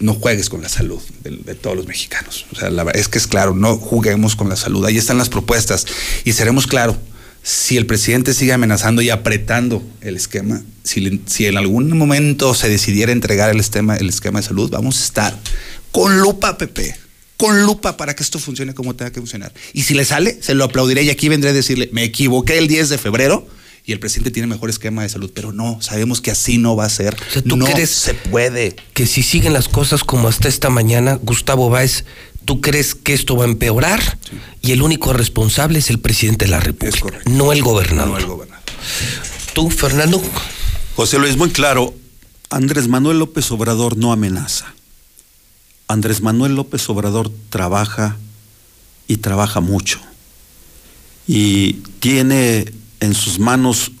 no 0.00 0.14
juegues 0.14 0.48
con 0.48 0.62
la 0.62 0.68
salud 0.68 1.00
de, 1.22 1.54
todos 1.54 1.76
los 1.76 1.86
mexicanos. 1.86 2.46
O 2.52 2.56
sea, 2.56 2.70
la 2.70 2.82
es 2.92 3.08
que 3.08 3.18
es 3.18 3.26
claro, 3.26 3.54
no 3.54 3.76
juguemos 3.76 4.36
con 4.36 4.48
la 4.48 4.56
salud. 4.56 4.84
Ahí 4.84 4.96
están 4.96 5.18
las 5.18 5.28
propuestas. 5.28 5.86
Y 6.24 6.32
seremos 6.32 6.66
claros, 6.66 6.96
si 7.42 7.76
el 7.76 7.86
presidente 7.86 8.34
sigue 8.34 8.52
amenazando 8.52 9.02
y 9.02 9.10
apretando 9.10 9.82
el 10.00 10.16
esquema, 10.16 10.62
si, 10.82 11.20
si 11.26 11.46
en 11.46 11.56
algún 11.56 11.96
momento 11.96 12.54
se 12.54 12.68
decidiera 12.68 13.12
entregar 13.12 13.50
el 13.50 13.60
esquema, 13.60 13.96
el 13.96 14.08
esquema 14.08 14.40
de 14.40 14.46
salud, 14.46 14.70
vamos 14.70 15.00
a 15.00 15.04
estar 15.04 15.38
con 15.92 16.18
lupa, 16.18 16.58
Pepe. 16.58 16.96
Con 17.36 17.62
lupa 17.62 17.96
para 17.96 18.14
que 18.14 18.22
esto 18.22 18.38
funcione 18.38 18.74
como 18.74 18.94
tenga 18.94 19.10
que 19.10 19.20
funcionar. 19.20 19.52
Y 19.72 19.82
si 19.82 19.94
le 19.94 20.04
sale, 20.04 20.38
se 20.40 20.54
lo 20.54 20.64
aplaudiré 20.64 21.02
y 21.02 21.10
aquí 21.10 21.28
vendré 21.28 21.50
a 21.50 21.52
decirle, 21.52 21.88
me 21.92 22.04
equivoqué 22.04 22.58
el 22.58 22.68
10 22.68 22.88
de 22.88 22.98
febrero 22.98 23.46
y 23.86 23.92
el 23.92 24.00
presidente 24.00 24.30
tiene 24.30 24.46
mejor 24.46 24.70
esquema 24.70 25.02
de 25.02 25.08
salud, 25.08 25.30
pero 25.34 25.52
no, 25.52 25.78
sabemos 25.82 26.20
que 26.20 26.30
así 26.30 26.58
no 26.58 26.74
va 26.74 26.86
a 26.86 26.88
ser. 26.88 27.16
¿tú 27.46 27.56
no 27.56 27.66
crees 27.66 27.90
se 27.90 28.14
puede. 28.14 28.76
que 28.94 29.06
si 29.06 29.22
siguen 29.22 29.52
las 29.52 29.68
cosas 29.68 30.04
como 30.04 30.28
hasta 30.28 30.48
esta 30.48 30.70
mañana, 30.70 31.18
Gustavo 31.22 31.68
Báez 31.70 32.04
¿Tú 32.44 32.60
crees 32.60 32.94
que 32.94 33.14
esto 33.14 33.36
va 33.36 33.44
a 33.44 33.48
empeorar? 33.48 34.18
Y 34.60 34.72
el 34.72 34.82
único 34.82 35.12
responsable 35.12 35.78
es 35.78 35.88
el 35.88 35.98
presidente 35.98 36.44
de 36.44 36.50
la 36.50 36.60
República, 36.60 37.20
no 37.24 37.52
el 37.52 37.62
gobernador. 37.62 38.10
No 38.10 38.18
el 38.18 38.26
gobernador. 38.26 38.64
¿Tú, 39.54 39.70
Fernando? 39.70 40.22
José 40.94 41.18
Luis, 41.18 41.36
muy 41.36 41.50
claro, 41.50 41.94
Andrés 42.50 42.88
Manuel 42.88 43.18
López 43.18 43.50
Obrador 43.50 43.96
no 43.96 44.12
amenaza. 44.12 44.74
Andrés 45.88 46.20
Manuel 46.20 46.54
López 46.54 46.88
Obrador 46.90 47.32
trabaja 47.48 48.16
y 49.08 49.18
trabaja 49.18 49.60
mucho. 49.60 50.00
Y 51.26 51.74
tiene 52.00 52.66
en 53.04 53.14
sus 53.14 53.38
manos 53.38 53.92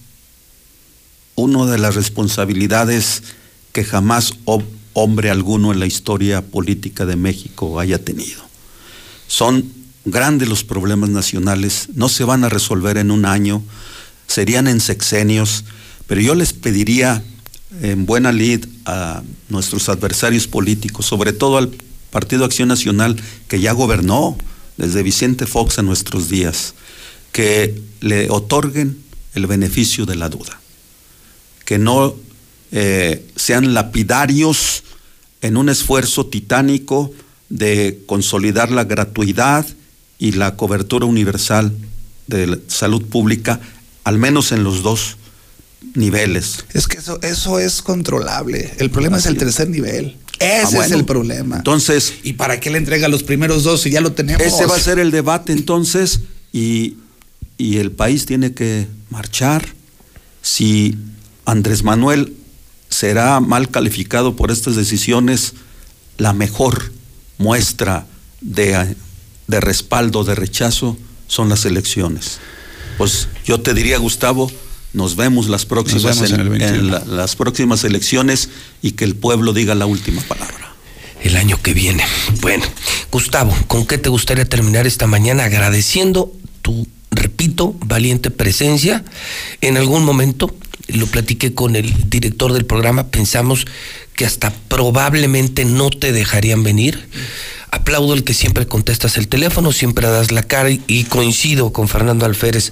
una 1.36 1.66
de 1.66 1.78
las 1.78 1.94
responsabilidades 1.94 3.22
que 3.72 3.84
jamás 3.84 4.34
hombre 4.92 5.30
alguno 5.30 5.72
en 5.72 5.80
la 5.80 5.86
historia 5.86 6.42
política 6.42 7.06
de 7.06 7.16
México 7.16 7.80
haya 7.80 7.98
tenido. 7.98 8.42
Son 9.26 9.72
grandes 10.04 10.48
los 10.48 10.64
problemas 10.64 11.10
nacionales, 11.10 11.88
no 11.94 12.08
se 12.08 12.24
van 12.24 12.44
a 12.44 12.48
resolver 12.48 12.98
en 12.98 13.10
un 13.10 13.24
año, 13.24 13.62
serían 14.26 14.68
en 14.68 14.80
sexenios, 14.80 15.64
pero 16.06 16.20
yo 16.20 16.34
les 16.34 16.52
pediría 16.52 17.22
en 17.82 18.06
buena 18.06 18.30
lid 18.30 18.66
a 18.84 19.22
nuestros 19.48 19.88
adversarios 19.88 20.46
políticos, 20.46 21.06
sobre 21.06 21.32
todo 21.32 21.58
al 21.58 21.72
Partido 22.10 22.44
Acción 22.44 22.68
Nacional, 22.68 23.20
que 23.48 23.60
ya 23.60 23.72
gobernó 23.72 24.36
desde 24.76 25.02
Vicente 25.02 25.46
Fox 25.46 25.78
a 25.78 25.82
nuestros 25.82 26.28
días, 26.28 26.74
que 27.34 27.82
le 28.00 28.30
otorguen 28.30 28.96
el 29.34 29.48
beneficio 29.48 30.06
de 30.06 30.14
la 30.14 30.28
duda, 30.28 30.60
que 31.64 31.78
no 31.78 32.14
eh, 32.70 33.26
sean 33.34 33.74
lapidarios 33.74 34.84
en 35.42 35.56
un 35.56 35.68
esfuerzo 35.68 36.26
titánico 36.26 37.10
de 37.48 38.00
consolidar 38.06 38.70
la 38.70 38.84
gratuidad 38.84 39.66
y 40.16 40.30
la 40.30 40.54
cobertura 40.54 41.06
universal 41.06 41.76
de 42.28 42.60
salud 42.68 43.04
pública, 43.04 43.58
al 44.04 44.16
menos 44.16 44.52
en 44.52 44.62
los 44.62 44.84
dos 44.84 45.16
niveles. 45.94 46.64
Es 46.72 46.86
que 46.86 46.98
eso, 46.98 47.18
eso 47.20 47.58
es 47.58 47.82
controlable. 47.82 48.74
El 48.78 48.90
problema 48.90 49.18
es 49.18 49.26
el 49.26 49.36
tercer 49.36 49.68
nivel. 49.68 50.16
Ese 50.38 50.78
Ah, 50.78 50.86
es 50.86 50.92
el 50.92 51.04
problema. 51.04 51.56
Entonces. 51.56 52.14
¿Y 52.22 52.34
para 52.34 52.60
qué 52.60 52.70
le 52.70 52.78
entrega 52.78 53.08
los 53.08 53.24
primeros 53.24 53.64
dos 53.64 53.80
si 53.80 53.90
ya 53.90 54.00
lo 54.00 54.12
tenemos? 54.12 54.40
Ese 54.40 54.66
va 54.66 54.76
a 54.76 54.80
ser 54.80 55.00
el 55.00 55.10
debate 55.10 55.52
entonces 55.52 56.20
y, 56.52 56.96
y 57.58 57.78
el 57.78 57.90
país 57.92 58.26
tiene 58.26 58.52
que 58.54 58.86
marchar. 59.10 59.66
Si 60.42 60.96
Andrés 61.44 61.82
Manuel 61.82 62.34
será 62.88 63.40
mal 63.40 63.70
calificado 63.70 64.36
por 64.36 64.50
estas 64.50 64.76
decisiones, 64.76 65.54
la 66.18 66.32
mejor 66.32 66.92
muestra 67.38 68.06
de, 68.40 68.96
de 69.46 69.60
respaldo, 69.60 70.24
de 70.24 70.34
rechazo, 70.34 70.96
son 71.26 71.48
las 71.48 71.64
elecciones. 71.64 72.38
Pues 72.98 73.28
yo 73.44 73.60
te 73.60 73.74
diría, 73.74 73.98
Gustavo, 73.98 74.50
nos 74.92 75.16
vemos 75.16 75.48
las 75.48 75.66
próximas, 75.66 76.04
vemos 76.04 76.30
en 76.30 76.40
el 76.40 76.48
21. 76.48 76.74
en 76.78 76.90
la- 76.90 77.04
las 77.04 77.34
próximas 77.34 77.82
elecciones 77.82 78.48
y 78.82 78.92
que 78.92 79.04
el 79.04 79.16
pueblo 79.16 79.52
diga 79.52 79.74
la 79.74 79.86
última 79.86 80.22
palabra. 80.22 80.72
El 81.22 81.36
año 81.36 81.60
que 81.60 81.72
viene. 81.74 82.04
Bueno, 82.40 82.64
Gustavo, 83.10 83.52
¿con 83.66 83.86
qué 83.86 83.98
te 83.98 84.10
gustaría 84.10 84.44
terminar 84.44 84.86
esta 84.86 85.06
mañana 85.06 85.44
agradeciendo 85.44 86.30
tu, 86.62 86.86
repito, 87.44 87.74
valiente 87.84 88.30
presencia? 88.30 89.04
En 89.60 89.76
algún 89.76 90.04
momento, 90.04 90.54
lo 90.88 91.06
platiqué 91.06 91.54
con 91.54 91.76
el 91.76 91.92
director 92.08 92.52
del 92.52 92.64
programa, 92.64 93.08
pensamos 93.08 93.66
que 94.16 94.24
hasta 94.24 94.50
probablemente 94.68 95.64
no 95.64 95.90
te 95.90 96.12
dejarían 96.12 96.62
venir. 96.62 97.08
Aplaudo 97.70 98.14
el 98.14 98.22
que 98.22 98.34
siempre 98.34 98.66
contestas 98.66 99.16
el 99.16 99.26
teléfono, 99.26 99.72
siempre 99.72 100.06
das 100.06 100.30
la 100.30 100.44
cara 100.44 100.70
y, 100.70 101.04
coincido 101.04 101.72
con 101.72 101.88
Fernando 101.88 102.24
Alférez. 102.24 102.70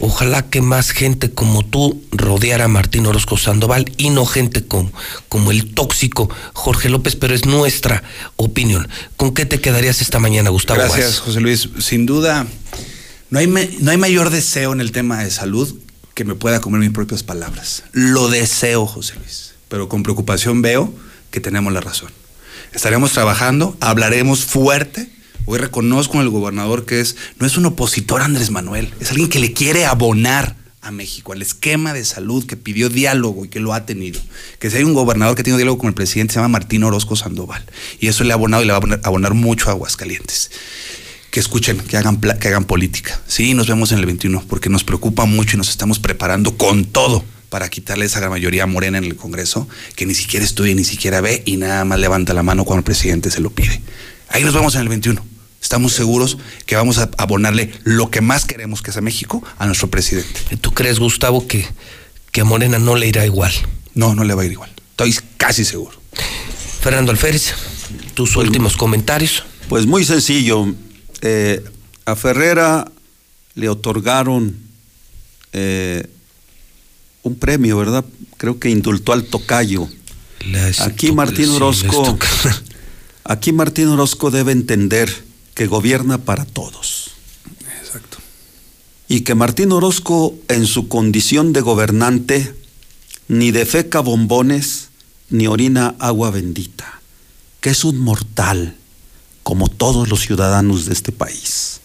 Ojalá 0.00 0.42
que 0.42 0.60
más 0.60 0.90
gente 0.90 1.30
como 1.30 1.64
tú 1.64 2.02
rodeara 2.12 2.66
a 2.66 2.68
Martín 2.68 3.06
Orozco 3.06 3.38
Sandoval 3.38 3.90
y 3.96 4.10
no 4.10 4.26
gente 4.26 4.62
como, 4.64 4.92
como 5.30 5.50
el 5.50 5.72
tóxico 5.72 6.28
Jorge 6.52 6.90
López, 6.90 7.16
pero 7.16 7.34
es 7.34 7.46
nuestra 7.46 8.02
opinión. 8.36 8.86
¿Con 9.16 9.32
qué 9.32 9.46
te 9.46 9.62
quedarías 9.62 10.02
esta 10.02 10.18
mañana, 10.18 10.50
Gustavo? 10.50 10.78
Gracias? 10.78 11.20
José 11.20 11.40
Luis. 11.40 11.70
Sin 11.78 12.04
duda, 12.04 12.46
no 13.34 13.40
hay, 13.40 13.48
no 13.80 13.90
hay 13.90 13.96
mayor 13.96 14.30
deseo 14.30 14.72
en 14.72 14.80
el 14.80 14.92
tema 14.92 15.24
de 15.24 15.28
salud 15.28 15.74
que 16.14 16.24
me 16.24 16.36
pueda 16.36 16.60
comer 16.60 16.80
mis 16.80 16.92
propias 16.92 17.24
palabras. 17.24 17.82
Lo 17.90 18.28
deseo, 18.28 18.86
José 18.86 19.14
Luis. 19.16 19.54
Pero 19.66 19.88
con 19.88 20.04
preocupación 20.04 20.62
veo 20.62 20.94
que 21.32 21.40
tenemos 21.40 21.72
la 21.72 21.80
razón. 21.80 22.12
Estaremos 22.72 23.10
trabajando, 23.10 23.76
hablaremos 23.80 24.44
fuerte. 24.44 25.10
Hoy 25.46 25.58
reconozco 25.58 26.20
al 26.20 26.28
gobernador 26.28 26.86
que 26.86 27.00
es, 27.00 27.16
no 27.40 27.44
es 27.44 27.56
un 27.56 27.66
opositor 27.66 28.22
Andrés 28.22 28.52
Manuel, 28.52 28.94
es 29.00 29.10
alguien 29.10 29.28
que 29.28 29.40
le 29.40 29.52
quiere 29.52 29.84
abonar 29.84 30.54
a 30.80 30.92
México, 30.92 31.32
al 31.32 31.42
esquema 31.42 31.92
de 31.92 32.04
salud 32.04 32.46
que 32.46 32.56
pidió 32.56 32.88
diálogo 32.88 33.44
y 33.44 33.48
que 33.48 33.58
lo 33.58 33.74
ha 33.74 33.84
tenido. 33.84 34.20
Que 34.60 34.70
si 34.70 34.76
hay 34.76 34.84
un 34.84 34.94
gobernador 34.94 35.34
que 35.34 35.42
tiene 35.42 35.56
diálogo 35.56 35.78
con 35.78 35.88
el 35.88 35.94
presidente, 35.94 36.34
se 36.34 36.38
llama 36.38 36.60
Martín 36.60 36.84
Orozco 36.84 37.16
Sandoval. 37.16 37.64
Y 37.98 38.06
eso 38.06 38.22
le 38.22 38.30
ha 38.30 38.34
abonado 38.34 38.62
y 38.62 38.66
le 38.66 38.74
va 38.74 38.78
a 38.78 39.08
abonar 39.08 39.34
mucho 39.34 39.70
a 39.70 39.72
Aguascalientes 39.72 40.52
que 41.34 41.40
escuchen, 41.40 41.78
que 41.78 41.96
hagan, 41.96 42.20
que 42.20 42.46
hagan 42.46 42.64
política. 42.64 43.20
Sí, 43.26 43.54
nos 43.54 43.66
vemos 43.66 43.90
en 43.90 43.98
el 43.98 44.06
21, 44.06 44.44
porque 44.48 44.68
nos 44.68 44.84
preocupa 44.84 45.24
mucho 45.24 45.56
y 45.56 45.58
nos 45.58 45.68
estamos 45.68 45.98
preparando 45.98 46.56
con 46.56 46.84
todo 46.84 47.24
para 47.48 47.68
quitarle 47.68 48.04
esa 48.04 48.20
gran 48.20 48.30
mayoría 48.30 48.68
morena 48.68 48.98
en 48.98 49.04
el 49.04 49.16
Congreso, 49.16 49.66
que 49.96 50.06
ni 50.06 50.14
siquiera 50.14 50.44
estudia, 50.46 50.76
ni 50.76 50.84
siquiera 50.84 51.20
ve 51.20 51.42
y 51.44 51.56
nada 51.56 51.84
más 51.84 51.98
levanta 51.98 52.34
la 52.34 52.44
mano 52.44 52.64
cuando 52.64 52.78
el 52.78 52.84
presidente 52.84 53.32
se 53.32 53.40
lo 53.40 53.50
pide. 53.50 53.80
Ahí 54.28 54.44
nos 54.44 54.54
vemos 54.54 54.76
en 54.76 54.82
el 54.82 54.88
21. 54.88 55.26
Estamos 55.60 55.92
seguros 55.92 56.38
que 56.66 56.76
vamos 56.76 56.98
a 56.98 57.10
abonarle 57.18 57.72
lo 57.82 58.12
que 58.12 58.20
más 58.20 58.44
queremos, 58.44 58.80
que 58.80 58.92
es 58.92 58.96
a 58.96 59.00
México, 59.00 59.42
a 59.58 59.66
nuestro 59.66 59.90
presidente. 59.90 60.56
¿Tú 60.60 60.72
crees, 60.72 61.00
Gustavo, 61.00 61.48
que, 61.48 61.66
que 62.30 62.42
a 62.42 62.44
Morena 62.44 62.78
no 62.78 62.94
le 62.94 63.08
irá 63.08 63.26
igual? 63.26 63.52
No, 63.96 64.14
no 64.14 64.22
le 64.22 64.34
va 64.34 64.42
a 64.42 64.44
ir 64.44 64.52
igual. 64.52 64.70
Estoy 64.90 65.16
casi 65.36 65.64
seguro. 65.64 66.00
Fernando 66.80 67.10
Alférez, 67.10 67.54
tus 68.14 68.36
últimos 68.36 68.76
comentarios. 68.76 69.42
Pues 69.68 69.84
muy 69.84 70.04
sencillo. 70.04 70.72
Eh, 71.26 71.64
a 72.04 72.16
Ferrera 72.16 72.92
le 73.54 73.70
otorgaron 73.70 74.54
eh, 75.54 76.06
un 77.22 77.36
premio, 77.36 77.78
¿verdad? 77.78 78.04
Creo 78.36 78.58
que 78.58 78.68
indultó 78.68 79.14
al 79.14 79.24
tocayo. 79.24 79.88
Aquí 80.80 81.12
Martín 81.12 81.48
Orozco, 81.48 82.18
aquí 83.24 83.52
Martín 83.52 83.88
Orozco 83.88 84.30
debe 84.30 84.52
entender 84.52 85.10
que 85.54 85.66
gobierna 85.66 86.18
para 86.18 86.44
todos. 86.44 87.12
Exacto. 87.80 88.18
Y 89.08 89.22
que 89.22 89.34
Martín 89.34 89.72
Orozco, 89.72 90.34
en 90.48 90.66
su 90.66 90.88
condición 90.88 91.54
de 91.54 91.62
gobernante, 91.62 92.54
ni 93.28 93.50
defeca 93.50 94.00
bombones, 94.00 94.90
ni 95.30 95.46
orina 95.46 95.94
agua 96.00 96.30
bendita, 96.30 97.00
que 97.62 97.70
es 97.70 97.82
un 97.84 97.96
mortal, 97.96 98.76
como 99.44 99.68
todos 99.68 100.08
los 100.08 100.20
ciudadanos 100.20 100.86
de 100.86 100.94
este 100.94 101.12
país, 101.12 101.80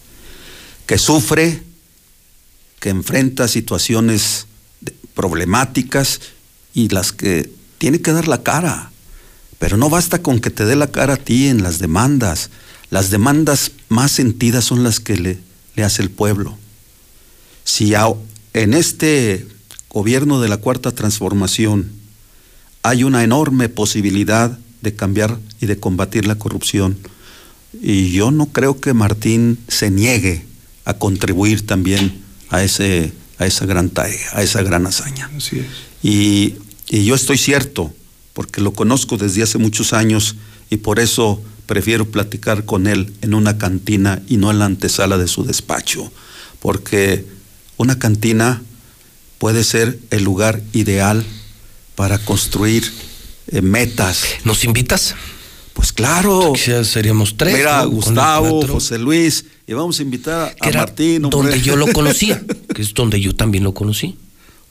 que 0.86 0.98
sufre, 0.98 1.62
que 2.80 2.88
enfrenta 2.88 3.46
situaciones 3.46 4.46
problemáticas 5.14 6.20
y 6.74 6.88
las 6.88 7.12
que 7.12 7.52
tiene 7.78 8.00
que 8.00 8.12
dar 8.12 8.26
la 8.26 8.42
cara. 8.42 8.90
Pero 9.58 9.76
no 9.76 9.90
basta 9.90 10.22
con 10.22 10.40
que 10.40 10.50
te 10.50 10.64
dé 10.64 10.74
la 10.74 10.90
cara 10.90 11.14
a 11.14 11.16
ti 11.16 11.46
en 11.46 11.62
las 11.62 11.78
demandas. 11.78 12.50
Las 12.88 13.10
demandas 13.10 13.72
más 13.88 14.10
sentidas 14.10 14.64
son 14.64 14.82
las 14.82 14.98
que 14.98 15.16
le, 15.16 15.38
hace 15.84 16.02
el 16.02 16.10
pueblo. 16.10 16.58
Si 17.64 17.92
en 18.54 18.74
este 18.74 19.46
gobierno 19.90 20.40
de 20.40 20.48
la 20.48 20.56
cuarta 20.56 20.92
transformación 20.92 21.90
hay 22.82 23.04
una 23.04 23.22
enorme 23.22 23.68
posibilidad 23.68 24.58
de 24.80 24.94
cambiar 24.94 25.38
y 25.60 25.66
de 25.66 25.78
combatir 25.78 26.26
la 26.26 26.36
corrupción, 26.36 26.98
y 27.72 28.12
yo 28.12 28.30
no 28.30 28.46
creo 28.46 28.80
que 28.80 28.94
Martín 28.94 29.58
se 29.68 29.90
niegue 29.90 30.44
a 30.84 30.94
contribuir 30.94 31.66
también 31.66 32.22
a 32.48 32.62
ese 32.62 33.12
a 33.40 33.46
esa 33.46 33.64
gran 33.64 33.88
tarea, 33.88 34.28
a 34.34 34.42
esa 34.42 34.62
gran 34.62 34.86
hazaña. 34.86 35.30
Así 35.34 35.60
es. 35.60 35.66
Y, 36.02 36.56
y 36.90 37.06
yo 37.06 37.14
estoy 37.14 37.38
cierto, 37.38 37.92
porque 38.34 38.60
lo 38.60 38.74
conozco 38.74 39.16
desde 39.16 39.42
hace 39.42 39.56
muchos 39.56 39.94
años 39.94 40.36
y 40.68 40.76
por 40.76 41.00
eso 41.00 41.42
prefiero 41.64 42.04
platicar 42.10 42.66
con 42.66 42.86
él 42.86 43.14
en 43.22 43.32
una 43.32 43.56
cantina 43.56 44.20
y 44.28 44.36
no 44.36 44.50
en 44.50 44.58
la 44.58 44.66
antesala 44.66 45.16
de 45.16 45.26
su 45.26 45.44
despacho, 45.44 46.12
porque 46.60 47.24
una 47.78 47.98
cantina 47.98 48.62
puede 49.38 49.64
ser 49.64 49.98
el 50.10 50.22
lugar 50.22 50.62
ideal 50.74 51.24
para 51.94 52.18
construir 52.18 52.92
eh, 53.46 53.62
metas. 53.62 54.24
¿Nos 54.44 54.64
invitas? 54.64 55.14
Pues 55.80 55.94
claro. 55.94 56.52
Ya 56.56 56.84
seríamos 56.84 57.38
tres. 57.38 57.56
Mira, 57.56 57.82
Gustavo. 57.84 58.66
José 58.66 58.98
Luis, 58.98 59.46
y 59.66 59.72
vamos 59.72 59.98
a 59.98 60.02
invitar 60.02 60.54
a 60.60 60.68
era 60.68 60.80
Martín. 60.80 61.24
hombre. 61.24 61.38
donde 61.52 61.62
yo 61.62 61.74
lo 61.74 61.86
conocía, 61.86 62.44
que 62.74 62.82
es 62.82 62.92
donde 62.92 63.18
yo 63.18 63.34
también 63.34 63.64
lo 63.64 63.72
conocí. 63.72 64.14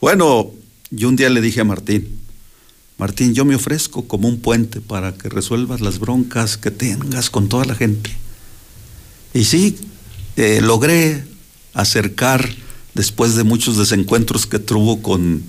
Bueno, 0.00 0.52
yo 0.92 1.08
un 1.08 1.16
día 1.16 1.28
le 1.28 1.40
dije 1.40 1.62
a 1.62 1.64
Martín, 1.64 2.06
Martín, 2.96 3.34
yo 3.34 3.44
me 3.44 3.56
ofrezco 3.56 4.06
como 4.06 4.28
un 4.28 4.38
puente 4.38 4.80
para 4.80 5.12
que 5.12 5.28
resuelvas 5.28 5.80
las 5.80 5.98
broncas 5.98 6.56
que 6.56 6.70
tengas 6.70 7.28
con 7.28 7.48
toda 7.48 7.64
la 7.64 7.74
gente. 7.74 8.12
Y 9.34 9.46
sí, 9.46 9.76
eh, 10.36 10.60
logré 10.62 11.24
acercar, 11.74 12.48
después 12.94 13.34
de 13.34 13.42
muchos 13.42 13.76
desencuentros 13.76 14.46
que 14.46 14.60
tuvo 14.60 15.02
con 15.02 15.42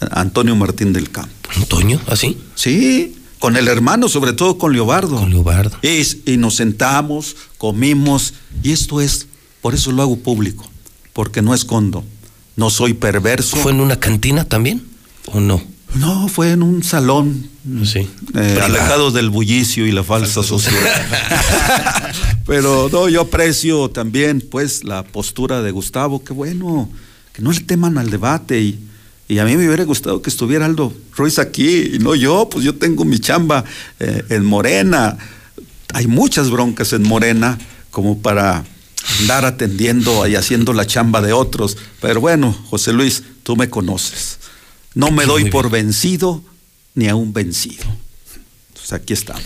Antonio 0.00 0.56
Martín 0.56 0.94
del 0.94 1.10
Campo. 1.10 1.50
¿Antonio? 1.56 2.00
¿Así? 2.06 2.38
Sí, 2.54 3.16
con 3.44 3.58
el 3.58 3.68
hermano, 3.68 4.08
sobre 4.08 4.32
todo 4.32 4.56
con 4.56 4.72
Leobardo. 4.72 5.18
Con 5.18 5.28
Leobardo. 5.28 5.76
Y, 5.82 6.00
y 6.24 6.38
nos 6.38 6.54
sentamos, 6.54 7.36
comimos, 7.58 8.32
y 8.62 8.72
esto 8.72 9.02
es, 9.02 9.26
por 9.60 9.74
eso 9.74 9.92
lo 9.92 10.00
hago 10.00 10.16
público, 10.16 10.64
porque 11.12 11.42
no 11.42 11.52
escondo, 11.52 12.04
no 12.56 12.70
soy 12.70 12.94
perverso. 12.94 13.58
¿Fue 13.58 13.72
en 13.72 13.82
una 13.82 14.00
cantina 14.00 14.46
también? 14.46 14.82
¿O 15.26 15.40
no? 15.40 15.62
No, 15.94 16.26
fue 16.28 16.52
en 16.52 16.62
un 16.62 16.82
salón. 16.82 17.50
Sí. 17.84 18.08
Eh, 18.34 18.60
alejado 18.62 19.10
del 19.10 19.28
bullicio 19.28 19.86
y 19.86 19.92
la 19.92 20.04
falsa 20.04 20.42
sociedad. 20.42 20.80
Pero 22.46 22.88
no, 22.90 23.10
yo 23.10 23.20
aprecio 23.20 23.90
también, 23.90 24.40
pues, 24.40 24.84
la 24.84 25.02
postura 25.02 25.60
de 25.60 25.70
Gustavo. 25.70 26.24
Qué 26.24 26.32
bueno, 26.32 26.88
que 27.34 27.42
no 27.42 27.52
le 27.52 27.60
teman 27.60 27.98
al 27.98 28.08
debate. 28.08 28.62
Y, 28.62 28.78
y 29.26 29.38
a 29.38 29.44
mí 29.44 29.56
me 29.56 29.66
hubiera 29.66 29.84
gustado 29.84 30.20
que 30.20 30.30
estuviera 30.30 30.66
Aldo 30.66 30.92
Ruiz 31.16 31.38
aquí 31.38 31.92
y 31.94 31.98
no 31.98 32.14
yo. 32.14 32.48
Pues 32.50 32.64
yo 32.64 32.74
tengo 32.74 33.04
mi 33.04 33.18
chamba 33.18 33.64
eh, 33.98 34.22
en 34.28 34.44
Morena. 34.44 35.16
Hay 35.94 36.06
muchas 36.06 36.50
broncas 36.50 36.92
en 36.92 37.02
Morena 37.02 37.58
como 37.90 38.20
para 38.20 38.64
andar 39.20 39.44
atendiendo 39.44 40.26
y 40.26 40.36
haciendo 40.36 40.72
la 40.72 40.86
chamba 40.86 41.22
de 41.22 41.32
otros. 41.32 41.76
Pero 42.00 42.20
bueno, 42.20 42.52
José 42.68 42.92
Luis, 42.92 43.22
tú 43.42 43.56
me 43.56 43.70
conoces. 43.70 44.38
No 44.94 45.10
me 45.10 45.24
doy 45.24 45.50
por 45.50 45.70
vencido 45.70 46.42
ni 46.94 47.08
a 47.08 47.14
un 47.14 47.32
vencido. 47.32 47.84
Entonces 48.68 48.92
aquí 48.92 49.14
estamos. 49.14 49.42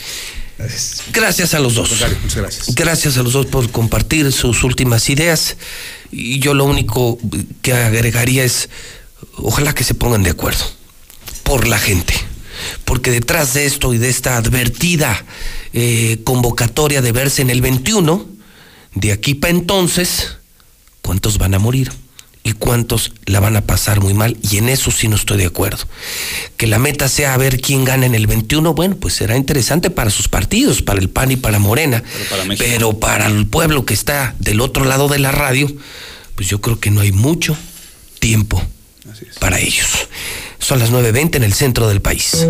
Gracias. 0.58 1.02
gracias 1.12 1.54
a 1.54 1.60
los 1.60 1.74
dos. 1.74 1.90
Muchas 1.90 2.36
gracias. 2.36 2.74
Gracias 2.74 3.16
a 3.16 3.22
los 3.22 3.32
dos 3.32 3.46
por 3.46 3.70
compartir 3.70 4.32
sus 4.32 4.64
últimas 4.64 5.08
ideas. 5.08 5.56
Y 6.10 6.40
yo 6.40 6.52
lo 6.52 6.64
único 6.64 7.18
que 7.62 7.72
agregaría 7.72 8.42
es, 8.42 8.68
ojalá 9.38 9.74
que 9.74 9.84
se 9.84 9.94
pongan 9.94 10.22
de 10.22 10.30
acuerdo 10.30 10.64
por 11.42 11.66
la 11.66 11.78
gente. 11.78 12.14
Porque 12.84 13.10
detrás 13.10 13.54
de 13.54 13.66
esto 13.66 13.94
y 13.94 13.98
de 13.98 14.08
esta 14.08 14.36
advertida 14.36 15.24
eh, 15.72 16.18
convocatoria 16.24 17.00
de 17.02 17.12
verse 17.12 17.42
en 17.42 17.50
el 17.50 17.60
21, 17.60 18.26
de 18.94 19.12
aquí 19.12 19.34
para 19.34 19.52
entonces, 19.52 20.36
¿cuántos 21.02 21.38
van 21.38 21.54
a 21.54 21.58
morir? 21.58 21.92
y 22.44 22.52
cuántos 22.52 23.12
la 23.26 23.40
van 23.40 23.56
a 23.56 23.66
pasar 23.66 24.00
muy 24.00 24.14
mal. 24.14 24.38
Y 24.40 24.56
en 24.56 24.70
eso 24.70 24.90
sí 24.90 25.06
no 25.06 25.16
estoy 25.16 25.36
de 25.36 25.46
acuerdo. 25.46 25.84
Que 26.56 26.66
la 26.66 26.78
meta 26.78 27.06
sea 27.06 27.36
ver 27.36 27.60
quién 27.60 27.84
gana 27.84 28.06
en 28.06 28.14
el 28.14 28.26
21, 28.26 28.72
bueno, 28.72 28.96
pues 28.96 29.14
será 29.14 29.36
interesante 29.36 29.90
para 29.90 30.10
sus 30.10 30.28
partidos, 30.28 30.80
para 30.80 30.98
el 30.98 31.10
PAN 31.10 31.32
y 31.32 31.36
para 31.36 31.58
Morena. 31.58 32.02
Pero 32.02 32.30
para, 32.30 32.56
Pero 32.56 32.98
para 33.00 33.26
el 33.26 33.46
pueblo 33.46 33.84
que 33.84 33.92
está 33.92 34.34
del 34.38 34.62
otro 34.62 34.86
lado 34.86 35.08
de 35.08 35.18
la 35.18 35.30
radio, 35.30 35.70
pues 36.36 36.48
yo 36.48 36.62
creo 36.62 36.80
que 36.80 36.90
no 36.90 37.02
hay 37.02 37.12
mucho 37.12 37.54
tiempo 38.18 38.62
para 39.40 39.58
ellos. 39.58 40.08
Son 40.58 40.78
las 40.78 40.92
9.20 40.92 41.36
en 41.36 41.44
el 41.44 41.52
centro 41.52 41.88
del 41.88 42.00
país. 42.00 42.46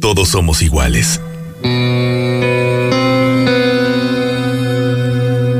Todos 0.00 0.28
somos 0.30 0.62
iguales. 0.62 1.20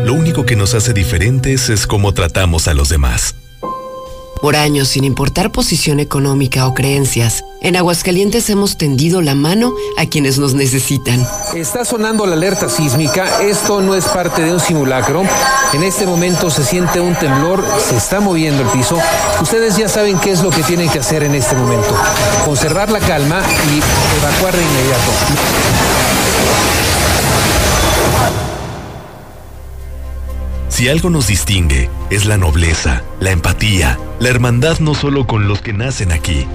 Lo 0.05 0.15
único 0.15 0.44
que 0.47 0.57
nos 0.57 0.75
hace 0.75 0.93
diferentes 0.93 1.69
es 1.69 1.86
cómo 1.86 2.15
tratamos 2.15 2.67
a 2.67 2.75
los 2.75 2.89
demás. 2.89 3.36
Por 4.41 4.57
años, 4.57 4.89
sin 4.89 5.05
importar 5.05 5.52
posición 5.52 6.01
económica 6.01 6.67
o 6.67 6.73
creencias, 6.73 7.44
en 7.60 7.77
Aguascalientes 7.77 8.49
hemos 8.49 8.78
tendido 8.78 9.20
la 9.20 9.35
mano 9.35 9.75
a 9.99 10.07
quienes 10.07 10.39
nos 10.39 10.55
necesitan. 10.55 11.27
Está 11.55 11.85
sonando 11.85 12.25
la 12.25 12.33
alerta 12.33 12.70
sísmica, 12.70 13.43
esto 13.43 13.83
no 13.83 13.94
es 13.94 14.07
parte 14.07 14.43
de 14.43 14.55
un 14.55 14.60
simulacro. 14.60 15.25
En 15.75 15.83
este 15.83 16.07
momento 16.07 16.51
se 16.51 16.65
siente 16.65 17.01
un 17.01 17.15
temblor, 17.17 17.62
se 17.86 17.97
está 17.97 18.20
moviendo 18.20 18.62
el 18.62 18.69
piso. 18.69 18.97
Ustedes 19.43 19.77
ya 19.77 19.91
saben 19.91 20.19
qué 20.19 20.31
es 20.31 20.43
lo 20.43 20.49
que 20.49 20.62
tienen 20.62 20.89
que 20.89 21.01
hacer 21.01 21.23
en 21.23 21.35
este 21.35 21.55
momento. 21.55 21.94
Conservar 22.47 22.91
la 22.91 23.01
calma 23.01 23.43
y 23.43 24.20
evacuar 24.23 24.57
de 24.57 24.62
inmediato. 24.62 25.12
Si 30.81 30.89
algo 30.89 31.10
nos 31.10 31.26
distingue, 31.26 31.91
es 32.09 32.25
la 32.25 32.39
nobleza, 32.39 33.02
la 33.20 33.33
empatía, 33.33 33.99
la 34.18 34.31
hermandad 34.31 34.78
no 34.78 34.94
solo 34.94 35.26
con 35.26 35.47
los 35.47 35.60
que 35.60 35.75
nacen 35.75 36.10
aquí, 36.10 36.47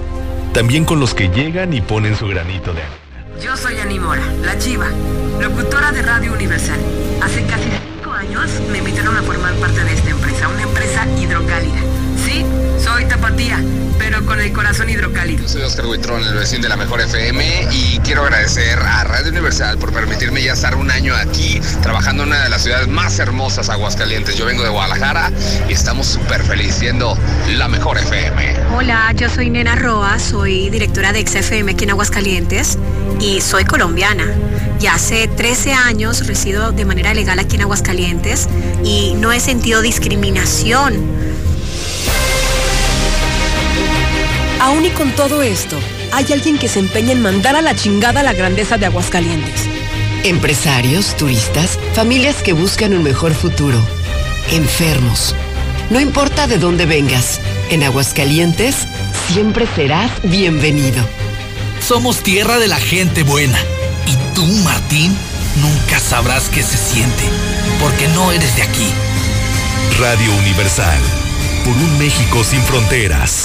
también 0.52 0.84
con 0.84 0.98
los 0.98 1.14
que 1.14 1.28
llegan 1.28 1.72
y 1.72 1.80
ponen 1.80 2.16
su 2.16 2.26
granito 2.26 2.72
de 2.74 2.82
arena. 2.82 3.40
Yo 3.40 3.56
soy 3.56 3.78
Animora, 3.78 4.26
la 4.42 4.58
chiva, 4.58 4.88
locutora 5.40 5.92
de 5.92 6.02
Radio 6.02 6.32
Universal. 6.32 6.80
Hace 7.22 7.46
casi 7.46 7.68
cinco 7.70 8.10
años 8.10 8.50
me 8.72 8.78
invitaron 8.78 9.16
a 9.16 9.22
formar 9.22 9.54
parte 9.60 9.84
de 9.84 9.94
esta 9.94 10.10
empresa, 10.10 10.48
una 10.48 10.62
empresa 10.62 11.06
hidrocálida. 11.20 11.78
Sí, 12.24 12.44
soy 12.86 13.04
tapatía, 13.06 13.60
pero 13.98 14.24
con 14.24 14.40
el 14.40 14.52
corazón 14.52 14.88
hidrocálido. 14.88 15.48
Soy 15.48 15.62
Oscar 15.62 15.86
Huitrón, 15.86 16.22
el 16.22 16.34
vecino 16.34 16.62
de 16.62 16.68
la 16.68 16.76
Mejor 16.76 17.00
FM, 17.00 17.66
y 17.72 17.98
quiero 18.04 18.22
agradecer 18.22 18.78
a 18.78 19.02
Radio 19.02 19.32
Universal 19.32 19.76
por 19.76 19.92
permitirme 19.92 20.40
ya 20.40 20.52
estar 20.52 20.76
un 20.76 20.88
año 20.88 21.12
aquí 21.16 21.60
trabajando 21.82 22.22
en 22.22 22.28
una 22.28 22.44
de 22.44 22.48
las 22.48 22.62
ciudades 22.62 22.86
más 22.86 23.18
hermosas, 23.18 23.70
Aguascalientes. 23.70 24.36
Yo 24.36 24.46
vengo 24.46 24.62
de 24.62 24.68
Guadalajara 24.68 25.32
y 25.68 25.72
estamos 25.72 26.06
súper 26.06 26.44
felices 26.44 26.76
siendo 26.76 27.18
la 27.56 27.66
Mejor 27.66 27.98
FM. 27.98 28.54
Hola, 28.76 29.12
yo 29.16 29.28
soy 29.30 29.50
Nena 29.50 29.74
Roa, 29.74 30.20
soy 30.20 30.70
directora 30.70 31.12
de 31.12 31.26
XFM 31.26 31.72
aquí 31.72 31.84
en 31.84 31.90
Aguascalientes 31.90 32.78
y 33.18 33.40
soy 33.40 33.64
colombiana. 33.64 34.26
Ya 34.78 34.94
hace 34.94 35.26
13 35.26 35.72
años 35.72 36.24
resido 36.28 36.70
de 36.70 36.84
manera 36.84 37.14
legal 37.14 37.40
aquí 37.40 37.56
en 37.56 37.62
Aguascalientes 37.62 38.48
y 38.84 39.14
no 39.14 39.32
he 39.32 39.40
sentido 39.40 39.82
discriminación 39.82 41.35
Aún 44.66 44.84
y 44.84 44.90
con 44.90 45.12
todo 45.12 45.42
esto, 45.42 45.78
hay 46.10 46.26
alguien 46.32 46.58
que 46.58 46.66
se 46.66 46.80
empeña 46.80 47.12
en 47.12 47.22
mandar 47.22 47.54
a 47.54 47.62
la 47.62 47.76
chingada 47.76 48.24
la 48.24 48.32
grandeza 48.32 48.76
de 48.76 48.86
Aguascalientes. 48.86 49.62
Empresarios, 50.24 51.16
turistas, 51.16 51.78
familias 51.94 52.42
que 52.42 52.52
buscan 52.52 52.92
un 52.92 53.04
mejor 53.04 53.32
futuro. 53.32 53.78
Enfermos. 54.50 55.36
No 55.88 56.00
importa 56.00 56.48
de 56.48 56.58
dónde 56.58 56.84
vengas, 56.84 57.40
en 57.70 57.84
Aguascalientes 57.84 58.88
siempre 59.32 59.68
serás 59.76 60.10
bienvenido. 60.24 61.00
Somos 61.78 62.24
tierra 62.24 62.58
de 62.58 62.66
la 62.66 62.80
gente 62.80 63.22
buena. 63.22 63.60
Y 64.04 64.34
tú, 64.34 64.44
Martín, 64.64 65.16
nunca 65.62 66.00
sabrás 66.00 66.48
qué 66.48 66.64
se 66.64 66.76
siente, 66.76 67.22
porque 67.80 68.08
no 68.08 68.32
eres 68.32 68.56
de 68.56 68.62
aquí. 68.62 68.88
Radio 70.00 70.34
Universal. 70.40 70.98
Por 71.64 71.72
un 71.72 71.98
México 71.98 72.42
sin 72.42 72.62
fronteras. 72.62 73.44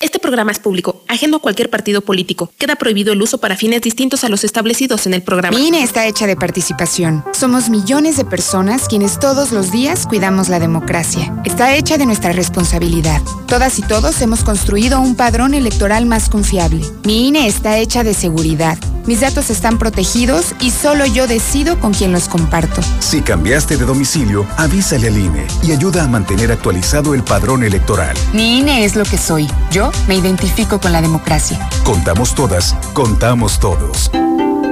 Este 0.00 0.20
programa 0.20 0.52
es 0.52 0.60
público, 0.60 1.02
ajeno 1.08 1.38
a 1.38 1.40
cualquier 1.40 1.70
partido 1.70 2.02
político. 2.02 2.52
Queda 2.56 2.76
prohibido 2.76 3.12
el 3.12 3.20
uso 3.20 3.38
para 3.38 3.56
fines 3.56 3.82
distintos 3.82 4.22
a 4.22 4.28
los 4.28 4.44
establecidos 4.44 5.08
en 5.08 5.14
el 5.14 5.22
programa. 5.22 5.58
Mi 5.58 5.66
INE 5.66 5.82
está 5.82 6.06
hecha 6.06 6.28
de 6.28 6.36
participación. 6.36 7.24
Somos 7.32 7.68
millones 7.68 8.16
de 8.16 8.24
personas 8.24 8.86
quienes 8.86 9.18
todos 9.18 9.50
los 9.50 9.72
días 9.72 10.06
cuidamos 10.06 10.48
la 10.48 10.60
democracia. 10.60 11.34
Está 11.44 11.74
hecha 11.74 11.98
de 11.98 12.06
nuestra 12.06 12.32
responsabilidad. 12.32 13.20
Todas 13.48 13.80
y 13.80 13.82
todos 13.82 14.22
hemos 14.22 14.44
construido 14.44 15.00
un 15.00 15.16
padrón 15.16 15.52
electoral 15.52 16.06
más 16.06 16.28
confiable. 16.28 16.84
Mi 17.02 17.26
INE 17.26 17.48
está 17.48 17.78
hecha 17.78 18.04
de 18.04 18.14
seguridad. 18.14 18.78
Mis 19.08 19.22
datos 19.22 19.48
están 19.48 19.78
protegidos 19.78 20.54
y 20.60 20.70
solo 20.70 21.06
yo 21.06 21.26
decido 21.26 21.80
con 21.80 21.94
quién 21.94 22.12
los 22.12 22.28
comparto. 22.28 22.82
Si 23.00 23.22
cambiaste 23.22 23.78
de 23.78 23.86
domicilio, 23.86 24.46
avísale 24.58 25.08
al 25.08 25.16
INE 25.16 25.46
y 25.62 25.72
ayuda 25.72 26.04
a 26.04 26.08
mantener 26.08 26.52
actualizado 26.52 27.14
el 27.14 27.24
padrón 27.24 27.64
electoral. 27.64 28.14
Mi 28.34 28.58
INE 28.58 28.84
es 28.84 28.96
lo 28.96 29.04
que 29.04 29.16
soy. 29.16 29.48
Yo 29.70 29.87
me 30.06 30.14
identifico 30.16 30.78
con 30.80 30.92
la 30.92 31.00
democracia. 31.02 31.68
Contamos 31.84 32.34
todas, 32.34 32.74
contamos 32.92 33.58
todos. 33.58 34.10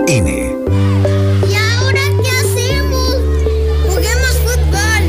INE. 0.07 0.55
¿Y 1.49 1.55
ahora 1.55 2.01
qué 2.23 2.31
hacemos? 2.31 3.17
Juguemos 3.89 4.37
fútbol. 4.45 5.09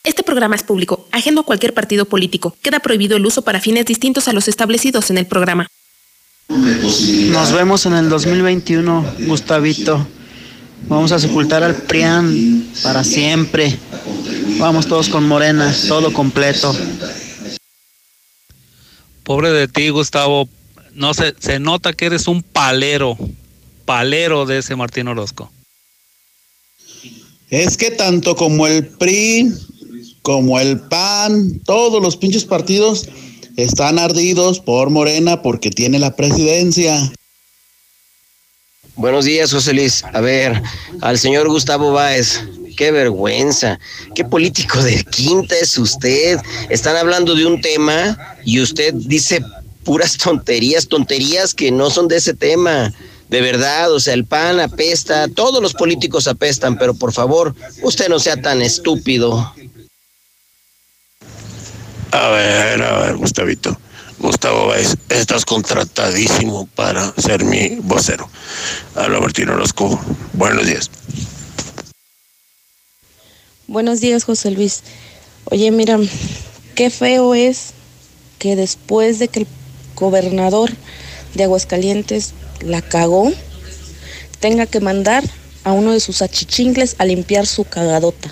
Este 0.03 0.23
programa 0.23 0.55
es 0.55 0.63
público, 0.63 1.07
ajeno 1.11 1.41
a 1.41 1.45
cualquier 1.45 1.73
partido 1.73 2.05
político. 2.05 2.55
Queda 2.61 2.79
prohibido 2.79 3.17
el 3.17 3.25
uso 3.25 3.41
para 3.41 3.59
fines 3.59 3.85
distintos 3.85 4.27
a 4.27 4.33
los 4.33 4.47
establecidos 4.47 5.09
en 5.09 5.17
el 5.17 5.25
programa. 5.25 5.67
Nos 6.47 7.53
vemos 7.53 7.85
en 7.85 7.93
el 7.93 8.09
2021, 8.09 9.15
Gustavito. 9.27 10.05
Vamos 10.87 11.11
a 11.11 11.19
sepultar 11.19 11.63
al 11.63 11.75
PRIAN 11.75 12.71
para 12.83 13.03
siempre. 13.03 13.77
Vamos 14.57 14.87
todos 14.87 15.09
con 15.09 15.27
Morena, 15.27 15.73
todo 15.87 16.13
completo. 16.13 16.75
Pobre 19.23 19.51
de 19.51 19.67
ti, 19.67 19.89
Gustavo. 19.89 20.49
No 20.93 21.13
se, 21.13 21.33
se 21.39 21.59
nota 21.59 21.93
que 21.93 22.05
eres 22.05 22.27
un 22.27 22.43
palero, 22.43 23.17
palero 23.85 24.45
de 24.45 24.57
ese 24.59 24.75
Martín 24.75 25.07
Orozco. 25.07 25.51
Es 27.49 27.77
que 27.77 27.91
tanto 27.91 28.35
como 28.35 28.67
el 28.67 28.87
PRI, 28.87 29.51
como 30.21 30.59
el 30.59 30.79
PAN, 30.79 31.59
todos 31.65 32.01
los 32.01 32.17
pinches 32.17 32.45
partidos 32.45 33.07
están 33.57 33.99
ardidos 33.99 34.59
por 34.59 34.89
Morena 34.89 35.41
porque 35.41 35.69
tiene 35.69 35.99
la 35.99 36.15
presidencia. 36.15 37.11
Buenos 39.01 39.25
días, 39.25 39.51
José 39.51 39.73
Luis. 39.73 40.03
A 40.13 40.21
ver, 40.21 40.61
al 41.01 41.17
señor 41.17 41.47
Gustavo 41.47 41.91
Báez. 41.91 42.39
Qué 42.77 42.91
vergüenza. 42.91 43.79
Qué 44.13 44.23
político 44.23 44.79
de 44.83 45.03
quinta 45.03 45.55
es 45.55 45.75
usted. 45.79 46.39
Están 46.69 46.95
hablando 46.95 47.33
de 47.33 47.47
un 47.47 47.59
tema 47.61 48.15
y 48.45 48.61
usted 48.61 48.93
dice 48.93 49.43
puras 49.83 50.17
tonterías, 50.17 50.87
tonterías 50.87 51.55
que 51.55 51.71
no 51.71 51.89
son 51.89 52.07
de 52.07 52.17
ese 52.17 52.35
tema. 52.35 52.93
De 53.27 53.41
verdad, 53.41 53.91
o 53.91 53.99
sea, 53.99 54.13
el 54.13 54.25
PAN 54.25 54.59
apesta, 54.59 55.27
todos 55.29 55.63
los 55.63 55.73
políticos 55.73 56.27
apestan, 56.27 56.77
pero 56.77 56.93
por 56.93 57.11
favor, 57.11 57.55
usted 57.81 58.07
no 58.07 58.19
sea 58.19 58.39
tan 58.39 58.61
estúpido. 58.61 59.51
A 62.11 62.29
ver, 62.29 62.83
a 62.83 62.99
ver, 62.99 63.17
Gustavito. 63.17 63.75
Gustavo 64.21 64.67
Báez, 64.67 64.97
estás 65.09 65.45
contratadísimo 65.45 66.67
para 66.75 67.11
ser 67.17 67.43
mi 67.43 67.77
vocero. 67.77 68.29
Habla 68.95 69.19
Martín 69.19 69.49
Orozco. 69.49 69.99
Buenos 70.33 70.67
días. 70.67 70.91
Buenos 73.65 73.99
días, 73.99 74.23
José 74.23 74.51
Luis. 74.51 74.83
Oye, 75.45 75.71
mira, 75.71 75.97
qué 76.75 76.91
feo 76.91 77.33
es 77.33 77.73
que 78.37 78.55
después 78.55 79.17
de 79.17 79.27
que 79.27 79.39
el 79.39 79.47
gobernador 79.95 80.69
de 81.33 81.45
Aguascalientes 81.45 82.35
la 82.59 82.83
cagó, 82.83 83.31
tenga 84.39 84.67
que 84.67 84.81
mandar 84.81 85.23
a 85.63 85.71
uno 85.71 85.93
de 85.93 85.99
sus 85.99 86.21
achichingles 86.21 86.95
a 86.99 87.05
limpiar 87.05 87.47
su 87.47 87.63
cagadota. 87.63 88.31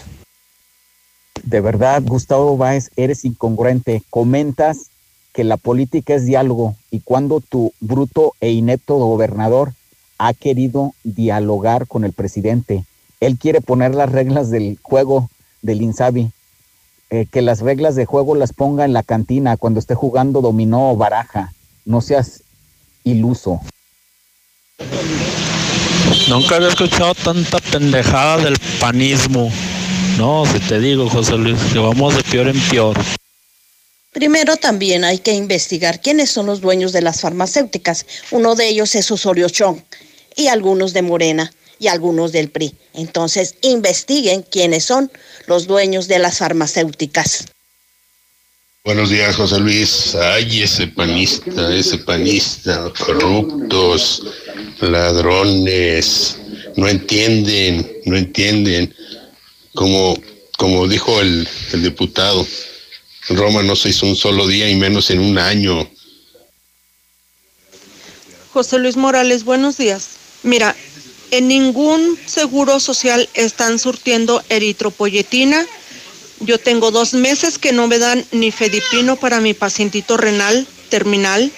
De 1.42 1.62
verdad, 1.62 2.04
Gustavo 2.06 2.58
Báez, 2.58 2.92
eres 2.96 3.26
incongruente. 3.26 4.04
Comentas 4.12 4.92
que 5.34 5.44
la 5.44 5.58
política 5.58 6.16
es 6.16 6.26
diálogo 6.26 6.76
y 6.92 7.02
cuando 7.02 7.40
tu 7.40 7.74
bruto 7.80 8.34
e 8.42 8.52
inepto 8.52 8.96
gobernador 8.96 9.74
ha 10.18 10.34
querido 10.34 10.94
dialogar 11.04 11.88
con 11.88 12.04
el 12.04 12.14
presidente, 12.14 12.86
él 13.20 13.38
quiere 13.38 13.62
poner 13.62 13.96
las 13.96 14.12
reglas 14.12 14.50
del 14.50 14.78
juego 14.82 15.30
del 15.62 15.82
Insabi, 15.82 16.32
eh, 17.10 17.26
que 17.32 17.42
las 17.42 17.62
reglas 17.62 17.96
de 17.96 18.06
juego 18.06 18.36
las 18.36 18.54
ponga 18.54 18.86
en 18.86 18.94
la 18.94 19.04
cantina 19.04 19.58
cuando 19.58 19.80
esté 19.80 19.96
jugando 19.96 20.42
dominó 20.42 20.92
o 20.92 20.96
baraja. 20.98 21.54
No 21.86 22.02
seas 22.02 22.44
iluso. 23.04 23.62
Nunca 26.30 26.56
había 26.56 26.70
escuchado 26.70 27.16
tanta 27.16 27.60
pendejada 27.60 28.38
del 28.38 28.58
panismo. 28.80 29.52
No, 30.18 30.46
si 30.46 30.60
te 30.60 30.80
digo, 30.80 31.10
José 31.10 31.38
Luis, 31.38 31.58
que 31.74 31.80
vamos 31.80 32.16
de 32.16 32.24
peor 32.24 32.50
en 32.50 32.60
peor. 32.70 32.98
Primero 34.12 34.58
también 34.58 35.04
hay 35.04 35.20
que 35.20 35.34
investigar 35.34 36.02
quiénes 36.02 36.32
son 36.32 36.48
los 36.48 36.62
dueños 36.62 36.92
de 36.94 37.04
las 37.04 37.22
farmacéuticas. 37.22 38.08
Uno 38.32 38.56
de 38.56 38.68
ellos 38.68 38.96
es 38.96 39.12
Osorio 39.12 39.50
Chong 39.50 39.80
y 40.36 40.48
algunos 40.48 40.94
de 40.94 41.04
Morena 41.04 41.54
y 41.78 41.88
algunos 41.88 42.32
del 42.32 42.50
PRI. 42.50 42.76
Entonces, 42.96 43.56
investiguen 43.62 44.42
quiénes 44.42 44.84
son 44.84 45.12
los 45.46 45.68
dueños 45.68 46.08
de 46.08 46.18
las 46.18 46.40
farmacéuticas. 46.40 47.46
Buenos 48.84 49.12
días, 49.12 49.36
José 49.36 49.60
Luis. 49.60 50.16
Ay, 50.16 50.64
ese 50.64 50.88
panista, 50.88 51.72
ese 51.76 52.00
panista, 52.00 52.92
corruptos, 52.98 54.24
ladrones, 54.82 56.38
no 56.76 56.88
entienden, 56.88 57.88
no 58.06 58.18
entienden. 58.18 58.94
Como, 59.76 60.18
como 60.58 60.88
dijo 60.88 61.22
el, 61.22 61.48
el 61.74 61.84
diputado, 61.84 62.46
Roma 63.30 63.64
no 63.64 63.76
se 63.76 63.90
hizo 63.90 64.06
un 64.06 64.16
solo 64.16 64.48
día 64.48 64.70
y 64.70 64.76
menos 64.76 65.10
en 65.10 65.20
un 65.20 65.38
año. 65.38 65.90
José 68.52 68.80
Luis 68.80 68.98
Morales, 68.98 69.44
buenos 69.44 69.78
días. 69.78 70.10
Mira, 70.44 70.76
en 71.32 71.48
ningún 71.48 72.18
seguro 72.26 72.80
social 72.80 73.30
están 73.36 73.80
surtiendo 73.80 74.44
eritropoyetina. 74.50 75.66
Yo 76.40 76.58
tengo 76.58 76.92
dos 76.92 77.14
meses 77.14 77.58
que 77.58 77.72
no 77.72 77.88
me 77.88 78.00
dan 78.00 78.26
ni 78.32 78.52
fedipino 78.52 79.18
para 79.18 79.40
mi 79.40 79.54
pacientito 79.54 80.18
renal 80.18 80.68
terminal. 80.90 81.52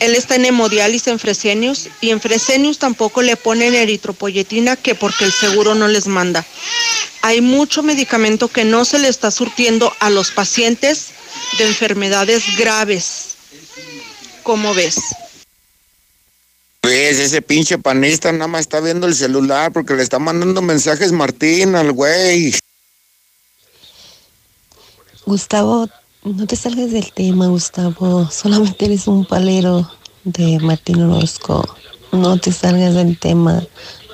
Él 0.00 0.14
está 0.14 0.36
en 0.36 0.44
hemodiálisis 0.44 1.08
en 1.08 1.18
Fresenius 1.18 1.88
y 2.00 2.10
en 2.10 2.20
Fresenius 2.20 2.78
tampoco 2.78 3.22
le 3.22 3.36
ponen 3.36 3.74
eritropoyetina 3.74 4.76
que 4.76 4.94
porque 4.94 5.24
el 5.24 5.32
seguro 5.32 5.74
no 5.74 5.88
les 5.88 6.06
manda. 6.06 6.44
Hay 7.22 7.40
mucho 7.40 7.82
medicamento 7.82 8.48
que 8.48 8.64
no 8.64 8.84
se 8.84 8.98
le 8.98 9.08
está 9.08 9.30
surtiendo 9.30 9.92
a 10.00 10.10
los 10.10 10.30
pacientes 10.30 11.08
de 11.58 11.66
enfermedades 11.66 12.56
graves. 12.56 13.36
¿Cómo 14.42 14.74
ves? 14.74 14.96
Pues 16.80 17.18
ese 17.18 17.42
pinche 17.42 17.78
panista 17.78 18.30
nada 18.30 18.46
más 18.46 18.60
está 18.60 18.80
viendo 18.80 19.08
el 19.08 19.14
celular 19.14 19.72
porque 19.72 19.94
le 19.94 20.04
está 20.04 20.20
mandando 20.20 20.62
mensajes 20.62 21.10
Martín 21.10 21.74
al 21.74 21.90
güey. 21.90 22.54
Gustavo, 25.24 25.88
no 26.34 26.46
te 26.46 26.56
salgas 26.56 26.90
del 26.90 27.12
tema, 27.12 27.46
Gustavo. 27.46 28.28
Solamente 28.30 28.86
eres 28.86 29.06
un 29.06 29.24
palero 29.24 29.90
de 30.24 30.58
Martín 30.60 31.02
Orozco. 31.02 31.76
No 32.12 32.36
te 32.38 32.52
salgas 32.52 32.94
del 32.94 33.18
tema. 33.18 33.62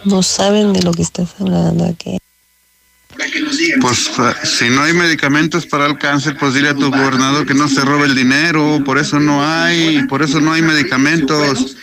No 0.04 0.22
saben 0.22 0.72
de 0.72 0.82
lo 0.82 0.92
que 0.92 1.02
estás 1.02 1.30
hablando 1.38 1.84
aquí. 1.84 2.18
Pues 3.80 4.10
si 4.44 4.68
no 4.68 4.82
hay 4.82 4.92
medicamentos 4.92 5.66
para 5.66 5.86
el 5.86 5.98
cáncer, 5.98 6.36
pues 6.38 6.54
dile 6.54 6.70
a 6.70 6.74
tu 6.74 6.90
gobernador 6.90 7.46
que 7.46 7.54
no 7.54 7.68
se 7.68 7.82
robe 7.82 8.06
el 8.06 8.14
dinero, 8.14 8.82
por 8.84 8.98
eso 8.98 9.20
no 9.20 9.44
hay, 9.44 10.04
por 10.08 10.22
eso 10.22 10.40
no 10.40 10.52
hay 10.52 10.62
medicamentos. 10.62 11.76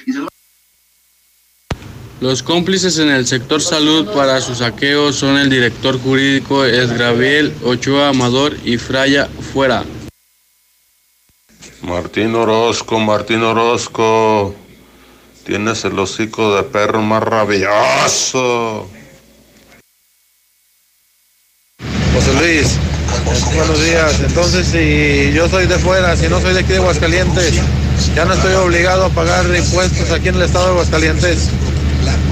Los 2.20 2.44
cómplices 2.44 2.98
en 2.98 3.10
el 3.10 3.26
sector 3.26 3.62
salud 3.62 4.08
para 4.14 4.42
su 4.42 4.56
saqueo 4.56 5.14
son 5.14 5.38
el 5.38 5.50
director 5.50 6.00
jurídico 6.00 6.66
Esgraviel 6.66 7.54
Ochoa 7.64 8.10
Amador 8.10 8.58
y 8.66 8.78
Fraya 8.78 9.30
Fuera. 9.54 9.86
Martín 11.82 12.36
Orozco, 12.36 13.00
Martín 13.00 13.44
Orozco. 13.44 14.54
Tienes 15.46 15.84
el 15.86 15.98
hocico 15.98 16.56
de 16.56 16.64
perro 16.64 17.02
más 17.02 17.24
rabioso. 17.24 18.88
José 22.14 22.34
Luis, 22.40 22.78
buenos 23.56 23.84
días. 23.84 24.20
Entonces, 24.20 24.68
si 24.68 25.32
yo 25.34 25.48
soy 25.48 25.68
de 25.68 25.80
fuera, 25.80 26.16
si 26.16 26.28
no 26.28 26.40
soy 26.42 26.54
de 26.54 26.60
aquí 26.60 26.74
de 26.74 26.78
Aguascalientes, 26.78 27.62
ya 28.16 28.26
no 28.26 28.34
estoy 28.34 28.54
obligado 28.54 29.06
a 29.06 29.10
pagar 29.10 29.46
impuestos 29.56 30.12
aquí 30.12 30.30
en 30.30 30.36
el 30.36 30.44
estado 30.44 30.66
de 30.66 30.72
Aguascalientes. 30.72 31.50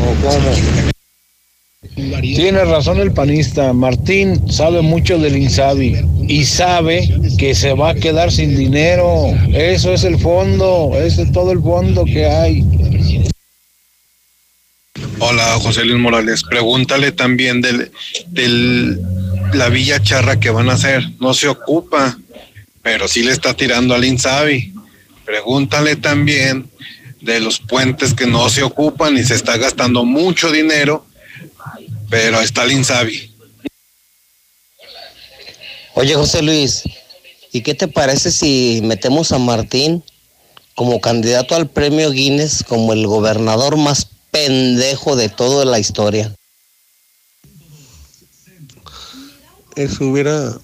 ¿O 0.03 0.27
cómo? 0.27 0.51
Tiene 1.95 2.65
razón 2.65 2.99
el 2.99 3.13
panista. 3.13 3.71
Martín 3.71 4.51
sabe 4.51 4.81
mucho 4.81 5.19
del 5.19 5.37
Insabi 5.37 5.95
y 6.27 6.43
sabe 6.45 7.07
que 7.37 7.53
se 7.53 7.73
va 7.73 7.91
a 7.91 7.95
quedar 7.95 8.31
sin 8.31 8.57
dinero. 8.57 9.27
Eso 9.53 9.93
es 9.93 10.03
el 10.03 10.17
fondo, 10.17 10.91
es 10.95 11.19
todo 11.31 11.51
el 11.51 11.61
fondo 11.61 12.03
que 12.05 12.25
hay. 12.25 12.63
Hola, 15.19 15.59
José 15.59 15.85
Luis 15.85 15.99
Morales. 15.99 16.43
Pregúntale 16.43 17.11
también 17.11 17.61
del 17.61 18.99
la 19.53 19.69
Villa 19.69 20.01
Charra 20.01 20.39
que 20.39 20.49
van 20.49 20.69
a 20.69 20.73
hacer. 20.73 21.03
No 21.19 21.33
se 21.33 21.47
ocupa, 21.47 22.17
pero 22.81 23.07
sí 23.07 23.23
le 23.23 23.31
está 23.31 23.53
tirando 23.53 23.93
al 23.93 24.03
Insabi. 24.03 24.73
Pregúntale 25.25 25.95
también 25.95 26.69
de 27.21 27.39
los 27.39 27.59
puentes 27.59 28.13
que 28.13 28.25
no 28.25 28.49
se 28.49 28.63
ocupan 28.63 29.17
y 29.17 29.23
se 29.23 29.35
está 29.35 29.57
gastando 29.57 30.05
mucho 30.05 30.51
dinero, 30.51 31.05
pero 32.09 32.39
está 32.41 32.63
el 32.63 32.71
Insabi. 32.73 33.33
Oye, 35.93 36.13
José 36.13 36.41
Luis, 36.41 36.83
¿y 37.51 37.61
qué 37.61 37.73
te 37.73 37.87
parece 37.87 38.31
si 38.31 38.81
metemos 38.83 39.31
a 39.31 39.39
Martín 39.39 40.03
como 40.75 41.01
candidato 41.01 41.55
al 41.55 41.67
premio 41.67 42.11
Guinness 42.11 42.63
como 42.63 42.93
el 42.93 43.07
gobernador 43.07 43.77
más 43.77 44.07
pendejo 44.29 45.15
de 45.15 45.29
toda 45.29 45.65
la 45.65 45.79
historia? 45.79 46.35
Eso 49.75 50.05
hubiera 50.05 50.57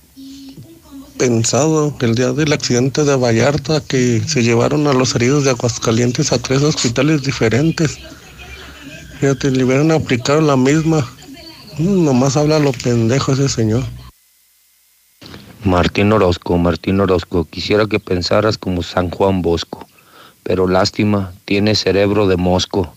pensado 1.17 1.97
que 1.97 2.05
el 2.05 2.15
día 2.15 2.31
del 2.31 2.53
accidente 2.53 3.03
de 3.03 3.15
Vallarta 3.15 3.81
que 3.81 4.21
se 4.27 4.43
llevaron 4.43 4.87
a 4.87 4.93
los 4.93 5.15
heridos 5.15 5.43
de 5.43 5.51
Aguascalientes 5.51 6.31
a 6.31 6.37
tres 6.37 6.61
hospitales 6.61 7.23
diferentes. 7.23 7.97
Fíjate, 9.19 9.51
le 9.51 9.63
hubieran 9.63 9.91
aplicado 9.91 10.41
la 10.41 10.57
misma. 10.57 11.09
Mm, 11.77 12.05
nomás 12.05 12.37
habla 12.37 12.59
lo 12.59 12.71
pendejo 12.71 13.33
ese 13.33 13.49
señor. 13.49 13.83
Martín 15.63 16.11
Orozco, 16.11 16.57
Martín 16.57 16.99
Orozco, 16.99 17.45
quisiera 17.45 17.87
que 17.87 17.99
pensaras 17.99 18.57
como 18.57 18.83
San 18.83 19.09
Juan 19.09 19.41
Bosco, 19.41 19.87
pero 20.43 20.67
lástima, 20.67 21.33
tiene 21.45 21.73
cerebro 21.75 22.27
de 22.27 22.35
mosco. 22.35 22.95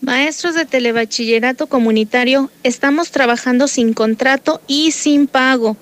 Maestros 0.00 0.54
de 0.56 0.64
telebachillerato 0.64 1.68
comunitario, 1.68 2.50
estamos 2.64 3.10
trabajando 3.12 3.68
sin 3.68 3.92
contrato 3.92 4.60
y 4.66 4.90
sin 4.90 5.28
pago. 5.28 5.76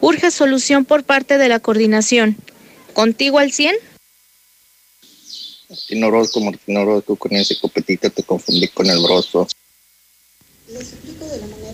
Urge 0.00 0.30
solución 0.30 0.84
por 0.84 1.04
parte 1.04 1.36
de 1.36 1.48
la 1.48 1.60
coordinación. 1.60 2.36
¿Contigo 2.94 3.38
al 3.38 3.52
100? 3.52 3.76
Martín 5.68 6.04
Orozco, 6.04 6.40
Martín 6.40 6.76
Orozco, 6.76 7.16
con 7.16 7.32
ese 7.32 7.58
copetito 7.58 8.08
te 8.08 8.22
confundí 8.22 8.68
con 8.68 8.86
el 8.86 9.02
broso. 9.02 9.46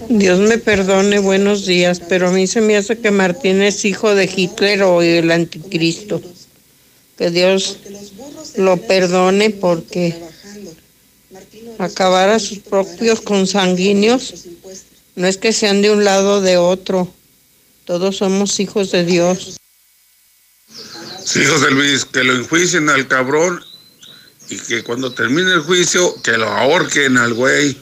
Dios 0.09 0.39
me 0.41 0.59
perdone, 0.59 1.19
buenos 1.19 1.65
días, 1.65 2.01
pero 2.09 2.29
a 2.29 2.33
mí 2.33 2.47
se 2.47 2.61
me 2.61 2.77
hace 2.77 2.99
que 2.99 3.11
Martín 3.11 3.63
es 3.63 3.85
hijo 3.85 4.15
de 4.15 4.31
Hitler 4.35 4.83
o 4.83 5.01
el 5.01 5.31
anticristo. 5.31 6.21
Que 7.17 7.31
Dios 7.31 7.79
lo 8.57 8.77
perdone 8.77 9.51
porque 9.51 10.15
acabar 11.79 12.29
a 12.29 12.39
sus 12.39 12.59
propios 12.59 13.21
consanguíneos 13.21 14.35
no 15.15 15.27
es 15.27 15.37
que 15.37 15.53
sean 15.53 15.83
de 15.83 15.91
un 15.91 16.05
lado 16.05 16.37
o 16.37 16.41
de 16.41 16.57
otro. 16.57 17.13
Todos 17.85 18.19
somos 18.19 18.59
hijos 18.61 18.91
de 18.91 19.05
Dios. 19.05 19.59
Sí, 21.25 21.45
José 21.45 21.71
Luis, 21.71 22.05
que 22.05 22.25
lo 22.25 22.35
enjuicien 22.35 22.89
al 22.89 23.07
cabrón 23.09 23.63
y 24.49 24.59
que 24.59 24.83
cuando 24.83 25.13
termine 25.13 25.53
el 25.53 25.61
juicio, 25.61 26.21
que 26.23 26.33
lo 26.33 26.49
ahorquen 26.49 27.17
al 27.17 27.35
güey, 27.35 27.77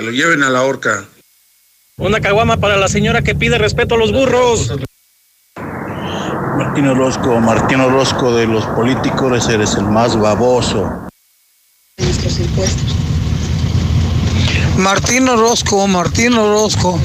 que 0.00 0.06
lo 0.06 0.12
lleven 0.12 0.42
a 0.42 0.48
la 0.48 0.62
horca. 0.62 1.04
Una 1.98 2.20
caguama 2.20 2.56
para 2.56 2.78
la 2.78 2.88
señora 2.88 3.20
que 3.20 3.34
pide 3.34 3.58
respeto 3.58 3.96
a 3.96 3.98
los 3.98 4.12
burros. 4.12 4.72
Martín 6.56 6.86
Orozco, 6.86 7.38
Martín 7.38 7.80
Orozco 7.80 8.34
de 8.34 8.46
los 8.46 8.64
políticos, 8.68 9.46
eres 9.50 9.74
el 9.74 9.84
más 9.84 10.18
baboso. 10.18 11.06
Martín 14.78 15.28
Orozco, 15.28 15.86
Martín 15.86 16.32
Orozco, 16.32 16.98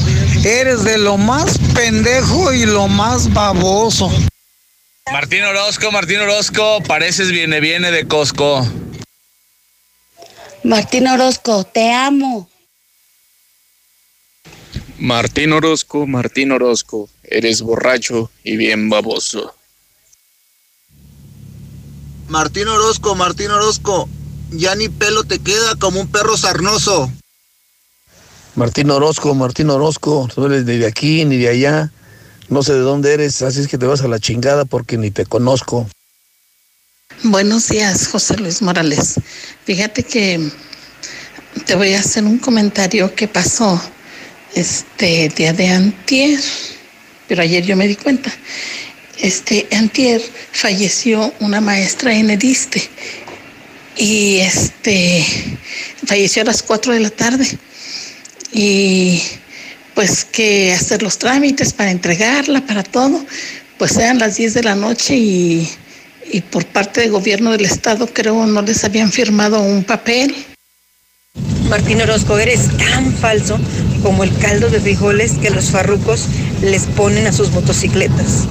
eres 0.45 0.85
de 0.85 0.97
lo 0.97 1.17
más 1.17 1.57
pendejo 1.73 2.53
y 2.53 2.65
lo 2.65 2.87
más 2.87 3.33
baboso. 3.33 4.09
Martín 5.11 5.43
Orozco, 5.43 5.91
Martín 5.91 6.21
Orozco, 6.21 6.81
pareces 6.87 7.29
viene 7.31 7.59
viene 7.59 7.91
de 7.91 8.07
Costco. 8.07 8.65
Martín 10.63 11.07
Orozco, 11.07 11.65
te 11.65 11.91
amo. 11.91 12.49
Martín 14.99 15.51
Orozco, 15.51 16.07
Martín 16.07 16.51
Orozco, 16.51 17.09
eres 17.23 17.61
borracho 17.61 18.31
y 18.43 18.55
bien 18.55 18.89
baboso. 18.89 19.53
Martín 22.29 22.67
Orozco, 22.69 23.13
Martín 23.13 23.51
Orozco, 23.51 24.07
ya 24.51 24.73
ni 24.75 24.87
pelo 24.87 25.25
te 25.25 25.39
queda 25.39 25.75
como 25.75 25.99
un 25.99 26.07
perro 26.07 26.37
sarnoso. 26.37 27.11
Martín 28.55 28.89
Orozco, 28.89 29.35
Martín 29.35 29.69
Orozco, 29.69 30.29
no 30.37 30.45
eres 30.45 30.63
ni 30.63 30.77
de 30.77 30.87
aquí 30.87 31.25
ni 31.25 31.37
de 31.37 31.49
allá, 31.49 31.91
no 32.47 32.63
sé 32.63 32.73
de 32.73 32.79
dónde 32.79 33.13
eres, 33.13 33.41
así 33.41 33.59
es 33.59 33.67
que 33.67 33.77
te 33.77 33.85
vas 33.85 34.01
a 34.01 34.07
la 34.07 34.19
chingada 34.19 34.63
porque 34.63 34.97
ni 34.97 35.11
te 35.11 35.25
conozco. 35.25 35.87
Buenos 37.23 37.67
días, 37.67 38.07
José 38.07 38.37
Luis 38.37 38.61
Morales. 38.61 39.15
Fíjate 39.65 40.03
que 40.03 40.49
te 41.65 41.75
voy 41.75 41.93
a 41.93 41.99
hacer 41.99 42.23
un 42.23 42.37
comentario 42.37 43.13
que 43.13 43.27
pasó 43.27 43.81
este 44.55 45.29
día 45.29 45.53
de 45.53 45.67
antier, 45.67 46.39
pero 47.27 47.43
ayer 47.43 47.63
yo 47.63 47.75
me 47.75 47.87
di 47.87 47.95
cuenta. 47.95 48.31
Este 49.19 49.67
antier 49.71 50.21
falleció 50.51 51.33
una 51.39 51.61
maestra 51.61 52.13
en 52.13 52.29
Ediste 52.31 52.81
y 53.97 54.37
este 54.39 55.25
falleció 56.05 56.41
a 56.41 56.45
las 56.45 56.63
4 56.63 56.93
de 56.93 56.99
la 56.99 57.09
tarde 57.09 57.47
y 58.51 59.21
pues 59.93 60.25
que 60.25 60.73
hacer 60.73 61.01
los 61.03 61.17
trámites 61.17 61.71
para 61.71 61.91
entregarla, 61.91 62.65
para 62.65 62.83
todo, 62.83 63.25
pues 63.77 63.95
eran 63.97 64.19
las 64.19 64.35
10 64.35 64.53
de 64.53 64.63
la 64.63 64.75
noche 64.75 65.15
y, 65.15 65.69
y 66.31 66.41
por 66.41 66.65
parte 66.65 67.01
del 67.01 67.11
gobierno 67.11 67.51
del 67.51 67.65
estado 67.65 68.07
creo 68.07 68.45
no 68.45 68.61
les 68.61 68.83
habían 68.83 69.11
firmado 69.11 69.61
un 69.61 69.83
papel. 69.83 70.35
Martín 71.69 71.99
Orozco, 72.01 72.37
eres 72.37 72.69
tan 72.77 73.11
falso 73.11 73.57
como 74.03 74.23
el 74.23 74.35
caldo 74.37 74.69
de 74.69 74.79
frijoles 74.79 75.33
que 75.33 75.49
los 75.49 75.71
farrucos 75.71 76.27
les 76.61 76.85
ponen 76.85 77.25
a 77.25 77.31
sus 77.31 77.51
motocicletas. 77.51 78.47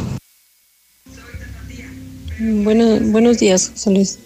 Bueno, 2.41 2.99
buenos 3.13 3.39
días, 3.39 3.71
José 3.71 3.91
Luis. 3.91 4.19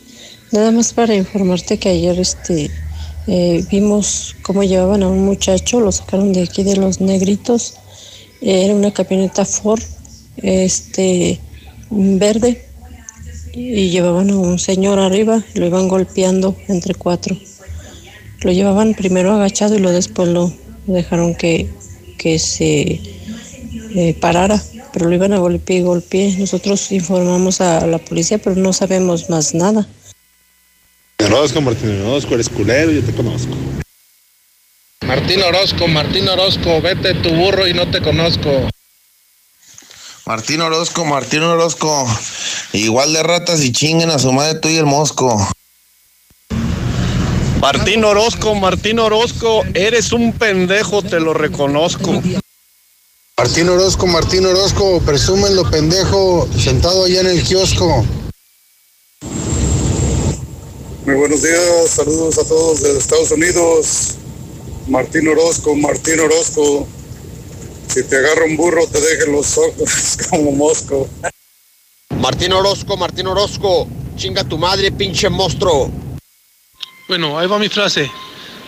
Nada 0.52 0.70
más 0.70 0.94
para 0.94 1.14
informarte 1.14 1.78
que 1.78 1.90
ayer 1.90 2.18
este, 2.18 2.70
eh, 3.26 3.64
vimos 3.70 4.34
cómo 4.42 4.64
llevaban 4.64 5.02
a 5.02 5.08
un 5.08 5.24
muchacho, 5.24 5.80
lo 5.80 5.92
sacaron 5.92 6.32
de 6.32 6.44
aquí 6.44 6.62
de 6.62 6.76
los 6.76 7.00
negritos. 7.02 7.74
Era 8.40 8.74
una 8.74 8.92
camioneta 8.92 9.44
Ford 9.44 9.82
este, 10.38 11.38
verde 11.90 12.64
y 13.52 13.90
llevaban 13.90 14.30
a 14.30 14.36
un 14.38 14.58
señor 14.58 14.98
arriba, 14.98 15.44
lo 15.54 15.66
iban 15.66 15.88
golpeando 15.88 16.56
entre 16.68 16.94
cuatro. 16.94 17.36
Lo 18.40 18.52
llevaban 18.52 18.94
primero 18.94 19.32
agachado 19.32 19.74
y 19.74 19.78
luego 19.78 19.96
después 19.96 20.28
lo 20.28 20.52
dejaron 20.86 21.34
que, 21.34 21.68
que 22.18 22.38
se 22.38 23.00
eh, 23.94 24.14
parara, 24.20 24.62
pero 24.92 25.08
lo 25.08 25.14
iban 25.14 25.32
a 25.32 25.38
golpear 25.38 25.80
y 25.80 25.82
golpear. 25.82 26.38
Nosotros 26.38 26.92
informamos 26.92 27.60
a 27.60 27.86
la 27.86 27.98
policía, 27.98 28.38
pero 28.38 28.56
no 28.56 28.72
sabemos 28.72 29.28
más 29.28 29.54
nada. 29.54 29.86
Orozco, 31.24 31.60
Martín 31.60 32.00
Orozco, 32.02 32.34
eres 32.34 32.48
culero, 32.48 32.90
yo 32.90 33.02
te 33.02 33.12
conozco. 33.12 33.54
Martín 35.06 35.42
Orozco, 35.42 35.86
Martín 35.88 36.28
Orozco, 36.28 36.80
vete 36.80 37.14
tu 37.14 37.30
burro 37.30 37.66
y 37.66 37.74
no 37.74 37.90
te 37.90 38.00
conozco. 38.00 38.68
Martín 40.26 40.60
Orozco, 40.60 41.04
Martín 41.04 41.42
Orozco, 41.42 42.06
igual 42.72 43.12
de 43.12 43.22
ratas 43.22 43.64
y 43.64 43.72
chinguen 43.72 44.10
a 44.10 44.18
su 44.18 44.32
madre 44.32 44.58
tú 44.58 44.68
y 44.68 44.76
el 44.76 44.86
mosco. 44.86 45.36
Martín 47.60 48.04
Orozco, 48.04 48.54
Martín 48.54 49.00
Orozco, 49.00 49.64
eres 49.74 50.12
un 50.12 50.32
pendejo, 50.32 51.02
te 51.02 51.18
lo 51.18 51.34
reconozco. 51.34 52.22
Martín 53.36 53.68
Orozco, 53.68 54.06
Martín 54.06 54.46
Orozco, 54.46 55.00
presumen 55.00 55.56
lo 55.56 55.68
pendejo 55.68 56.48
sentado 56.56 57.04
allá 57.04 57.20
en 57.20 57.26
el 57.26 57.42
kiosco. 57.42 58.04
Muy 61.04 61.14
buenos 61.16 61.42
días, 61.42 61.90
saludos 61.90 62.38
a 62.38 62.44
todos 62.44 62.80
desde 62.80 62.98
Estados 62.98 63.32
Unidos. 63.32 64.14
Martín 64.86 65.26
Orozco, 65.26 65.74
Martín 65.74 66.20
Orozco. 66.20 66.86
Si 67.88 68.04
te 68.04 68.18
agarra 68.18 68.44
un 68.44 68.56
burro, 68.56 68.86
te 68.86 69.00
dejen 69.00 69.32
los 69.32 69.58
ojos 69.58 70.16
como 70.30 70.52
mosco. 70.52 71.08
Martín 72.20 72.52
Orozco, 72.52 72.96
Martín 72.96 73.26
Orozco. 73.26 73.88
Chinga 74.16 74.44
tu 74.44 74.58
madre, 74.58 74.92
pinche 74.92 75.28
monstruo. 75.28 75.90
Bueno, 77.08 77.38
ahí 77.38 77.46
va 77.46 77.58
mi 77.58 77.70
frase. 77.70 78.10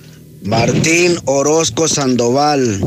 Martín 0.44 1.18
Orozco 1.26 1.88
Sandoval. 1.88 2.82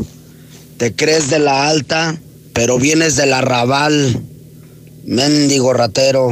Te 0.77 0.95
crees 0.95 1.29
de 1.29 1.39
la 1.39 1.67
alta, 1.67 2.17
pero 2.53 2.77
vienes 2.77 3.15
de 3.15 3.25
la 3.25 3.41
rabal. 3.41 4.21
Mendigo 5.05 5.73
ratero. 5.73 6.29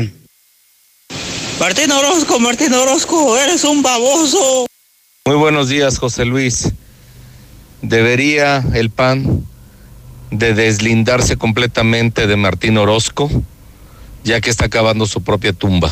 Martín 1.60 1.92
Orozco, 1.92 2.40
Martín 2.40 2.74
Orozco, 2.74 3.38
eres 3.38 3.64
un 3.64 3.82
baboso. 3.82 4.68
Muy 5.28 5.36
buenos 5.36 5.68
días, 5.68 5.98
José 5.98 6.24
Luis. 6.24 6.72
Debería 7.82 8.64
el 8.74 8.92
PAN 8.92 9.44
de 10.32 10.54
deslindarse 10.54 11.36
completamente 11.36 12.28
de 12.28 12.38
Martín 12.38 12.78
Orozco, 12.78 13.30
ya 14.24 14.40
que 14.40 14.50
está 14.50 14.68
acabando 14.68 15.06
su 15.06 15.24
propia 15.24 15.52
tumba. 15.52 15.92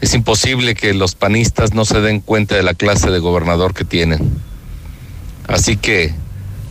Es 0.00 0.12
imposible 0.14 0.74
que 0.74 0.92
los 0.92 1.14
panistas 1.14 1.72
no 1.72 1.84
se 1.84 2.00
den 2.00 2.18
cuenta 2.20 2.56
de 2.56 2.64
la 2.64 2.74
clase 2.74 3.12
de 3.12 3.20
gobernador 3.20 3.74
que 3.74 3.84
tienen. 3.84 4.40
Así 5.46 5.76
que, 5.76 6.12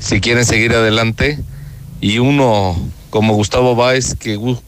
si 0.01 0.19
quieren 0.19 0.43
seguir 0.45 0.73
adelante, 0.73 1.39
y 2.01 2.19
uno 2.19 2.75
como 3.11 3.33
Gustavo 3.35 3.75
Báez, 3.75 4.13
que 4.13 4.37
bu- 4.37 4.59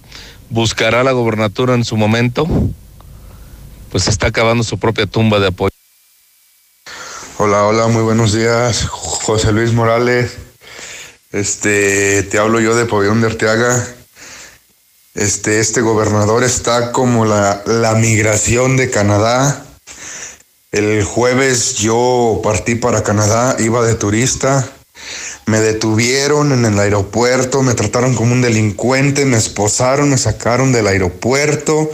buscará 0.50 1.04
la 1.04 1.12
gobernatura 1.12 1.76
en 1.76 1.84
su 1.84 1.98
momento, 1.98 2.48
pues 3.92 4.08
está 4.08 4.28
acabando 4.28 4.64
su 4.64 4.80
propia 4.80 5.06
tumba 5.06 5.42
de 5.42 5.48
apoyo. 5.48 5.71
Hola, 7.44 7.66
hola, 7.66 7.88
muy 7.88 8.04
buenos 8.04 8.34
días. 8.34 8.86
José 8.88 9.52
Luis 9.52 9.74
Morales. 9.74 10.34
Este, 11.32 12.22
te 12.22 12.38
hablo 12.38 12.60
yo 12.60 12.76
de 12.76 12.86
Pabellón 12.86 13.20
de 13.20 13.30
Arteaga. 13.30 13.84
Este, 15.16 15.60
este 15.60 15.82
gobernador 15.82 16.44
está 16.44 16.92
como 16.92 17.26
la, 17.26 17.64
la 17.66 17.96
migración 17.96 18.78
de 18.78 18.92
Canadá. 18.92 19.66
El 20.72 21.04
jueves 21.04 21.78
yo 21.78 22.42
partí 22.44 22.76
para 22.76 23.02
Canadá, 23.02 23.56
iba 23.58 23.84
de 23.84 23.96
turista. 23.96 24.70
Me 25.48 25.62
detuvieron 25.62 26.52
en 26.52 26.64
el 26.66 26.78
aeropuerto, 26.78 27.64
me 27.64 27.74
trataron 27.74 28.14
como 28.14 28.34
un 28.34 28.44
delincuente, 28.44 29.26
me 29.26 29.38
esposaron, 29.38 30.12
me 30.12 30.20
sacaron 30.20 30.72
del 30.72 30.86
aeropuerto, 30.86 31.90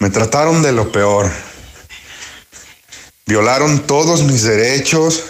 me 0.00 0.10
trataron 0.10 0.60
de 0.60 0.72
lo 0.72 0.92
peor. 0.92 1.30
Violaron 3.26 3.86
todos 3.86 4.22
mis 4.22 4.42
derechos, 4.42 5.24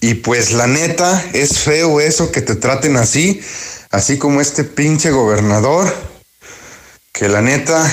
y 0.00 0.14
pues 0.14 0.52
la 0.52 0.66
neta, 0.66 1.24
es 1.32 1.58
feo 1.58 2.00
eso 2.00 2.30
que 2.30 2.40
te 2.40 2.54
traten 2.54 2.96
así, 2.96 3.40
así 3.90 4.16
como 4.18 4.40
este 4.40 4.64
pinche 4.64 5.10
gobernador, 5.10 5.92
que 7.12 7.28
la 7.28 7.42
neta 7.42 7.84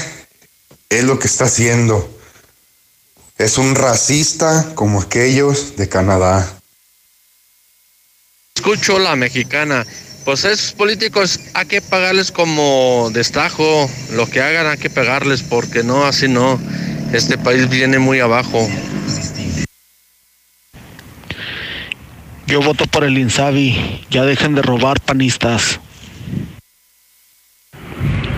es 0.90 1.04
lo 1.04 1.18
que 1.18 1.28
está 1.28 1.46
haciendo. 1.46 2.12
Es 3.38 3.58
un 3.58 3.76
racista 3.76 4.72
como 4.76 5.02
aquellos 5.02 5.76
de 5.76 5.90
Canadá. 5.90 6.48
Escucho 8.56 9.00
la 9.00 9.16
mexicana. 9.16 9.86
Pues 10.24 10.46
esos 10.46 10.72
políticos 10.74 11.40
hay 11.54 11.66
que 11.66 11.82
pagarles 11.82 12.32
como 12.32 13.10
destajo. 13.14 13.90
Lo 14.12 14.28
que 14.30 14.42
hagan 14.42 14.68
hay 14.68 14.78
que 14.78 14.90
pagarles 14.90 15.44
porque 15.44 15.84
no, 15.84 16.06
así 16.06 16.28
no. 16.28 16.60
Este 17.14 17.38
país 17.38 17.68
viene 17.70 18.00
muy 18.00 18.20
abajo. 18.22 18.68
Yo 22.48 22.62
voto 22.62 22.86
por 22.86 23.04
el 23.04 23.18
Insabi. 23.18 24.06
Ya 24.12 24.24
dejen 24.24 24.54
de 24.54 24.62
robar 24.62 25.02
panistas. 25.02 25.80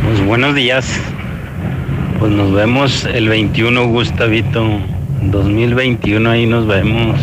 Pues 0.03 0.25
buenos 0.25 0.55
días. 0.55 0.85
Pues 2.17 2.31
nos 2.31 2.53
vemos 2.53 3.03
el 3.03 3.27
21, 3.27 3.87
Gustavito. 3.89 4.79
2021 5.23 6.29
ahí 6.29 6.45
nos 6.45 6.67
vemos. 6.67 7.19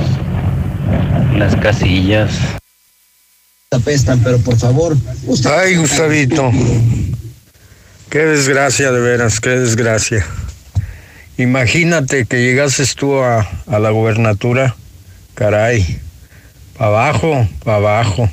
Las 1.39 1.57
casillas. 1.57 2.39
Apestan, 3.71 4.21
pero 4.23 4.39
por 4.39 4.59
favor. 4.59 4.95
Ay, 5.59 5.77
Gustavito. 5.77 6.53
Qué 8.11 8.19
desgracia, 8.19 8.93
de 8.93 9.01
veras, 9.01 9.41
qué 9.41 9.51
desgracia. 9.51 10.25
Imagínate 11.39 12.27
que 12.27 12.43
llegases 12.43 12.95
tú 12.95 13.19
a, 13.21 13.49
a 13.67 13.79
la 13.79 13.91
gubernatura. 13.91 14.77
Caray. 15.35 16.04
Pa' 16.77 16.87
abajo, 16.87 17.49
pa' 17.65 17.77
abajo. 17.77 18.29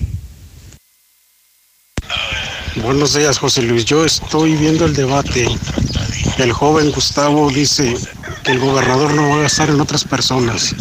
Buenos 2.77 3.13
días, 3.13 3.37
José 3.37 3.61
Luis. 3.61 3.85
Yo 3.85 4.03
estoy 4.03 4.55
viendo 4.55 4.85
el 4.85 4.95
debate. 4.95 5.47
El 6.39 6.51
joven 6.51 6.91
Gustavo 6.91 7.51
dice 7.51 7.95
que 8.43 8.51
el 8.51 8.59
gobernador 8.59 9.13
no 9.13 9.29
va 9.29 9.35
a 9.35 9.41
gastar 9.41 9.69
en 9.69 9.79
otras 9.79 10.03
personas. 10.03 10.73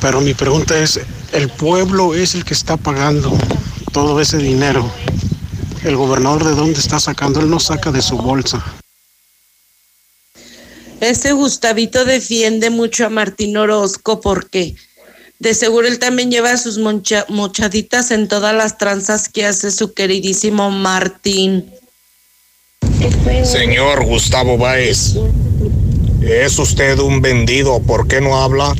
Pero 0.00 0.20
mi 0.20 0.32
pregunta 0.32 0.78
es, 0.78 1.00
el 1.32 1.48
pueblo 1.48 2.14
es 2.14 2.36
el 2.36 2.44
que 2.44 2.54
está 2.54 2.76
pagando 2.76 3.36
todo 3.92 4.20
ese 4.20 4.38
dinero. 4.38 4.88
El 5.82 5.96
gobernador 5.96 6.44
de 6.44 6.54
dónde 6.54 6.78
está 6.78 7.00
sacando? 7.00 7.40
Él 7.40 7.50
no 7.50 7.58
saca 7.58 7.90
de 7.90 8.02
su 8.02 8.16
bolsa. 8.16 8.64
Este 11.00 11.32
Gustavito 11.32 12.04
defiende 12.04 12.70
mucho 12.70 13.06
a 13.06 13.10
Martín 13.10 13.56
Orozco 13.56 14.20
porque 14.20 14.76
de 15.38 15.54
seguro 15.54 15.86
él 15.86 15.98
también 15.98 16.30
lleva 16.30 16.56
sus 16.56 16.78
mochaditas 16.78 18.10
en 18.10 18.28
todas 18.28 18.54
las 18.54 18.78
tranzas 18.78 19.28
que 19.28 19.46
hace 19.46 19.70
su 19.70 19.92
queridísimo 19.92 20.70
Martín. 20.70 21.72
Señor 23.44 24.04
Gustavo 24.04 24.56
Báez, 24.56 25.14
es 26.22 26.58
usted 26.58 26.98
un 26.98 27.20
vendido. 27.20 27.80
¿Por 27.80 28.08
qué 28.08 28.20
no 28.20 28.38
habla 28.38 28.74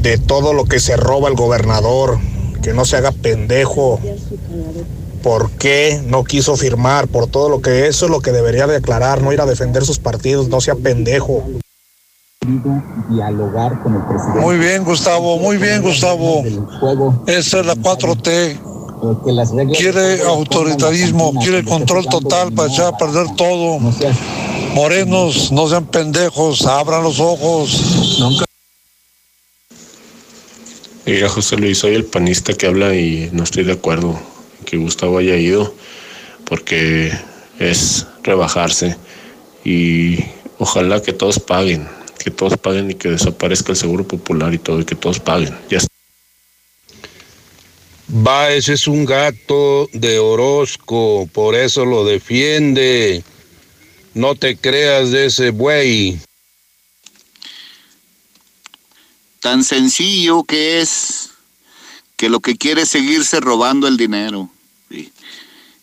de 0.00 0.18
todo 0.18 0.52
lo 0.52 0.64
que 0.64 0.80
se 0.80 0.96
roba 0.96 1.28
el 1.28 1.34
gobernador? 1.34 2.18
Que 2.62 2.72
no 2.72 2.84
se 2.84 2.96
haga 2.96 3.12
pendejo. 3.12 4.00
¿Por 5.22 5.50
qué 5.52 6.02
no 6.06 6.24
quiso 6.24 6.56
firmar? 6.56 7.08
Por 7.08 7.28
todo 7.28 7.48
lo 7.48 7.60
que 7.60 7.86
eso 7.86 8.06
es 8.06 8.10
lo 8.10 8.20
que 8.20 8.32
debería 8.32 8.66
de 8.66 8.76
aclarar, 8.76 9.22
no 9.22 9.32
ir 9.32 9.40
a 9.40 9.46
defender 9.46 9.84
sus 9.84 9.98
partidos, 9.98 10.48
no 10.48 10.60
sea 10.60 10.74
pendejo. 10.74 11.44
Dialogar 13.10 13.82
con 13.82 13.94
el 13.94 14.02
presidente. 14.02 14.40
Muy 14.40 14.58
bien, 14.58 14.84
Gustavo, 14.84 15.38
muy 15.38 15.56
bien, 15.56 15.82
Gustavo. 15.82 16.42
Esa 17.26 17.60
es 17.60 17.66
la 17.66 17.74
4T. 17.74 18.60
Quiere 19.76 20.22
autoritarismo, 20.22 21.34
quiere 21.40 21.64
control 21.64 22.06
total 22.06 22.52
para 22.52 22.68
echar 22.72 22.94
a 22.94 22.96
perder 22.96 23.26
todo. 23.36 23.78
Morenos, 24.74 25.52
no 25.52 25.68
sean 25.68 25.86
pendejos, 25.86 26.66
abran 26.66 27.02
los 27.02 27.20
ojos. 27.20 28.16
Mira, 31.06 31.28
José 31.28 31.56
Luis, 31.56 31.78
soy 31.78 31.94
el 31.94 32.06
panista 32.06 32.54
que 32.54 32.66
habla 32.66 32.94
y 32.94 33.28
no 33.32 33.44
estoy 33.44 33.64
de 33.64 33.72
acuerdo 33.72 34.18
que 34.64 34.78
Gustavo 34.78 35.18
haya 35.18 35.36
ido 35.36 35.74
porque 36.46 37.12
es 37.58 38.06
rebajarse 38.22 38.96
y 39.64 40.18
ojalá 40.58 41.02
que 41.02 41.12
todos 41.12 41.38
paguen, 41.38 41.86
que 42.24 42.30
todos 42.30 42.56
paguen 42.56 42.90
y 42.90 42.94
que 42.94 43.10
desaparezca 43.10 43.72
el 43.72 43.76
seguro 43.76 44.08
popular 44.08 44.54
y 44.54 44.58
todo 44.58 44.80
y 44.80 44.84
que 44.86 44.94
todos 44.94 45.20
paguen. 45.20 45.54
Ya 45.68 45.76
está. 45.76 45.88
Baez 48.08 48.70
es 48.70 48.88
un 48.88 49.04
gato 49.04 49.88
de 49.92 50.18
Orozco, 50.18 51.28
por 51.32 51.54
eso 51.54 51.84
lo 51.84 52.04
defiende. 52.04 53.22
No 54.14 54.34
te 54.36 54.56
creas 54.56 55.10
de 55.10 55.26
ese 55.26 55.50
buey. 55.50 56.18
Tan 59.40 59.62
sencillo 59.62 60.44
que 60.44 60.80
es 60.80 61.30
que 62.16 62.30
lo 62.30 62.40
que 62.40 62.56
quiere 62.56 62.82
es 62.82 62.88
seguirse 62.88 63.40
robando 63.40 63.86
el 63.86 63.98
dinero. 63.98 64.48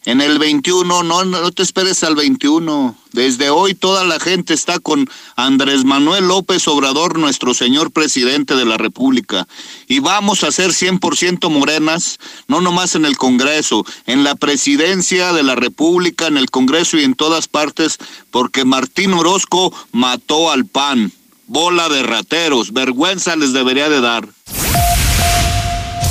En 0.04 0.20
el 0.20 0.40
21, 0.40 1.04
no, 1.04 1.26
no 1.26 1.52
te 1.52 1.62
esperes 1.62 2.04
al 2.04 2.16
21. 2.16 2.96
Desde 3.12 3.52
hoy 3.52 3.76
toda 3.76 4.04
la 4.04 4.20
gente 4.20 4.56
está 4.56 4.80
con 4.80 5.08
Andrés 5.36 5.86
Manuel 5.86 6.28
López 6.28 6.68
Obrador, 6.68 7.20
nuestro 7.20 7.54
señor 7.54 7.92
presidente 7.92 8.56
de 8.56 8.66
la 8.66 8.78
República. 8.78 9.48
Y 9.88 10.00
vamos 10.00 10.44
a 10.44 10.52
ser 10.52 10.72
100% 10.72 11.52
morenas, 11.52 12.18
no 12.48 12.62
nomás 12.62 12.96
en 12.96 13.06
el 13.06 13.16
Congreso, 13.16 13.86
en 14.08 14.24
la 14.24 14.34
presidencia 14.34 15.34
de 15.34 15.44
la 15.44 15.54
República, 15.54 16.26
en 16.26 16.38
el 16.38 16.50
Congreso 16.50 16.98
y 16.98 17.04
en 17.04 17.14
todas 17.14 17.48
partes, 17.48 18.00
porque 18.32 18.66
Martín 18.66 19.14
Orozco 19.14 19.72
mató 19.92 20.50
al 20.50 20.66
PAN. 20.66 21.12
Bola 21.46 21.90
de 21.90 22.02
rateros, 22.02 22.74
vergüenza 22.74 23.36
les 23.36 23.54
debería 23.54 23.88
de 23.88 24.02
dar. 24.02 24.28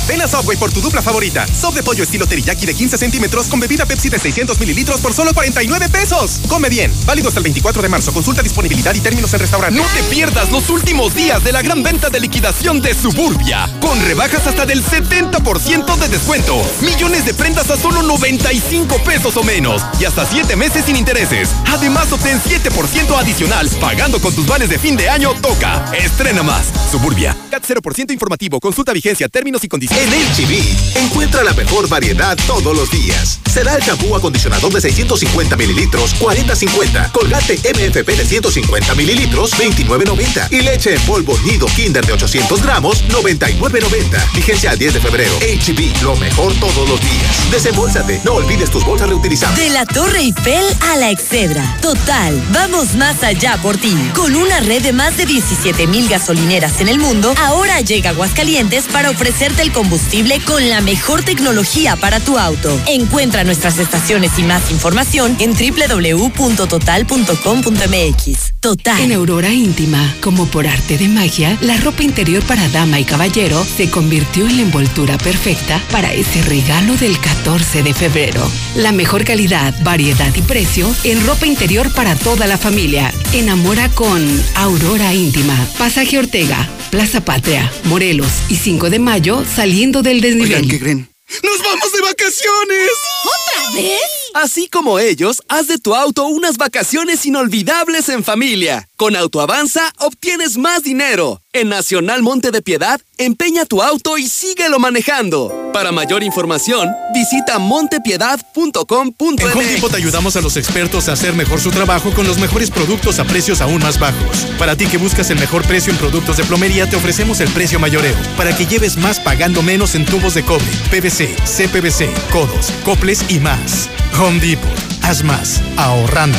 Ven 0.07 0.21
a 0.21 0.27
Subway 0.27 0.57
por 0.57 0.71
tu 0.71 0.81
dupla 0.81 1.01
favorita. 1.01 1.45
Sop 1.47 1.73
de 1.73 1.83
pollo 1.83 2.03
estilo 2.03 2.25
teriyaki 2.25 2.65
de 2.65 2.73
15 2.73 2.97
centímetros 2.97 3.47
con 3.47 3.59
bebida 3.59 3.85
Pepsi 3.85 4.09
de 4.09 4.19
600 4.19 4.59
mililitros 4.59 4.99
por 4.99 5.13
solo 5.13 5.33
49 5.33 5.89
pesos. 5.89 6.41
Come 6.47 6.69
bien. 6.69 6.91
Válido 7.05 7.27
hasta 7.27 7.39
el 7.39 7.43
24 7.43 7.81
de 7.81 7.89
marzo. 7.89 8.11
Consulta 8.11 8.41
disponibilidad 8.41 8.93
y 8.95 8.99
términos 8.99 9.33
en 9.33 9.39
restaurante. 9.39 9.79
No 9.79 9.85
te 9.93 10.03
pierdas 10.03 10.51
los 10.51 10.69
últimos 10.69 11.13
días 11.15 11.43
de 11.43 11.51
la 11.51 11.61
gran 11.61 11.83
venta 11.83 12.09
de 12.09 12.19
liquidación 12.19 12.81
de 12.81 12.93
Suburbia. 12.93 13.69
Con 13.79 13.99
rebajas 14.01 14.47
hasta 14.47 14.65
del 14.65 14.83
70% 14.83 15.97
de 15.97 16.07
descuento. 16.07 16.61
Millones 16.81 17.25
de 17.25 17.33
prendas 17.33 17.69
a 17.69 17.77
solo 17.77 18.01
95 18.01 19.03
pesos 19.03 19.37
o 19.37 19.43
menos. 19.43 19.83
Y 19.99 20.05
hasta 20.05 20.25
7 20.25 20.55
meses 20.55 20.85
sin 20.85 20.95
intereses. 20.95 21.49
Además, 21.67 22.11
obtén 22.11 22.41
7% 22.41 23.17
adicional 23.17 23.69
pagando 23.79 24.19
con 24.19 24.33
tus 24.33 24.47
vales 24.47 24.69
de 24.69 24.79
fin 24.79 24.97
de 24.97 25.09
año. 25.09 25.33
Toca. 25.41 25.85
Estrena 25.93 26.43
más. 26.43 26.67
Suburbia. 26.91 27.35
CAT 27.49 27.63
0% 27.65 28.11
informativo. 28.11 28.59
Consulta 28.59 28.93
vigencia, 28.93 29.29
términos 29.29 29.63
y 29.63 29.67
condiciones. 29.67 29.90
En 29.97 30.09
HB, 30.09 30.97
encuentra 31.03 31.43
la 31.43 31.53
mejor 31.53 31.87
variedad 31.89 32.37
todos 32.47 32.75
los 32.75 32.89
días. 32.89 33.39
Será 33.51 33.75
el 33.75 33.83
champú 33.83 34.15
acondicionador 34.15 34.71
de 34.71 34.79
650 34.79 35.57
mililitros, 35.57 36.15
40.50. 36.15 37.11
Colgate 37.11 37.55
MFP 37.57 38.07
de 38.07 38.25
150 38.25 38.95
mililitros, 38.95 39.51
29.90. 39.59 40.51
Y 40.51 40.61
leche 40.61 40.95
en 40.95 41.01
polvo 41.01 41.37
nido 41.45 41.65
Kinder 41.67 42.05
de 42.05 42.13
800 42.13 42.63
gramos, 42.63 43.03
99.90. 43.09 44.33
Vigencia 44.33 44.71
al 44.71 44.79
10 44.79 44.93
de 44.93 45.01
febrero. 45.01 45.37
HB, 45.39 46.01
lo 46.03 46.15
mejor 46.15 46.53
todos 46.55 46.87
los 46.87 47.01
días. 47.01 47.51
Desembolsate, 47.51 48.21
no 48.23 48.35
olvides 48.35 48.71
tus 48.71 48.85
bolsas 48.85 49.09
reutilizables. 49.09 49.59
De 49.59 49.69
la 49.69 49.85
Torre 49.85 50.19
Eiffel 50.19 50.65
a 50.89 50.95
la 50.95 51.09
Excedra. 51.09 51.77
Total, 51.81 52.41
vamos 52.53 52.95
más 52.95 53.21
allá 53.23 53.57
por 53.61 53.75
ti. 53.77 53.95
Con 54.15 54.35
una 54.35 54.61
red 54.61 54.81
de 54.81 54.93
más 54.93 55.17
de 55.17 55.25
17 55.25 55.87
mil 55.87 56.07
gasolineras 56.07 56.79
en 56.79 56.87
el 56.87 56.99
mundo, 56.99 57.33
ahora 57.37 57.81
llega 57.81 58.11
Aguascalientes 58.11 58.85
para 58.85 59.09
ofrecerte 59.09 59.61
el 59.61 59.73
combustible 59.81 60.39
con 60.45 60.69
la 60.69 60.79
mejor 60.79 61.23
tecnología 61.23 61.95
para 61.95 62.19
tu 62.19 62.37
auto. 62.37 62.79
Encuentra 62.85 63.43
nuestras 63.43 63.79
estaciones 63.79 64.37
y 64.37 64.43
más 64.43 64.69
información 64.69 65.35
en 65.39 65.53
www.total.com.mx. 65.53 68.51
Total. 68.59 69.01
En 69.01 69.11
Aurora 69.11 69.49
Íntima, 69.49 70.15
como 70.21 70.45
por 70.45 70.67
arte 70.67 70.99
de 70.99 71.07
magia, 71.07 71.57
la 71.61 71.77
ropa 71.77 72.03
interior 72.03 72.43
para 72.43 72.69
dama 72.69 72.99
y 72.99 73.05
caballero 73.05 73.65
se 73.65 73.89
convirtió 73.89 74.47
en 74.47 74.57
la 74.57 74.61
envoltura 74.61 75.17
perfecta 75.17 75.81
para 75.89 76.13
ese 76.13 76.43
regalo 76.43 76.95
del 76.95 77.19
14 77.19 77.81
de 77.81 77.95
febrero. 77.95 78.47
La 78.75 78.91
mejor 78.91 79.23
calidad, 79.23 79.73
variedad 79.81 80.31
y 80.35 80.43
precio 80.43 80.93
en 81.03 81.25
ropa 81.25 81.47
interior 81.47 81.91
para 81.95 82.15
toda 82.15 82.45
la 82.45 82.59
familia. 82.59 83.11
Enamora 83.33 83.89
con 83.89 84.23
Aurora 84.53 85.11
Íntima. 85.11 85.57
Pasaje 85.79 86.19
Ortega, 86.19 86.69
Plaza 86.91 87.21
Patria, 87.21 87.71
Morelos 87.85 88.43
y 88.47 88.57
5 88.57 88.91
de 88.91 88.99
mayo 88.99 89.43
saliendo 89.71 90.01
del 90.01 90.19
desnivel. 90.19 90.51
Oigan, 90.51 90.67
¿qué 90.67 90.79
creen? 90.79 91.09
¡Nos 91.43 91.63
vamos 91.63 91.93
de 91.93 92.01
vacaciones! 92.01 92.89
¿Otra 93.23 93.81
vez? 93.81 94.01
Así 94.33 94.67
como 94.67 94.99
ellos, 94.99 95.41
haz 95.47 95.67
de 95.67 95.77
tu 95.77 95.95
auto 95.95 96.25
unas 96.25 96.57
vacaciones 96.57 97.25
inolvidables 97.25 98.09
en 98.09 98.25
familia. 98.25 98.89
Con 98.97 99.15
Autoavanza 99.15 99.93
obtienes 99.99 100.57
más 100.57 100.83
dinero. 100.83 101.40
En 101.53 101.67
Nacional 101.67 102.21
Monte 102.21 102.51
de 102.51 102.61
Piedad, 102.61 103.01
empeña 103.17 103.65
tu 103.65 103.81
auto 103.81 104.17
y 104.17 104.29
síguelo 104.29 104.79
manejando. 104.79 105.69
Para 105.73 105.91
mayor 105.91 106.23
información, 106.23 106.89
visita 107.13 107.59
montepiedad.com.mx. 107.59 109.41
En 109.41 109.51
Home 109.51 109.65
Depot 109.65 109.91
te 109.91 109.97
ayudamos 109.97 110.37
a 110.37 110.41
los 110.41 110.55
expertos 110.55 111.09
a 111.09 111.11
hacer 111.11 111.33
mejor 111.33 111.59
su 111.59 111.69
trabajo 111.69 112.13
con 112.13 112.25
los 112.25 112.37
mejores 112.37 112.71
productos 112.71 113.19
a 113.19 113.25
precios 113.25 113.59
aún 113.59 113.81
más 113.81 113.99
bajos. 113.99 114.47
Para 114.57 114.77
ti 114.77 114.87
que 114.87 114.95
buscas 114.95 115.29
el 115.29 115.39
mejor 115.39 115.67
precio 115.67 115.91
en 115.91 115.99
productos 115.99 116.37
de 116.37 116.45
plomería, 116.45 116.89
te 116.89 116.95
ofrecemos 116.95 117.41
el 117.41 117.49
precio 117.49 117.81
mayoreo 117.81 118.15
para 118.37 118.55
que 118.55 118.65
lleves 118.65 118.95
más 118.95 119.19
pagando 119.19 119.61
menos 119.61 119.95
en 119.95 120.05
tubos 120.05 120.33
de 120.33 120.45
cobre, 120.45 120.71
PVC, 120.89 121.35
CPVC, 121.35 122.09
codos, 122.31 122.71
coples 122.85 123.25
y 123.27 123.41
más. 123.41 123.89
Home 124.17 124.39
Depot. 124.39 124.91
Haz 125.01 125.23
más, 125.23 125.61
ahorrando. 125.77 126.37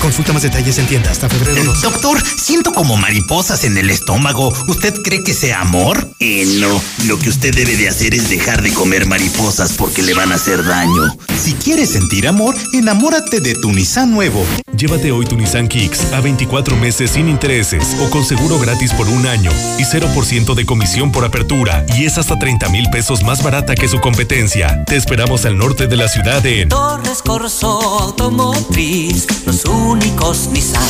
Consulta 0.00 0.32
más 0.32 0.42
detalles 0.42 0.78
en 0.78 0.86
tienda 0.86 1.10
hasta 1.10 1.28
febrero 1.28 1.62
2. 1.62 1.82
Doctor, 1.82 2.22
siento 2.38 2.72
como 2.72 2.96
mariposas 2.96 3.64
en 3.64 3.76
el 3.76 3.90
estómago. 3.90 4.29
¿Usted 4.38 4.94
cree 5.02 5.24
que 5.24 5.34
sea 5.34 5.62
amor? 5.62 6.08
Eh, 6.20 6.46
no. 6.60 6.80
Lo 7.06 7.18
que 7.18 7.28
usted 7.28 7.52
debe 7.52 7.76
de 7.76 7.88
hacer 7.88 8.14
es 8.14 8.30
dejar 8.30 8.62
de 8.62 8.72
comer 8.72 9.06
mariposas 9.06 9.72
porque 9.72 10.02
le 10.02 10.14
van 10.14 10.30
a 10.30 10.36
hacer 10.36 10.64
daño. 10.64 11.16
Si 11.36 11.54
quieres 11.54 11.90
sentir 11.90 12.28
amor, 12.28 12.54
enamórate 12.72 13.40
de 13.40 13.56
tu 13.56 13.72
Nissan 13.72 14.12
nuevo. 14.12 14.46
Llévate 14.76 15.10
hoy 15.10 15.26
tu 15.26 15.36
Nissan 15.36 15.66
Kicks 15.66 16.12
a 16.12 16.20
24 16.20 16.76
meses 16.76 17.10
sin 17.10 17.28
intereses 17.28 17.96
o 18.00 18.08
con 18.08 18.24
seguro 18.24 18.60
gratis 18.60 18.92
por 18.92 19.08
un 19.08 19.26
año 19.26 19.50
y 19.78 19.82
0% 19.82 20.54
de 20.54 20.64
comisión 20.64 21.10
por 21.10 21.24
apertura 21.24 21.84
y 21.98 22.04
es 22.04 22.16
hasta 22.16 22.38
30 22.38 22.68
mil 22.68 22.88
pesos 22.90 23.24
más 23.24 23.42
barata 23.42 23.74
que 23.74 23.88
su 23.88 24.00
competencia. 24.00 24.84
Te 24.84 24.94
esperamos 24.96 25.44
al 25.44 25.58
norte 25.58 25.88
de 25.88 25.96
la 25.96 26.08
ciudad 26.08 26.44
en 26.46 26.68
Torres 26.68 27.20
Corso 27.22 27.80
Automotriz, 28.00 29.26
los 29.44 29.64
únicos 29.64 30.50
Nissan 30.52 30.82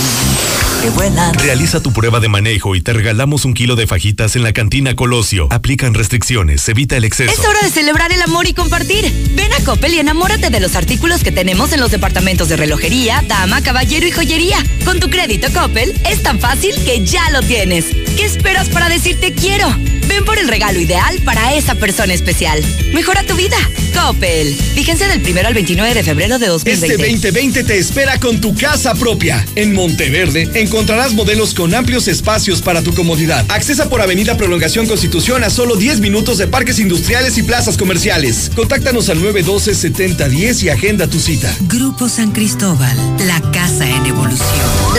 que 0.82 0.90
vuelan. 0.90 1.34
Realiza 1.34 1.80
tu 1.80 1.92
prueba 1.92 2.20
de 2.20 2.28
manejo 2.28 2.74
y 2.74 2.80
te 2.80 2.92
regalamos 2.92 3.29
un 3.30 3.54
kilo 3.54 3.76
de 3.76 3.86
fajitas 3.86 4.34
en 4.34 4.42
la 4.42 4.52
cantina 4.52 4.96
Colosio. 4.96 5.46
Aplican 5.50 5.94
restricciones, 5.94 6.68
evita 6.68 6.96
el 6.96 7.04
exceso. 7.04 7.30
Es 7.30 7.38
hora 7.46 7.60
de 7.62 7.70
celebrar 7.70 8.12
el 8.12 8.20
amor 8.22 8.48
y 8.48 8.54
compartir. 8.54 9.10
Ven 9.34 9.52
a 9.52 9.64
Coppel 9.64 9.94
y 9.94 9.98
enamórate 10.00 10.50
de 10.50 10.58
los 10.58 10.74
artículos 10.74 11.22
que 11.22 11.30
tenemos 11.30 11.72
en 11.72 11.80
los 11.80 11.92
departamentos 11.92 12.48
de 12.48 12.56
relojería, 12.56 13.22
dama, 13.28 13.62
caballero 13.62 14.06
y 14.06 14.10
joyería. 14.10 14.58
Con 14.84 14.98
tu 14.98 15.08
crédito 15.08 15.48
Coppel 15.52 15.94
es 16.10 16.22
tan 16.22 16.40
fácil 16.40 16.74
que 16.84 17.06
ya 17.06 17.30
lo 17.30 17.40
tienes. 17.42 17.86
¿Qué 18.16 18.24
esperas 18.24 18.68
para 18.68 18.88
decirte 18.88 19.32
quiero. 19.32 19.68
Ven 20.08 20.24
por 20.24 20.38
el 20.38 20.48
regalo 20.48 20.80
ideal 20.80 21.20
para 21.24 21.54
esa 21.54 21.76
persona 21.76 22.12
especial. 22.12 22.60
Mejora 22.92 23.22
tu 23.22 23.36
vida. 23.36 23.56
Coppel. 23.94 24.54
Fíjense 24.74 25.06
del 25.06 25.22
1 25.22 25.46
al 25.46 25.54
29 25.54 25.94
de 25.94 26.02
febrero 26.02 26.38
de 26.38 26.48
2020. 26.48 26.86
Este 26.86 27.30
2020 27.30 27.64
te 27.64 27.78
espera 27.78 28.18
con 28.18 28.40
tu 28.40 28.54
casa 28.54 28.94
propia. 28.94 29.44
En 29.54 29.72
Monteverde 29.72 30.48
encontrarás 30.54 31.12
modelos 31.12 31.54
con 31.54 31.74
amplios 31.74 32.08
espacios 32.08 32.60
para 32.60 32.82
tu 32.82 32.92
comodidad. 32.92 33.19
Accesa 33.48 33.90
por 33.90 34.00
Avenida 34.00 34.38
Prolongación 34.38 34.86
Constitución 34.86 35.44
a 35.44 35.50
solo 35.50 35.76
10 35.76 36.00
minutos 36.00 36.38
de 36.38 36.46
parques 36.46 36.78
industriales 36.78 37.36
y 37.36 37.42
plazas 37.42 37.76
comerciales. 37.76 38.50
Contáctanos 38.56 39.10
al 39.10 39.18
912-7010 39.20 40.62
y 40.62 40.68
agenda 40.70 41.06
tu 41.06 41.20
cita. 41.20 41.54
Grupo 41.68 42.08
San 42.08 42.32
Cristóbal. 42.32 42.96
La 43.26 43.38
casa 43.52 43.86
en 43.86 44.06
evolución. 44.06 44.48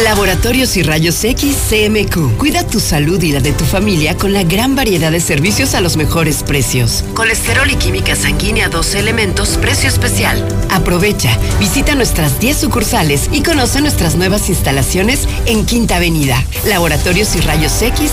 Laboratorios 0.04 0.78
y 0.78 0.84
Rayos 0.84 1.24
X 1.24 1.56
CMQ. 1.70 2.38
Cuida 2.38 2.66
tu 2.66 2.80
salud 2.80 3.22
y 3.24 3.32
la 3.32 3.40
de 3.40 3.54
tu 3.54 3.66
familia 3.66 4.16
con 4.16 4.34
la 4.34 4.44
gran 4.44 4.76
variedad 4.76 5.12
de 5.12 5.20
servicios 5.20 5.74
a 5.74 5.82
los 5.82 5.98
mejores 5.98 6.44
precios. 6.44 7.04
Colesterol 7.16 7.72
y 7.72 7.76
química 7.76 8.16
sanguínea 8.16 8.70
12 8.70 9.00
elementos, 9.00 9.58
precio 9.60 9.90
especial. 9.90 10.48
Aprovecha, 10.70 11.36
visita 11.60 11.96
nuestras 11.96 12.40
10 12.40 12.56
sucursales 12.56 13.30
y 13.32 13.42
conoce 13.42 13.82
nuestras 13.82 14.16
nuevas 14.16 14.48
instalaciones 14.50 15.28
en 15.48 15.66
Quinta 15.66 15.96
Avenida. 15.96 16.46
Laboratorios 16.68 17.36
y 17.36 17.40
Rayos 17.42 17.82
X 17.82 18.11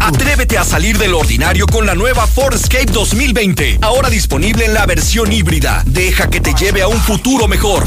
Atrévete 0.00 0.58
a 0.58 0.64
salir 0.64 0.98
del 0.98 1.14
ordinario 1.14 1.66
con 1.66 1.86
la 1.86 1.94
nueva 1.94 2.26
Ford 2.26 2.54
Escape 2.54 2.86
2020. 2.86 3.78
Ahora 3.80 4.10
disponible 4.10 4.66
en 4.66 4.74
la 4.74 4.86
versión 4.86 5.32
híbrida. 5.32 5.82
Deja 5.86 6.28
que 6.28 6.40
te 6.40 6.54
lleve 6.54 6.82
a 6.82 6.88
un 6.88 7.00
futuro 7.00 7.48
mejor. 7.48 7.84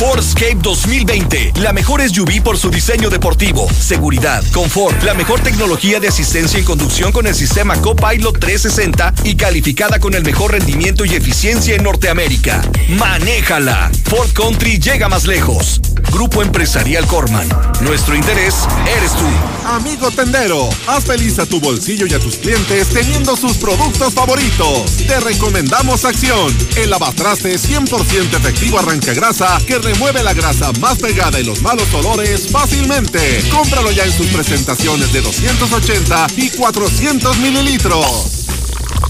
Escape 0.00 0.56
2020. 0.62 1.52
La 1.60 1.74
mejor 1.74 2.00
SUV 2.00 2.42
por 2.42 2.56
su 2.56 2.70
diseño 2.70 3.10
deportivo, 3.10 3.68
seguridad, 3.70 4.42
confort, 4.50 5.02
la 5.02 5.12
mejor 5.12 5.40
tecnología 5.40 6.00
de 6.00 6.08
asistencia 6.08 6.58
en 6.58 6.64
conducción 6.64 7.12
con 7.12 7.26
el 7.26 7.34
sistema 7.34 7.76
Copilot 7.76 8.38
360 8.38 9.12
y 9.24 9.34
calificada 9.34 9.98
con 9.98 10.14
el 10.14 10.24
mejor 10.24 10.52
rendimiento 10.52 11.04
y 11.04 11.14
eficiencia 11.14 11.74
en 11.74 11.82
Norteamérica. 11.82 12.62
Manéjala. 12.98 13.90
Ford 14.04 14.30
Country 14.32 14.78
llega 14.78 15.10
más 15.10 15.26
lejos. 15.26 15.82
Grupo 16.10 16.42
Empresarial 16.42 17.06
Corman. 17.06 17.48
Nuestro 17.82 18.16
interés 18.16 18.54
eres 18.96 19.12
tú. 19.12 19.26
Amigo 19.66 20.10
tendero, 20.10 20.68
haz 20.86 21.04
feliz 21.04 21.38
a 21.38 21.46
tu 21.46 21.60
bolsillo 21.60 22.06
y 22.06 22.14
a 22.14 22.18
tus 22.18 22.36
clientes 22.36 22.88
teniendo 22.88 23.36
sus 23.36 23.58
productos 23.58 24.14
favoritos. 24.14 24.96
Te 25.06 25.20
recomendamos 25.20 26.04
Acción, 26.04 26.52
el 26.76 26.90
lavatraste 26.90 27.54
100% 27.54 28.36
efectivo 28.36 28.78
arranca 28.78 29.12
grasa 29.12 29.58
que 29.66 29.78
remueve 29.92 30.22
la 30.22 30.34
grasa 30.34 30.72
más 30.74 30.98
pegada 30.98 31.40
y 31.40 31.44
los 31.44 31.62
malos 31.62 31.92
olores 31.94 32.48
fácilmente. 32.48 33.42
Cómpralo 33.50 33.90
ya 33.90 34.04
en 34.04 34.12
sus 34.12 34.28
presentaciones 34.28 35.12
de 35.12 35.20
280 35.20 36.28
y 36.36 36.50
400 36.50 37.38
mililitros. 37.38 38.46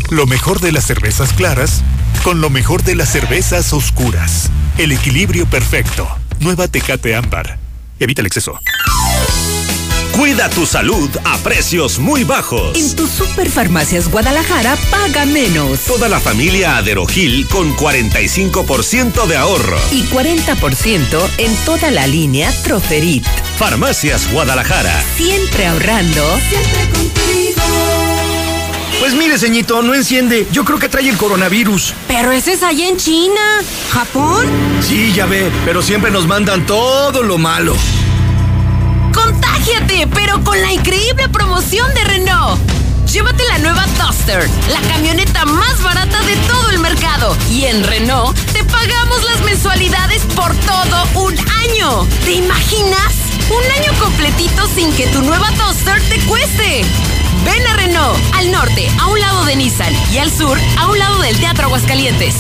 Lo 0.09 0.27
mejor 0.27 0.61
de 0.61 0.73
las 0.73 0.87
cervezas 0.87 1.35
claras 1.35 1.83
con 2.25 2.41
lo 2.41 2.49
mejor 2.49 2.83
de 2.83 2.95
las 2.95 3.11
cervezas 3.11 3.75
oscuras. 3.75 4.49
El 4.79 4.93
equilibrio 4.93 5.45
perfecto. 5.45 6.09
Nueva 6.41 6.67
Tecate 6.67 7.15
Ámbar. 7.15 7.59
Evita 7.99 8.23
el 8.23 8.27
exceso. 8.27 8.59
Cuida 10.13 10.51
tu 10.51 10.67
salud 10.67 11.09
a 11.25 11.39
precios 11.39 11.99
muy 11.99 12.25
bajos. 12.25 12.77
En 12.77 12.97
tus 12.97 13.11
superfarmacias 13.11 14.11
Guadalajara 14.11 14.77
paga 14.91 15.25
menos. 15.25 15.81
Toda 15.81 16.09
la 16.09 16.21
familia 16.21 16.77
Aderogil 16.77 17.47
con 17.47 17.75
45% 17.77 19.27
de 19.27 19.37
ahorro. 19.37 19.79
Y 19.93 20.03
40% 20.05 21.31
en 21.39 21.55
toda 21.65 21.91
la 21.91 22.07
línea 22.07 22.53
Troferit. 22.65 23.25
Farmacias 23.57 24.31
Guadalajara. 24.33 25.03
Siempre 25.17 25.67
ahorrando. 25.67 26.39
Siempre 26.49 26.99
contigo. 26.99 27.63
Pues 28.99 29.15
mire, 29.15 29.39
ceñito, 29.39 29.81
no 29.81 29.95
enciende. 29.95 30.47
Yo 30.53 30.65
creo 30.65 30.79
que 30.79 30.89
trae 30.89 31.09
el 31.09 31.17
coronavirus. 31.17 31.95
Pero 32.09 32.33
ese 32.33 32.53
es 32.53 32.63
allá 32.63 32.87
en 32.87 32.99
China. 32.99 33.41
¿Japón? 33.91 34.47
Sí, 34.87 35.13
ya 35.15 35.25
ve, 35.25 35.51
pero 35.65 35.81
siempre 35.81 36.11
nos 36.11 36.27
mandan 36.27 36.67
todo 36.67 37.23
lo 37.23 37.39
malo. 37.39 37.75
¡Contágiate! 39.13 40.09
Pero 40.15 40.43
con 40.45 40.61
la 40.61 40.73
increíble 40.73 41.29
promoción 41.29 41.93
de 41.95 42.05
Renault. 42.05 42.80
Llévate 43.13 43.43
la 43.49 43.59
nueva 43.59 43.85
Duster, 43.99 44.49
la 44.71 44.81
camioneta 44.89 45.45
más 45.45 45.83
barata 45.83 46.21
de 46.23 46.37
todo 46.47 46.71
el 46.71 46.79
mercado. 46.79 47.37
Y 47.51 47.65
en 47.65 47.83
Renault 47.83 48.39
te 48.53 48.63
pagamos 48.65 49.25
las 49.25 49.41
mensualidades 49.43 50.23
por 50.37 50.55
todo 50.59 51.25
un 51.27 51.35
año. 51.39 52.07
¿Te 52.25 52.35
imaginas? 52.35 53.13
Un 53.51 53.83
año 53.83 53.99
completito 53.99 54.65
sin 54.77 54.93
que 54.93 55.09
tu 55.09 55.23
nueva 55.23 55.51
Duster 55.53 56.01
te 56.03 56.21
cueste. 56.21 56.85
Ven 57.45 57.67
a 57.69 57.75
Renault, 57.75 58.19
al 58.35 58.53
norte, 58.53 58.87
a 59.01 59.07
un 59.09 59.19
lado 59.19 59.47
de 59.47 59.57
Nissan, 59.57 59.95
y 60.13 60.19
al 60.19 60.31
sur, 60.31 60.59
a 60.77 60.91
un 60.91 60.99
lado 60.99 61.23
del 61.23 61.35
Teatro 61.39 61.65
Aguascalientes. 61.67 62.35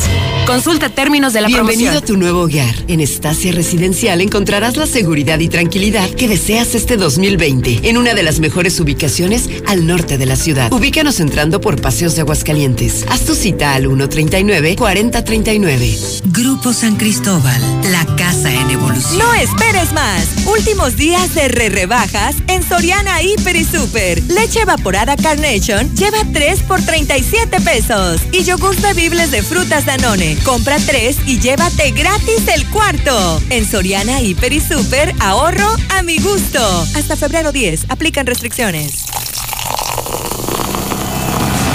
Consulta 0.47 0.91
términos 0.91 1.33
de 1.33 1.41
la 1.41 1.47
Bienvenido 1.47 1.91
promoción. 1.93 2.05
a 2.05 2.07
tu 2.07 2.17
nuevo 2.19 2.43
hogar. 2.43 2.75
En 2.87 3.01
Estacia 3.01 3.51
Residencial 3.53 4.21
encontrarás 4.21 4.77
la 4.77 4.87
seguridad 4.87 5.39
y 5.41 5.49
tranquilidad 5.49 6.11
que 6.11 6.29
deseas 6.29 6.75
este 6.75 6.99
2020 6.99 7.89
en 7.89 7.97
una 7.97 8.13
de 8.13 8.23
las 8.23 8.41
mejores 8.41 8.79
ubicaciones 8.79 9.49
al 9.67 9.87
norte 9.87 10.19
de 10.19 10.27
la 10.27 10.37
ciudad. 10.37 10.60
Ubícanos 10.71 11.19
entrando 11.21 11.61
por 11.61 11.81
Paseos 11.81 12.15
de 12.15 12.21
Aguascalientes. 12.23 13.05
Haz 13.09 13.25
tu 13.25 13.35
cita 13.35 13.75
al 13.75 13.87
139-4039. 13.87 16.23
Grupo 16.27 16.73
San 16.73 16.95
Cristóbal, 16.97 17.61
la 17.91 18.07
casa 18.17 18.53
en 18.53 18.71
evolución. 18.71 19.19
No 19.19 19.35
esperes 19.35 19.93
más. 19.93 20.29
Últimos 20.47 20.97
días 20.97 21.35
de 21.35 21.49
re 21.49 21.69
rebajas 21.71 22.37
en 22.49 22.63
Soriana 22.63 23.23
Hiper 23.23 23.57
y 23.57 23.65
Super. 23.65 24.23
Leche 24.25 24.61
evaporada 24.61 25.17
Carnation 25.17 25.95
lleva 25.95 26.19
3 26.33 26.63
por 26.65 26.83
37 26.83 27.61
pesos. 27.61 28.21
Y 28.33 28.45
yogur 28.45 28.77
bebibles 28.81 29.31
de 29.31 29.43
frutas 29.43 29.87
Danone. 29.87 30.37
Compra 30.45 30.77
3 30.79 31.17
y 31.27 31.39
llévate 31.41 31.91
gratis 31.93 32.47
el 32.55 32.69
cuarto. 32.71 33.41
En 33.51 33.69
Soriana 33.69 34.21
Hiper 34.21 34.53
y 34.53 34.61
Super, 34.61 35.15
ahorro 35.21 35.69
a 35.97 36.03
mi 36.03 36.19
gusto. 36.19 36.61
Hasta 36.95 37.17
febrero 37.17 37.53
10. 37.53 37.87
Aplican 37.89 38.27
restricciones. 38.27 39.05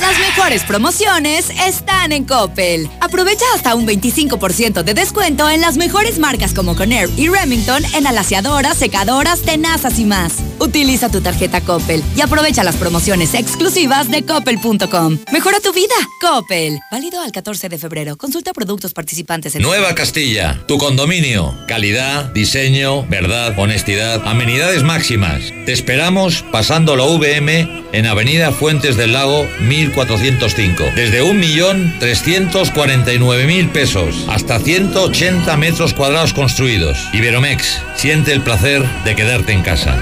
Las 0.00 0.18
mejores 0.18 0.64
promociones 0.64 1.50
están 1.66 2.12
en 2.12 2.24
Coppel. 2.24 2.88
Aprovecha 3.00 3.44
hasta 3.54 3.74
un 3.74 3.86
25% 3.86 4.82
de 4.82 4.94
descuento 4.94 5.48
en 5.50 5.60
las 5.60 5.76
mejores 5.76 6.18
marcas 6.18 6.54
como 6.54 6.74
Conair 6.74 7.10
y 7.16 7.28
Remington 7.28 7.84
en 7.94 8.06
alaciadoras, 8.06 8.78
secadoras, 8.78 9.42
tenazas 9.42 9.98
y 9.98 10.06
más. 10.06 10.34
Utiliza 10.58 11.10
tu 11.10 11.20
tarjeta 11.20 11.60
Coppel 11.60 12.02
y 12.16 12.22
aprovecha 12.22 12.64
las 12.64 12.76
promociones 12.76 13.34
exclusivas 13.34 14.10
de 14.10 14.24
coppel.com. 14.24 15.18
Mejora 15.32 15.60
tu 15.60 15.72
vida, 15.72 15.94
Coppel. 16.20 16.78
Válido 16.90 17.20
al 17.20 17.32
14 17.32 17.68
de 17.68 17.78
febrero. 17.78 18.16
Consulta 18.16 18.52
productos 18.54 18.94
participantes 18.94 19.54
en 19.54 19.62
Nueva 19.62 19.94
Castilla, 19.94 20.64
tu 20.66 20.78
condominio. 20.78 21.54
Calidad, 21.68 22.32
diseño, 22.32 23.06
verdad, 23.06 23.58
honestidad, 23.58 24.26
amenidades 24.26 24.82
máximas. 24.82 25.40
Te 25.66 25.72
esperamos 25.72 26.44
pasando 26.50 26.96
la 26.96 27.04
VM 27.04 27.84
en 27.92 28.06
Avenida 28.06 28.52
Fuentes 28.52 28.96
del 28.96 29.12
Lago 29.12 29.46
1405. 29.90 30.84
Desde 30.96 31.22
1.349.000 31.22 33.70
pesos 33.70 34.24
hasta 34.28 34.58
180 34.58 35.56
metros 35.56 35.94
cuadrados 35.94 36.32
construidos. 36.32 36.98
Iberomex, 37.12 37.80
siente 37.96 38.32
el 38.32 38.42
placer 38.42 38.84
de 39.04 39.14
quedarte 39.14 39.52
en 39.52 39.62
casa. 39.62 39.96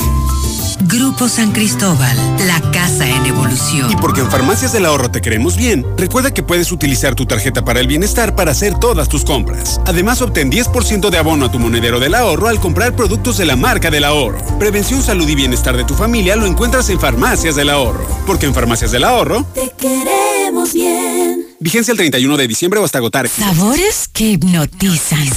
Grupo 0.81 1.27
San 1.27 1.51
Cristóbal, 1.51 2.15
la 2.45 2.61
casa 2.71 3.09
en 3.09 3.25
evolución. 3.25 3.91
Y 3.91 3.95
porque 3.95 4.21
en 4.21 4.29
Farmacias 4.29 4.73
del 4.73 4.85
Ahorro 4.85 5.09
te 5.09 5.21
queremos 5.21 5.57
bien, 5.57 5.85
recuerda 5.97 6.33
que 6.33 6.43
puedes 6.43 6.71
utilizar 6.71 7.15
tu 7.15 7.25
tarjeta 7.25 7.65
para 7.65 7.79
el 7.79 7.87
bienestar 7.87 8.35
para 8.35 8.51
hacer 8.51 8.79
todas 8.79 9.09
tus 9.09 9.25
compras. 9.25 9.81
Además, 9.85 10.21
obtén 10.21 10.51
10% 10.51 11.09
de 11.09 11.17
abono 11.17 11.47
a 11.47 11.51
tu 11.51 11.59
monedero 11.59 11.99
del 11.99 12.13
ahorro 12.13 12.47
al 12.47 12.59
comprar 12.59 12.95
productos 12.95 13.37
de 13.37 13.45
la 13.45 13.55
marca 13.55 13.89
del 13.89 14.03
ahorro. 14.03 14.39
Prevención, 14.59 15.01
salud 15.01 15.27
y 15.27 15.35
bienestar 15.35 15.75
de 15.75 15.83
tu 15.83 15.95
familia 15.95 16.35
lo 16.35 16.45
encuentras 16.45 16.89
en 16.89 16.99
Farmacias 16.99 17.55
del 17.55 17.69
Ahorro. 17.69 18.05
Porque 18.27 18.45
en 18.45 18.53
Farmacias 18.53 18.91
del 18.91 19.03
Ahorro 19.03 19.45
te 19.53 19.71
queremos 19.77 20.73
bien. 20.73 21.46
Vigencia 21.59 21.91
el 21.91 21.97
31 21.97 22.37
de 22.37 22.47
diciembre 22.47 22.79
o 22.79 22.85
hasta 22.85 22.99
agotar. 22.99 23.27
Sabores 23.27 24.07
que 24.13 24.31
hipnotizan. 24.31 25.27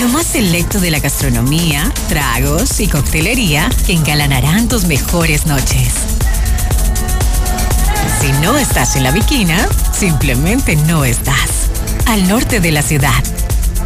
Lo 0.00 0.08
más 0.08 0.26
selecto 0.26 0.78
de 0.78 0.90
la 0.90 1.00
gastronomía, 1.00 1.92
tragos 2.08 2.80
y 2.80 2.86
coctelería 2.86 3.68
que 3.86 3.92
engalanarán 3.92 4.68
tus 4.68 4.84
mejores 4.84 5.46
noches. 5.46 5.94
Si 8.20 8.30
no 8.42 8.56
estás 8.56 8.94
en 8.96 9.02
la 9.02 9.10
viquina, 9.10 9.68
simplemente 9.92 10.76
no 10.76 11.04
estás. 11.04 11.70
Al 12.06 12.28
norte 12.28 12.60
de 12.60 12.72
la 12.72 12.82
ciudad. 12.82 13.24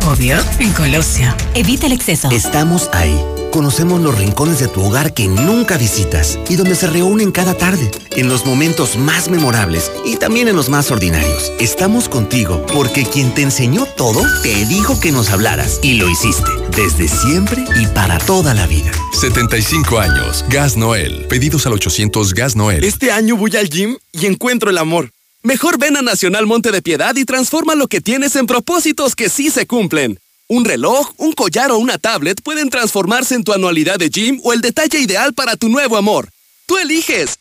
Obvio, 0.07 0.37
en 0.59 0.73
Colosio. 0.73 1.35
Evita 1.55 1.87
el 1.87 1.93
exceso. 1.93 2.31
Estamos 2.31 2.91
ahí 2.93 3.19
Conocemos 3.51 4.01
los 4.01 4.17
rincones 4.17 4.61
de 4.61 4.69
tu 4.69 4.85
hogar 4.85 5.13
que 5.13 5.27
nunca 5.27 5.77
visitas 5.77 6.39
y 6.49 6.55
donde 6.55 6.77
se 6.77 6.87
reúnen 6.87 7.33
cada 7.33 7.55
tarde, 7.55 7.91
en 8.13 8.29
los 8.29 8.47
momentos 8.47 8.97
más 8.97 9.29
memorables 9.29 9.91
y 10.05 10.17
también 10.17 10.47
en 10.47 10.55
los 10.55 10.69
más 10.69 10.91
ordinarios. 10.91 11.51
Estamos 11.59 12.09
contigo 12.09 12.65
porque 12.73 13.05
quien 13.05 13.35
te 13.35 13.43
enseñó 13.43 13.87
todo 13.97 14.23
te 14.43 14.65
dijo 14.67 15.01
que 15.01 15.11
nos 15.11 15.31
hablaras 15.31 15.81
y 15.83 15.95
lo 15.95 16.09
hiciste 16.09 16.51
desde 16.77 17.09
siempre 17.09 17.65
y 17.81 17.87
para 17.89 18.19
toda 18.19 18.55
la 18.55 18.67
vida. 18.69 18.93
75 19.21 19.99
años, 19.99 20.45
Gas 20.49 20.77
Noel. 20.77 21.27
Pedidos 21.29 21.67
al 21.67 21.73
800 21.73 22.35
Gas 22.35 22.55
Noel. 22.55 22.85
Este 22.85 23.11
año 23.11 23.37
voy 23.37 23.57
al 23.57 23.69
gym 23.69 23.97
y 24.13 24.27
encuentro 24.27 24.71
el 24.71 24.79
amor. 24.79 25.11
Mejor 25.43 25.79
ven 25.79 25.97
a 25.97 26.03
Nacional 26.03 26.47
Monte 26.47 26.71
de 26.71 26.83
Piedad 26.83 27.17
y 27.17 27.25
transforma 27.25 27.75
lo 27.75 27.89
que 27.89 28.01
tienes 28.01 28.37
en 28.37 28.47
propósitos 28.47 29.17
que 29.17 29.29
sí 29.29 29.51
se 29.51 29.67
cumplen. 29.67 30.21
Un 30.53 30.65
reloj, 30.65 31.07
un 31.17 31.31
collar 31.31 31.71
o 31.71 31.79
una 31.79 31.97
tablet 31.97 32.43
pueden 32.43 32.71
transformarse 32.71 33.37
en 33.37 33.45
tu 33.45 33.53
anualidad 33.53 34.01
de 34.01 34.11
gym 34.11 34.41
o 34.43 34.53
el 34.53 34.61
detalle 34.61 34.99
ideal 34.99 35.33
para 35.33 35.55
tu 35.55 35.69
nuevo 35.69 35.97
amor. 35.97 36.29
Tú 36.67 36.77
eliges. 36.77 37.39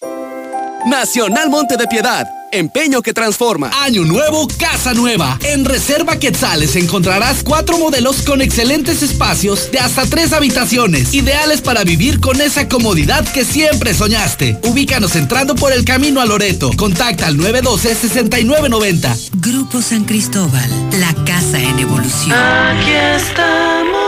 Nacional 0.85 1.49
Monte 1.49 1.77
de 1.77 1.87
Piedad 1.87 2.27
Empeño 2.51 3.01
que 3.01 3.13
transforma. 3.13 3.69
Año 3.83 4.03
nuevo, 4.05 4.47
casa 4.57 4.93
nueva. 4.93 5.37
En 5.43 5.65
Reserva 5.65 6.17
Quetzales 6.17 6.75
encontrarás 6.75 7.43
cuatro 7.43 7.77
modelos 7.77 8.23
con 8.23 8.41
excelentes 8.41 9.03
espacios 9.03 9.71
de 9.71 9.79
hasta 9.79 10.05
tres 10.05 10.33
habitaciones, 10.33 11.13
ideales 11.13 11.61
para 11.61 11.83
vivir 11.83 12.19
con 12.19 12.41
esa 12.41 12.67
comodidad 12.67 13.27
que 13.31 13.45
siempre 13.45 13.93
soñaste. 13.93 14.57
Ubícanos 14.63 15.15
entrando 15.15 15.55
por 15.55 15.71
el 15.73 15.85
camino 15.85 16.21
a 16.21 16.25
Loreto. 16.25 16.71
Contacta 16.75 17.27
al 17.27 17.37
912-6990. 17.37 19.29
Grupo 19.35 19.81
San 19.81 20.05
Cristóbal, 20.05 20.69
la 20.99 21.13
casa 21.25 21.59
en 21.59 21.77
evolución. 21.79 22.33
Aquí 22.33 22.91
estamos. 22.91 23.99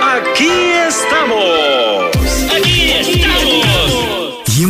Aquí 0.00 0.48
estamos. 0.88 2.01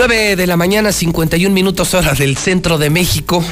9 0.00 0.34
de 0.34 0.46
la 0.46 0.56
mañana, 0.56 0.92
51 0.92 1.54
minutos 1.54 1.92
hora 1.92 2.14
del 2.14 2.38
centro 2.38 2.78
de 2.78 2.88
México. 2.88 3.44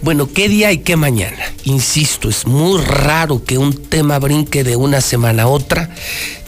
Bueno, 0.00 0.28
¿qué 0.32 0.48
día 0.48 0.70
y 0.70 0.78
qué 0.78 0.94
mañana? 0.94 1.42
Insisto, 1.64 2.28
es 2.28 2.46
muy 2.46 2.80
raro 2.80 3.42
que 3.44 3.58
un 3.58 3.72
tema 3.72 4.20
brinque 4.20 4.62
de 4.62 4.76
una 4.76 5.00
semana 5.00 5.42
a 5.42 5.46
otra. 5.48 5.90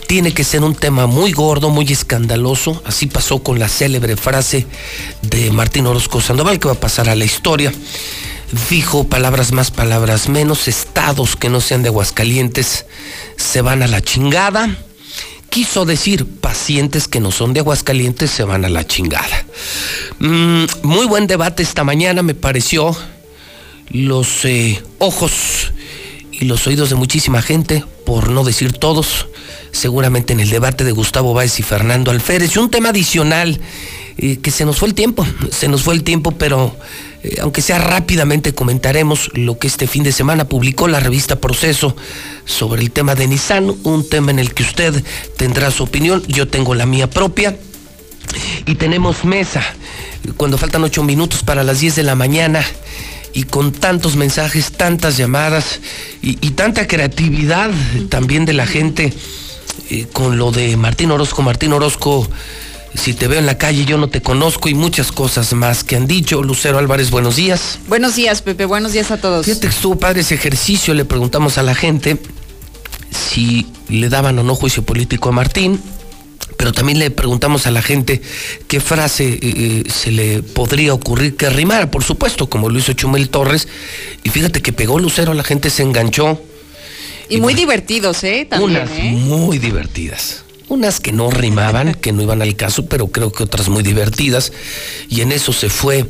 Tiene 0.06 0.32
que 0.32 0.44
ser 0.44 0.62
un 0.62 0.76
tema 0.76 1.08
muy 1.08 1.32
gordo, 1.32 1.70
muy 1.70 1.84
escandaloso. 1.90 2.80
Así 2.84 3.06
pasó 3.06 3.42
con 3.42 3.58
la 3.58 3.68
célebre 3.68 4.16
frase 4.16 4.68
de 5.22 5.50
Martín 5.50 5.88
Orozco 5.88 6.20
Sandoval, 6.20 6.60
que 6.60 6.68
va 6.68 6.74
a 6.74 6.80
pasar 6.80 7.08
a 7.08 7.16
la 7.16 7.24
historia. 7.24 7.74
Dijo 8.70 9.02
palabras 9.02 9.50
más, 9.50 9.72
palabras 9.72 10.28
menos. 10.28 10.68
Estados 10.68 11.34
que 11.34 11.48
no 11.48 11.60
sean 11.60 11.82
de 11.82 11.88
Aguascalientes 11.88 12.86
se 13.36 13.62
van 13.62 13.82
a 13.82 13.88
la 13.88 14.00
chingada 14.00 14.78
quiso 15.54 15.84
decir, 15.84 16.26
pacientes 16.26 17.06
que 17.06 17.20
no 17.20 17.30
son 17.30 17.52
de 17.52 17.60
Aguascalientes 17.60 18.28
se 18.28 18.42
van 18.42 18.64
a 18.64 18.68
la 18.68 18.84
chingada. 18.88 19.46
Mm, 20.18 20.64
muy 20.82 21.06
buen 21.06 21.28
debate 21.28 21.62
esta 21.62 21.84
mañana, 21.84 22.24
me 22.24 22.34
pareció. 22.34 22.96
Los 23.88 24.44
eh, 24.46 24.82
ojos 24.98 25.72
y 26.32 26.46
los 26.46 26.66
oídos 26.66 26.90
de 26.90 26.96
muchísima 26.96 27.40
gente, 27.40 27.84
por 28.04 28.30
no 28.30 28.42
decir 28.42 28.72
todos, 28.72 29.28
seguramente 29.70 30.32
en 30.32 30.40
el 30.40 30.50
debate 30.50 30.82
de 30.82 30.90
Gustavo 30.90 31.34
Báez 31.34 31.60
y 31.60 31.62
Fernando 31.62 32.10
Alférez. 32.10 32.56
Y 32.56 32.58
un 32.58 32.68
tema 32.68 32.88
adicional, 32.88 33.60
eh, 34.18 34.38
que 34.38 34.50
se 34.50 34.64
nos 34.64 34.78
fue 34.78 34.88
el 34.88 34.94
tiempo, 34.94 35.24
se 35.52 35.68
nos 35.68 35.84
fue 35.84 35.94
el 35.94 36.02
tiempo, 36.02 36.32
pero 36.32 36.76
eh, 37.24 37.38
aunque 37.40 37.62
sea 37.62 37.78
rápidamente 37.78 38.54
comentaremos 38.54 39.30
lo 39.32 39.58
que 39.58 39.66
este 39.66 39.86
fin 39.86 40.02
de 40.02 40.12
semana 40.12 40.46
publicó 40.46 40.88
la 40.88 41.00
revista 41.00 41.40
Proceso 41.40 41.96
sobre 42.44 42.82
el 42.82 42.90
tema 42.90 43.14
de 43.14 43.26
Nissan, 43.26 43.74
un 43.82 44.08
tema 44.08 44.30
en 44.30 44.38
el 44.38 44.52
que 44.52 44.62
usted 44.62 45.02
tendrá 45.38 45.70
su 45.70 45.84
opinión, 45.84 46.22
yo 46.28 46.46
tengo 46.46 46.74
la 46.74 46.84
mía 46.84 47.08
propia. 47.08 47.56
Y 48.66 48.74
tenemos 48.74 49.24
mesa, 49.24 49.62
cuando 50.36 50.58
faltan 50.58 50.84
ocho 50.84 51.02
minutos 51.02 51.42
para 51.42 51.64
las 51.64 51.80
10 51.80 51.96
de 51.96 52.02
la 52.02 52.14
mañana 52.14 52.64
y 53.32 53.44
con 53.44 53.72
tantos 53.72 54.16
mensajes, 54.16 54.72
tantas 54.72 55.16
llamadas 55.16 55.80
y, 56.20 56.34
tanta 56.50 56.86
creatividad 56.86 57.70
también 58.08 58.44
de 58.44 58.52
la 58.52 58.66
gente 58.66 59.12
eh, 59.90 60.06
con 60.12 60.36
lo 60.36 60.52
de 60.52 60.76
Martín 60.76 61.10
Orozco. 61.10 61.42
Martín 61.42 61.72
Orozco 61.72 62.28
si 62.94 63.12
te 63.12 63.28
veo 63.28 63.38
en 63.38 63.46
la 63.46 63.58
calle 63.58 63.84
yo 63.84 63.98
no 63.98 64.08
te 64.08 64.22
conozco 64.22 64.68
y 64.68 64.74
muchas 64.74 65.12
cosas 65.12 65.52
más 65.52 65.84
que 65.84 65.96
han 65.96 66.06
dicho. 66.06 66.42
Lucero 66.42 66.78
Álvarez, 66.78 67.10
buenos 67.10 67.36
días. 67.36 67.78
Buenos 67.88 68.16
días, 68.16 68.42
Pepe, 68.42 68.64
buenos 68.64 68.92
días 68.92 69.10
a 69.10 69.16
todos. 69.16 69.46
Fíjate 69.46 69.68
que 69.68 69.74
estuvo 69.74 69.96
padre 69.98 70.20
ese 70.20 70.34
ejercicio, 70.34 70.94
le 70.94 71.04
preguntamos 71.04 71.58
a 71.58 71.62
la 71.62 71.74
gente 71.74 72.18
si 73.10 73.66
le 73.88 74.08
daban 74.08 74.38
o 74.38 74.42
no 74.42 74.54
juicio 74.54 74.84
político 74.84 75.28
a 75.28 75.32
Martín, 75.32 75.80
pero 76.56 76.72
también 76.72 76.98
le 76.98 77.10
preguntamos 77.10 77.66
a 77.66 77.70
la 77.70 77.82
gente 77.82 78.22
qué 78.68 78.80
frase 78.80 79.28
eh, 79.28 79.38
eh, 79.42 79.84
se 79.90 80.10
le 80.10 80.42
podría 80.42 80.94
ocurrir 80.94 81.36
que 81.36 81.50
rimara, 81.50 81.90
por 81.90 82.04
supuesto, 82.04 82.48
como 82.48 82.68
lo 82.68 82.78
hizo 82.78 82.92
Chumel 82.92 83.28
Torres, 83.28 83.68
y 84.22 84.30
fíjate 84.30 84.62
que 84.62 84.72
pegó 84.72 84.98
Lucero, 84.98 85.34
la 85.34 85.44
gente 85.44 85.70
se 85.70 85.82
enganchó. 85.82 86.40
Y, 87.28 87.40
muy 87.40 87.54
divertidos, 87.54 88.22
¿eh? 88.24 88.46
También, 88.48 88.82
unas 88.82 88.90
¿eh? 88.90 89.10
muy 89.12 89.58
divertidas 89.58 90.43
unas 90.68 91.00
que 91.00 91.12
no 91.12 91.30
rimaban, 91.30 91.94
que 91.94 92.12
no 92.12 92.22
iban 92.22 92.42
al 92.42 92.56
caso, 92.56 92.86
pero 92.86 93.08
creo 93.08 93.32
que 93.32 93.42
otras 93.42 93.68
muy 93.68 93.82
divertidas. 93.82 94.52
Y 95.08 95.20
en 95.20 95.32
eso 95.32 95.52
se 95.52 95.68
fue 95.68 96.06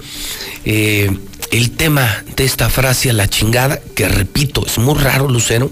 eh, 0.65 1.11
el 1.51 1.71
tema 1.73 2.25
de 2.37 2.45
esta 2.45 2.69
frase 2.69 3.11
a 3.11 3.13
la 3.13 3.29
chingada, 3.29 3.81
que 3.95 4.09
repito, 4.09 4.65
es 4.67 4.79
muy 4.79 4.95
raro, 4.95 5.29
Lucero, 5.29 5.71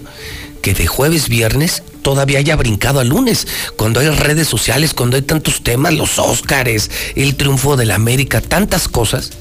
que 0.61 0.73
de 0.73 0.87
jueves, 0.87 1.29
viernes 1.29 1.83
todavía 2.01 2.39
haya 2.39 2.55
brincado 2.55 2.99
a 2.99 3.03
lunes, 3.03 3.47
cuando 3.77 3.99
hay 3.99 4.09
redes 4.09 4.47
sociales, 4.47 4.93
cuando 4.93 5.15
hay 5.15 5.23
tantos 5.23 5.63
temas, 5.63 5.93
los 5.93 6.19
Óscares, 6.19 6.91
el 7.15 7.35
triunfo 7.35 7.77
de 7.77 7.85
la 7.85 7.95
América, 7.95 8.41
tantas 8.41 8.87
cosas. 8.87 9.31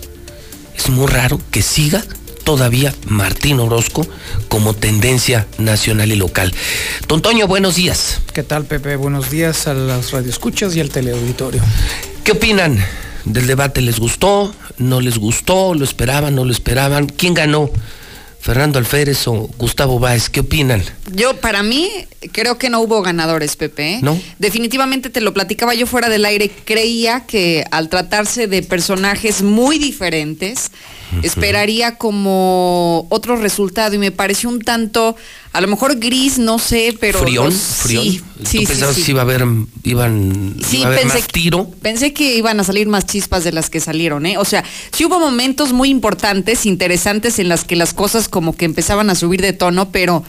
Es 0.76 0.88
muy 0.88 1.06
raro 1.06 1.40
que 1.50 1.60
siga 1.60 2.04
todavía 2.44 2.94
Martín 3.06 3.60
Orozco 3.60 4.06
como 4.48 4.74
tendencia 4.74 5.46
nacional 5.58 6.12
y 6.12 6.16
local. 6.16 6.52
Don 7.08 7.22
Toño, 7.22 7.46
buenos 7.46 7.76
días. 7.76 8.20
¿Qué 8.32 8.42
tal, 8.42 8.64
Pepe? 8.64 8.96
Buenos 8.96 9.30
días 9.30 9.66
a 9.66 9.74
las 9.74 10.10
radioescuchas 10.12 10.76
y 10.76 10.80
al 10.80 10.90
teleauditorio. 10.90 11.62
¿Qué 12.24 12.32
opinan 12.32 12.78
del 13.24 13.46
debate? 13.46 13.80
¿Les 13.80 13.98
gustó? 13.98 14.54
¿No 14.78 15.00
les 15.00 15.18
gustó? 15.18 15.74
¿Lo 15.74 15.84
esperaban? 15.84 16.34
¿No 16.34 16.44
lo 16.44 16.52
esperaban? 16.52 17.06
¿Quién 17.06 17.34
ganó? 17.34 17.70
Fernando 18.42 18.80
Alférez 18.80 19.28
o 19.28 19.48
Gustavo 19.56 20.00
Báez, 20.00 20.28
¿qué 20.28 20.40
opinan? 20.40 20.82
Yo, 21.12 21.36
para 21.36 21.62
mí, 21.62 21.88
creo 22.32 22.58
que 22.58 22.70
no 22.70 22.80
hubo 22.80 23.00
ganadores, 23.00 23.54
Pepe. 23.54 23.94
¿eh? 23.94 23.98
¿No? 24.02 24.20
Definitivamente 24.40 25.10
te 25.10 25.20
lo 25.20 25.32
platicaba 25.32 25.74
yo 25.74 25.86
fuera 25.86 26.08
del 26.08 26.24
aire. 26.24 26.50
Creía 26.64 27.20
que 27.24 27.64
al 27.70 27.88
tratarse 27.88 28.48
de 28.48 28.64
personajes 28.64 29.42
muy 29.42 29.78
diferentes, 29.78 30.72
esperaría 31.22 31.96
como 31.98 33.06
otro 33.10 33.36
resultado 33.36 33.94
y 33.94 33.98
me 33.98 34.10
pareció 34.10 34.48
un 34.48 34.60
tanto, 34.60 35.16
a 35.52 35.60
lo 35.60 35.68
mejor 35.68 35.96
gris, 35.98 36.38
no 36.38 36.58
sé, 36.58 36.96
pero... 36.98 37.18
¿Frión? 37.20 37.46
los- 37.46 37.54
¿Frión? 37.54 38.04
Sí, 38.04 38.18
¿Tú 38.38 38.46
sí, 38.46 38.58
sí, 38.58 38.66
pensabas 38.66 38.96
sí. 38.96 39.02
que 39.04 39.10
iba 39.12 39.20
a 39.20 39.24
haber, 39.24 39.44
iban, 39.84 40.56
Sí, 40.66 40.78
iba 40.78 40.86
a 40.86 40.88
haber 40.88 41.00
pensé 41.02 41.18
más 41.18 41.28
tiro? 41.28 41.70
Pensé 41.82 42.12
que 42.12 42.36
iban 42.36 42.58
a 42.60 42.64
salir 42.64 42.88
más 42.88 43.06
chispas 43.06 43.44
de 43.44 43.52
las 43.52 43.70
que 43.70 43.80
salieron, 43.80 44.26
¿eh? 44.26 44.38
O 44.38 44.44
sea, 44.44 44.64
sí 44.92 45.04
hubo 45.04 45.18
momentos 45.20 45.72
muy 45.72 45.90
importantes, 45.90 46.66
interesantes, 46.66 47.38
en 47.38 47.48
las 47.48 47.64
que 47.64 47.76
las 47.76 47.92
cosas 47.94 48.28
como 48.28 48.56
que 48.56 48.64
empezaban 48.64 49.10
a 49.10 49.14
subir 49.14 49.42
de 49.42 49.52
tono, 49.52 49.90
pero 49.90 50.24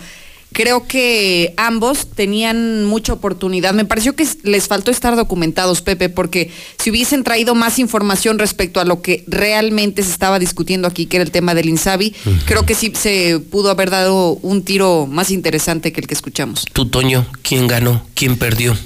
creo 0.54 0.88
que 0.88 1.54
ambos 1.58 2.08
tenían 2.16 2.86
mucha 2.86 3.14
oportunidad. 3.14 3.74
Me 3.74 3.86
pareció 3.86 4.16
que 4.16 4.26
les 4.44 4.68
faltó 4.68 4.92
estar 4.92 5.16
documentados, 5.16 5.82
Pepe, 5.82 6.10
porque 6.10 6.52
si 6.78 6.92
hubiesen 6.92 7.24
traído 7.24 7.56
más 7.56 7.80
información 7.80 8.40
respecto 8.40 8.80
a 8.80 8.86
lo 8.86 9.02
que 9.02 9.24
realmente 9.28 10.04
se 10.04 10.12
estaba 10.12 10.40
discutiendo 10.40 10.88
aquí, 10.88 11.08
que 11.08 11.18
era 11.18 11.26
el 11.26 11.32
tema 11.32 11.56
del 11.56 11.68
Insabi, 11.68 12.16
creo 12.46 12.66
que 12.66 12.76
sí 12.76 12.94
se 12.96 13.40
pudo 13.40 13.70
haber 13.70 13.90
dado 13.90 14.34
un 14.42 14.64
tiro 14.64 15.08
más 15.08 15.32
interesante 15.32 15.92
que 15.92 16.02
el 16.02 16.08
que 16.08 16.14
escuchamos. 16.14 16.66
Tú, 16.72 16.86
Toño, 16.86 17.26
¿quién 17.42 17.68
ganó? 17.68 18.06
¿Quién 18.14 18.38
perdió? 18.38 18.78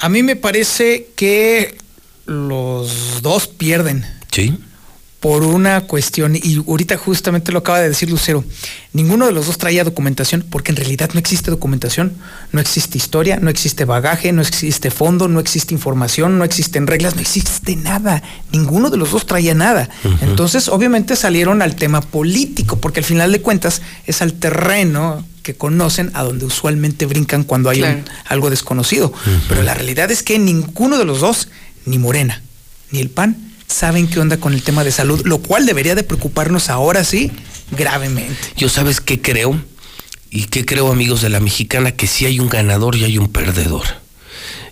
A 0.00 0.08
mí 0.08 0.22
me 0.22 0.36
parece 0.36 1.08
que 1.16 1.76
los 2.26 3.22
dos 3.22 3.48
pierden. 3.48 4.04
Sí. 4.30 4.54
Por 5.20 5.42
una 5.42 5.80
cuestión, 5.80 6.36
y 6.36 6.58
ahorita 6.64 6.96
justamente 6.96 7.50
lo 7.50 7.58
acaba 7.58 7.80
de 7.80 7.88
decir 7.88 8.08
Lucero, 8.08 8.44
ninguno 8.92 9.26
de 9.26 9.32
los 9.32 9.46
dos 9.46 9.58
traía 9.58 9.82
documentación, 9.82 10.46
porque 10.48 10.70
en 10.70 10.76
realidad 10.76 11.10
no 11.12 11.18
existe 11.18 11.50
documentación, 11.50 12.12
no 12.52 12.60
existe 12.60 12.98
historia, 12.98 13.38
no 13.40 13.50
existe 13.50 13.84
bagaje, 13.84 14.30
no 14.30 14.42
existe 14.42 14.92
fondo, 14.92 15.26
no 15.26 15.40
existe 15.40 15.74
información, 15.74 16.38
no 16.38 16.44
existen 16.44 16.86
reglas, 16.86 17.16
no 17.16 17.20
existe 17.20 17.74
nada. 17.74 18.22
Ninguno 18.52 18.90
de 18.90 18.96
los 18.96 19.10
dos 19.10 19.26
traía 19.26 19.54
nada. 19.54 19.88
Entonces, 20.20 20.68
obviamente 20.68 21.16
salieron 21.16 21.62
al 21.62 21.74
tema 21.74 22.00
político, 22.00 22.76
porque 22.78 23.00
al 23.00 23.04
final 23.04 23.32
de 23.32 23.40
cuentas 23.42 23.82
es 24.06 24.22
al 24.22 24.34
terreno 24.34 25.26
que 25.42 25.54
conocen 25.56 26.12
a 26.14 26.22
donde 26.22 26.44
usualmente 26.44 27.06
brincan 27.06 27.42
cuando 27.42 27.70
hay 27.70 27.80
un- 27.82 28.04
algo 28.26 28.50
desconocido. 28.50 29.12
Pero 29.48 29.62
la 29.64 29.74
realidad 29.74 30.12
es 30.12 30.22
que 30.22 30.38
ninguno 30.38 30.96
de 30.96 31.04
los 31.04 31.18
dos, 31.20 31.48
ni 31.86 31.98
Morena, 31.98 32.40
ni 32.92 33.00
el 33.00 33.10
PAN, 33.10 33.47
saben 33.68 34.08
qué 34.08 34.18
onda 34.18 34.38
con 34.38 34.54
el 34.54 34.62
tema 34.62 34.84
de 34.84 34.92
salud, 34.92 35.22
lo 35.24 35.38
cual 35.38 35.66
debería 35.66 35.94
de 35.94 36.02
preocuparnos 36.02 36.70
ahora 36.70 37.04
sí 37.04 37.30
gravemente. 37.70 38.34
Yo 38.56 38.68
sabes 38.68 39.00
qué 39.00 39.20
creo 39.20 39.60
y 40.30 40.44
qué 40.44 40.64
creo 40.64 40.90
amigos 40.90 41.22
de 41.22 41.28
la 41.28 41.40
mexicana 41.40 41.92
que 41.92 42.06
sí 42.06 42.26
hay 42.26 42.40
un 42.40 42.48
ganador 42.48 42.96
y 42.96 43.04
hay 43.04 43.18
un 43.18 43.28
perdedor. 43.28 43.84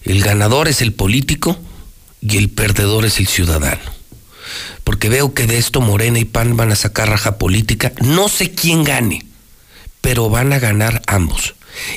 El 0.03 0.23
ganador 0.23 0.69
es 0.69 0.83
el 0.83 0.93
político 0.93 1.59
y 2.21 2.37
el 2.37 2.49
perdedor 2.49 3.05
es 3.05 3.19
el 3.19 3.27
ciudadano. 3.27 3.97
Porque 4.85 5.09
veo 5.09 5.35
que 5.35 5.47
de 5.47 5.59
esto 5.59 5.81
Morena 5.81 6.19
y 6.19 6.25
PAN 6.25 6.57
van 6.57 6.73
a 6.73 6.77
sacar 6.77 7.09
raja 7.09 7.39
política. 7.39 7.93
No 8.03 8.29
sé 8.29 8.53
quién 8.53 8.85
gane, 8.85 9.27
pero 10.01 10.31
van 10.31 10.53
a 10.53 10.59
ganar 10.61 11.03
ambos. 11.07 11.55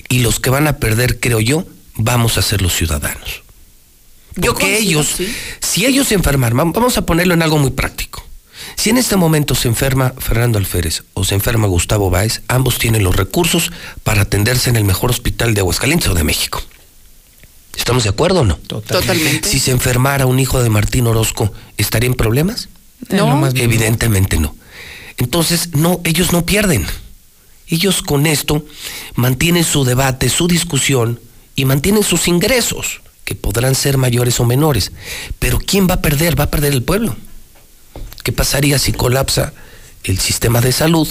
Y 0.09 0.19
los 0.19 0.39
que 0.39 0.49
van 0.49 0.67
a 0.67 0.77
perder, 0.77 1.19
creo 1.19 1.39
yo, 1.39 1.67
vamos 1.95 2.37
a 2.37 2.41
ser 2.41 2.61
los 2.61 2.73
ciudadanos. 2.73 3.43
Yo 4.41 4.53
Porque 4.53 4.65
coincido, 4.71 5.01
ellos, 5.01 5.13
sí. 5.17 5.33
si 5.61 5.85
ellos 5.85 6.07
se 6.07 6.15
enferman, 6.15 6.53
vam- 6.53 6.73
vamos 6.73 6.97
a 6.97 7.05
ponerlo 7.05 7.33
en 7.33 7.41
algo 7.41 7.57
muy 7.57 7.71
práctico. 7.71 8.25
Si 8.75 8.89
en 8.89 8.97
este 8.97 9.15
momento 9.15 9.55
se 9.55 9.67
enferma 9.67 10.13
Fernando 10.17 10.57
Alférez 10.57 11.03
o 11.13 11.23
se 11.25 11.35
enferma 11.35 11.67
Gustavo 11.67 12.09
Báez, 12.09 12.41
ambos 12.47 12.77
tienen 12.77 13.03
los 13.03 13.15
recursos 13.15 13.71
para 14.03 14.21
atenderse 14.21 14.69
en 14.69 14.75
el 14.75 14.83
mejor 14.83 15.09
hospital 15.09 15.53
de 15.53 15.61
Aguascalientes 15.61 16.07
o 16.09 16.13
de 16.13 16.23
México. 16.23 16.61
¿Estamos 17.77 18.03
de 18.03 18.09
acuerdo 18.09 18.41
o 18.41 18.45
no? 18.45 18.55
Totalmente. 18.57 19.47
Si 19.49 19.59
se 19.59 19.71
enfermara 19.71 20.25
un 20.25 20.39
hijo 20.39 20.61
de 20.61 20.69
Martín 20.69 21.07
Orozco, 21.07 21.51
¿estaría 21.77 22.07
en 22.07 22.15
problemas? 22.15 22.69
No. 23.09 23.47
Evidentemente 23.55 24.37
no. 24.37 24.55
Entonces, 25.17 25.69
no, 25.75 26.01
ellos 26.03 26.31
no 26.33 26.45
pierden. 26.45 26.85
Ellos 27.67 28.01
con 28.01 28.25
esto 28.27 28.65
mantienen 29.15 29.63
su 29.63 29.83
debate, 29.85 30.29
su 30.29 30.47
discusión 30.47 31.19
y 31.55 31.65
mantienen 31.65 32.03
sus 32.03 32.27
ingresos, 32.27 33.01
que 33.29 33.35
podrán 33.35 33.75
ser 33.75 33.99
mayores 33.99 34.39
o 34.39 34.43
menores. 34.43 34.91
Pero 35.37 35.59
¿quién 35.59 35.87
va 35.87 35.93
a 35.93 36.01
perder? 36.01 36.39
Va 36.39 36.45
a 36.45 36.49
perder 36.49 36.73
el 36.73 36.81
pueblo. 36.81 37.15
¿Qué 38.23 38.31
pasaría 38.31 38.79
si 38.79 38.91
colapsa 38.91 39.53
el 40.03 40.17
sistema 40.17 40.61
de 40.61 40.71
salud 40.71 41.07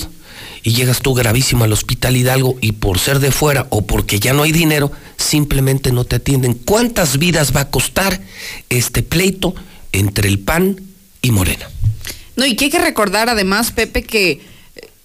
y 0.64 0.72
llegas 0.72 0.98
tú 0.98 1.14
gravísimo 1.14 1.62
al 1.62 1.72
hospital 1.72 2.16
Hidalgo 2.16 2.58
y 2.60 2.72
por 2.72 2.98
ser 2.98 3.20
de 3.20 3.30
fuera 3.30 3.68
o 3.70 3.86
porque 3.86 4.18
ya 4.18 4.32
no 4.32 4.42
hay 4.42 4.50
dinero, 4.50 4.90
simplemente 5.16 5.92
no 5.92 6.04
te 6.06 6.16
atienden? 6.16 6.54
¿Cuántas 6.54 7.18
vidas 7.18 7.54
va 7.54 7.60
a 7.60 7.70
costar 7.70 8.20
este 8.68 9.04
pleito 9.04 9.54
entre 9.92 10.28
el 10.28 10.40
PAN 10.40 10.80
y 11.22 11.30
Morena? 11.30 11.70
No, 12.34 12.46
y 12.46 12.56
que 12.56 12.64
hay 12.64 12.70
que 12.72 12.80
recordar 12.80 13.28
además, 13.28 13.70
Pepe, 13.70 14.02
que 14.02 14.40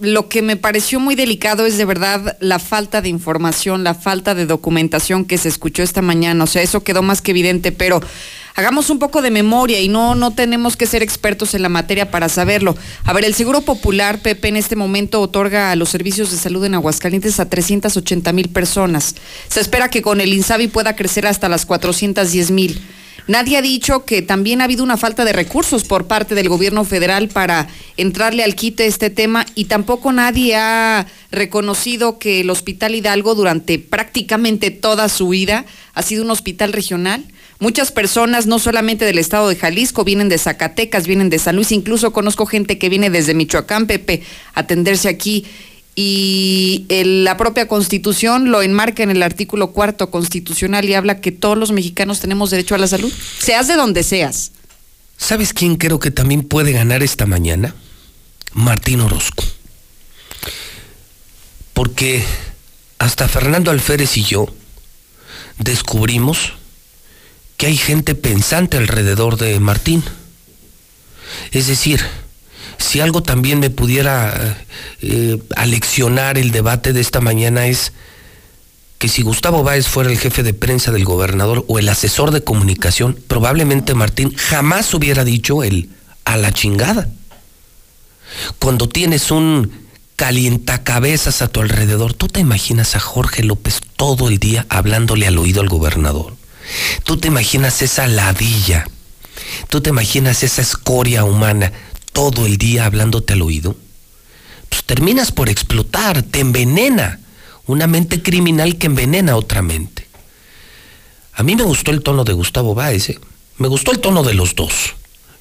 lo 0.03 0.27
que 0.27 0.41
me 0.41 0.57
pareció 0.57 0.99
muy 0.99 1.15
delicado 1.15 1.65
es 1.65 1.77
de 1.77 1.85
verdad 1.85 2.37
la 2.41 2.59
falta 2.59 3.01
de 3.01 3.09
información, 3.09 3.83
la 3.83 3.95
falta 3.95 4.35
de 4.35 4.45
documentación 4.45 5.23
que 5.23 5.37
se 5.37 5.47
escuchó 5.47 5.81
esta 5.81 6.01
mañana. 6.01 6.43
O 6.43 6.47
sea, 6.47 6.61
eso 6.61 6.83
quedó 6.83 7.01
más 7.01 7.21
que 7.21 7.31
evidente, 7.31 7.71
pero 7.71 8.01
hagamos 8.55 8.89
un 8.89 8.99
poco 8.99 9.21
de 9.21 9.31
memoria 9.31 9.79
y 9.79 9.87
no, 9.87 10.13
no 10.13 10.31
tenemos 10.31 10.75
que 10.75 10.87
ser 10.87 11.03
expertos 11.03 11.53
en 11.55 11.61
la 11.61 11.69
materia 11.69 12.11
para 12.11 12.27
saberlo. 12.27 12.75
A 13.05 13.13
ver, 13.13 13.23
el 13.23 13.33
Seguro 13.33 13.61
Popular, 13.61 14.19
Pepe, 14.21 14.49
en 14.49 14.57
este 14.57 14.75
momento 14.75 15.21
otorga 15.21 15.71
a 15.71 15.75
los 15.77 15.89
servicios 15.89 16.31
de 16.31 16.37
salud 16.37 16.65
en 16.65 16.75
Aguascalientes 16.75 17.39
a 17.39 17.49
380 17.49 18.33
mil 18.33 18.49
personas. 18.49 19.15
Se 19.47 19.61
espera 19.61 19.89
que 19.89 20.01
con 20.01 20.19
el 20.19 20.33
INSABI 20.33 20.67
pueda 20.67 20.97
crecer 20.97 21.25
hasta 21.25 21.47
las 21.47 21.65
410 21.65 22.51
mil. 22.51 22.81
Nadie 23.27 23.57
ha 23.57 23.61
dicho 23.61 24.03
que 24.03 24.21
también 24.21 24.59
ha 24.59 24.65
habido 24.65 24.83
una 24.83 24.97
falta 24.97 25.23
de 25.23 25.31
recursos 25.31 25.85
por 25.85 26.07
parte 26.07 26.35
del 26.35 26.49
gobierno 26.49 26.83
federal 26.83 27.29
para 27.29 27.69
entrarle 27.95 28.43
al 28.43 28.55
quite 28.55 28.85
este 28.85 29.09
tema 29.09 29.45
y 29.55 29.65
tampoco 29.65 30.11
nadie 30.11 30.57
ha 30.57 31.07
reconocido 31.31 32.19
que 32.19 32.41
el 32.41 32.49
Hospital 32.49 32.95
Hidalgo 32.95 33.33
durante 33.33 33.79
prácticamente 33.79 34.71
toda 34.71 35.07
su 35.07 35.29
vida 35.29 35.65
ha 35.93 36.01
sido 36.01 36.23
un 36.23 36.31
hospital 36.31 36.73
regional. 36.73 37.23
Muchas 37.59 37.93
personas, 37.93 38.45
no 38.45 38.59
solamente 38.59 39.05
del 39.05 39.17
estado 39.17 39.47
de 39.47 39.55
Jalisco, 39.55 40.03
vienen 40.03 40.27
de 40.27 40.37
Zacatecas, 40.37 41.07
vienen 41.07 41.29
de 41.29 41.39
San 41.39 41.55
Luis, 41.55 41.71
incluso 41.71 42.11
conozco 42.11 42.45
gente 42.45 42.77
que 42.77 42.89
viene 42.89 43.09
desde 43.09 43.33
Michoacán, 43.33 43.87
Pepe, 43.87 44.21
a 44.53 44.61
atenderse 44.61 45.07
aquí 45.07 45.45
y 45.95 46.85
la 46.89 47.37
propia 47.37 47.67
constitución 47.67 48.51
lo 48.51 48.61
enmarca 48.61 49.03
en 49.03 49.11
el 49.11 49.21
artículo 49.21 49.71
cuarto 49.71 50.09
constitucional 50.09 50.85
y 50.85 50.95
habla 50.95 51.21
que 51.21 51.31
todos 51.31 51.57
los 51.57 51.71
mexicanos 51.71 52.19
tenemos 52.19 52.49
derecho 52.49 52.75
a 52.75 52.79
la 52.79 52.87
salud, 52.87 53.11
seas 53.39 53.67
de 53.67 53.75
donde 53.75 54.03
seas. 54.03 54.51
¿Sabes 55.17 55.53
quién 55.53 55.75
creo 55.75 55.99
que 55.99 56.11
también 56.11 56.43
puede 56.43 56.71
ganar 56.71 57.03
esta 57.03 57.25
mañana? 57.25 57.75
Martín 58.53 59.01
Orozco. 59.01 59.43
Porque 61.73 62.23
hasta 62.99 63.27
Fernando 63.27 63.71
Alférez 63.71 64.17
y 64.17 64.23
yo 64.23 64.47
descubrimos 65.59 66.53
que 67.57 67.67
hay 67.67 67.77
gente 67.77 68.15
pensante 68.15 68.77
alrededor 68.77 69.37
de 69.37 69.59
Martín. 69.59 70.03
Es 71.51 71.67
decir, 71.67 72.01
si 72.83 72.99
algo 72.99 73.23
también 73.23 73.59
me 73.59 73.69
pudiera 73.69 74.57
eh, 75.01 75.39
aleccionar 75.55 76.37
el 76.37 76.51
debate 76.51 76.93
de 76.93 77.01
esta 77.01 77.21
mañana 77.21 77.67
es 77.67 77.93
que 78.97 79.07
si 79.07 79.21
Gustavo 79.21 79.63
Báez 79.63 79.87
fuera 79.87 80.11
el 80.11 80.17
jefe 80.17 80.43
de 80.43 80.53
prensa 80.53 80.91
del 80.91 81.05
gobernador 81.05 81.65
o 81.67 81.79
el 81.79 81.89
asesor 81.89 82.31
de 82.31 82.43
comunicación, 82.43 83.17
probablemente 83.27 83.93
Martín 83.93 84.35
jamás 84.35 84.93
hubiera 84.93 85.23
dicho 85.23 85.63
el 85.63 85.89
a 86.25 86.37
la 86.37 86.51
chingada. 86.51 87.09
Cuando 88.59 88.87
tienes 88.87 89.31
un 89.31 89.71
calientacabezas 90.15 91.41
a 91.41 91.47
tu 91.47 91.61
alrededor, 91.61 92.13
tú 92.13 92.27
te 92.27 92.39
imaginas 92.39 92.95
a 92.95 92.99
Jorge 92.99 93.43
López 93.43 93.81
todo 93.95 94.29
el 94.29 94.39
día 94.39 94.65
hablándole 94.69 95.27
al 95.27 95.37
oído 95.37 95.61
al 95.61 95.69
gobernador. 95.69 96.35
Tú 97.03 97.17
te 97.17 97.27
imaginas 97.27 97.81
esa 97.81 98.07
ladilla. 98.07 98.87
Tú 99.69 99.81
te 99.81 99.89
imaginas 99.89 100.43
esa 100.43 100.61
escoria 100.61 101.23
humana 101.23 101.71
todo 102.13 102.45
el 102.45 102.57
día 102.57 102.85
hablándote 102.85 103.33
al 103.33 103.41
oído. 103.41 103.75
Pues 104.69 104.83
terminas 104.85 105.31
por 105.31 105.49
explotar, 105.49 106.23
te 106.23 106.39
envenena. 106.39 107.19
Una 107.65 107.87
mente 107.87 108.21
criminal 108.21 108.77
que 108.77 108.87
envenena 108.87 109.33
a 109.33 109.37
otra 109.37 109.61
mente. 109.61 110.07
A 111.33 111.43
mí 111.43 111.55
me 111.55 111.63
gustó 111.63 111.91
el 111.91 112.01
tono 112.01 112.23
de 112.23 112.33
Gustavo 112.33 112.75
Báez, 112.75 113.09
¿eh? 113.09 113.19
me 113.57 113.67
gustó 113.67 113.91
el 113.91 113.99
tono 113.99 114.23
de 114.23 114.33
los 114.33 114.55
dos. 114.55 114.95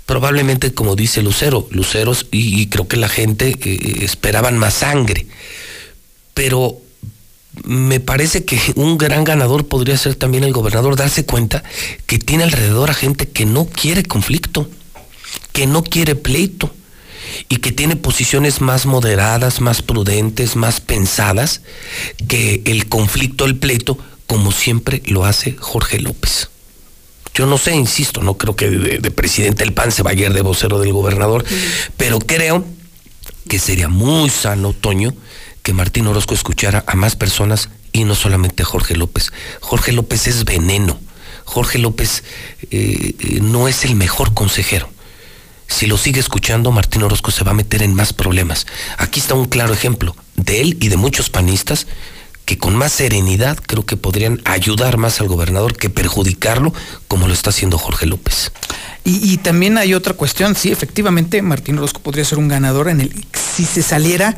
Probablemente, 0.07 0.75
como 0.75 0.97
dice 0.97 1.23
Lucero, 1.23 1.69
Luceros, 1.71 2.27
y, 2.31 2.67
creo 2.67 2.89
que 2.89 2.97
la 2.97 3.09
gente 3.09 3.57
eh, 3.65 3.99
esperaban 4.03 4.59
más 4.59 4.75
sangre. 4.75 5.27
Pero 6.35 6.79
me 7.65 8.01
parece 8.01 8.45
que 8.45 8.59
un 8.77 8.99
gran 8.99 9.25
ganador 9.25 9.67
podría 9.67 9.97
ser 9.97 10.15
también 10.15 10.45
el 10.45 10.53
gobernador 10.53 10.97
darse 10.97 11.25
cuenta 11.25 11.63
que 12.07 12.19
tiene 12.19 12.45
alrededor 12.45 12.91
a 12.91 12.95
gente 12.95 13.29
que 13.29 13.45
no 13.45 13.67
quiere 13.67 14.03
conflicto, 14.03 14.69
que 15.53 15.67
no 15.67 15.83
quiere 15.83 16.15
pleito 16.15 16.73
y 17.49 17.57
que 17.57 17.73
tiene 17.73 17.97
posiciones 17.97 18.61
más 18.61 18.87
moderadas, 18.87 19.61
más 19.61 19.83
prudentes, 19.83 20.57
más 20.57 20.81
pensadas 20.81 21.63
que 22.29 22.63
el 22.67 22.89
conflicto, 22.89 23.45
el 23.45 23.57
pleito, 23.57 23.99
como 24.27 24.53
siempre 24.53 25.03
lo 25.07 25.25
hace 25.25 25.57
Jorge 25.59 26.01
López. 26.01 26.49
Yo 27.35 27.47
no 27.47 27.57
sé, 27.57 27.75
insisto, 27.75 28.23
no 28.23 28.37
creo 28.37 28.57
que 28.57 28.69
de, 28.69 29.11
presidente 29.11 29.65
el 29.65 29.73
PAN 29.73 29.91
se 29.91 30.03
vaya 30.03 30.27
a 30.27 30.31
ir 30.31 30.35
de 30.35 30.43
vocero 30.43 30.79
del 30.79 30.93
gobernador, 30.93 31.45
pero 31.97 32.19
creo 32.19 32.65
que 33.49 33.59
sería 33.59 33.89
muy 33.89 34.29
sano, 34.29 34.75
Toño, 34.75 35.15
que 35.63 35.73
Martín 35.73 36.07
Orozco 36.07 36.35
escuchara 36.35 36.85
a 36.87 36.95
más 36.95 37.17
personas 37.17 37.71
y 37.93 38.05
no 38.05 38.15
solamente 38.15 38.63
a 38.63 38.67
Jorge 38.67 38.97
López. 38.97 39.33
Jorge 39.61 39.93
López 39.93 40.27
es 40.27 40.45
veneno. 40.45 41.01
Jorge 41.45 41.79
López 41.79 42.23
eh, 42.71 43.15
eh, 43.19 43.39
no 43.43 43.69
es 43.69 43.85
el 43.85 43.95
mejor 43.95 44.35
consejero. 44.35 44.89
Si 45.73 45.87
lo 45.87 45.97
sigue 45.97 46.21
escuchando, 46.21 46.71
Martín 46.71 47.03
Orozco 47.03 47.31
se 47.31 47.45
va 47.45 47.53
a 47.53 47.55
meter 47.55 47.83
en 47.83 47.95
más 47.95 48.13
problemas. 48.13 48.67
Aquí 48.99 49.21
está 49.21 49.35
un 49.35 49.47
claro 49.47 49.73
ejemplo 49.73 50.15
de 50.37 50.61
él 50.61 50.77
y 50.81 50.89
de 50.89 50.99
muchos 50.99 51.31
panistas 51.31 51.87
que 52.45 52.59
con 52.59 52.77
más 52.77 52.93
serenidad 52.93 53.59
creo 53.59 53.87
que 53.87 53.97
podrían 53.97 54.43
ayudar 54.45 54.99
más 54.99 55.21
al 55.21 55.29
gobernador 55.29 55.77
que 55.77 55.89
perjudicarlo 55.89 56.75
como 57.09 57.27
lo 57.27 57.33
está 57.33 57.51
haciendo 57.51 57.79
Jorge 57.79 58.05
López. 58.05 58.53
Y, 59.05 59.39
también 59.39 59.79
hay 59.79 59.95
otra 59.95 60.15
cuestión, 60.15 60.55
sí, 60.55 60.71
efectivamente, 60.71 61.43
Martín 61.43 61.79
Orozco 61.79 62.01
podría 62.01 62.25
ser 62.25 62.39
un 62.39 62.47
ganador 62.47 62.89
en 62.89 63.01
el 63.01 63.27
si 63.33 63.65
se 63.65 63.83
saliera 63.83 64.37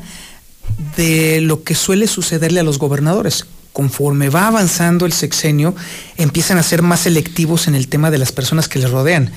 de 0.97 1.43
lo 1.43 1.65
que 1.65 1.75
suele 1.75 2.07
sucederle 2.07 2.61
a 2.61 2.63
los 2.63 2.79
gobernadores. 2.79 3.45
Conforme 3.75 4.31
va 4.31 4.47
avanzando 4.47 5.05
el 5.05 5.13
sexenio, 5.13 5.75
empiezan 6.17 6.57
a 6.57 6.63
ser 6.63 6.81
más 6.81 7.01
selectivos 7.01 7.67
en 7.67 7.75
el 7.75 7.89
tema 7.89 8.11
de 8.11 8.19
las 8.19 8.33
personas 8.33 8.69
que 8.69 8.79
les 8.79 8.91
rodean. 8.91 9.33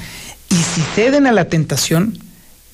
Y 0.50 0.56
si 0.56 0.82
ceden 0.96 1.28
a 1.28 1.32
la 1.32 1.50
tentación, 1.50 2.20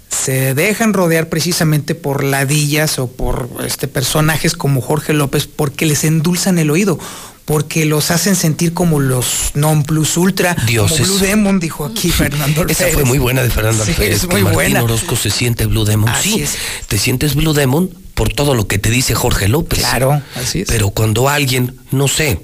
se 0.09 0.53
dejan 0.53 0.93
rodear 0.93 1.27
precisamente 1.29 1.95
por 1.95 2.23
ladillas 2.23 2.99
o 2.99 3.07
por 3.07 3.49
este, 3.65 3.87
personajes 3.87 4.53
como 4.53 4.81
Jorge 4.81 5.13
López 5.13 5.47
porque 5.47 5.85
les 5.85 6.03
endulzan 6.03 6.59
el 6.59 6.69
oído, 6.69 6.99
porque 7.45 7.85
los 7.85 8.11
hacen 8.11 8.35
sentir 8.35 8.73
como 8.73 8.99
los 8.99 9.51
non 9.55 9.83
plus 9.83 10.15
ultra, 10.15 10.55
Dioses. 10.67 11.01
como 11.01 11.13
Blue 11.13 11.27
Demon, 11.27 11.59
dijo 11.59 11.85
aquí 11.85 12.09
Fernando 12.11 12.65
Esa 12.67 12.87
fue 12.89 13.03
muy 13.05 13.17
buena 13.17 13.41
de 13.41 13.49
Fernando 13.49 13.83
sí, 13.83 13.93
Es 13.99 14.27
muy 14.27 14.43
Martín 14.43 14.53
buena. 14.53 14.83
Orozco 14.83 15.15
se 15.15 15.29
siente 15.29 15.65
Blue 15.65 15.83
Demon. 15.83 16.11
sí, 16.21 16.45
te 16.87 16.97
sientes 16.97 17.35
Blue 17.35 17.53
Demon 17.53 17.89
por 18.13 18.31
todo 18.31 18.53
lo 18.53 18.67
que 18.67 18.77
te 18.77 18.91
dice 18.91 19.15
Jorge 19.15 19.47
López. 19.47 19.79
Claro, 19.79 20.21
así 20.35 20.61
es. 20.61 20.67
Pero 20.67 20.91
cuando 20.91 21.27
alguien, 21.27 21.75
no 21.91 22.07
sé, 22.07 22.39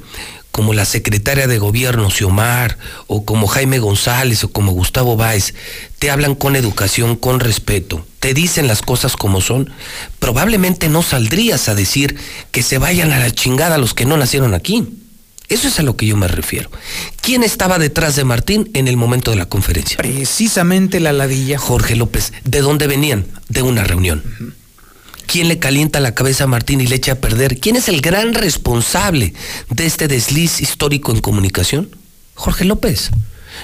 como 0.51 0.73
la 0.73 0.85
secretaria 0.85 1.47
de 1.47 1.59
gobierno 1.59 2.09
Xiomar, 2.09 2.77
o 3.07 3.25
como 3.25 3.47
Jaime 3.47 3.79
González, 3.79 4.43
o 4.43 4.51
como 4.51 4.71
Gustavo 4.71 5.15
Báez, 5.15 5.53
te 5.99 6.11
hablan 6.11 6.35
con 6.35 6.55
educación, 6.55 7.15
con 7.15 7.39
respeto, 7.39 8.05
te 8.19 8.33
dicen 8.33 8.67
las 8.67 8.81
cosas 8.81 9.15
como 9.15 9.41
son, 9.41 9.71
probablemente 10.19 10.89
no 10.89 11.01
saldrías 11.01 11.69
a 11.69 11.75
decir 11.75 12.17
que 12.51 12.63
se 12.63 12.77
vayan 12.77 13.11
a 13.11 13.19
la 13.19 13.31
chingada 13.31 13.77
los 13.77 13.93
que 13.93 14.05
no 14.05 14.17
nacieron 14.17 14.53
aquí. 14.53 14.87
Eso 15.47 15.67
es 15.67 15.79
a 15.79 15.83
lo 15.83 15.97
que 15.97 16.05
yo 16.05 16.15
me 16.15 16.27
refiero. 16.27 16.69
¿Quién 17.21 17.43
estaba 17.43 17.79
detrás 17.79 18.15
de 18.15 18.23
Martín 18.23 18.69
en 18.75 18.87
el 18.87 18.97
momento 18.97 19.31
de 19.31 19.37
la 19.37 19.47
conferencia? 19.47 19.97
Precisamente 19.97 20.99
la 20.99 21.11
ladilla. 21.11 21.57
Jorge 21.57 21.95
López. 21.95 22.33
¿De 22.43 22.61
dónde 22.61 22.85
venían? 22.85 23.25
De 23.47 23.63
una 23.63 23.83
reunión. 23.83 24.23
¿Quién 25.32 25.48
le 25.48 25.59
calienta 25.59 25.99
la 25.99 26.16
cabeza 26.16 26.45
a 26.45 26.48
Martín 26.48 26.82
y 26.82 26.88
le 26.88 26.95
echa 26.95 27.11
a 27.11 27.16
perder? 27.16 27.59
¿Quién 27.59 27.75
es 27.75 27.88
el 27.88 28.01
gran 28.01 28.33
responsable 28.33 29.35
de 29.69 29.85
este 29.85 30.08
desliz 30.08 30.59
histórico 30.59 31.11
en 31.11 31.22
comunicación? 31.22 31.95
Jorge 32.33 32.66
López. 32.66 33.11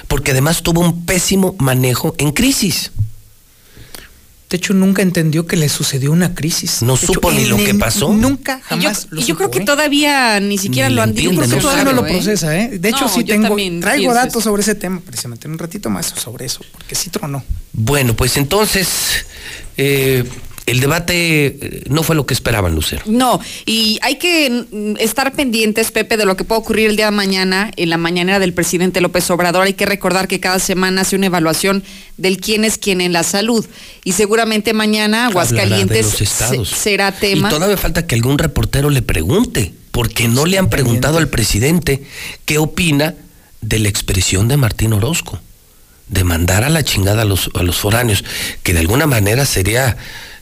Porque 0.06 0.30
además 0.30 0.62
tuvo 0.62 0.80
un 0.80 1.04
pésimo 1.06 1.56
manejo 1.58 2.14
en 2.18 2.30
crisis. 2.30 2.92
De 4.48 4.58
hecho, 4.58 4.74
nunca 4.74 5.02
entendió 5.02 5.48
que 5.48 5.56
le 5.56 5.68
sucedió 5.68 6.12
una 6.12 6.36
crisis. 6.36 6.82
No 6.82 6.96
supo 6.96 7.32
ni 7.32 7.46
lo 7.46 7.56
que 7.56 7.74
pasó. 7.74 8.12
Nunca, 8.12 8.60
jamás. 8.62 9.08
Y 9.10 9.24
yo, 9.24 9.36
creo 9.36 9.50
que 9.50 9.62
todavía 9.62 10.38
ni 10.38 10.58
siquiera 10.58 10.88
lo 10.88 11.02
han 11.02 11.14
dicho. 11.14 11.32
Yo 11.32 11.36
creo 11.36 11.50
que 11.50 11.56
todavía 11.56 11.82
no 11.82 11.92
lo 11.92 12.06
¿eh? 12.06 12.12
procesa, 12.12 12.56
¿eh? 12.56 12.78
De 12.78 12.88
hecho, 12.90 13.06
No, 13.06 13.08
sí 13.08 13.24
yo 13.24 13.34
tengo, 13.34 13.56
traigo 13.80 14.14
datos 14.14 14.44
sobre 14.44 14.62
ese 14.62 14.76
tema, 14.76 15.00
precisamente, 15.00 15.48
en 15.48 15.54
un 15.54 15.58
ratito 15.58 15.90
más 15.90 16.14
sobre 16.16 16.46
eso, 16.46 16.60
porque 16.70 16.94
sí 16.94 17.10
tronó. 17.10 17.42
Bueno, 17.72 18.14
pues 18.14 18.36
entonces, 18.36 19.26
eh, 19.76 20.22
el 20.66 20.80
debate 20.80 21.46
eh, 21.46 21.82
no 21.88 22.02
fue 22.02 22.16
lo 22.16 22.26
que 22.26 22.34
esperaban, 22.34 22.74
Lucero. 22.74 23.02
No, 23.06 23.40
y 23.66 23.98
hay 24.02 24.16
que 24.16 24.50
mm, 24.70 24.96
estar 24.98 25.32
pendientes, 25.32 25.92
Pepe, 25.92 26.16
de 26.16 26.24
lo 26.26 26.36
que 26.36 26.42
puede 26.44 26.60
ocurrir 26.60 26.90
el 26.90 26.96
día 26.96 27.06
de 27.06 27.10
mañana 27.12 27.70
en 27.76 27.88
la 27.90 27.96
mañanera 27.98 28.38
del 28.40 28.52
presidente 28.52 29.00
López 29.00 29.30
Obrador. 29.30 29.62
Hay 29.62 29.74
que 29.74 29.86
recordar 29.86 30.26
que 30.26 30.40
cada 30.40 30.58
semana 30.58 31.02
hace 31.02 31.14
una 31.16 31.26
evaluación 31.26 31.84
del 32.16 32.38
quién 32.38 32.64
es 32.64 32.78
quién 32.78 33.00
en 33.00 33.12
la 33.12 33.22
salud. 33.22 33.64
Y 34.04 34.12
seguramente 34.12 34.72
mañana 34.72 35.26
Aguascalientes 35.26 36.06
se- 36.08 36.64
será 36.64 37.12
tema. 37.12 37.48
Y 37.48 37.50
todavía 37.52 37.76
falta 37.76 38.06
que 38.06 38.14
algún 38.16 38.38
reportero 38.38 38.90
le 38.90 39.02
pregunte, 39.02 39.72
porque 39.92 40.26
no 40.28 40.46
le 40.46 40.58
han 40.58 40.68
preguntado 40.68 41.18
al 41.18 41.28
presidente 41.28 42.02
qué 42.44 42.58
opina 42.58 43.14
de 43.60 43.78
la 43.78 43.88
expresión 43.88 44.48
de 44.48 44.56
Martín 44.56 44.92
Orozco, 44.92 45.40
de 46.08 46.22
mandar 46.24 46.64
a 46.64 46.70
la 46.70 46.82
chingada 46.84 47.22
a 47.22 47.24
los, 47.24 47.50
a 47.54 47.62
los 47.62 47.76
foráneos, 47.76 48.24
que 48.62 48.72
de 48.74 48.80
alguna 48.80 49.06
manera 49.06 49.44
sería 49.46 49.96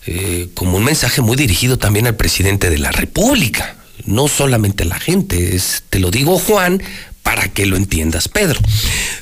eh, 0.07 0.49
como 0.55 0.77
un 0.77 0.85
mensaje 0.85 1.21
muy 1.21 1.37
dirigido 1.37 1.79
también 1.79 2.07
al 2.07 2.17
presidente 2.17 2.71
de 2.71 2.79
la 2.79 2.93
República, 2.93 3.77
no 4.05 4.29
solamente 4.29 4.83
a 4.85 4.87
la 4.87 4.99
gente, 4.99 5.59
te 5.89 5.99
lo 5.99 6.11
digo 6.11 6.39
Juan, 6.39 6.83
para 7.23 7.49
que 7.49 7.65
lo 7.65 7.77
entiendas, 7.77 8.29
Pedro. 8.29 8.61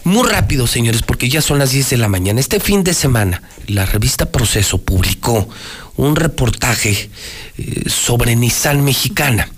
Muy 0.02 0.28
rápido, 0.28 0.66
señores, 0.66 1.02
porque 1.02 1.28
ya 1.28 1.40
son 1.40 1.60
las 1.60 1.70
10 1.70 1.90
de 1.90 1.96
la 1.98 2.08
mañana. 2.08 2.40
Este 2.40 2.58
fin 2.58 2.82
de 2.82 2.94
semana, 2.94 3.42
la 3.68 3.86
revista 3.86 4.26
Proceso 4.30 4.78
publicó 4.78 5.48
un 5.96 6.16
reportaje 6.16 7.10
eh, 7.58 7.84
sobre 7.88 8.34
Nissan 8.34 8.82
Mexicana, 8.82 9.48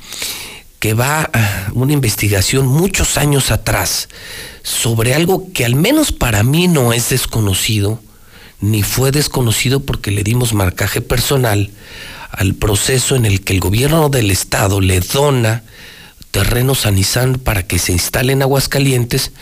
que 0.78 0.92
va 0.92 1.30
a 1.32 1.70
una 1.72 1.94
investigación 1.94 2.66
muchos 2.66 3.16
años 3.16 3.50
atrás 3.50 4.10
sobre 4.62 5.14
algo 5.14 5.50
que 5.54 5.64
al 5.64 5.74
menos 5.74 6.12
para 6.12 6.42
mí 6.42 6.68
no 6.68 6.92
es 6.92 7.08
desconocido, 7.08 8.00
ni 8.64 8.82
fue 8.82 9.10
desconocido 9.10 9.80
porque 9.80 10.10
le 10.10 10.24
dimos 10.24 10.54
marcaje 10.54 11.00
personal 11.00 11.70
al 12.30 12.54
proceso 12.54 13.14
en 13.14 13.26
el 13.26 13.42
que 13.42 13.52
el 13.52 13.60
gobierno 13.60 14.08
del 14.08 14.30
estado 14.30 14.80
le 14.80 15.00
dona 15.00 15.62
terrenos 16.30 16.86
a 16.86 16.90
Nissan 16.90 17.34
para 17.34 17.66
que 17.66 17.78
se 17.78 17.92
instale 17.92 18.32
en 18.32 18.42
Aguascalientes. 18.42 19.32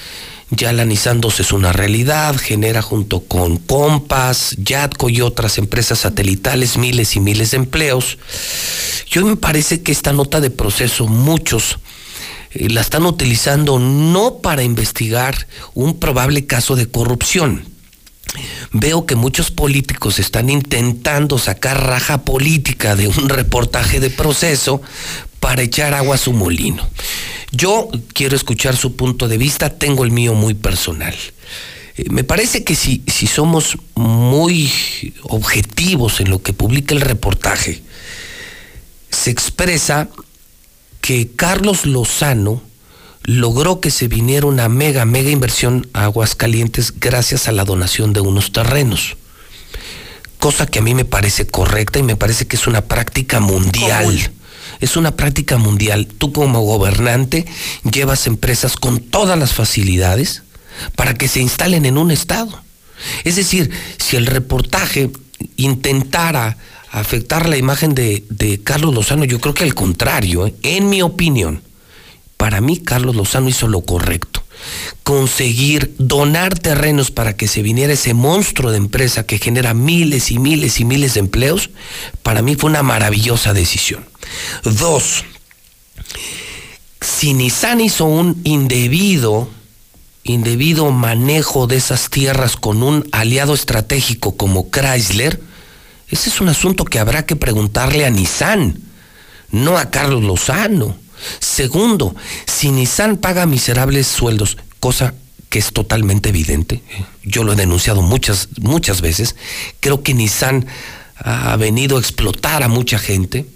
Ya 0.51 0.73
la 0.73 0.85
Nissan 0.85 1.21
2 1.21 1.41
es 1.41 1.53
una 1.53 1.73
realidad, 1.73 2.37
genera 2.37 2.83
junto 2.83 3.21
con 3.21 3.57
Compass, 3.57 4.57
Yadco 4.59 5.09
y 5.09 5.23
otras 5.23 5.57
empresas 5.57 6.01
satelitales 6.01 6.77
miles 6.77 7.17
y 7.17 7.21
miles 7.21 7.53
de 7.53 7.59
empleos. 7.59 8.19
Yo 9.09 9.25
me 9.25 9.37
parece 9.37 9.83
que 9.83 9.93
esta 9.93 10.13
nota 10.13 10.41
de 10.41 10.51
proceso 10.51 11.07
muchos 11.07 11.79
eh, 12.51 12.69
la 12.69 12.83
están 12.83 13.07
utilizando 13.07 13.79
no 13.79 14.39
para 14.43 14.65
investigar 14.65 15.47
un 15.75 15.99
probable 15.99 16.45
caso 16.45 16.77
de 16.77 16.89
corrupción. 16.89 17.72
Veo 18.73 19.05
que 19.05 19.15
muchos 19.15 19.51
políticos 19.51 20.19
están 20.19 20.49
intentando 20.49 21.39
sacar 21.39 21.87
raja 21.87 22.25
política 22.25 22.97
de 22.97 23.09
un 23.09 23.29
reportaje 23.29 24.01
de 24.01 24.11
proceso 24.11 24.81
para 25.41 25.63
echar 25.63 25.93
agua 25.93 26.15
a 26.15 26.19
su 26.19 26.33
molino. 26.33 26.89
Yo 27.51 27.89
quiero 28.15 28.35
escuchar 28.35 28.77
su 28.77 28.97
punto 28.97 29.29
de 29.29 29.37
vista, 29.37 29.71
tengo 29.71 30.05
el 30.05 30.11
mío 30.11 30.35
muy 30.35 30.55
personal. 30.55 31.15
Eh, 31.97 32.05
Me 32.11 32.25
parece 32.25 32.65
que 32.65 32.75
si, 32.75 33.03
si 33.07 33.27
somos 33.27 33.77
muy 33.95 34.73
objetivos 35.25 36.21
en 36.21 36.31
lo 36.31 36.43
que 36.43 36.55
publica 36.55 36.95
el 36.95 37.03
reportaje, 37.03 37.83
se 39.11 39.31
expresa 39.31 40.09
que 41.03 41.29
Carlos 41.37 41.85
Lozano 41.85 42.63
logró 43.25 43.81
que 43.81 43.91
se 43.91 44.09
viniera 44.09 44.47
una 44.47 44.69
mega, 44.69 45.05
mega 45.05 45.31
inversión 45.31 45.89
a 45.93 46.05
Aguascalientes 46.05 46.95
gracias 46.99 47.49
a 47.49 47.53
la 47.53 47.65
donación 47.65 48.13
de 48.13 48.21
unos 48.21 48.53
terrenos. 48.53 49.17
Cosa 50.39 50.67
que 50.67 50.81
a 50.81 50.83
mí 50.83 50.95
me 50.95 51.05
parece 51.05 51.47
correcta 51.47 51.99
y 51.99 52.03
me 52.03 52.17
parece 52.17 52.47
que 52.47 52.57
es 52.57 52.67
una 52.67 52.83
práctica 52.83 53.39
mundial. 53.39 54.33
Es 54.81 54.97
una 54.97 55.15
práctica 55.15 55.57
mundial. 55.57 56.07
Tú 56.07 56.33
como 56.33 56.63
gobernante 56.63 57.47
llevas 57.91 58.27
empresas 58.27 58.77
con 58.77 58.99
todas 58.99 59.39
las 59.39 59.53
facilidades 59.53 60.43
para 60.97 61.15
que 61.15 61.29
se 61.29 61.41
instalen 61.41 61.87
en 61.87 61.99
un 61.99 62.11
estado. 62.11 62.61
Es 63.25 63.37
decir, 63.37 63.71
si 63.99 64.17
el 64.17 64.27
reportaje 64.27 65.11
intentara 65.57 66.57
afectar 66.91 67.49
la 67.49 67.57
imagen 67.57 67.95
de, 67.95 68.25
de 68.29 68.63
Carlos 68.63 68.95
Lozano, 68.95 69.25
yo 69.25 69.41
creo 69.41 69.55
que 69.55 69.65
al 69.65 69.75
contrario, 69.75 70.47
¿eh? 70.47 70.55
en 70.63 70.89
mi 70.89 71.03
opinión, 71.03 71.63
para 72.43 72.61
mí 72.61 72.77
Carlos 72.77 73.15
Lozano 73.15 73.49
hizo 73.49 73.69
lo 73.69 73.83
correcto. 73.83 74.43
Conseguir 75.05 75.95
donar 75.99 76.59
terrenos 76.59 77.13
para 77.13 77.37
que 77.37 77.47
se 77.47 77.63
viniera 77.63 77.93
ese 77.93 78.15
monstruo 78.15 78.73
de 78.73 78.79
empresa 78.79 79.25
que 79.25 79.39
genera 79.39 79.75
miles 79.75 80.33
y 80.33 80.41
miles 80.41 80.81
y 80.81 80.85
miles 80.85 81.15
de 81.15 81.21
empleos, 81.21 81.71
para 82.25 82.43
mí 82.43 82.57
fue 82.57 82.71
una 82.71 82.83
maravillosa 82.83 83.53
decisión. 83.53 84.05
Dos, 84.65 85.25
Si 87.01 87.33
Nissan 87.33 87.81
hizo 87.81 88.07
un 88.07 88.41
indebido, 88.43 89.49
indebido 90.25 90.91
manejo 90.91 91.69
de 91.69 91.77
esas 91.77 92.11
tierras 92.11 92.57
con 92.57 92.83
un 92.83 93.09
aliado 93.13 93.55
estratégico 93.55 94.37
como 94.37 94.69
Chrysler, 94.69 95.41
ese 96.09 96.29
es 96.29 96.41
un 96.41 96.49
asunto 96.49 96.87
que 96.87 96.99
habrá 96.99 97.25
que 97.25 97.37
preguntarle 97.37 98.05
a 98.05 98.11
Nissan, 98.11 98.81
no 99.53 99.79
a 99.79 99.93
Carlos 99.93 100.25
Lozano. 100.25 101.02
Segundo, 101.41 102.15
si 102.47 102.71
Nissan 102.71 103.17
paga 103.17 103.47
miserables 103.47 104.07
sueldos, 104.07 104.59
cosa 104.81 105.15
que 105.49 105.59
es 105.59 105.73
totalmente 105.73 106.31
evidente, 106.31 106.83
yo 107.23 107.45
lo 107.45 107.53
he 107.53 107.57
denunciado 107.57 108.03
muchas, 108.03 108.49
muchas 108.59 109.01
veces, 109.01 109.37
creo 109.81 110.03
que 110.03 110.15
Nissan 110.15 110.67
ha 111.17 111.57
venido 111.57 111.97
a 111.97 112.01
explotar 112.01 112.63
a 112.63 112.69
mucha 112.69 112.99
gente, 112.99 113.47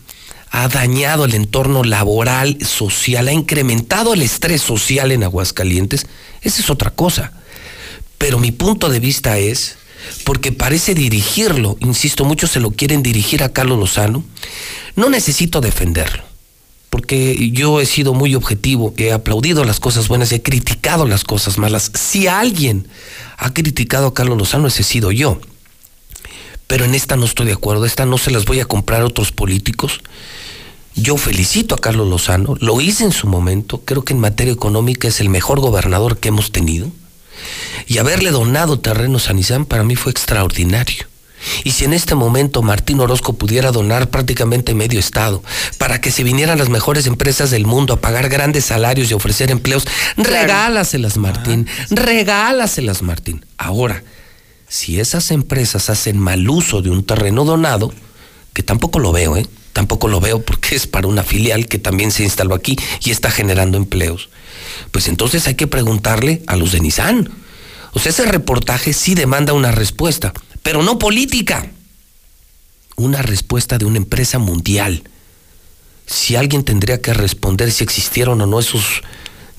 ha 0.50 0.68
dañado 0.68 1.24
el 1.24 1.34
entorno 1.34 1.84
laboral, 1.84 2.58
social, 2.64 3.28
ha 3.28 3.32
incrementado 3.32 4.14
el 4.14 4.22
estrés 4.22 4.62
social 4.62 5.10
en 5.12 5.24
Aguascalientes, 5.24 6.06
esa 6.42 6.62
es 6.62 6.70
otra 6.70 6.90
cosa. 6.90 7.32
Pero 8.18 8.38
mi 8.38 8.52
punto 8.52 8.88
de 8.88 9.00
vista 9.00 9.38
es, 9.38 9.76
porque 10.24 10.52
parece 10.52 10.94
dirigirlo, 10.94 11.76
insisto, 11.80 12.24
muchos 12.24 12.50
se 12.50 12.60
lo 12.60 12.70
quieren 12.70 13.02
dirigir 13.02 13.42
a 13.42 13.52
Carlos 13.52 13.78
Lozano, 13.78 14.24
no 14.94 15.10
necesito 15.10 15.60
defenderlo, 15.60 16.24
porque 16.96 17.50
yo 17.52 17.78
he 17.82 17.84
sido 17.84 18.14
muy 18.14 18.34
objetivo, 18.34 18.94
he 18.96 19.12
aplaudido 19.12 19.64
las 19.64 19.80
cosas 19.80 20.08
buenas, 20.08 20.32
he 20.32 20.40
criticado 20.40 21.04
las 21.04 21.24
cosas 21.24 21.58
malas. 21.58 21.92
Si 21.92 22.26
alguien 22.26 22.88
ha 23.36 23.52
criticado 23.52 24.06
a 24.06 24.14
Carlos 24.14 24.38
Lozano, 24.38 24.68
ese 24.68 24.80
he 24.80 24.84
sido 24.86 25.12
yo. 25.12 25.38
Pero 26.66 26.86
en 26.86 26.94
esta 26.94 27.16
no 27.16 27.26
estoy 27.26 27.44
de 27.44 27.52
acuerdo, 27.52 27.84
esta 27.84 28.06
no 28.06 28.16
se 28.16 28.30
las 28.30 28.46
voy 28.46 28.60
a 28.60 28.64
comprar 28.64 29.02
a 29.02 29.04
otros 29.04 29.30
políticos. 29.30 30.00
Yo 30.94 31.18
felicito 31.18 31.74
a 31.74 31.78
Carlos 31.78 32.08
Lozano, 32.08 32.56
lo 32.60 32.80
hice 32.80 33.04
en 33.04 33.12
su 33.12 33.26
momento, 33.26 33.82
creo 33.84 34.02
que 34.02 34.14
en 34.14 34.20
materia 34.20 34.54
económica 34.54 35.06
es 35.06 35.20
el 35.20 35.28
mejor 35.28 35.60
gobernador 35.60 36.16
que 36.16 36.28
hemos 36.28 36.50
tenido. 36.50 36.90
Y 37.86 37.98
haberle 37.98 38.30
donado 38.30 38.80
terrenos 38.80 39.28
a 39.28 39.34
Nizam 39.34 39.66
para 39.66 39.84
mí 39.84 39.96
fue 39.96 40.12
extraordinario. 40.12 41.04
Y 41.64 41.72
si 41.72 41.84
en 41.84 41.92
este 41.92 42.14
momento 42.14 42.62
Martín 42.62 43.00
Orozco 43.00 43.34
pudiera 43.34 43.72
donar 43.72 44.10
prácticamente 44.10 44.74
medio 44.74 44.98
estado 44.98 45.42
para 45.78 46.00
que 46.00 46.10
se 46.10 46.24
vinieran 46.24 46.58
las 46.58 46.68
mejores 46.68 47.06
empresas 47.06 47.50
del 47.50 47.66
mundo 47.66 47.94
a 47.94 48.00
pagar 48.00 48.28
grandes 48.28 48.64
salarios 48.64 49.10
y 49.10 49.14
ofrecer 49.14 49.50
empleos, 49.50 49.86
regálaselas 50.16 51.16
Martín, 51.16 51.66
regálaselas 51.90 53.02
Martín. 53.02 53.44
Ahora, 53.58 54.02
si 54.68 54.98
esas 54.98 55.30
empresas 55.30 55.90
hacen 55.90 56.18
mal 56.18 56.48
uso 56.48 56.82
de 56.82 56.90
un 56.90 57.04
terreno 57.04 57.44
donado, 57.44 57.92
que 58.52 58.62
tampoco 58.62 58.98
lo 58.98 59.12
veo, 59.12 59.36
¿eh? 59.36 59.46
tampoco 59.76 60.08
lo 60.08 60.20
veo 60.20 60.40
porque 60.40 60.74
es 60.74 60.86
para 60.86 61.06
una 61.06 61.22
filial 61.22 61.68
que 61.68 61.78
también 61.78 62.10
se 62.10 62.24
instaló 62.24 62.54
aquí 62.54 62.78
y 63.04 63.10
está 63.10 63.30
generando 63.30 63.76
empleos. 63.76 64.30
Pues 64.90 65.06
entonces 65.06 65.46
hay 65.46 65.54
que 65.54 65.66
preguntarle 65.66 66.42
a 66.46 66.56
los 66.56 66.72
de 66.72 66.80
Nissan. 66.80 67.28
O 67.92 67.98
sea, 67.98 68.10
ese 68.10 68.24
reportaje 68.24 68.94
sí 68.94 69.14
demanda 69.14 69.52
una 69.52 69.72
respuesta, 69.72 70.32
pero 70.66 70.82
no 70.82 70.98
política. 70.98 71.70
Una 72.96 73.22
respuesta 73.22 73.78
de 73.78 73.84
una 73.84 73.98
empresa 73.98 74.40
mundial. 74.40 75.04
Si 76.08 76.34
alguien 76.34 76.64
tendría 76.64 77.00
que 77.00 77.14
responder 77.14 77.70
si 77.70 77.84
existieron 77.84 78.40
o 78.40 78.46
no 78.46 78.58
esos 78.58 79.02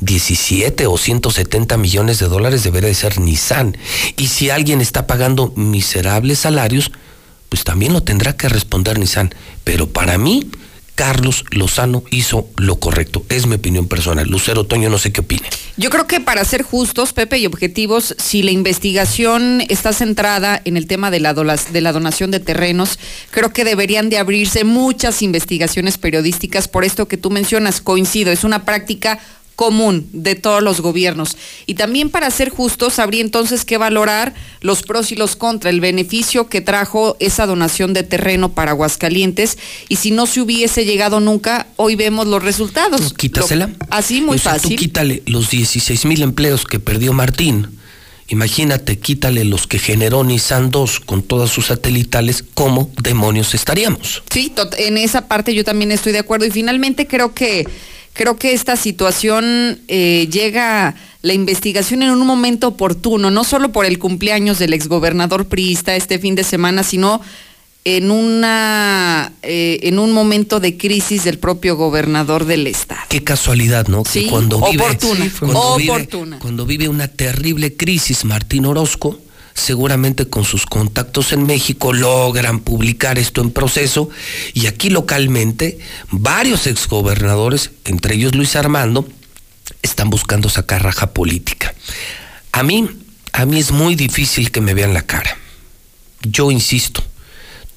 17 0.02 0.86
o 0.86 0.98
170 0.98 1.77
millones 1.77 2.19
de 2.19 2.27
dólares, 2.27 2.64
debería 2.64 2.90
de 2.90 2.95
ser 2.95 3.22
Nissan. 3.22 3.77
Y 4.18 4.27
si 4.27 4.50
alguien 4.50 4.82
está 4.82 5.08
pagando 5.08 5.53
miserables 5.56 6.40
salarios, 6.40 6.92
pues 7.48 7.64
también 7.64 7.94
lo 7.94 8.03
tendrá 8.03 8.36
que 8.36 8.50
responder 8.50 9.00
Nissan. 9.00 9.34
Pero 9.64 9.88
para 9.88 10.18
mí, 10.18 10.52
Carlos 10.98 11.45
Lozano 11.51 12.03
hizo 12.09 12.50
lo 12.58 12.80
correcto. 12.80 13.24
Es 13.30 13.45
mi 13.45 13.53
opinión 13.53 13.88
personal. 13.88 14.27
Lucero 14.27 14.64
Toño, 14.64 14.90
no 14.90 14.98
sé 14.98 15.11
qué 15.14 15.22
opine. 15.22 15.48
Yo 15.77 15.92
creo 15.92 16.08
que 16.08 16.19
para 16.19 16.43
ser 16.43 16.64
justos, 16.64 17.14
Pepe, 17.14 17.38
y 17.38 17.45
objetivos, 17.45 18.16
si 18.17 18.42
la 18.42 18.50
investigación 18.50 19.61
está 19.69 19.93
centrada 19.93 20.59
en 20.66 20.76
el 20.76 20.88
tema 20.88 21.11
de 21.11 21.19
la, 21.19 21.35
de 21.35 21.82
la 21.82 21.93
donación 21.93 22.32
de 22.32 22.40
terrenos, 22.40 22.98
creo 23.30 23.53
que 23.53 23.64
deberían 23.64 24.09
de 24.09 24.17
abrirse 24.17 24.64
muchas 24.64 25.22
investigaciones 25.22 26.00
periodísticas 26.00 26.67
por 26.67 26.84
esto 26.84 27.08
que 27.08 27.17
tú 27.17 27.30
mencionas. 27.30 27.80
Coincido, 27.80 28.32
es 28.32 28.43
una 28.43 28.66
práctica 28.66 29.19
común 29.58 30.08
de 30.14 30.36
todos 30.36 30.61
los 30.61 30.82
gobiernos. 30.82 31.36
Y 31.66 31.74
también 31.74 32.11
para 32.11 32.30
ser 32.30 32.50
justos, 32.50 33.00
habría 33.00 33.22
entonces 33.22 33.66
que 33.66 33.80
valorar 33.80 34.36
los 34.61 34.84
pros 34.84 35.11
y 35.11 35.16
los 35.16 35.36
contras, 35.36 35.74
el 35.74 35.82
beneficio 35.82 36.48
que 36.48 36.61
trajo 36.61 37.18
esa 37.19 37.48
donación 37.48 37.92
de 37.94 38.03
terreno 38.03 38.53
para 38.53 38.72
Aguascalientes. 38.72 39.58
Y 39.90 39.95
si 39.95 40.11
no 40.11 40.27
se 40.27 40.42
hubiese 40.42 40.86
llegado 40.86 41.19
nunca, 41.19 41.66
hoy 41.76 41.95
vemos 41.95 42.27
los 42.27 42.44
resultados. 42.44 43.14
Quítasela. 43.16 43.72
así, 43.90 44.22
muy 44.22 44.38
fácil. 44.38 44.76
Tú 44.76 44.84
quítale 44.84 45.24
los 45.26 45.50
16 45.50 46.06
mil 46.06 46.22
empleos 46.22 46.64
que 46.64 46.80
perdió 46.80 47.11
Martín. 47.14 47.80
Imagínate, 48.27 49.00
quítale 49.00 49.44
los 49.44 49.66
que 49.66 49.80
generó 49.80 50.24
Nissan 50.24 50.69
2 50.69 51.00
con 51.00 51.24
todas 51.24 51.50
sus 51.50 51.68
satelitales, 51.68 52.44
¿cómo 52.53 52.92
demonios 53.02 53.56
estaríamos? 53.56 54.22
Sí, 54.30 54.53
en 54.77 54.98
esa 54.98 55.27
parte 55.27 55.56
yo 55.56 55.64
también 55.64 55.92
estoy 55.92 56.11
de 56.11 56.19
acuerdo. 56.19 56.45
Y 56.45 56.52
finalmente 56.52 57.08
creo 57.08 57.34
que 57.34 57.66
Creo 58.18 58.36
que 58.36 58.54
esta 58.54 58.76
situación 58.76 59.80
eh, 59.88 60.28
llega 60.32 60.96
la 61.22 61.34
investigación 61.34 62.02
en 62.02 62.10
un 62.10 62.26
momento 62.26 62.68
oportuno, 62.68 63.30
no 63.30 63.44
solo 63.44 63.72
por 63.72 63.86
el 63.86 64.00
cumpleaños 64.00 64.58
del 64.58 64.74
exgobernador 64.74 65.46
priista 65.46 65.96
este 65.96 66.18
fin 66.18 66.34
de 66.34 66.44
semana, 66.44 66.82
sino 66.82 67.22
en 67.86 68.10
una 68.10 69.34
eh, 69.44 69.82
en 69.84 70.00
un 70.00 70.14
momento 70.14 70.60
de 70.60 70.78
crisis 70.78 71.26
del 71.26 71.38
propio 71.38 71.76
gobernador 71.76 72.46
del 72.46 72.66
estado. 72.66 73.02
Qué 73.08 73.24
casualidad, 73.24 73.88
¿no? 73.88 74.04
Sí, 74.04 74.26
cuando 74.28 74.58
oportuna, 74.58 75.32
cuando 75.40 75.60
oportuna. 75.60 76.40
cuando 76.40 76.66
vive 76.66 76.90
una 76.90 77.08
terrible 77.08 77.76
crisis, 77.76 78.26
Martín 78.26 78.66
Orozco, 78.66 79.20
seguramente 79.58 80.30
con 80.30 80.45
sus 80.45 80.66
contactos 80.66 81.34
en 81.34 81.45
México 81.45 81.92
logran 81.92 82.60
publicar 82.60 83.18
esto 83.18 83.42
en 83.42 83.50
proceso 83.50 84.10
y 84.53 84.68
aquí 84.68 84.90
localmente 84.90 85.80
varios 86.11 86.68
exgobernadores, 86.68 87.72
entre 87.86 88.16
ellos 88.16 88.36
Luis 88.36 88.56
Armando, 88.56 89.08
están 89.82 90.10
buscando 90.11 90.48
sacar 90.48 90.84
raja 90.84 91.11
política. 91.11 91.74
A 92.52 92.61
mí, 92.61 92.88
a 93.34 93.45
mí 93.45 93.60
es 93.60 93.72
muy 93.72 93.95
difícil 93.95 94.52
que 94.52 94.61
me 94.61 94.76
vean 94.76 94.94
la 94.94 95.02
cara. 95.02 95.38
Yo 96.22 96.52
insisto, 96.52 97.03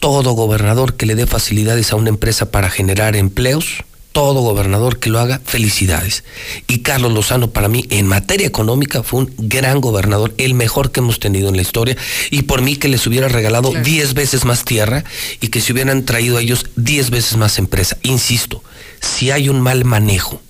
todo 0.01 0.33
gobernador 0.33 0.97
que 0.97 1.07
le 1.07 1.15
dé 1.15 1.27
facilidades 1.27 1.93
a 1.93 1.97
una 1.97 2.11
empresa 2.11 2.51
para 2.51 2.69
generar 2.69 3.17
empleos, 3.17 3.85
todo 4.13 4.41
gobernador 4.41 4.99
que 4.99 5.11
lo 5.11 5.21
haga, 5.21 5.41
felicidades. 5.45 6.25
Y 6.67 6.79
Carlos 6.79 7.13
Lozano 7.13 7.51
para 7.51 7.69
mí 7.69 7.87
en 7.91 8.07
materia 8.07 8.47
económica 8.47 9.03
fue 9.03 9.21
un 9.21 9.35
gran 9.39 9.81
gobernador, 9.81 10.35
el 10.39 10.55
mejor 10.55 10.91
que 10.91 11.01
hemos 11.01 11.21
tenido 11.21 11.49
en 11.49 11.57
la 11.57 11.63
historia, 11.63 11.97
y 12.31 12.43
por 12.43 12.63
mí 12.63 12.77
que 12.77 12.89
les 12.89 13.07
hubiera 13.07 13.29
regalado 13.29 13.73
10 13.73 14.15
veces 14.15 14.45
más 14.45 14.65
tierra 14.65 15.05
y 15.41 15.49
que 15.49 15.61
se 15.61 15.73
hubieran 15.73 16.05
traído 16.05 16.39
a 16.39 16.43
ellos 16.43 16.67
10 16.77 17.11
veces 17.11 17.37
más 17.37 17.59
empresa. 17.59 17.99
Insisto, 18.03 18.63
si 19.01 19.31
hay 19.31 19.49
un 19.49 19.61
mal 19.61 19.85
manejo 19.85 20.43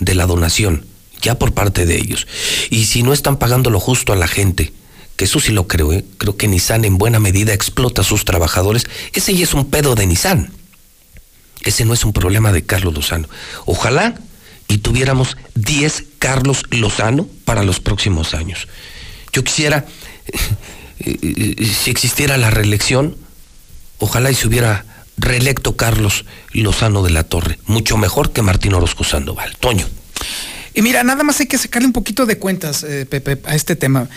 de 0.00 0.14
la 0.14 0.26
donación, 0.26 0.86
ya 1.20 1.38
por 1.38 1.52
parte 1.52 1.86
de 1.86 1.96
ellos, 1.96 2.26
y 2.70 2.86
si 2.86 3.02
no 3.02 3.12
están 3.12 3.36
pagando 3.36 3.70
lo 3.70 3.80
justo 3.80 4.12
a 4.12 4.16
la 4.16 4.28
gente, 4.28 4.72
que 5.16 5.24
eso 5.24 5.40
sí 5.40 5.52
lo 5.52 5.66
creo, 5.66 5.92
¿eh? 5.92 6.04
creo 6.18 6.36
que 6.36 6.48
Nissan 6.48 6.84
en 6.84 6.98
buena 6.98 7.18
medida 7.18 7.54
explota 7.54 8.02
a 8.02 8.04
sus 8.04 8.24
trabajadores, 8.24 8.84
ese 9.12 9.34
ya 9.34 9.44
es 9.44 9.54
un 9.54 9.70
pedo 9.70 9.94
de 9.94 10.06
Nissan 10.06 10.50
ese 11.70 11.84
no 11.84 11.94
es 11.94 12.04
un 12.04 12.12
problema 12.12 12.52
de 12.52 12.64
Carlos 12.64 12.94
Lozano. 12.94 13.28
Ojalá 13.64 14.14
y 14.68 14.78
tuviéramos 14.78 15.36
10 15.54 16.04
Carlos 16.18 16.64
Lozano 16.70 17.28
para 17.44 17.62
los 17.62 17.80
próximos 17.80 18.34
años. 18.34 18.68
Yo 19.32 19.44
quisiera, 19.44 19.84
eh, 20.98 21.18
eh, 21.22 21.64
si 21.64 21.90
existiera 21.90 22.36
la 22.36 22.50
reelección, 22.50 23.16
ojalá 23.98 24.30
y 24.30 24.34
se 24.34 24.48
hubiera 24.48 24.84
reelecto 25.18 25.76
Carlos 25.76 26.24
Lozano 26.52 27.02
de 27.02 27.10
la 27.10 27.24
Torre, 27.24 27.58
mucho 27.66 27.96
mejor 27.96 28.32
que 28.32 28.42
Martín 28.42 28.74
Orozco 28.74 29.04
Sandoval. 29.04 29.56
Toño. 29.58 29.86
Y 30.74 30.82
mira, 30.82 31.02
nada 31.02 31.24
más 31.24 31.40
hay 31.40 31.46
que 31.46 31.56
sacarle 31.56 31.86
un 31.86 31.94
poquito 31.94 32.26
de 32.26 32.38
cuentas, 32.38 32.82
eh, 32.82 33.06
Pepe, 33.08 33.40
a 33.46 33.54
este 33.54 33.76
tema. 33.76 34.10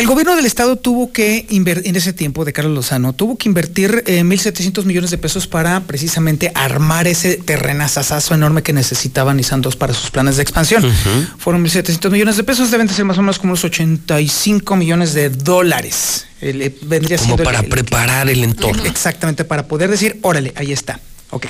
El 0.00 0.06
gobierno 0.06 0.34
del 0.34 0.46
estado 0.46 0.76
tuvo 0.76 1.12
que 1.12 1.44
invertir, 1.50 1.86
en 1.86 1.94
ese 1.94 2.14
tiempo 2.14 2.46
de 2.46 2.54
Carlos 2.54 2.74
Lozano, 2.74 3.12
tuvo 3.12 3.36
que 3.36 3.50
invertir 3.50 4.02
1.700 4.06 4.86
millones 4.86 5.10
de 5.10 5.18
pesos 5.18 5.46
para 5.46 5.80
precisamente 5.80 6.50
armar 6.54 7.06
ese 7.06 7.36
terrenazazazo 7.36 8.32
enorme 8.32 8.62
que 8.62 8.72
necesitaban 8.72 9.36
Nissan 9.36 9.60
2 9.60 9.76
para 9.76 9.92
sus 9.92 10.10
planes 10.10 10.36
de 10.36 10.42
expansión. 10.42 10.90
Fueron 11.36 11.62
1.700 11.62 12.10
millones 12.12 12.38
de 12.38 12.44
pesos, 12.44 12.70
deben 12.70 12.86
de 12.86 12.94
ser 12.94 13.04
más 13.04 13.18
o 13.18 13.20
menos 13.20 13.38
como 13.38 13.52
unos 13.52 13.62
85 13.62 14.74
millones 14.74 15.12
de 15.12 15.28
dólares. 15.28 16.24
Eh, 16.40 16.74
vendría 16.80 17.18
como 17.18 17.36
para 17.36 17.62
preparar 17.62 18.30
el 18.30 18.42
entorno. 18.42 18.86
Exactamente, 18.86 19.44
para 19.44 19.68
poder 19.68 19.90
decir, 19.90 20.18
órale, 20.22 20.54
ahí 20.56 20.72
está. 20.72 20.98
Ok. 21.28 21.44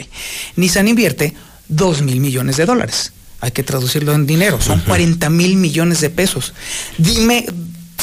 Nissan 0.56 0.88
invierte 0.88 1.34
2 1.68 2.02
mil 2.02 2.18
millones 2.18 2.56
de 2.56 2.66
dólares. 2.66 3.12
Hay 3.42 3.52
que 3.52 3.62
traducirlo 3.62 4.12
en 4.12 4.26
dinero, 4.26 4.60
son 4.60 4.80
40 4.80 5.30
mil 5.30 5.56
millones 5.56 6.00
de 6.00 6.10
pesos. 6.10 6.52
Dime 6.98 7.46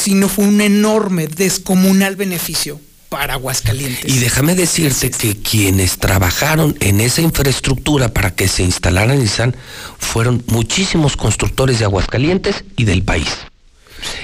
si 0.07 0.13
no 0.13 0.29
fue 0.29 0.45
un 0.45 0.61
enorme, 0.61 1.27
descomunal 1.27 2.15
beneficio 2.15 2.79
para 3.09 3.33
Aguascalientes. 3.33 4.09
Y 4.09 4.19
déjame 4.19 4.55
decirte 4.55 5.11
que 5.11 5.35
quienes 5.35 5.97
trabajaron 5.97 6.77
en 6.79 7.01
esa 7.01 7.21
infraestructura 7.21 8.07
para 8.07 8.33
que 8.33 8.47
se 8.47 8.63
instalara 8.63 9.15
Nissan 9.15 9.53
fueron 9.97 10.45
muchísimos 10.47 11.17
constructores 11.17 11.79
de 11.79 11.83
Aguascalientes 11.83 12.63
y 12.77 12.85
del 12.85 13.03
país. 13.03 13.27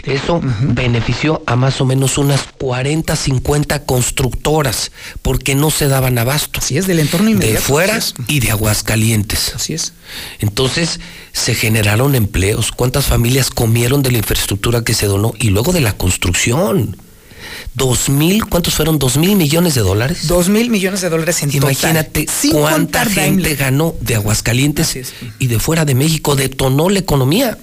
Eso 0.03 0.41
benefició 0.61 1.43
a 1.45 1.55
más 1.55 1.81
o 1.81 1.85
menos 1.85 2.17
unas 2.17 2.43
40, 2.59 3.15
50 3.15 3.85
constructoras, 3.85 4.91
porque 5.21 5.55
no 5.55 5.71
se 5.71 5.87
daban 5.87 6.17
abasto. 6.17 6.59
Así 6.59 6.77
es, 6.77 6.87
del 6.87 6.99
entorno 6.99 7.29
inmediato. 7.29 7.55
De 7.55 7.61
fuera 7.61 7.99
y 8.27 8.39
de 8.39 8.51
Aguascalientes. 8.51 9.53
Así 9.55 9.73
es. 9.73 9.93
Entonces 10.39 10.99
se 11.31 11.55
generaron 11.55 12.15
empleos. 12.15 12.71
¿Cuántas 12.71 13.05
familias 13.05 13.49
comieron 13.49 14.03
de 14.03 14.11
la 14.11 14.19
infraestructura 14.19 14.83
que 14.83 14.93
se 14.93 15.07
donó? 15.07 15.33
Y 15.39 15.49
luego 15.49 15.71
de 15.73 15.81
la 15.81 15.93
construcción. 15.93 16.97
Dos 17.75 18.07
mil, 18.07 18.45
¿cuántos 18.45 18.75
fueron? 18.75 18.99
¿Dos 18.99 19.17
mil 19.17 19.35
millones 19.35 19.73
de 19.73 19.81
dólares? 19.81 20.27
Dos 20.27 20.47
mil 20.47 20.69
millones 20.69 21.01
de 21.01 21.09
dólares 21.09 21.41
en 21.41 21.53
Imagínate 21.55 22.25
total. 22.25 22.51
Cuánta 22.51 22.99
gente 23.05 23.21
Daimler. 23.21 23.55
ganó 23.55 23.95
de 23.99 24.15
Aguascalientes 24.15 25.13
y 25.39 25.47
de 25.47 25.59
fuera 25.59 25.83
de 25.83 25.95
México, 25.95 26.35
detonó 26.35 26.89
la 26.89 26.99
economía. 26.99 27.57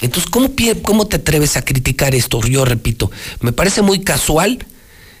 Entonces, 0.00 0.30
¿cómo, 0.30 0.48
pie- 0.54 0.80
¿cómo 0.82 1.06
te 1.06 1.16
atreves 1.16 1.56
a 1.56 1.62
criticar 1.62 2.14
esto? 2.14 2.40
Yo 2.46 2.64
repito, 2.64 3.10
me 3.40 3.52
parece 3.52 3.82
muy 3.82 4.00
casual 4.00 4.64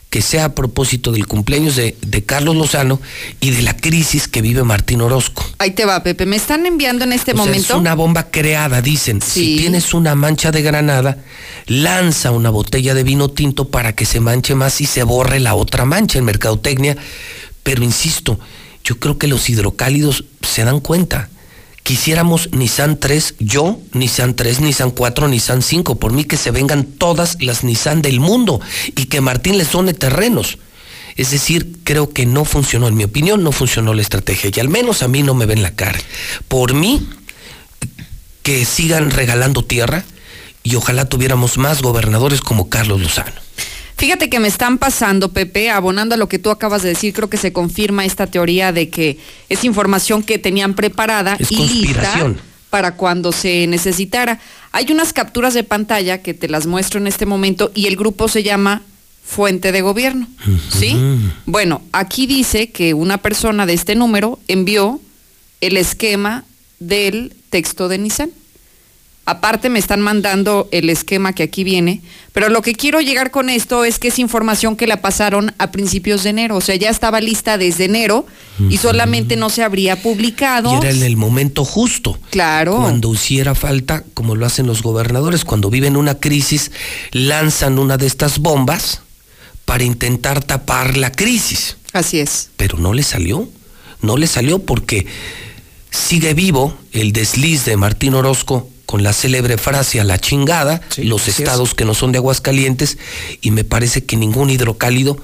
que 0.08 0.22
sea 0.22 0.46
a 0.46 0.54
propósito 0.56 1.12
del 1.12 1.28
cumpleaños 1.28 1.76
de, 1.76 1.96
de 2.04 2.24
Carlos 2.24 2.56
Lozano 2.56 3.00
y 3.38 3.50
de 3.50 3.62
la 3.62 3.76
crisis 3.76 4.26
que 4.26 4.42
vive 4.42 4.64
Martín 4.64 5.02
Orozco. 5.02 5.44
Ahí 5.58 5.70
te 5.70 5.84
va, 5.84 6.02
Pepe. 6.02 6.26
Me 6.26 6.34
están 6.34 6.66
enviando 6.66 7.04
en 7.04 7.12
este 7.12 7.30
O 7.30 7.36
sea, 7.36 7.44
momento. 7.44 7.74
es 7.74 7.78
una 7.78 7.94
bomba 7.94 8.28
creada, 8.32 8.82
dicen. 8.82 9.22
Si 9.22 9.56
tienes 9.58 9.94
una 9.94 10.16
mancha 10.16 10.50
de 10.50 10.62
granada, 10.62 11.18
lanza 11.66 12.32
una 12.32 12.50
botella 12.50 12.94
de 12.94 13.04
vino 13.04 13.28
tinto 13.30 13.68
para 13.68 13.94
que 13.94 14.04
se 14.04 14.18
manche 14.18 14.56
más 14.56 14.80
y 14.80 14.86
se 14.86 15.04
borre 15.04 15.38
la 15.38 15.54
otra 15.54 15.84
mancha 15.84 16.18
en 16.18 16.24
mercadotecnia. 16.24 16.96
Pero 17.62 17.84
insisto, 17.84 18.40
yo 18.82 18.98
creo 18.98 19.16
que 19.16 19.28
los 19.28 19.48
hidrocálidos 19.48 20.24
se 20.42 20.64
dan 20.64 20.80
cuenta. 20.80 21.28
Quisiéramos 21.90 22.52
Nissan 22.52 23.00
3, 23.00 23.34
yo, 23.40 23.80
Nissan 23.94 24.36
3, 24.36 24.60
Nissan 24.60 24.92
4, 24.92 25.26
Nissan 25.26 25.60
5. 25.60 25.98
Por 25.98 26.12
mí 26.12 26.22
que 26.22 26.36
se 26.36 26.52
vengan 26.52 26.84
todas 26.84 27.36
las 27.40 27.64
Nissan 27.64 28.00
del 28.00 28.20
mundo 28.20 28.60
y 28.94 29.06
que 29.06 29.20
Martín 29.20 29.58
les 29.58 29.72
done 29.72 29.92
terrenos. 29.92 30.58
Es 31.16 31.32
decir, 31.32 31.78
creo 31.82 32.10
que 32.10 32.26
no 32.26 32.44
funcionó, 32.44 32.86
en 32.86 32.94
mi 32.94 33.02
opinión, 33.02 33.42
no 33.42 33.50
funcionó 33.50 33.92
la 33.92 34.02
estrategia. 34.02 34.52
Y 34.54 34.60
al 34.60 34.68
menos 34.68 35.02
a 35.02 35.08
mí 35.08 35.24
no 35.24 35.34
me 35.34 35.46
ven 35.46 35.64
la 35.64 35.72
cara. 35.72 35.98
Por 36.46 36.74
mí, 36.74 37.08
que 38.44 38.64
sigan 38.64 39.10
regalando 39.10 39.64
tierra 39.64 40.04
y 40.62 40.76
ojalá 40.76 41.08
tuviéramos 41.08 41.58
más 41.58 41.82
gobernadores 41.82 42.40
como 42.40 42.70
Carlos 42.70 43.00
Lozano. 43.00 43.32
Fíjate 44.00 44.30
que 44.30 44.40
me 44.40 44.48
están 44.48 44.78
pasando, 44.78 45.30
Pepe, 45.30 45.68
abonando 45.68 46.14
a 46.14 46.18
lo 46.18 46.26
que 46.26 46.38
tú 46.38 46.48
acabas 46.48 46.82
de 46.82 46.88
decir, 46.88 47.12
creo 47.12 47.28
que 47.28 47.36
se 47.36 47.52
confirma 47.52 48.06
esta 48.06 48.26
teoría 48.26 48.72
de 48.72 48.88
que 48.88 49.18
es 49.50 49.62
información 49.62 50.22
que 50.22 50.38
tenían 50.38 50.72
preparada 50.72 51.36
Es 51.38 51.52
y 51.52 51.56
lista 51.68 52.32
para 52.70 52.96
cuando 52.96 53.30
se 53.30 53.66
necesitara. 53.66 54.40
Hay 54.72 54.86
unas 54.90 55.12
capturas 55.12 55.52
de 55.52 55.64
pantalla 55.64 56.22
que 56.22 56.32
te 56.32 56.48
las 56.48 56.66
muestro 56.66 56.98
en 56.98 57.08
este 57.08 57.26
momento 57.26 57.72
y 57.74 57.88
el 57.88 57.96
grupo 57.96 58.28
se 58.28 58.42
llama 58.42 58.80
Fuente 59.22 59.70
de 59.70 59.82
Gobierno. 59.82 60.26
¿Sí? 60.70 60.96
Bueno, 61.44 61.82
aquí 61.92 62.26
dice 62.26 62.70
que 62.70 62.94
una 62.94 63.18
persona 63.18 63.66
de 63.66 63.74
este 63.74 63.96
número 63.96 64.38
envió 64.48 64.98
el 65.60 65.76
esquema 65.76 66.44
del 66.78 67.34
texto 67.50 67.88
de 67.88 67.98
Nissan. 67.98 68.30
Aparte 69.26 69.68
me 69.68 69.78
están 69.78 70.00
mandando 70.00 70.68
el 70.72 70.90
esquema 70.90 71.34
que 71.34 71.44
aquí 71.44 71.62
viene, 71.62 72.00
pero 72.32 72.48
lo 72.48 72.62
que 72.62 72.74
quiero 72.74 73.00
llegar 73.00 73.30
con 73.30 73.48
esto 73.48 73.84
es 73.84 73.98
que 73.98 74.08
es 74.08 74.18
información 74.18 74.76
que 74.76 74.86
la 74.86 75.02
pasaron 75.02 75.54
a 75.58 75.70
principios 75.70 76.24
de 76.24 76.30
enero, 76.30 76.56
o 76.56 76.60
sea, 76.60 76.74
ya 76.74 76.90
estaba 76.90 77.20
lista 77.20 77.56
desde 77.58 77.84
enero 77.84 78.26
y 78.68 78.78
solamente 78.78 79.36
no 79.36 79.48
se 79.48 79.62
habría 79.62 80.02
publicado. 80.02 80.72
Y 80.72 80.76
era 80.78 80.90
en 80.90 81.02
el 81.02 81.16
momento 81.16 81.64
justo. 81.64 82.18
Claro. 82.30 82.76
Cuando 82.76 83.14
hiciera 83.14 83.54
falta, 83.54 84.04
como 84.14 84.34
lo 84.34 84.46
hacen 84.46 84.66
los 84.66 84.82
gobernadores, 84.82 85.44
cuando 85.44 85.70
viven 85.70 85.96
una 85.96 86.16
crisis, 86.16 86.72
lanzan 87.12 87.78
una 87.78 87.96
de 87.98 88.06
estas 88.06 88.38
bombas 88.38 89.02
para 89.64 89.84
intentar 89.84 90.42
tapar 90.42 90.96
la 90.96 91.12
crisis. 91.12 91.76
Así 91.92 92.18
es. 92.18 92.50
Pero 92.56 92.78
no 92.78 92.94
le 92.94 93.02
salió. 93.02 93.48
No 94.02 94.16
le 94.16 94.26
salió 94.26 94.60
porque 94.60 95.06
sigue 95.90 96.34
vivo 96.34 96.74
el 96.92 97.12
desliz 97.12 97.64
de 97.64 97.76
Martín 97.76 98.14
Orozco 98.14 98.68
con 98.90 99.04
la 99.04 99.12
célebre 99.12 99.56
frase 99.56 100.00
a 100.00 100.04
la 100.04 100.18
chingada, 100.18 100.80
los 100.96 101.28
es. 101.28 101.38
estados 101.38 101.74
que 101.74 101.84
no 101.84 101.94
son 101.94 102.10
de 102.10 102.18
Aguascalientes, 102.18 102.98
y 103.40 103.52
me 103.52 103.62
parece 103.62 104.04
que 104.04 104.16
ningún 104.16 104.50
hidrocálido 104.50 105.16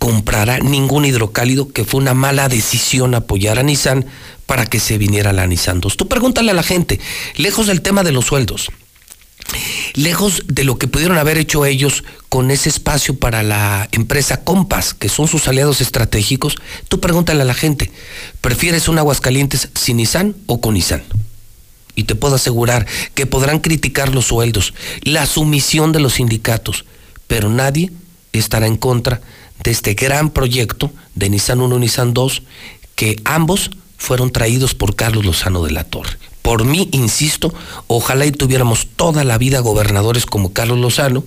comprará 0.00 0.58
ningún 0.58 1.04
hidrocálido, 1.04 1.68
que 1.68 1.84
fue 1.84 2.00
una 2.00 2.14
mala 2.14 2.48
decisión 2.48 3.14
apoyar 3.14 3.60
a 3.60 3.62
Nissan 3.62 4.06
para 4.44 4.66
que 4.66 4.80
se 4.80 4.98
viniera 4.98 5.32
la 5.32 5.46
Nissan 5.46 5.80
2. 5.80 5.96
Tú 5.96 6.08
pregúntale 6.08 6.50
a 6.50 6.54
la 6.54 6.64
gente, 6.64 6.98
lejos 7.36 7.68
del 7.68 7.80
tema 7.80 8.02
de 8.02 8.10
los 8.10 8.24
sueldos, 8.24 8.72
lejos 9.94 10.42
de 10.48 10.64
lo 10.64 10.76
que 10.76 10.88
pudieron 10.88 11.16
haber 11.16 11.38
hecho 11.38 11.64
ellos 11.64 12.02
con 12.28 12.50
ese 12.50 12.70
espacio 12.70 13.20
para 13.20 13.44
la 13.44 13.88
empresa 13.92 14.42
Compass, 14.42 14.94
que 14.94 15.08
son 15.08 15.28
sus 15.28 15.46
aliados 15.46 15.80
estratégicos, 15.80 16.56
tú 16.88 16.98
pregúntale 16.98 17.42
a 17.42 17.44
la 17.44 17.54
gente, 17.54 17.92
¿prefieres 18.40 18.88
un 18.88 18.98
Aguascalientes 18.98 19.68
sin 19.76 19.98
Nissan 19.98 20.34
o 20.46 20.60
con 20.60 20.74
Nissan? 20.74 21.04
Y 21.94 22.04
te 22.04 22.14
puedo 22.14 22.36
asegurar 22.36 22.86
que 23.14 23.26
podrán 23.26 23.58
criticar 23.58 24.14
los 24.14 24.26
sueldos, 24.26 24.74
la 25.02 25.26
sumisión 25.26 25.92
de 25.92 26.00
los 26.00 26.14
sindicatos, 26.14 26.84
pero 27.26 27.48
nadie 27.48 27.92
estará 28.32 28.66
en 28.66 28.76
contra 28.76 29.20
de 29.62 29.70
este 29.70 29.94
gran 29.94 30.30
proyecto 30.30 30.90
de 31.14 31.30
Nissan 31.30 31.60
1 31.60 31.78
Nissan 31.78 32.14
2, 32.14 32.42
que 32.94 33.20
ambos 33.24 33.70
fueron 33.98 34.32
traídos 34.32 34.74
por 34.74 34.96
Carlos 34.96 35.24
Lozano 35.24 35.62
de 35.62 35.70
la 35.70 35.84
Torre. 35.84 36.18
Por 36.42 36.64
mí, 36.64 36.88
insisto, 36.90 37.54
ojalá 37.86 38.26
y 38.26 38.32
tuviéramos 38.32 38.88
toda 38.96 39.22
la 39.22 39.38
vida 39.38 39.60
gobernadores 39.60 40.26
como 40.26 40.52
Carlos 40.52 40.78
Lozano, 40.78 41.24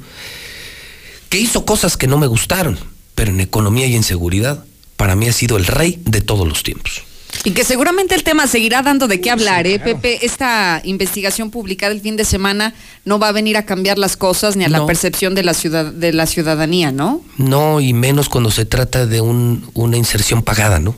que 1.30 1.40
hizo 1.40 1.66
cosas 1.66 1.95
que 1.95 2.08
no 2.08 2.18
me 2.18 2.27
gustaron, 2.27 2.77
pero 3.16 3.32
en 3.32 3.40
economía 3.40 3.88
y 3.88 3.95
en 3.95 4.03
seguridad, 4.03 4.66
para 4.98 5.16
mí 5.16 5.27
ha 5.27 5.34
sido 5.34 5.56
el 5.56 5.66
rey 5.66 6.02
de 6.03 6.22
todos 6.22 6.48
los 6.48 6.64
tiempos. 6.64 7.05
Y 7.44 7.52
que 7.52 7.64
seguramente 7.64 8.16
el 8.16 8.24
tema 8.24 8.48
seguirá 8.48 8.82
dando 8.82 9.08
de 9.08 9.22
qué 9.22 9.30
hablar, 9.30 9.68
¿eh, 9.68 9.80
Pepe? 9.80 10.26
Esta 10.26 10.82
investigación 10.84 11.52
publicada 11.52 11.92
el 11.92 12.02
fin 12.02 12.16
de 12.16 12.26
semana 12.26 12.74
no 13.04 13.20
va 13.20 13.28
a 13.28 13.32
venir 13.32 13.56
a 13.58 13.66
cambiar 13.66 13.98
las 14.00 14.18
cosas 14.18 14.56
ni 14.56 14.64
a 14.64 14.70
la 14.70 14.80
No. 14.80 14.88
percepción 14.88 15.36
de 15.36 15.44
la, 15.44 15.54
ciudad, 15.54 15.86
de 15.86 16.12
la 16.14 16.26
ciudadanía, 16.26 16.92
¿no? 16.92 17.22
No, 17.38 17.82
y 17.82 17.94
menos 17.94 18.30
cuando 18.30 18.50
se 18.50 18.66
trata 18.66 19.06
de 19.06 19.22
un- 19.22 19.70
una 19.74 19.98
inserción 19.98 20.42
pagada, 20.42 20.80
¿no? 20.80 20.96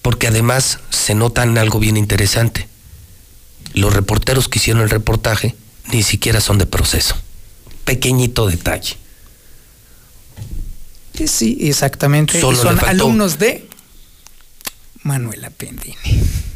Porque 0.00 0.26
además 0.26 0.80
se 0.90 1.14
notan 1.14 1.56
algo 1.58 1.78
bien 1.78 1.96
interesante. 1.96 2.66
Los 3.74 3.92
reporteros 3.92 4.48
que 4.48 4.58
hicieron 4.58 4.82
el 4.82 4.90
reportaje 4.90 5.54
ni 5.92 6.02
siquiera 6.02 6.40
son 6.40 6.58
de 6.58 6.66
proceso. 6.66 7.14
Pequeñito 7.84 8.46
detalle. 8.48 8.96
Sí, 11.14 11.28
sí, 11.28 11.58
exactamente. 11.60 12.40
Solo 12.40 12.56
son 12.60 12.76
faltó- 12.78 12.86
alumnos 12.90 13.38
de 13.38 13.68
Manuela 15.02 15.50
Pendini. 15.50 15.96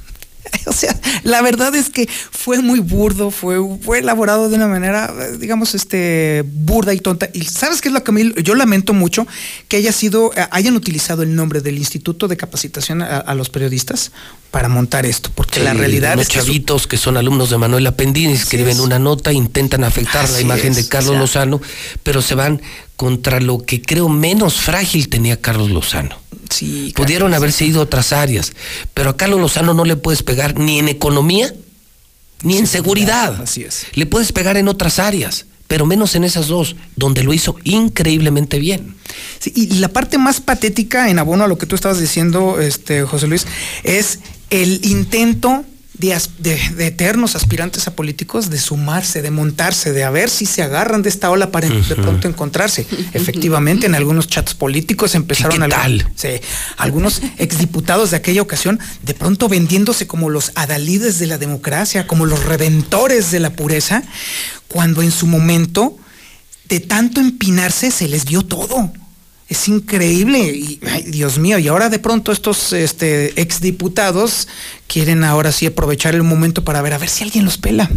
O 0.68 0.73
sea, 0.73 0.99
la 1.23 1.42
verdad 1.42 1.75
es 1.76 1.91
que 1.91 2.08
fue 2.08 2.60
muy 2.60 2.81
burdo, 2.81 3.31
fue, 3.31 3.57
fue 3.83 3.99
elaborado 4.00 4.49
de 4.49 4.57
una 4.57 4.66
manera, 4.68 5.12
digamos, 5.39 5.75
este, 5.75 6.44
burda 6.47 6.92
y 6.94 6.99
tonta. 6.99 7.28
Y 7.33 7.42
sabes 7.44 7.81
qué 7.81 7.89
es 7.89 7.94
lo 7.94 8.02
que 8.02 8.10
a 8.10 8.15
mí- 8.15 8.33
yo 8.42 8.55
lamento 8.55 8.92
mucho 8.92 9.26
que 9.68 9.76
haya 9.76 9.92
sido, 9.92 10.33
eh, 10.36 10.47
hayan 10.50 10.75
utilizado 10.76 11.23
el 11.23 11.34
nombre 11.34 11.60
del 11.60 11.78
Instituto 11.78 12.26
de 12.26 12.36
Capacitación 12.36 13.02
a, 13.02 13.18
a 13.18 13.34
los 13.34 13.49
periodistas 13.49 14.12
para 14.50 14.68
montar 14.68 15.05
esto, 15.07 15.31
porque 15.34 15.60
la 15.60 15.75
realidad 15.75 16.15
unos 16.15 16.23
es 16.26 16.28
que 16.33 16.41
su- 16.41 16.47
chavitos 16.47 16.86
que 16.86 16.97
son 16.97 17.16
alumnos 17.16 17.50
de 17.50 17.58
Manuel 17.58 17.86
Apendini 17.86 18.33
escriben 18.33 18.76
es. 18.76 18.81
una 18.81 18.99
nota, 18.99 19.33
intentan 19.33 19.84
afectar 19.84 20.28
la 20.31 20.41
imagen 20.41 20.70
es, 20.73 20.76
de 20.76 20.89
Carlos 20.89 21.10
o 21.10 21.26
sea. 21.26 21.44
Lozano, 21.44 21.60
pero 22.02 22.23
se 22.23 22.34
van 22.34 22.60
contra 22.97 23.41
lo 23.41 23.58
que 23.58 23.83
creo 23.83 24.08
menos 24.08 24.55
frágil 24.55 25.08
tenía 25.08 25.41
Carlos 25.41 25.70
Lozano. 25.70 26.18
Sí, 26.50 26.92
Pudieron 26.97 27.34
haberse 27.34 27.65
ido 27.65 27.81
a 27.81 27.84
otras 27.84 28.12
áreas, 28.12 28.52
pero 28.94 29.10
a 29.10 29.16
Carlos 29.16 29.41
Lozano 29.41 29.75
no 29.75 29.84
le 29.84 29.97
puedes 29.97 30.23
pegar 30.23 30.58
ni 30.58 30.78
en 30.78 30.89
economía 30.89 31.52
ni 32.42 32.58
en 32.58 32.66
seguridad. 32.66 33.41
Así 33.42 33.62
es. 33.65 33.86
Le 33.94 34.07
puedes 34.07 34.33
pegar 34.33 34.57
en 34.57 34.68
otras 34.68 34.99
áreas, 34.99 35.47
pero 35.66 35.86
menos 35.86 36.15
en 36.15 36.25
esas 36.25 36.47
dos, 36.47 36.76
donde 36.94 37.23
lo 37.23 37.33
hizo 37.33 37.57
increíblemente 37.65 38.58
bien. 38.58 38.94
Sí, 39.39 39.52
y 39.55 39.66
la 39.78 39.89
parte 39.89 40.18
más 40.18 40.41
patética, 40.41 41.10
en 41.10 41.18
abono 41.18 41.44
a 41.44 41.49
lo 41.49 41.58
que 41.58 41.66
tú 41.66 41.75
estabas 41.75 41.99
diciendo, 41.99 42.60
este, 42.60 43.02
José 43.02 43.26
Luis, 43.26 43.47
es 43.83 44.20
el 44.50 44.84
intento 44.84 45.65
de, 45.99 46.20
de- 46.39 46.60
de 46.76 46.86
eternos 46.89 47.36
aspirantes 47.36 47.86
a 47.89 47.94
políticos 47.97 48.50
de 48.50 48.58
sumarse, 48.58 49.23
de 49.23 49.31
montarse, 49.31 49.92
de 49.92 50.05
a 50.05 50.10
ver 50.10 50.28
si 50.28 50.44
se 50.47 50.62
agarran 50.62 51.02
de 51.02 51.08
esta 51.08 51.31
ola 51.31 51.50
para 51.50 51.68
de 51.68 51.94
pronto 51.97 52.28
encontrarse. 52.28 52.86
Efectivamente, 53.15 53.86
en 53.86 53.94
algunos 53.94 54.28
chats 54.28 54.55
políticos 54.55 55.15
empezaron 55.15 55.58
¿Qué 55.58 55.65
algu- 55.65 55.70
tal? 55.70 56.08
sí, 56.15 56.28
algunos 56.76 57.23
exdiputados 57.39 58.10
de 58.10 58.16
aquella 58.18 58.42
ocasión 58.42 58.78
de 59.02 59.15
pronto 59.15 59.49
vendiéndose 59.49 60.07
como 60.07 60.28
los 60.31 60.52
adalides 60.55 61.18
de 61.18 61.26
la 61.26 61.39
democracia, 61.39 62.07
como 62.07 62.26
los 62.26 62.44
reventores 62.44 63.31
de 63.31 63.41
la 63.41 63.50
pureza, 63.50 64.02
cuando 64.68 65.02
en 65.02 65.10
su 65.12 65.26
momento 65.26 65.97
de 66.68 66.81
tanto 66.81 67.20
empinarse 67.20 67.91
se 67.91 68.08
les 68.08 68.25
dio 68.26 68.42
todo. 68.42 68.92
Es 69.49 69.68
increíble. 69.68 70.39
Y, 70.39 70.81
ay, 70.91 71.02
Dios 71.05 71.39
mío, 71.39 71.58
y 71.58 71.68
ahora 71.68 71.89
de 71.89 71.99
pronto 71.99 72.33
estos 72.33 72.73
este, 72.73 73.41
exdiputados 73.41 74.49
quieren 74.86 75.23
ahora 75.23 75.52
sí 75.52 75.66
aprovechar 75.66 76.15
el 76.15 76.23
momento 76.25 76.65
para 76.65 76.83
ver 76.83 76.94
a 76.94 76.99
ver 76.99 77.08
si 77.08 77.23
alguien 77.25 77.44
los 77.44 77.58
pela. 77.58 77.89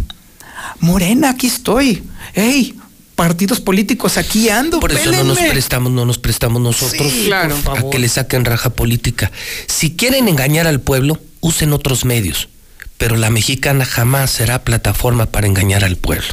Morena, 0.78 1.30
aquí 1.30 1.46
estoy. 1.48 2.02
¡Ey! 2.34 2.76
Partidos 3.16 3.60
políticos, 3.60 4.16
aquí 4.16 4.48
ando. 4.48 4.80
Por 4.80 4.92
eso 4.92 5.10
no 5.12 5.24
nos 5.24 5.38
prestamos, 5.38 5.92
no 5.92 6.06
nos 6.06 6.18
prestamos 6.18 6.62
nosotros 6.62 7.12
Sí, 7.12 7.24
claro. 7.26 7.54
a 7.66 7.90
que 7.90 7.98
le 7.98 8.08
saquen 8.08 8.44
raja 8.46 8.70
política. 8.70 9.30
Si 9.66 9.94
quieren 9.94 10.26
engañar 10.28 10.66
al 10.66 10.80
pueblo, 10.80 11.20
usen 11.40 11.72
otros 11.72 12.04
medios. 12.06 12.48
Pero 13.00 13.16
la 13.16 13.30
mexicana 13.30 13.86
jamás 13.86 14.30
será 14.30 14.62
plataforma 14.62 15.24
para 15.24 15.46
engañar 15.46 15.84
al 15.84 15.96
pueblo. 15.96 16.28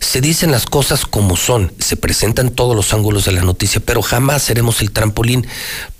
Se 0.00 0.20
dicen 0.20 0.50
las 0.50 0.66
cosas 0.66 1.06
como 1.06 1.34
son, 1.34 1.72
se 1.78 1.96
presentan 1.96 2.50
todos 2.50 2.76
los 2.76 2.92
ángulos 2.92 3.24
de 3.24 3.32
la 3.32 3.40
noticia, 3.40 3.80
pero 3.80 4.02
jamás 4.02 4.42
seremos 4.42 4.82
el 4.82 4.90
trampolín 4.90 5.46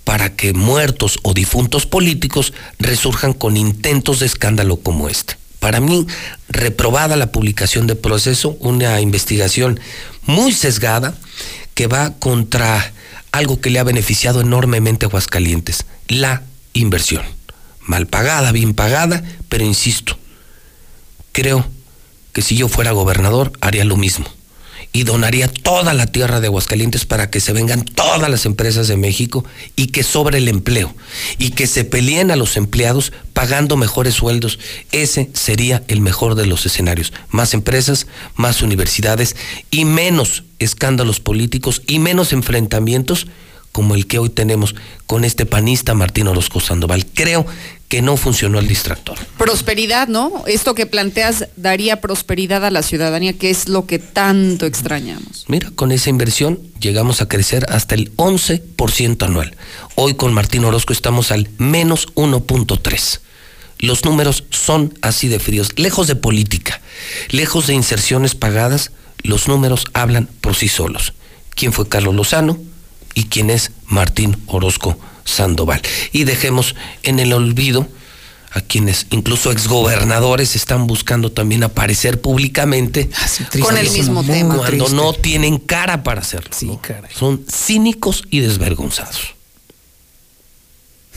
para 0.03 0.35
que 0.35 0.53
muertos 0.53 1.17
o 1.23 1.33
difuntos 1.33 1.87
políticos 1.87 2.53
resurjan 2.77 3.33
con 3.33 3.57
intentos 3.57 4.19
de 4.19 4.27
escándalo 4.27 4.77
como 4.77 5.09
este. 5.09 5.37
Para 5.59 5.79
mí, 5.79 6.05
reprobada 6.49 7.15
la 7.15 7.31
publicación 7.31 7.87
de 7.87 7.95
proceso, 7.95 8.55
una 8.59 9.01
investigación 9.01 9.79
muy 10.27 10.51
sesgada 10.51 11.15
que 11.73 11.87
va 11.87 12.11
contra 12.19 12.93
algo 13.31 13.59
que 13.59 13.71
le 13.71 13.79
ha 13.79 13.83
beneficiado 13.83 14.41
enormemente 14.41 15.07
a 15.07 15.09
Aguascalientes, 15.09 15.87
la 16.07 16.43
inversión. 16.73 17.34
Mal 17.85 18.07
pagada, 18.07 18.51
bien 18.51 18.73
pagada, 18.73 19.23
pero 19.47 19.63
insisto, 19.63 20.17
creo 21.31 21.65
que 22.33 22.41
si 22.41 22.57
yo 22.57 22.67
fuera 22.67 22.91
gobernador 22.91 23.53
haría 23.61 23.85
lo 23.85 23.95
mismo 23.95 24.25
y 24.95 25.03
donaría 25.03 25.49
toda 25.49 25.93
la 25.93 26.07
tierra 26.07 26.39
de 26.39 26.47
Aguascalientes 26.47 27.05
para 27.05 27.29
que 27.29 27.41
se 27.41 27.51
vengan 27.51 27.83
todas 27.83 28.29
las 28.29 28.45
empresas 28.45 28.87
de 28.87 28.95
México 28.95 29.43
y 29.75 29.87
que 29.87 30.03
sobre 30.03 30.37
el 30.37 30.47
empleo 30.47 30.95
y 31.37 31.51
que 31.51 31.67
se 31.67 31.83
peleen 31.83 32.31
a 32.31 32.37
los 32.37 32.55
empleados 32.55 33.11
pagando 33.33 33.75
mejores 33.75 34.13
sueldos. 34.13 34.57
Ese 34.93 35.29
sería 35.33 35.83
el 35.89 35.99
mejor 35.99 36.35
de 36.35 36.45
los 36.45 36.65
escenarios. 36.65 37.11
Más 37.29 37.53
empresas, 37.53 38.07
más 38.35 38.61
universidades 38.61 39.35
y 39.69 39.83
menos 39.83 40.43
escándalos 40.59 41.19
políticos 41.19 41.81
y 41.87 41.99
menos 41.99 42.31
enfrentamientos 42.31 43.27
como 43.73 43.95
el 43.95 44.07
que 44.07 44.19
hoy 44.19 44.29
tenemos 44.29 44.75
con 45.05 45.25
este 45.25 45.45
panista 45.45 45.93
Martín 45.93 46.27
Orozco 46.27 46.61
Sandoval. 46.61 47.05
Creo 47.05 47.45
que 47.87 48.01
no 48.01 48.17
funcionó 48.17 48.59
el 48.59 48.67
distractor. 48.67 49.17
Prosperidad, 49.37 50.07
¿no? 50.07 50.43
Esto 50.47 50.73
que 50.73 50.85
planteas 50.85 51.47
daría 51.55 52.01
prosperidad 52.01 52.65
a 52.65 52.71
la 52.71 52.81
ciudadanía, 52.81 53.33
que 53.33 53.49
es 53.49 53.69
lo 53.69 53.85
que 53.85 53.99
tanto 53.99 54.65
extrañamos. 54.65 55.45
Mira, 55.47 55.71
con 55.71 55.91
esa 55.91 56.09
inversión 56.09 56.59
llegamos 56.79 57.21
a 57.21 57.27
crecer 57.27 57.65
hasta 57.69 57.95
el 57.95 58.15
11% 58.15 59.23
anual. 59.23 59.55
Hoy 59.95 60.15
con 60.15 60.33
Martín 60.33 60.65
Orozco 60.65 60.93
estamos 60.93 61.31
al 61.31 61.47
menos 61.57 62.07
1.3. 62.15 63.19
Los 63.79 64.05
números 64.05 64.45
son 64.49 64.93
así 65.01 65.27
de 65.27 65.39
fríos, 65.39 65.69
lejos 65.75 66.07
de 66.07 66.15
política, 66.15 66.81
lejos 67.29 67.67
de 67.67 67.73
inserciones 67.73 68.33
pagadas, 68.33 68.91
los 69.21 69.47
números 69.47 69.85
hablan 69.93 70.29
por 70.41 70.55
sí 70.55 70.69
solos. 70.69 71.13
¿Quién 71.55 71.73
fue 71.73 71.87
Carlos 71.87 72.15
Lozano 72.15 72.57
y 73.13 73.25
quién 73.25 73.49
es 73.49 73.71
Martín 73.87 74.37
Orozco 74.47 74.97
Sandoval? 75.25 75.81
Y 76.13 76.23
dejemos 76.23 76.75
en 77.03 77.19
el 77.19 77.33
olvido 77.33 77.87
a 78.51 78.61
quienes 78.61 79.07
incluso 79.09 79.51
exgobernadores 79.51 80.55
están 80.55 80.87
buscando 80.87 81.29
también 81.29 81.63
aparecer 81.63 82.21
públicamente 82.21 83.09
Con 83.59 83.77
el 83.77 83.89
mismo 83.91 84.23
tema. 84.23 84.55
cuando 84.55 84.87
no 84.89 85.11
tienen 85.11 85.57
cara 85.57 86.03
para 86.03 86.21
hacerlo. 86.21 86.51
¿no? 86.61 86.79
Son 87.13 87.45
cínicos 87.51 88.23
y 88.29 88.39
desvergonzados. 88.39 89.35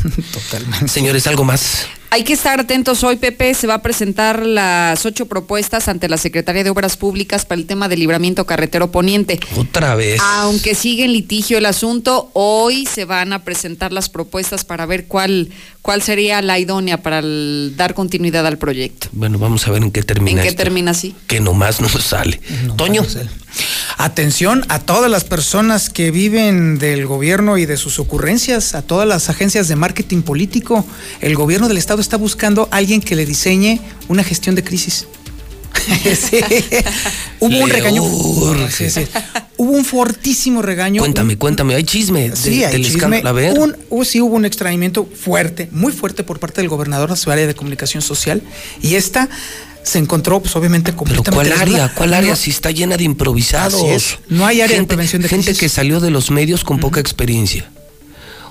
Totalmente. 0.33 0.89
Señores, 0.89 1.27
¿algo 1.28 1.45
más? 1.45 1.87
Hay 2.11 2.25
que 2.25 2.33
estar 2.33 2.59
atentos 2.59 3.05
hoy, 3.05 3.17
Pepe. 3.17 3.53
Se 3.53 3.67
va 3.67 3.75
a 3.75 3.83
presentar 3.83 4.45
las 4.47 5.05
ocho 5.05 5.27
propuestas 5.27 5.89
ante 5.89 6.09
la 6.09 6.17
Secretaría 6.17 6.65
de 6.65 6.70
Obras 6.70 6.97
Públicas 6.97 7.45
para 7.45 7.61
el 7.61 7.67
tema 7.67 7.87
del 7.89 8.01
libramiento 8.01 8.47
carretero 8.47 8.91
poniente. 8.91 9.39
Otra 9.57 9.95
vez. 9.95 10.19
Aunque 10.25 10.75
sigue 10.75 11.05
en 11.05 11.12
litigio 11.12 11.59
el 11.59 11.67
asunto, 11.67 12.31
hoy 12.33 12.87
se 12.87 13.05
van 13.05 13.35
a 13.35 13.45
presentar 13.45 13.93
las 13.93 14.09
propuestas 14.09 14.65
para 14.65 14.87
ver 14.87 15.05
cuál, 15.07 15.51
cuál 15.83 16.01
sería 16.01 16.41
la 16.41 16.59
idónea 16.59 17.03
para 17.03 17.19
el- 17.19 17.75
dar 17.77 17.93
continuidad 17.93 18.47
al 18.47 18.57
proyecto. 18.57 19.09
Bueno, 19.12 19.39
vamos 19.39 19.69
a 19.69 19.70
ver 19.70 19.83
en 19.83 19.91
qué 19.91 20.03
termina 20.03 20.31
¿En 20.41 20.43
qué 20.43 20.49
esto, 20.49 20.62
termina 20.62 20.93
así? 20.93 21.15
Que 21.27 21.41
nomás 21.41 21.81
nos 21.83 21.93
sale. 21.93 22.41
Toño. 22.77 23.03
Atención 23.97 24.65
a 24.69 24.78
todas 24.78 25.11
las 25.11 25.25
personas 25.25 25.89
que 25.91 26.11
viven 26.11 26.78
del 26.78 27.07
gobierno 27.07 27.59
y 27.59 27.67
de 27.67 27.77
sus 27.77 27.99
ocurrencias, 27.99 28.75
a 28.75 28.83
todas 28.83 29.09
las 29.09 29.31
agencias 29.31 29.67
de 29.69 29.75
marketing 29.75 30.23
político. 30.23 30.87
El 31.20 31.35
gobierno 31.35 31.67
del 31.67 31.78
estado 31.78 31.98
está 32.01 32.17
buscando 32.17 32.68
a 32.70 32.77
alguien 32.77 33.01
que 33.01 33.15
le 33.17 33.25
diseñe 33.27 33.81
una 34.09 34.23
gestión 34.25 34.55
de 34.55 34.65
crisis. 34.65 35.07
Sí. 35.89 36.41
Hubo 37.41 37.59
un 37.65 37.70
regaño. 37.70 38.02
Sí, 38.70 38.91
sí. 38.91 39.07
Hubo 39.57 39.73
un 39.73 39.85
fortísimo 39.85 40.60
regaño. 40.60 41.01
Cuéntame, 41.01 41.36
cuéntame. 41.39 41.75
Hay 41.75 41.85
chisme 41.85 42.31
de- 42.31 42.36
Sí, 42.36 42.62
hay 42.65 42.73
del 42.73 42.85
chisme. 42.85 43.23
Un- 43.57 43.77
hubo- 43.89 44.05
sí 44.05 44.20
hubo 44.20 44.35
un 44.36 44.44
extrañamiento 44.44 45.07
fuerte, 45.07 45.68
muy 45.73 45.93
fuerte 45.93 46.25
por 46.25 46.41
parte 46.41 46.60
del 46.60 46.68
gobernador 46.68 47.12
a 47.12 47.17
su 47.17 47.31
área 47.31 47.47
de 47.47 47.55
comunicación 47.55 48.02
social. 48.02 48.43
Y 48.83 48.97
esta 48.97 49.28
se 49.83 49.99
encontró, 49.99 50.41
pues 50.41 50.55
obviamente, 50.57 50.93
Pero 50.93 50.99
completamente. 50.99 51.35
¿cuál 51.35 51.49
desnuda. 51.49 51.85
área? 51.85 51.94
¿Cuál 51.94 52.15
área? 52.15 52.31
No, 52.33 52.36
Si 52.36 52.51
está 52.51 52.70
llena 52.70 52.97
de 52.99 53.05
improvisados. 53.05 53.81
Así 53.83 53.89
es. 53.91 54.18
No 54.28 54.47
hay 54.47 54.57
área 54.60 54.68
de 54.75 54.81
gente, 54.81 54.89
prevención 54.89 55.23
de 55.23 55.28
Gente 55.28 55.44
crisis. 55.47 55.60
que 55.60 55.68
salió 55.70 56.01
de 56.01 56.10
los 56.10 56.31
medios 56.31 56.65
con 56.65 56.81
poca 56.81 57.01
experiencia. 57.01 57.70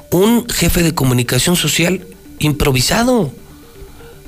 Un 0.10 0.48
jefe 0.50 0.82
de 0.82 0.96
comunicación 0.96 1.56
social 1.56 2.06
improvisado. 2.40 3.32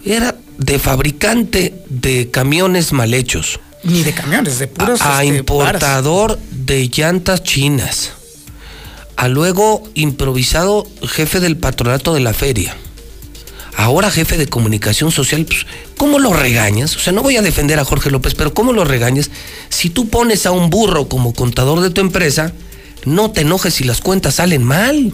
Era 0.06 0.36
de 0.58 0.80
fabricante 0.80 1.84
de 1.90 2.30
camiones 2.32 2.94
mal 2.94 3.14
hechos. 3.14 3.60
Ni 3.84 4.04
de 4.04 4.14
camiones, 4.14 4.60
de 4.60 4.68
puros. 4.68 5.02
a 5.02 5.24
este, 5.24 5.38
importador 5.38 6.38
de 6.52 6.90
llantas 6.90 7.44
chinas. 7.44 8.12
A 9.16 9.28
luego 9.28 9.84
improvisado 9.96 10.86
jefe 11.08 11.40
del 11.40 11.58
patronato 11.58 12.14
de 12.14 12.20
la 12.22 12.34
feria. 12.34 12.76
Ahora 13.76 14.12
jefe 14.12 14.38
de 14.38 14.48
comunicación 14.48 15.12
social, 15.12 15.46
pues, 15.46 15.66
¿cómo 15.96 16.20
lo 16.20 16.34
regañas? 16.34 16.98
O 16.98 17.00
sea, 17.00 17.14
no 17.14 17.24
voy 17.24 17.38
a 17.38 17.42
defender 17.42 17.80
a 17.80 17.86
Jorge 17.86 18.12
López, 18.12 18.36
pero 18.36 18.54
¿cómo 18.54 18.74
lo 18.74 18.84
regañas? 18.84 19.32
Si 19.70 19.90
tú 19.90 20.10
pones 20.10 20.46
a 20.46 20.52
un 20.52 20.70
burro 20.70 21.08
como 21.08 21.34
contador 21.34 21.80
de 21.80 21.90
tu 21.90 22.02
empresa, 22.02 22.52
no 23.06 23.32
te 23.32 23.42
enojes 23.42 23.76
si 23.76 23.86
las 23.86 24.02
cuentas 24.02 24.36
salen 24.36 24.64
mal. 24.64 25.14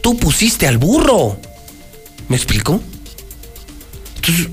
Tú 0.00 0.16
pusiste 0.16 0.68
al 0.68 0.78
burro. 0.78 1.40
¿Me 2.30 2.36
explico? 2.36 2.80
Entonces, 4.16 4.48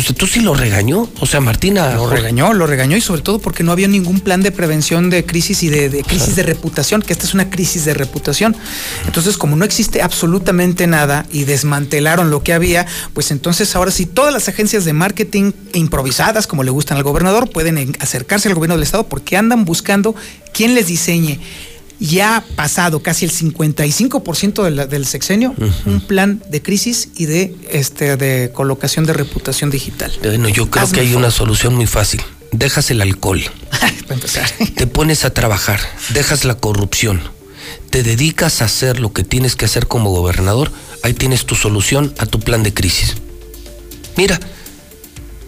sea, 0.00 0.14
¿tú 0.16 0.26
sí 0.26 0.40
lo 0.40 0.54
regañó? 0.54 1.08
O 1.20 1.26
sea, 1.26 1.40
Martina... 1.40 1.94
Lo 1.94 2.08
regañó, 2.08 2.52
lo 2.54 2.66
regañó 2.66 2.96
y 2.96 3.00
sobre 3.00 3.20
todo 3.20 3.38
porque 3.38 3.62
no 3.62 3.72
había 3.72 3.86
ningún 3.88 4.20
plan 4.20 4.42
de 4.42 4.50
prevención 4.50 5.10
de 5.10 5.24
crisis 5.26 5.62
y 5.62 5.68
de, 5.68 5.88
de 5.90 6.02
crisis 6.04 6.36
de 6.36 6.42
reputación, 6.42 7.02
que 7.02 7.12
esta 7.12 7.26
es 7.26 7.34
una 7.34 7.50
crisis 7.50 7.84
de 7.84 7.94
reputación. 7.94 8.56
Entonces, 9.06 9.36
como 9.36 9.56
no 9.56 9.64
existe 9.64 10.00
absolutamente 10.02 10.86
nada 10.86 11.26
y 11.32 11.44
desmantelaron 11.44 12.30
lo 12.30 12.42
que 12.42 12.52
había, 12.54 12.86
pues 13.12 13.30
entonces 13.30 13.74
ahora 13.76 13.90
sí 13.90 14.06
todas 14.06 14.32
las 14.32 14.48
agencias 14.48 14.84
de 14.84 14.92
marketing 14.92 15.52
improvisadas, 15.74 16.46
como 16.46 16.62
le 16.64 16.70
gustan 16.70 16.96
al 16.96 17.02
gobernador, 17.02 17.50
pueden 17.50 17.76
en- 17.78 17.96
acercarse 18.00 18.48
al 18.48 18.54
gobierno 18.54 18.74
del 18.76 18.84
estado 18.84 19.06
porque 19.08 19.36
andan 19.36 19.64
buscando 19.64 20.14
quién 20.52 20.74
les 20.74 20.86
diseñe. 20.86 21.40
Ya 22.00 22.36
ha 22.36 22.40
pasado 22.42 23.00
casi 23.02 23.24
el 23.24 23.32
55% 23.32 24.62
de 24.62 24.70
la- 24.70 24.86
del 24.86 25.04
sexenio, 25.04 25.54
un 25.84 26.00
plan 26.00 26.40
de 26.48 26.62
crisis 26.62 27.08
y 27.16 27.26
de, 27.26 27.56
este, 27.70 28.16
de 28.16 28.50
colocación 28.52 29.04
de 29.04 29.12
reputación 29.14 29.70
digital. 29.70 30.12
Bueno, 30.22 30.48
yo 30.48 30.70
creo 30.70 30.84
Hazme 30.84 30.94
que 30.94 31.00
hay 31.00 31.06
favor. 31.08 31.22
una 31.24 31.30
solución 31.32 31.74
muy 31.74 31.86
fácil. 31.86 32.22
Dejas 32.52 32.90
el 32.92 33.00
alcohol, 33.02 33.42
Para 33.80 34.14
empezar. 34.14 34.48
te 34.76 34.86
pones 34.86 35.24
a 35.24 35.30
trabajar, 35.34 35.80
dejas 36.14 36.44
la 36.44 36.54
corrupción, 36.54 37.20
te 37.90 38.02
dedicas 38.02 38.62
a 38.62 38.66
hacer 38.66 39.00
lo 39.00 39.12
que 39.12 39.24
tienes 39.24 39.56
que 39.56 39.64
hacer 39.64 39.86
como 39.88 40.10
gobernador, 40.10 40.70
ahí 41.02 41.14
tienes 41.14 41.44
tu 41.46 41.56
solución 41.56 42.14
a 42.18 42.26
tu 42.26 42.38
plan 42.40 42.62
de 42.62 42.72
crisis. 42.72 43.16
Mira, 44.16 44.38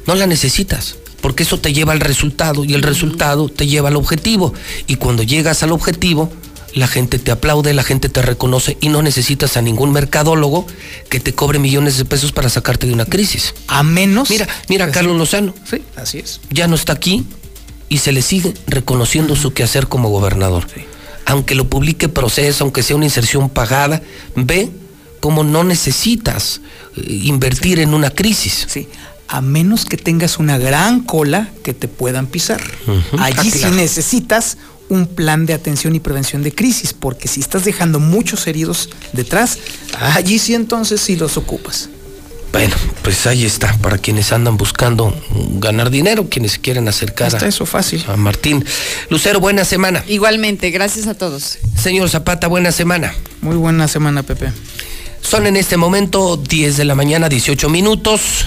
no 0.07 0.15
la 0.15 0.27
necesitas, 0.27 0.97
porque 1.20 1.42
eso 1.42 1.58
te 1.58 1.73
lleva 1.73 1.92
al 1.92 2.00
resultado 2.00 2.65
y 2.65 2.74
el 2.74 2.82
resultado 2.82 3.49
te 3.49 3.66
lleva 3.66 3.89
al 3.89 3.97
objetivo. 3.97 4.55
Y 4.86 4.97
cuando 4.97 5.23
llegas 5.23 5.62
al 5.62 5.73
objetivo, 5.73 6.31
la 6.74 6.86
gente 6.86 7.18
te 7.18 7.31
aplaude, 7.31 7.74
la 7.74 7.82
gente 7.82 8.08
te 8.08 8.23
reconoce 8.23 8.76
y 8.81 8.89
no 8.89 9.02
necesitas 9.02 9.57
a 9.57 9.62
ningún 9.62 9.92
mercadólogo 9.92 10.66
que 11.08 11.20
te 11.20 11.34
cobre 11.34 11.58
millones 11.58 11.97
de 11.97 12.05
pesos 12.05 12.32
para 12.32 12.49
sacarte 12.49 12.86
de 12.86 12.92
una 12.92 13.07
crisis. 13.07 13.55
A 13.66 13.82
menos. 13.82 14.31
Mira, 14.31 14.49
mira 14.68 14.86
a 14.86 14.90
Carlos 14.90 15.16
Lozano. 15.16 15.55
Sí, 15.68 15.82
así 15.97 16.18
es. 16.18 16.40
ya 16.50 16.68
no 16.68 16.76
está 16.76 16.92
aquí 16.92 17.24
y 17.89 17.99
se 17.99 18.12
le 18.12 18.23
sigue 18.23 18.55
reconociendo 18.66 19.34
su 19.36 19.52
quehacer 19.52 19.89
como 19.89 20.10
gobernador. 20.10 20.66
Aunque 21.26 21.55
lo 21.55 21.68
publique 21.68 22.08
proceso, 22.08 22.65
aunque 22.65 22.82
sea 22.82 22.97
una 22.97 23.05
inserción 23.05 23.50
pagada, 23.50 24.02
ve 24.36 24.70
cómo 25.20 25.44
no 25.44 25.65
necesitas 25.65 26.60
eh, 26.97 27.20
invertir 27.24 27.81
en 27.81 27.94
una 27.94 28.10
crisis. 28.10 28.66
Sí. 28.68 28.89
A 29.33 29.41
menos 29.41 29.84
que 29.84 29.97
tengas 29.97 30.39
una 30.39 30.59
gran 30.59 31.00
cola 31.05 31.49
que 31.62 31.73
te 31.73 31.86
puedan 31.89 32.26
pisar. 32.26 32.60
Allí 33.18 33.49
Ah, 33.52 33.57
sí 33.68 33.70
necesitas 33.76 34.57
un 34.89 35.07
plan 35.07 35.47
de 35.47 35.55
atención 35.55 35.94
y 35.94 36.00
prevención 36.00 36.42
de 36.42 36.52
crisis, 36.52 36.92
porque 36.92 37.28
si 37.28 37.39
estás 37.41 37.65
dejando 37.65 38.00
muchos 38.00 38.47
heridos 38.49 38.91
detrás, 39.12 39.59
allí 40.00 40.41
sí 40.41 40.55
entonces 40.55 41.00
sí 41.00 41.15
los 41.15 41.36
ocupas. 41.36 41.89
Bueno, 42.52 42.75
pues 43.02 43.28
ahí 43.28 43.44
está, 43.44 43.73
para 43.78 43.99
quienes 43.99 44.33
andan 44.33 44.57
buscando 44.57 45.15
ganar 45.60 45.89
dinero, 45.91 46.28
quienes 46.28 46.59
quieren 46.59 46.89
acercar 46.89 47.28
Está 47.28 47.44
a, 47.44 47.49
eso 47.49 47.65
fácil. 47.65 48.05
a 48.09 48.17
Martín. 48.17 48.65
Lucero, 49.09 49.39
buena 49.39 49.65
semana. 49.65 50.02
Igualmente, 50.09 50.73
gracias 50.73 51.07
a 51.07 51.15
todos. 51.15 51.59
Señor 51.81 52.10
Zapata, 52.10 52.49
buena 52.49 52.73
semana. 52.73 53.15
Muy 53.41 53.55
buena 53.55 53.86
semana, 53.86 54.25
Pepe. 54.25 54.50
Son 55.23 55.47
en 55.47 55.55
este 55.57 55.76
momento 55.76 56.36
10 56.36 56.76
de 56.78 56.84
la 56.84 56.97
mañana, 56.97 57.28
18 57.28 57.68
minutos, 57.68 58.47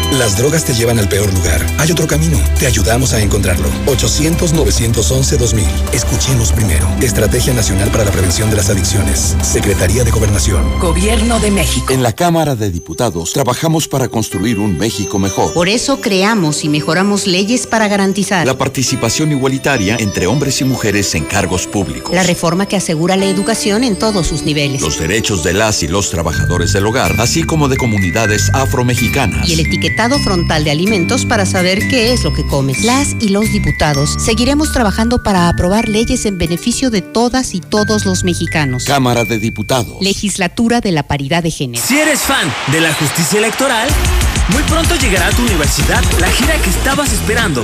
Las 0.11 0.35
drogas 0.37 0.65
te 0.65 0.73
llevan 0.73 0.99
al 0.99 1.07
peor 1.07 1.33
lugar. 1.33 1.65
Hay 1.77 1.89
otro 1.89 2.05
camino. 2.05 2.37
Te 2.59 2.67
ayudamos 2.67 3.13
a 3.13 3.21
encontrarlo. 3.21 3.69
800-911-2000. 3.85 5.63
Escuchemos 5.93 6.51
primero. 6.51 6.85
Estrategia 7.01 7.53
Nacional 7.53 7.89
para 7.91 8.03
la 8.03 8.11
Prevención 8.11 8.49
de 8.49 8.57
las 8.57 8.69
Adicciones. 8.69 9.37
Secretaría 9.41 10.03
de 10.03 10.11
Gobernación. 10.11 10.79
Gobierno 10.79 11.39
de 11.39 11.51
México. 11.51 11.93
En 11.93 12.03
la 12.03 12.11
Cámara 12.11 12.55
de 12.57 12.69
Diputados 12.71 13.31
trabajamos 13.31 13.87
para 13.87 14.09
construir 14.09 14.59
un 14.59 14.77
México 14.77 15.17
mejor. 15.17 15.53
Por 15.53 15.69
eso 15.69 16.01
creamos 16.01 16.65
y 16.65 16.69
mejoramos 16.69 17.25
leyes 17.25 17.65
para 17.65 17.87
garantizar 17.87 18.45
La 18.45 18.57
participación 18.57 19.31
igualitaria 19.31 19.95
entre 19.97 20.27
hombres 20.27 20.59
y 20.59 20.65
mujeres 20.65 21.15
en 21.15 21.23
cargos 21.23 21.67
públicos. 21.67 22.13
la 22.13 22.23
reforma 22.23 22.65
que 22.67 22.75
asegura 22.75 23.15
la 23.15 23.27
educación 23.27 23.85
en 23.85 23.95
todos 23.95 24.27
sus 24.27 24.43
niveles 24.43 24.81
Los 24.81 24.99
derechos 24.99 25.41
de 25.43 25.53
las 25.53 25.83
y 25.83 25.87
los 25.87 26.09
trabajadores 26.09 26.73
del 26.73 26.85
hogar, 26.85 27.15
así 27.19 27.43
como 27.43 27.69
de 27.69 27.77
comunidades 27.77 28.49
afromexicanas. 28.53 29.47
y 29.47 29.53
el 29.53 29.61
etiquetado 29.61 30.00
frontal 30.09 30.63
de 30.63 30.71
alimentos 30.71 31.25
para 31.25 31.45
saber 31.45 31.87
qué 31.87 32.11
es 32.11 32.23
lo 32.23 32.33
que 32.33 32.45
comes. 32.45 32.83
Las 32.83 33.15
y 33.19 33.29
los 33.29 33.51
diputados 33.51 34.15
seguiremos 34.19 34.71
trabajando 34.71 35.21
para 35.21 35.47
aprobar 35.47 35.87
leyes 35.87 36.25
en 36.25 36.37
beneficio 36.37 36.89
de 36.89 37.01
todas 37.01 37.53
y 37.53 37.59
todos 37.59 38.05
los 38.05 38.23
mexicanos. 38.23 38.85
Cámara 38.85 39.25
de 39.25 39.37
Diputados. 39.37 39.97
Legislatura 40.01 40.81
de 40.81 40.91
la 40.91 41.03
paridad 41.03 41.43
de 41.43 41.51
género. 41.51 41.83
Si 41.85 41.99
eres 41.99 42.21
fan 42.21 42.51
de 42.71 42.81
la 42.81 42.93
justicia 42.93 43.37
electoral, 43.37 43.89
muy 44.49 44.63
pronto 44.63 44.95
llegará 44.95 45.27
a 45.27 45.31
tu 45.31 45.43
universidad 45.43 46.03
la 46.19 46.29
gira 46.31 46.59
que 46.61 46.69
estabas 46.71 47.13
esperando. 47.13 47.63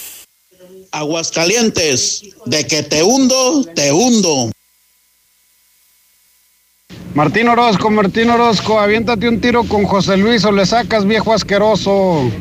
Aguascalientes, 0.91 2.23
de 2.45 2.67
que 2.67 2.83
te 2.83 3.01
hundo, 3.01 3.65
te 3.75 3.91
hundo. 3.91 4.51
Martín 7.13 7.47
Orozco, 7.49 7.89
Martín 7.89 8.29
Orozco, 8.29 8.79
aviéntate 8.79 9.27
un 9.27 9.41
tiro 9.41 9.63
con 9.65 9.85
José 9.85 10.17
Luis 10.17 10.45
o 10.45 10.51
le 10.51 10.65
sacas 10.65 11.05
viejo 11.05 11.33
asqueroso. 11.33 12.31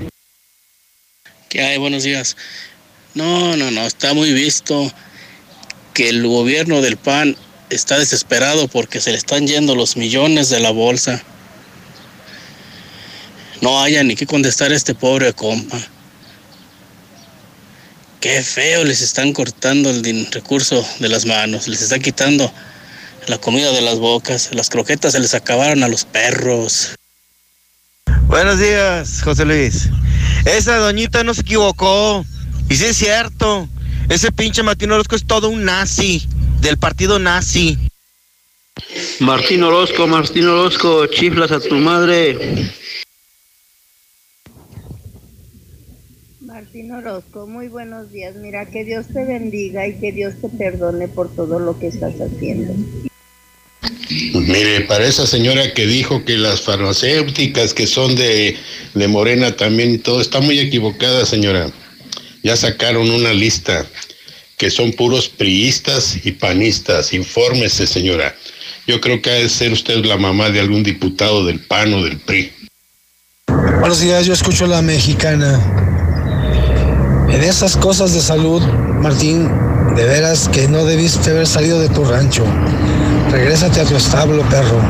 ¿Qué 1.49 1.61
hay? 1.61 1.79
Buenos 1.79 2.05
días. 2.05 2.37
No, 3.15 3.57
no, 3.57 3.71
no, 3.71 3.83
está 3.83 4.15
muy 4.15 4.33
visto 4.33 4.93
que 5.95 6.09
el 6.09 6.27
gobierno 6.27 6.81
del 6.81 6.97
PAN 6.97 7.37
está 7.71 7.99
desesperado 7.99 8.69
porque 8.69 9.01
se 9.01 9.11
le 9.11 9.19
están 9.19 9.47
yendo 9.47 9.75
los 9.75 9.97
millones 9.97 10.49
de 10.49 10.61
la 10.61 10.71
bolsa. 10.71 11.23
No 13.61 13.83
haya 13.83 14.03
ni 14.05 14.15
que 14.15 14.27
contestar 14.27 14.71
a 14.71 14.77
este 14.77 14.95
pobre 14.95 15.33
compa. 15.33 15.79
Qué 18.21 18.43
feo 18.43 18.85
les 18.85 19.01
están 19.01 19.33
cortando 19.33 19.89
el 19.89 20.27
recurso 20.31 20.87
de 20.99 21.09
las 21.09 21.25
manos, 21.25 21.67
les 21.69 21.81
están 21.81 22.03
quitando 22.03 22.53
la 23.27 23.39
comida 23.39 23.73
de 23.73 23.81
las 23.81 23.99
bocas, 23.99 24.51
las 24.53 24.69
croquetas 24.69 25.13
se 25.13 25.21
les 25.21 25.33
acabaron 25.33 25.83
a 25.83 25.89
los 25.89 26.05
perros. 26.05 26.95
Buenos 28.27 28.59
días, 28.59 29.23
José 29.25 29.47
Luis. 29.47 29.89
Esa 30.45 30.77
doñita 30.77 31.25
no 31.25 31.33
se 31.33 31.41
equivocó. 31.41 32.27
Y 32.69 32.77
sí 32.77 32.85
es 32.85 32.99
cierto. 32.99 33.67
Ese 34.11 34.31
pinche 34.31 34.63
Martín 34.63 34.93
Orozco 34.93 35.17
es 35.17 35.27
todo 35.27 35.49
un 35.49 35.65
nazi. 35.65 36.27
Del 36.61 36.77
partido 36.77 37.19
nazi. 37.19 37.79
Martín 39.21 39.63
Orozco, 39.63 40.07
Martín 40.07 40.47
Orozco, 40.47 41.07
chiflas 41.07 41.53
a 41.53 41.61
tu 41.61 41.77
madre. 41.77 42.71
Orozco, 46.89 47.47
muy 47.47 47.69
buenos 47.69 48.11
días. 48.11 48.37
Mira, 48.37 48.65
que 48.65 48.85
Dios 48.85 49.07
te 49.13 49.25
bendiga 49.25 49.87
y 49.87 49.95
que 49.95 50.13
Dios 50.13 50.35
te 50.41 50.49
perdone 50.49 51.09
por 51.09 51.35
todo 51.35 51.59
lo 51.59 51.79
que 51.79 51.89
estás 51.89 52.15
haciendo. 52.15 52.73
Mire, 54.09 54.81
para 54.83 55.05
esa 55.05 55.27
señora 55.27 55.75
que 55.75 55.87
dijo 55.87 56.25
que 56.25 56.39
las 56.39 56.63
farmacéuticas 56.63 57.75
que 57.75 57.87
son 57.87 58.17
de, 58.17 58.57
de 58.95 59.09
Morena 59.09 59.55
también 59.57 59.95
y 59.95 59.99
todo, 59.99 60.21
está 60.21 60.41
muy 60.41 60.59
equivocada, 60.59 61.27
señora. 61.27 61.71
Ya 62.43 62.57
sacaron 62.57 63.11
una 63.11 63.35
lista 63.35 63.87
que 64.57 64.71
son 64.71 64.93
puros 64.93 65.29
priistas 65.29 66.25
y 66.25 66.33
panistas. 66.33 67.13
Infórmese, 67.13 67.87
señora. 67.87 68.35
Yo 68.87 69.01
creo 69.01 69.21
que 69.21 69.31
ha 69.31 69.35
de 69.35 69.49
ser 69.49 69.73
usted 69.73 70.03
la 70.05 70.17
mamá 70.17 70.51
de 70.51 70.61
algún 70.61 70.83
diputado 70.83 71.45
del 71.45 71.61
PAN 71.61 71.93
o 71.93 72.03
del 72.03 72.19
PRI. 72.19 72.53
Buenos 73.81 74.01
días, 74.01 74.25
yo 74.25 74.33
escucho 74.33 74.67
la 74.67 74.81
mexicana. 74.83 76.00
En 77.33 77.45
esas 77.45 77.77
cosas 77.77 78.13
de 78.13 78.21
salud, 78.21 78.61
Martín, 79.01 79.49
de 79.95 80.05
veras 80.05 80.49
que 80.49 80.67
no 80.69 80.85
debiste 80.85 81.31
haber 81.31 81.47
salido 81.47 81.79
de 81.79 81.89
tu 81.89 82.05
rancho. 82.05 82.45
Regrésate 83.31 83.81
a 83.81 83.85
tu 83.85 83.95
establo, 83.97 84.43
perro. 84.49 84.81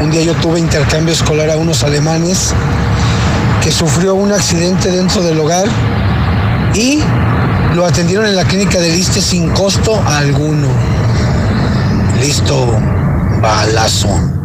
Un 0.00 0.10
día 0.10 0.22
yo 0.22 0.34
tuve 0.34 0.60
intercambio 0.60 1.12
escolar 1.12 1.50
a 1.50 1.56
unos 1.56 1.82
alemanes 1.82 2.54
que 3.62 3.72
sufrió 3.72 4.14
un 4.14 4.32
accidente 4.32 4.90
dentro 4.90 5.22
del 5.22 5.38
hogar 5.40 5.66
y 6.74 7.00
lo 7.74 7.86
atendieron 7.86 8.26
en 8.26 8.36
la 8.36 8.44
clínica 8.44 8.78
del 8.78 8.94
ISTE 8.94 9.20
sin 9.20 9.50
costo 9.50 10.00
alguno. 10.06 10.68
Listo, 12.20 12.78
balazo. 13.40 14.41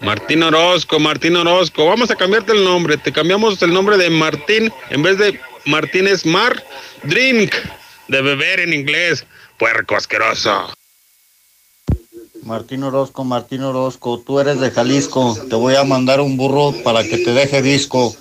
Martín 0.00 0.42
Orozco, 0.42 0.98
Martín 0.98 1.36
Orozco, 1.36 1.86
vamos 1.86 2.10
a 2.10 2.16
cambiarte 2.16 2.52
el 2.52 2.64
nombre. 2.64 2.96
Te 2.96 3.12
cambiamos 3.12 3.60
el 3.62 3.72
nombre 3.72 3.98
de 3.98 4.08
Martín 4.08 4.72
en 4.88 5.02
vez 5.02 5.18
de 5.18 5.38
Martín 5.66 6.06
es 6.06 6.24
Mar, 6.24 6.64
drink, 7.02 7.54
de 8.08 8.22
beber 8.22 8.60
en 8.60 8.72
inglés, 8.72 9.26
puerco 9.58 9.96
asqueroso. 9.96 10.72
Martín 12.42 12.82
Orozco, 12.82 13.24
Martín 13.24 13.62
Orozco, 13.62 14.18
tú 14.26 14.40
eres 14.40 14.58
de 14.60 14.70
Jalisco, 14.70 15.36
te 15.48 15.54
voy 15.56 15.74
a 15.74 15.84
mandar 15.84 16.20
un 16.22 16.38
burro 16.38 16.72
para 16.82 17.02
que 17.02 17.18
te 17.18 17.32
deje 17.32 17.60
disco. 17.60 18.16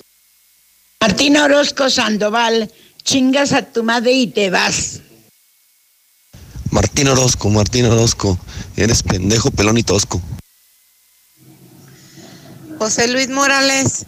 Martín 1.00 1.38
Orozco 1.38 1.90
Sandoval, 1.90 2.70
chingas 3.04 3.54
a 3.54 3.62
tu 3.62 3.84
madre 3.84 4.12
y 4.12 4.28
te 4.28 4.50
vas. 4.50 5.00
Martín 6.72 7.08
Orozco, 7.08 7.50
Martín 7.50 7.86
Orozco, 7.86 8.38
eres 8.76 9.02
pendejo, 9.02 9.50
pelón 9.50 9.78
y 9.78 9.84
tosco. 9.84 10.22
José 12.80 13.10
Luis 13.10 13.30
Morales, 13.30 14.06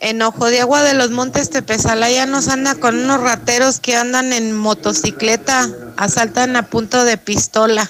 en 0.00 0.20
Ojo 0.20 0.46
de 0.46 0.60
Agua 0.60 0.82
de 0.82 0.94
los 0.94 1.12
Montes 1.12 1.48
Tepezalaya 1.50 2.26
nos 2.26 2.48
anda 2.48 2.74
con 2.74 2.98
unos 2.98 3.20
rateros 3.20 3.78
que 3.78 3.94
andan 3.94 4.32
en 4.32 4.52
motocicleta, 4.52 5.68
asaltan 5.96 6.56
a 6.56 6.66
punto 6.66 7.04
de 7.04 7.16
pistola. 7.16 7.88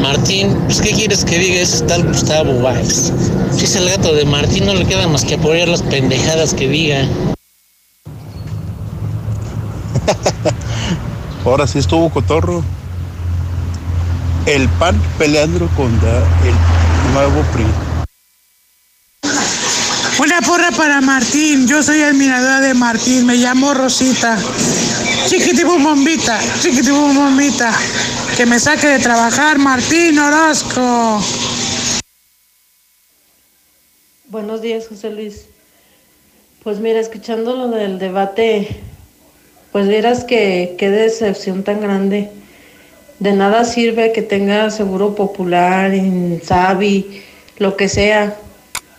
Martín, 0.00 0.56
pues 0.64 0.80
¿qué 0.80 0.92
quieres 0.92 1.26
que 1.26 1.38
diga? 1.38 1.60
Ese 1.60 1.84
tal 1.84 2.04
Gustavo 2.04 2.62
Valls. 2.62 3.12
Si 3.54 3.66
es 3.66 3.76
el 3.76 3.90
gato 3.90 4.14
de 4.14 4.24
Martín, 4.24 4.64
no 4.64 4.72
le 4.72 4.86
queda 4.86 5.06
más 5.06 5.26
que 5.26 5.34
apoyar 5.34 5.68
las 5.68 5.82
pendejadas 5.82 6.54
que 6.54 6.68
diga. 6.68 7.06
Ahora 11.44 11.66
sí 11.66 11.78
estuvo 11.78 12.08
cotorro. 12.08 12.64
El 14.46 14.70
PAN 14.70 14.98
peleando 15.18 15.68
contra 15.76 16.18
el 16.46 16.87
nuevo 17.12 17.42
PRI. 17.52 17.64
Una 20.20 20.40
porra 20.40 20.70
para 20.72 21.00
Martín. 21.00 21.66
Yo 21.68 21.82
soy 21.82 22.02
admiradora 22.02 22.60
de 22.60 22.74
Martín. 22.74 23.26
Me 23.26 23.36
llamo 23.36 23.72
Rosita. 23.72 24.36
Chiquitibum 25.28 25.82
bombita. 25.82 26.40
Chiquitibum 26.60 27.14
bombita. 27.14 27.72
Que 28.36 28.44
me 28.46 28.58
saque 28.58 28.88
de 28.88 28.98
trabajar 28.98 29.58
Martín 29.58 30.18
Orozco. 30.18 31.22
Buenos 34.28 34.60
días, 34.60 34.88
José 34.88 35.10
Luis. 35.10 35.46
Pues 36.62 36.80
mira, 36.80 36.98
escuchando 36.98 37.54
lo 37.54 37.68
del 37.68 37.98
debate, 37.98 38.82
pues 39.72 39.88
vieras 39.88 40.24
que 40.24 40.74
qué 40.78 40.90
decepción 40.90 41.62
tan 41.62 41.80
grande. 41.80 42.30
De 43.18 43.32
nada 43.32 43.64
sirve 43.64 44.12
que 44.12 44.22
tenga 44.22 44.70
seguro 44.70 45.16
popular, 45.16 45.92
Insabi, 45.92 47.22
lo 47.58 47.76
que 47.76 47.88
sea. 47.88 48.36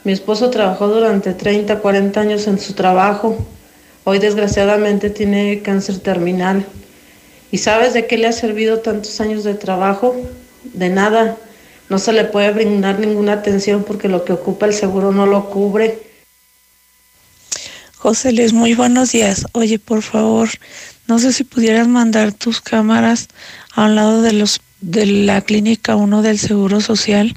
Mi 0.03 0.11
esposo 0.11 0.49
trabajó 0.49 0.87
durante 0.87 1.33
30, 1.33 1.79
40 1.79 2.19
años 2.19 2.47
en 2.47 2.59
su 2.59 2.73
trabajo. 2.73 3.37
Hoy 4.03 4.19
desgraciadamente 4.19 5.09
tiene 5.09 5.61
cáncer 5.61 5.99
terminal. 5.99 6.65
¿Y 7.51 7.59
sabes 7.59 7.93
de 7.93 8.07
qué 8.07 8.17
le 8.17 8.27
ha 8.27 8.33
servido 8.33 8.79
tantos 8.79 9.21
años 9.21 9.45
de 9.45 9.53
trabajo? 9.53 10.15
De 10.63 10.89
nada. 10.89 11.37
No 11.87 11.97
se 11.97 12.11
le 12.11 12.25
puede 12.25 12.51
brindar 12.51 12.99
ninguna 12.99 13.33
atención 13.33 13.83
porque 13.83 14.09
lo 14.09 14.25
que 14.25 14.33
ocupa 14.33 14.65
el 14.65 14.73
seguro 14.73 15.13
no 15.13 15.25
lo 15.25 15.49
cubre. 15.49 15.97
José 17.95 18.31
Luis, 18.31 18.53
muy 18.53 18.75
buenos 18.75 19.11
días. 19.11 19.45
Oye, 19.53 19.79
por 19.79 20.01
favor, 20.01 20.49
no 21.07 21.19
sé 21.19 21.33
si 21.33 21.43
pudieras 21.43 21.87
mandar 21.87 22.31
tus 22.31 22.61
cámaras 22.61 23.27
a 23.79 23.85
un 23.85 23.95
lado 23.95 24.21
de 24.21 24.33
los 24.33 24.59
de 24.81 25.05
la 25.05 25.41
clínica 25.41 25.95
1 25.95 26.21
del 26.21 26.37
Seguro 26.37 26.81
Social, 26.81 27.35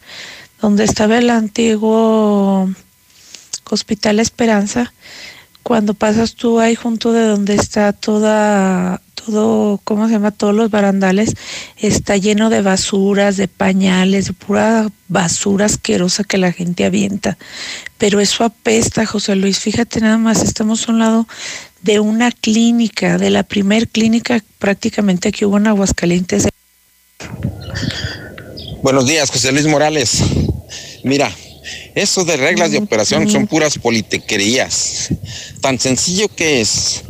donde 0.60 0.84
estaba 0.84 1.18
el 1.18 1.30
antiguo 1.30 2.68
Hospital 3.70 4.18
Esperanza. 4.18 4.92
Cuando 5.62 5.94
pasas 5.94 6.34
tú 6.34 6.58
ahí 6.58 6.74
junto 6.74 7.12
de 7.12 7.26
donde 7.26 7.54
está 7.54 7.92
toda 7.92 9.00
todo, 9.14 9.80
¿cómo 9.84 10.06
se 10.06 10.14
llama? 10.14 10.32
Todos 10.32 10.54
los 10.54 10.68
barandales, 10.70 11.34
está 11.76 12.16
lleno 12.16 12.50
de 12.50 12.60
basuras, 12.60 13.36
de 13.36 13.46
pañales, 13.46 14.26
de 14.26 14.32
pura 14.32 14.88
basura 15.06 15.66
asquerosa 15.66 16.24
que 16.24 16.38
la 16.38 16.50
gente 16.50 16.84
avienta. 16.84 17.38
Pero 17.98 18.18
eso 18.18 18.42
apesta, 18.42 19.06
José 19.06 19.36
Luis. 19.36 19.60
Fíjate 19.60 20.00
nada 20.00 20.18
más, 20.18 20.42
estamos 20.42 20.88
a 20.88 20.92
un 20.92 20.98
lado 20.98 21.28
de 21.82 22.00
una 22.00 22.30
clínica, 22.30 23.18
de 23.18 23.30
la 23.30 23.42
primer 23.42 23.88
clínica 23.88 24.42
prácticamente 24.58 25.32
que 25.32 25.46
hubo 25.46 25.58
en 25.58 25.66
Aguascalientes. 25.66 26.48
Buenos 28.82 29.06
días, 29.06 29.30
José 29.30 29.52
Luis 29.52 29.66
Morales. 29.66 30.22
Mira, 31.04 31.30
eso 31.94 32.24
de 32.24 32.36
reglas 32.36 32.70
de 32.70 32.78
operación 32.78 33.28
son 33.30 33.46
puras 33.46 33.78
politiquerías. 33.78 35.08
Tan 35.60 35.78
sencillo 35.78 36.28
que 36.28 36.60
es 36.60 37.02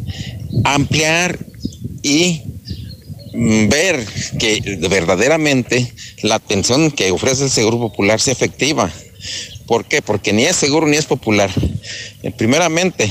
ampliar 0.65 1.39
y 2.03 2.43
mm, 3.33 3.69
ver 3.69 4.05
que 4.39 4.79
verdaderamente 4.91 5.93
la 6.23 6.37
atención 6.37 6.91
que 6.91 7.11
ofrece 7.11 7.45
el 7.45 7.51
Seguro 7.51 7.79
Popular 7.79 8.21
sea 8.21 8.33
efectiva. 8.33 8.91
¿Por 9.73 9.87
qué? 9.87 10.03
Porque 10.03 10.35
ni 10.35 10.45
es 10.45 10.57
seguro 10.57 10.87
ni 10.87 10.99
es 10.99 11.07
popular. 11.07 11.51
Eh, 12.23 12.31
primeramente, 12.31 13.11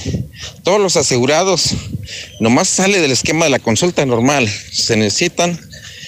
todos 0.61 0.80
los 0.80 0.95
asegurados 0.95 1.72
nomás 2.40 2.67
sale 2.67 2.99
del 2.99 3.09
esquema 3.09 3.45
de 3.45 3.49
la 3.49 3.57
consulta 3.57 4.06
normal. 4.06 4.48
Se 4.48 4.95
necesitan 4.95 5.59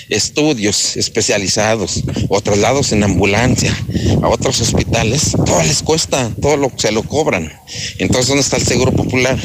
estudios 0.09 0.95
especializados 0.95 2.03
o 2.30 2.40
traslados 2.40 2.91
en 2.91 3.03
ambulancia 3.03 3.75
a 4.22 4.27
otros 4.27 4.61
hospitales. 4.61 5.32
Todo 5.43 5.64
les 5.64 5.82
cuesta, 5.82 6.30
todo 6.40 6.56
lo 6.56 6.72
se 6.77 6.91
lo 6.91 7.01
cobran. 7.01 7.51
Entonces, 7.98 8.27
¿dónde 8.27 8.43
está 8.43 8.57
el 8.57 8.67
seguro 8.67 8.91
popular? 8.91 9.40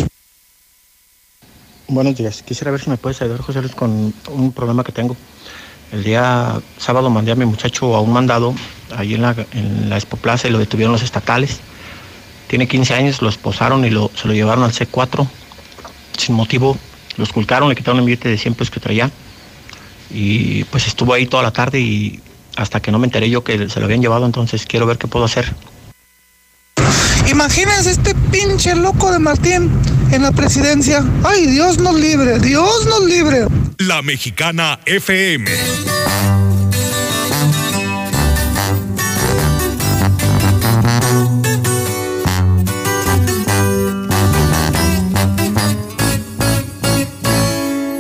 Buenos 1.86 2.16
días. 2.16 2.42
Quisiera 2.42 2.70
ver 2.70 2.82
si 2.82 2.90
me 2.90 2.98
puedes 2.98 3.22
ayudar, 3.22 3.40
José 3.40 3.62
Luis, 3.62 3.74
con 3.74 4.12
un 4.28 4.52
problema 4.52 4.84
que 4.84 4.92
tengo. 4.92 5.16
El 5.92 6.05
día 6.05 6.60
sábado 6.78 7.08
mandé 7.10 7.33
a 7.33 7.34
mi 7.34 7.47
muchacho 7.47 7.94
a 7.97 8.00
un 8.00 8.12
mandado 8.12 8.55
ahí 8.97 9.15
en 9.15 9.23
la, 9.23 9.34
en 9.52 9.89
la 9.89 9.97
Expo 9.97 10.17
Plaza 10.17 10.49
y 10.49 10.50
lo 10.50 10.58
detuvieron 10.58 10.92
los 10.92 11.02
estatales. 11.02 11.60
Tiene 12.47 12.68
15 12.68 12.94
años, 12.94 13.23
lo 13.23 13.28
esposaron 13.28 13.84
y 13.84 13.91
lo, 13.91 14.10
se 14.15 14.28
lo 14.28 14.34
llevaron 14.34 14.65
al 14.65 14.73
C4 14.73 15.26
sin 16.17 16.34
motivo. 16.34 16.76
Lo 17.17 17.25
esculcaron, 17.25 17.68
le 17.68 17.75
quitaron 17.75 18.00
el 18.00 18.07
billete 18.07 18.28
de 18.28 18.39
100 18.39 18.55
pesos 18.55 18.70
que 18.70 18.81
traía. 18.81 19.10
Y 20.10 20.65
pues 20.65 20.86
estuvo 20.86 21.12
ahí 21.12 21.26
toda 21.26 21.42
la 21.42 21.50
tarde 21.50 21.81
y 21.81 22.20
hasta 22.57 22.81
que 22.81 22.91
no 22.91 22.99
me 22.99 23.07
enteré 23.07 23.31
yo 23.31 23.44
que 23.44 23.68
se 23.68 23.78
lo 23.78 23.86
habían 23.86 24.02
llevado, 24.02 24.26
entonces 24.26 24.67
quiero 24.67 24.86
ver 24.86 24.99
qué 24.99 25.07
puedo 25.07 25.25
hacer. 25.25 25.55
Imagínense 27.28 27.90
este 27.90 28.15
pinche 28.32 28.74
loco 28.74 29.12
de 29.12 29.18
Martín 29.18 29.70
en 30.10 30.23
la 30.23 30.32
presidencia. 30.32 31.05
Ay, 31.23 31.47
Dios 31.47 31.78
nos 31.78 31.94
libre, 31.94 32.39
Dios 32.39 32.86
nos 32.86 33.05
libre. 33.05 33.47
La 33.76 34.00
Mexicana 34.00 34.81
FM. 34.86 35.50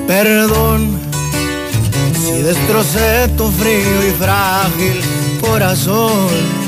Perdón 0.06 0.98
si 2.14 2.42
destrocé 2.42 3.28
tu 3.36 3.50
frío 3.52 4.08
y 4.08 4.12
frágil 4.18 5.00
corazón. 5.42 6.67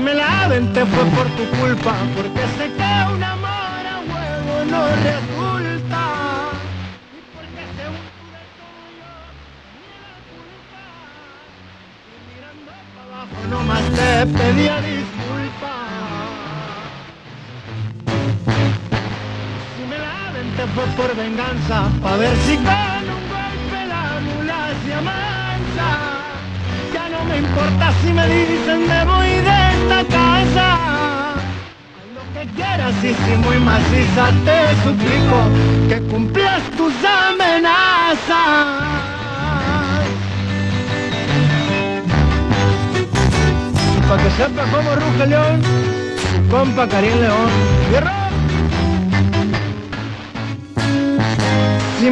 Me 0.00 0.14
la 0.14 0.48
te 0.74 0.84
fue 0.86 1.04
por 1.16 1.26
tu 1.36 1.44
culpa, 1.58 1.94
porque 2.16 2.40
sé 2.56 2.66
que 2.78 2.92
un 3.14 3.22
amor 3.22 3.84
a 3.94 3.98
huevo 4.08 4.54
no 4.70 4.80
resulta. 5.08 6.02
Y 7.12 7.20
porque. 7.34 7.62
Y 12.06 12.16
mirando 12.28 12.72
para 12.94 13.06
abajo 13.06 13.38
nomás 13.50 13.84
te 13.96 14.26
pedía 14.38 14.76
disculpas. 14.80 15.90
Si 19.76 19.82
me 19.90 19.98
la 19.98 20.16
te 20.56 20.64
fue 20.74 20.86
por 20.96 21.16
venganza, 21.16 21.78
pa' 22.02 22.16
ver 22.16 22.36
si 22.46 22.56
con 22.56 23.04
un 23.16 23.24
golpe 23.34 23.80
la 23.86 24.20
mula 24.26 24.60
se 24.84 24.94
amansa. 24.94 26.19
No 27.20 27.26
me 27.26 27.36
importa 27.36 27.92
si 28.02 28.12
me 28.14 28.26
dicen 28.26 28.88
me 28.88 29.04
voy 29.04 29.28
de 29.28 29.58
esta 29.74 30.04
casa. 30.08 30.66
Ando 32.00 32.22
que 32.32 32.48
quieras 32.56 32.94
y 33.04 33.12
si 33.12 33.36
muy 33.44 33.58
maciza 33.58 34.30
te 34.46 34.58
suplico 34.82 35.38
que 35.90 36.00
cumplas 36.10 36.62
tus 36.78 36.94
amenazas. 37.04 38.26
Para 44.08 44.22
que 44.22 44.30
sepa 44.30 44.62
cómo 44.72 44.94
ruge 44.94 45.26
León, 45.26 45.60
compa 46.50 46.88
Karim 46.88 47.20
León. 47.20 47.50
¡Fierro! 47.90 48.10
Si 52.00 52.10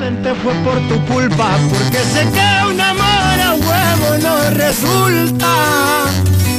aventé 0.00 0.34
fue 0.42 0.54
por 0.64 0.78
tu 0.88 0.96
culpa, 1.12 1.58
porque 1.68 1.98
sé 1.98 2.22
que 2.32 2.70
un 2.70 2.80
amor 2.80 3.36
a 3.48 3.54
huevo 3.54 4.18
no 4.22 4.50
resulta. 4.50 5.52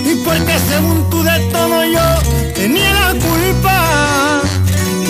Y 0.06 0.16
porque 0.24 0.60
según 0.70 1.10
tú 1.10 1.24
de 1.24 1.40
todo 1.52 1.84
yo 1.86 2.08
tenía 2.54 2.94
la 2.94 3.12
culpa. 3.28 4.42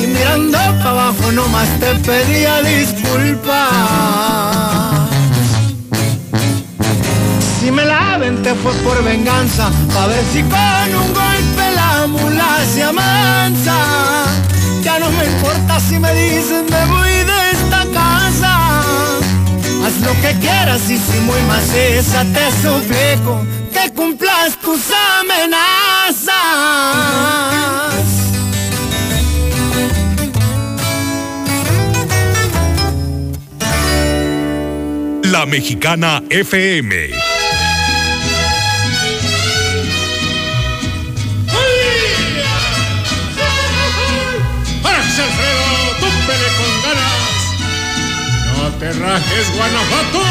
Y 0.02 0.08
mirando 0.08 0.58
para 0.58 0.92
abajo 0.92 1.32
nomás 1.34 1.68
te 1.82 1.94
pedía 2.08 2.62
disculpas. 2.62 3.68
Si 7.60 7.70
me 7.70 7.84
la 7.84 8.14
aventé 8.14 8.56
fue 8.56 8.74
por 8.86 9.04
venganza, 9.04 9.72
pa' 9.94 10.08
ver 10.08 10.24
si 10.32 10.42
con 10.44 10.90
un 11.04 11.14
golpe 11.14 11.66
la 11.76 12.08
mula 12.08 12.60
se 12.74 12.84
amansa. 12.84 13.78
Ya 14.82 15.00
no 15.00 15.12
me 15.12 15.26
importa 15.26 15.80
si 15.80 16.00
me 16.00 16.14
dicen 16.14 16.66
me 16.70 16.86
voy 16.86 17.11
quieras 20.72 20.90
y 20.90 20.98
si 20.98 21.20
muy 21.22 21.42
maciza 21.44 22.26
te 22.34 22.52
suplico 22.62 23.46
que 23.74 23.92
cumplas 23.94 24.58
tus 24.60 24.82
amenazas. 25.20 26.32
La 35.24 35.46
Mexicana 35.46 36.22
FM. 36.30 37.12
¡Árase, 44.84 45.22
Alfredo! 45.22 45.66
¡Túpele 46.00 46.48
con 46.58 46.72
ganas! 46.84 47.32
¡No 48.58 48.66
te 48.78 48.92
rajes, 48.94 49.46
Guanajuato! 49.56 50.31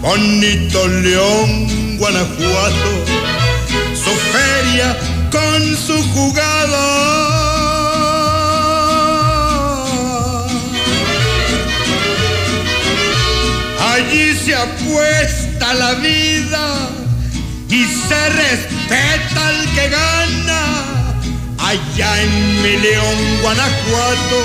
Bonito 0.00 0.88
León, 0.88 1.98
Guanajuato, 1.98 2.92
su 3.92 4.10
feria 4.32 4.96
con 5.30 5.76
su 5.76 6.02
jugada. 6.14 6.86
Allí 13.92 14.34
se 14.42 14.54
apuesta 14.54 15.74
la 15.74 15.92
vida 15.94 16.88
y 17.68 17.84
se 17.84 18.28
respeta 18.30 19.48
al 19.48 19.74
que 19.74 19.88
gana. 19.90 20.62
Allá 21.58 22.22
en 22.22 22.62
mi 22.62 22.76
León, 22.78 23.18
Guanajuato, 23.42 24.40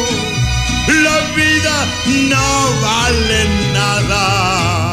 la 1.02 1.20
vida 1.34 1.86
no 2.30 2.82
vale 2.82 3.46
nada. 3.74 4.85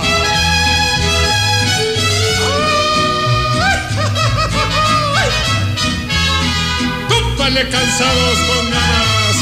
¡Túpale 7.42 7.68
cansados 7.70 8.38
con 8.38 8.70
ganas! 8.70 9.36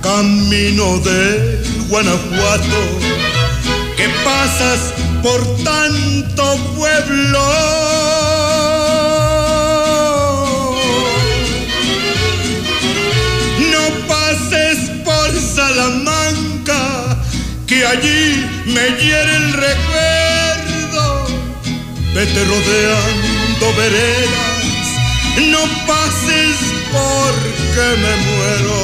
Camino 0.00 0.98
de 0.98 1.60
Guanajuato, 1.88 2.80
que 3.96 4.08
pasas 4.24 4.94
por 5.24 5.40
tanto 5.64 6.56
pueblo. 6.76 8.19
Allí 17.84 18.46
me 18.66 18.84
hiere 18.98 19.36
el 19.36 19.52
recuerdo. 19.52 21.26
Vete 22.14 22.44
rodeando 22.44 23.74
veredas, 23.76 24.86
no 25.48 25.62
pases 25.86 26.56
porque 26.92 27.84
me 28.02 28.14
muero. 28.26 28.80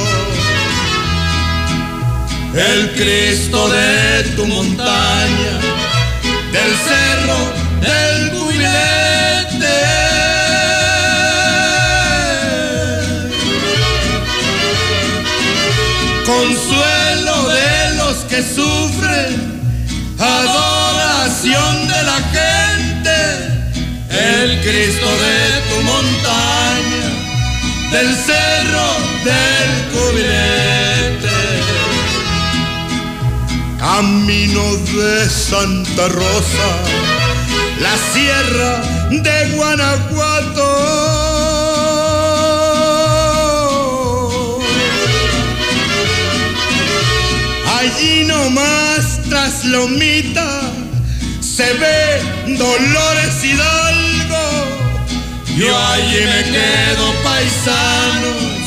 El 2.54 2.92
Cristo 2.92 3.68
de 3.68 4.22
tu 4.34 4.46
montaña, 4.46 5.60
del 6.52 6.72
cerro 6.86 7.65
que 18.36 18.42
sufren, 18.42 19.32
adoración 20.18 21.88
de 21.88 22.02
la 22.02 22.18
gente. 22.36 23.16
El 24.10 24.60
Cristo 24.60 25.08
de 25.24 25.38
tu 25.68 25.76
montaña, 25.92 27.06
del 27.92 28.14
cerro 28.14 28.88
del 29.24 29.70
cubilete. 29.92 31.38
Camino 33.78 34.64
de 34.92 35.30
Santa 35.30 36.08
Rosa, 36.08 36.68
la 37.80 37.96
sierra 38.12 38.82
de 39.10 39.56
Guanajuato. 39.56 40.75
Nomás 48.26 49.20
tras 49.28 49.64
Lomita 49.64 50.60
se 51.40 51.72
ve 51.74 52.56
Dolores 52.58 53.44
Hidalgo. 53.44 54.46
Yo 55.56 55.74
allí 55.74 56.20
me 56.26 56.44
quedo 56.52 57.14
paisanos, 57.24 58.60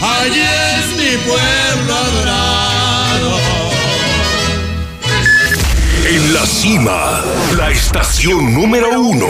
allí 0.00 0.40
es 0.40 0.86
mi 0.96 1.16
pueblo 1.26 1.94
adorado. 1.94 3.40
En 6.06 6.34
la 6.34 6.46
cima, 6.46 7.22
la 7.56 7.70
estación 7.70 8.54
número 8.54 9.00
uno. 9.00 9.26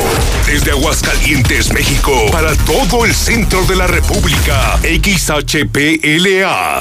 Desde 0.46 0.72
Aguascalientes, 0.72 1.72
México, 1.72 2.12
para 2.30 2.54
todo 2.56 3.04
el 3.04 3.14
centro 3.14 3.64
de 3.64 3.76
la 3.76 3.86
República. 3.86 4.78
XHPLA. 4.82 6.80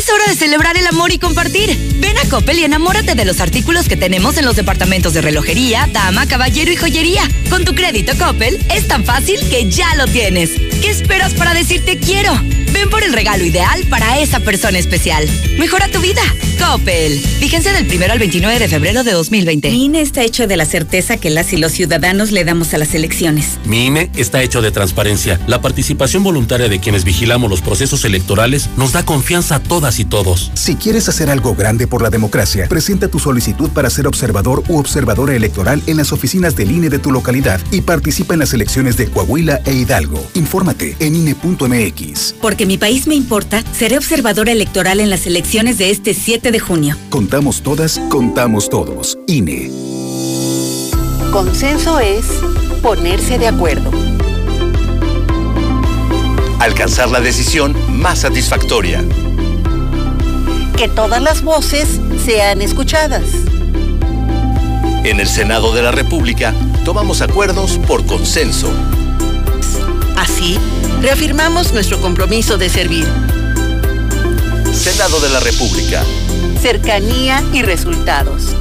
Es 0.00 0.08
hora 0.08 0.24
de 0.28 0.34
celebrar 0.34 0.78
el 0.78 0.86
amor 0.86 1.12
y 1.12 1.18
compartir. 1.18 1.76
Ven 1.96 2.16
a 2.16 2.26
Coppel 2.30 2.58
y 2.58 2.64
enamórate 2.64 3.14
de 3.14 3.26
los 3.26 3.38
artículos 3.38 3.86
que 3.86 3.98
tenemos 3.98 4.38
en 4.38 4.46
los 4.46 4.56
departamentos 4.56 5.12
de 5.12 5.20
relojería, 5.20 5.90
dama, 5.92 6.26
caballero 6.26 6.72
y 6.72 6.76
joyería. 6.76 7.28
Con 7.50 7.66
tu 7.66 7.74
crédito 7.74 8.16
Coppel 8.16 8.58
es 8.74 8.88
tan 8.88 9.04
fácil 9.04 9.46
que 9.50 9.68
ya 9.68 9.94
lo 9.96 10.06
tienes. 10.06 10.52
¿Qué 10.80 10.88
esperas 10.88 11.34
para 11.34 11.52
decirte 11.52 11.98
quiero? 11.98 12.32
Ven 12.72 12.88
por 12.90 13.02
el 13.02 13.12
regalo 13.12 13.44
ideal 13.44 13.84
para 13.88 14.20
esa 14.20 14.40
persona 14.40 14.78
especial. 14.78 15.28
Mejora 15.58 15.88
tu 15.88 16.00
vida. 16.00 16.22
Coppel. 16.58 17.18
Fíjense 17.18 17.72
del 17.72 17.86
1 17.86 18.12
al 18.12 18.18
29 18.18 18.58
de 18.58 18.68
febrero 18.68 19.02
de 19.02 19.12
2020. 19.12 19.70
Mi 19.70 19.86
INE 19.86 20.02
está 20.02 20.22
hecho 20.22 20.46
de 20.46 20.56
la 20.56 20.66
certeza 20.66 21.16
que 21.16 21.30
las 21.30 21.52
y 21.52 21.56
los 21.56 21.72
ciudadanos 21.72 22.32
le 22.32 22.44
damos 22.44 22.74
a 22.74 22.78
las 22.78 22.94
elecciones. 22.94 23.58
Mi 23.64 23.86
INE 23.86 24.10
está 24.14 24.42
hecho 24.42 24.60
de 24.60 24.70
transparencia. 24.70 25.40
La 25.46 25.62
participación 25.62 26.22
voluntaria 26.22 26.68
de 26.68 26.78
quienes 26.78 27.04
vigilamos 27.04 27.50
los 27.50 27.62
procesos 27.62 28.04
electorales 28.04 28.68
nos 28.76 28.92
da 28.92 29.04
confianza 29.04 29.56
a 29.56 29.62
todas 29.62 29.98
y 29.98 30.04
todos. 30.04 30.50
Si 30.54 30.76
quieres 30.76 31.08
hacer 31.08 31.30
algo 31.30 31.54
grande 31.54 31.86
por 31.86 32.02
la 32.02 32.10
democracia, 32.10 32.66
presenta 32.68 33.08
tu 33.08 33.18
solicitud 33.18 33.70
para 33.70 33.90
ser 33.90 34.06
observador 34.06 34.62
u 34.68 34.78
observadora 34.78 35.34
electoral 35.34 35.82
en 35.86 35.96
las 35.96 36.12
oficinas 36.12 36.56
del 36.56 36.70
INE 36.70 36.90
de 36.90 36.98
tu 36.98 37.10
localidad 37.10 37.60
y 37.70 37.80
participa 37.80 38.34
en 38.34 38.40
las 38.40 38.52
elecciones 38.52 38.96
de 38.96 39.06
Coahuila 39.06 39.60
e 39.64 39.72
Hidalgo. 39.72 40.24
Infórmate 40.34 40.96
en 41.00 41.16
INE.mx. 41.16 42.34
Porque 42.40 42.59
mi 42.66 42.78
país 42.78 43.06
me 43.06 43.14
importa, 43.14 43.62
seré 43.72 43.96
observadora 43.96 44.52
electoral 44.52 45.00
en 45.00 45.10
las 45.10 45.26
elecciones 45.26 45.78
de 45.78 45.90
este 45.90 46.14
7 46.14 46.50
de 46.50 46.58
junio. 46.58 46.96
Contamos 47.10 47.62
todas, 47.62 48.00
contamos 48.08 48.68
todos. 48.68 49.18
INE. 49.26 49.70
Consenso 51.32 52.00
es 52.00 52.26
ponerse 52.82 53.38
de 53.38 53.46
acuerdo. 53.46 53.90
Alcanzar 56.58 57.08
la 57.08 57.20
decisión 57.20 57.74
más 57.88 58.20
satisfactoria. 58.20 59.04
Que 60.76 60.88
todas 60.88 61.22
las 61.22 61.42
voces 61.42 62.00
sean 62.24 62.62
escuchadas. 62.62 63.24
En 65.04 65.20
el 65.20 65.28
Senado 65.28 65.72
de 65.72 65.82
la 65.82 65.92
República 65.92 66.52
tomamos 66.84 67.22
acuerdos 67.22 67.78
por 67.86 68.04
consenso. 68.04 68.70
Así, 70.16 70.58
reafirmamos 71.00 71.72
nuestro 71.72 72.00
compromiso 72.00 72.58
de 72.58 72.68
servir. 72.68 73.06
Senado 74.72 75.20
de 75.20 75.30
la 75.30 75.40
República. 75.40 76.04
Cercanía 76.60 77.42
y 77.52 77.62
resultados. 77.62 78.54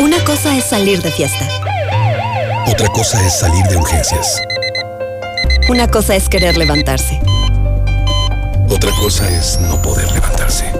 Una 0.00 0.22
cosa 0.24 0.56
es 0.56 0.64
salir 0.64 1.00
de 1.02 1.10
fiesta. 1.10 1.48
Otra 2.66 2.88
cosa 2.88 3.24
es 3.26 3.38
salir 3.38 3.64
de 3.66 3.76
urgencias. 3.76 4.40
Una 5.68 5.88
cosa 5.88 6.14
es 6.14 6.28
querer 6.28 6.56
levantarse. 6.58 7.20
Otra 8.68 8.90
cosa 9.00 9.28
es 9.30 9.58
no 9.60 9.80
poder 9.80 10.10
levantarse. 10.12 10.70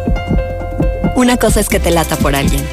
Una 1.16 1.36
cosa 1.36 1.60
es 1.60 1.68
que 1.68 1.80
te 1.80 1.90
lata 1.90 2.16
por 2.16 2.34
alguien. 2.34 2.66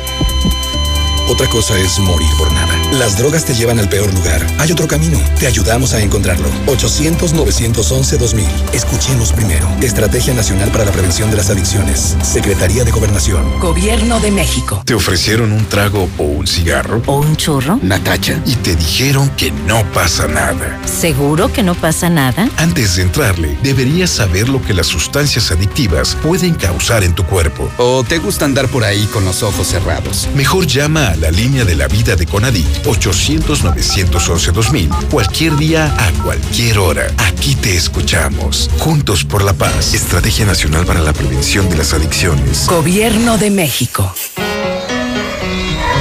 Otra 1.30 1.48
cosa 1.48 1.78
es 1.78 2.00
morir 2.00 2.30
por 2.38 2.52
nada. 2.52 2.81
Las 2.92 3.18
drogas 3.18 3.46
te 3.46 3.54
llevan 3.54 3.80
al 3.80 3.88
peor 3.88 4.14
lugar. 4.14 4.46
Hay 4.60 4.70
otro 4.70 4.86
camino. 4.86 5.18
Te 5.40 5.48
ayudamos 5.48 5.94
a 5.94 6.02
encontrarlo. 6.02 6.50
800-911-2000. 6.68 8.44
Escuchemos 8.74 9.32
primero. 9.32 9.66
Estrategia 9.82 10.34
Nacional 10.34 10.70
para 10.72 10.84
la 10.84 10.92
Prevención 10.92 11.32
de 11.32 11.38
las 11.38 11.50
Adicciones. 11.50 12.18
Secretaría 12.22 12.84
de 12.84 12.92
Gobernación. 12.92 13.60
Gobierno 13.62 14.20
de 14.20 14.32
México. 14.32 14.84
¿Te 14.86 14.94
ofrecieron 14.94 15.54
un 15.54 15.66
trago 15.68 16.10
o 16.18 16.24
un 16.24 16.46
cigarro? 16.46 17.02
¿O 17.06 17.22
un 17.22 17.38
churro? 17.38 17.80
Natacha. 17.82 18.42
Y 18.46 18.56
te 18.56 18.76
dijeron 18.76 19.30
que 19.38 19.52
no 19.52 19.90
pasa 19.94 20.28
nada. 20.28 20.78
¿Seguro 20.86 21.52
que 21.54 21.64
no 21.64 21.76
pasa 21.76 22.10
nada? 22.10 22.50
Antes 22.58 22.98
de 22.98 23.04
entrarle, 23.04 23.58
deberías 23.64 24.10
saber 24.10 24.50
lo 24.50 24.62
que 24.62 24.74
las 24.74 24.88
sustancias 24.88 25.50
adictivas 25.52 26.18
pueden 26.22 26.56
causar 26.56 27.06
en 27.06 27.16
tu 27.16 27.24
cuerpo. 27.26 27.72
¿O 27.78 28.04
te 28.04 28.18
gusta 28.18 28.44
andar 28.44 28.68
por 28.68 28.84
ahí 28.84 29.06
con 29.14 29.24
los 29.24 29.44
ojos 29.44 29.68
cerrados? 29.68 30.28
Mejor 30.36 30.68
llama 30.68 31.08
a 31.08 31.16
la 31.16 31.32
línea 31.32 31.64
de 31.64 31.76
la 31.76 31.88
vida 31.88 32.18
de 32.18 32.26
Conadic 32.26 32.81
800-911-2000 32.84 35.10
cualquier 35.10 35.56
día 35.56 35.94
a 35.98 36.12
cualquier 36.24 36.80
hora. 36.80 37.08
Aquí 37.18 37.56
te 37.56 37.76
escuchamos. 37.76 38.70
Juntos 38.80 39.24
por 39.24 39.44
la 39.44 39.54
paz. 39.54 39.94
Estrategia 39.94 40.46
Nacional 40.46 40.86
para 40.86 41.00
la 41.02 41.14
Prevención 41.14 41.70
de 41.70 41.78
las 41.78 41.94
Adicciones. 41.94 42.68
Gobierno 42.68 43.38
de 43.38 43.50
México. 43.50 44.14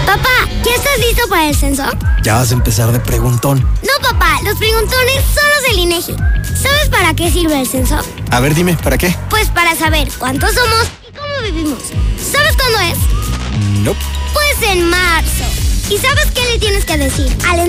Papá, 0.06 0.48
¿ya 0.64 0.74
estás 0.74 0.98
listo 0.98 1.28
para 1.28 1.48
el 1.48 1.54
censo? 1.54 1.84
Ya 2.22 2.34
vas 2.36 2.50
a 2.50 2.54
empezar 2.54 2.90
de 2.92 3.00
preguntón. 3.00 3.60
No, 3.60 3.92
papá, 4.02 4.38
los 4.44 4.56
preguntones 4.56 5.22
son 5.34 5.44
los 5.54 5.62
del 5.68 5.78
INEGI. 5.78 6.14
¿Sabes 6.60 6.88
para 6.90 7.14
qué 7.14 7.30
sirve 7.30 7.60
el 7.60 7.66
censo? 7.66 7.98
A 8.30 8.40
ver, 8.40 8.54
dime, 8.54 8.76
¿para 8.82 8.98
qué? 8.98 9.14
Pues 9.28 9.48
para 9.48 9.74
saber 9.76 10.08
cuántos 10.18 10.54
somos 10.54 10.86
y 11.08 11.12
cómo 11.16 11.40
vivimos. 11.44 11.78
¿Sabes 12.18 12.56
cuándo 12.56 12.78
es? 12.80 12.98
No. 13.82 13.94
Pues 14.32 14.62
en 14.70 14.88
marzo. 14.88 15.44
¿Y 15.90 15.98
sabes 15.98 16.30
qué 16.32 16.40
le 16.52 16.58
tienes 16.60 16.84
que 16.84 16.96
decir 16.96 17.36
al 17.48 17.60